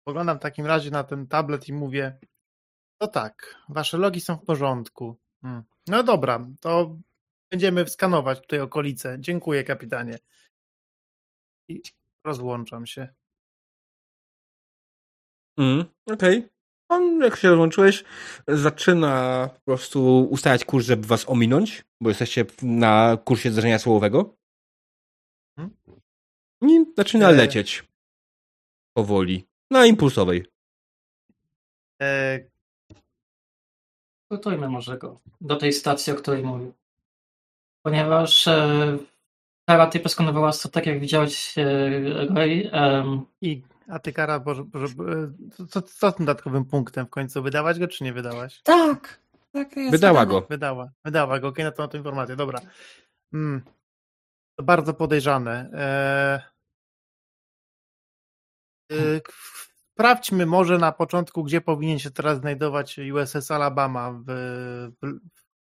Spoglądam 0.00 0.38
w 0.38 0.42
takim 0.42 0.66
razie 0.66 0.90
na 0.90 1.04
ten 1.04 1.26
tablet 1.26 1.68
i 1.68 1.72
mówię. 1.72 2.18
No 3.00 3.06
tak, 3.06 3.56
wasze 3.68 3.98
logi 3.98 4.20
są 4.20 4.36
w 4.36 4.44
porządku. 4.44 5.16
Hmm. 5.42 5.62
No 5.86 6.02
dobra, 6.02 6.46
to 6.60 6.96
będziemy 7.50 7.88
skanować 7.88 8.40
tutaj 8.40 8.60
okolice. 8.60 9.16
Dziękuję, 9.20 9.64
kapitanie. 9.64 10.18
I 11.68 11.82
rozłączam 12.24 12.86
się. 12.86 13.08
Mhm. 15.58 15.84
Okej. 16.06 16.48
On, 16.90 17.20
jak 17.20 17.36
się 17.36 17.48
rozłączyłeś, 17.48 18.04
zaczyna 18.48 19.48
po 19.54 19.60
prostu 19.60 20.28
ustalać 20.30 20.64
kurs, 20.64 20.86
żeby 20.86 21.06
was 21.06 21.28
ominąć, 21.28 21.84
bo 22.00 22.08
jesteście 22.08 22.44
na 22.62 23.18
kursie 23.24 23.50
zdarzenia 23.50 23.78
słowowego. 23.78 24.34
Mhm. 25.58 26.00
I 26.62 26.84
zaczyna 26.96 27.30
E. 27.30 27.32
lecieć. 27.32 27.84
Powoli. 28.96 29.44
Na 29.70 29.86
impulsowej. 29.86 30.46
E, 32.02 32.40
gotujmy 34.30 34.68
może 34.68 34.98
go 34.98 35.20
do 35.40 35.56
tej 35.56 35.72
stacji, 35.72 36.12
o 36.12 36.16
której 36.16 36.42
mówił. 36.42 36.72
Ponieważ 37.82 38.48
e, 38.48 38.98
Tara, 39.68 39.86
ty 39.86 40.00
poskonowała 40.00 40.52
to 40.52 40.68
tak, 40.68 40.86
jak 40.86 41.00
widziałeś 41.00 41.58
e, 41.58 41.90
Roy. 42.34 42.70
em, 42.72 43.20
I, 43.42 43.62
a 43.90 43.98
ty, 43.98 44.12
Kara, 44.12 44.40
Boże, 44.40 44.64
Boże, 44.64 44.86
e, 44.86 45.66
co, 45.66 45.82
co 45.82 46.10
z 46.10 46.14
tym 46.14 46.26
dodatkowym 46.26 46.64
punktem 46.64 47.06
w 47.06 47.10
końcu? 47.10 47.42
Wydawać 47.42 47.78
go, 47.78 47.88
czy 47.88 48.04
nie 48.04 48.12
wydawać? 48.12 48.62
Tak. 48.62 49.20
tak 49.52 49.76
jest 49.76 49.90
Wydała 49.90 50.26
go. 50.26 50.46
Wydała, 50.50 50.90
wydała 51.04 51.40
go, 51.40 51.48
okej, 51.48 51.64
na 51.64 51.70
to, 51.70 51.82
na 51.82 51.88
to 51.88 51.96
informację, 51.96 52.36
dobra. 52.36 52.60
Mm. 53.32 53.62
To 54.58 54.64
bardzo 54.64 54.94
podejrzane. 54.94 55.70
E... 55.74 56.50
E, 58.92 59.20
k- 59.20 59.32
Sprawdźmy 60.00 60.46
może 60.46 60.78
na 60.78 60.92
początku, 60.92 61.44
gdzie 61.44 61.60
powinien 61.60 61.98
się 61.98 62.10
teraz 62.10 62.38
znajdować 62.38 63.00
USS 63.14 63.50
Alabama 63.50 64.12
w, 64.12 64.24
w, 65.02 65.18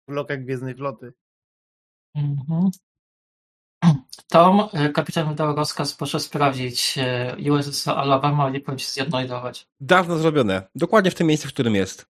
w 0.08 0.12
lokach 0.12 0.44
Gwiezdnej 0.44 0.76
Floty. 0.76 1.14
Mhm. 2.16 2.70
Tom, 4.30 4.70
e, 4.74 4.90
kapitan 4.90 5.30
wydał 5.30 5.56
rozkaz, 5.56 5.94
proszę 5.94 6.20
sprawdzić 6.20 6.98
e, 6.98 7.36
USS 7.52 7.88
Alabama 7.88 8.50
i 8.50 8.60
powinien 8.60 8.80
się 8.80 8.92
zjednolidować. 8.92 9.68
Dawno 9.80 10.18
zrobione. 10.18 10.68
Dokładnie 10.76 11.12
w 11.12 11.16
tym 11.16 11.28
miejscu, 11.28 11.48
w 11.48 11.54
którym 11.54 11.76
jest. 11.76 12.06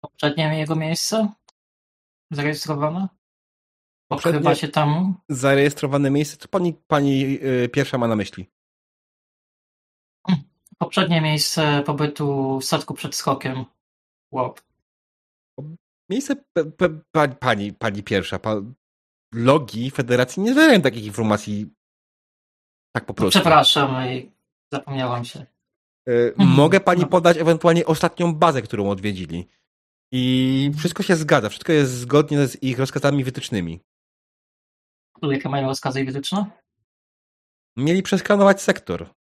Poprzednie 0.00 0.58
jego 0.58 0.76
miejsce? 0.76 1.28
Zarejestrowane? 2.30 3.08
Pokrywa 4.08 4.38
Poprzednie 4.38 4.56
się 4.56 4.68
tam. 4.68 5.14
zarejestrowane 5.28 6.10
miejsce, 6.10 6.36
co 6.36 6.48
pani, 6.48 6.74
pani 6.74 7.38
y, 7.42 7.68
pierwsza 7.68 7.98
ma 7.98 8.08
na 8.08 8.16
myśli? 8.16 8.50
Poprzednie 10.78 11.20
miejsce 11.20 11.82
pobytu 11.86 12.58
w 12.60 12.64
statku 12.64 12.94
przed 12.94 13.14
skokiem. 13.14 13.64
Łop. 14.32 14.65
Miejsce 16.10 16.36
pani, 17.40 17.72
pani 17.72 18.02
pierwsza. 18.02 18.38
Pa, 18.38 18.54
logi 19.34 19.90
federacji 19.90 20.42
nie 20.42 20.54
zawierają 20.54 20.82
takich 20.82 21.04
informacji 21.04 21.74
tak 22.96 23.06
po 23.06 23.14
prostu. 23.14 23.38
Przepraszam, 23.40 24.08
i 24.08 24.32
zapomniałam 24.72 25.24
się. 25.24 25.46
Mhm. 26.06 26.48
Mogę 26.48 26.80
pani 26.80 27.00
No. 27.00 27.08
podać 27.08 27.36
ewentualnie 27.36 27.86
ostatnią 27.86 28.34
bazę, 28.34 28.62
którą 28.62 28.90
odwiedzili. 28.90 29.48
I 30.12 30.70
wszystko 30.78 31.02
się 31.02 31.16
zgadza, 31.16 31.48
wszystko 31.48 31.72
jest 31.72 31.92
zgodnie 31.92 32.46
z 32.46 32.62
ich 32.62 32.78
rozkazami 32.78 33.24
wytycznymi. 33.24 33.80
Jakie 35.22 35.48
mają 35.48 35.66
rozkazy 35.66 36.00
i 36.00 36.04
wytyczne? 36.04 36.50
Mieli 37.76 38.02
przeskanować 38.02 38.62
sektor, 38.62 39.14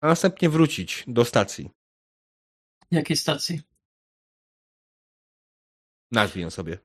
a 0.00 0.06
następnie 0.06 0.48
wrócić 0.48 1.04
do 1.06 1.24
stacji. 1.24 1.70
Jakiej 2.90 3.16
stacji? 3.16 3.60
Nazwij 6.12 6.42
ją 6.42 6.50
sobie. 6.50 6.78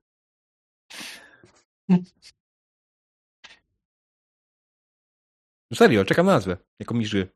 Serio, 5.74 6.06
czekam 6.06 6.26
na 6.26 6.32
nazwę. 6.32 6.58
Jako 6.80 6.94
mi 6.94 7.06
ży. 7.06 7.30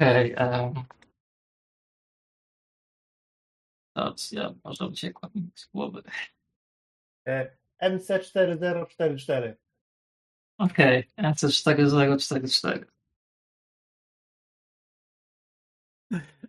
Okej. 0.00 0.34
Okay, 0.34 0.84
stacja, 3.90 4.54
może 4.64 4.86
uciekła 4.86 5.30
mi 5.34 5.50
z 5.54 5.66
głowy. 5.66 6.02
E, 7.28 7.56
MC4044. 7.82 9.54
Okej, 10.58 11.12
okay, 11.18 11.32
NC4044. 11.32 12.84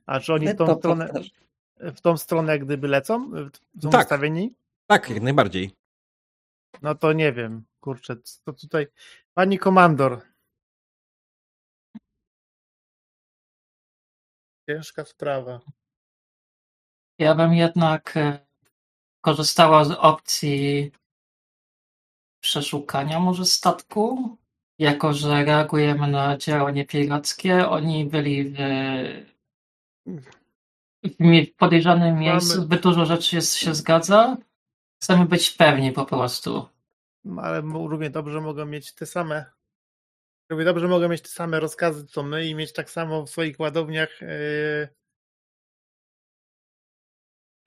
A 0.06 0.20
czy 0.20 0.34
oni 0.34 0.48
w 0.48 0.56
To 0.56 0.66
tą 0.66 0.78
stronę. 0.78 1.10
W 1.80 2.02
tą 2.02 2.18
stronę 2.18 2.52
jak 2.52 2.66
gdyby 2.66 2.88
lecą? 2.88 3.32
Są 3.82 3.90
Tak. 3.90 4.02
ustawieni? 4.02 4.56
Tak, 4.88 5.10
jak 5.10 5.22
najbardziej. 5.22 5.72
No 6.82 6.95
to 6.95 7.14
nie 7.14 7.34
wiem, 7.34 7.66
kurczę, 7.80 8.16
to 8.44 8.54
tutaj 8.54 8.88
pani 9.34 9.60
komandor. 9.60 10.22
Ciężka 14.70 15.06
sprawa. 15.06 15.62
Ja 17.20 17.36
bym 17.36 17.54
jednak 17.54 18.18
e, 18.18 18.45
korzystała 19.22 19.86
z 19.86 19.92
opcji 19.92 20.92
przeszukania 22.40 23.20
może 23.20 23.45
statku, 23.45 24.38
jako 24.80 25.14
że 25.14 25.45
reagujemy 25.45 26.08
na 26.08 26.38
działanie 26.38 26.86
pirackie. 26.86 27.70
Oni 27.70 28.06
byli 28.06 28.54
w, 28.54 28.58
w 31.45 31.56
podejrzanym 31.56 32.19
miejscu, 32.19 32.61
zbyt 32.61 32.82
dużo 32.82 33.06
rzeczy 33.06 33.35
jest, 33.35 33.56
się 33.56 33.75
zgadza. 33.75 34.38
Chcemy 35.01 35.25
być 35.25 35.51
pewni 35.51 35.92
po 35.92 36.06
prostu. 36.06 36.66
No, 37.24 37.42
Ale 37.42 37.61
równie 37.61 38.09
dobrze 38.09 38.42
mogą 38.42 38.66
mieć 38.66 38.93
te 38.93 39.06
same. 39.06 39.45
Równie 40.50 40.66
dobrze 40.66 40.88
mogą 40.88 41.09
mieć 41.09 41.22
te 41.22 41.30
same 41.30 41.59
rozkazy 41.59 42.06
co 42.06 42.24
my 42.24 42.45
i 42.45 42.56
mieć 42.56 42.74
tak 42.74 42.90
samo 42.90 43.25
w 43.25 43.30
swoich 43.30 43.59
ładowniach. 43.59 44.22
Yy, 44.22 44.88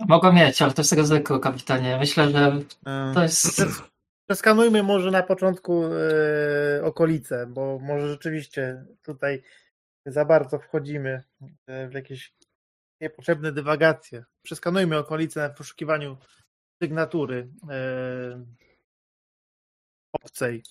Mogą 0.08 0.32
mieć, 0.32 0.62
ale 0.62 0.72
to 0.72 0.82
jest 0.82 0.92
ryzyko, 0.92 1.40
kapitanie. 1.40 1.96
Myślę, 1.98 2.30
że 2.30 2.38
yy, 2.86 3.14
to 3.14 3.22
jest... 3.22 3.62
Przeskanujmy 4.26 4.82
może 4.82 5.10
na 5.10 5.22
początku 5.22 5.82
yy, 5.82 6.84
okolice, 6.84 7.46
bo 7.46 7.78
może 7.78 8.08
rzeczywiście 8.08 8.84
tutaj 9.02 9.42
za 10.06 10.24
bardzo 10.24 10.58
wchodzimy 10.58 11.22
yy, 11.40 11.88
w 11.88 11.92
jakieś 11.92 12.34
niepotrzebne 13.00 13.52
dywagacje. 13.52 14.24
Przeskanujmy 14.42 14.98
okolice 14.98 15.40
na 15.40 15.50
poszukiwaniu 15.50 16.16
sygnatury 16.82 17.50
yy, 17.68 18.46
obcej. 20.12 20.62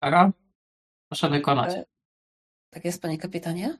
Ara? 0.00 0.32
Proszę 1.08 1.30
wykonać. 1.30 1.74
E, 1.74 1.84
Tak 2.70 2.84
jest, 2.84 3.02
panie 3.02 3.18
kapitanie? 3.18 3.78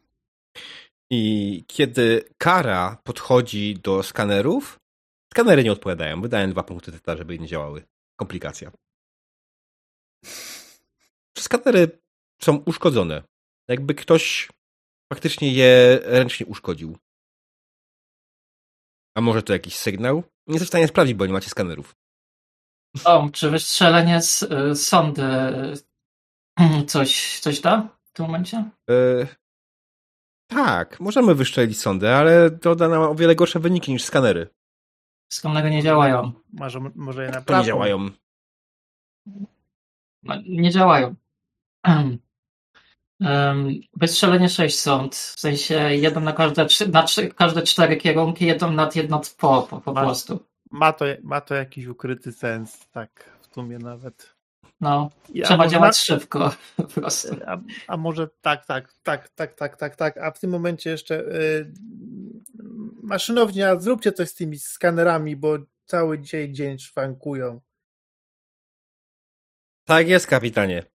I 1.11 1.65
kiedy 1.69 2.25
kara 2.39 2.99
podchodzi 3.05 3.75
do 3.75 4.03
skanerów, 4.03 4.81
skanery 5.33 5.65
nie 5.65 5.73
odpowiadają. 5.73 6.21
Wydają 6.21 6.51
dwa 6.51 6.63
punkty 6.63 6.93
teta, 6.93 7.17
żeby 7.17 7.39
nie 7.39 7.47
działały. 7.47 7.85
Komplikacja. 8.17 8.73
Skanery 11.39 11.99
są 12.43 12.57
uszkodzone. 12.57 13.23
Jakby 13.69 13.95
ktoś 13.95 14.49
faktycznie 15.13 15.53
je 15.53 16.01
ręcznie 16.03 16.47
uszkodził. 16.47 16.99
A 19.17 19.21
może 19.21 19.43
to 19.43 19.53
jakiś 19.53 19.77
sygnał? 19.77 20.17
Nie 20.47 20.55
jestem 20.55 20.67
w 20.67 20.69
stanie 20.69 20.89
sprawdzić, 20.89 21.15
bo 21.15 21.27
nie 21.27 21.33
macie 21.33 21.51
skanerów. 21.51 21.97
O, 23.05 23.29
czy 23.33 23.51
wystrzelenie 23.51 24.23
z 24.23 24.43
y, 24.43 24.75
sondy 24.77 25.23
y, 26.61 26.85
coś, 26.87 27.41
coś 27.41 27.61
da 27.61 27.89
w 28.05 28.13
tym 28.13 28.27
momencie? 28.27 28.71
E, 28.91 29.27
tak, 30.47 31.01
możemy 31.01 31.35
wyszczelić 31.35 31.81
sondę, 31.81 32.17
ale 32.17 32.51
to 32.51 32.75
da 32.75 32.89
nam 32.89 33.03
o 33.03 33.15
wiele 33.15 33.35
gorsze 33.35 33.61
wyniki 33.61 33.93
niż 33.93 34.05
skanery. 34.05 34.49
Skanery 35.33 35.71
nie 35.71 35.83
działają. 35.83 36.33
Może, 36.53 36.81
może 36.95 37.25
je 37.25 37.43
To 37.47 37.59
nie 37.59 37.65
działają. 37.65 38.11
No, 40.23 40.35
Nie 40.47 40.71
działają. 40.71 41.15
Em, 43.21 43.81
Wystrzelenie 43.97 44.49
6 44.49 44.81
sąd, 44.81 45.17
w 45.17 45.41
sensie 45.41 45.75
jeden 45.95 46.25
na 46.25 46.33
każde, 46.33 46.67
na 46.93 47.03
trzy, 47.03 47.29
każde 47.29 47.63
cztery 47.63 47.97
kierunki, 47.97 48.47
jedną 48.47 48.73
nad 48.73 48.97
jedną 48.97 49.21
po, 49.39 49.63
po, 49.71 49.81
po 49.81 49.93
Ma- 49.93 50.03
prostu. 50.03 50.41
Ma 50.71 50.93
to, 50.93 51.05
ma 51.23 51.41
to 51.41 51.55
jakiś 51.55 51.87
ukryty 51.87 52.33
sens, 52.33 52.89
tak, 52.93 53.31
w 53.41 53.55
sumie 53.55 53.79
nawet. 53.79 54.37
No, 54.81 55.11
trzeba 55.45 55.69
działać 55.69 55.89
ma- 55.89 55.93
szybko 55.93 56.55
po 56.77 56.85
prostu. 56.85 57.37
A, 57.47 57.59
a 57.89 57.97
może 57.97 58.29
tak, 58.41 58.67
tak, 58.67 58.93
tak, 59.03 59.29
tak, 59.29 59.55
tak, 59.55 59.77
tak, 59.77 59.97
tak, 59.97 60.17
a 60.19 60.31
w 60.31 60.39
tym 60.39 60.51
momencie 60.51 60.91
jeszcze 60.91 61.21
y, 61.21 61.73
maszynownia, 63.03 63.81
zróbcie 63.81 64.13
coś 64.13 64.29
z 64.29 64.35
tymi 64.35 64.59
skanerami, 64.59 65.37
bo 65.37 65.59
cały 65.85 66.19
dzisiaj 66.19 66.53
dzień 66.53 66.79
szwankują. 66.79 67.61
Tak 69.85 70.09
jest, 70.09 70.27
kapitanie. 70.27 70.96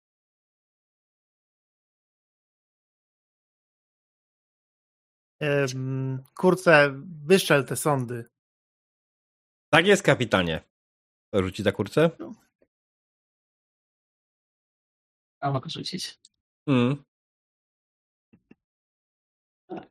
Ym, 5.43 6.23
kurczę, 6.35 6.93
wyszczel 7.25 7.65
te 7.65 7.75
sądy. 7.75 8.29
Tak 9.69 9.85
jest, 9.87 10.03
kapitanie. 10.03 10.63
Rzuci 11.33 11.63
za 11.63 11.71
kurce? 11.71 12.09
A 15.39 15.51
mogę 15.51 15.69
rzucić. 15.69 16.19
Mm. 16.67 17.03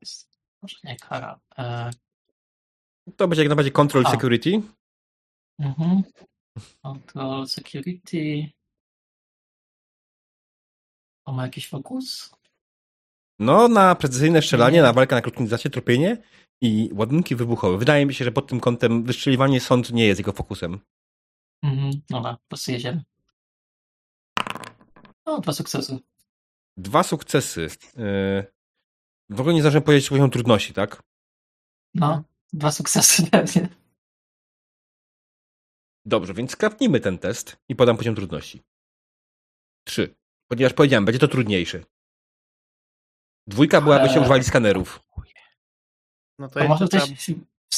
Jest- 0.01 0.37
Może 0.63 0.77
nie 0.85 0.97
kara. 0.97 1.41
E, 1.59 1.91
To 3.17 3.29
będzie 3.29 3.43
jak 3.43 3.49
najbardziej 3.49 3.73
control 3.73 4.05
A. 4.07 4.11
security. 4.11 4.63
mhm. 5.59 6.03
Control 6.83 7.47
security. 7.49 8.51
On 11.25 11.37
ma 11.37 11.43
jakiś 11.43 11.69
fokus? 11.69 12.35
No, 13.39 13.69
na 13.69 13.95
precyzyjne 13.95 14.43
strzelanie, 14.43 14.83
na 14.83 14.93
walkę 14.93 15.15
na 15.15 15.23
krótkim 15.23 15.45
dystansie, 15.45 15.71
tropienie 15.71 16.23
i 16.61 16.91
ładunki 16.93 17.37
wybuchowe. 17.37 17.79
Wydaje 17.79 18.07
mi 18.07 18.15
się, 18.15 18.25
że 18.25 18.33
pod 18.33 18.47
tym 18.49 18.61
kątem 18.61 19.05
wystrzeliwanie 19.05 19.61
sąd 19.61 19.93
nie 19.93 20.07
jest 20.07 20.21
jego 20.21 20.33
fokusem. 20.33 20.81
Mhm. 21.63 21.91
Dobra, 22.11 22.37
prostu 22.49 22.71
jedziemy. 22.73 23.05
O, 25.25 25.41
dwa 25.41 25.53
sukcesy. 25.53 25.99
Dwa 26.77 27.03
sukcesy. 27.03 27.61
Yy, 27.97 28.47
W 29.31 29.41
ogóle 29.41 29.55
nie 29.55 29.61
zdążyłem 29.61 29.83
powiedzieć 29.83 30.09
poziom 30.09 30.31
trudności, 30.31 30.73
tak? 30.75 31.03
No, 31.95 32.25
dwa 32.53 32.71
sukcesy 32.73 33.27
pewnie. 33.31 33.69
Dobrze, 36.05 36.35
więc 36.35 36.51
skrapnijmy 36.51 37.01
ten 37.01 37.19
test 37.19 37.57
i 37.69 37.77
podam 37.77 37.97
poziom 37.97 38.15
trudności. 38.15 38.63
Trzy. 39.85 40.15
Ponieważ 40.51 40.73
powiedziałem, 40.73 41.05
będzie 41.05 41.19
to 41.19 41.29
trudniejszy. 41.29 41.85
Dwójka 43.47 43.81
była, 43.81 43.99
byście 43.99 44.15
Eee. 44.15 44.21
używali 44.21 44.45
skanerów. 44.45 45.01
No 46.39 46.49
to, 46.49 46.61
jeszcze, 46.61 46.89
trzeba, 46.89 47.07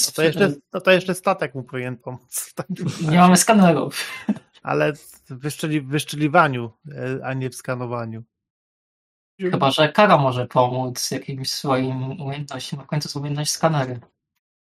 no 0.07 0.13
to, 0.15 0.23
jeszcze, 0.23 0.53
no 0.73 0.81
to 0.81 0.91
jeszcze 0.91 1.15
statek 1.15 1.55
mu 1.55 1.63
powinien 1.63 1.97
pomóc. 1.97 2.53
Tak. 2.55 2.67
Nie 3.11 3.19
mamy 3.19 3.37
skanerów. 3.37 4.11
Ale 4.63 4.93
w 4.93 5.23
wyszczeli, 5.29 5.81
w 5.81 5.89
wyszczeliwaniu, 5.89 6.71
e, 6.91 7.27
a 7.27 7.35
nie 7.35 7.51
w 7.51 7.55
skanowaniu. 7.55 8.23
Chyba, 9.41 9.71
że 9.71 9.89
Kara 9.93 10.19
może 10.19 10.47
pomóc 10.47 11.11
jakimś 11.11 11.51
swoim 11.51 12.21
umiejętnościom. 12.21 12.81
W 12.81 12.87
końcu 12.87 13.09
jest 13.09 13.17
umiejętność 13.17 13.51
skanery. 13.51 14.01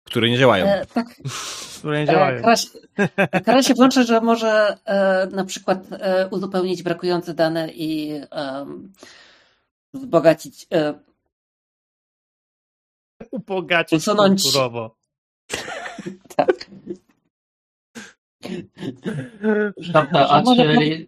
które 0.03 0.29
nie 0.29 0.37
działają. 0.37 0.65
E, 0.65 0.85
tak, 0.85 1.07
które 1.79 1.97
nie 2.05 2.11
e, 2.11 2.13
działają. 2.13 2.41
kara, 2.41 2.55
się, 2.55 2.69
kara 3.45 3.63
się 3.63 3.73
włącza, 3.73 4.03
że 4.03 4.21
może 4.21 4.77
e, 4.85 5.27
na 5.31 5.45
przykład 5.45 5.79
e, 5.91 6.27
uzupełnić 6.27 6.83
brakujące 6.83 7.33
dane 7.33 7.69
i 7.73 8.21
wzbogacić. 9.95 10.67
E, 10.73 10.99
Ubogacić 13.31 13.99
usunąć- 13.99 14.43
kulturowo. 14.43 14.95
tak. 16.35 16.69
Dobra, 19.93 20.27
a 20.29 20.41
Może- 20.41 20.63
czyli 20.75 21.07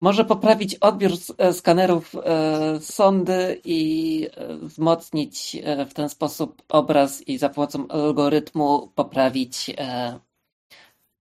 Może 0.00 0.24
poprawić 0.24 0.74
odbiór 0.74 1.10
e, 1.38 1.52
skanerów 1.52 2.14
e, 2.14 2.80
sondy 2.80 3.60
i 3.64 4.28
e, 4.36 4.56
wzmocnić 4.56 5.56
e, 5.64 5.86
w 5.86 5.94
ten 5.94 6.08
sposób 6.08 6.62
obraz 6.68 7.22
i 7.28 7.38
za 7.38 7.48
pomocą 7.48 7.88
algorytmu 7.88 8.92
poprawić 8.94 9.70
e, 9.78 10.18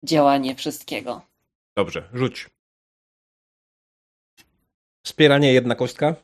działanie 0.04 0.54
wszystkiego. 0.54 1.22
Dobrze, 1.76 2.08
rzuć. 2.14 2.50
Wspieranie 5.14 5.52
jedna 5.52 5.74
kostka. 5.74 6.14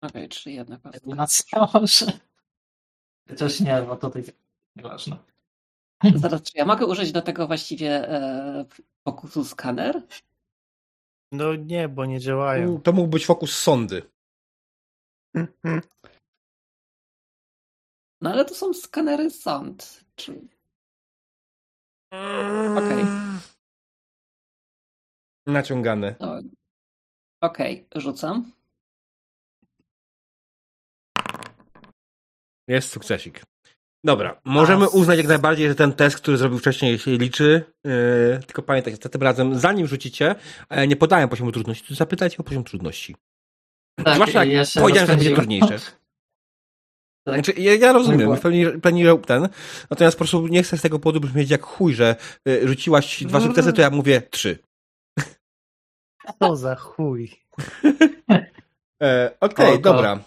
Okej, 0.00 0.28
czyli 0.28 0.54
jedna 0.54 0.78
kostka. 0.78 1.68
może. 1.74 2.06
Chociaż 3.28 3.60
nie, 3.60 3.82
bo 3.82 3.96
tutaj 3.96 4.24
nieważne. 4.76 5.16
Zaraz, 6.14 6.42
czy 6.42 6.58
ja 6.58 6.64
mogę 6.64 6.86
użyć 6.86 7.12
do 7.12 7.22
tego 7.22 7.46
właściwie 7.46 8.08
e, 8.08 8.64
fokusu 9.04 9.44
skaner? 9.44 10.02
No 11.32 11.54
nie, 11.54 11.88
bo 11.88 12.06
nie 12.06 12.20
działają. 12.20 12.80
To 12.80 12.92
mógł 12.92 13.08
być 13.08 13.26
fokus 13.26 13.56
sondy. 13.56 14.02
No 18.20 18.30
ale 18.30 18.44
to 18.44 18.54
są 18.54 18.74
skanery 18.74 19.30
sond. 19.30 20.04
Czy... 20.14 20.48
Okej. 22.76 23.04
Naciągane. 25.46 26.14
No. 26.20 26.40
Okej, 27.40 27.86
rzucam. 27.94 28.52
Jest 32.68 32.90
sukcesik. 32.90 33.42
Dobra, 34.04 34.40
możemy 34.44 34.84
As. 34.84 34.94
uznać 34.94 35.18
jak 35.18 35.26
najbardziej, 35.26 35.68
że 35.68 35.74
ten 35.74 35.92
test, 35.92 36.16
który 36.16 36.36
zrobił 36.36 36.58
wcześniej, 36.58 36.98
się 36.98 37.10
liczy. 37.10 37.64
Yy, 37.84 38.40
tylko 38.46 38.62
pamiętajcie, 38.62 39.08
tym 39.08 39.22
razem, 39.22 39.58
zanim 39.58 39.86
rzucicie, 39.86 40.34
nie 40.88 40.96
podałem 40.96 41.28
poziomu 41.28 41.52
trudności, 41.52 41.88
to 41.88 41.94
zapytajcie 41.94 42.38
o 42.38 42.42
poziom 42.42 42.64
trudności. 42.64 43.16
Tak, 44.04 44.14
Zwłaszcza 44.14 44.44
jak 44.44 44.54
ja 44.74 44.80
powiedziałem, 44.82 45.06
że 45.06 45.16
będzie 45.16 45.34
trudniejsze. 45.34 45.78
Tak. 47.24 47.34
Znaczy, 47.34 47.60
ja, 47.60 47.74
ja 47.74 47.92
rozumiem, 47.92 48.20
Dobra. 48.20 48.40
pewnie, 48.40 48.70
pewnie 48.70 49.18
ten, 49.18 49.48
natomiast 49.90 50.16
po 50.16 50.18
prostu 50.18 50.46
nie 50.46 50.62
chcę 50.62 50.78
z 50.78 50.82
tego 50.82 50.98
powodu 50.98 51.20
brzmieć 51.20 51.50
jak 51.50 51.62
chuj, 51.62 51.94
że 51.94 52.16
y, 52.48 52.68
rzuciłaś 52.68 53.24
dwa 53.24 53.38
Mm. 53.38 53.50
sukcesy, 53.50 53.72
to 53.72 53.80
ja 53.80 53.90
mówię 53.90 54.22
trzy. 54.30 54.58
Co 56.38 56.56
za 56.56 56.74
chuj. 56.74 57.30
E, 59.02 59.36
Okej, 59.40 59.74
Oko. 59.74 59.78
dobra. 59.78 60.20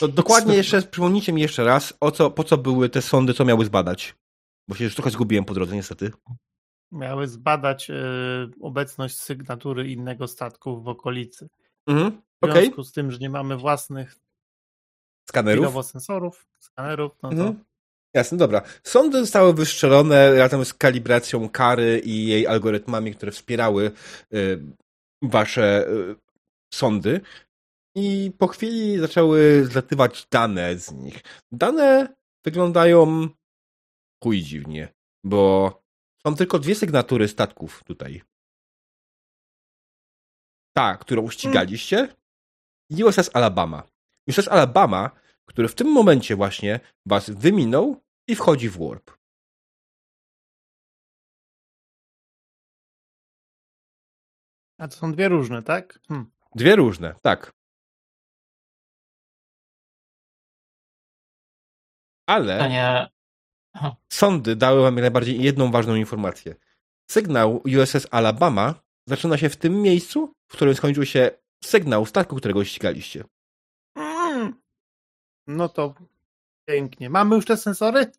To 0.00 0.08
dokładnie 0.08 0.56
jeszcze, 0.60 0.82
przypomnijcie 0.82 1.32
mi 1.32 1.42
jeszcze 1.42 1.64
raz, 1.64 1.94
o 2.00 2.10
co, 2.10 2.30
po 2.30 2.44
co 2.44 2.56
były 2.58 2.88
te 2.88 3.02
sądy, 3.02 3.34
co 3.34 3.44
miały 3.44 3.64
zbadać. 3.64 4.14
Bo 4.68 4.74
się 4.74 4.84
już 4.84 4.94
trochę 4.94 5.10
zgubiłem 5.10 5.44
po 5.44 5.54
drodze, 5.54 5.74
niestety. 5.76 6.10
Miały 6.92 7.28
zbadać 7.28 7.90
e, 7.90 7.94
obecność 8.60 9.16
sygnatury 9.20 9.90
innego 9.90 10.28
statku 10.28 10.82
w 10.82 10.88
okolicy. 10.88 11.48
Mhm. 11.86 12.22
W 12.42 12.52
związku 12.52 12.84
z 12.84 12.92
tym, 12.92 13.10
że 13.10 13.18
nie 13.18 13.30
mamy 13.30 13.56
własnych 13.56 14.16
skanerów. 15.28 15.64
chwilowo 15.64 15.82
sensorów, 15.82 16.46
skanerów, 16.58 17.12
no 17.22 17.30
to 17.30 17.36
Mhm. 17.36 17.64
Jasne, 18.14 18.38
dobra. 18.38 18.62
Sądy 18.82 19.20
zostały 19.20 19.54
wystrzelone 19.54 20.34
razem 20.34 20.64
z 20.64 20.74
kalibracją 20.74 21.48
kary 21.48 22.02
i 22.04 22.26
jej 22.26 22.46
algorytmami, 22.46 23.14
które 23.14 23.32
wspierały 23.32 23.90
y, 24.34 24.62
wasze 25.22 25.88
y, 25.88 26.16
sądy. 26.74 27.20
I 27.96 28.32
po 28.38 28.46
chwili 28.46 28.98
zaczęły 28.98 29.64
zlatywać 29.64 30.26
dane 30.30 30.78
z 30.78 30.92
nich. 30.92 31.22
Dane 31.52 32.14
wyglądają 32.44 33.28
chuj 34.22 34.42
dziwnie, 34.42 34.88
bo 35.24 35.72
są 36.26 36.34
tylko 36.34 36.58
dwie 36.58 36.74
sygnatury 36.74 37.28
statków 37.28 37.84
tutaj. 37.84 38.22
Ta, 40.76 40.96
którą 40.96 41.30
ścigaliście 41.30 42.08
i 42.90 43.04
USS 43.04 43.30
Alabama. 43.32 43.82
USS 44.28 44.48
Alabama, 44.48 45.10
który 45.46 45.68
w 45.68 45.74
tym 45.74 45.92
momencie 45.92 46.36
właśnie 46.36 46.80
was 47.06 47.30
wyminął 47.30 48.02
i 48.28 48.34
wchodzi 48.34 48.68
w 48.68 48.78
warp. 48.78 49.10
A 54.78 54.88
to 54.88 54.96
są 54.96 55.12
dwie 55.12 55.28
różne, 55.28 55.62
tak? 55.62 55.98
Hm. 56.08 56.30
Dwie 56.54 56.76
różne, 56.76 57.14
tak. 57.22 57.52
Ale 62.26 62.54
Pytanie, 62.54 63.08
sądy 64.12 64.56
dały 64.56 64.82
wam 64.82 64.94
jak 64.94 65.02
najbardziej 65.02 65.42
jedną 65.42 65.70
ważną 65.70 65.94
informację. 65.94 66.54
Sygnał 67.10 67.62
USS 67.82 68.06
Alabama 68.10 68.74
zaczyna 69.08 69.38
się 69.38 69.48
w 69.48 69.56
tym 69.56 69.82
miejscu, 69.82 70.34
w 70.48 70.52
którym 70.52 70.74
skończył 70.74 71.06
się 71.06 71.30
sygnał 71.64 72.06
statku, 72.06 72.36
którego 72.36 72.64
ścigaliście. 72.64 73.24
No 75.46 75.68
to 75.68 75.94
pięknie. 76.68 77.10
Mamy 77.10 77.36
już 77.36 77.44
te 77.44 77.56
sensory? 77.56 78.12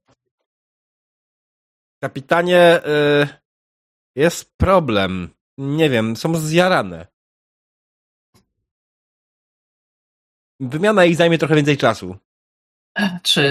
Kapitanie, 2.04 2.82
y, 2.88 3.28
jest 4.16 4.58
problem. 4.58 5.30
Nie 5.58 5.90
wiem, 5.90 6.16
są 6.16 6.36
zjarane. 6.36 7.08
Wymiana 10.60 11.06
ich 11.06 11.16
zajmie 11.16 11.38
trochę 11.38 11.56
więcej 11.56 11.78
czasu. 11.78 12.18
czy 13.24 13.44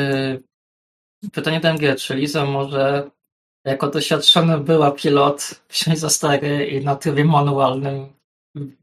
pytanie 1.32 1.60
do 1.60 1.68
MG, 1.68 1.96
czy 1.96 2.14
Liza 2.14 2.44
może 2.44 3.10
jako 3.64 3.90
doświadczony 3.90 4.58
była 4.58 4.90
pilot 4.90 5.62
wsiąść 5.68 6.00
za 6.00 6.10
stery 6.10 6.66
i 6.66 6.84
na 6.84 6.96
trybie 6.96 7.24
manualnym 7.24 8.12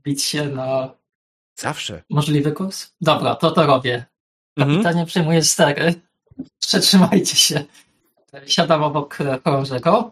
bić 0.03 0.23
się 0.23 0.45
na 0.45 0.95
Zawsze. 1.59 2.03
możliwy 2.09 2.51
kurs? 2.51 2.93
Dobra, 3.01 3.35
to 3.35 3.51
to 3.51 3.65
robię. 3.65 4.05
Mhm. 4.57 4.77
Pytanie 4.77 5.05
przyjmuję 5.05 5.43
stery. 5.43 5.93
Przetrzymajcie 6.59 7.35
się. 7.35 7.63
Siadam 8.47 8.83
obok 8.83 9.17
chorążego 9.43 10.11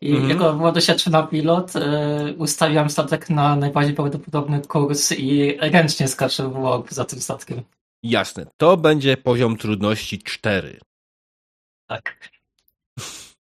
i 0.00 0.10
Mhm. 0.10 0.30
jako 0.30 0.52
była 0.52 0.72
doświadczona 0.72 1.22
pilot, 1.22 1.76
e, 1.76 2.34
ustawiam 2.38 2.90
statek 2.90 3.30
na 3.30 3.56
najbardziej 3.56 3.94
prawdopodobny 3.94 4.62
kurs 4.62 5.12
i 5.12 5.56
ręcznie 5.60 6.08
skaczę 6.08 6.48
w 6.48 6.52
warp 6.52 6.90
za 6.90 7.04
tym 7.04 7.20
statkiem. 7.20 7.62
Jasne. 8.02 8.46
To 8.56 8.76
będzie 8.76 9.16
poziom 9.16 9.56
trudności 9.56 10.18
4. 10.18 10.80
Tak. 11.86 12.30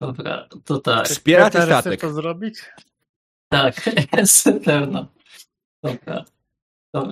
Dobra, 0.00 0.48
to 0.64 0.78
tak. 0.80 1.08
Wspieracie 1.08 1.62
statek. 1.62 2.00
to 2.00 2.12
zrobić? 2.12 2.64
Tak, 3.48 3.90
jest 4.16 4.48
pewno. 4.64 5.06
Dobra. 5.82 6.24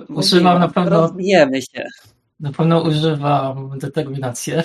Używam 0.09 0.59
na 0.59 0.67
pewno, 0.67 0.89
Rozbijemy 1.01 1.61
się. 1.61 1.87
Na 2.39 2.51
pewno 2.51 2.81
używam 2.81 3.79
determinację. 3.79 4.63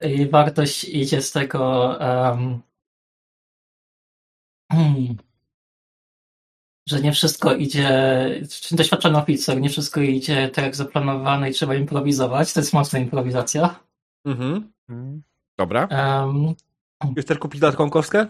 I 0.00 0.26
wartość 0.26 0.84
idzie 0.84 1.22
z 1.22 1.32
tego. 1.32 1.98
Um, 2.00 2.62
że 6.88 7.00
nie 7.00 7.12
wszystko 7.12 7.54
idzie. 7.54 7.90
Czy 8.50 8.76
doświadczony 8.76 9.18
oficer, 9.18 9.60
nie 9.60 9.68
wszystko 9.68 10.00
idzie 10.00 10.48
tak 10.48 10.64
jak 10.64 10.76
zaplanowane 10.76 11.50
i 11.50 11.52
trzeba 11.52 11.74
improwizować. 11.74 12.52
To 12.52 12.60
jest 12.60 12.72
mocna 12.72 12.98
improwizacja. 12.98 13.80
Mhm. 14.26 14.72
Mm. 14.88 15.22
Dobra. 15.58 15.88
Um, 15.90 16.54
Już 17.16 17.24
też 17.24 17.38
kupić 17.38 17.60
dodatkową 17.60 17.90
kostkę? 17.90 18.26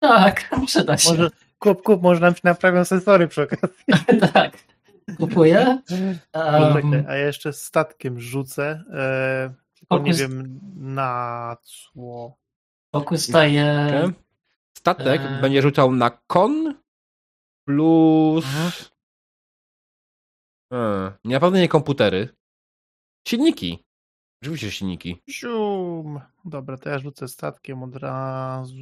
tak, 0.00 0.50
przyda 0.66 0.98
się. 0.98 1.10
Może, 1.10 1.30
kup, 1.58 1.82
kup, 1.82 2.02
może 2.02 2.20
nam 2.20 2.34
się 2.34 2.40
naprawią 2.44 2.84
sensory 2.84 3.28
przy 3.28 3.42
okazji. 3.42 3.84
tak. 4.34 4.67
Kupuję. 5.16 5.82
Poczekaj, 6.32 6.82
Um, 6.82 7.04
a 7.08 7.14
ja 7.14 7.26
jeszcze 7.26 7.52
statkiem 7.52 8.20
rzucę. 8.20 8.84
E, 8.92 9.54
tylko 9.78 9.98
nie 9.98 10.14
wiem 10.14 10.60
na 10.74 11.56
co. 11.62 12.32
Fokus 12.96 13.30
daje. 13.30 13.86
Okay. 13.98 14.12
Statek 14.78 15.20
Eee. 15.22 15.40
będzie 15.40 15.62
rzucał 15.62 15.92
na 15.92 16.10
kon 16.10 16.74
plus... 17.66 18.44
Hmm, 20.72 21.12
na 21.24 21.40
pewno 21.40 21.58
nie 21.58 21.68
komputery. 21.68 22.28
Silniki. 23.28 23.84
Oczywiście 24.42 24.70
silniki. 24.70 25.22
Zium. 25.30 26.20
Dobra, 26.44 26.76
to 26.76 26.88
ja 26.88 26.98
rzucę 26.98 27.28
statkiem 27.28 27.82
od 27.82 27.96
razu. 27.96 28.76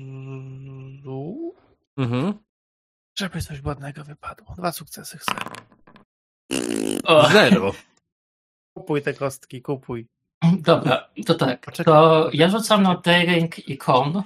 Mhm. 1.97 2.35
Żeby 3.19 3.41
coś 3.41 3.63
ładnego 3.65 4.05
wypadło. 4.05 4.55
Dwa 4.55 4.73
sukcesy 4.73 5.19
chcę. 5.19 5.35
O, 7.05 7.31
Zero. 7.31 7.73
Kupuj 8.75 9.03
te 9.03 9.15
kostki, 9.15 9.63
kupuj. 9.63 10.07
dobra, 10.61 11.09
to 11.27 11.35
tak. 11.35 11.61
Poczekaj. 11.61 11.95
To 11.95 12.31
ja 12.33 12.49
rzucam 12.49 12.83
na 12.83 12.95
daring 12.95 13.69
i 13.69 13.79
con. 13.79 14.23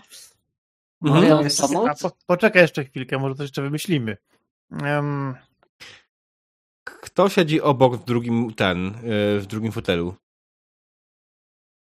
Mhm. 1.03 1.49
A 1.89 1.95
po, 1.95 2.11
poczekaj 2.27 2.63
jeszcze 2.63 2.85
chwilkę, 2.85 3.19
może 3.19 3.35
coś 3.35 3.45
jeszcze 3.45 3.63
wymyślimy. 3.63 4.17
Um, 4.71 5.35
Kto 6.85 7.29
siedzi 7.29 7.61
obok 7.61 7.97
w 7.97 8.05
drugim, 8.05 8.55
ten, 8.55 8.87
y, 8.87 9.41
w 9.41 9.47
drugim 9.47 9.73
fotelu? 9.73 10.15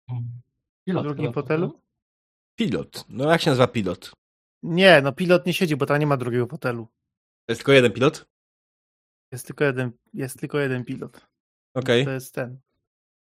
w 0.09 0.85
Pilot 0.85 1.03
drugim 1.03 1.25
chyba, 1.25 1.33
fotelu? 1.33 1.81
Pilot. 2.57 3.05
No 3.09 3.31
jak 3.31 3.41
się 3.41 3.51
nazywa 3.51 3.67
pilot? 3.67 4.13
Nie, 4.63 5.01
no 5.03 5.13
pilot 5.13 5.47
nie 5.47 5.55
siedzi, 5.55 5.77
bo 5.77 5.87
tam 5.87 5.99
nie 6.01 6.07
ma 6.07 6.17
drugiego 6.17 6.47
fotelu. 6.47 6.89
Jest 7.49 7.61
tylko 7.61 7.73
jeden 7.73 7.93
pilot? 7.93 8.27
Jest 9.33 9.47
tylko 9.47 9.65
jeden, 9.65 9.93
jest 10.15 10.41
tylko 10.41 10.59
jeden 10.59 10.85
pilot. 10.85 11.27
Okej. 11.75 12.05
To 12.05 12.11
jest 12.11 12.35
ten. 12.35 12.59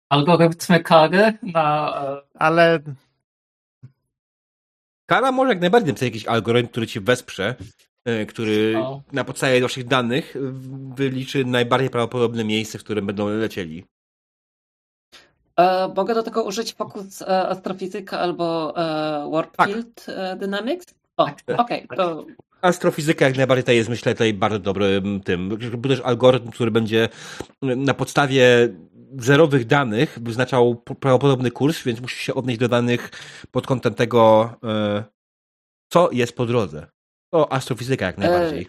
Algorytmy 0.09 0.81
kary 0.83 1.39
na... 1.43 1.95
e, 2.07 2.23
Ale 2.35 2.79
Kara 5.07 5.33
może 5.33 5.49
jak 5.53 5.61
najbardziej 5.61 5.89
napisać 5.89 6.07
jakiś 6.07 6.27
algorytm, 6.27 6.69
który 6.69 6.87
ci 6.87 7.01
wesprze, 7.01 7.55
y, 8.09 8.27
który 8.27 8.75
O. 8.79 9.03
na 9.13 9.25
podstawie 9.25 9.61
waszych 9.61 9.85
danych 9.87 10.35
wyliczy 10.95 11.45
najbardziej 11.45 11.91
prawdopodobne 11.91 12.45
miejsce, 12.45 12.79
w 12.79 12.85
którym 12.85 13.07
będą 13.07 13.29
lecieli. 13.29 13.85
E, 15.57 15.89
mogę 15.97 16.15
do 16.15 16.23
tego 16.23 16.45
użyć 16.45 16.75
Focus 16.75 17.23
e, 17.23 17.49
Astrofizyka 17.49 18.19
albo 18.21 18.77
e, 18.77 19.31
Warp 19.31 19.57
Tak. 19.57 19.69
Field 19.69 20.07
e, 20.09 20.37
Dynamics? 20.37 20.95
O, 21.17 21.27
okej, 21.57 21.87
to 21.97 22.27
Astrofizyka 22.63 23.25
jak 23.25 23.37
najbardziej 23.37 23.63
tutaj 23.63 23.77
jest, 23.77 23.91
myślę, 23.91 24.15
tutaj 24.15 24.35
bardzo 24.35 24.59
dobrym 24.59 25.21
tym. 25.21 25.59
Też 25.83 26.01
algorytm, 26.01 26.51
który 26.51 26.71
będzie 26.71 27.09
na 27.63 27.95
podstawie 27.95 28.69
zerowych 29.19 29.67
danych 29.67 30.19
wyznaczał 30.23 30.77
prawdopodobny 30.77 31.51
kurs, 31.51 31.83
więc 31.83 32.01
musi 32.01 32.25
się 32.25 32.35
odnieść 32.35 32.61
do 32.61 32.69
danych 32.69 33.11
pod 33.51 33.67
kątem 33.67 33.95
tego, 33.95 34.55
e, 34.65 35.05
co 35.89 36.11
jest 36.13 36.37
po 36.37 36.47
drodze. 36.47 36.87
To 37.31 37.53
astrofizyka 37.53 38.07
jak 38.07 38.19
najbardziej. 38.19 38.69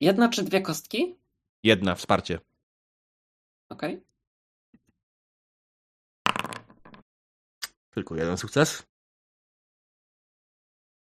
jedna 0.00 0.28
czy 0.28 0.42
dwie 0.42 0.60
kostki? 0.60 1.16
Jedna, 1.64 1.94
wsparcie. 1.94 2.38
Okej. 3.68 4.02
Tylko 7.90 8.16
jeden 8.16 8.36
sukces. 8.36 8.90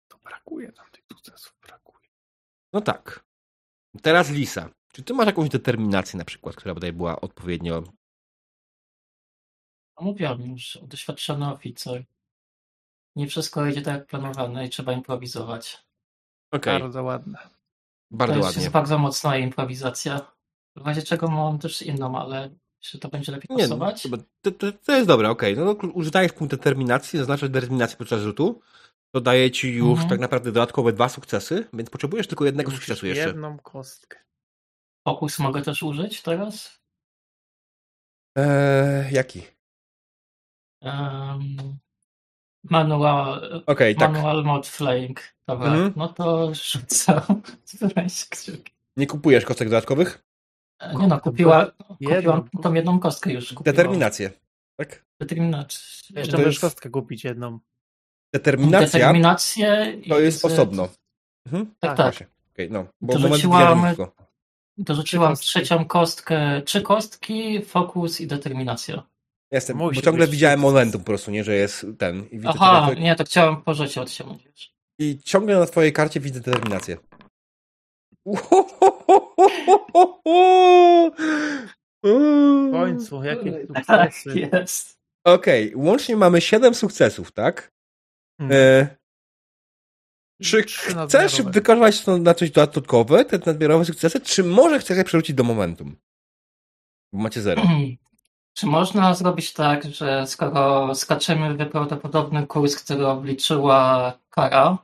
to 0.08 0.18
brakuje 0.18 0.72
nam 0.76 0.87
sukcesów. 1.12 1.54
Brakuje. 1.62 2.08
No 2.72 2.80
tak. 2.80 3.24
Teraz 4.02 4.30
Lisa. 4.30 4.70
Czy 4.92 5.02
ty 5.02 5.14
masz 5.14 5.26
jakąś 5.26 5.48
determinację 5.48 6.18
na 6.18 6.24
przykład, 6.24 6.56
która 6.56 6.74
tutaj 6.74 6.92
była 6.92 7.20
odpowiednio... 7.20 7.82
No 9.96 10.02
Mówiłem 10.04 10.42
już, 10.42 10.78
doświadczony 10.82 11.52
oficer. 11.52 12.04
Nie 13.16 13.26
wszystko 13.26 13.66
idzie 13.66 13.82
tak 13.82 13.94
jak 13.94 14.06
planowane 14.06 14.66
i 14.66 14.70
trzeba 14.70 14.92
improwizować. 14.92 15.84
Okej, 16.52 16.80
Bardzo 16.80 17.02
ładne. 17.02 17.38
bardzo 18.10 18.32
to 18.32 18.38
jest, 18.38 18.46
ładnie. 18.48 18.62
jest 18.62 18.72
bardzo 18.72 18.98
mocna 18.98 19.36
improwizacja. 19.36 20.32
W 20.76 20.86
razie 20.86 21.02
czego 21.02 21.28
mam 21.28 21.58
też 21.58 21.82
inną, 21.82 22.18
ale 22.18 22.50
czy 22.80 22.98
to 22.98 23.08
będzie 23.08 23.32
lepiej 23.32 23.56
Nie, 23.56 23.62
pasować? 23.62 24.02
to, 24.02 24.18
to, 24.42 24.50
to, 24.52 24.72
to 24.72 24.92
jest 24.96 25.08
dobre, 25.08 25.30
okej. 25.30 25.56
No, 25.56 25.64
no, 25.64 25.72
używając 25.72 26.32
punkt 26.32 26.54
determinacji, 26.54 27.18
zaznaczasz 27.18 27.48
determinację 27.50 27.96
podczas 27.96 28.22
rzutu, 28.22 28.60
to 29.14 29.20
daje 29.20 29.50
ci 29.50 29.72
już 29.74 29.90
Mhm. 29.90 30.08
tak 30.08 30.20
naprawdę 30.20 30.52
dodatkowe 30.52 30.92
dwa 30.92 31.08
sukcesy, 31.08 31.68
więc 31.72 31.90
potrzebujesz 31.90 32.26
tylko 32.26 32.44
jednego 32.44 32.70
Musisz 32.70 32.84
sukcesu 32.86 33.06
jeszcze. 33.06 33.26
Jedną 33.26 33.58
kostkę. 33.58 34.18
Fokus 35.08 35.38
mogę 35.38 35.62
też 35.62 35.82
użyć 35.82 36.22
teraz? 36.22 36.78
Eee, 38.36 39.12
jaki? 39.14 39.42
Um, 40.82 41.78
manual, 42.64 43.62
Okej, 43.66 43.96
tak. 43.96 44.12
manual 44.12 44.44
mod 44.44 44.66
flaying. 44.66 45.20
Dobra, 45.48 45.66
Mhm. 45.72 45.92
no 45.96 46.08
to 46.08 46.54
rzucam. 46.54 47.22
Nie 48.96 49.06
kupujesz 49.06 49.44
kostek 49.44 49.68
dodatkowych? 49.68 50.22
E, 50.80 50.94
Nie 50.94 51.06
no, 51.06 51.20
kupiła, 51.20 51.66
kupiłam 51.66 52.48
tą 52.62 52.74
jedną 52.74 53.00
kostkę 53.00 53.32
już. 53.32 53.48
Kupiłam. 53.54 53.64
Determinację. 53.76 54.30
Tak? 54.80 55.04
Determinację. 55.20 55.80
Jeszcze 56.16 56.32
to 56.32 56.38
możesz 56.38 56.54
jest- 56.54 56.60
kostkę 56.60 56.90
kupić 56.90 57.24
jedną. 57.24 57.58
Determinacja 58.34 58.98
Determinację 58.98 59.98
to 60.08 60.20
jest 60.20 60.40
z- 60.40 60.44
osobno. 60.44 60.88
Mhm. 61.46 61.66
Tak, 61.66 61.74
Tak, 61.80 61.96
tak. 61.96 62.06
Właśnie. 62.06 62.26
Okej, 62.54 62.70
no. 62.70 62.86
Bo. 63.00 63.12
Dorzuciłam 64.78 65.30
kostki. 65.32 65.46
trzecią 65.48 65.84
kostkę, 65.84 66.62
trzy 66.62 66.82
kostki, 66.82 67.62
fokus 67.62 68.20
i 68.20 68.26
determinacja. 68.26 69.02
Jestem, 69.52 69.78
bo 69.78 69.84
Musi 69.84 70.02
ciągle 70.02 70.26
być 70.26 70.32
widziałem 70.32 70.60
momentum 70.60 71.00
po 71.00 71.06
prostu, 71.06 71.30
nie, 71.30 71.44
że 71.44 71.54
jest 71.54 71.86
ten. 71.98 72.18
I, 72.30 72.38
widzę 72.38 72.48
Aha, 72.48 72.90
nie, 72.98 73.16
to 73.16 73.24
chciałem 73.24 73.62
po 73.62 73.74
rzucie 73.74 74.00
odciągnąć. 74.00 74.74
I 74.98 75.18
ciągle 75.24 75.58
na 75.58 75.66
twojej 75.66 75.92
karcie 75.92 76.20
widzę 76.20 76.40
determinację. 76.40 76.96
W 82.04 82.70
końcu, 82.72 83.24
jakie 83.24 83.66
Tak 83.86 84.14
sukcesy. 84.14 84.48
jest. 84.52 84.98
Okej, 85.24 85.72
łącznie 85.76 86.16
mamy 86.16 86.40
7 86.40 86.74
sukcesów, 86.74 87.32
tak? 87.32 87.70
Hmm. 88.38 88.56
E, 88.56 88.96
czy 90.42 90.62
chcesz 90.62 91.42
wykorzystać 91.42 92.04
to 92.04 92.18
na 92.18 92.34
coś 92.34 92.50
dodatkowe, 92.50 93.24
te 93.24 93.38
nadmiarowe 93.46 93.84
sukcesy, 93.84 94.20
czy 94.20 94.44
może 94.44 94.78
chcesz 94.78 94.96
je 94.96 95.04
przerzucić 95.04 95.36
do 95.36 95.44
momentum? 95.44 95.96
Bo 97.12 97.18
macie 97.22 97.42
zero. 97.42 97.62
Czy 98.54 98.66
można 98.66 99.14
zrobić 99.14 99.52
tak, 99.52 99.84
że 99.84 100.26
skoro 100.26 100.94
skaczemy 100.94 101.54
w 101.54 101.70
prawdopodobny 101.70 102.46
kurs, 102.46 102.76
który 102.76 103.06
obliczyła 103.06 104.12
kara, 104.30 104.78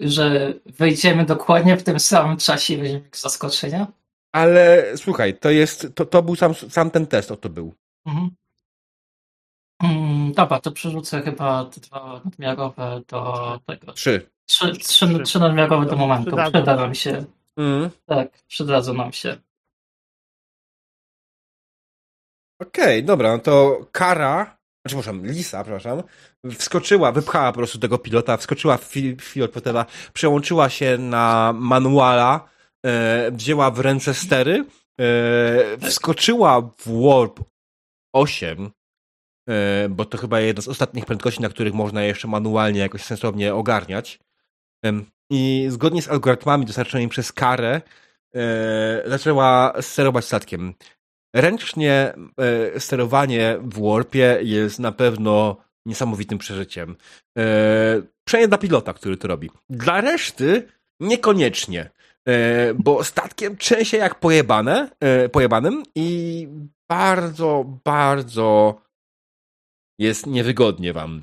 że 0.00 0.54
wejdziemy 0.66 1.24
dokładnie 1.24 1.76
w 1.76 1.82
tym 1.82 2.00
samym 2.00 2.36
czasie 2.36 2.74
i 2.74 2.76
weźmiemy 2.76 3.08
zaskoczenia? 3.12 3.86
Ale 4.32 4.84
słuchaj, 4.96 5.38
to 5.38 5.50
jest, 5.50 5.86
to, 5.94 6.06
to 6.06 6.22
był 6.22 6.36
sam, 6.36 6.54
sam 6.54 6.90
ten 6.90 7.06
test, 7.06 7.30
o 7.30 7.36
to 7.36 7.48
był. 7.48 7.74
Mhm. 8.06 8.30
Mm, 9.82 10.32
dobra, 10.32 10.60
to 10.60 10.72
przerzucę 10.72 11.22
chyba 11.22 11.64
te 11.64 11.80
dwa 11.80 12.20
nadmiarowe 12.24 13.00
do 13.08 13.60
tego. 13.66 13.92
Trzy. 13.92 14.30
Trzy, 14.46 14.72
trzy, 14.72 15.08
Trzy. 15.08 15.22
trzy 15.22 15.38
nadmiarowe 15.38 15.86
do 15.86 15.96
momentu. 15.96 16.24
przydadzą 16.24 16.52
Przyda 16.52 16.76
nam 16.76 16.94
się. 16.94 17.24
Mm. 17.56 17.90
Tak, 18.06 18.42
przydadzą 18.46 18.94
nam 18.94 19.12
się. 19.12 19.36
Okej, 22.62 23.04
dobra, 23.04 23.32
no 23.32 23.38
to 23.38 23.86
Kara, 23.92 24.44
znaczy, 24.44 24.56
przepraszam, 24.86 25.26
Lisa, 25.26 25.62
przepraszam, 25.62 26.02
wskoczyła, 26.58 27.12
wypchała 27.12 27.52
po 27.52 27.58
prostu 27.58 27.78
tego 27.78 27.98
pilota, 27.98 28.36
wskoczyła 28.36 28.76
w 28.76 28.92
pilot 29.32 29.52
fotela, 29.52 29.86
przełączyła 30.12 30.68
się 30.68 30.98
na 30.98 31.52
manuala, 31.56 32.48
e, 32.86 33.30
wzięła 33.30 33.70
w 33.70 33.80
ręce 33.80 34.14
stery, 34.14 34.64
e, 35.00 35.88
wskoczyła 35.90 36.60
w 36.60 37.02
Warp 37.02 37.40
8, 38.12 38.66
e, 38.66 38.70
bo 39.90 40.04
to 40.04 40.18
chyba 40.18 40.40
jedna 40.40 40.62
z 40.62 40.68
ostatnich 40.68 41.06
prędkości, 41.06 41.42
na 41.42 41.48
których 41.48 41.74
można 41.74 42.02
jeszcze 42.02 42.28
manualnie 42.28 42.80
jakoś 42.80 43.04
sensownie 43.04 43.54
ogarniać. 43.54 44.18
I 45.30 45.66
zgodnie 45.68 46.02
z 46.02 46.08
algorytmami 46.08 46.66
dostarczonymi 46.66 47.10
przez 47.10 47.32
Karę, 47.32 47.80
e, 48.34 49.02
zaczęła 49.06 49.72
sterować 49.80 50.24
statkiem. 50.24 50.74
Ręcznie 51.34 52.14
e, 52.74 52.80
sterowanie 52.80 53.58
w 53.62 53.80
Warpie 53.80 54.38
jest 54.42 54.78
na 54.78 54.92
pewno 54.92 55.56
niesamowitym 55.86 56.38
przeżyciem. 56.38 56.96
E, 57.38 58.02
przynajmniej 58.24 58.48
dla 58.48 58.58
pilota, 58.58 58.92
który 58.92 59.16
to 59.16 59.28
robi. 59.28 59.50
Dla 59.70 60.00
reszty 60.00 60.68
niekoniecznie. 61.00 61.90
E, 62.28 62.74
bo 62.74 63.04
statkiem 63.04 63.56
trzęsie 63.56 63.96
jak 63.96 64.14
pojebane, 64.14 64.90
e, 65.00 65.28
pojebanym 65.28 65.82
i 65.94 66.48
bardzo, 66.88 67.64
bardzo 67.84 68.80
jest 70.02 70.26
niewygodnie 70.26 70.92
wam. 70.92 71.22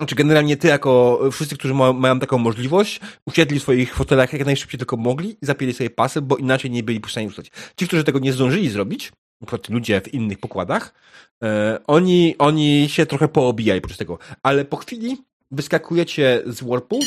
Znaczy 0.00 0.14
generalnie 0.14 0.56
ty 0.56 0.68
jako 0.68 1.20
wszyscy, 1.32 1.56
którzy 1.56 1.74
ma, 1.74 1.92
mają 1.92 2.20
taką 2.20 2.38
możliwość, 2.38 3.00
usiedli 3.26 3.58
w 3.58 3.62
swoich 3.62 3.94
fotelach 3.94 4.32
jak 4.32 4.46
najszybciej 4.46 4.78
tylko 4.78 4.96
mogli 4.96 5.30
i 5.42 5.46
zapięli 5.46 5.72
sobie 5.72 5.90
pasy, 5.90 6.22
bo 6.22 6.36
inaczej 6.36 6.70
nie 6.70 6.82
byli 6.82 7.00
w 7.00 7.10
stanie 7.10 7.28
ruszać. 7.28 7.50
Ci, 7.76 7.86
którzy 7.86 8.04
tego 8.04 8.18
nie 8.18 8.32
zdążyli 8.32 8.68
zrobić, 8.68 9.12
ludzie 9.68 10.00
w 10.00 10.14
innych 10.14 10.38
pokładach, 10.38 10.94
e, 11.42 11.78
oni, 11.86 12.34
oni 12.38 12.88
się 12.88 13.06
trochę 13.06 13.28
poobijali 13.28 13.80
podczas 13.80 13.98
tego. 13.98 14.18
Ale 14.42 14.64
po 14.64 14.76
chwili 14.76 15.16
wyskakujecie 15.50 16.42
z 16.46 16.62
warpu, 16.62 17.00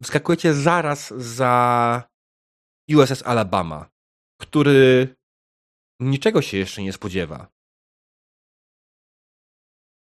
wyskakujecie 0.00 0.54
zaraz 0.54 1.14
za 1.16 2.02
USS 2.96 3.22
Alabama, 3.26 3.90
który 4.40 5.14
niczego 6.00 6.42
się 6.42 6.58
jeszcze 6.58 6.82
nie 6.82 6.92
spodziewa. 6.92 7.48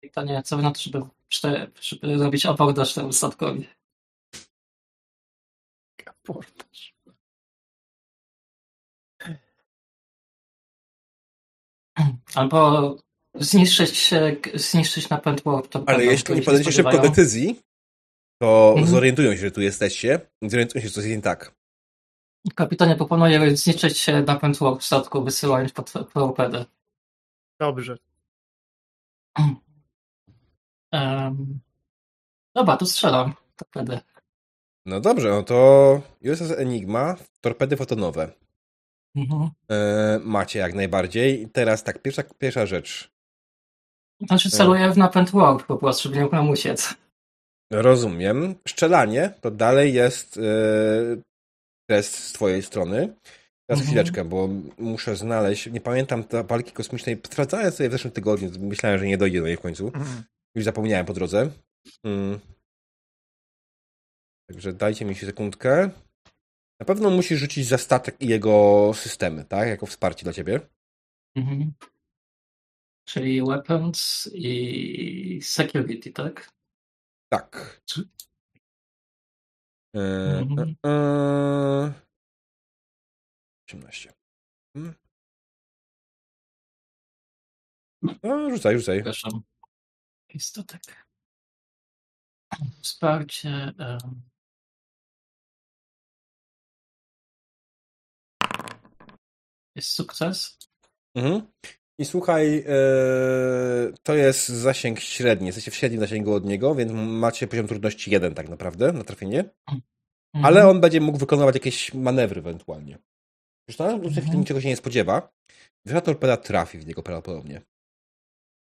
Pytanie, 0.09 0.43
co 0.43 0.57
wy 0.57 0.63
na 0.63 0.71
to, 0.71 0.79
żeby, 0.79 1.01
żeby 1.81 2.17
zrobić 2.17 2.45
abordaż 2.45 2.93
temu 2.93 3.13
statkowi? 3.13 3.67
Sabotaż. 6.27 6.93
Albo 12.35 12.95
zniszczyć, 13.35 14.11
zniszczyć 14.53 15.09
napęd 15.09 15.41
warp. 15.43 15.67
to 15.67 15.83
Ale 15.87 16.05
jeśli 16.05 16.35
nie 16.35 16.41
się 16.41 16.45
podejdziecie 16.45 16.71
szybko 16.71 16.99
decyzji, 16.99 17.61
to 18.41 18.69
Mhm. 18.69 18.87
zorientują 18.87 19.31
się, 19.31 19.37
że 19.37 19.51
tu 19.51 19.61
jesteście. 19.61 20.19
Zorientują 20.41 20.81
się, 20.81 20.87
że 20.87 20.93
coś 20.93 21.03
jest 21.05 21.15
nie 21.17 21.21
tak. 21.21 21.55
Kapitanie 22.55 22.95
proponuje 22.95 23.57
zniszczyć 23.57 24.07
napęd 24.27 24.57
warp 24.57 24.81
w 24.81 24.85
statku, 24.85 25.23
wysyłając 25.23 25.71
pod 25.71 25.91
torpedę. 26.13 26.65
Dobrze. 27.59 27.97
Um, 30.91 31.59
dobra, 32.55 32.77
to 32.77 32.85
strzelam 32.85 33.33
torpedę. 33.55 33.99
No 34.85 34.99
dobrze, 35.01 35.29
no 35.29 35.43
to 35.43 36.01
USS 36.31 36.51
Enigma, 36.57 37.15
torpedy 37.41 37.77
fotonowe. 37.77 38.31
Mhm. 39.15 39.49
E, 39.71 40.19
macie 40.23 40.59
jak 40.59 40.73
najbardziej. 40.73 41.49
Teraz 41.53 41.83
tak, 41.83 42.01
pierwsza, 42.01 42.23
pierwsza 42.23 42.65
rzecz. 42.65 43.11
Znaczy 44.27 44.49
celuję 44.49 44.91
w 44.91 44.97
napęd 44.97 45.29
warp 45.31 45.65
po 45.65 45.77
prostu, 45.77 46.03
żeby 46.03 46.15
nie 46.15 46.21
mógł 46.23 46.35
nam 46.35 46.49
uciec. 46.49 46.95
Rozumiem. 47.71 48.55
Strzelanie 48.67 49.33
to 49.41 49.51
dalej 49.51 49.93
jest 49.93 50.37
e, 50.37 50.41
test 51.89 52.15
z 52.15 52.33
twojej 52.33 52.63
strony. 52.63 52.99
Teraz 53.67 53.79
Mhm. 53.81 53.85
chwileczkę, 53.87 54.25
bo 54.25 54.49
muszę 54.77 55.15
znaleźć, 55.15 55.71
nie 55.71 55.81
pamiętam 55.81 56.23
ta 56.23 56.43
walki 56.43 56.71
kosmicznej, 56.71 57.21
sprawdzałem 57.25 57.71
sobie 57.71 57.89
w 57.89 57.91
zeszłym 57.91 58.13
tygodniu, 58.13 58.49
myślałem, 58.59 58.99
że 58.99 59.05
nie 59.05 59.17
dojdzie 59.17 59.41
do 59.41 59.47
niej 59.47 59.57
w 59.57 59.61
końcu. 59.61 59.87
Mhm. 59.87 60.23
Już 60.55 60.65
zapomniałem 60.65 61.05
po 61.05 61.13
drodze. 61.13 61.51
Mm. 62.03 62.39
Także 64.49 64.73
dajcie 64.73 65.05
mi 65.05 65.15
się 65.15 65.25
sekundkę. 65.25 65.89
Na 66.79 66.85
pewno 66.85 67.09
musisz 67.09 67.39
rzucić 67.39 67.67
za 67.67 67.77
statek 67.77 68.21
i 68.21 68.27
jego 68.27 68.91
systemy, 68.95 69.45
tak? 69.45 69.67
Jako 69.67 69.85
wsparcie 69.85 70.23
dla 70.23 70.33
ciebie. 70.33 70.59
Mhm. 71.35 71.73
Czyli 73.07 73.41
weapons 73.43 74.29
i 74.33 75.39
security, 75.43 76.11
tak? 76.11 76.49
Tak. 77.31 77.81
Czy- 77.85 78.09
E, 79.95 79.99
Mhm. 80.41 80.75
e, 80.85 80.89
e, 80.89 81.93
18. 83.69 84.13
Mm. 84.75 84.93
No, 88.23 88.49
rzucaj, 88.49 88.77
rzucaj. 88.79 88.97
Przepraszam. 88.97 89.41
Istotek. 90.29 90.81
Wsparcie. 92.81 93.73
em, 93.79 94.21
Jest 99.75 99.89
sukces. 99.89 100.57
Mhm. 101.15 101.41
I 101.99 102.05
słuchaj, 102.05 102.57
e, 102.67 102.73
to 104.03 104.15
jest 104.15 104.49
zasięg 104.49 104.99
średni. 104.99 105.45
Jesteście 105.47 105.71
w 105.71 105.75
średnim 105.75 106.01
zasięgu 106.01 106.33
od 106.33 106.45
niego, 106.45 106.75
więc 106.75 106.91
macie 106.95 107.47
poziom 107.47 107.67
trudności 107.67 108.11
1 108.11 108.33
tak 108.33 108.49
naprawdę 108.49 108.91
na 108.93 109.03
trafienie. 109.03 109.39
Mhm. 109.67 109.81
Ale 110.45 110.67
on 110.67 110.81
będzie 110.81 111.01
mógł 111.01 111.17
wykonywać 111.17 111.55
jakieś 111.55 111.93
manewry 111.93 112.39
ewentualnie. 112.39 112.97
To 113.77 113.97
w 113.97 114.05
Mhm. 114.05 114.29
tym 114.29 114.39
niczego 114.39 114.61
się 114.61 114.67
nie 114.67 114.75
spodziewa. 114.75 115.33
Wyższa 115.85 116.01
torpeda 116.01 116.37
trafi 116.37 116.77
w 116.77 116.85
niego 116.87 117.03
prawdopodobnie. 117.03 117.61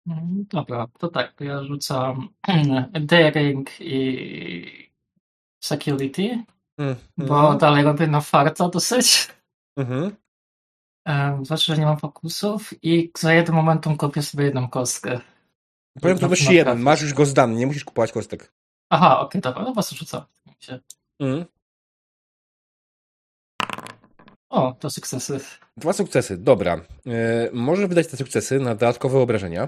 Mm, 0.07 0.45
Dobra, 0.49 0.87
to 0.99 1.07
tak, 1.07 1.33
to 1.33 1.43
ja 1.43 1.63
rzucam 1.63 2.29
daring 3.01 3.69
i 3.79 4.91
security, 5.63 6.43
Mm, 6.77 6.95
bo 7.17 7.39
mhm. 7.39 7.57
dalej 7.57 7.83
robię 7.83 8.07
na 8.07 8.21
farta 8.21 8.69
dosyć. 8.69 9.27
Mhm. 9.77 10.15
Znaczy, 11.45 11.65
że 11.65 11.77
nie 11.77 11.85
mam 11.85 11.97
fokusów 11.97 12.73
i 12.83 13.11
za 13.17 13.33
jednym 13.33 13.55
momentum 13.55 13.97
kopię 13.97 14.21
sobie 14.21 14.45
jedną 14.45 14.69
kostkę. 14.69 15.19
Trudności 16.01 16.45
na 16.45 16.51
1. 16.51 16.65
trafić. 16.65 16.83
Masz 16.83 17.01
już 17.01 17.13
go 17.13 17.25
zdany, 17.25 17.55
nie 17.55 17.67
musisz 17.67 17.85
kupować 17.85 18.11
kostek. 18.11 18.53
Aha, 18.89 19.19
okej, 19.19 19.41
dobra, 19.41 19.63
no 19.63 19.73
was 19.73 19.91
rzucam. 19.91 20.21
Mhm. 21.19 21.45
O, 24.49 24.71
to 24.79 24.89
sukcesy. 24.89 25.39
Dwa 25.77 25.93
sukcesy, 25.93 26.37
dobra. 26.37 26.81
E, 27.07 27.49
możesz 27.53 27.87
wydać 27.87 28.07
te 28.07 28.17
sukcesy 28.17 28.59
na 28.59 28.75
dodatkowe 28.75 29.19
obrażenia. 29.19 29.67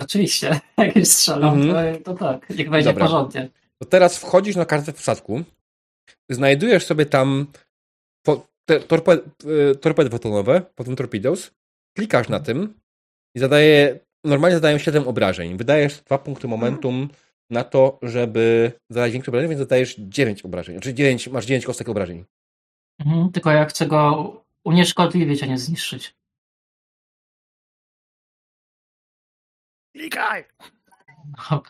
Oczywiście, 0.00 0.60
jak 0.78 0.96
już 0.96 1.08
strzelam, 1.08 1.62
Mhm. 1.62 2.02
to, 2.02 2.14
to 2.14 2.24
tak, 2.24 2.50
niech 2.50 2.70
będzie 2.70 2.88
Dobra. 2.90 3.04
porządnie. 3.04 3.48
To 3.82 3.88
teraz 3.88 4.18
wchodzisz 4.18 4.56
na 4.56 4.64
kartę 4.64 4.92
w 4.92 5.00
statku, 5.00 5.42
znajdujesz 6.30 6.84
sobie 6.86 7.06
tam 7.06 7.46
po, 8.26 8.46
te, 8.68 8.80
torpe, 8.80 9.12
e, 9.12 9.74
torpedy 9.74 10.10
fotonowe, 10.10 10.62
potem 10.74 10.96
torpedoes, 10.96 11.50
klikasz 11.98 12.28
na 12.28 12.40
tym 12.40 12.74
i 13.36 13.40
zadaje, 13.40 14.00
normalnie 14.24 14.56
zadają 14.56 14.78
7 14.78 15.08
obrażeń. 15.08 15.56
Wydajesz 15.56 16.00
dwa 16.00 16.18
punkty 16.18 16.48
momentum 16.48 17.08
na 17.50 17.64
to, 17.64 17.98
żeby 18.02 18.72
zadać 18.90 19.12
większe 19.12 19.30
obrażenie, 19.30 19.48
więc 19.48 19.58
zadajesz 19.58 19.94
9 19.98 20.42
obrażeń. 20.42 20.74
Znaczy 20.74 20.94
9, 20.94 21.28
masz 21.28 21.46
9 21.46 21.66
kostek 21.66 21.88
obrażeń. 21.88 22.24
Mhm, 23.00 23.32
tylko 23.32 23.50
ja 23.50 23.64
chcę 23.64 23.86
go 23.86 24.32
unieszkodliwić, 24.64 25.42
a 25.42 25.46
nie 25.46 25.58
zniszczyć. 25.58 26.14
Klikaj! 29.96 30.44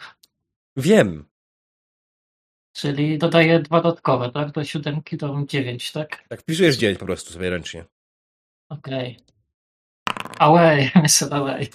Wiem. 0.77 1.25
Czyli 2.77 3.19
dodaję 3.19 3.61
dwa 3.61 3.83
dodatkowe, 3.83 4.31
tak? 4.33 4.51
Do 4.53 4.65
siódemki 4.65 5.17
to 5.19 5.33
mam 5.33 5.49
dziewięć, 5.49 5.93
tak? 5.93 6.29
Tak 6.29 6.41
wpisujesz 6.41 6.77
9 6.77 6.99
po 6.99 7.07
prostu 7.07 7.33
sobie 7.33 7.51
ręcznie. 7.51 7.85
Okej. 8.69 9.21
Away, 10.39 10.91
myślę 11.03 11.31
away. 11.31 11.69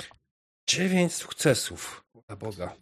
9 0.69 1.13
sukcesów. 1.13 2.05
Na 2.29 2.35
Boga. 2.35 2.75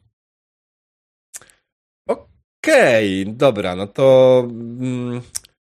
Okej, 2.07 3.25
dobra, 3.27 3.75
no 3.75 3.87
to. 3.87 4.39
Mm, 4.49 5.21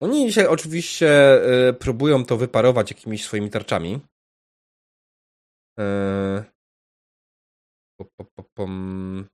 oni 0.01 0.27
dzisiaj 0.27 0.47
oczywiście 0.47 1.41
y, 1.69 1.73
próbują 1.73 2.25
to 2.25 2.37
wyparować 2.37 2.91
jakimiś 2.91 3.25
swoimi 3.25 3.51
tarczami. 3.51 4.01
Y, 5.81 6.45
po, 6.55 6.56
pom. 8.57 9.29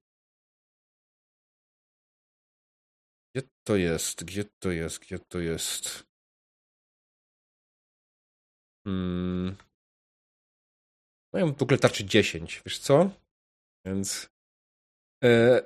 Gdzie 3.35 3.49
to 3.65 3.77
jest? 3.77 4.25
Gdzie 4.25 4.45
to 4.45 4.71
jest? 4.71 4.99
Gdzie 4.99 5.19
to 5.19 5.39
jest? 5.41 6.07
Hmm. 8.85 9.57
Mają 11.33 11.53
w 11.55 11.63
ogóle 11.63 11.79
tarczy 11.79 12.05
10, 12.05 12.63
wiesz 12.67 12.79
co? 12.79 13.11
Więc. 13.87 14.31
E, 15.25 15.63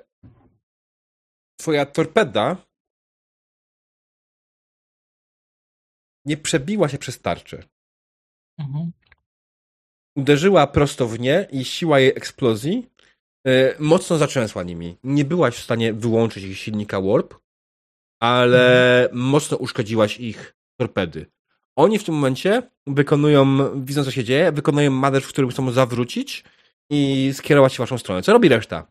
twoja 1.59 1.85
torpeda 1.85 2.67
nie 6.25 6.37
przebiła 6.37 6.89
się 6.89 6.97
przez 6.97 7.21
tarczę. 7.21 7.63
Mhm. 8.59 8.91
Uderzyła 10.15 10.67
prosto 10.67 11.07
w 11.07 11.19
nie 11.19 11.47
i 11.51 11.65
siła 11.65 11.99
jej 11.99 12.09
eksplozji 12.09 12.89
mocno 13.79 14.17
zatrzęsła 14.17 14.63
nimi. 14.63 14.97
Nie 15.03 15.25
byłaś 15.25 15.55
w 15.55 15.63
stanie 15.63 15.93
wyłączyć 15.93 16.43
ich 16.43 16.57
silnika 16.57 17.01
Warp, 17.01 17.33
ale 18.21 19.09
mocno 19.13 19.57
uszkodziłaś 19.57 20.19
ich 20.19 20.55
torpedy. 20.79 21.25
Oni 21.75 21.99
w 21.99 22.03
tym 22.03 22.15
momencie 22.15 22.63
wykonują, 22.87 23.57
widząc 23.85 24.07
co 24.07 24.11
się 24.11 24.23
dzieje, 24.23 24.51
wykonują 24.51 24.91
manewr, 24.91 25.25
w 25.25 25.29
którym 25.29 25.49
chcą 25.49 25.71
zawrócić 25.71 26.43
i 26.89 27.31
skierować 27.33 27.73
się 27.73 27.75
w 27.75 27.79
waszą 27.79 27.97
stronę. 27.97 28.21
Co 28.21 28.33
robi 28.33 28.49
reszta 28.49 28.87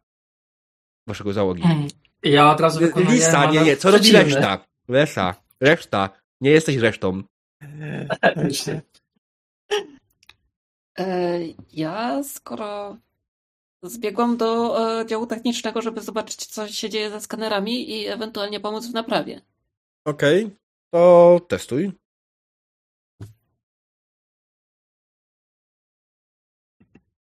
waszego 1.08 1.32
załogi? 1.32 1.62
Ja 2.22 2.50
od 2.50 2.60
razu 2.60 2.80
wykonuję 2.80 3.12
Lisa, 3.12 3.50
nie, 3.50 3.60
nie, 3.60 3.76
co 3.76 3.90
robi 3.90 4.04
przeciwny. 4.04 4.34
reszta? 4.34 4.64
Reszta, 4.88 5.34
reszta. 5.60 6.10
Nie 6.40 6.50
jesteś 6.50 6.76
resztą. 6.76 7.22
Faktycznie. 8.22 8.82
E, 10.98 11.38
Ja, 11.72 12.22
skoro 12.22 12.96
zbiegłam 13.82 14.36
do 14.36 14.80
e, 15.00 15.06
działu 15.06 15.26
technicznego, 15.26 15.82
żeby 15.82 16.00
zobaczyć, 16.00 16.46
co 16.46 16.68
się 16.68 16.90
dzieje 16.90 17.10
ze 17.10 17.20
skanerami 17.20 17.90
i 17.90 18.06
ewentualnie 18.06 18.60
pomóc 18.60 18.86
w 18.86 18.94
naprawie. 18.94 19.40
Okej, 20.04 20.50
to 20.90 21.40
testuj. 21.48 21.92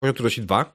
Poziom 0.01 0.15
trudności 0.15 0.43
2. 0.43 0.75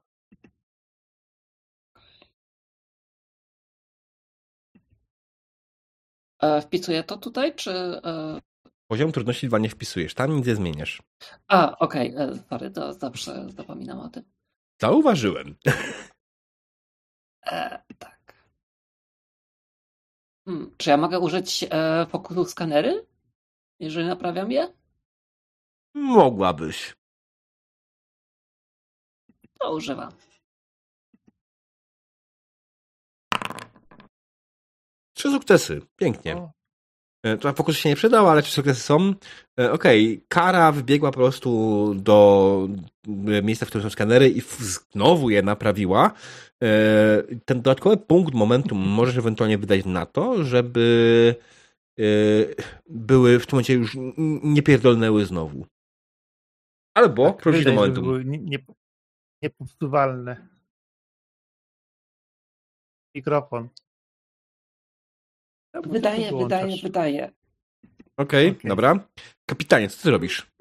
E, 6.42 6.62
Wpisuję 6.62 7.04
to 7.04 7.18
tutaj, 7.18 7.56
czy... 7.56 7.72
e, 7.72 8.42
Poziom 8.88 9.12
trudności 9.12 9.48
2 9.48 9.60
nie 9.60 9.70
wpisujesz, 9.70 10.14
tam 10.14 10.36
nic 10.36 10.48
nie 10.48 10.56
zmieniasz. 10.56 11.02
A, 11.48 11.78
okej, 11.80 12.16
okay. 12.16 12.44
sorry, 12.50 12.72
to 12.72 12.94
zawsze 12.94 13.50
zapominam 13.50 14.00
o 14.00 14.10
tym. 14.10 14.37
Zauważyłem. 14.82 15.56
E, 17.52 17.84
tak. 18.00 18.44
Hmm, 20.46 20.76
czy 20.78 20.90
ja 20.90 20.98
mogę 20.98 21.20
użyć 21.20 21.66
e, 21.72 22.06
skanery? 22.46 23.08
Jeżeli 23.80 24.08
naprawiam 24.08 24.52
je? 24.52 24.74
Mogłabyś. 25.94 26.96
To 29.60 29.76
używam. 29.76 30.12
Trzy 35.14 35.32
sukcesy. 35.32 35.82
Pięknie. 35.96 36.38
O. 36.38 36.57
E, 37.24 37.38
To 37.38 37.54
fokus 37.54 37.78
się 37.78 37.90
nie 37.90 37.96
przydał, 37.96 38.30
ale 38.30 38.42
trzy 38.42 38.52
sukcesy 38.54 38.82
są. 38.82 39.14
E, 39.60 39.72
Okej, 39.72 40.26
Kara 40.28 40.72
wybiegła 40.72 41.12
po 41.12 41.18
prostu 41.18 41.94
do 41.96 42.68
e, 43.28 43.42
miejsca, 43.42 43.66
w 43.66 43.70
którym 43.70 43.84
są 43.84 43.90
skanery 43.90 44.30
i 44.30 44.42
znowu 44.60 45.30
je 45.30 45.42
naprawiła. 45.42 46.12
Ten 47.46 47.62
dodatkowy 47.62 47.98
punkt 47.98 48.34
momentum 48.34 48.78
możesz 48.78 49.18
ewentualnie 49.18 49.58
wydać 49.58 49.86
na 49.86 50.06
to, 50.06 50.44
żeby 50.44 51.36
były 52.90 53.40
w 53.40 53.46
tym 53.48 53.56
momencie 53.56 53.74
już 53.74 53.98
nie 54.44 54.62
pierdolnęły 54.64 55.26
znowu. 55.26 55.66
Albo 56.98 57.26
Tak, 57.32 57.38
prosić 57.42 57.66
do 57.66 57.74
momentum. 57.74 58.04
były 58.04 58.26
nie- 58.26 58.38
nie-. 58.38 58.66
Mikrofon. 63.16 63.70
Ja 65.74 65.80
muszę 65.80 65.90
Wydaje, 65.94 66.32
wydaje, 66.38 66.78
wydaje. 66.84 67.32
Okej, 68.18 68.50
Okej. 68.52 68.70
dobra. 68.70 69.08
Kapitanie, 69.50 69.90
co 69.90 70.04
ty 70.04 70.12
robisz? 70.12 70.52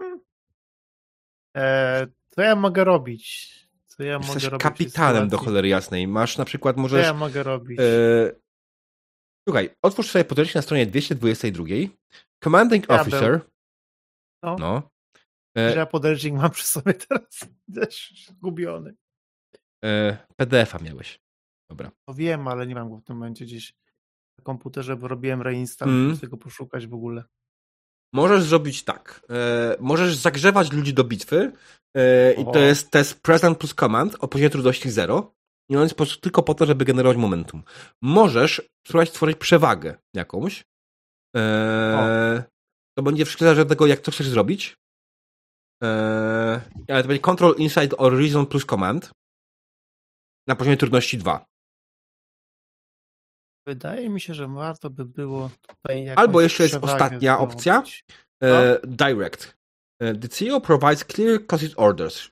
E, 1.57 2.07
co 2.29 2.43
ja 2.43 2.57
mogę 2.57 2.85
robić? 2.85 3.53
Co 3.87 4.03
ja 4.03 4.17
Jesteś 4.17 4.35
mogę 4.35 4.49
robić? 4.49 4.63
kapitanem 4.63 5.29
do 5.29 5.39
cholery 5.39 5.69
jasnej. 5.69 6.09
Masz 6.09 6.39
na 6.39 6.45
przykład, 6.45 6.77
Co 6.77 6.83
możesz... 6.83 7.07
ja 7.07 7.15
mogę 7.15 7.43
robić? 7.43 7.81
E, 7.81 8.33
Słuchaj, 9.49 9.71
otwórz 9.83 10.11
sobie 10.11 10.25
podręcznik 10.25 10.55
na 10.55 10.63
stronie 10.63 10.87
222. 10.87 11.65
Commanding 12.45 12.87
Diabeł. 12.87 13.03
Officer. 13.03 13.41
No. 14.43 14.57
No. 14.59 14.91
Że 15.57 15.73
E, 15.73 15.77
ja 15.77 15.87
podręcznik 15.87 16.35
mam 16.35 16.51
przy 16.51 16.65
sobie 16.65 16.95
teraz 16.95 17.41
też 17.75 18.25
zgubiony. 18.29 18.95
e, 19.85 20.17
PDF-a 20.37 20.79
miałeś. 20.79 21.21
Dobra. 21.71 21.91
To 22.09 22.15
wiem, 22.15 22.49
ale 22.49 22.67
nie 22.67 22.75
mam 22.75 22.91
go 22.91 22.97
w 22.97 23.05
tym 23.05 23.17
momencie 23.17 23.45
gdzieś 23.45 23.75
komputerze, 24.43 24.97
bo 24.97 25.09
robiłem 25.09 25.43
reinstall, 25.43 25.89
Mm. 25.89 26.19
tego 26.19 26.37
poszukać 26.37 26.87
w 26.87 26.95
ogóle. 26.95 27.25
Możesz 28.13 28.43
zrobić 28.43 28.85
tak. 28.85 29.27
E, 29.31 29.77
możesz 29.81 30.15
zagrzewać 30.17 30.73
ludzi 30.73 30.95
do 30.95 31.05
bitwy 31.05 31.53
e, 31.97 32.33
i 32.33 32.45
to 32.45 32.59
jest 32.59 32.91
test 32.91 33.23
present 33.23 33.59
plus 33.59 33.75
command 33.75 34.17
o 34.21 34.29
poziomie 34.29 34.51
trudności 34.51 34.91
0 34.91 35.35
i 35.71 35.77
on 35.77 35.83
jest 35.83 35.95
po 35.95 36.05
prostu 36.05 36.21
tylko 36.21 36.43
po 36.43 36.55
to, 36.55 36.67
żeby 36.67 36.85
generować 36.85 37.17
momentum. 37.17 37.63
Możesz 38.03 38.63
spróbować 38.87 39.09
stworzyć 39.09 39.39
przewagę 39.39 39.95
jakąś. 40.15 40.65
E, 41.37 42.45
to 42.99 43.03
będzie 43.03 43.25
wszystko 43.25 43.45
zależy 43.45 43.63
od 43.63 43.69
tego, 43.69 43.87
jak 43.87 44.01
to 44.01 44.11
chcesz 44.11 44.29
zrobić. 44.29 44.77
E, 45.83 45.87
ale 46.89 47.03
to 47.03 47.09
będzie 47.09 47.23
control 47.23 47.55
insight 47.59 47.95
or 47.99 48.19
reason 48.19 48.47
plus 48.47 48.67
command 48.67 49.11
na 50.49 50.57
poziomie 50.57 50.77
trudności 50.77 51.19
2. 51.19 51.45
Wydaje 53.67 54.11
mi 54.11 54.21
się, 54.21 54.35
że 54.35 54.49
warto 54.49 54.91
by 54.91 55.05
było 55.05 55.51
tutaj 55.69 56.09
Albo 56.09 56.41
jeszcze 56.41 56.63
jest 56.63 56.75
ostatnia 56.75 57.39
opcja. 57.39 57.83
E, 58.43 58.81
direct. 58.85 59.57
E, 60.01 60.15
The 60.15 60.29
CEO 60.29 60.61
provides 60.61 61.05
clear 61.05 61.47
closet 61.47 61.73
orders. 61.77 62.31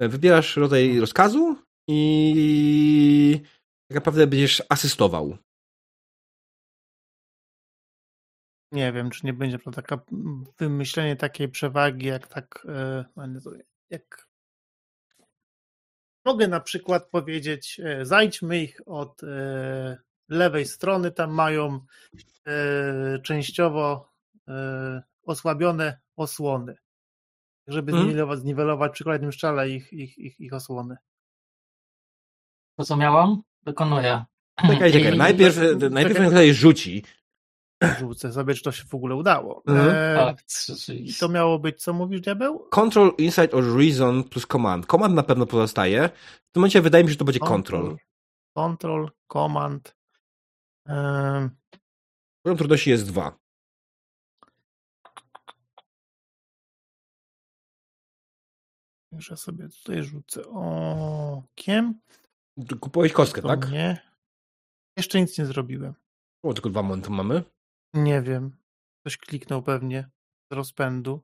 E, 0.00 0.08
Wybierasz 0.08 0.56
rodzaj 0.56 1.00
rozkazu 1.00 1.56
i 1.88 3.40
tak 3.88 3.94
naprawdę 3.94 4.26
będziesz 4.26 4.62
asystował. 4.68 5.36
Nie 8.72 8.92
wiem, 8.92 9.10
czy 9.10 9.26
nie 9.26 9.32
będzie 9.32 9.58
to 9.58 9.70
taka 9.70 9.98
wymyślenie 10.58 11.16
takiej 11.16 11.48
przewagi, 11.48 12.06
jak 12.06 12.26
tak. 12.26 12.66
e, 12.68 13.04
to 13.44 13.50
Jak 13.90 14.28
mogę 16.26 16.48
na 16.48 16.60
przykład 16.60 17.10
powiedzieć, 17.10 17.80
zajdźmy 18.02 18.62
ich 18.62 18.80
od 18.86 19.20
lewej 20.28 20.66
strony, 20.66 21.10
tam 21.10 21.30
mają 21.30 21.80
e, 22.46 23.18
częściowo 23.18 24.08
e, 24.48 25.02
osłabione 25.26 26.00
osłony. 26.16 26.76
Żeby 27.66 27.92
Mhm. 27.92 28.08
zniwelować, 28.08 28.38
zniwelować 28.38 28.92
przy 28.92 29.04
kolejnym 29.04 29.32
szczale 29.32 29.68
ich, 29.70 29.92
ich, 29.92 30.18
ich, 30.18 30.40
ich 30.40 30.52
osłony. 30.52 30.96
Rozumiałam? 32.78 33.42
Wykonuję. 33.62 34.24
Czekaj, 34.66 34.92
czekaj. 34.92 35.14
I- 35.14 35.18
Najpierw, 35.18 35.54
czekaj. 35.54 35.90
najpierw 35.90 36.24
tutaj 36.28 36.54
rzuci. 36.54 37.04
Rzucę 37.98 38.32
sobie, 38.32 38.54
czy 38.54 38.62
to 38.62 38.72
się 38.72 38.84
w 38.84 38.94
ogóle 38.94 39.14
udało. 39.14 39.62
Mhm. 39.66 39.88
E, 39.90 40.14
Tak, 40.16 40.38
I 40.88 41.14
to 41.14 41.28
miało 41.28 41.58
być, 41.58 41.82
co 41.82 41.92
mówisz, 41.92 42.20
diabeł? 42.20 42.68
Control, 42.70 43.12
insight 43.18 43.54
or 43.54 43.76
reason 43.76 44.24
plus 44.24 44.46
command. 44.46 44.86
Command 44.86 45.14
na 45.14 45.22
pewno 45.22 45.46
pozostaje. 45.46 46.08
W 46.08 46.52
tym 46.52 46.60
momencie 46.60 46.82
wydaje 46.82 47.04
mi 47.04 47.08
się, 47.10 47.12
że 47.12 47.18
to 47.18 47.24
będzie 47.24 47.40
control. 47.40 47.96
Control, 48.56 49.10
command. 49.32 49.96
Em, 50.86 51.50
Poziom 52.42 52.58
trudności 52.58 52.90
jest 52.90 53.06
2. 53.06 53.38
że 59.18 59.36
sobie 59.36 59.68
tutaj 59.68 60.02
rzucę 60.02 60.42
okiem. 60.48 62.00
Kupowałeś 62.80 63.12
kostkę, 63.12 63.42
To 63.42 63.48
tak? 63.48 63.70
Nie. 63.70 64.10
Jeszcze 64.96 65.20
nic 65.20 65.38
nie 65.38 65.46
zrobiłem. 65.46 65.94
O, 66.42 66.54
tylko 66.54 66.70
dwa 66.70 66.82
momentum 66.82 67.14
mamy. 67.14 67.42
Nie 67.94 68.22
wiem. 68.22 68.56
Ktoś 69.00 69.16
kliknął 69.16 69.62
pewnie 69.62 70.10
z 70.52 70.54
rozpędu. 70.54 71.20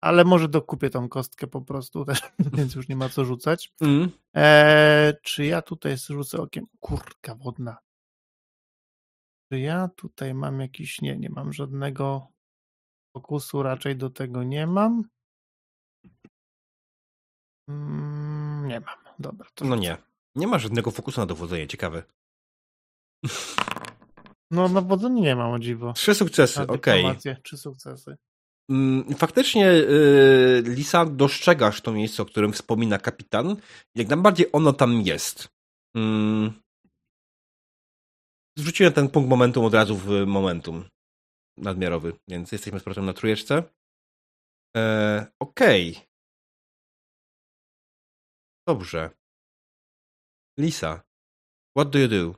Ale 0.00 0.24
może 0.24 0.48
dokupię 0.48 0.90
tą 0.90 1.08
kostkę 1.08 1.46
po 1.46 1.62
prostu 1.62 2.04
też, 2.04 2.20
więc 2.56 2.74
już 2.74 2.88
nie 2.88 2.96
ma 2.96 3.08
co 3.08 3.24
rzucać. 3.24 3.72
Mm. 3.80 4.10
Eee, 4.34 5.14
czy 5.22 5.44
ja 5.44 5.62
tutaj 5.62 5.96
rzucę 5.98 6.38
okiem? 6.38 6.66
Kurka 6.80 7.34
wodna. 7.34 7.83
Czy 9.52 9.58
ja 9.58 9.88
tutaj 9.96 10.34
mam 10.34 10.60
jakiś... 10.60 11.00
Nie, 11.00 11.16
nie 11.16 11.30
mam 11.30 11.52
żadnego 11.52 12.26
fokusu, 13.16 13.62
raczej 13.62 13.96
do 13.96 14.10
tego 14.10 14.42
nie 14.42 14.66
mam. 14.66 15.04
Mm, 17.68 18.68
nie 18.68 18.80
mam. 18.80 18.96
Dobra. 19.18 19.48
No 19.60 19.76
nie. 19.76 19.96
Nie 20.34 20.46
ma 20.46 20.58
żadnego 20.58 20.90
fokusu 20.90 21.20
na 21.20 21.26
dowodzenie, 21.26 21.66
ciekawe. 21.68 22.02
No 24.50 24.68
na 24.68 24.80
wodzeniu 24.80 25.22
nie 25.22 25.36
mam, 25.36 25.52
o 25.52 25.58
dziwo. 25.58 25.92
Trzy 25.92 26.14
sukcesy, 26.14 26.62
okej. 26.62 27.02
dyplomację, 27.02 27.36
Trzy 27.42 27.56
sukcesy. 27.56 28.16
Mm, 28.70 29.14
Faktycznie, 29.14 29.70
y, 29.70 30.62
Lisa, 30.66 31.06
dostrzegasz 31.06 31.80
to 31.80 31.92
miejsce, 31.92 32.22
o 32.22 32.26
którym 32.26 32.52
wspomina 32.52 32.98
kapitan. 32.98 33.56
Jak 33.94 34.08
najbardziej 34.08 34.46
ono 34.52 34.72
tam 34.72 35.02
jest. 35.02 35.48
Mm. 35.96 36.52
Zrzuciłem 38.58 38.92
ten 38.92 39.08
punkt 39.08 39.30
momentum 39.30 39.64
od 39.64 39.74
razu 39.74 39.96
w 39.96 40.26
momentum 40.26 40.84
nadmiarowy, 41.56 42.12
więc 42.28 42.52
jesteśmy 42.52 42.80
z 42.80 42.82
powrotem 42.82 43.06
na 43.06 43.12
trójeczce. 43.12 43.62
E, 44.76 45.26
Okej. 45.40 45.96
Dobrze. 48.68 49.10
Lisa, 50.58 51.02
what 51.76 51.90
do 51.90 51.98
you 51.98 52.08
do? 52.08 52.34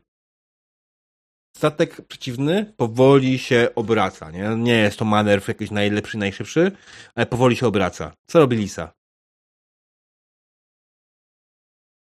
Statek 1.57 2.07
przeciwny 2.07 2.75
powoli 2.77 3.39
się 3.39 3.69
obraca. 3.75 4.31
Nie, 4.31 4.57
nie 4.57 4.78
jest 4.78 4.99
to 4.99 5.05
manewr 5.05 5.49
jakiś 5.49 5.70
najlepszy, 5.70 6.19
najszybszy, 6.19 6.73
ale 7.15 7.27
powoli 7.27 7.57
się 7.57 7.67
obraca. 7.67 8.17
Co 8.27 8.39
robi 8.39 8.57
Lisa? 8.57 8.93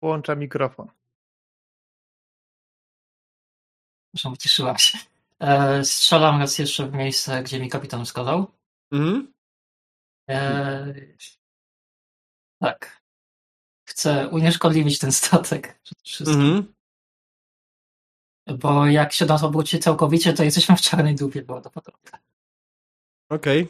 Włącza 0.02 0.34
mikrofon. 0.34 0.88
Przepraszam, 4.16 4.32
wyciszyłam 4.32 4.78
się. 4.78 4.98
E, 5.40 5.84
strzelam 5.84 6.40
raz 6.40 6.58
jeszcze 6.58 6.86
w 6.88 6.94
miejsce, 6.94 7.42
gdzie 7.42 7.60
mi 7.60 7.68
kapitan 7.68 8.04
wskazał. 8.04 8.46
Mhm. 8.92 9.32
E, 10.30 10.94
tak. 12.60 13.02
Chcę 13.88 14.28
unieszkodliwić 14.28 14.98
ten 14.98 15.12
statek. 15.12 15.80
przede 15.82 16.00
wszystkim. 16.04 16.40
Mhm. 16.40 16.74
Bo 18.58 18.86
jak 18.86 19.12
się 19.12 19.26
nas 19.26 19.42
obróci 19.42 19.78
całkowicie, 19.78 20.32
to 20.32 20.44
jesteśmy 20.44 20.76
w 20.76 20.80
czarnej 20.80 21.14
dupie 21.14 21.42
prawdopodobnie. 21.42 22.10
Okej. 23.30 23.68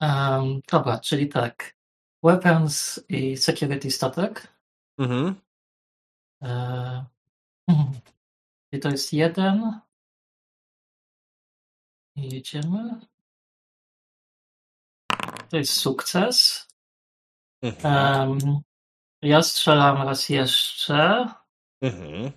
Um, 0.00 0.60
dobra, 0.72 1.00
czyli 1.00 1.28
tak. 1.28 1.76
Weapons 2.22 3.00
i 3.08 3.36
security 3.36 3.90
statek. 3.90 4.48
Mhm. 4.98 5.40
E, 6.42 7.06
mhm. 7.68 8.13
I 8.74 8.80
to 8.80 8.88
jest 8.88 9.12
jeden. 9.12 9.80
I 12.16 12.34
jedziemy. 12.34 13.00
To 15.50 15.56
jest 15.56 15.72
sukces. 15.72 16.68
Mhm. 17.62 18.30
Um, 18.30 18.60
ja 19.22 19.42
strzelam 19.42 19.96
raz 20.08 20.28
jeszcze. 20.28 21.28
Mhm. 21.82 22.32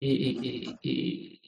I, 0.00 0.08
i, 0.08 0.46
i, 0.46 0.78
i 0.82 1.40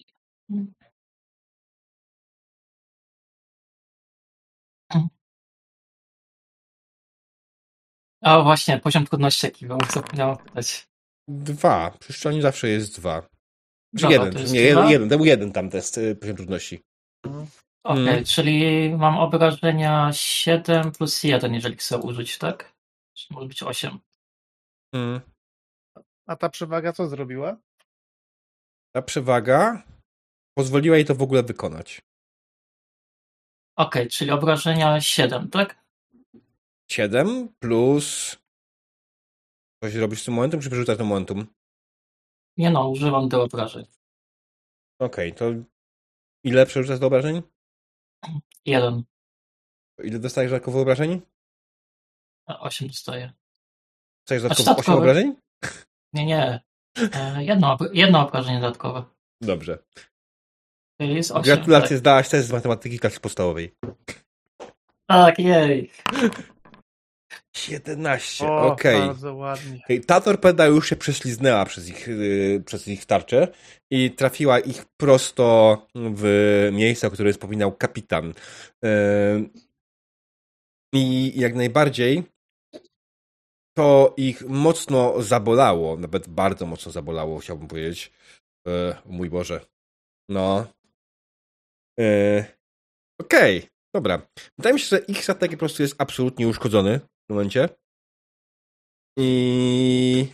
A 8.20 8.42
właśnie, 8.42 8.78
poziom 8.78 9.06
trudności 9.06 9.46
jaki 9.46 9.66
był, 9.66 9.78
zapomniałem 9.92 10.36
pytać. 10.36 10.88
Dwa. 11.28 11.90
Przy 11.90 12.12
szczelaniu 12.12 12.42
zawsze 12.42 12.68
jest 12.68 13.00
dwa. 13.00 13.33
Czy 13.96 14.02
Dobra, 14.02 14.10
jeden, 14.24 14.32
to 14.32 14.52
nie, 14.52 14.60
jeden, 14.60 14.88
jeden, 14.88 15.08
to 15.08 15.16
był 15.16 15.26
jeden 15.26 15.52
tam 15.52 15.70
test 15.70 15.98
y, 15.98 16.16
poziom 16.16 16.36
trudności. 16.36 16.80
Okej, 17.84 18.08
Mm. 18.08 18.24
czyli 18.24 18.90
mam 18.98 19.18
obrażenia 19.18 20.10
7 20.12 20.92
plus 20.92 21.22
1, 21.22 21.54
jeżeli 21.54 21.76
chcę 21.76 21.98
użyć, 21.98 22.38
tak? 22.38 22.74
Czy 23.14 23.34
może 23.34 23.48
być 23.48 23.62
8? 23.62 23.98
Mm. 24.94 25.20
A 26.26 26.36
ta 26.36 26.48
przewaga 26.48 26.92
co 26.92 27.08
zrobiła? 27.08 27.56
Ta 28.94 29.02
przewaga 29.02 29.82
pozwoliła 30.58 30.96
jej 30.96 31.04
to 31.04 31.14
w 31.14 31.22
ogóle 31.22 31.42
wykonać. 31.42 32.02
Okej, 33.76 34.08
czyli 34.08 34.30
obrażenia 34.30 35.00
7, 35.00 35.50
tak? 35.50 35.84
7 36.90 37.48
plus... 37.58 38.36
Coś 39.84 39.94
robisz 39.94 40.22
z 40.22 40.24
tym 40.24 40.34
momentum, 40.34 40.60
czy 40.60 40.68
przerzucasz 40.70 40.96
tym 40.96 41.06
momentum? 41.06 41.46
Nie 42.56 42.70
no, 42.70 42.88
używam 42.88 43.28
do 43.28 43.42
obrażeń. 43.42 43.84
Okej, 44.98 45.34
to 45.34 45.44
ile 46.44 46.66
przerzucasz 46.66 46.98
do 46.98 47.06
obrażeń? 47.06 47.42
1, 48.66 49.04
Ile 50.04 50.18
dostajesz 50.18 50.50
dodatkowo 50.50 50.80
obrażeń? 50.80 51.20
8 52.46 52.88
dostaję. 52.88 53.32
Dostajesz 54.22 54.42
dodatkowo 54.42 54.70
8 54.70 54.74
dodatkowe? 54.74 54.98
obrażeń? 54.98 55.36
Nie, 56.12 56.26
nie. 56.26 56.60
E, 57.14 57.44
jedno, 57.44 57.78
jedno 57.92 58.28
obrażenie 58.28 58.60
dodatkowe. 58.60 59.04
Dobrze. 59.40 59.78
Czyli 61.00 61.14
jest 61.14 61.30
8. 61.30 61.42
Gratulacje, 61.42 61.96
zdałaś 61.96 62.28
test 62.28 62.48
z 62.48 62.52
matematyki 62.52 62.98
klasy 62.98 63.20
podstawowej. 63.20 63.74
Tak, 63.80 63.96
tak 65.06 65.38
jej. 65.38 65.90
17, 67.56 68.46
O, 68.46 68.66
okej. 68.66 68.98
bardzo 69.00 69.34
ładnie. 69.34 69.80
Ta 70.06 70.20
torpeda 70.20 70.66
już 70.66 70.88
się 70.88 70.96
prześliznęła 70.96 71.64
przez 71.64 71.88
ich, 71.88 72.08
yy, 72.08 72.62
przez 72.66 72.88
ich 72.88 73.06
tarczę 73.06 73.48
i 73.90 74.10
trafiła 74.10 74.58
ich 74.58 74.84
prosto 75.00 75.86
w 75.94 76.68
miejsce, 76.72 77.06
o 77.06 77.10
które 77.10 77.32
wspominał 77.32 77.76
kapitan. 77.76 78.34
Yy, 78.82 79.50
I 80.94 81.32
jak 81.40 81.54
najbardziej 81.54 82.22
to 83.78 84.14
ich 84.16 84.42
mocno 84.48 85.22
zabolało, 85.22 85.96
nawet 85.96 86.28
bardzo 86.28 86.66
mocno 86.66 86.92
zabolało, 86.92 87.38
chciałbym 87.38 87.68
powiedzieć. 87.68 88.12
Yy, 88.66 88.94
mój 89.06 89.30
Boże. 89.30 89.60
No. 90.28 90.66
Yy, 91.98 92.44
Okej, 93.20 93.68
dobra. 93.94 94.22
Wydaje 94.58 94.74
mi 94.74 94.80
się, 94.80 94.86
że 94.86 94.98
ich 94.98 95.24
statek 95.24 95.50
po 95.50 95.56
prostu 95.56 95.82
jest 95.82 95.94
absolutnie 95.98 96.48
uszkodzony 96.48 97.00
momencie. 97.28 97.68
I 99.16 100.28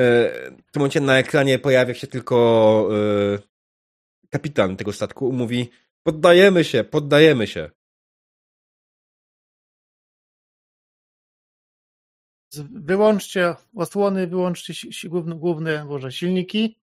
e, 0.00 0.50
w 0.50 0.72
tym 0.72 0.80
momencie 0.80 1.00
na 1.00 1.18
ekranie 1.18 1.58
pojawia 1.58 1.94
się 1.94 2.06
tylko 2.06 2.88
e, 3.34 3.38
kapitan 4.30 4.76
tego 4.76 4.92
statku. 4.92 5.32
Mówi: 5.32 5.70
Poddajemy 6.02 6.64
się, 6.64 6.84
poddajemy 6.84 7.46
się. 7.46 7.70
Wyłączcie 12.70 13.54
osłony, 13.76 14.26
wyłączcie 14.26 14.74
główne, 15.08 15.34
główne 15.34 15.84
może 15.84 16.12
silniki 16.12 16.80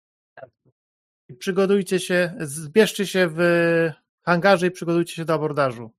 przygotujcie 1.39 1.99
się, 1.99 2.33
zbierzcie 2.39 3.07
się 3.07 3.27
w 3.27 3.39
hangarze 4.25 4.67
i 4.67 4.71
przygotujcie 4.71 5.15
się 5.15 5.25
do 5.25 5.33
abordażu. 5.33 5.91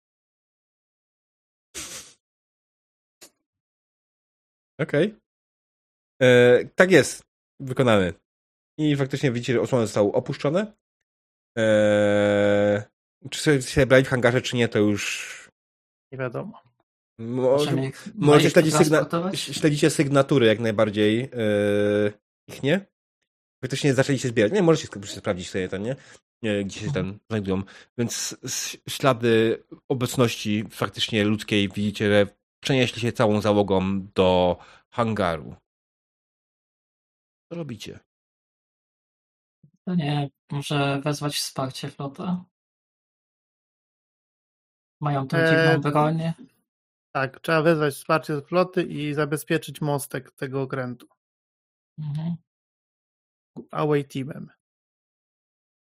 Okej. 4.81 5.15
E, 6.23 6.65
Tak 6.65 6.91
jest. 6.91 7.23
Wykonany. 7.61 8.13
I 8.79 8.97
faktycznie 8.97 9.33
widzicie, 9.33 9.53
że 9.53 9.61
osłony 9.61 9.87
zostały 9.87 10.13
opuszczone. 10.13 10.73
E, 11.59 12.83
Czy 13.31 13.41
sobie 13.41 13.63
się 13.63 13.87
brali 13.87 14.05
w 14.05 14.09
hangarze, 14.09 14.43
czy 14.43 14.57
nie, 14.57 14.69
to 14.69 14.79
już. 14.79 15.51
Nie 16.13 16.19
wiadomo. 16.19 16.63
Może, 17.21 17.73
Możecie 18.15 18.51
śledzić, 18.51 18.75
sygna 18.75 19.07
śledzicie 19.35 19.91
sygnatury 19.91 20.47
jak 20.47 20.59
najbardziej. 20.59 21.19
Yy, 21.19 22.13
ich 22.49 22.63
nie? 22.63 22.87
Faktycznie 23.65 23.95
zaczęli 23.95 24.19
się 24.19 24.29
zbierać. 24.29 24.53
Nie, 24.53 24.63
możecie 24.63 24.89
sprawdzić 25.07 25.51
sobie 25.51 25.69
ten, 25.69 25.83
nie? 25.83 25.97
Nie, 26.43 26.65
Gdzie 26.65 26.81
się 26.81 26.93
tam 26.93 27.19
znajdują. 27.31 27.63
Więc 27.99 28.37
ślady 28.89 29.65
obecności 29.89 30.65
faktycznie 30.71 31.25
ludzkiej 31.25 31.69
widzicie, 31.69 32.09
że 32.09 32.27
przenieśli 32.61 33.01
się 33.03 33.13
całą 33.13 33.41
załogą 33.41 34.07
do 34.15 34.59
hangaru. 34.91 35.55
Co 37.53 37.59
robicie? 37.59 38.01
To 39.85 39.95
nie, 39.95 40.31
może 40.53 41.01
wezwać 41.05 41.37
wsparcie 41.37 41.89
flota? 41.89 42.45
Mają 45.01 45.29
tą 45.29 45.37
Eee, 45.37 45.51
dziwną 45.51 45.91
broń. 45.91 46.19
Tak, 47.13 47.41
trzeba 47.41 47.63
wezwać 47.63 47.95
wsparcie 47.95 48.37
z 48.37 48.45
floty 48.45 48.83
i 48.83 49.15
zabezpieczyć 49.15 49.81
mostek 49.81 50.31
tego 50.31 50.63
okrętu. 50.63 51.07
Mhm. 51.99 52.37
Away 53.71 54.05
teamem. 54.05 54.51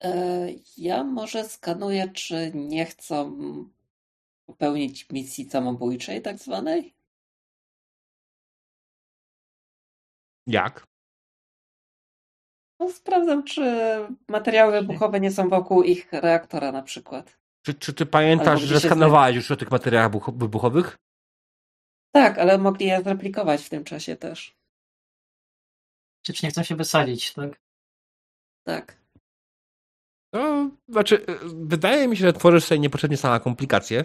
E, 0.05 0.49
Ja 0.77 1.05
może 1.05 1.45
skanuję, 1.45 2.09
czy 2.09 2.53
nie 2.55 2.87
chcą 2.87 3.37
popełnić 4.49 5.11
misji 5.11 5.51
samobójczej 5.51 6.23
tak 6.23 6.39
zwanej? 6.39 6.95
Jak? 10.47 10.87
No, 12.81 12.93
sprawdzam, 12.93 13.45
czy 13.45 13.63
materiały 14.29 14.73
wybuchowe 14.73 15.21
nie 15.21 15.31
są 15.31 15.49
wokół 15.49 15.83
ich 15.83 16.13
reaktora 16.13 16.73
na 16.73 16.83
przykład. 16.83 17.39
Czy, 17.63 17.75
czy 17.75 17.93
ty 17.95 18.07
pamiętasz, 18.07 18.61
że 18.61 18.81
skanowałeś 18.81 19.37
już 19.37 19.51
o 19.51 19.57
tych 19.57 19.71
materiałach 19.71 20.11
buch- 20.11 20.39
wybuchowych? 20.39 20.99
Tak, 22.13 22.39
ale 22.39 22.59
mogli 22.59 22.87
je 22.87 23.03
zreplikować 23.03 23.65
w 23.65 23.69
tym 23.69 23.85
czasie 23.85 24.17
też. 24.17 24.57
Czy 26.23 26.33
nie 26.43 26.51
chcą 26.51 26.63
się 26.63 26.77
wysadzić, 26.77 27.35
tak? 27.35 27.61
Tak. 28.65 28.99
No, 30.33 30.71
znaczy, 30.89 31.25
wydaje 31.55 32.09
mi 32.09 32.17
się, 32.17 32.25
że 32.25 32.33
tworzysz 32.33 32.65
sobie 32.65 32.79
niepotrzebnie 32.79 33.17
same 33.17 33.41
komplikacje. 33.41 34.05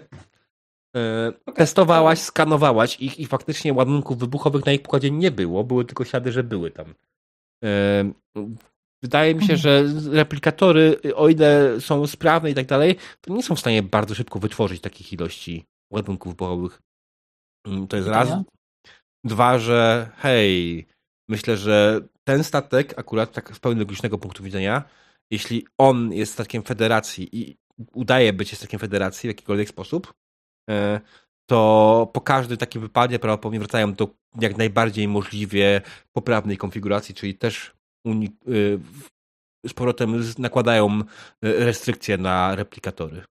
E, 0.96 1.32
Testowałaś, 1.54 2.18
skanowałaś 2.18 3.00
ich 3.00 3.20
i 3.20 3.26
faktycznie 3.26 3.72
ładunków 3.72 4.18
wybuchowych 4.18 4.66
na 4.66 4.72
ich 4.72 4.82
pokładzie 4.82 5.10
nie 5.10 5.30
było, 5.30 5.64
były 5.64 5.84
tylko 5.84 6.04
ślady, 6.04 6.32
że 6.32 6.44
były 6.44 6.70
tam. 6.70 6.94
E, 7.64 8.12
Wydaje 9.02 9.34
mi 9.34 9.46
się, 9.46 9.56
że 9.56 9.84
replikatory, 10.10 11.00
o 11.14 11.28
ile 11.28 11.80
są 11.80 12.06
sprawne 12.06 12.50
i 12.50 12.54
tak 12.54 12.66
dalej, 12.66 12.96
to 13.20 13.34
nie 13.34 13.42
są 13.42 13.54
w 13.54 13.60
stanie 13.60 13.82
bardzo 13.82 14.14
szybko 14.14 14.38
wytworzyć 14.38 14.80
takich 14.80 15.12
ilości 15.12 15.64
ładunków 15.92 16.32
wybuchowych. 16.32 16.82
Mm, 17.66 17.86
To 17.88 17.96
jest 17.96 18.08
raz. 18.08 18.28
Dwa, 19.24 19.58
że 19.58 20.10
hej, 20.16 20.86
myślę, 21.28 21.56
że 21.56 22.00
ten 22.24 22.44
statek, 22.44 22.98
akurat 22.98 23.32
tak 23.32 23.56
z 23.56 23.58
pełni 23.58 23.80
logicznego 23.80 24.18
punktu 24.18 24.42
widzenia, 24.42 24.84
jeśli 25.30 25.66
on 25.78 26.12
jest 26.12 26.32
statkiem 26.32 26.62
federacji 26.62 27.28
i 27.40 27.56
udaje 27.92 28.32
być 28.32 28.56
statkiem 28.56 28.80
federacji 28.80 29.26
w 29.26 29.30
jakikolwiek 29.30 29.68
sposób, 29.68 30.14
to 31.46 32.10
po 32.12 32.20
każdym 32.20 32.56
takim 32.56 32.82
wypadzie 32.82 33.18
prawdopodobnie 33.18 33.58
wracają 33.58 33.94
do 33.94 34.08
jak 34.40 34.56
najbardziej 34.56 35.08
możliwie 35.08 35.80
poprawnej 36.12 36.56
konfiguracji, 36.56 37.14
czyli 37.14 37.34
też 37.34 37.74
y, 38.48 38.80
z 39.66 39.72
powrotem 39.74 40.22
nakładają 40.38 41.00
y, 41.00 41.04
restrykcje 41.42 42.18
na 42.18 42.54
replikatory. 42.54 43.24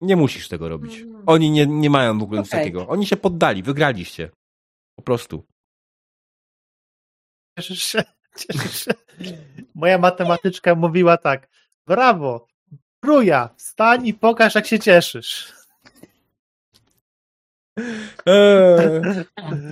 Nie 0.00 0.16
musisz 0.16 0.48
tego 0.48 0.68
robić. 0.68 0.98
Mm. 0.98 1.22
Oni 1.26 1.50
nie, 1.50 1.66
nie 1.66 1.90
mają 1.90 2.18
w 2.18 2.22
ogóle 2.22 2.40
nic 2.40 2.48
Okej. 2.48 2.60
takiego. 2.60 2.88
Oni 2.88 3.06
się 3.06 3.16
poddali, 3.16 3.62
wygraliście. 3.62 4.30
Po 4.96 5.02
prostu. 5.02 5.46
Cieszysz 7.58 7.82
się? 7.82 8.04
Cieszysz 8.38 8.84
się? 8.84 8.90
Moja 9.74 9.98
matematyczka 9.98 10.74
mówiła 10.74 11.16
tak. 11.16 11.48
Brawo! 11.86 12.46
Kruja, 13.04 13.48
wstań 13.56 14.06
i 14.06 14.14
pokaż, 14.14 14.54
jak 14.54 14.66
się 14.66 14.78
cieszysz. 14.78 15.52
Eee. 18.26 19.24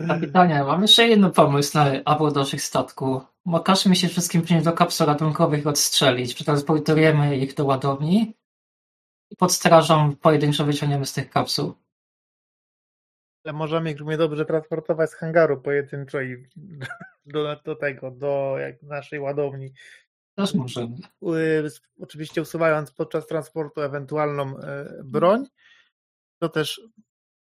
Kapitanie, 0.08 0.64
mam 0.64 0.82
jeszcze 0.82 1.08
jeden 1.08 1.30
pomysł 1.30 1.78
na 1.78 1.86
abordaż 2.04 2.54
ich 2.54 2.62
statku. 2.62 3.20
Bo 3.46 3.60
każe 3.60 3.90
mi 3.90 3.96
się 3.96 4.08
wszystkim 4.08 4.42
przynieść 4.42 4.64
do 4.64 4.72
kapsuł 4.72 5.06
ratunkowych 5.06 5.64
i 5.64 5.68
odstrzelić. 5.68 6.34
Przetransportujemy 6.34 7.36
ich 7.36 7.54
do 7.54 7.64
ładowni 7.64 8.34
i 9.30 9.36
pod 9.36 9.52
strażą 9.52 10.16
pojedynczo 10.16 10.64
wyciągniemy 10.64 11.06
z 11.06 11.12
tych 11.12 11.30
kapsuł. 11.30 11.74
Ale 13.44 13.52
możemy 13.52 13.90
ich 13.90 13.98
równie 13.98 14.16
dobrze 14.16 14.44
transportować 14.44 15.10
z 15.10 15.14
hangaru 15.14 15.60
pojedynczo 15.60 16.20
i 16.20 16.46
do, 17.26 17.56
do 17.64 17.76
tego, 17.76 18.10
do 18.10 18.56
jak 18.58 18.82
naszej 18.82 19.20
ładowni 19.20 19.72
Też 20.34 20.54
możemy. 20.54 20.96
oczywiście 22.00 22.42
usuwając 22.42 22.92
podczas 22.92 23.26
transportu 23.26 23.80
ewentualną 23.80 24.58
y, 24.58 24.62
broń. 25.04 25.46
To 26.42 26.48
też 26.48 26.80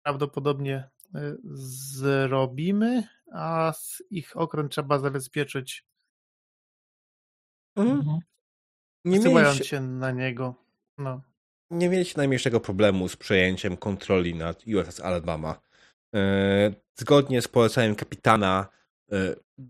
prawdopodobnie 0.04 0.88
y, 1.16 1.36
zrobimy, 1.54 3.08
a 3.32 3.72
z 3.72 4.02
ich 4.10 4.36
okron 4.36 4.68
trzeba 4.68 4.98
zabezpieczyć, 4.98 5.84
Mhm. 7.76 7.98
Mhm. 7.98 8.18
Nie, 9.04 9.16
wysyłając 9.16 9.54
mieliście, 9.54 9.76
się 9.76 9.80
na 9.80 10.10
niego. 10.10 10.54
No. 10.98 11.22
nie 11.70 11.88
mieliście 11.88 12.18
najmniejszego 12.18 12.60
problemu 12.60 13.08
z 13.08 13.16
przejęciem 13.16 13.76
kontroli 13.76 14.34
nad 14.34 14.62
USS 14.66 15.00
Alabama. 15.00 15.60
E, 16.14 16.74
Zgodnie 16.96 17.42
z 17.42 17.48
poleceniem 17.48 17.94
kapitana, 17.94 18.66
e, 18.72 18.79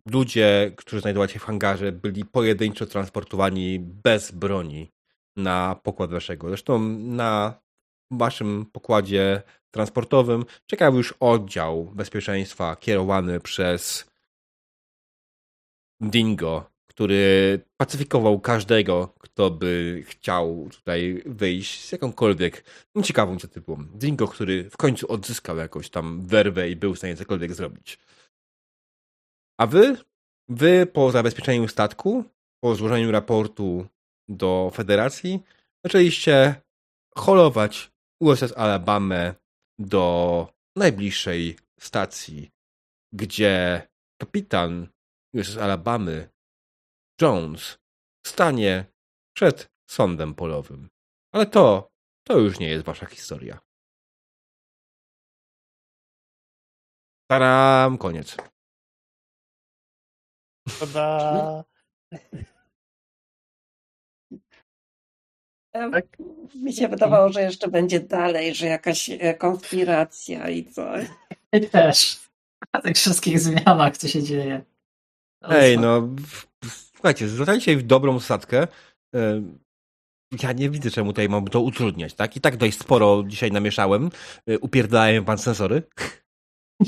ludzie, 0.07 0.73
którzy 0.77 1.01
znajdowali 1.01 1.33
się 1.33 1.39
w 1.39 1.44
hangarze, 1.44 1.93
byli 1.93 2.25
pojedynczo 2.25 2.86
transportowani 2.86 3.78
bez 3.81 4.31
broni 4.31 4.93
na 5.36 5.81
pokład 5.83 6.10
waszego. 6.10 6.49
Zresztą 6.49 6.78
na 6.99 7.60
waszym 8.10 8.67
pokładzie 8.73 9.43
transportowym 9.70 10.44
czekał 10.67 10.97
już 10.97 11.15
oddział 11.20 11.85
bezpieczeństwa 11.85 12.77
kierowany 12.77 13.41
przez 13.41 14.10
Dingo, 16.01 16.70
który 16.86 17.60
pacyfikował 17.77 18.41
każdego, 18.41 19.15
kto 19.19 19.51
by 19.51 20.02
chciał 20.07 20.69
tutaj 20.70 21.23
wyjść 21.27 21.85
z 21.85 21.93
jakąkolwiek 21.93 22.65
ciekawą 23.05 23.33
inicjatywą. 23.33 23.85
Dingo, 23.94 24.28
który 24.28 24.70
w 24.70 24.77
końcu 24.77 25.12
odzyskał 25.12 25.57
jakąś 25.57 25.91
tam 25.91 26.27
werwę 26.27 26.70
i 26.70 26.77
był 26.77 26.94
w 26.94 26.99
stanie 26.99 27.17
cokolwiek 27.17 27.55
zrobić. 27.55 27.99
A 29.61 29.67
wy? 29.67 29.97
Wy 30.49 30.87
po 30.87 31.11
zabezpieczeniu 31.11 31.69
statku, 31.69 32.25
po 32.65 32.75
złożeniu 32.75 33.11
raportu 33.11 33.87
do 34.29 34.71
Federacji, 34.75 35.43
zaczęliście 35.85 36.63
holować 37.17 37.93
USS 38.21 38.53
Alabamę 38.57 39.35
do 39.79 40.49
najbliższej 40.77 41.59
stacji, 41.81 42.51
gdzie 43.13 43.89
kapitan 44.21 44.89
USS 45.35 45.57
Alabamy 45.57 46.29
Jones 47.21 47.79
stanie 48.27 48.85
przed 49.37 49.71
sądem 49.91 50.35
polowym. 50.35 50.89
Ale 51.35 51.47
to, 51.47 51.91
to 52.27 52.39
już 52.39 52.59
nie 52.59 52.69
jest 52.69 52.85
wasza 52.85 53.07
historia. 53.07 53.59
Taram, 57.31 57.99
koniec. 57.99 58.37
Tada! 60.81 61.65
Tak? 65.73 66.05
Mi 66.55 66.73
się 66.73 66.89
wydawało, 66.89 67.33
że 67.33 67.43
jeszcze 67.43 67.69
będzie 67.69 68.01
dalej, 68.01 68.55
że 68.55 68.67
jakaś 68.67 69.11
e, 69.11 69.35
konspiracja 69.35 70.49
i 70.51 70.65
coś. 70.65 71.07
I 71.53 71.61
też. 71.69 72.21
Na 72.75 72.81
tych 72.81 72.97
wszystkich 72.97 73.41
zmianach, 73.41 73.97
co 73.97 74.09
się 74.09 74.23
dzieje. 74.23 74.65
Ale 75.43 75.61
Ej, 75.61 75.75
co? 75.75 75.81
no, 75.81 76.09
słuchajcie, 76.95 77.29
zwracajcie 77.29 77.77
w 77.77 77.83
dobrą 77.83 78.21
statkę. 78.21 78.67
E, 79.15 79.43
Ja 80.43 80.53
nie 80.53 80.71
widzę, 80.71 80.91
czemu 80.91 81.13
tutaj 81.13 81.29
mam 81.29 81.49
to 81.49 81.61
utrudniać, 81.61 82.15
tak? 82.15 82.37
I 82.37 82.41
tak 82.41 82.57
dość 82.57 82.79
sporo 82.79 83.23
dzisiaj 83.27 83.53
namieszałem. 83.53 84.11
E, 84.47 84.59
Upierdalałem 84.59 85.25
pan 85.25 85.39
sensory. 85.39 85.83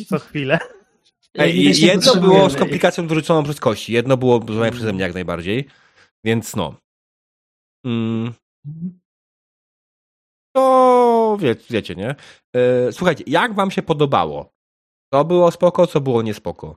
Co 0.08 0.18
chwilę. 0.18 0.58
Ej, 1.38 1.80
jedno 1.80 2.16
było 2.16 2.50
z 2.50 2.56
komplikacją 2.56 3.06
dorzuconą 3.06 3.42
przez 3.42 3.60
kości, 3.60 3.92
jedno 3.92 4.16
było 4.16 4.38
zrobione 4.38 4.70
przeze 4.70 4.92
mnie 4.92 5.02
jak 5.02 5.14
najbardziej. 5.14 5.68
Więc 6.24 6.56
no. 6.56 6.74
Mm, 7.86 8.32
to 10.56 11.36
wie, 11.40 11.56
wiecie, 11.70 11.94
nie? 11.94 12.14
E, 12.56 12.92
słuchajcie, 12.92 13.24
jak 13.26 13.54
wam 13.54 13.70
się 13.70 13.82
podobało? 13.82 14.52
Co 15.14 15.24
było 15.24 15.50
spoko, 15.50 15.86
co 15.86 16.00
było 16.00 16.22
niespoko? 16.22 16.76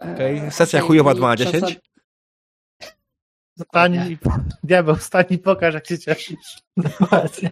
Okej, 0.00 0.38
E, 0.38 0.50
sesja 0.50 0.78
okej, 0.78 0.86
chujowa 0.88 1.12
i 1.12 1.14
2 1.16 1.28
na 1.28 1.36
10? 1.36 1.64
przesad- 1.64 1.80
Stań 3.58 3.94
i, 3.94 4.18
diabeł, 4.62 4.96
stań 4.96 5.24
i 5.30 5.38
pokaż, 5.38 5.74
jak 5.74 5.86
się 5.86 5.98
cieszysz. 5.98 6.58
Dokładnie. 6.76 7.50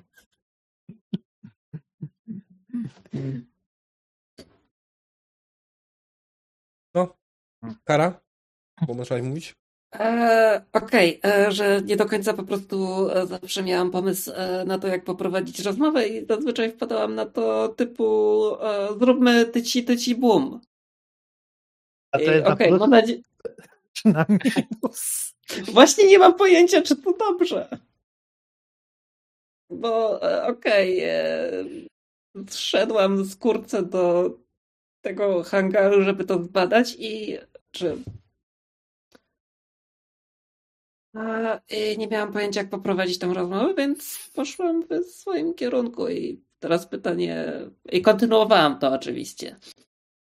Kara? 7.85 8.21
Bo 8.87 8.95
można 8.95 9.23
mówić? 9.23 9.55
E, 9.95 10.65
Okej, 10.73 11.21
e, 11.25 11.53
że 11.53 11.83
nie 11.83 11.97
do 11.97 12.07
końca 12.07 12.35
po 12.35 12.43
prostu 12.43 13.09
e, 13.11 13.27
zawsze 13.27 13.63
miałam 13.63 13.91
pomysł 13.91 14.33
e, 14.35 14.65
na 14.65 14.79
to, 14.79 14.89
jak 14.89 15.05
poprowadzić 15.05 15.61
rozmowę 15.61 16.09
i 16.09 16.27
zazwyczaj 16.27 16.73
wpadałam 16.73 17.15
na 17.15 17.27
to 17.27 17.69
typu 17.69 18.47
e, 18.61 18.89
zróbmy 18.99 19.47
tyci, 19.47 19.85
tyci, 19.85 20.15
bum. 20.15 20.61
A 22.13 22.19
to 22.19 22.25
I, 22.25 22.27
jest 22.27 22.47
na 22.47 22.53
Okej, 22.53 22.73
mam 22.73 22.91
nadzieję, 22.91 23.23
czy 23.93 24.09
na 24.09 24.27
minus? 24.29 25.35
Właśnie 25.73 26.07
nie 26.07 26.19
mam 26.19 26.35
pojęcia, 26.35 26.83
czy 26.83 26.97
to 26.97 27.13
dobrze. 27.13 27.69
Bo 29.71 30.21
okej, 30.49 31.01
e, 31.01 31.65
zszedłam 32.49 33.25
z 33.25 33.37
kurce 33.37 33.83
do 33.83 34.31
tego 35.01 35.43
hangaru, 35.43 36.03
żeby 36.03 36.25
to 36.25 36.45
zbadać 36.45 36.97
i 36.99 37.39
czy 37.71 37.97
a, 41.15 41.61
i 41.71 41.99
nie 41.99 42.09
miałam 42.09 42.33
pojęcia, 42.33 42.61
jak 42.61 42.71
poprowadzić 42.71 43.19
tę 43.19 43.35
rozmowę, 43.35 43.75
więc 43.75 44.31
poszłam 44.35 44.83
w 44.83 45.05
swoim 45.05 45.55
kierunku 45.55 46.09
i 46.09 46.43
teraz 46.59 46.87
pytanie, 46.87 47.53
i 47.93 48.03
kontynuowałam 48.03 48.79
to 48.79 48.93
oczywiście. 48.93 49.57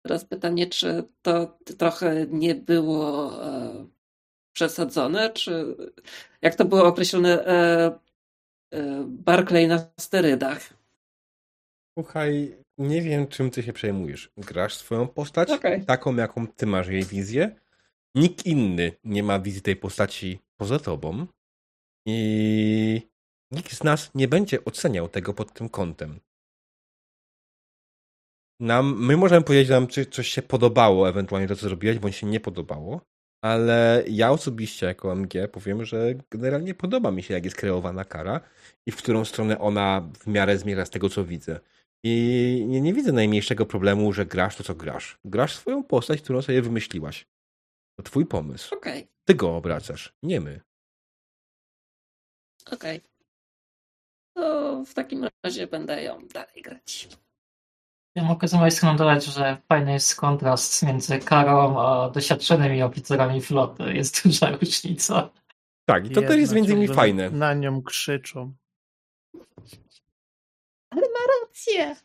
Teraz 0.02 0.26
pytanie, 0.26 0.68
czy 0.68 1.04
to 1.22 1.60
trochę 1.78 2.26
nie 2.30 2.56
było 2.56 3.44
e, 3.46 3.86
przesadzone, 4.54 5.30
czy 5.30 5.76
jak 6.42 6.56
to 6.56 6.66
było 6.66 6.86
określone 6.86 7.46
e, 7.46 7.86
e, 8.72 9.04
Barclay 9.08 9.68
na 9.68 9.80
sterydach. 10.00 10.85
Słuchaj, 12.00 12.58
nie 12.78 13.02
wiem, 13.02 13.28
czym 13.28 13.52
ty 13.52 13.64
się 13.64 13.74
przejmujesz. 13.74 14.32
Grasz 14.38 14.76
swoją 14.76 15.08
postać, 15.08 15.50
Okej. 15.50 15.86
taką, 15.86 16.16
jaką 16.16 16.48
ty 16.48 16.66
masz 16.66 16.88
jej 16.88 17.04
wizję. 17.04 17.56
Nikt 18.16 18.46
inny 18.46 18.92
nie 19.04 19.24
ma 19.24 19.40
wizji 19.40 19.62
tej 19.62 19.76
postaci 19.76 20.40
poza 20.58 20.80
tobą. 20.80 21.28
I 22.08 23.02
nikt 23.52 23.72
z 23.72 23.84
nas 23.84 24.12
nie 24.16 24.28
będzie 24.28 24.66
oceniał 24.66 25.10
tego 25.10 25.34
pod 25.34 25.54
tym 25.54 25.70
kątem. 25.70 26.20
Nam, 28.60 29.06
my 29.06 29.18
możemy 29.18 29.46
powiedzieć 29.46 29.70
nam, 29.70 29.88
czy 29.88 30.06
coś 30.06 30.28
się 30.28 30.42
podobało, 30.42 31.10
ewentualnie 31.10 31.48
to, 31.48 31.56
co 31.56 31.62
zrobiłeś, 31.62 32.00
bądź 32.00 32.16
się 32.16 32.28
nie 32.28 32.40
podobało, 32.40 33.02
ale 33.42 34.04
ja 34.10 34.32
osobiście 34.32 34.86
jako 34.86 35.12
MG 35.16 35.48
powiem, 35.52 35.86
że 35.86 36.14
generalnie 36.32 36.74
podoba 36.74 37.12
mi 37.12 37.24
się, 37.24 37.34
jak 37.34 37.46
jest 37.46 37.58
kreowana 37.58 38.06
kara 38.06 38.42
i 38.86 38.92
w 38.92 38.98
którą 38.98 39.26
stronę 39.26 39.60
ona 39.60 40.10
w 40.20 40.28
miarę 40.28 40.58
zmierza 40.58 40.86
z 40.86 40.90
tego, 40.90 41.10
co 41.10 41.24
widzę. 41.24 41.60
I 42.08 42.66
nie, 42.68 42.82
nie 42.82 42.94
widzę 42.94 43.12
najmniejszego 43.12 43.66
problemu, 43.66 44.14
że 44.14 44.26
grasz 44.26 44.56
to, 44.56 44.64
co 44.64 44.76
grasz. 44.76 45.18
Grasz 45.26 45.56
swoją 45.56 45.84
postać, 45.84 46.22
którą 46.22 46.42
sobie 46.42 46.62
wymyśliłaś. 46.62 47.28
To 47.98 48.04
twój 48.04 48.26
pomysł. 48.26 48.76
Okej, 48.76 49.08
Ty 49.26 49.36
go 49.36 49.56
obracasz, 49.58 50.14
nie 50.24 50.42
my. 50.42 50.62
okej. 52.72 53.02
To 54.36 54.84
w 54.86 54.94
takim 54.94 55.28
razie 55.44 55.68
będę 55.68 56.04
ją 56.04 56.28
dalej 56.28 56.62
grać. 56.62 57.10
Ja 58.16 58.24
mogę 58.24 58.48
z 58.48 58.54
mojej 58.54 58.72
strony 58.72 58.98
dodać, 58.98 59.26
że 59.26 59.58
fajny 59.70 59.94
jest 59.94 60.16
kontrast 60.16 60.84
między 60.84 61.20
karą 61.20 61.80
a 61.80 62.10
doświadczonymi 62.10 62.84
oficerami 62.84 63.42
floty. 63.42 63.94
Jest 63.94 64.24
duża 64.24 64.52
różnica. 64.58 65.30
Tak, 65.86 66.06
i 66.06 66.10
to 66.10 66.22
też 66.22 66.38
jest 66.38 66.54
między 66.54 66.74
innymi 66.74 66.96
fajne. 66.96 67.30
Na 67.30 67.54
nią 67.54 67.82
krzyczą. 67.82 68.54
Ale 70.96 71.08
ma 71.08 71.20
rację. 71.42 71.96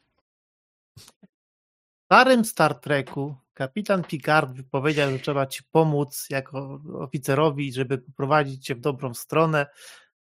W 0.97 2.05
starym 2.05 2.45
Star 2.45 2.75
Treku 2.75 3.37
kapitan 3.55 4.05
Picard 4.05 4.51
powiedział, 4.71 5.11
że 5.11 5.19
trzeba 5.19 5.47
ci 5.47 5.63
pomóc 5.71 6.27
jako 6.31 6.81
oficerowi, 6.99 7.73
żeby 7.73 7.99
poprowadzić 7.99 8.65
cię 8.65 8.75
w 8.75 8.81
dobrą 8.81 9.15
stronę 9.15 9.67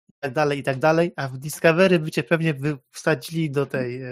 i 0.10 0.14
tak 0.20 0.34
dalej, 0.34 0.60
i 0.60 0.64
tak 0.64 0.80
dalej, 0.80 1.14
a 1.16 1.28
w 1.28 1.38
Discovery 1.38 2.00
by 2.00 2.12
cię 2.12 2.24
pewnie 2.24 2.54
wsadzili 2.92 3.52
do 3.52 3.66
tej 3.66 4.02
e, 4.04 4.10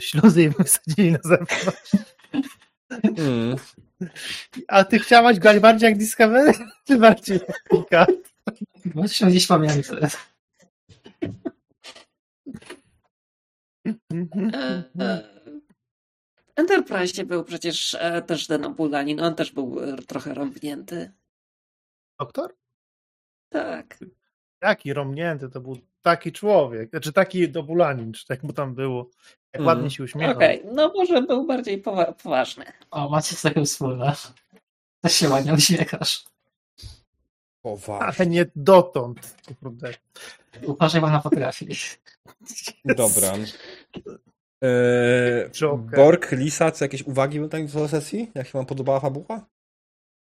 śluzy 0.00 0.42
i 0.42 0.48
wysadzili 0.48 1.12
na 1.12 1.18
zewnątrz. 1.24 1.90
Mm. 3.18 3.56
A 4.68 4.84
ty 4.84 4.98
chciałaś 4.98 5.38
grać 5.38 5.58
bardziej 5.58 5.88
jak 5.88 5.98
Discovery, 5.98 6.52
czy 6.86 6.98
bardziej 6.98 7.40
jak 7.48 7.64
Picard? 7.70 8.32
Właśnie 8.84 9.26
gdzieś 9.26 9.46
pamiętam. 9.46 9.96
E, 9.96 10.08
e, 11.22 11.30
Enterprise 16.56 17.24
był 17.24 17.44
przecież 17.44 17.94
e, 18.00 18.22
też 18.22 18.46
ten 18.46 18.64
Obulanin, 18.64 19.20
on 19.20 19.34
też 19.34 19.52
był 19.52 19.80
e, 19.80 19.96
trochę 19.96 20.34
rąbnięty. 20.34 21.12
Doktor? 22.20 22.54
Tak. 23.48 23.98
Jaki 24.62 24.92
romnięty, 24.92 25.48
to 25.48 25.60
był 25.60 25.78
taki 26.02 26.32
człowiek. 26.32 26.90
Znaczy 26.90 27.12
taki 27.12 27.48
dobulanin, 27.48 28.12
czy 28.12 28.26
tak 28.26 28.42
mu 28.42 28.52
tam 28.52 28.74
było. 28.74 29.10
Jak 29.52 29.60
Mhm. 29.60 29.66
ładnie 29.66 29.90
się 29.90 30.04
uśmiechał. 30.04 30.36
Okej, 30.36 30.62
no 30.72 30.92
może 30.96 31.22
był 31.22 31.46
bardziej 31.46 31.82
powa- 31.82 32.12
poważny. 32.22 32.64
O, 32.90 33.08
macie 33.08 33.36
takie 33.42 33.64
wspólne. 33.64 34.12
Też 35.00 35.12
się 35.12 35.28
ładnie 35.28 35.54
uśmiechasz. 35.54 36.24
Ale 38.00 38.26
nie 38.26 38.46
dotąd. 38.56 39.36
Kurde. 39.60 39.94
Uważaj, 40.66 41.02
ona 41.02 41.20
potrafi. 41.20 41.68
Dobra. 42.84 43.32
Eee, 44.62 45.50
Joker. 45.50 45.96
Borg, 45.96 46.32
Lisa, 46.32 46.70
co 46.70 46.84
jakieś 46.84 47.02
uwagi 47.02 47.40
do 47.40 47.88
sesji? 47.88 48.30
Jak 48.34 48.46
się 48.46 48.52
wam 48.52 48.66
podobała 48.66 49.00
fabuła? 49.00 49.46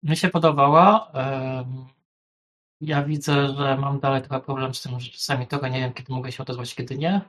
Mi 0.03 0.17
się 0.17 0.29
podobała. 0.29 1.11
Ja 2.81 3.03
widzę, 3.03 3.55
że 3.57 3.77
mam 3.77 3.99
dalej 3.99 4.21
trochę 4.21 4.41
problem 4.45 4.73
z 4.73 4.81
tym, 4.81 4.99
że 4.99 5.11
czasami 5.11 5.47
trochę 5.47 5.69
nie 5.69 5.79
wiem, 5.79 5.93
kiedy 5.93 6.13
mogę 6.13 6.31
się 6.31 6.43
odezwać, 6.43 6.75
kiedy 6.75 6.97
nie. 6.97 7.21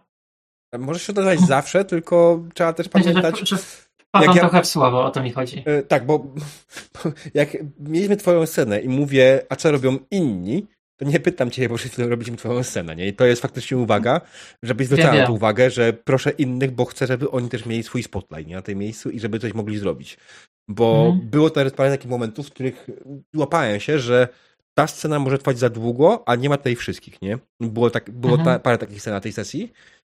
Możesz 0.78 1.02
się 1.02 1.12
odezwać 1.12 1.40
zawsze, 1.40 1.84
tylko 1.84 2.44
trzeba 2.54 2.72
też 2.72 2.88
sensie, 2.88 3.08
że, 3.08 3.14
pamiętać... 3.14 3.48
że 3.48 3.56
wpadam 4.18 4.36
ja- 4.36 4.40
trochę 4.42 4.62
w 4.62 4.66
słowo, 4.66 5.04
o 5.04 5.10
to 5.10 5.22
mi 5.22 5.30
chodzi. 5.32 5.62
E, 5.66 5.82
tak, 5.82 6.06
bo, 6.06 6.18
bo 6.18 6.34
jak 7.34 7.56
mieliśmy 7.80 8.16
twoją 8.16 8.46
scenę 8.46 8.80
i 8.80 8.88
mówię, 8.88 9.42
a 9.48 9.56
co 9.56 9.70
robią 9.70 9.98
inni, 10.10 10.66
to 10.96 11.04
nie 11.04 11.20
pytam 11.20 11.50
cię, 11.50 11.68
bo 11.68 11.76
chwilą 11.76 12.08
robiliśmy 12.08 12.36
twoją 12.36 12.62
scenę, 12.62 12.96
nie? 12.96 13.06
I 13.08 13.12
to 13.12 13.24
jest 13.24 13.42
faktycznie 13.42 13.76
uwaga, 13.76 14.20
żebyś 14.62 14.86
zwracała 14.86 15.14
Ja 15.14 15.26
to 15.26 15.32
uwagę, 15.32 15.70
że 15.70 15.92
proszę 15.92 16.30
innych, 16.30 16.70
bo 16.70 16.84
chcę, 16.84 17.06
żeby 17.06 17.30
oni 17.30 17.48
też 17.48 17.66
mieli 17.66 17.82
swój 17.82 18.02
spotlight, 18.02 18.46
nie? 18.48 18.54
Na 18.56 18.62
tym 18.62 18.78
miejscu 18.78 19.10
i 19.10 19.20
żeby 19.20 19.38
coś 19.38 19.54
mogli 19.54 19.78
zrobić. 19.78 20.16
Bo 20.68 21.04
Mhm. 21.06 21.30
było 21.30 21.50
teraz 21.50 21.72
parę 21.72 21.90
takich 21.90 22.10
momentów, 22.10 22.46
w 22.46 22.50
których 22.50 22.86
łapałem 23.36 23.80
się, 23.80 23.98
że 23.98 24.28
ta 24.78 24.86
scena 24.86 25.18
może 25.18 25.38
trwać 25.38 25.58
za 25.58 25.70
długo, 25.70 26.22
a 26.26 26.34
nie 26.34 26.48
ma 26.48 26.56
tutaj 26.56 26.76
wszystkich, 26.76 27.22
nie? 27.22 27.38
Było, 27.60 27.90
tak, 27.90 28.10
było 28.10 28.34
Mhm. 28.36 28.56
ta, 28.58 28.62
parę 28.62 28.78
takich 28.78 29.00
scen 29.00 29.12
na 29.14 29.20
tej 29.20 29.32
sesji, 29.32 29.72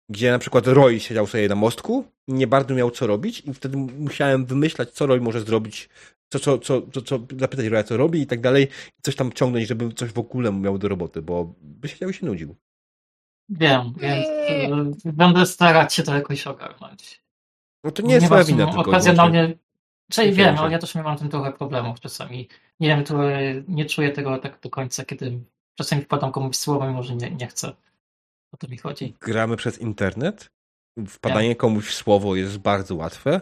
gdzie 0.10 0.32
na 0.32 0.40
przykład 0.40 0.68
Roy 0.68 1.00
siedział 1.00 1.28
sobie 1.28 1.50
na 1.50 1.56
mostku, 1.56 2.06
nie 2.28 2.48
bardzo 2.48 2.76
miał 2.76 2.92
co 2.92 3.08
robić 3.08 3.40
i 3.46 3.54
wtedy 3.54 3.78
musiałem 3.78 4.46
wymyślać, 4.46 4.90
co 4.90 5.06
Roy 5.06 5.22
może 5.22 5.42
zrobić, 5.42 5.90
co, 6.30 6.40
co, 6.40 6.58
co, 6.58 6.82
co, 6.82 7.02
co 7.02 7.20
zapytać 7.40 7.66
Roya, 7.66 7.84
co 7.84 7.98
robi 7.98 8.22
i 8.22 8.28
tak 8.28 8.42
dalej, 8.42 8.68
i 9.00 9.02
coś 9.02 9.16
tam 9.16 9.34
ciągnąć, 9.34 9.68
żeby 9.68 9.94
coś 9.94 10.12
w 10.12 10.20
ogóle 10.20 10.52
miał 10.52 10.78
do 10.78 10.88
roboty, 10.88 11.22
bo 11.22 11.54
by 11.62 11.88
siedział 11.88 12.10
i 12.10 12.14
się 12.14 12.26
nudził. 12.26 12.56
Wiem, 13.50 13.94
więc 13.98 15.06
y, 15.06 15.14
będę 15.14 15.46
starać 15.46 15.94
się 15.94 16.04
to 16.04 16.16
jakoś 16.16 16.48
ogarnąć. 16.48 17.24
No 17.84 17.92
to 17.92 18.02
nie 18.04 18.14
jest 18.14 18.26
twoja 18.26 18.44
wina 18.44 18.66
tylko. 18.66 18.82
Okazjonalnie, 18.82 19.54
czyli 20.12 20.34
wiem, 20.34 20.58
ale 20.58 20.72
ja 20.72 20.80
też 20.80 20.96
mam 20.96 21.18
tym 21.18 21.30
trochę 21.30 21.52
problemów 21.52 22.00
czasami. 22.00 22.48
Nie 22.80 22.88
wiem, 22.88 23.04
tu, 23.04 23.22
y, 23.22 23.64
nie 23.68 23.86
czuję 23.86 24.12
tego 24.12 24.38
tak 24.38 24.60
do 24.60 24.70
końca, 24.70 25.06
kiedy 25.06 25.40
czasami 25.76 26.02
wpadam 26.02 26.32
komuś 26.32 26.56
słowo, 26.56 26.88
mimo 26.88 27.04
że 27.04 27.16
nie, 27.16 27.32
nie 27.32 27.48
chcę. 27.48 27.74
O 28.54 28.58
to 28.58 28.68
mi 28.68 28.78
chodzi. 28.78 29.14
Gramy 29.22 29.58
przez 29.58 29.80
internet, 29.80 30.50
wpadanie 31.08 31.56
komuś 31.56 31.88
w 31.88 31.94
słowo 31.94 32.36
jest 32.36 32.58
bardzo 32.58 32.96
łatwe 32.96 33.42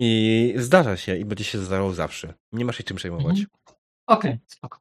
i 0.00 0.54
zdarza 0.56 0.96
się 0.96 1.16
i 1.16 1.24
będzie 1.24 1.44
się 1.44 1.58
zdarzało 1.58 1.92
zawsze. 1.92 2.34
Nie 2.52 2.64
masz 2.64 2.76
się 2.76 2.84
czym 2.84 2.96
przejmować. 2.96 3.26
Mhm. 3.38 3.46
Okej, 4.06 4.38
spoko. 4.46 4.78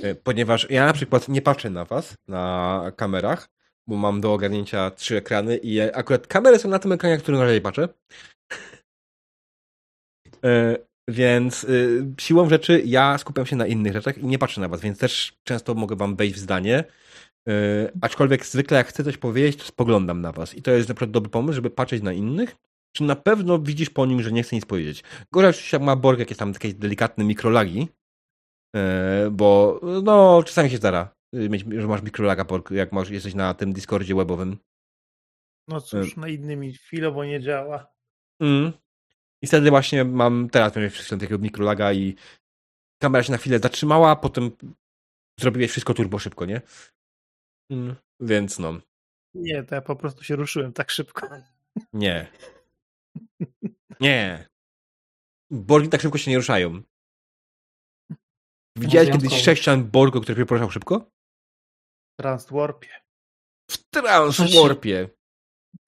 E, 0.00 0.14
Ponieważ 0.14 0.70
ja 0.70 0.86
na 0.86 0.92
przykład 0.92 1.28
nie 1.28 1.42
patrzę 1.42 1.70
na 1.70 1.84
was 1.84 2.14
na 2.28 2.92
kamerach, 2.96 3.48
bo 3.86 3.96
mam 3.96 4.20
do 4.20 4.32
ogarnięcia 4.32 4.90
trzy 4.90 5.16
ekrany 5.16 5.56
i 5.56 5.80
akurat 5.80 6.26
kamery 6.26 6.58
są 6.58 6.68
na 6.68 6.78
tym 6.78 6.92
ekranie, 6.92 7.14
na 7.14 7.22
którym 7.22 7.40
na 7.40 7.46
razie 7.46 7.60
patrzę. 7.60 7.88
E, 10.44 10.76
Więc 11.08 11.64
y, 11.64 12.04
siłą 12.20 12.48
rzeczy 12.48 12.82
ja 12.84 13.18
skupiam 13.18 13.46
się 13.46 13.56
na 13.56 13.66
innych 13.66 13.92
rzeczach 13.92 14.18
i 14.18 14.26
nie 14.26 14.38
patrzę 14.38 14.60
na 14.60 14.68
was, 14.68 14.80
więc 14.80 14.98
też 14.98 15.36
często 15.44 15.74
mogę 15.74 15.96
wam 15.96 16.16
wejść 16.16 16.34
w 16.34 16.38
zdanie. 16.38 16.84
E, 17.48 17.52
Aczkolwiek 18.00 18.46
zwykle 18.46 18.76
jak 18.76 18.86
chcę 18.86 19.04
coś 19.04 19.16
powiedzieć, 19.16 19.56
to 19.56 19.64
spoglądam 19.64 20.20
na 20.20 20.32
was. 20.32 20.54
I 20.54 20.62
to 20.62 20.70
jest 20.70 20.88
na 20.88 20.94
przykład 20.94 21.10
dobry 21.10 21.30
pomysł, 21.30 21.54
żeby 21.54 21.70
patrzeć 21.70 22.02
na 22.02 22.12
innych. 22.12 22.56
Czy 22.96 23.04
na 23.04 23.16
pewno 23.16 23.58
widzisz 23.58 23.90
po 23.90 24.06
nim, 24.06 24.22
że 24.22 24.32
nie 24.32 24.42
chce 24.42 24.56
nic 24.56 24.64
powiedzieć? 24.64 25.04
Gorzej 25.32 25.50
oczywiście 25.50 25.76
jak 25.76 25.82
ma 25.82 25.96
Borg 25.96 26.18
jakieś 26.18 26.38
tam 26.38 26.52
takie 26.52 26.74
delikatne 26.74 27.24
mikrolagi, 27.24 27.88
E, 28.76 29.30
bo 29.30 29.80
no 30.02 30.42
czasami 30.42 30.70
się 30.70 30.76
zdarza, 30.76 31.14
y, 31.34 31.80
że 31.80 31.86
masz 31.86 32.02
mikrolaga, 32.02 32.44
Borg, 32.44 32.70
jak 32.70 32.92
masz, 32.92 33.10
jesteś 33.10 33.34
na 33.34 33.54
tym 33.54 33.72
Discordzie 33.72 34.14
webowym. 34.14 34.56
No 35.68 35.80
cóż, 35.80 36.16
no 36.16 36.26
innymi 36.26 36.72
chwilowo 36.72 37.24
nie 37.24 37.40
działa. 37.40 37.92
Mm. 38.40 38.72
I 39.42 39.46
wtedy 39.46 39.70
właśnie 39.70 40.04
mam, 40.04 40.48
teraz 40.50 40.76
miałem 40.76 40.90
chwilę 40.90 41.20
takiego 41.20 41.38
mikrolaga 41.38 41.92
i 41.92 42.14
kamera 43.02 43.22
się 43.22 43.32
na 43.32 43.38
chwilę 43.38 43.58
zatrzymała, 43.58 44.16
potem 44.16 44.50
zrobiłeś 45.40 45.70
wszystko 45.70 45.94
turbo 45.94 46.18
szybko, 46.18 46.46
nie? 46.46 46.60
Mm. 47.72 47.96
Więc 48.20 48.58
no, 48.58 48.80
Nie, 49.34 49.64
to 49.64 49.74
ja 49.74 49.80
po 49.80 49.96
prostu 49.96 50.24
się 50.24 50.36
ruszyłem 50.36 50.72
tak 50.72 50.90
szybko. 50.90 51.28
nie. 51.92 52.32
Nie. 54.00 54.48
Borgi 55.50 55.88
tak 55.88 56.00
szybko 56.00 56.18
się 56.18 56.30
nie 56.30 56.36
ruszają. 56.36 56.82
Widziałeś 58.78 59.10
kiedyś 59.10 59.42
sześcian 59.42 59.84
Borgo, 59.84 60.20
który 60.20 60.40
się 60.42 60.46
poruszał 60.46 60.70
szybko? 60.70 61.10
Transwarpie. 62.20 62.88
W 63.70 63.78
Transwarpie. 63.90 65.08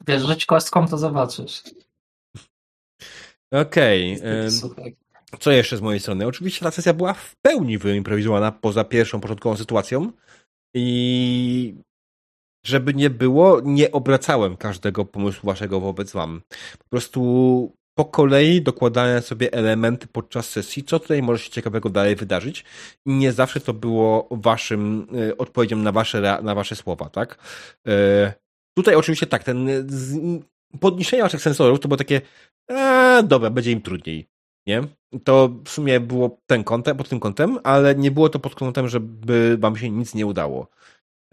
Wiesz, 0.07 0.23
rzuć 0.23 0.47
kostką, 0.47 0.89
to 0.89 0.99
zobaczysz. 0.99 1.63
Okej. 3.53 4.21
Słuchaj. 4.51 4.97
Co 5.41 5.51
jeszcze 5.51 5.77
z 5.77 5.81
mojej 5.81 6.01
strony? 6.01 6.27
Oczywiście 6.27 6.65
ta 6.65 6.71
sesja 6.71 6.95
była 6.95 7.15
w 7.15 7.37
pełni 7.43 7.79
wyimprowizowana 7.79 8.53
poza 8.53 8.85
pierwszą 8.85 9.21
początkową 9.21 9.57
sytuacją 9.57 10.13
i 10.75 11.75
żeby 12.67 12.95
nie 12.95 13.11
było, 13.11 13.61
nie 13.65 13.93
obracałem 13.93 14.57
każdego 14.57 15.05
pomysłu 15.05 15.47
waszego 15.47 15.81
wobec 15.81 16.13
wam. 16.13 16.43
Po 16.79 16.85
prostu 16.91 17.73
po 17.95 18.05
kolei 18.05 18.63
dokładałem 18.63 19.23
sobie 19.23 19.53
elementy 19.53 20.07
podczas 20.07 20.49
sesji, 20.49 20.85
co 20.85 21.01
tutaj 21.01 21.23
może 21.23 21.45
się 21.45 21.51
ciekawego 21.51 21.91
dalej 21.91 22.17
wydarzyć. 22.17 22.65
I 23.07 23.13
nie 23.13 23.33
zawsze 23.33 23.61
to 23.61 23.75
było 23.75 24.29
waszym 24.31 25.07
y, 25.29 25.37
odpowiedzią 25.37 25.77
na 25.77 25.93
wasze, 25.93 26.41
na 26.43 26.55
wasze 26.55 26.77
słowa, 26.77 27.11
tak? 27.11 27.39
Y, 27.89 28.33
tutaj 28.79 28.95
oczywiście 28.95 29.27
tak, 29.27 29.45
ten 29.45 29.69
podniesienie 30.81 31.23
waszych 31.23 31.43
sensorów 31.43 31.81
to 31.81 31.89
było 31.89 31.99
takie 31.99 32.21
a, 32.71 33.23
dobra, 33.23 33.51
będzie 33.51 33.73
im 33.73 33.83
trudniej 33.83 34.27
nie? 34.67 34.83
To 35.25 35.51
w 35.65 35.69
sumie 35.69 36.01
było 36.01 36.39
ten 36.47 36.65
kątem, 36.65 36.97
pod 36.97 37.09
tym 37.09 37.21
kątem, 37.21 37.59
ale 37.65 37.95
nie 37.95 38.11
było 38.11 38.29
to 38.29 38.39
pod 38.39 38.55
kątem, 38.55 38.89
żeby 38.89 39.57
wam 39.59 39.77
się 39.77 39.91
nic 39.91 40.15
nie 40.15 40.27
udało. 40.27 40.69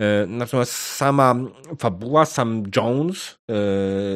E, 0.01 0.25
Natomiast 0.27 0.71
sama 0.71 1.35
fabuła, 1.79 2.25
sam 2.25 2.63
Jones, 2.75 3.39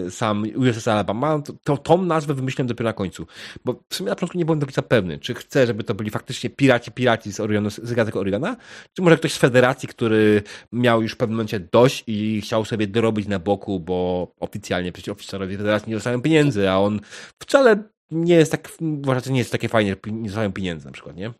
e, 0.05 0.11
sam 0.11 0.43
USS 0.55 0.87
Alabama, 0.87 1.41
to, 1.63 1.77
tą 1.77 2.05
nazwę 2.05 2.33
wymyśliłem 2.33 2.67
dopiero 2.67 2.89
na 2.89 2.93
końcu. 2.93 3.27
Bo 3.65 3.83
w 3.89 3.95
sumie 3.95 4.09
na 4.09 4.15
początku 4.15 4.37
nie 4.37 4.45
byłem 4.45 4.59
do 4.59 4.65
końca 4.65 4.81
pewny, 4.81 5.19
czy 5.19 5.33
chcę, 5.33 5.67
żeby 5.67 5.83
to 5.83 5.95
byli 5.95 6.09
faktycznie 6.09 6.49
piraci, 6.49 6.91
piraci 6.91 7.31
z, 7.31 7.39
Orionu, 7.39 7.69
z 7.69 7.93
Gatek 7.93 8.15
Oriona, 8.15 8.55
czy 8.93 9.01
może 9.01 9.17
ktoś 9.17 9.33
z 9.33 9.37
Federacji, 9.37 9.89
który 9.89 10.43
miał 10.71 11.01
już 11.01 11.11
w 11.11 11.17
pewnym 11.17 11.35
momencie 11.35 11.59
dość 11.59 12.03
i 12.07 12.41
chciał 12.41 12.65
sobie 12.65 12.87
dorobić 12.87 13.27
na 13.27 13.39
boku, 13.39 13.79
bo 13.79 14.27
oficjalnie 14.39 14.91
przecież 14.91 15.09
oficerowie 15.11 15.57
Federacji 15.57 15.89
nie 15.89 15.95
dostają 15.95 16.21
pieniędzy, 16.21 16.69
a 16.69 16.77
on 16.77 16.99
wcale 17.39 17.83
nie 18.11 18.35
jest 18.35 18.51
tak, 18.51 18.69
uważam, 18.81 19.23
że 19.23 19.31
nie 19.31 19.39
jest 19.39 19.51
takie 19.51 19.69
pi- 19.69 20.13
nie 20.13 20.29
dostają 20.29 20.53
pieniędzy 20.53 20.85
na 20.85 20.91
przykład, 20.91 21.15
nie? 21.15 21.33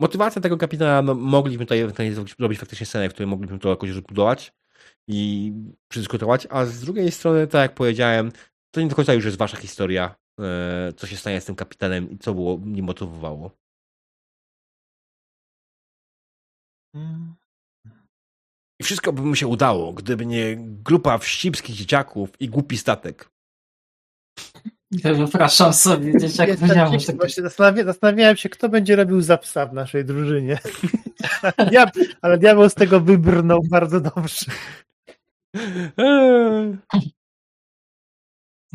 Motywacja 0.00 0.42
tego 0.42 0.56
kapitana, 0.56 1.02
no, 1.02 1.14
mogliśmy 1.14 1.66
tutaj 1.66 2.12
zrobić- 2.14 2.58
faktycznie 2.58 2.86
scenę, 2.86 3.08
w 3.08 3.12
której 3.12 3.26
moglibyśmy 3.26 3.58
to 3.58 3.68
jakoś 3.68 3.90
rozbudować 3.90 4.52
i 5.08 5.52
przedyskutować, 5.88 6.46
a 6.50 6.64
z 6.64 6.80
drugiej 6.80 7.10
strony, 7.10 7.46
tak 7.46 7.62
jak 7.62 7.74
powiedziałem, 7.74 8.32
to 8.74 8.80
nie 8.80 8.88
do 8.88 8.96
końca 8.96 9.14
już 9.14 9.24
jest 9.24 9.38
wasza 9.38 9.56
historia, 9.56 10.14
e, 10.40 10.92
co 10.96 11.06
się 11.06 11.16
stanie 11.16 11.40
z 11.40 11.44
tym 11.44 11.54
kapitanem 11.56 12.10
i 12.10 12.18
co 12.18 12.34
było, 12.34 12.58
mnie 12.58 12.82
motywowało. 12.82 13.50
I 18.80 18.84
wszystko 18.84 19.12
by 19.12 19.22
mu 19.22 19.34
się 19.34 19.46
udało, 19.46 19.92
gdyby 19.92 20.26
nie 20.26 20.56
grupa 20.58 21.18
wścibskich 21.18 21.76
dzieciaków 21.76 22.40
i 22.40 22.48
głupi 22.48 22.78
statek. 22.78 23.30
Ja 25.02 25.14
Wypraszam 25.14 25.72
sobie, 25.72 26.12
powiedziałem, 26.12 26.56
ciekaw, 26.58 27.00
że 27.00 27.06
tak 27.06 27.16
właśnie 27.16 27.42
zastanawia, 27.42 27.84
zastanawiałem 27.84 28.36
się, 28.36 28.48
kto 28.48 28.68
będzie 28.68 28.96
robił 28.96 29.20
za 29.20 29.38
psa 29.38 29.66
w 29.66 29.72
naszej 29.72 30.04
drużynie. 30.04 30.58
Ale 32.22 32.38
diabeł 32.38 32.68
z 32.68 32.74
tego 32.74 33.00
wybrnął 33.00 33.60
bardzo 33.70 34.00
dobrze. 34.00 34.46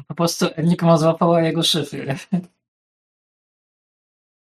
Po 0.07 0.15
prostu 0.15 0.45
Enigma 0.56 0.98
złapała 0.98 1.41
jego 1.41 1.64
szyfry. 1.64 2.15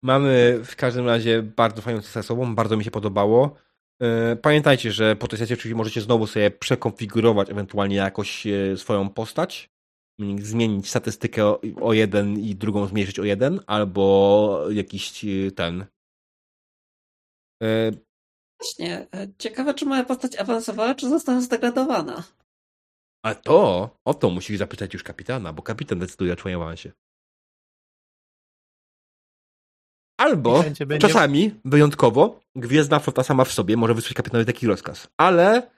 Mamy 0.03 0.59
w 0.65 0.75
każdym 0.75 1.07
razie 1.07 1.43
bardzo 1.43 1.81
fajną 1.81 2.01
sesję 2.01 2.23
sobą, 2.23 2.55
bardzo 2.55 2.77
mi 2.77 2.83
się 2.83 2.91
podobało. 2.91 3.55
E, 4.01 4.35
Pamiętajcie, 4.35 4.91
że 4.91 5.15
po 5.15 5.27
tej 5.27 5.39
sesji 5.39 5.53
oczywiście 5.53 5.75
możecie 5.75 6.01
znowu 6.01 6.27
sobie 6.27 6.51
przekonfigurować 6.51 7.49
ewentualnie 7.49 7.95
jakoś 7.95 8.47
e, 8.47 8.77
swoją 8.77 9.09
postać 9.09 9.72
zmienić 10.39 10.89
statystykę 10.89 11.45
o, 11.45 11.61
o 11.81 11.93
jeden 11.93 12.39
i 12.39 12.55
drugą 12.55 12.87
zmniejszyć 12.87 13.19
o 13.19 13.23
jeden, 13.23 13.59
albo 13.67 14.65
jakiś 14.71 15.25
e, 15.25 15.51
ten. 15.51 15.85
E, 17.63 17.91
Właśnie, 18.59 19.07
e, 19.15 19.27
ciekawe, 19.37 19.73
czy 19.73 19.85
moja 19.85 20.03
postać 20.03 20.35
awansowała, 20.35 20.95
czy 20.95 21.09
została 21.09 21.41
zdegradowana. 21.41 22.23
a 23.25 23.35
to, 23.35 23.89
o 24.05 24.13
to 24.13 24.29
musisz 24.29 24.57
zapytać 24.57 24.93
już 24.93 25.03
kapitana, 25.03 25.53
bo 25.53 25.63
kapitan 25.63 25.99
decyduje 25.99 26.33
o 26.33 26.35
twoim 26.35 26.61
awansie. 26.61 26.91
Albo 30.19 30.59
I 30.59 30.63
będzie- 30.63 30.85
będzie- 30.85 31.07
czasami, 31.07 31.51
wyjątkowo, 31.65 32.39
Gwiezdna 32.55 32.99
Flota 32.99 33.23
sama 33.23 33.45
w 33.45 33.51
sobie 33.51 33.77
może 33.77 33.93
wysłać 33.93 34.13
kapitanowi 34.13 34.45
taki 34.45 34.67
rozkaz. 34.67 35.07
Ale 35.17 35.71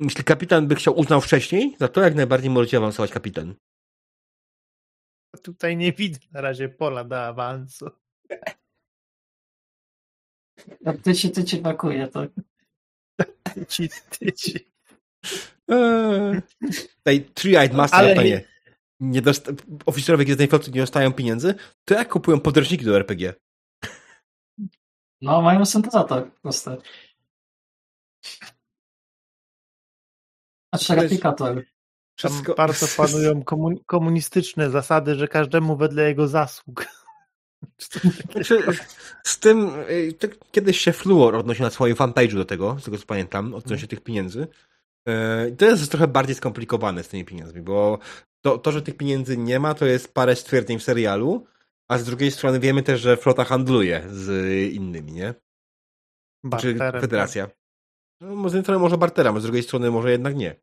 jeśli 0.00 0.24
kapitan 0.24 0.66
by 0.68 0.74
chciał 0.74 0.98
uznał 0.98 1.20
wcześniej, 1.20 1.76
za 1.80 1.88
to 1.88 2.00
jak 2.00 2.14
najbardziej 2.14 2.50
możecie 2.50 2.76
awansować 2.76 3.10
kapitan. 3.10 3.54
Tutaj 5.42 5.76
nie 5.76 5.92
widzę 5.92 6.20
na 6.32 6.40
razie 6.40 6.68
pola 6.68 7.04
do 7.04 7.26
awansu. 7.26 7.90
A 10.86 10.92
ty 10.92 11.14
ci, 11.14 11.30
ty 11.30 11.44
ci 11.44 11.56
brakuje, 11.60 12.08
tak? 12.08 12.30
Ci, 13.68 13.88
tyci. 14.18 14.70
Eee. 15.68 16.40
Tej 17.02 17.24
Three-Eyed 17.24 17.72
Master, 17.74 18.00
Ale- 18.00 18.14
Ale... 18.16 18.44
nie, 19.00 19.22
dosta- 19.22 19.52
oficerowie 19.86 20.24
Gwiezdnej 20.24 20.48
Floty 20.48 20.70
nie 20.70 20.80
dostają 20.80 21.12
pieniędzy, 21.12 21.54
to 21.84 21.94
jak 21.94 22.08
kupują 22.08 22.40
podręczniki 22.40 22.84
do 22.84 22.96
RPG? 22.96 23.34
No, 25.22 25.42
mają 25.42 25.66
syntezator 25.66 26.32
proste. 26.42 26.76
Znaczy 30.74 30.94
replikator. 30.94 31.54
Tam 31.54 31.64
Wszystko- 32.16 32.54
bardzo 32.54 32.86
panują 32.96 33.42
komun- 33.42 33.84
komunistyczne 33.86 34.70
zasady, 34.70 35.14
że 35.14 35.28
każdemu 35.28 35.76
wedle 35.76 36.08
jego 36.08 36.28
zasług. 36.28 36.86
Znaczy, 38.32 38.62
z 39.24 39.38
tym, 39.38 39.70
y, 39.90 40.12
to 40.18 40.28
kiedyś 40.52 40.78
się 40.80 40.92
Fluor 40.92 41.36
odnosił 41.36 41.62
na 41.64 41.70
swoim 41.70 41.94
fanpage'u 41.96 42.34
do 42.34 42.44
tego, 42.44 42.76
z 42.80 42.84
tego 42.84 42.98
co 42.98 43.06
pamiętam, 43.06 43.54
odnośnie 43.54 43.88
tych 43.88 44.00
pieniędzy. 44.00 44.46
Y, 45.48 45.56
To 45.56 45.64
jest 45.64 45.90
trochę 45.90 46.08
bardziej 46.08 46.34
skomplikowane 46.36 47.02
z 47.04 47.08
tymi 47.08 47.24
pieniędzmi, 47.24 47.62
bo 47.62 47.98
to, 48.44 48.58
to, 48.58 48.72
że 48.72 48.82
tych 48.82 48.96
pieniędzy 48.96 49.36
nie 49.36 49.60
ma, 49.60 49.74
to 49.74 49.86
jest 49.86 50.14
parę 50.14 50.36
stwierdzeń 50.36 50.78
w 50.78 50.82
serialu, 50.82 51.46
a 51.88 51.98
z 51.98 52.04
drugiej 52.04 52.30
strony 52.30 52.60
wiemy 52.60 52.82
też, 52.82 53.00
że 53.00 53.16
flota 53.16 53.44
handluje 53.44 54.02
z 54.10 54.30
innymi, 54.72 55.12
nie? 55.12 55.34
Czy 56.60 56.74
Barterem, 56.74 57.00
federacja. 57.00 57.48
No, 58.20 58.48
z 58.48 58.52
jednej 58.52 58.62
strony 58.62 58.80
może 58.80 58.98
barterem, 58.98 59.36
a 59.36 59.40
z 59.40 59.42
drugiej 59.42 59.62
strony 59.62 59.90
może 59.90 60.10
jednak 60.10 60.36
nie. 60.36 60.56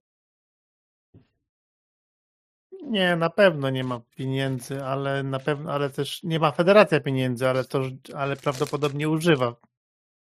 Nie, 2.84 3.16
na 3.16 3.30
pewno 3.30 3.70
nie 3.70 3.84
ma 3.84 4.00
pieniędzy, 4.00 4.84
ale 4.84 5.24
na 5.24 5.40
pewno, 5.40 5.72
ale 5.72 5.90
też 5.90 6.24
nie 6.24 6.40
ma 6.40 6.52
federacja 6.52 7.00
pieniędzy, 7.00 7.50
ale 7.50 7.66
to, 7.66 7.82
ale 8.16 8.36
prawdopodobnie 8.36 9.10
używa 9.10 9.56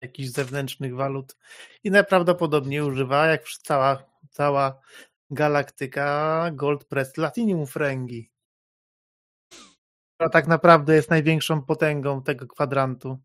jakichś 0.02 0.30
zewnętrznych 0.30 0.96
walut 0.96 1.38
i 1.84 1.92
najprawdopodobniej 1.92 2.82
używa, 2.82 3.26
jak 3.26 3.44
cała, 3.44 4.04
cała 4.30 4.82
galaktyka, 5.30 6.50
Gold 6.54 6.86
Press 6.86 7.14
Platinum 7.14 7.68
Fręgi. 7.68 8.32
Która 10.16 10.30
tak 10.30 10.48
naprawdę 10.48 10.96
jest 10.96 11.10
największą 11.10 11.62
potęgą 11.62 12.24
tego 12.24 12.48
kwadrantu 12.48 13.18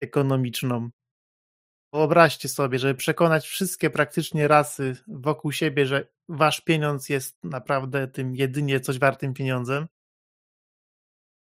ekonomiczną. 0.00 0.90
Wyobraźcie 1.94 2.48
sobie, 2.48 2.78
żeby 2.78 2.94
przekonać 2.94 3.46
wszystkie 3.46 3.90
praktycznie 3.90 4.48
rasy 4.48 4.96
wokół 5.08 5.52
siebie, 5.52 5.86
że 5.86 6.06
wasz 6.28 6.60
pieniądz 6.60 7.08
jest 7.08 7.44
naprawdę 7.44 8.08
tym 8.08 8.36
jedynie 8.36 8.80
coś 8.80 8.98
wartym 8.98 9.34
pieniądzem. 9.34 9.86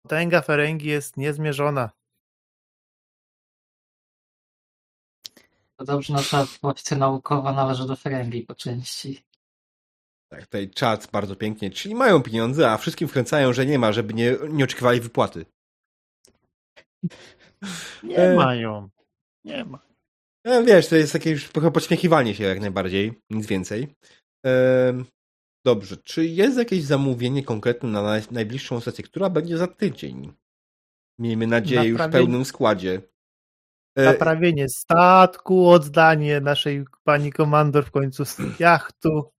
Potęga 0.02 0.42
Ferengi 0.42 0.88
jest 0.88 1.16
niezmierzona. 1.16 1.90
To 5.76 5.84
dobrze, 5.84 6.12
nasza 6.12 6.46
opcja 6.62 6.96
naukowa 6.96 7.52
należy 7.52 7.86
do 7.86 7.96
Ferengi 7.96 8.42
po 8.42 8.54
części. 8.54 9.22
Tak, 10.28 10.40
tutaj 10.46 10.70
czat 10.70 11.08
bardzo 11.12 11.36
pięknie, 11.36 11.70
czyli 11.70 11.94
mają 11.94 12.22
pieniądze, 12.22 12.70
a 12.70 12.76
wszystkim 12.76 13.08
wkręcają, 13.08 13.52
że 13.52 13.66
nie 13.66 13.78
ma, 13.78 13.92
żeby 13.92 14.14
nie, 14.14 14.36
nie 14.50 14.64
oczekiwali 14.64 15.00
wypłaty. 15.00 15.46
Nie 18.02 18.16
E. 18.16 18.34
mają. 18.36 18.90
Nie 19.44 19.64
ma. 19.64 19.91
E, 20.44 20.64
wiesz, 20.64 20.88
to 20.88 20.96
jest 20.96 21.12
takie 21.12 21.30
już 21.30 21.48
trochę 21.48 21.70
podśmiechiwanie 21.70 22.34
się 22.34 22.44
jak 22.44 22.60
najbardziej, 22.60 23.22
nic 23.30 23.46
więcej. 23.46 23.94
Ehm, 24.46 25.04
dobrze, 25.66 25.96
czy 25.96 26.26
jest 26.26 26.58
jakieś 26.58 26.82
zamówienie 26.82 27.44
konkretne 27.44 27.88
na 27.88 28.02
naj- 28.02 28.32
najbliższą 28.32 28.80
sesję, 28.80 29.04
która 29.04 29.30
będzie 29.30 29.58
za 29.58 29.66
tydzień? 29.66 30.32
Miejmy 31.18 31.46
nadzieję 31.46 31.84
już 31.84 32.00
w 32.00 32.10
pełnym 32.10 32.44
składzie. 32.44 33.02
E, 33.96 34.04
Naprawienie 34.04 34.68
statku, 34.68 35.68
oddanie 35.68 36.40
naszej 36.40 36.84
pani 37.04 37.32
komandor 37.32 37.86
w 37.86 37.90
końcu 37.90 38.24
z 38.24 38.38
jachtu. 38.58 39.31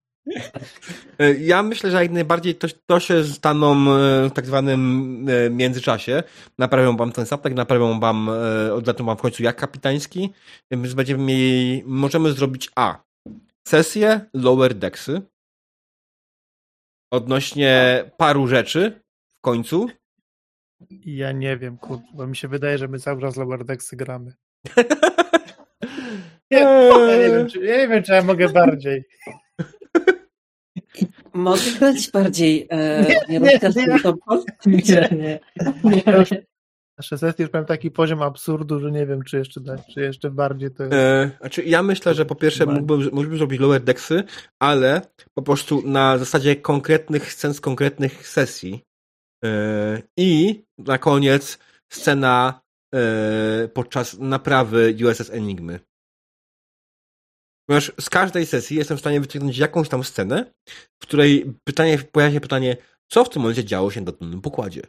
E, 1.19 1.33
ja 1.33 1.63
myślę, 1.63 1.91
że 1.91 2.01
jak 2.03 2.11
najbardziej 2.11 2.55
to, 2.55 2.67
to 2.85 2.99
się 2.99 3.23
staną 3.23 3.71
e, 3.73 4.29
w 4.29 4.31
tak 4.33 4.45
zwanym 4.45 5.25
e, 5.29 5.49
międzyczasie. 5.49 6.23
Naprawią 6.57 6.97
wam 6.97 7.11
ten 7.11 7.25
statek, 7.25 7.53
naprawią 7.53 7.99
wam, 7.99 8.29
odletą 8.73 9.05
wam 9.05 9.17
w 9.17 9.21
końcu 9.21 9.43
jak 9.43 9.55
kapitański, 9.55 10.33
więc 10.71 10.93
będziemy 10.93 11.23
mieli, 11.23 11.83
możemy 11.85 12.31
zrobić 12.31 12.69
A. 12.75 13.03
Sesję 13.67 14.21
Lower 14.33 14.73
Decksy. 14.73 15.21
Odnośnie 17.11 18.03
paru 18.17 18.47
rzeczy 18.47 19.01
w 19.27 19.41
końcu. 19.41 19.89
Ja 21.05 21.31
nie 21.31 21.57
wiem, 21.57 21.77
kurczę, 21.77 22.05
bo 22.13 22.27
mi 22.27 22.35
się 22.35 22.47
wydaje, 22.47 22.77
że 22.77 22.87
my 22.87 22.99
cały 22.99 23.21
czas 23.21 23.37
Lower 23.37 23.65
Decksy 23.65 23.95
gramy. 23.95 24.33
Nie, 26.51 26.59
ja 26.59 27.17
nie, 27.17 27.29
wiem, 27.29 27.49
czy, 27.49 27.65
ja 27.65 27.77
nie 27.77 27.87
wiem, 27.87 28.03
czy 28.03 28.11
ja 28.11 28.21
mogę 28.21 28.49
bardziej. 28.49 29.03
Mogę 31.33 31.61
grać 31.79 32.11
bardziej 32.11 32.67
e, 32.69 33.05
Nie, 33.29 33.39
nie, 33.39 33.39
nie, 33.39 33.59
nie, 33.75 33.85
nie. 33.85 33.97
Nie, 34.65 35.07
nie. 35.11 35.39
nie. 35.83 36.43
Nasze 36.97 37.17
sesje 37.17 37.43
już 37.43 37.53
mają 37.53 37.65
taki 37.65 37.91
poziom 37.91 38.21
absurdu, 38.21 38.79
że 38.79 38.91
nie 38.91 39.05
wiem, 39.05 39.23
czy 39.23 39.37
jeszcze, 39.37 39.61
czy 39.93 40.01
jeszcze 40.01 40.31
bardziej 40.31 40.71
to 40.71 40.83
jest. 40.83 40.95
E, 40.95 41.31
znaczy 41.39 41.63
ja 41.63 41.83
myślę, 41.83 42.13
że 42.13 42.25
po 42.25 42.35
pierwsze 42.35 42.65
mógłbym, 42.65 43.09
mógłbym 43.13 43.37
zrobić 43.37 43.59
lower 43.59 43.83
decksy, 43.83 44.23
ale 44.59 45.01
po 45.33 45.41
prostu 45.41 45.81
na 45.85 46.17
zasadzie 46.17 46.55
konkretnych 46.55 47.33
scen 47.33 47.53
z 47.53 47.61
konkretnych 47.61 48.27
sesji. 48.27 48.83
E, 49.45 50.01
I 50.17 50.63
na 50.77 50.97
koniec 50.97 51.59
scena 51.91 52.61
e, 52.95 53.67
podczas 53.67 54.19
naprawy 54.19 54.95
USS 55.09 55.29
Enigmy. 55.29 55.79
Ponieważ 57.65 57.91
z 57.99 58.09
każdej 58.09 58.45
sesji 58.45 58.77
jestem 58.77 58.97
w 58.97 58.99
stanie 58.99 59.21
wyciągnąć 59.21 59.57
jakąś 59.57 59.89
tam 59.89 60.03
scenę, 60.03 60.53
w 60.99 61.07
której 61.07 61.53
pytanie, 61.63 61.97
pojawia 62.11 62.33
się 62.33 62.41
pytanie, 62.41 62.77
co 63.11 63.25
w 63.25 63.29
tym 63.29 63.41
momencie 63.41 63.65
działo 63.65 63.91
się 63.91 64.01
na 64.01 64.11
danym 64.11 64.41
pokładzie. 64.41 64.81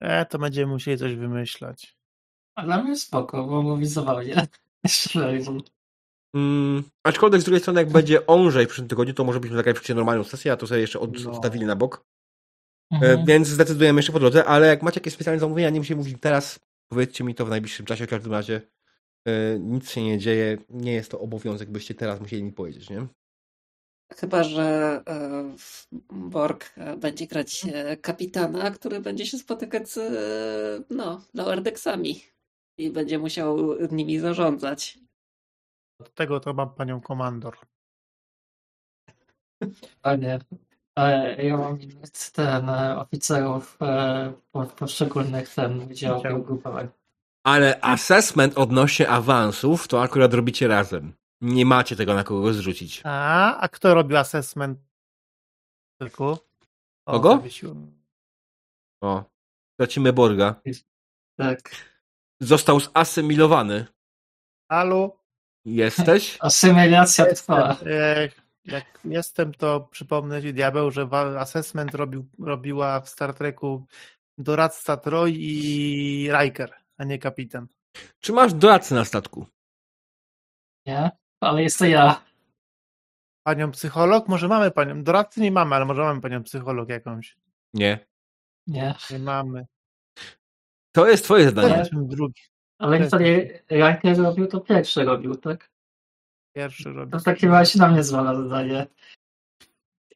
E, 0.00 0.26
to 0.26 0.38
będziemy 0.38 0.72
musieli 0.72 0.98
coś 0.98 1.14
wymyślać. 1.14 1.96
A 2.56 2.62
Dla 2.64 2.82
mnie 2.82 2.96
spoko, 2.96 3.46
bo 3.46 3.76
wizualnie. 3.76 4.46
Mm, 6.36 6.82
aczkolwiek 7.06 7.40
z 7.40 7.44
drugiej 7.44 7.60
strony, 7.60 7.80
jak 7.80 7.90
będzie 7.92 8.26
Onżej 8.36 8.64
w 8.66 8.68
przyszłym 8.68 8.88
tygodniu, 8.88 9.14
to 9.14 9.24
może 9.24 9.40
byśmy 9.40 9.56
zagrali 9.56 9.74
faktycznie 9.74 9.94
normalną 9.94 10.24
sesję, 10.24 10.52
a 10.52 10.56
to 10.56 10.66
sobie 10.66 10.80
jeszcze 10.80 10.98
No. 10.98 11.30
odstawili 11.30 11.64
na 11.66 11.76
bok. 11.76 12.04
E, 12.92 12.96
Mhm. 12.96 13.26
Więc 13.26 13.48
zdecydujemy 13.48 13.98
jeszcze 13.98 14.12
po 14.12 14.20
drodze, 14.20 14.44
ale 14.44 14.66
jak 14.66 14.82
macie 14.82 15.00
jakieś 15.00 15.12
specjalne 15.14 15.40
zamówienia, 15.40 15.70
nie 15.70 15.80
musimy 15.80 15.96
mówić 15.96 16.16
teraz, 16.20 16.60
powiedzcie 16.88 17.24
mi 17.24 17.34
to 17.34 17.46
w 17.46 17.50
najbliższym 17.50 17.86
czasie, 17.86 18.06
w 18.06 18.10
każdym 18.10 18.32
razie 18.32 18.56
e, 18.56 18.60
nic 19.60 19.90
się 19.90 20.02
nie 20.02 20.18
dzieje, 20.18 20.58
nie 20.70 20.92
jest 20.92 21.10
to 21.10 21.20
obowiązek, 21.20 21.70
byście 21.70 21.94
teraz 21.94 22.20
musieli 22.20 22.42
mi 22.44 22.52
powiedzieć, 22.52 22.90
nie? 22.90 23.06
Chyba, 24.16 24.42
że 24.44 24.62
e, 25.08 25.54
Borg 26.12 26.72
e, 26.76 26.96
będzie 26.96 27.26
grać 27.26 27.66
e, 27.72 27.96
kapitana, 27.96 28.70
który 28.70 29.00
będzie 29.00 29.26
się 29.26 29.38
spotykać 29.38 29.88
z 29.90 29.98
e, 29.98 30.84
no, 30.94 31.22
Lower 31.34 31.62
Decksami 31.62 32.20
i 32.78 32.90
będzie 32.90 33.18
musiał 33.18 33.58
nimi 33.92 34.18
zarządzać. 34.18 34.98
Do 36.00 36.06
tego 36.06 36.40
to 36.40 36.54
mam 36.54 36.74
panią 36.74 37.00
komandor. 37.00 37.56
A 40.02 40.16
nie. 40.16 40.38
E, 40.98 41.44
Ja 41.46 41.56
mam 41.56 41.78
ten 42.34 42.68
e, 42.68 42.98
oficerów 42.98 43.78
e, 43.82 44.32
po- 44.52 44.66
poszczególnych 44.66 45.54
ten 45.54 45.88
wydziałów 45.88 46.22
Wydział. 46.22 46.42
grupowych. 46.42 46.90
Ale 47.44 47.80
assessment 47.80 48.58
odnośnie 48.58 49.08
awansów 49.08 49.88
to 49.88 50.02
akurat 50.02 50.34
robicie 50.34 50.68
razem. 50.68 51.12
Nie 51.40 51.66
macie 51.66 51.96
tego 51.96 52.14
na 52.14 52.24
kogo 52.24 52.52
zrzucić. 52.52 53.00
A, 53.04 53.58
a 53.58 53.68
kto 53.68 53.94
robił 53.94 54.16
assessment? 54.16 54.78
Tylko? 55.98 56.38
O, 57.06 57.12
Kogo? 57.12 57.42
O, 59.02 59.24
tracimy 59.76 60.12
Borga. 60.12 60.54
Tak. 61.36 61.70
Został 62.40 62.80
zasymilowany. 62.80 63.86
Halo? 64.70 65.20
Jesteś? 65.64 66.36
Asymilacja 66.40 67.26
trwa. 67.26 67.76
Ech, 67.86 68.40
jak 68.64 68.84
jestem, 69.04 69.54
to 69.54 69.80
przypomnę 69.80 70.42
ci, 70.42 70.54
Diabeł, 70.54 70.90
że 70.90 71.08
assessment 71.38 71.94
robił, 71.94 72.26
robiła 72.38 73.00
w 73.00 73.08
Star 73.08 73.34
Treku 73.34 73.86
doradca 74.38 74.96
Troy 74.96 75.30
i 75.36 76.28
Riker, 76.32 76.83
a 76.98 77.04
nie 77.04 77.18
kapitan. 77.18 77.66
Czy 78.20 78.32
masz 78.32 78.54
doradcę 78.54 78.94
na 78.94 79.04
statku? 79.04 79.46
Nie? 80.86 81.10
Ale 81.40 81.62
jest 81.62 81.78
to 81.78 81.86
ja. 81.86 82.24
Panią 83.46 83.70
psycholog? 83.70 84.28
Może 84.28 84.48
mamy 84.48 84.70
panią. 84.70 85.02
Doradcy 85.04 85.40
nie 85.40 85.52
mamy, 85.52 85.74
ale 85.74 85.84
może 85.84 86.02
mamy 86.02 86.20
panią 86.20 86.42
psycholog 86.42 86.88
jakąś. 86.88 87.36
Nie. 87.74 88.06
Nie. 88.66 88.94
Nie 89.10 89.18
mamy. 89.18 89.66
To 90.92 91.08
jest 91.08 91.24
twoje 91.24 91.44
zadanie. 91.44 91.76
jest 91.76 91.90
drugi. 91.94 92.42
Ale 92.78 92.98
Tak. 92.98 93.20
jeżeli 93.20 93.50
Ranker 93.70 94.18
robił, 94.18 94.46
to 94.46 94.60
pierwszy 94.60 95.04
robił, 95.04 95.36
tak? 95.36 95.70
Pierwszy 96.56 96.92
robi. 96.92 97.12
To 97.12 97.18
w 97.18 97.24
takim 97.24 97.50
razie 97.50 97.78
na 97.78 97.88
mnie 97.88 98.02
zwala 98.02 98.34
zadanie. 98.34 98.86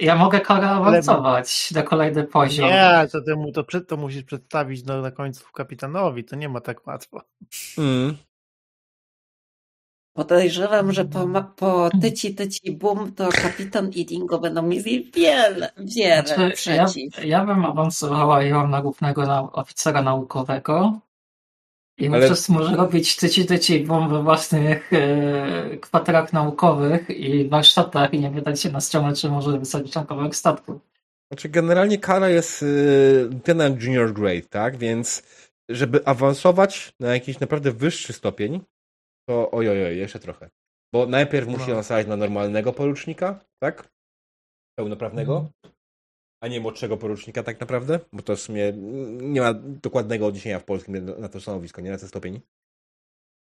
Ja 0.01 0.17
mogę 0.17 0.41
Kara 0.41 0.70
awansować 0.70 1.70
na 1.70 1.83
kolejny 1.83 2.25
poziom. 2.25 2.68
Nie, 2.68 3.07
to, 3.12 3.20
temu, 3.20 3.52
to, 3.52 3.65
przed, 3.65 3.89
to 3.89 3.97
musisz 3.97 4.23
przedstawić 4.23 4.85
no, 4.85 5.02
na 5.02 5.10
końcu 5.10 5.52
kapitanowi. 5.52 6.25
To 6.25 6.36
nie 6.36 6.49
ma 6.49 6.60
tak 6.60 6.86
łatwo. 6.86 7.23
Mm. 7.78 8.17
Podejrzewam, 10.12 10.93
że 10.93 11.05
po, 11.05 11.28
po 11.57 11.91
tyci 12.02 12.35
tyci 12.35 12.73
bum 12.73 13.12
to 13.12 13.28
kapitan 13.28 13.91
i 13.91 14.05
Dingo 14.07 14.39
będą 14.39 14.62
mieli 14.62 15.10
wiele, 15.15 15.73
wiele 15.77 16.23
Znaczy, 16.27 16.70
ja, 16.70 16.85
przeciw. 16.85 17.25
ja 17.25 17.44
bym 17.44 17.65
awansowała 17.65 18.43
ją 18.43 18.68
na 18.68 18.83
głównego 18.83 19.27
na 19.27 19.52
oficera 19.52 20.02
naukowego 20.02 21.01
i 21.99 22.07
Ale- 22.09 22.27
Ale... 22.27 22.36
może 22.49 22.77
robić 22.77 23.17
tyci 23.17 23.47
tyci 23.47 23.81
bum 23.81 24.09
we 24.09 24.23
własnych 24.23 24.93
e, 24.93 25.77
kwaterach 25.77 26.33
naukowych 26.33 27.10
i 27.10 27.49
warsztatach 27.49 28.15
i 28.15 28.20
nie 28.20 28.31
wydać 28.31 28.60
się 28.60 28.70
na 28.70 28.81
stronę, 28.81 29.12
czy 29.15 29.28
może 29.28 29.59
wysadzić 29.59 29.93
tam 29.93 30.07
kawałek 30.07 30.36
statku. 30.36 30.81
Znaczy, 31.33 31.49
generalnie 31.49 31.99
kara 31.99 32.28
jest 32.28 32.62
y, 32.62 33.28
lieutenant 33.31 33.83
junior 33.83 34.12
grade, 34.12 34.43
tak? 34.43 34.77
Więc 34.77 35.23
żeby 35.70 36.05
awansować 36.07 36.93
na 37.01 37.15
jakiś 37.15 37.41
naprawdę 37.41 37.73
wyższy 37.73 38.12
stopień, 38.12 38.60
to 39.28 39.51
ojojoj, 39.51 39.99
jeszcze 39.99 40.18
trochę. 40.18 40.51
Bo 40.94 41.07
najpierw 41.07 41.49
musi 41.49 41.65
No. 41.67 41.73
awansować 41.73 42.07
na 42.07 42.17
normalnego 42.17 42.73
porucznika, 42.73 43.41
tak? 43.62 43.89
Pełnoprawnego, 44.78 45.36
Mhm. 45.36 45.75
A 46.41 46.49
nie 46.49 46.60
młodszego 46.60 46.97
porucznika 46.97 47.42
tak 47.42 47.60
naprawdę, 47.60 48.00
bo 48.12 48.23
to 48.23 48.36
w 48.36 48.41
sumie 48.41 48.68
mm, 48.68 49.33
nie 49.33 49.41
ma 49.41 49.55
dokładnego 49.55 50.26
odniesienia 50.26 50.58
w 50.58 50.65
polskim 50.65 51.05
na 51.20 51.28
to 51.28 51.41
stanowisko, 51.41 51.81
nie 51.81 51.91
na 51.91 51.99
ten 51.99 52.08
stopień. 52.08 52.41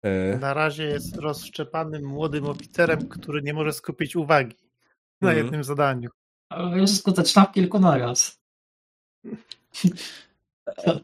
Y, 0.07 0.39
Na 0.41 0.55
razie 0.55 0.85
jest 0.85 1.17
rozszczepanym 1.17 2.05
młodym 2.07 2.47
oficerem, 2.47 3.09
który 3.09 3.43
nie 3.43 3.55
może 3.55 3.73
skupić 3.73 4.17
uwagi 4.17 4.57
na 5.21 5.29
Mhm. 5.29 5.47
jednym 5.47 5.65
zadaniu. 5.65 6.11
Ale 6.53 6.79
jest 6.81 6.99
skuteczna 6.99 7.45
w 7.45 7.53
kilku 7.53 7.79
naraz. 7.79 8.41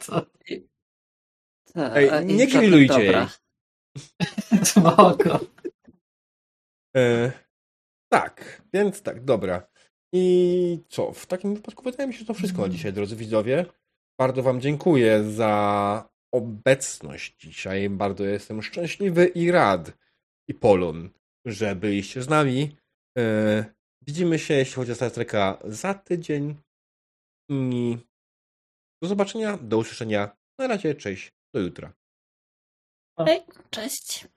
To, 0.06 0.26
Ej, 1.94 2.26
nie 2.26 2.46
grillujcie 2.46 3.04
jej. 3.04 3.14
spoko. 4.64 5.40
E, 6.96 7.32
tak, 8.12 8.62
więc 8.72 9.02
tak, 9.02 9.24
dobra. 9.24 9.66
I 10.16 10.78
co? 10.88 11.12
W 11.12 11.26
takim 11.26 11.54
wypadku 11.54 11.82
wydaje 11.82 12.06
mi 12.06 12.14
się, 12.14 12.20
że 12.20 12.26
to 12.26 12.34
wszystko 12.34 12.62
na 12.62 12.68
dzisiaj, 12.68 12.92
drodzy 12.92 13.16
widzowie. 13.16 13.66
Bardzo 14.18 14.42
Wam 14.42 14.60
dziękuję 14.60 15.24
za 15.30 16.08
obecność 16.34 17.36
dzisiaj. 17.38 17.90
Bardzo 17.90 18.24
jestem 18.24 18.62
szczęśliwy 18.62 19.26
i 19.26 19.50
rad, 19.50 19.92
i 20.48 20.54
Polon, 20.54 21.10
że 21.44 21.76
byliście 21.76 22.22
z 22.22 22.28
nami. 22.28 22.76
E, 23.18 23.64
widzimy 24.02 24.38
się, 24.38 24.54
jeśli 24.54 24.74
chodzi 24.74 24.92
o 24.92 24.94
Star 24.94 25.10
Treka, 25.10 25.58
za 25.64 25.94
tydzień. 25.94 26.56
I 27.50 27.98
do 29.02 29.08
zobaczenia, 29.08 29.58
do 29.62 29.78
usłyszenia. 29.78 30.36
Na 30.58 30.66
razie, 30.66 30.94
cześć, 30.94 31.32
do 31.54 31.60
jutra. 31.60 31.92
Ej, 33.18 33.42
cześć. 33.70 34.28